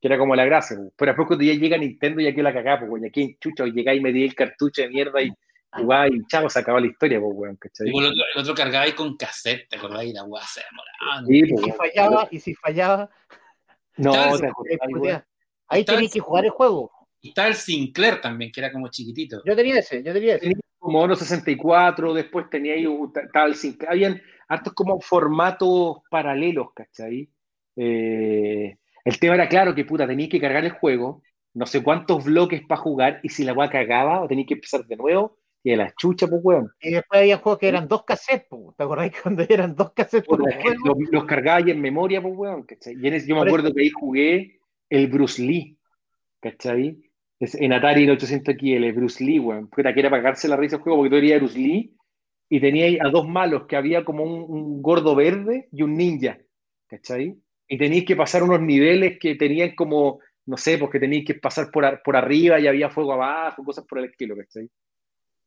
Que 0.02 0.08
era 0.08 0.18
como 0.18 0.36
la 0.36 0.46
gracia, 0.46 0.78
pues. 0.78 0.92
pero 0.96 1.12
después 1.12 1.28
cuando 1.28 1.44
ya 1.46 1.54
llega 1.54 1.78
Nintendo 1.78 2.22
ya 2.22 2.34
que 2.34 2.42
la 2.44 2.54
cagá, 2.54 2.80
pues, 2.80 3.02
ya 3.04 3.10
que 3.10 3.36
chucha, 3.40 3.66
llegáis 3.66 4.00
y 4.00 4.04
me 4.04 4.12
di 4.14 4.24
el 4.24 4.34
cartucho 4.36 4.82
de 4.82 4.90
mierda 4.90 5.22
y 5.22 5.30
jugaba 5.72 6.08
y 6.08 6.26
chavo, 6.28 6.50
se 6.50 6.60
acababa 6.60 6.82
la 6.82 6.88
historia, 6.88 7.20
pues, 7.20 7.32
weón, 7.36 7.56
¿cachai? 7.58 7.88
Y 7.90 7.98
el 7.98 8.06
otro, 8.06 8.22
el 8.36 8.42
otro 8.42 8.56
cargaba 8.56 8.86
ahí 8.86 8.94
con 8.94 9.16
cassette, 9.18 9.68
¿te 9.70 9.76
acordás? 9.78 10.06
Y 10.06 10.14
la 10.14 10.24
weá 10.24 10.44
se 10.46 10.62
demoraba. 10.70 11.28
Sí, 11.28 11.40
Y 11.40 11.58
si 11.64 11.72
fallaba, 11.74 12.28
y 12.32 12.40
si 12.40 12.56
fallaba, 12.56 13.10
No, 13.98 14.12
Estaba- 14.14 14.38
te 14.40 15.24
ahí 15.68 15.84
tenías 15.84 16.14
que 16.14 16.20
jugar 16.22 16.46
el 16.46 16.52
juego. 16.52 16.90
Y 17.22 17.30
estaba 17.30 17.50
el 17.50 17.56
Sinclair 17.56 18.22
también, 18.22 18.50
que 18.52 18.62
era 18.62 18.72
como 18.72 18.88
chiquitito. 18.88 19.42
Yo 19.46 19.54
tenía 19.56 19.78
ese, 19.80 20.02
yo 20.02 20.14
tenía 20.14 20.36
ese. 20.36 20.54
como 20.78 21.02
Ono 21.02 21.14
64, 21.18 22.14
después 22.14 22.50
tenía 22.50 22.76
ahí 22.76 22.86
un 22.86 23.12
ta- 23.12 23.28
tal, 23.34 23.54
sin- 23.56 23.78
habían 23.90 24.22
hartos 24.48 24.72
como 24.74 25.02
formatos 25.02 25.98
paralelos, 26.10 26.68
¿cachai? 26.74 27.30
Eh, 27.76 28.78
el 29.06 29.20
tema 29.20 29.36
era 29.36 29.50
claro 29.50 29.74
que 29.76 29.86
puta, 29.86 30.08
tenías 30.08 30.30
que 30.30 30.40
cargar 30.42 30.66
el 30.66 30.72
juego, 30.72 31.22
no 31.54 31.66
sé 31.66 31.84
cuántos 31.84 32.26
bloques 32.26 32.62
para 32.68 32.82
jugar, 32.82 33.20
y 33.24 33.30
si 33.30 33.44
la 33.44 33.54
weá 33.54 33.70
cagaba, 33.70 34.22
o 34.22 34.28
tenías 34.28 34.48
que 34.48 34.54
empezar 34.56 34.86
de 34.86 34.96
nuevo, 34.96 35.38
y 35.64 35.74
a 35.74 35.78
la 35.78 35.94
chucha, 35.98 36.28
pues 36.28 36.42
weón. 36.44 36.72
Y 36.80 36.92
después 36.92 37.22
había 37.22 37.38
juegos 37.38 37.60
que 37.60 37.68
eran 37.68 37.88
dos 37.88 38.04
cassettes, 38.06 38.48
po. 38.50 38.74
¿te 38.78 38.84
acordás 38.84 39.12
cuando 39.24 39.44
eran 39.48 39.76
dos 39.76 39.92
cassettes 39.94 40.28
por 40.28 40.42
juego? 40.42 40.76
los, 40.86 40.98
los 41.12 41.26
cargaba 41.26 41.60
en 41.60 41.82
memoria, 41.82 42.22
pues 42.22 42.34
weón, 42.36 42.64
¿cachai? 42.64 42.96
Y 43.02 43.08
en 43.08 43.14
ese- 43.14 43.28
yo 43.28 43.36
me 43.36 43.42
acuerdo 43.42 43.74
que 43.74 43.82
ahí 43.82 43.90
jugué 43.90 44.60
el 44.90 45.08
Bruce 45.08 45.42
Lee, 45.42 45.78
¿cachai? 46.40 46.98
Es- 47.40 47.56
en 47.56 47.74
Atari 47.74 48.04
el 48.04 48.12
800 48.12 48.56
XL, 48.56 48.92
Bruce 48.94 49.24
Lee, 49.24 49.40
weón. 49.40 49.68
Puta, 49.70 49.94
que 49.94 50.00
era 50.00 50.10
para 50.10 50.22
cagarse 50.24 50.48
la 50.48 50.58
risa 50.58 50.78
el 50.78 50.82
juego 50.82 51.00
porque 51.00 51.10
tú 51.10 51.16
eras 51.26 51.40
Bruce 51.42 51.58
Lee 51.60 51.96
y 52.50 52.60
tenía 52.60 52.86
ahí 52.86 52.98
a 53.00 53.10
dos 53.10 53.28
malos, 53.28 53.66
que 53.68 53.76
había 53.76 54.04
como 54.04 54.24
un, 54.24 54.46
un 54.48 54.82
gordo 54.82 55.16
verde 55.16 55.68
y 55.72 55.84
un 55.84 55.96
ninja, 55.96 56.38
¿cachai? 56.88 57.38
Y 57.70 57.78
tenías 57.78 58.04
que 58.06 58.16
pasar 58.16 58.44
unos 58.44 58.60
niveles 58.62 59.18
que 59.20 59.36
tenían 59.36 59.76
como, 59.76 60.20
no 60.48 60.58
sé, 60.58 60.78
porque 60.78 61.00
tenías 61.00 61.24
que 61.26 61.36
pasar 61.36 61.70
por, 61.72 61.86
ar- 61.86 62.02
por 62.04 62.16
arriba 62.18 62.60
y 62.60 62.68
había 62.68 62.90
fuego 62.90 63.14
abajo, 63.14 63.64
cosas 63.64 63.86
por 63.86 64.00
el 64.00 64.06
estilo, 64.06 64.36
¿cachai? 64.36 64.68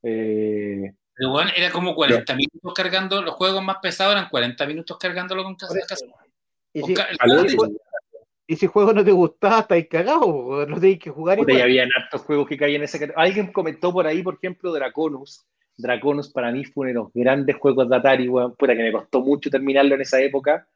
Eh, 0.05 0.93
Pero 1.15 1.31
bueno, 1.31 1.51
era 1.57 1.70
como 1.70 1.94
40 1.94 2.35
minutos 2.35 2.73
cargando, 2.74 3.23
los 3.23 3.35
juegos 3.35 3.62
más 3.62 3.77
pesados 3.82 4.15
eran 4.15 4.28
40 4.31 4.66
minutos 4.66 4.97
cargándolo 4.99 5.43
con 5.44 5.57
cassette. 5.57 5.85
Y 6.73 6.81
si, 6.82 6.94
y 8.47 8.57
si 8.57 8.66
el 8.66 8.73
juego 8.73 8.93
no 8.93 9.05
te 9.05 9.12
gustaba, 9.12 9.61
estáis 9.61 9.89
cagados, 9.89 10.69
lo 10.69 10.74
tenéis 10.81 10.99
que 10.99 11.11
jugar 11.11 11.39
y 11.39 11.61
habían 11.61 11.89
hartos 11.97 12.23
juegos 12.23 12.49
que 12.49 12.57
caían 12.57 12.82
en 12.82 12.86
categoría. 12.89 13.15
Alguien 13.16 13.53
comentó 13.53 13.93
por 13.93 14.07
ahí, 14.07 14.23
por 14.23 14.35
ejemplo, 14.35 14.73
Draconus. 14.73 15.44
Draconus 15.77 16.31
para 16.32 16.51
mí 16.53 16.65
fue 16.65 16.82
uno 16.82 16.89
de 16.89 16.94
los 16.94 17.12
grandes 17.15 17.57
juegos 17.57 17.89
de 17.89 17.97
Atari, 17.97 18.28
weón. 18.28 18.55
Puta, 18.57 18.74
que 18.77 18.82
me 18.82 18.93
costó 18.93 19.20
mucho 19.20 19.49
terminarlo 19.51 19.94
en 19.94 20.03
esa 20.03 20.20
época. 20.20 20.66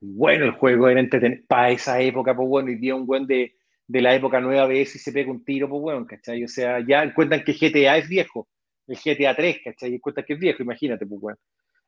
Bueno, 0.00 0.46
el 0.46 0.52
juego 0.52 0.88
era 0.88 1.00
entretenido 1.00 1.42
para 1.46 1.70
esa 1.70 2.00
época, 2.00 2.34
pues 2.34 2.48
bueno, 2.48 2.70
y 2.70 2.76
dio 2.76 2.96
un 2.96 3.06
buen 3.06 3.26
de, 3.26 3.54
de 3.86 4.00
la 4.02 4.14
época 4.14 4.40
nueva 4.40 4.72
eso 4.72 4.96
y 4.96 5.00
se 5.00 5.12
pega 5.12 5.30
un 5.30 5.44
tiro, 5.44 5.68
pues 5.68 5.82
bueno, 5.82 6.06
¿cachai? 6.06 6.42
O 6.44 6.48
sea, 6.48 6.80
ya 6.86 7.02
encuentran 7.02 7.44
que 7.44 7.52
GTA 7.52 7.98
es 7.98 8.08
viejo, 8.08 8.48
el 8.86 8.96
GTA 8.96 9.36
3, 9.36 9.60
¿cachai? 9.64 9.90
Y 9.92 9.94
encuentran 9.96 10.24
que 10.26 10.34
es 10.34 10.38
viejo, 10.38 10.62
imagínate, 10.62 11.06
pues 11.06 11.20
bueno. 11.20 11.38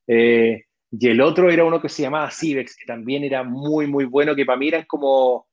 Eh, 0.06 0.64
y 0.90 1.08
el 1.08 1.20
otro 1.22 1.50
era 1.50 1.64
uno 1.64 1.80
que 1.80 1.88
se 1.88 2.02
llamaba 2.02 2.30
Civex, 2.30 2.76
que 2.76 2.84
también 2.86 3.24
era 3.24 3.42
muy, 3.44 3.86
muy 3.86 4.04
bueno, 4.04 4.34
que 4.34 4.44
para 4.44 4.58
mí 4.58 4.68
eran 4.68 4.84
como, 4.84 5.46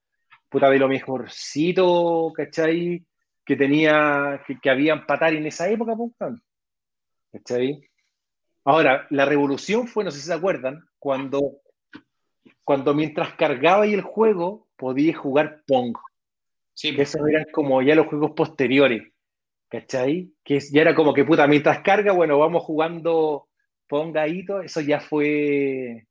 puta, 0.50 0.70
de 0.70 0.80
lo 0.80 0.90
mejorcito, 0.90 2.34
¿cachai? 2.36 3.06
Que 3.46 3.56
tenía, 3.56 4.42
que, 4.46 4.60
que 4.60 4.70
había 4.70 4.94
en 4.94 5.04
Atari 5.08 5.38
en 5.38 5.46
esa 5.48 5.70
época, 5.70 5.96
pues, 5.96 6.12
weón. 6.20 6.42
¿cachai? 7.32 7.82
Ahora, 8.66 9.08
la 9.10 9.26
revolución 9.26 9.88
fue, 9.88 10.04
no 10.04 10.12
sé 10.12 10.20
si 10.20 10.28
se 10.28 10.34
acuerdan, 10.34 10.84
cuando, 11.00 11.62
cuando 12.70 12.94
mientras 12.94 13.34
cargaba 13.34 13.86
ahí 13.86 13.96
el 13.96 14.04
juego, 14.04 14.68
podías 14.76 15.18
jugar 15.18 15.64
Pong. 15.66 15.98
Sí, 16.76 16.96
Que 16.96 17.02
esos 17.02 17.28
eran 17.28 17.46
como 17.52 17.82
ya 17.82 17.96
los 17.96 18.06
juegos 18.06 18.34
posteriores, 18.36 19.12
¿cachai? 19.70 20.32
Que 20.44 20.60
ya 20.60 20.82
era 20.82 20.94
como 20.94 21.12
que, 21.12 21.26
puta, 21.26 21.48
mientras 21.48 21.82
carga, 21.82 22.12
bueno, 22.12 22.38
vamos 22.38 22.62
jugando 22.62 23.48
Pong 23.88 24.16
ahí, 24.18 24.46
todo, 24.46 24.62
eso 24.62 24.82
ya 24.82 25.00
fue, 25.00 26.06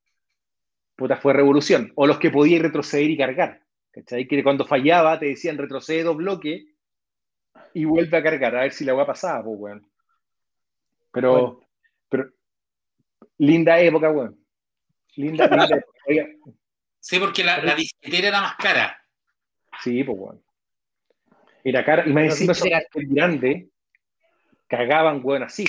puta, 0.96 1.16
fue 1.18 1.32
revolución. 1.32 1.92
O 1.94 2.08
los 2.08 2.18
que 2.18 2.32
podías 2.32 2.60
retroceder 2.60 3.08
y 3.08 3.16
cargar, 3.16 3.62
¿cachai? 3.92 4.26
Que 4.26 4.42
cuando 4.42 4.66
fallaba 4.66 5.16
te 5.16 5.26
decían 5.26 5.58
retrocede 5.58 6.02
dos 6.02 6.16
bloques 6.16 6.64
y 7.72 7.84
vuelve 7.84 8.16
a 8.16 8.22
cargar, 8.24 8.56
a 8.56 8.62
ver 8.62 8.72
si 8.72 8.84
la 8.84 8.94
va 8.94 9.04
a 9.04 9.06
pasar, 9.06 9.44
pues, 9.44 9.60
weón. 9.60 9.86
Pero, 11.12 11.32
Bueno. 11.32 11.60
pero, 12.08 12.30
linda 13.36 13.78
época, 13.78 14.10
weón. 14.10 14.47
Linda, 15.18 15.46
linda. 15.48 15.84
Oiga, 16.06 16.26
Sí, 17.00 17.18
porque 17.18 17.42
la, 17.44 17.62
la 17.62 17.74
disquetera 17.74 18.28
era 18.28 18.40
más 18.40 18.56
cara. 18.56 18.96
Sí, 19.82 20.04
pues, 20.04 20.18
weón. 20.18 20.42
Era 21.64 21.84
cara, 21.84 22.04
y 22.06 22.12
más 22.12 22.24
encima 22.24 22.52
dice- 22.52 22.68
esos 22.68 23.02
grande 23.10 23.68
cagaban, 24.66 25.20
weón, 25.22 25.42
así. 25.42 25.64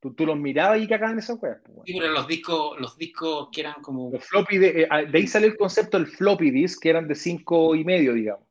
Tú, 0.00 0.14
tú 0.14 0.24
los 0.24 0.36
mirabas 0.38 0.80
y 0.80 0.86
cagaban 0.88 1.18
esas 1.18 1.36
weas. 1.42 1.58
pues, 1.64 1.74
weón. 1.76 1.86
Sí, 1.86 1.96
pero 1.98 2.12
los 2.12 2.26
discos, 2.28 2.80
los 2.80 2.96
discos 2.96 3.48
que 3.52 3.60
eran 3.60 3.74
como. 3.82 4.10
Los 4.12 4.24
floppy, 4.24 4.58
de, 4.58 4.82
eh, 4.82 5.06
de 5.10 5.18
ahí 5.18 5.26
sale 5.26 5.48
el 5.48 5.56
concepto 5.56 5.98
del 5.98 6.06
floppy 6.06 6.50
disk, 6.50 6.80
que 6.82 6.90
eran 6.90 7.08
de 7.08 7.14
cinco 7.14 7.74
y 7.74 7.84
medio, 7.84 8.14
digamos. 8.14 8.46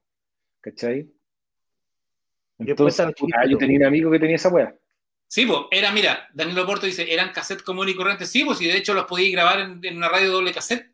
¿Cachai? 0.62 1.10
Entonces, 2.60 3.14
yo 3.50 3.58
tenía 3.58 3.78
un 3.78 3.86
amigo 3.86 4.12
que 4.12 4.20
tenía 4.20 4.36
esa 4.36 4.50
wea. 4.50 4.76
Sí, 5.28 5.46
pues, 5.46 5.60
era, 5.72 5.92
mira, 5.92 6.28
Danilo 6.34 6.66
Porto 6.66 6.86
dice, 6.86 7.12
eran 7.12 7.32
cassette 7.32 7.62
común 7.64 7.90
y 7.90 7.96
corriente. 7.96 8.26
Sí, 8.26 8.44
pues, 8.46 8.62
y 8.62 8.68
de 8.68 8.78
hecho 8.78 8.94
los 8.94 9.06
podíais 9.06 9.34
grabar 9.34 9.60
en, 9.60 9.80
en 9.84 9.98
una 9.98 10.10
radio 10.10 10.32
doble 10.32 10.54
cassette. 10.54 10.90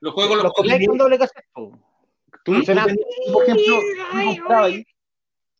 Los 0.00 0.12
juegos 0.14 0.36
los, 0.36 0.44
Los 0.44 0.52
podíais- 0.54 0.86
con 0.86 0.98
doble 0.98 1.18
cassette, 1.18 1.44
po. 1.52 1.78
Tú, 2.44 2.62
tenías- 2.62 2.86
tú, 2.88 3.32
por 3.32 3.42
ejemplo, 3.44 3.80
tú 4.10 4.26
comprabas 4.36 4.66
ahí- 4.66 4.86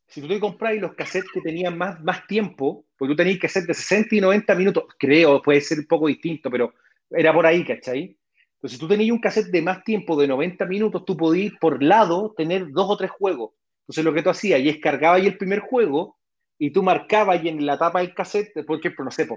si 0.09 0.20
tú 0.20 0.28
te 0.28 0.40
comprabas 0.40 0.81
los 0.81 0.94
cassettes 0.94 1.31
que 1.32 1.40
tenían 1.40 1.77
más, 1.77 2.01
más 2.03 2.27
tiempo, 2.27 2.85
porque 2.97 3.12
tú 3.12 3.16
tenías 3.16 3.39
cassettes 3.39 3.66
de 3.69 3.74
60 3.74 4.15
y 4.16 4.20
90 4.20 4.55
minutos, 4.55 4.85
creo, 4.98 5.43
puede 5.43 5.61
ser 5.61 5.78
un 5.81 5.86
poco 5.86 6.07
distinto, 6.07 6.51
pero 6.51 6.74
era 7.11 7.32
por 7.32 7.44
ahí, 7.47 7.65
¿cachai? 7.65 8.16
Entonces, 8.55 8.73
si 8.73 8.78
tú 8.78 8.89
tenías 8.89 9.11
un 9.12 9.20
cassette 9.20 9.48
de 9.51 9.62
más 9.62 9.82
tiempo, 9.85 10.16
de 10.16 10.27
90 10.28 10.65
minutos, 10.65 11.05
tú 11.05 11.16
podías 11.16 11.53
por 11.61 11.82
lado 11.82 12.32
tener 12.36 12.70
dos 12.70 12.86
o 12.89 12.97
tres 12.97 13.11
juegos. 13.11 13.53
Entonces, 13.82 14.05
lo 14.05 14.12
que 14.15 14.23
tú 14.23 14.31
hacías, 14.31 14.61
y 14.61 14.69
es 14.69 14.78
cargabas 14.78 15.20
ahí 15.20 15.27
el 15.27 15.39
primer 15.39 15.61
juego, 15.61 16.15
y 16.59 16.70
tú 16.70 16.83
marcabas 16.83 17.39
ahí 17.39 17.49
en 17.49 17.65
la 17.65 17.78
tapa 17.78 18.01
del 18.01 18.15
cassette, 18.15 18.65
por 18.65 18.78
ejemplo, 18.78 19.05
no 19.05 19.11
sé, 19.11 19.28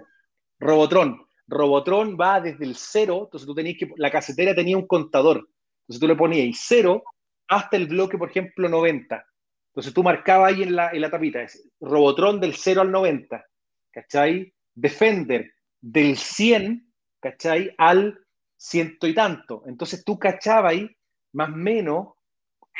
Robotron. 0.59 1.25
Robotron 1.47 2.15
va 2.19 2.39
desde 2.39 2.65
el 2.65 2.75
cero, 2.75 3.23
entonces 3.25 3.47
tú 3.47 3.55
tenías 3.55 3.77
que, 3.77 3.89
la 3.97 4.11
casetera 4.11 4.53
tenía 4.53 4.77
un 4.77 4.87
contador. 4.87 5.49
Entonces 5.81 5.99
tú 5.99 6.07
le 6.07 6.15
ponías 6.15 6.57
cero 6.61 7.03
hasta 7.47 7.75
el 7.77 7.87
bloque, 7.87 8.17
por 8.17 8.29
ejemplo, 8.29 8.69
90. 8.69 9.25
Entonces 9.71 9.93
tú 9.93 10.03
marcabas 10.03 10.53
ahí 10.53 10.63
en 10.63 10.75
la, 10.75 10.91
en 10.91 11.01
la 11.01 11.09
tapita, 11.09 11.41
es 11.41 11.67
Robotron 11.79 12.39
del 12.39 12.53
0 12.55 12.81
al 12.81 12.91
90, 12.91 13.43
¿cachai? 13.91 14.53
Defender 14.75 15.51
del 15.81 16.17
100, 16.17 16.93
¿cachai? 17.19 17.73
Al 17.77 18.19
ciento 18.57 19.07
y 19.07 19.13
tanto. 19.13 19.63
Entonces 19.65 20.03
tú 20.03 20.19
cachabas 20.19 20.73
ahí, 20.73 20.89
más 21.33 21.49
o 21.49 21.55
menos, 21.55 22.07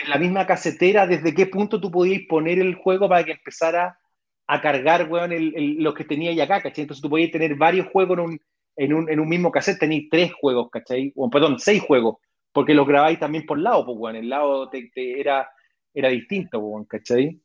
en 0.04 0.10
la 0.10 0.18
misma 0.18 0.46
casetera, 0.46 1.08
desde 1.08 1.34
qué 1.34 1.48
punto 1.48 1.80
tú 1.80 1.92
podías 1.92 2.22
poner 2.28 2.60
el 2.60 2.76
juego 2.76 3.10
para 3.10 3.24
que 3.24 3.32
empezara 3.32 3.98
a 4.52 4.62
cargar, 4.62 5.08
weón, 5.10 5.32
el, 5.32 5.54
el- 5.56 5.84
los 5.84 5.94
que 5.94 6.04
tenía 6.06 6.32
ahí 6.32 6.42
acá, 6.42 6.62
¿cachai? 6.62 6.84
Entonces 6.84 7.02
tú 7.02 7.10
podías 7.10 7.32
tener 7.32 7.56
varios 7.56 7.88
juegos 7.88 8.18
en 8.18 8.24
un, 8.26 8.42
en 8.78 8.94
un, 8.94 9.10
en 9.10 9.20
un 9.20 9.30
mismo 9.30 9.52
cassette, 9.52 9.80
tenéis 9.80 10.10
tres 10.10 10.32
juegos, 10.34 10.70
¿cachai? 10.72 11.14
O, 11.16 11.30
perdón, 11.30 11.60
seis 11.60 11.82
juegos, 11.84 12.18
porque 12.52 12.74
los 12.74 12.88
grabáis 12.88 13.20
también 13.20 13.46
por 13.46 13.60
lado, 13.60 13.86
pues, 13.86 13.98
weón, 14.00 14.16
el 14.16 14.30
lado 14.30 14.70
te- 14.70 14.90
te- 14.94 15.20
era, 15.20 15.48
era 15.94 16.10
distinto, 16.10 16.60
pues, 16.60 16.72
weón, 16.72 16.86
¿cachai? 16.86 17.40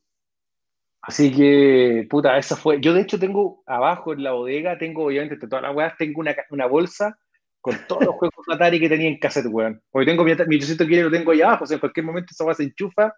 Así 1.01 1.31
que, 1.31 2.07
puta, 2.09 2.35
esa 2.37 2.55
fue. 2.55 2.81
Yo, 2.81 2.93
de 2.93 3.01
hecho, 3.01 3.19
tengo 3.19 3.61
abajo 3.67 4.13
en 4.13 4.23
la 4.23 4.31
bodega, 4.31 4.77
tengo, 4.77 5.05
obviamente, 5.05 5.37
todas 5.47 5.61
las 5.61 5.75
weas, 5.75 5.95
tengo 5.97 6.19
una, 6.19 6.35
una 6.49 6.65
bolsa 6.65 7.15
con 7.61 7.75
todos 7.87 8.05
los 8.05 8.15
juegos 8.15 8.43
de 8.47 8.55
Atari 8.55 8.79
que 8.79 8.89
tenía 8.89 9.07
en 9.09 9.19
cassette, 9.19 9.45
weón. 9.47 9.79
Porque 9.91 10.07
tengo 10.09 10.23
mi, 10.23 10.31
mi 10.47 10.55
800 10.55 10.87
quiere 10.87 11.03
lo 11.03 11.11
tengo 11.11 11.31
ahí 11.31 11.41
abajo, 11.41 11.65
o 11.65 11.67
sea, 11.67 11.75
en 11.75 11.79
cualquier 11.81 12.05
momento 12.07 12.29
esa 12.31 12.43
wea 12.45 12.55
se 12.55 12.63
enchufa, 12.63 13.13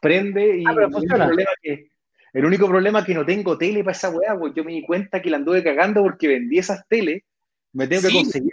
prende 0.00 0.58
y 0.58 0.64
Ah, 0.66 0.72
pero 0.74 0.86
el 0.86 0.92
funciona. 0.92 1.26
problema 1.26 1.50
que 1.62 1.90
el 2.32 2.44
único 2.44 2.66
problema 2.68 3.00
es 3.00 3.04
que 3.06 3.14
no 3.14 3.24
tengo 3.24 3.56
tele 3.58 3.82
para 3.84 3.96
esa 3.96 4.10
weá, 4.10 4.34
weón. 4.34 4.54
Yo 4.54 4.64
me 4.64 4.72
di 4.72 4.82
cuenta 4.82 5.20
que 5.22 5.30
la 5.30 5.36
anduve 5.38 5.62
cagando 5.62 6.02
porque 6.02 6.28
vendí 6.28 6.58
esas 6.58 6.86
teles. 6.88 7.22
Me 7.72 7.86
tengo 7.86 8.02
que 8.02 8.08
Sí. 8.08 8.14
conseguir 8.16 8.50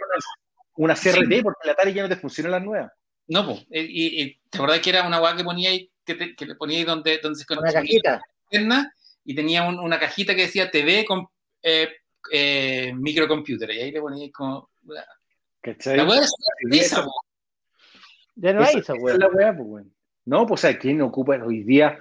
una, 0.76 0.92
una 0.92 0.94
CRT 0.96 1.36
Sí. 1.36 1.42
porque 1.42 1.66
la 1.66 1.72
Atari 1.72 1.92
ya 1.92 2.02
no 2.02 2.08
te 2.08 2.16
funcionan 2.16 2.52
las 2.52 2.62
nuevas. 2.64 2.92
No, 3.28 3.44
pues, 3.46 3.66
y, 3.70 4.22
y- 4.22 4.40
¿te 4.48 4.58
acordás 4.58 4.80
que 4.80 4.90
era 4.90 5.06
una 5.06 5.20
weá 5.20 5.34
que 5.36 5.42
ponía 5.44 5.70
ahí, 5.70 5.90
que, 6.04 6.14
te- 6.14 6.34
que 6.36 6.46
le 6.46 6.54
ponía 6.54 6.78
ahí 6.78 6.84
donde, 6.84 7.18
donde 7.18 7.38
se 7.38 7.44
Una 7.50 7.56
conectaba 7.60 7.82
cajita. 7.84 8.22
interna 8.50 8.94
y 9.24 9.34
tenía 9.34 9.64
un- 9.68 9.80
una 9.80 9.98
cajita 9.98 10.34
que 10.36 10.42
decía 10.42 10.70
TV 10.70 11.04
con 11.04 11.26
eh, 11.62 11.88
eh, 12.32 12.92
microcomputer 12.94 13.70
y 13.72 13.80
ahí 13.80 13.90
le 13.90 14.00
ponía 14.00 14.24
ahí 14.24 14.30
como... 14.30 14.70
¿Cachai? 15.60 15.96
La 15.96 16.04
weá 16.04 16.20
es 16.20 16.32
esa, 16.70 17.04
po. 17.04 17.12
Ya 18.36 18.52
no 18.52 18.62
hay 18.62 18.76
Esa- 18.78 18.94
weá. 18.94 19.14
es 19.14 19.18
la 19.18 19.28
weá, 19.28 19.56
pues, 19.56 19.66
weón. 19.68 19.92
No, 20.26 20.46
pues, 20.46 20.60
o 20.60 20.62
sea, 20.68 20.78
¿quién 20.78 21.00
ocupa 21.02 21.36
hoy 21.44 21.62
día? 21.64 21.98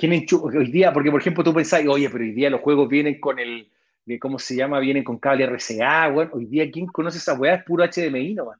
¿Quién 0.00 0.14
enchufa 0.14 0.46
hoy 0.56 0.70
día? 0.70 0.94
Porque, 0.94 1.10
por 1.10 1.20
ejemplo, 1.20 1.44
tú 1.44 1.52
pensás, 1.52 1.84
oye, 1.86 2.08
pero 2.08 2.24
hoy 2.24 2.32
día 2.32 2.48
los 2.48 2.62
juegos 2.62 2.88
vienen 2.88 3.20
con 3.20 3.38
el, 3.38 3.68
de 4.06 4.18
¿cómo 4.18 4.38
se 4.38 4.56
llama? 4.56 4.78
Vienen 4.78 5.04
con 5.04 5.18
cable 5.18 5.44
RCA, 5.44 6.08
weón. 6.08 6.30
Hoy 6.32 6.46
día, 6.46 6.70
¿quién 6.70 6.86
conoce 6.86 7.18
esa 7.18 7.34
weá? 7.34 7.56
Es 7.56 7.64
puro 7.64 7.84
HDMI, 7.84 8.32
no. 8.32 8.50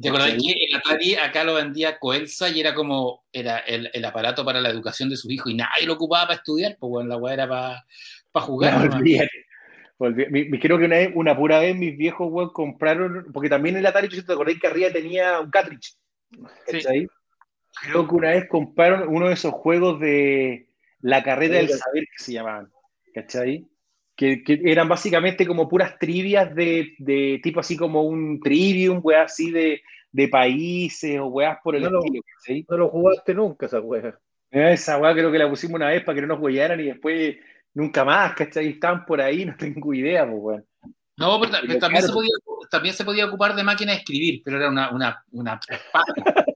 ¿Te 0.00 0.08
acordás 0.08 0.32
que 0.32 0.52
el 0.52 0.76
Atari 0.76 1.14
acá 1.16 1.44
lo 1.44 1.54
vendía 1.54 1.98
Coelsa 1.98 2.48
y 2.48 2.60
era 2.60 2.74
como 2.74 3.24
era 3.30 3.58
el, 3.58 3.90
el 3.92 4.04
aparato 4.06 4.46
para 4.46 4.62
la 4.62 4.70
educación 4.70 5.10
de 5.10 5.16
sus 5.16 5.30
hijos 5.30 5.52
y 5.52 5.56
nadie 5.56 5.84
lo 5.86 5.92
ocupaba 5.92 6.26
para 6.28 6.38
estudiar? 6.38 6.76
Pues 6.80 6.88
bueno, 6.88 7.10
la 7.10 7.16
weá 7.18 7.34
era 7.34 7.46
para 8.32 8.46
jugar. 8.46 8.90
No. 8.90 8.96
Olví- 9.98 10.28
mi- 10.30 10.44
mi- 10.46 10.58
creo 10.58 10.78
que 10.78 10.84
una, 10.84 10.96
vez, 10.96 11.10
una 11.14 11.36
pura 11.36 11.58
vez 11.60 11.76
mis 11.76 11.96
viejos, 11.96 12.28
weón, 12.30 12.50
compraron, 12.54 13.26
porque 13.32 13.48
también 13.50 13.76
el 13.76 13.84
Atari, 13.86 14.08
¿te 14.08 14.32
acordás 14.32 14.56
que 14.60 14.66
arriba 14.66 14.90
tenía 14.90 15.38
un 15.40 15.50
cartridge? 15.50 15.96
Sí. 16.68 17.06
Creo 17.82 18.08
que 18.08 18.14
una 18.14 18.30
vez 18.30 18.48
compraron 18.48 19.08
uno 19.08 19.28
de 19.28 19.34
esos 19.34 19.52
juegos 19.52 20.00
de 20.00 20.68
la 21.00 21.22
carrera 21.22 21.56
del 21.56 21.68
saber 21.70 22.04
que 22.04 22.22
se 22.24 22.32
llamaban, 22.32 22.68
¿cachai? 23.14 23.66
Que, 24.16 24.42
que 24.42 24.60
eran 24.64 24.88
básicamente 24.88 25.46
como 25.46 25.68
puras 25.68 25.98
trivias 25.98 26.54
de, 26.54 26.94
de 26.98 27.38
tipo 27.42 27.60
así 27.60 27.76
como 27.76 28.02
un 28.02 28.40
trivium, 28.40 29.00
weá 29.02 29.24
así 29.24 29.50
de, 29.50 29.82
de 30.10 30.28
países 30.28 31.18
o 31.20 31.26
weás 31.26 31.58
por 31.62 31.76
el 31.76 31.82
No 31.82 31.90
lo- 31.90 31.98
estilo, 32.04 32.22
¿cachai? 32.38 32.66
No 32.68 32.76
lo 32.78 32.88
jugaste 32.88 33.34
nunca 33.34 33.66
esa 33.66 33.80
weá. 33.80 34.18
Esa 34.50 34.96
weá 34.98 35.12
creo 35.12 35.30
que 35.30 35.38
la 35.38 35.50
pusimos 35.50 35.74
una 35.74 35.88
vez 35.88 36.02
para 36.02 36.14
que 36.16 36.22
no 36.22 36.28
nos 36.28 36.40
huellaran 36.40 36.80
y 36.80 36.84
después 36.84 37.36
nunca 37.74 38.04
más, 38.06 38.32
¿cachai? 38.34 38.68
Estaban 38.68 39.04
por 39.04 39.20
ahí, 39.20 39.44
no 39.46 39.54
tengo 39.56 39.92
idea, 39.92 40.24
pues, 40.24 40.38
weón. 40.40 40.64
No, 41.18 41.38
pero, 41.40 41.52
ta- 41.52 41.60
Pero 41.60 41.78
también, 41.78 42.02
claro. 42.02 42.06
se 42.06 42.12
podía, 42.12 42.30
también 42.70 42.94
se 42.94 43.04
podía 43.04 43.26
ocupar 43.26 43.54
de 43.54 43.62
máquina 43.64 43.92
de 43.92 43.98
escribir, 43.98 44.40
pero 44.44 44.56
era 44.58 44.68
una, 44.70 44.90
una, 44.92 45.24
una 45.32 45.60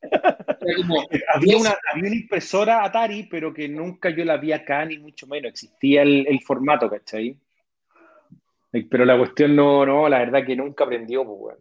como, 0.77 1.07
Había 1.35 1.57
una, 1.59 1.71
había 1.93 2.09
una 2.09 2.17
impresora 2.17 2.85
Atari, 2.85 3.25
pero 3.25 3.53
que 3.53 3.69
nunca 3.69 4.11
yo 4.11 4.25
la 4.25 4.37
vi 4.37 4.53
acá, 4.53 4.85
ni 4.85 4.99
mucho 4.99 5.27
menos. 5.27 5.51
Existía 5.51 6.03
el, 6.03 6.27
el 6.29 6.41
formato, 6.43 6.89
¿cachai? 6.91 7.37
Eh, 8.73 8.87
Pero 8.91 9.05
la 9.05 9.19
cuestión 9.19 9.55
no, 9.57 9.85
no, 9.85 10.09
la 10.09 10.19
verdad 10.21 10.45
que 10.45 10.57
nunca 10.57 10.85
aprendió, 10.85 11.25
pues, 11.25 11.39
weón. 11.41 11.59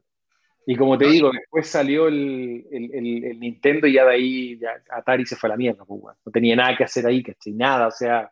Y 0.68 0.76
como 0.78 0.98
te 0.98 1.08
digo, 1.08 1.32
después 1.32 1.68
salió 1.68 2.08
el, 2.08 2.66
el- 2.72 2.94
el- 3.26 3.40
Nintendo 3.40 3.88
y 3.88 3.94
ya 3.94 4.06
de 4.06 4.14
ahí 4.16 4.60
ya 4.60 4.72
Atari 4.92 5.26
se 5.26 5.36
fue 5.36 5.50
a 5.50 5.52
la 5.52 5.58
mierda, 5.58 5.86
pues, 5.86 6.02
weón. 6.04 6.18
No 6.26 6.32
tenía 6.32 6.56
nada 6.56 6.78
que 6.78 6.84
hacer 6.86 7.06
ahí, 7.08 7.24
¿cachai? 7.24 7.54
Nada, 7.54 7.88
o 7.88 7.92
sea, 7.92 8.30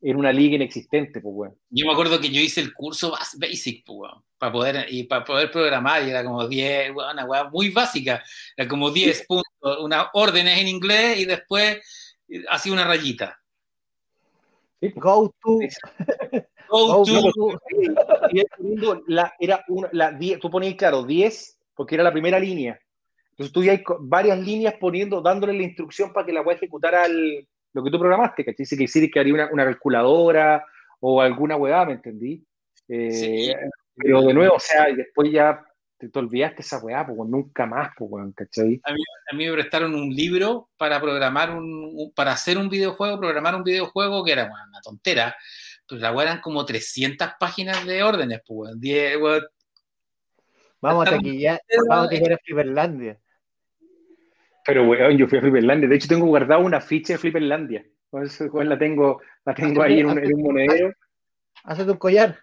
era 0.00 0.16
una 0.18 0.32
liga 0.32 0.56
inexistente, 0.56 1.20
pues, 1.20 1.34
weón. 1.34 1.56
yo 1.70 1.86
me 1.86 1.92
acuerdo 1.92 2.20
que 2.20 2.30
yo 2.30 2.40
hice 2.40 2.60
el 2.60 2.72
curso 2.72 3.12
bas- 3.12 3.36
basic, 3.38 3.84
pues, 3.84 3.98
weón, 3.98 4.22
para 4.38 4.52
poder, 4.52 4.86
y 4.88 5.04
para 5.04 5.24
poder 5.24 5.50
programar, 5.50 6.06
y 6.06 6.10
era 6.10 6.24
como 6.24 6.46
10, 6.46 6.94
weón, 6.94 7.12
una 7.12 7.24
weá 7.24 7.44
muy 7.50 7.70
básica, 7.70 8.22
era 8.56 8.68
como 8.68 8.90
10 8.90 9.26
puntos, 9.26 9.78
unas 9.80 10.06
órdenes 10.12 10.58
en 10.60 10.68
inglés 10.68 11.18
y 11.18 11.24
después 11.24 11.78
hacía 12.48 12.72
una 12.72 12.84
rayita. 12.86 13.38
Sí, 14.80 14.90
pues. 14.90 15.02
Go 15.04 15.34
to. 15.42 15.58
Go 16.68 16.86
Go 16.98 17.04
to, 17.04 17.32
to. 17.32 17.58
Y 18.30 18.40
el 18.40 18.46
segundo, 18.56 19.02
la, 19.08 19.32
era 19.40 19.64
una, 19.68 19.88
la, 19.92 20.12
die- 20.12 20.36
tú 20.38 20.50
ponías, 20.50 20.74
claro, 20.74 21.02
10, 21.02 21.58
porque 21.74 21.94
era 21.96 22.04
la 22.04 22.12
primera 22.12 22.38
línea. 22.38 22.78
Entonces 23.30 23.52
tú 23.52 23.64
ya 23.64 23.72
hay 23.72 23.82
varias 24.00 24.38
líneas 24.38 24.74
poniendo, 24.78 25.20
dándole 25.20 25.54
la 25.54 25.62
instrucción 25.64 26.12
para 26.12 26.26
que 26.26 26.32
la 26.32 26.42
weá 26.42 26.56
ejecutara 26.56 27.06
el- 27.06 27.46
lo 27.72 27.84
que 27.84 27.90
tú 27.90 27.98
programaste, 27.98 28.44
¿cachai? 28.44 28.66
Si 28.66 28.76
que 28.76 28.84
decir 28.84 29.10
que 29.10 29.20
haría 29.20 29.34
una, 29.34 29.48
una 29.52 29.64
calculadora 29.64 30.64
o 31.00 31.20
alguna 31.20 31.56
weá, 31.56 31.84
¿me 31.84 31.92
entendí? 31.94 32.44
Eh, 32.88 33.12
Sí. 33.12 33.52
Pero 34.00 34.22
de 34.22 34.32
nuevo, 34.32 34.54
o 34.54 34.60
sea, 34.60 34.88
y 34.90 34.94
después 34.94 35.30
ya 35.32 35.64
te, 35.98 36.08
te 36.08 36.18
olvidaste 36.20 36.62
esa 36.62 36.78
weá, 36.78 37.04
pues 37.04 37.18
nunca 37.28 37.66
más, 37.66 37.90
pues 37.98 38.08
weón, 38.10 38.32
¿cachai? 38.32 38.80
a 38.84 39.34
mí 39.34 39.44
me 39.46 39.52
prestaron 39.52 39.92
un 39.96 40.10
libro 40.10 40.70
para 40.76 41.00
programar 41.00 41.50
un, 41.50 41.64
un- 41.94 42.12
para 42.14 42.30
hacer 42.32 42.56
un 42.58 42.68
videojuego, 42.68 43.18
programar 43.18 43.56
un 43.56 43.64
videojuego 43.64 44.24
que 44.24 44.32
era 44.32 44.44
bueno, 44.44 44.64
una 44.68 44.80
tontera, 44.80 45.36
pero 45.88 46.00
la 46.00 46.12
weá 46.12 46.28
eran 46.28 46.40
como 46.40 46.64
300 46.64 47.30
páginas 47.40 47.84
de 47.84 48.02
órdenes, 48.04 48.40
pues, 48.46 48.68
weón, 48.70 48.80
10, 48.80 49.16
weón. 49.16 49.42
Vamos 50.80 51.08
a 51.08 51.10
taquillar. 51.10 51.60
Vamos 51.88 52.06
a 52.06 52.08
taquillar 52.08 52.32
a 52.34 52.38
Flipperlandia. 52.38 53.18
Pero 54.68 54.86
weón, 54.86 55.16
yo 55.16 55.26
fui 55.26 55.38
a 55.38 55.40
Flipperlandia, 55.40 55.88
de 55.88 55.96
hecho 55.96 56.08
tengo 56.08 56.26
guardado 56.26 56.60
una 56.60 56.78
ficha 56.82 57.14
de 57.14 57.18
Flipperlandia. 57.18 57.86
Entonces, 58.12 58.50
weón, 58.52 58.68
la 58.68 58.78
tengo, 58.78 59.22
la 59.46 59.54
tengo 59.54 59.80
ahí 59.80 60.00
en 60.00 60.10
un, 60.10 60.18
en 60.18 60.34
un 60.34 60.42
monedero. 60.42 60.92
Hacete 61.64 61.90
un 61.90 61.96
collar. 61.96 62.38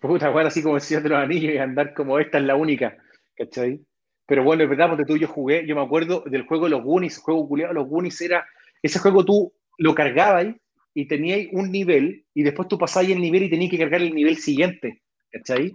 Puta, 0.00 0.32
weón, 0.32 0.48
así 0.48 0.64
como 0.64 0.80
de 0.80 1.08
los 1.08 1.18
Anillos 1.18 1.54
y 1.54 1.58
andar 1.58 1.94
como 1.94 2.18
esta 2.18 2.38
es 2.38 2.44
la 2.44 2.56
única, 2.56 2.96
¿cachai? 3.36 3.82
Pero 4.26 4.42
bueno, 4.42 4.64
es 4.64 4.68
verdad, 4.68 4.88
porque 4.88 5.04
tú 5.04 5.16
yo 5.16 5.28
jugué, 5.28 5.64
yo 5.64 5.76
me 5.76 5.82
acuerdo 5.82 6.24
del 6.26 6.42
juego 6.42 6.64
de 6.64 6.70
los 6.70 6.82
Goonies, 6.82 7.18
el 7.18 7.22
juego 7.22 7.46
culiado 7.46 7.72
los 7.72 7.86
Goonies 7.86 8.20
era, 8.20 8.44
ese 8.82 8.98
juego 8.98 9.24
tú 9.24 9.52
lo 9.78 9.94
cargabas 9.94 10.56
y 10.92 11.06
tenías 11.06 11.46
un 11.52 11.70
nivel 11.70 12.24
y 12.34 12.42
después 12.42 12.66
tú 12.66 12.78
pasabas 12.78 13.10
el 13.10 13.20
nivel 13.20 13.44
y 13.44 13.50
tenías 13.50 13.70
que 13.70 13.78
cargar 13.78 14.02
el 14.02 14.12
nivel 14.12 14.38
siguiente, 14.38 15.02
¿cachai? 15.30 15.72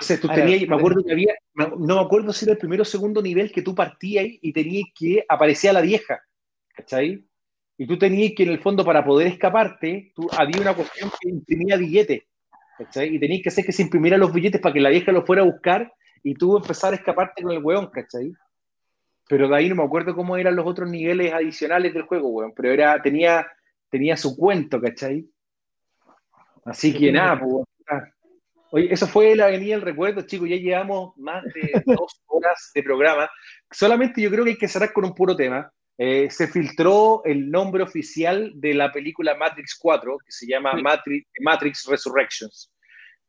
Entonces 0.00 0.20
tú 0.20 0.28
Ahora, 0.28 0.44
tenías, 0.44 0.68
me 0.68 0.76
acuerdo 0.76 1.02
que 1.02 1.12
había, 1.12 1.34
no 1.54 1.96
me 1.96 2.00
acuerdo 2.00 2.32
si 2.32 2.44
era 2.44 2.52
el 2.52 2.58
primero 2.58 2.82
o 2.82 2.86
segundo 2.86 3.20
nivel 3.20 3.50
que 3.50 3.62
tú 3.62 3.74
partías 3.74 4.26
y 4.28 4.52
tenías 4.52 4.88
que 4.94 5.24
aparecía 5.28 5.72
la 5.72 5.80
vieja, 5.80 6.22
¿cachai? 6.72 7.26
Y 7.76 7.86
tú 7.86 7.98
tenías 7.98 8.32
que, 8.36 8.44
en 8.44 8.50
el 8.50 8.60
fondo, 8.60 8.84
para 8.84 9.04
poder 9.04 9.26
escaparte, 9.26 10.12
tú, 10.14 10.28
había 10.36 10.60
una 10.60 10.74
cuestión 10.74 11.10
que 11.20 11.28
imprimía 11.28 11.76
billetes. 11.76 12.22
¿cachai? 12.78 13.16
Y 13.16 13.18
tenías 13.18 13.42
que 13.42 13.48
hacer 13.48 13.64
que 13.64 13.72
se 13.72 13.82
imprimieran 13.82 14.20
los 14.20 14.32
billetes 14.32 14.60
para 14.60 14.72
que 14.72 14.80
la 14.80 14.90
vieja 14.90 15.10
lo 15.10 15.26
fuera 15.26 15.42
a 15.42 15.46
buscar 15.46 15.92
y 16.22 16.34
tú 16.34 16.56
empezar 16.56 16.92
a 16.92 16.96
escaparte 16.96 17.42
con 17.42 17.52
el 17.52 17.62
weón, 17.62 17.90
¿cachai? 17.90 18.32
Pero 19.28 19.48
de 19.48 19.56
ahí 19.56 19.68
no 19.68 19.74
me 19.74 19.84
acuerdo 19.84 20.14
cómo 20.14 20.36
eran 20.36 20.54
los 20.54 20.66
otros 20.66 20.88
niveles 20.88 21.32
adicionales 21.32 21.92
del 21.92 22.04
juego, 22.04 22.28
weón. 22.28 22.52
Pero 22.54 22.72
era, 22.72 23.02
tenía, 23.02 23.46
tenía 23.90 24.16
su 24.16 24.36
cuento, 24.36 24.80
¿cachai? 24.80 25.28
Así 26.64 26.94
que 26.94 27.10
nada, 27.10 27.40
pues, 27.40 27.64
Oye, 28.70 28.92
eso 28.92 29.06
fue 29.06 29.34
la 29.34 29.46
Avenida 29.46 29.74
del 29.74 29.82
Recuerdo, 29.82 30.22
chicos. 30.22 30.48
Ya 30.48 30.56
llevamos 30.56 31.16
más 31.16 31.44
de 31.44 31.82
dos 31.86 32.22
horas 32.26 32.70
de 32.74 32.82
programa. 32.82 33.28
Solamente 33.70 34.20
yo 34.20 34.30
creo 34.30 34.44
que 34.44 34.50
hay 34.50 34.58
que 34.58 34.68
cerrar 34.68 34.92
con 34.92 35.04
un 35.04 35.14
puro 35.14 35.36
tema. 35.36 35.70
Eh, 35.96 36.30
se 36.30 36.46
filtró 36.46 37.22
el 37.24 37.50
nombre 37.50 37.82
oficial 37.82 38.52
de 38.54 38.72
la 38.74 38.92
película 38.92 39.34
Matrix 39.36 39.76
4, 39.80 40.18
que 40.18 40.30
se 40.30 40.46
llama 40.46 40.74
Matrix, 40.74 41.26
Matrix 41.40 41.86
Resurrections. 41.88 42.72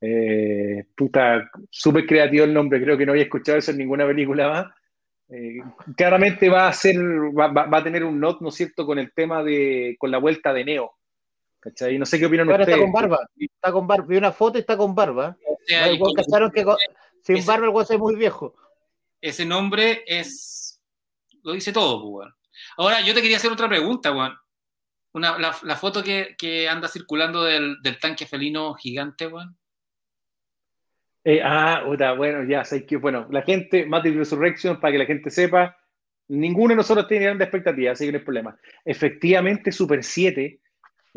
Eh, 0.01 0.85
puta, 0.95 1.49
súper 1.69 2.05
creativo 2.05 2.45
el 2.45 2.53
nombre, 2.53 2.81
creo 2.81 2.97
que 2.97 3.05
no 3.05 3.11
había 3.11 3.23
escuchado 3.23 3.57
eso 3.57 3.71
en 3.71 3.79
ninguna 3.79 4.05
película 4.05 4.49
más. 4.49 4.67
Eh, 5.29 5.59
claramente 5.97 6.47
va 6.49 6.67
a 6.67 6.73
ser, 6.73 6.95
va, 6.97 7.47
va, 7.47 7.77
a 7.77 7.83
tener 7.83 8.03
un 8.03 8.19
not, 8.19 8.39
¿no 8.41 8.49
es 8.49 8.55
cierto?, 8.55 8.85
con 8.85 8.99
el 8.99 9.11
tema 9.13 9.43
de, 9.43 9.95
con 9.99 10.11
la 10.11 10.19
vuelta 10.19 10.53
de 10.53 10.65
Neo. 10.65 10.98
¿Cachai? 11.59 11.97
No 11.97 12.05
sé 12.05 12.17
qué 12.19 12.25
opinan 12.27 12.49
Ahora 12.49 12.63
ustedes. 12.63 12.77
está 12.79 12.85
con 12.85 12.93
barba, 12.93 13.29
está 13.37 13.71
con 13.71 13.87
barba, 13.87 14.05
vi 14.07 14.17
una 14.17 14.31
foto 14.31 14.57
y 14.57 14.61
está 14.61 14.77
con 14.77 14.95
barba. 14.95 15.37
O 15.45 15.57
sea, 15.65 15.87
No, 15.87 15.93
igual 15.93 16.11
y- 16.11 16.15
cacharon 16.15 16.51
que 16.51 16.63
con- 16.63 16.77
sin 17.23 17.37
ese- 17.37 17.47
barba 17.47 17.65
el 17.65 17.71
guaso 17.71 17.93
es 17.93 17.99
muy 17.99 18.15
viejo. 18.15 18.55
ese 19.21 19.45
nombre 19.45 20.03
es. 20.07 20.79
Lo 21.43 21.51
dice 21.53 21.73
todo, 21.73 22.01
pues, 22.01 22.11
weón. 22.13 22.35
Ahora, 22.77 23.01
yo 23.01 23.13
te 23.13 23.21
quería 23.21 23.37
hacer 23.37 23.51
otra 23.51 23.67
pregunta, 23.67 24.11
weón. 24.13 24.33
Una, 25.11 25.37
la, 25.37 25.55
la 25.63 25.75
foto 25.75 26.01
que, 26.03 26.35
que 26.37 26.69
anda 26.69 26.87
circulando 26.87 27.43
del, 27.43 27.81
del 27.81 27.99
tanque 27.99 28.25
felino 28.25 28.73
gigante, 28.75 29.27
weón. 29.27 29.57
Eh, 31.25 31.41
ah, 31.43 31.81
puta, 31.85 32.13
bueno, 32.13 32.43
ya, 32.49 32.63
sé 32.63 32.85
que, 32.85 32.95
bueno, 32.95 33.27
la 33.29 33.41
gente, 33.41 33.85
Matrix 33.85 34.15
Resurrection, 34.15 34.79
para 34.79 34.93
que 34.93 34.97
la 34.99 35.05
gente 35.05 35.29
sepa, 35.29 35.75
ninguno 36.29 36.69
de 36.69 36.75
nosotros 36.77 37.07
tiene 37.07 37.25
grandes 37.25 37.47
expectativas, 37.47 37.93
así 37.93 38.05
que 38.05 38.13
no 38.13 38.17
hay 38.19 38.23
problema. 38.23 38.57
Efectivamente, 38.85 39.71
Super 39.71 40.03
7 40.03 40.61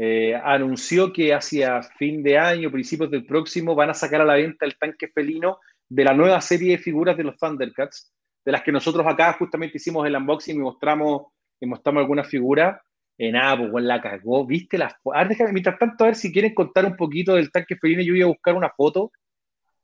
eh, 0.05 0.35
anunció 0.35 1.13
que 1.13 1.33
hacia 1.33 1.81
fin 1.99 2.23
de 2.23 2.37
año, 2.37 2.71
principios 2.73 3.11
del 3.11 3.25
próximo, 3.25 3.75
van 3.77 3.91
a 3.91 3.95
sacar 3.95 4.21
a 4.21 4.25
la 4.25 4.35
venta 4.35 4.67
el 4.67 4.77
tanque 4.77 5.07
felino 5.15 5.59
de 5.89 6.05
la 6.05 6.13
nueva 6.13 6.41
serie 6.41 6.73
de 6.73 6.79
figuras 6.79 7.17
de 7.17 7.23
los 7.25 7.37
Thundercats, 7.37 8.13
de 8.45 8.53
las 8.53 8.63
que 8.63 8.73
nosotros 8.73 9.07
acá 9.07 9.33
justamente 9.35 9.77
hicimos 9.77 10.05
el 10.07 10.17
unboxing 10.17 10.57
y 10.57 10.61
mostramos, 10.61 11.27
y 11.61 11.67
mostramos 11.67 12.01
algunas 12.01 12.27
figuras. 12.27 12.81
Eh, 13.19 13.31
nada, 13.31 13.59
pues 13.59 13.71
bueno, 13.71 13.87
la 13.87 14.01
cagó, 14.01 14.45
¿viste? 14.47 14.77
Las 14.79 14.95
fo- 15.05 15.15
a 15.15 15.19
ver, 15.19 15.29
déjame, 15.29 15.53
mientras 15.53 15.79
tanto, 15.79 16.03
a 16.03 16.09
ver 16.09 16.17
si 16.17 16.33
quieren 16.33 16.55
contar 16.55 16.85
un 16.87 16.97
poquito 16.97 17.35
del 17.37 17.53
tanque 17.53 17.77
felino, 17.77 18.03
yo 18.03 18.15
voy 18.15 18.23
a 18.23 18.27
buscar 18.35 18.55
una 18.57 18.71
foto 18.71 19.13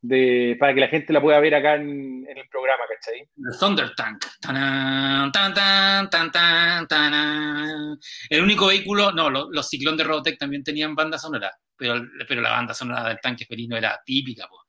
de, 0.00 0.56
para 0.60 0.74
que 0.74 0.80
la 0.80 0.88
gente 0.88 1.12
la 1.12 1.20
pueda 1.20 1.40
ver 1.40 1.54
acá 1.54 1.74
en, 1.74 2.24
en 2.28 2.38
el 2.38 2.48
programa, 2.48 2.84
¿cachai? 2.88 3.20
El 3.20 3.58
Thunder 3.58 3.94
Tank. 3.96 4.24
Tanan, 4.40 5.32
tan, 5.32 5.52
tan, 5.54 6.08
tan, 6.10 6.30
tan, 6.30 6.86
tanan. 6.86 7.98
El 8.30 8.42
único 8.42 8.66
vehículo, 8.68 9.12
no, 9.12 9.28
los, 9.30 9.48
los 9.50 9.68
Ciclón 9.68 9.96
de 9.96 10.04
Robotech 10.04 10.38
también 10.38 10.62
tenían 10.62 10.94
banda 10.94 11.18
sonora, 11.18 11.50
pero, 11.76 12.00
pero 12.28 12.40
la 12.40 12.50
banda 12.50 12.74
sonora 12.74 13.08
del 13.08 13.18
tanque 13.20 13.44
felino 13.44 13.76
era 13.76 14.00
típica, 14.04 14.46
po. 14.48 14.64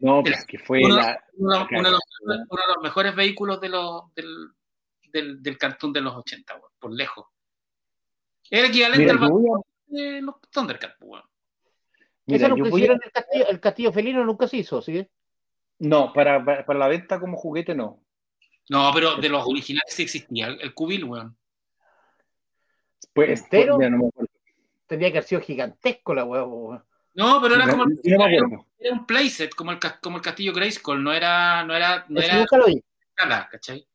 No, 0.00 0.22
pues 0.22 0.44
que 0.46 0.58
fue 0.60 0.84
uno- 0.84 0.94
la... 0.96 1.20
Uno, 1.38 1.50
la 1.50 1.66
uno 1.70 1.82
de 1.88 1.90
los, 1.90 2.00
cagada. 2.20 2.46
uno 2.50 2.62
de 2.62 2.74
los 2.74 2.82
mejores 2.84 3.16
vehículos 3.16 3.60
de 3.60 3.68
los, 3.68 4.14
del, 4.14 4.32
del, 5.12 5.42
del 5.42 5.58
cartoon 5.58 5.92
de 5.92 6.00
los 6.00 6.14
80, 6.14 6.54
weón, 6.54 6.70
por 6.78 6.92
lejos. 6.92 7.26
Era 8.48 8.68
equivalente 8.68 9.12
Mira, 9.12 9.26
al 9.26 9.30
yo 9.32 9.62
de 9.88 10.22
los 10.22 10.36
Thundercats, 10.52 10.96
weón. 11.00 11.22
Mira, 12.28 12.46
a- 12.46 12.68
hicieron 12.68 13.00
el 13.04 13.12
castillo, 13.12 13.48
el 13.48 13.60
castillo 13.60 13.92
felino 13.92 14.24
nunca 14.24 14.46
se 14.46 14.58
hizo, 14.58 14.80
¿sí? 14.82 15.06
No, 15.78 16.12
para, 16.12 16.44
para, 16.44 16.66
para 16.66 16.78
la 16.78 16.88
venta 16.88 17.20
como 17.20 17.36
juguete 17.36 17.74
no. 17.74 18.02
No, 18.68 18.90
pero 18.92 19.16
de 19.16 19.28
los 19.28 19.46
originales 19.46 19.94
sí 19.94 20.02
existía, 20.02 20.48
el, 20.48 20.60
el 20.60 20.74
Cubil, 20.74 21.04
weón. 21.04 21.36
Pues, 23.14 23.40
¿Entero? 23.40 23.76
pues, 23.76 23.78
mira, 23.78 23.90
no 23.90 23.98
me 23.98 24.08
acuerdo. 24.08 24.30
Tendría 24.86 25.10
que 25.10 25.18
haber 25.18 25.28
sido 25.28 25.40
gigantesco 25.40 26.14
la 26.14 26.24
huevo. 26.24 26.82
No, 27.14 27.40
pero 27.42 27.56
era 27.56 27.66
No, 27.66 27.72
como 27.72 27.84
el, 27.84 28.00
era, 28.04 28.92
un 28.92 29.06
playset, 29.06 29.54
como 29.54 29.72
el, 29.72 29.78
como 30.00 30.16
el 30.18 30.22
castillo 30.22 30.52
Grayskull, 30.52 31.02
no 31.02 31.12
era, 31.12 31.64
no 31.64 31.74
era, 31.74 32.06
no 32.08 32.20
era 32.20 32.38
nunca 32.38 32.56
lo 32.56 32.66
vi. 32.66 32.82
¿cachai? 33.16 33.86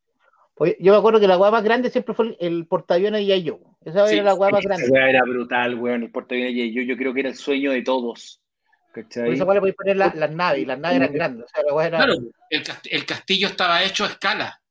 Oye, 0.64 0.78
Yo 0.80 0.94
me 0.94 0.98
acuerdo 0.98 1.20
que 1.20 1.28
la 1.28 1.38
hueá 1.38 1.52
más 1.52 1.64
grande 1.64 1.90
siempre 1.90 2.14
fue 2.14 2.28
el, 2.28 2.38
el 2.40 2.66
portaaviones 2.68 3.22
y 3.22 3.44
yo. 3.44 3.60
Esa 3.84 4.08
Sí, 4.08 4.16
era 4.16 4.24
la 4.24 4.34
hueá 4.36 4.50
más 4.52 4.62
Esa 4.62 4.70
grande. 4.70 4.90
weá 4.92 5.10
era 5.10 5.22
brutal, 5.24 5.76
weón. 5.76 6.04
El 6.04 6.12
portaaviones 6.12 6.54
y 6.56 6.74
yo, 6.74 6.82
yo 6.84 6.96
creo 6.96 7.14
que 7.14 7.20
era 7.20 7.30
el 7.30 7.36
sueño 7.36 7.72
de 7.72 7.82
todos. 7.82 8.42
¿Cachai? 8.94 9.38
Por 9.38 9.46
hueá 9.48 9.54
le 9.56 9.60
podéis 9.60 9.76
poner 9.76 9.98
la- 9.98 10.14
las 10.16 10.32
naves, 10.32 10.62
y 10.62 10.66
las 10.66 10.80
naves 10.80 10.98
eran 10.98 11.14
grandes. 11.14 11.46
O 11.46 11.48
sea, 11.50 11.64
la 11.64 11.74
hueá 11.74 11.88
era. 11.88 11.98
Claro, 11.98 12.14
el, 12.50 12.64
cast- 12.64 12.88
el 12.90 13.06
castillo 13.06 13.48
estaba 13.48 13.84
hecho 13.84 14.06
a 14.06 14.08
escala. 14.08 14.62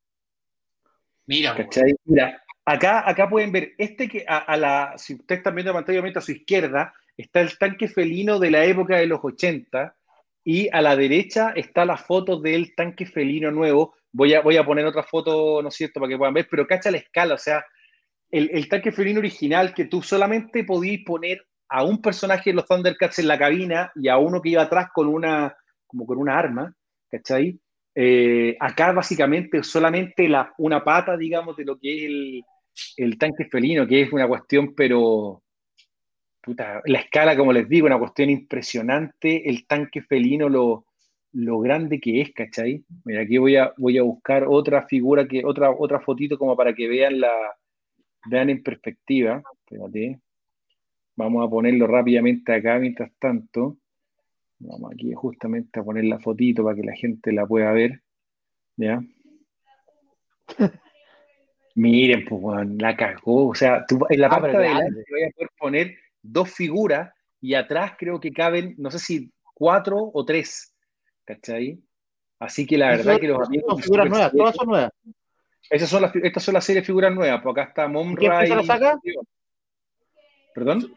Mira. 1.26 1.54
Mira, 2.04 2.42
acá, 2.64 3.08
acá 3.08 3.28
pueden 3.28 3.52
ver, 3.52 3.72
este 3.78 4.08
que 4.08 4.24
a, 4.28 4.38
a 4.38 4.56
la, 4.56 4.94
si 4.96 5.14
ustedes 5.14 5.38
están 5.40 5.54
viendo 5.54 5.72
la 5.72 5.78
pantalla, 5.78 5.96
obviamente 5.98 6.18
a 6.18 6.22
su 6.22 6.32
izquierda 6.32 6.94
está 7.16 7.40
el 7.40 7.56
tanque 7.58 7.88
felino 7.88 8.38
de 8.38 8.50
la 8.50 8.64
época 8.64 8.96
de 8.96 9.06
los 9.06 9.20
80 9.22 9.94
y 10.44 10.68
a 10.72 10.80
la 10.82 10.96
derecha 10.96 11.52
está 11.54 11.84
la 11.84 11.96
foto 11.96 12.40
del 12.40 12.74
tanque 12.74 13.06
felino 13.06 13.50
nuevo. 13.50 13.94
Voy 14.12 14.34
a, 14.34 14.42
voy 14.42 14.56
a 14.56 14.64
poner 14.64 14.84
otra 14.84 15.02
foto, 15.02 15.62
¿no 15.62 15.68
es 15.68 15.74
cierto?, 15.74 16.00
para 16.00 16.10
que 16.10 16.18
puedan 16.18 16.34
ver, 16.34 16.46
pero 16.50 16.66
cacha 16.66 16.90
la 16.90 16.98
escala, 16.98 17.34
o 17.34 17.38
sea, 17.38 17.64
el, 18.30 18.50
el 18.52 18.68
tanque 18.68 18.92
felino 18.92 19.20
original 19.20 19.74
que 19.74 19.86
tú 19.86 20.02
solamente 20.02 20.64
podías 20.64 21.02
poner 21.04 21.46
a 21.68 21.84
un 21.84 22.02
personaje 22.02 22.50
de 22.50 22.54
los 22.54 22.66
Thundercats 22.66 23.18
en 23.18 23.28
la 23.28 23.38
cabina 23.38 23.90
y 23.94 24.08
a 24.08 24.18
uno 24.18 24.42
que 24.42 24.50
iba 24.50 24.62
atrás 24.62 24.88
con 24.92 25.08
una, 25.08 25.56
como 25.86 26.06
con 26.06 26.18
una 26.18 26.38
arma, 26.38 26.74
¿cachai? 27.10 27.58
Eh, 27.94 28.56
acá 28.60 28.92
básicamente 28.92 29.62
solamente 29.62 30.28
la, 30.28 30.52
una 30.58 30.82
pata, 30.84 31.16
digamos, 31.16 31.56
de 31.56 31.64
lo 31.64 31.78
que 31.78 31.96
es 31.96 32.02
el, 32.04 32.42
el 32.96 33.18
tanque 33.18 33.46
felino, 33.46 33.86
que 33.86 34.02
es 34.02 34.12
una 34.12 34.28
cuestión, 34.28 34.74
pero 34.74 35.42
puta, 36.42 36.82
la 36.84 36.98
escala, 36.98 37.36
como 37.36 37.52
les 37.52 37.68
digo, 37.68 37.86
una 37.86 37.98
cuestión 37.98 38.28
impresionante, 38.30 39.48
el 39.48 39.66
tanque 39.66 40.02
felino, 40.02 40.48
lo, 40.48 40.86
lo 41.32 41.58
grande 41.60 42.00
que 42.00 42.20
es, 42.20 42.32
¿cachai? 42.32 42.84
Mira, 43.04 43.22
aquí 43.22 43.38
voy 43.38 43.56
a, 43.56 43.72
voy 43.76 43.98
a 43.98 44.02
buscar 44.02 44.44
otra 44.46 44.86
figura, 44.86 45.26
que, 45.26 45.44
otra, 45.44 45.70
otra 45.70 46.00
fotito 46.00 46.38
como 46.38 46.56
para 46.56 46.74
que 46.74 46.88
vean 46.88 47.20
la, 47.20 47.32
vean 48.26 48.50
en 48.50 48.62
perspectiva. 48.62 49.42
Espérate. 49.64 50.20
Vamos 51.16 51.46
a 51.46 51.50
ponerlo 51.50 51.86
rápidamente 51.86 52.52
acá 52.52 52.78
mientras 52.78 53.12
tanto. 53.18 53.78
Vamos 54.58 54.92
aquí 54.92 55.12
justamente 55.12 55.80
a 55.80 55.84
poner 55.84 56.04
la 56.04 56.18
fotito 56.18 56.64
para 56.64 56.76
que 56.76 56.84
la 56.84 56.94
gente 56.94 57.32
la 57.32 57.46
pueda 57.46 57.72
ver. 57.72 58.02
¿Ya? 58.76 59.02
Miren, 61.74 62.24
pues, 62.26 62.68
la 62.78 62.96
cagó. 62.96 63.48
O 63.48 63.54
sea, 63.54 63.84
tú, 63.86 64.00
en 64.08 64.20
la 64.20 64.26
Ah, 64.26 64.30
parte 64.30 64.58
de 64.58 64.66
adelante 64.66 65.04
voy 65.10 65.22
a 65.22 65.30
poder 65.30 65.50
poner 65.58 65.96
dos 66.22 66.50
figuras 66.50 67.12
y 67.40 67.54
atrás 67.54 67.92
creo 67.98 68.20
que 68.20 68.30
caben, 68.30 68.74
no 68.78 68.90
sé 68.90 68.98
si 68.98 69.32
cuatro 69.54 70.10
o 70.12 70.24
tres. 70.24 70.71
¿Cachai? 71.24 71.82
Así 72.38 72.66
que 72.66 72.76
la 72.76 72.88
verdad 72.88 73.20
que 73.20 73.28
los 73.28 73.46
amigos 73.46 73.80
figuras 73.82 74.08
nuevas, 74.08 74.30
7, 74.32 74.38
todas 74.38 74.56
son 74.56 74.68
nuevas. 74.68 74.92
esas 75.70 75.88
son 75.88 76.02
las, 76.02 76.16
estas 76.16 76.42
son 76.42 76.54
las 76.54 76.64
series 76.64 76.84
figuras 76.84 77.14
nuevas, 77.14 77.40
pues 77.40 77.52
acá 77.52 77.62
está 77.68 77.84
¿Y 77.84 77.88
Monra 77.88 78.40
empieza 78.40 78.56
la 78.56 78.62
y... 78.62 78.66
saga? 78.66 79.00
¿Perdón? 80.54 80.94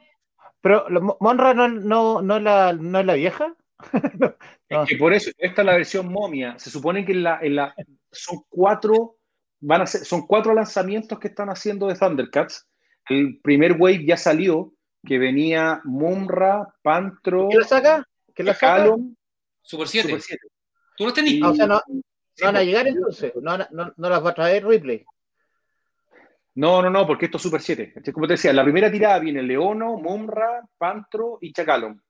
Pero 0.62 0.88
Monra 1.20 1.54
no, 1.54 1.68
no, 1.68 2.22
no, 2.24 2.38
es 2.38 2.44
la, 2.44 2.74
no 2.74 3.00
es 3.00 3.06
la 3.06 3.14
vieja. 3.14 3.56
No. 4.68 4.82
Es 4.82 4.90
que 4.90 4.96
por 4.96 5.14
eso, 5.14 5.30
esta 5.38 5.62
es 5.62 5.66
la 5.68 5.76
versión 5.76 6.12
momia. 6.12 6.58
Se 6.58 6.72
supone 6.72 7.06
que 7.06 7.12
en 7.12 7.22
la, 7.22 7.40
en 7.40 7.56
la, 7.56 7.76
son 8.12 8.44
cuatro, 8.50 9.18
van 9.60 9.82
a 9.82 9.86
ser, 9.86 10.04
son 10.06 10.26
cuatro 10.26 10.56
lanzamientos 10.56 11.20
que 11.20 11.28
están 11.28 11.50
haciendo 11.50 11.86
de 11.86 11.94
Thundercats. 11.94 12.68
El 13.08 13.40
primer 13.42 13.74
wave 13.74 14.04
ya 14.04 14.18
salió, 14.18 14.74
que 15.06 15.20
venía 15.20 15.82
Mumra, 15.84 16.74
Pantro, 16.82 17.48
¿Qué 17.52 17.58
la 17.60 17.64
saca? 17.64 18.08
¿Qué 18.34 18.42
la 18.42 18.56
saca? 18.56 18.78
Calum, 18.78 19.16
Super 19.66 19.88
7. 19.88 20.08
Super 20.10 20.22
7. 20.22 20.48
¿Tú 20.96 21.04
los 21.06 21.14
tenés? 21.14 21.32
Y- 21.34 21.42
Ah, 21.44 21.50
o 21.50 21.56
sea, 21.56 21.66
no, 21.68 21.82
no 21.88 22.02
van 22.42 22.56
a 22.56 22.60
pues. 22.60 22.66
llegar 22.68 22.88
entonces. 22.88 23.34
No, 23.42 23.58
no, 23.58 23.94
no 23.98 24.10
las 24.10 24.24
va 24.24 24.30
a 24.30 24.34
traer 24.36 24.66
Ripley. 24.66 25.04
No, 26.56 26.82
no, 26.82 26.90
no, 26.90 27.06
porque 27.06 27.26
esto 27.26 27.38
es 27.38 27.44
Super 27.44 27.62
7. 27.62 27.84
Entonces, 27.88 28.14
como 28.14 28.28
te 28.28 28.34
decía, 28.34 28.54
la 28.54 28.64
primera 28.64 28.92
tirada 28.92 29.20
viene 29.20 29.42
Leono, 29.44 29.98
Mumra, 29.98 30.62
Pantro 30.78 31.38
y 31.42 31.52
Chacalon. 31.52 32.02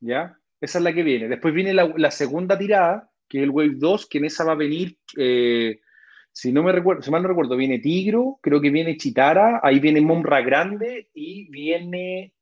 ¿Ya? 0.00 0.36
Esa 0.60 0.78
es 0.78 0.84
la 0.84 0.92
que 0.92 1.02
viene. 1.02 1.28
Después 1.28 1.52
viene 1.52 1.74
la, 1.74 1.92
la 1.96 2.10
segunda 2.10 2.56
tirada, 2.56 3.10
que 3.28 3.38
es 3.38 3.44
el 3.44 3.50
Wave 3.50 3.74
2, 3.76 4.06
que 4.08 4.18
en 4.18 4.24
esa 4.26 4.44
va 4.44 4.52
a 4.52 4.56
venir, 4.56 4.96
eh, 5.16 5.80
si 6.32 6.52
no 6.52 6.62
me 6.62 6.72
recuerdo, 6.72 7.02
si 7.02 7.10
mal 7.10 7.22
no 7.22 7.28
recuerdo, 7.28 7.56
viene 7.56 7.80
Tigro, 7.80 8.38
creo 8.40 8.60
que 8.60 8.70
viene 8.70 8.96
Chitara, 8.96 9.60
ahí 9.62 9.80
viene 9.80 10.00
Mumra 10.00 10.40
Grande 10.40 11.08
y 11.12 11.50
viene, 11.50 12.32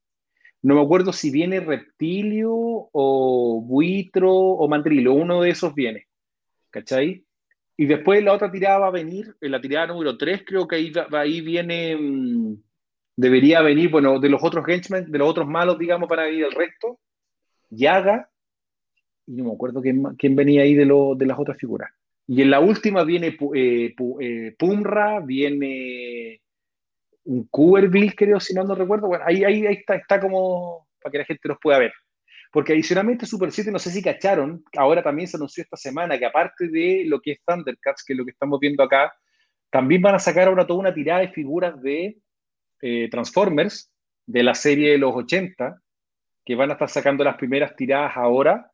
no 0.62 0.74
me 0.74 0.82
acuerdo 0.82 1.12
si 1.12 1.31
viene 1.31 1.61
Reptilio 1.61 2.53
o 2.53 3.62
Buitro 3.62 4.32
o 4.32 4.69
Mandrilo, 4.69 5.15
uno 5.15 5.43
de 5.43 5.51
esos 5.51 5.74
viene. 5.74 6.07
¿Cachai? 6.70 7.24
Y 7.77 7.87
después 7.87 8.23
la 8.23 8.35
otra 8.35 8.53
tirada 8.53 8.78
va 8.78 8.89
a 8.89 8.93
venir, 8.93 9.35
en 9.41 9.53
la 9.53 9.61
tirada 9.61 9.87
número 9.87 10.19
3, 10.19 10.43
creo 10.47 10.69
que 10.69 10.93
ahí, 11.12 11.41
viene, 11.41 11.97
mm, 11.97 12.55
debería 13.16 13.62
venir, 13.62 13.91
bueno, 13.91 14.20
de 14.20 14.28
los 14.28 14.43
otros 14.45 14.69
henchmen, 14.69 15.11
de 15.11 15.19
los 15.19 15.28
otros 15.28 15.49
malos, 15.49 15.78
digamos, 15.78 16.09
para 16.09 16.24
venir 16.24 16.45
el 16.45 16.53
resto. 16.53 17.01
Yaga, 17.70 18.28
y 19.27 19.32
no 19.32 19.45
me 19.45 19.53
acuerdo 19.53 19.81
quién, 19.81 20.03
quién 20.19 20.37
venía 20.37 20.62
ahí 20.62 20.74
de, 20.74 20.85
lo, 20.85 21.15
de 21.15 21.27
las 21.27 21.39
otras 21.39 21.57
figuras. 21.57 21.91
Y 22.27 22.43
en 22.43 22.51
la 22.51 22.61
última 22.61 23.03
viene 23.03 23.37
eh, 23.55 23.95
eh, 24.20 24.55
Pumra, 24.59 25.20
viene 25.20 26.41
un 27.24 27.47
Cuberville, 27.48 28.14
creo, 28.14 28.40
si 28.40 28.55
no 28.55 28.64
no 28.64 28.74
recuerdo. 28.74 29.09
Bueno, 29.09 29.24
ahí, 29.26 29.44
ahí, 29.44 29.66
ahí 29.66 29.74
está, 29.74 29.97
está 29.97 30.20
como 30.20 30.88
para 31.02 31.12
que 31.12 31.18
la 31.18 31.24
gente 31.24 31.48
los 31.48 31.59
pueda 31.60 31.78
ver. 31.78 31.92
Porque 32.52 32.72
adicionalmente 32.72 33.26
Super 33.26 33.52
7, 33.52 33.70
no 33.70 33.78
sé 33.78 33.90
si 33.90 34.02
cacharon, 34.02 34.64
ahora 34.76 35.02
también 35.02 35.28
se 35.28 35.36
anunció 35.36 35.62
esta 35.62 35.76
semana 35.76 36.18
que 36.18 36.26
aparte 36.26 36.68
de 36.68 37.05
lo 37.06 37.20
que 37.20 37.32
es 37.32 37.40
Thundercats, 37.47 38.05
que 38.05 38.12
es 38.12 38.18
lo 38.18 38.24
que 38.24 38.32
estamos 38.32 38.59
viendo 38.59 38.82
acá, 38.82 39.12
también 39.70 40.02
van 40.02 40.16
a 40.16 40.18
sacar 40.18 40.48
ahora 40.48 40.66
toda 40.66 40.80
una 40.80 40.94
tirada 40.94 41.20
de 41.20 41.28
figuras 41.28 41.80
de 41.80 42.18
eh, 42.82 43.09
Transformers 43.09 43.92
de 44.26 44.42
la 44.42 44.55
serie 44.55 44.90
de 44.90 44.98
los 44.98 45.14
80, 45.14 45.80
que 46.44 46.55
van 46.56 46.70
a 46.70 46.72
estar 46.72 46.88
sacando 46.88 47.22
las 47.22 47.36
primeras 47.36 47.76
tiradas 47.76 48.16
ahora. 48.16 48.72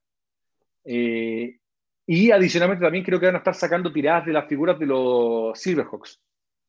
Eh, 0.85 1.59
y 2.07 2.31
adicionalmente 2.31 2.85
también 2.85 3.05
creo 3.05 3.21
que 3.21 3.27
van 3.27 3.35
a 3.35 3.39
estar 3.39 3.55
sacando 3.55 3.93
tiradas 3.93 4.25
de 4.25 4.33
las 4.33 4.47
figuras 4.47 4.79
de 4.79 4.87
los 4.87 5.59
Silverhawks. 5.61 6.21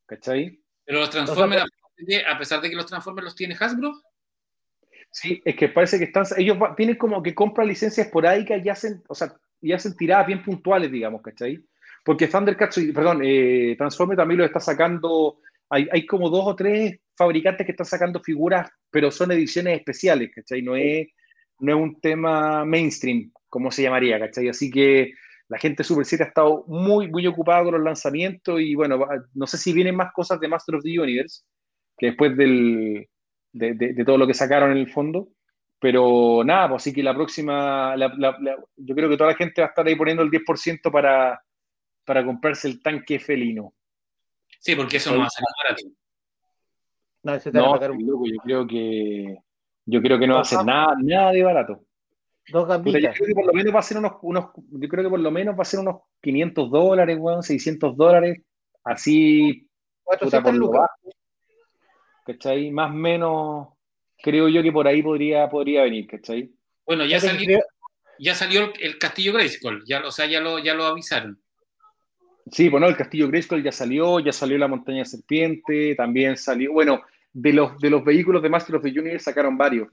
¿Cachai? 0.05 0.59
Pero 0.87 1.01
los 1.01 1.09
Transformers, 1.09 1.65
a 2.25 2.37
pesar 2.37 2.61
de 2.61 2.69
que 2.69 2.75
los 2.75 2.85
Transformers 2.85 3.25
los 3.25 3.35
tiene 3.35 3.57
Hasbro. 3.59 4.01
Sí, 5.11 5.41
es 5.43 5.55
que 5.57 5.67
parece 5.67 5.97
que 5.97 6.05
están, 6.05 6.25
ellos 6.37 6.57
tienen 6.77 6.95
como 6.95 7.21
que 7.21 7.35
compran 7.35 7.67
licencias 7.67 8.07
esporádicas 8.07 8.65
y 8.65 8.69
hacen, 8.69 9.03
o 9.09 9.13
sea, 9.13 9.35
y 9.61 9.73
hacen 9.73 9.97
tiradas 9.97 10.27
bien 10.27 10.41
puntuales, 10.41 10.89
digamos, 10.89 11.21
¿cachai? 11.21 11.61
Porque 12.05 12.27
Thundercats, 12.27 12.79
perdón, 12.95 13.21
eh, 13.21 13.75
Transformers 13.77 14.17
también 14.17 14.39
lo 14.39 14.45
está 14.45 14.61
sacando, 14.61 15.39
hay, 15.69 15.89
hay, 15.91 16.05
como 16.05 16.29
dos 16.29 16.45
o 16.45 16.55
tres 16.55 16.97
fabricantes 17.17 17.65
que 17.65 17.71
están 17.71 17.85
sacando 17.85 18.21
figuras, 18.21 18.69
pero 18.89 19.11
son 19.11 19.33
ediciones 19.33 19.77
especiales, 19.77 20.31
¿cachai? 20.33 20.61
No 20.61 20.77
es, 20.77 21.07
no 21.59 21.75
es 21.75 21.83
un 21.83 21.99
tema 21.99 22.63
mainstream, 22.63 23.33
como 23.49 23.71
se 23.71 23.81
llamaría, 23.83 24.19
¿cachai? 24.19 24.47
Así 24.47 24.71
que 24.71 25.13
la 25.49 25.57
gente 25.57 25.83
Super 25.83 26.05
7 26.05 26.23
ha 26.23 26.27
estado 26.27 26.65
muy, 26.67 27.09
muy 27.09 27.25
ocupada 27.25 27.63
con 27.63 27.73
los 27.73 27.83
lanzamientos 27.83 28.59
y 28.59 28.75
bueno, 28.75 28.99
no 29.33 29.47
sé 29.47 29.57
si 29.57 29.73
vienen 29.73 29.95
más 29.95 30.11
cosas 30.11 30.39
de 30.39 30.47
Master 30.47 30.75
of 30.75 30.83
the 30.83 30.99
Universe, 30.99 31.43
que 31.97 32.07
después 32.07 32.35
del, 32.35 33.07
de, 33.53 34.03
todo 34.05 34.17
lo 34.17 34.27
que 34.27 34.33
sacaron 34.33 34.71
en 34.71 34.77
el 34.77 34.91
fondo. 34.91 35.29
Pero 35.79 36.43
nada, 36.43 36.69
pues 36.69 36.81
así 36.81 36.93
que 36.93 37.03
la 37.03 37.13
próxima, 37.13 37.95
yo 38.75 38.95
creo 38.95 39.09
que 39.09 39.17
toda 39.17 39.29
la 39.29 39.37
gente 39.37 39.61
va 39.61 39.67
a 39.67 39.69
estar 39.69 39.85
ahí 39.85 39.95
poniendo 39.95 40.23
el 40.23 40.31
10% 40.31 40.91
para, 40.91 41.39
para 42.03 42.25
comprarse 42.25 42.67
el 42.67 42.81
tanque 42.81 43.19
felino. 43.19 43.73
Sí, 44.59 44.75
porque 44.75 44.97
eso 44.97 45.13
no 45.13 45.19
va 45.19 45.25
a 45.25 45.29
ser 45.29 45.43
barato. 45.63 45.83
No, 47.21 47.33
ese 47.35 47.51
te 47.51 47.57
no, 47.57 47.75
loco, 47.75 48.25
yo 48.25 48.41
creo 48.43 48.67
que 48.67 49.37
yo 49.85 50.01
creo 50.01 50.19
que 50.19 50.27
no 50.27 50.35
va 50.35 50.41
a 50.41 50.45
ser 50.45 50.65
nada, 50.65 50.95
nada 50.99 51.31
de 51.31 51.43
barato. 51.43 51.86
Dos 52.49 52.67
gambitas. 52.67 53.01
yo 53.01 53.11
creo 53.11 53.27
que 53.27 53.33
por 53.33 53.45
lo 53.45 53.53
menos 53.53 53.75
va 53.75 53.79
a 53.79 53.83
ser 53.83 53.97
unos, 53.97 54.13
unos, 54.21 54.45
yo 54.55 54.87
creo 54.87 55.03
que 55.03 55.09
por 55.09 55.19
lo 55.19 55.31
menos 55.31 55.57
va 55.57 55.61
a 55.61 55.65
ser 55.65 55.79
unos 55.79 56.01
500 56.21 56.71
dólares, 56.71 57.17
weón, 57.19 57.43
600 57.43 57.97
dólares, 57.97 58.41
así 58.83 59.67
400 60.03 60.55
lucas. 60.55 60.89
¿cachai? 62.27 62.69
Más 62.71 62.91
o 62.91 62.93
menos, 62.93 63.67
creo 64.21 64.49
yo 64.49 64.61
que 64.61 64.71
por 64.71 64.87
ahí 64.87 65.01
podría, 65.01 65.49
podría 65.49 65.83
venir, 65.83 66.07
¿cachai? 66.07 66.51
Bueno, 66.85 67.05
ya 67.05 67.19
salió, 67.19 67.59
ya 68.19 68.35
salió 68.35 68.73
el 68.79 68.97
Castillo 68.97 69.33
Grayskull, 69.33 69.83
ya, 69.87 70.05
o 70.05 70.11
sea, 70.11 70.25
ya 70.25 70.41
lo, 70.41 70.59
ya 70.59 70.73
lo 70.73 70.85
avisaron. 70.85 71.41
Sí, 72.51 72.69
bueno, 72.69 72.87
el 72.87 72.97
Castillo 72.97 73.27
Grayskull 73.27 73.63
ya 73.63 73.71
salió, 73.71 74.19
ya 74.19 74.33
salió 74.33 74.57
la 74.57 74.67
Montaña 74.67 75.05
Serpiente, 75.05 75.95
también 75.95 76.37
salió, 76.37 76.73
bueno, 76.73 77.01
de 77.31 77.53
los, 77.53 77.77
de 77.79 77.89
los 77.89 78.03
vehículos 78.03 78.41
de 78.41 78.49
Master 78.49 78.75
of 78.75 78.83
the 78.83 78.89
Universe 78.89 79.25
sacaron 79.25 79.57
varios. 79.57 79.87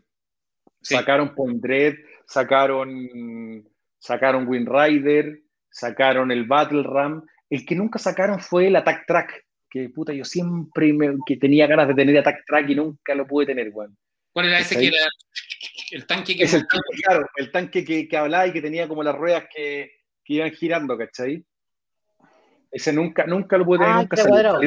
Sacaron 0.81 1.35
Point 1.35 1.63
Dread, 1.63 1.95
sacaron, 2.27 3.69
sacaron 3.99 4.49
Wind 4.49 4.69
Rider, 4.69 5.41
sacaron 5.71 6.31
el 6.31 6.45
Battle 6.45 6.83
Ram. 6.83 7.25
El 7.51 7.65
que 7.65 7.75
nunca 7.75 7.99
sacaron 7.99 8.41
fue 8.41 8.69
el 8.69 8.77
Attack 8.77 9.07
Track, 9.07 9.45
que 9.71 9.89
puta, 9.91 10.13
yo 10.13 10.25
siempre 10.25 10.93
me, 10.93 11.17
que 11.27 11.37
tenía 11.37 11.67
ganas 11.67 11.89
de 11.89 11.95
tener 11.95 12.19
Attack 12.19 12.45
Track 12.47 12.71
y 12.71 12.75
nunca 12.75 13.15
lo 13.15 13.27
pude 13.27 13.47
tener, 13.47 13.71
weón. 13.73 13.97
¿Cuál 14.33 14.47
era 14.47 14.59
ese 14.59 14.77
que 14.77 14.89
era 14.89 14.97
el 15.93 16.07
tanque 16.07 16.37
que... 16.37 16.45
Es 16.45 16.55
el 16.55 16.67
tanque, 16.67 17.03
claro, 17.05 17.27
el 17.37 17.53
tanque 17.53 17.85
que, 17.85 18.09
que, 18.09 18.17
hablaba 18.17 18.47
y 18.47 18.53
que 18.53 18.61
tenía 18.61 18.89
como 18.89 19.05
las 19.05 19.15
ruedas 19.15 19.45
que, 19.55 19.93
que 20.25 20.35
iban 20.35 20.51
girando, 20.51 20.99
¿cachai? 20.99 21.45
Ese 22.71 22.93
nunca, 22.93 23.27
nunca 23.27 23.57
lo 23.57 23.65
pude 23.65 23.79
tener, 23.79 23.93
ah, 23.93 24.01
nunca 24.01 24.17
salió, 24.17 24.59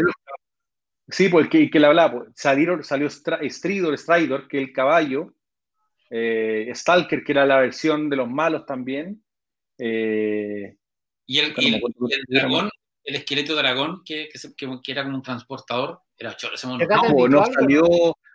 Sí, 1.10 1.30
porque 1.30 1.64
el 1.64 1.72
que, 1.72 1.80
le 1.80 1.88
hablaba, 1.88 2.20
pues, 2.20 2.30
salieron, 2.36 2.84
salió 2.84 3.10
Stridor, 3.10 3.98
Stridor, 3.98 4.48
que 4.48 4.58
el 4.58 4.74
caballo, 4.74 5.34
eh, 6.10 6.72
Stalker, 6.74 7.24
que 7.24 7.32
era 7.32 7.46
la 7.46 7.60
versión 7.60 8.10
de 8.10 8.16
los 8.16 8.30
malos 8.30 8.66
también. 8.66 9.24
Eh, 9.78 10.76
y 11.26 11.40
el, 11.40 11.54
y 11.58 11.76
el, 11.76 11.76
el 11.76 12.24
dragón, 12.28 12.70
el 13.04 13.16
esqueleto 13.16 13.56
dragón, 13.56 14.02
que, 14.06 14.30
que, 14.58 14.92
era 14.92 15.04
como 15.04 15.18
un 15.18 15.24
transportador, 15.24 16.02
era 16.18 16.36
choro. 16.36 16.56
No, 16.64 17.28
no, 17.28 17.46
salió, 17.46 17.84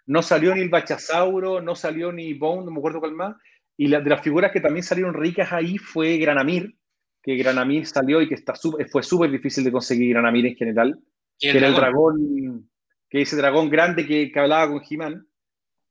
no 0.07 0.23
salió 0.23 0.55
ni 0.55 0.63
el 0.63 0.69
Bachasauro, 0.69 1.61
no 1.61 1.75
salió 1.75 2.13
ni 2.13 2.35
Bone, 2.35 2.65
no 2.65 2.71
me 2.71 2.79
acuerdo 2.79 3.01
cuál 3.01 3.13
más. 3.13 3.37
Y 3.77 3.89
la, 3.89 4.01
de 4.01 4.11
las 4.11 4.23
figuras 4.23 4.53
que 4.53 4.61
también 4.61 4.83
salieron 4.83 5.15
ricas 5.15 5.53
ahí 5.53 5.79
fue 5.79 6.19
Granamir, 6.19 6.77
que 7.23 7.37
Granamir 7.37 7.87
salió 7.87 8.21
y 8.21 8.29
que 8.29 8.35
está 8.35 8.55
fue 8.91 9.03
súper 9.03 9.31
difícil 9.31 9.65
de 9.65 9.73
conseguir 9.73 10.11
Granamir 10.11 10.47
en 10.47 10.57
general. 10.57 10.99
Que 11.39 11.51
era 11.51 11.67
el 11.67 11.75
dragón, 11.75 12.71
que 13.09 13.23
ese 13.23 13.37
dragón 13.37 13.69
grande 13.69 14.07
que, 14.07 14.31
que 14.31 14.39
hablaba 14.39 14.69
con 14.69 14.83
He-Man. 14.89 15.27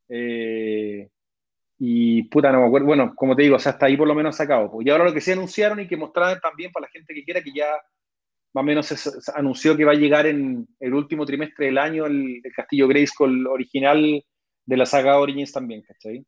Eh, 0.07 1.09
y 1.83 2.21
puta, 2.25 2.51
no 2.51 2.59
me 2.61 2.67
acuerdo. 2.67 2.85
Bueno, 2.85 3.15
como 3.15 3.35
te 3.35 3.41
digo, 3.41 3.55
o 3.55 3.59
sea, 3.59 3.71
hasta 3.71 3.87
ahí 3.87 3.97
por 3.97 4.07
lo 4.07 4.13
menos 4.13 4.35
sacado. 4.35 4.69
Pues. 4.69 4.85
Y 4.85 4.91
ahora 4.91 5.05
lo 5.05 5.13
que 5.15 5.19
se 5.19 5.33
anunciaron 5.33 5.79
y 5.79 5.87
que 5.87 5.97
mostraron 5.97 6.39
también 6.39 6.71
para 6.71 6.85
la 6.85 6.91
gente 6.91 7.11
que 7.11 7.23
quiera 7.23 7.41
que 7.41 7.51
ya 7.51 7.71
más 8.53 8.61
o 8.61 8.63
menos 8.63 8.85
se, 8.85 9.09
anunció 9.33 9.75
que 9.75 9.83
va 9.83 9.93
a 9.93 9.95
llegar 9.95 10.27
en 10.27 10.67
el 10.79 10.93
último 10.93 11.25
trimestre 11.25 11.65
del 11.65 11.79
año 11.79 12.05
el, 12.05 12.39
Castillo 12.55 12.87
Grayskull 12.87 13.47
original 13.47 14.23
de 14.63 14.77
la 14.77 14.85
saga 14.85 15.17
Origins 15.17 15.51
también, 15.51 15.81
¿cachai? 15.81 16.23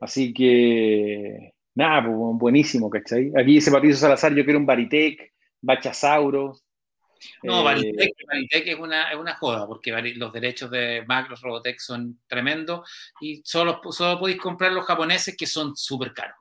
Así 0.00 0.32
que, 0.32 1.52
nada, 1.74 2.06
pues, 2.06 2.38
buenísimo, 2.38 2.88
¿cachai? 2.88 3.30
Aquí 3.36 3.52
dice 3.52 3.70
Patricio 3.70 3.98
Salazar, 3.98 4.34
yo 4.34 4.44
quiero 4.44 4.60
un 4.60 4.64
Baritec, 4.64 5.34
Bachasaurus. 5.60 6.64
No, 7.42 7.62
Baritec, 7.62 8.14
eh, 8.32 8.72
es, 8.72 8.78
una, 8.78 9.10
es 9.10 9.16
una 9.16 9.34
joda, 9.34 9.66
porque 9.66 9.92
los 10.16 10.32
derechos 10.32 10.70
de 10.70 11.04
Macros 11.06 11.40
Robotech 11.40 11.78
son 11.78 12.20
tremendos 12.26 12.88
y 13.20 13.42
solo, 13.44 13.80
solo 13.90 14.18
podéis 14.18 14.40
comprar 14.40 14.72
los 14.72 14.86
japoneses 14.86 15.36
que 15.36 15.46
son 15.46 15.76
súper 15.76 16.12
caros 16.12 16.36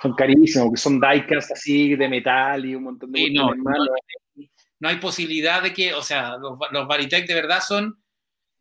son 0.00 0.14
carísimos, 0.14 0.70
que 0.70 0.80
son 0.80 1.00
diecast 1.00 1.52
así 1.52 1.94
de 1.96 2.08
metal 2.08 2.64
y 2.64 2.74
un 2.74 2.84
montón 2.84 3.12
de 3.12 3.18
sí, 3.18 3.34
no, 3.34 3.50
no, 3.54 4.88
hay 4.88 4.96
posibilidad 4.96 5.62
de 5.62 5.72
que, 5.72 5.94
o 5.94 6.02
sea, 6.02 6.36
los, 6.38 6.58
los 6.70 6.88
de 6.88 7.34
verdad 7.34 7.60
son. 7.60 8.02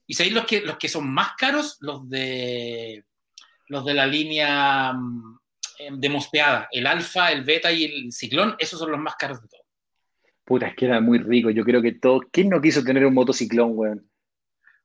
Y 0.06 0.14
sabéis 0.14 0.34
los 0.34 0.45
que, 0.45 0.62
los 0.62 0.78
que 0.78 0.90
son 0.90 1.12
más 1.12 1.32
caros, 1.38 1.78
los 1.80 2.08
de 2.10 3.06
los 3.68 3.86
de 3.86 3.94
la 3.94 4.06
línea 4.06 4.94
mm, 4.94 5.40
de 5.94 6.10
mospeada, 6.10 6.68
el 6.72 6.86
alfa, 6.86 7.32
el 7.32 7.44
beta 7.44 7.72
y 7.72 7.86
el 7.86 8.12
ciclón, 8.12 8.56
esos 8.60 8.80
son 8.80 8.91
los 8.91 8.99
más 8.99 9.16
caros 9.16 9.41
de 9.41 9.48
todos. 9.48 9.61
Puta, 10.52 10.68
es 10.68 10.76
que 10.76 10.84
era 10.84 10.99
muy 10.99 11.18
rico. 11.18 11.49
Yo 11.49 11.64
creo 11.64 11.82
que 11.82 11.94
todo. 11.94 12.19
¿Quién 12.30 12.49
no 12.49 12.60
quiso 12.60 12.84
tener 12.84 13.06
un 13.06 13.14
motociclón, 13.14 13.72
weón? 13.73 14.06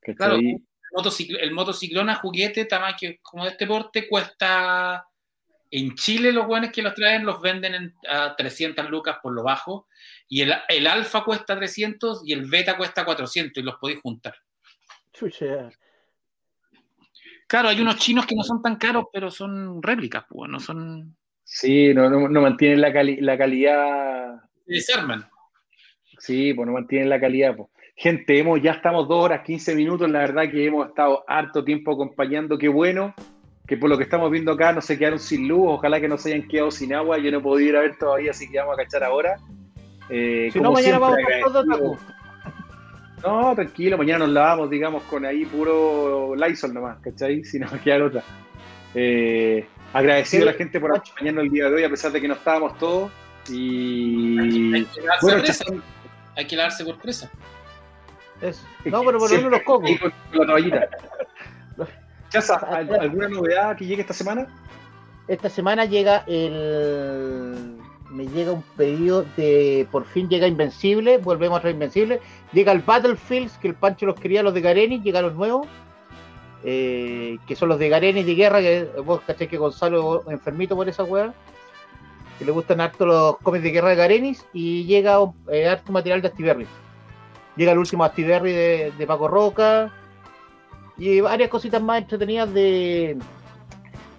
Claro, 0.00 0.36
el, 0.36 1.50
motociclón 1.50 2.08
a 2.08 2.14
juguete, 2.14 2.66
tamaño 2.66 2.96
como 3.20 3.42
de 3.42 3.50
este 3.50 3.66
porte, 3.66 4.06
cuesta 4.06 5.04
en 5.68 5.96
Chile 5.96 6.30
los 6.30 6.46
guanes 6.46 6.70
que 6.70 6.82
los 6.82 6.94
traen 6.94 7.26
los 7.26 7.40
venden 7.40 7.92
a 8.08 8.36
300 8.36 8.88
lucas 8.88 9.16
por 9.20 9.32
lo 9.32 9.42
bajo 9.42 9.88
y 10.28 10.42
el, 10.42 10.54
el 10.68 10.86
alfa 10.86 11.24
cuesta 11.24 11.56
300 11.56 12.22
y 12.24 12.32
el 12.32 12.48
beta 12.48 12.76
cuesta 12.76 13.04
400 13.04 13.60
y 13.60 13.66
los 13.66 13.74
podéis 13.74 14.00
juntar. 14.00 14.36
Claro, 17.48 17.70
hay 17.70 17.80
unos 17.80 17.96
chinos 17.96 18.24
que 18.24 18.36
no 18.36 18.44
son 18.44 18.62
tan 18.62 18.76
caros, 18.76 19.06
pero 19.12 19.32
son 19.32 19.82
réplicas, 19.82 20.26
pues, 20.28 20.48
no 20.48 20.60
son... 20.60 21.16
Sí, 21.42 21.92
no, 21.92 22.08
no, 22.08 22.40
mantienen 22.40 22.80
la, 22.80 22.92
la 22.92 23.36
calidad... 23.36 24.36
Se 24.64 24.72
desarman. 24.72 25.28
Sí, 26.18 26.54
pues 26.54 26.66
no 26.66 26.72
mantienen 26.72 27.08
la 27.08 27.20
calidad. 27.20 27.56
Pues. 27.56 27.68
Gente, 27.96 28.38
hemos, 28.38 28.60
ya 28.62 28.72
estamos 28.72 29.08
dos 29.08 29.24
horas, 29.24 29.42
15 29.44 29.74
minutos, 29.74 30.10
la 30.10 30.20
verdad 30.20 30.50
que 30.50 30.66
hemos 30.66 30.88
estado 30.88 31.24
harto 31.26 31.64
tiempo 31.64 31.92
acompañando, 31.92 32.58
qué 32.58 32.68
bueno 32.68 33.14
que 33.66 33.76
por 33.76 33.90
lo 33.90 33.98
que 33.98 34.04
estamos 34.04 34.30
viendo 34.30 34.52
acá 34.52 34.72
no 34.72 34.80
se 34.80 34.96
quedaron 34.96 35.18
sin 35.18 35.48
luz, 35.48 35.64
ojalá 35.66 36.00
que 36.00 36.08
no 36.08 36.16
se 36.16 36.32
hayan 36.32 36.46
quedado 36.46 36.70
sin 36.70 36.94
agua, 36.94 37.18
yo 37.18 37.30
no 37.32 37.42
puedo 37.42 37.58
ir 37.58 37.76
a 37.76 37.80
ver 37.80 37.96
todavía, 37.98 38.30
así 38.30 38.48
que 38.48 38.58
vamos 38.58 38.74
a 38.78 38.82
cachar 38.82 39.02
ahora. 39.02 39.36
Eh, 40.08 40.50
si 40.52 40.60
no, 40.60 40.70
mañana 40.70 40.98
vamos 40.98 41.18
a 41.18 41.50
todo 41.50 41.98
No, 43.24 43.54
tranquilo, 43.56 43.98
mañana 43.98 44.20
nos 44.20 44.28
lavamos, 44.28 44.70
digamos, 44.70 45.02
con 45.04 45.24
ahí 45.24 45.44
puro 45.44 46.34
Lysol 46.36 46.74
nomás, 46.74 46.98
¿cachai? 47.00 47.42
Si 47.44 47.58
no 47.58 47.66
queda 47.82 48.04
otra. 48.04 48.22
Eh, 48.94 49.66
agradecido 49.92 50.44
a 50.44 50.52
la 50.52 50.52
gente 50.52 50.78
por 50.78 50.96
acompañarnos 50.96 51.44
el 51.44 51.50
día 51.50 51.68
de 51.68 51.74
hoy, 51.74 51.82
a 51.82 51.90
pesar 51.90 52.12
de 52.12 52.20
que 52.20 52.28
no 52.28 52.34
estábamos 52.34 52.78
todos. 52.78 53.10
Y 53.48 54.84
bueno. 55.22 55.42
Hay 56.36 56.46
que 56.46 56.56
darse 56.56 56.84
por 56.84 56.98
presa. 56.98 57.30
Eso. 58.40 58.62
No, 58.84 59.02
pero 59.02 59.18
por 59.18 59.30
lo 59.30 59.36
menos 59.36 59.50
los 59.52 59.62
cocos. 59.62 59.88
ahí 59.88 59.98
con 59.98 60.12
la 60.32 60.46
toallita. 60.46 60.88
Chaza, 62.28 62.56
¿al- 62.56 63.00
¿alguna 63.00 63.28
novedad 63.28 63.76
que 63.76 63.86
llegue 63.86 64.02
esta 64.02 64.12
semana? 64.14 64.46
Esta 65.28 65.48
semana 65.48 65.84
llega 65.84 66.24
el. 66.26 67.78
Me 68.10 68.26
llega 68.28 68.52
un 68.52 68.62
pedido 68.76 69.24
de. 69.36 69.86
Por 69.90 70.04
fin 70.04 70.28
llega 70.28 70.46
Invencible. 70.46 71.18
Volvemos 71.18 71.58
a 71.58 71.60
traer 71.62 71.74
Invencible. 71.74 72.20
Llega 72.52 72.72
el 72.72 72.80
Battlefields, 72.80 73.56
que 73.58 73.68
el 73.68 73.74
Pancho 73.74 74.06
los 74.06 74.18
quería, 74.20 74.42
los 74.42 74.54
de 74.54 74.60
Garenis. 74.60 75.02
Llega 75.02 75.22
los 75.22 75.34
nuevos. 75.34 75.66
eh, 76.64 77.38
que 77.46 77.54
son 77.56 77.68
los 77.68 77.78
de 77.78 77.88
Garenis 77.88 78.26
de 78.26 78.34
guerra. 78.34 78.60
Que 78.60 78.88
vos 79.04 79.20
caché 79.26 79.48
que 79.48 79.56
Gonzalo 79.56 80.22
es 80.26 80.32
enfermito 80.32 80.76
por 80.76 80.88
esa 80.88 81.04
weá. 81.04 81.32
Que 82.38 82.44
le 82.44 82.52
gustan 82.52 82.80
harto 82.80 83.06
los 83.06 83.38
cómics 83.38 83.64
de 83.64 83.70
guerra 83.70 83.90
de 83.90 83.96
Garenis. 83.96 84.46
Y 84.52 84.84
llega 84.84 85.18
eh, 85.50 85.68
harto 85.68 85.92
material 85.92 86.22
de 86.22 86.28
Astiberri. 86.28 86.66
Llega 87.56 87.72
el 87.72 87.78
último 87.78 88.04
Astiberri 88.04 88.52
de, 88.52 88.92
de 88.96 89.06
Paco 89.06 89.28
Roca. 89.28 89.92
Y 90.98 91.20
varias 91.20 91.50
cositas 91.50 91.82
más 91.82 92.02
entretenidas 92.02 92.52
de 92.52 93.18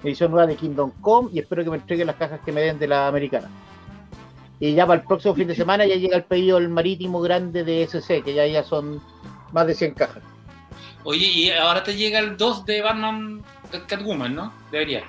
edición 0.03 0.31
nueva 0.31 0.47
de 0.47 0.55
Kingdom 0.55 0.91
Come 1.01 1.29
y 1.33 1.39
espero 1.39 1.63
que 1.63 1.69
me 1.69 1.77
entreguen 1.77 2.07
las 2.07 2.15
cajas 2.15 2.39
que 2.45 2.51
me 2.51 2.61
den 2.61 2.79
de 2.79 2.87
la 2.87 3.07
americana. 3.07 3.49
Y 4.59 4.73
ya 4.73 4.87
para 4.87 5.01
el 5.01 5.07
próximo 5.07 5.35
fin 5.35 5.47
de 5.47 5.55
semana 5.55 5.85
ya 5.85 5.95
llega 5.95 6.17
el 6.17 6.23
pedido 6.23 6.57
el 6.57 6.69
marítimo 6.69 7.21
grande 7.21 7.63
de 7.63 7.83
SC, 7.83 8.23
que 8.23 8.33
ya, 8.33 8.45
ya 8.47 8.63
son 8.63 9.01
más 9.51 9.67
de 9.67 9.75
100 9.75 9.93
cajas. 9.93 10.23
Oye, 11.03 11.25
y 11.25 11.51
ahora 11.51 11.83
te 11.83 11.95
llega 11.95 12.19
el 12.19 12.37
2 12.37 12.65
de 12.65 12.81
Batman 12.81 13.43
Catwoman, 13.87 14.33
¿no? 14.33 14.53
Debería. 14.71 15.03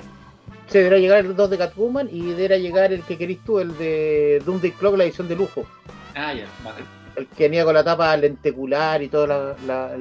Se 0.69 0.78
deberá 0.78 0.99
llegar 0.99 1.24
el 1.24 1.35
2 1.35 1.51
de 1.51 1.59
Catwoman 1.59 2.09
y 2.12 2.32
deberá 2.32 2.57
llegar 2.59 2.93
el 2.93 3.03
que 3.03 3.16
querís 3.16 3.39
tú, 3.45 3.59
el 3.59 3.77
de 3.78 4.43
Doomsday 4.45 4.73
Clock, 4.73 4.97
la 4.97 5.05
edición 5.05 5.27
de 5.28 5.36
lujo. 5.36 5.66
Ah, 6.15 6.35
ya, 6.35 6.47
vale. 6.62 6.85
El 7.16 7.27
que 7.27 7.45
venía 7.45 7.65
con 7.65 7.74
la 7.74 7.82
tapa 7.82 8.16
lentecular 8.16 9.03
y 9.03 9.09
toda 9.09 9.27
la, 9.27 9.57
la, 9.66 9.97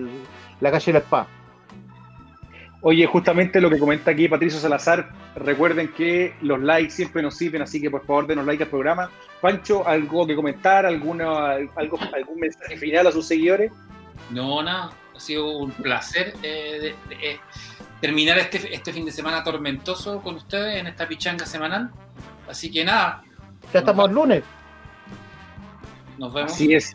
la 0.60 0.72
calle 0.72 0.85
de 0.88 0.94
la 0.94 0.99
espada. 0.99 1.27
Oye, 2.81 3.06
justamente 3.07 3.60
lo 3.60 3.69
que 3.69 3.80
comenta 3.80 4.11
aquí 4.11 4.27
Patricio 4.27 4.60
Salazar, 4.60 5.10
recuerden 5.35 5.88
que 5.94 6.34
los 6.41 6.61
likes 6.61 6.91
siempre 6.91 7.22
nos 7.23 7.35
sirven, 7.35 7.61
así 7.64 7.81
que 7.81 7.89
por 7.89 8.06
favor 8.06 8.27
denos 8.27 8.45
like 8.45 8.64
al 8.64 8.69
programa. 8.69 9.10
Pancho, 9.41 9.88
¿algo 9.88 10.27
que 10.27 10.35
comentar? 10.35 10.85
¿Alguna, 10.85 11.53
algo, 11.76 11.98
¿Algún 12.14 12.39
mensaje 12.39 12.77
final 12.77 13.07
a 13.07 13.11
sus 13.11 13.26
seguidores? 13.26 13.72
No, 14.30 14.61
nada. 14.61 14.91
Ha 15.15 15.19
sido 15.19 15.57
un 15.57 15.72
placer 15.72 16.34
eh, 16.44 16.94
de- 17.10 17.15
de- 17.15 17.31
eh, 17.31 17.39
terminar 18.02 18.38
este, 18.38 18.74
este 18.74 18.94
fin 18.94 19.06
de 19.06 19.11
semana 19.11 19.44
tormentoso 19.44 20.22
con 20.22 20.36
ustedes 20.36 20.78
en 20.78 20.88
esta 20.88 21.07
pichanga 21.07 21.45
semanal. 21.45 21.91
Así 22.49 22.72
que 22.72 22.84
nada, 22.84 23.24
Ya 23.74 23.80
estamos 23.80 24.07
el 24.10 24.15
lunes. 24.15 24.44
nos 26.18 26.34
vemos. 26.34 26.52
Así 26.53 26.74
es. 26.74 26.91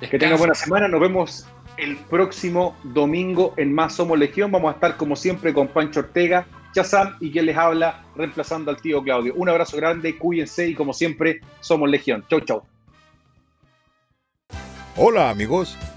Que 0.00 0.18
tengan 0.18 0.38
buena 0.38 0.54
semana. 0.54 0.88
Nos 0.88 1.00
vemos 1.00 1.46
el 1.78 1.96
próximo 1.96 2.76
domingo 2.84 3.54
en 3.56 3.72
Más 3.74 3.94
Somos 3.94 4.18
Legión. 4.18 4.52
Vamos 4.52 4.70
a 4.70 4.74
estar 4.74 4.96
como 4.96 5.16
siempre 5.16 5.52
con 5.54 5.68
Pancho 5.68 6.00
Ortega, 6.00 6.46
Chazam 6.72 7.16
y 7.20 7.30
quien 7.32 7.46
les 7.46 7.56
habla, 7.56 8.04
reemplazando 8.14 8.70
al 8.70 8.76
tío 8.80 9.02
Claudio. 9.02 9.34
Un 9.34 9.48
abrazo 9.48 9.76
grande, 9.78 10.16
cuídense 10.18 10.68
y 10.68 10.74
como 10.74 10.92
siempre, 10.92 11.40
somos 11.60 11.88
Legión. 11.90 12.24
Chau, 12.28 12.40
chau. 12.40 12.62
Hola 14.98 15.28
amigos, 15.30 15.76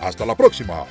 Hasta 0.00 0.24
la 0.24 0.34
próxima. 0.34 0.86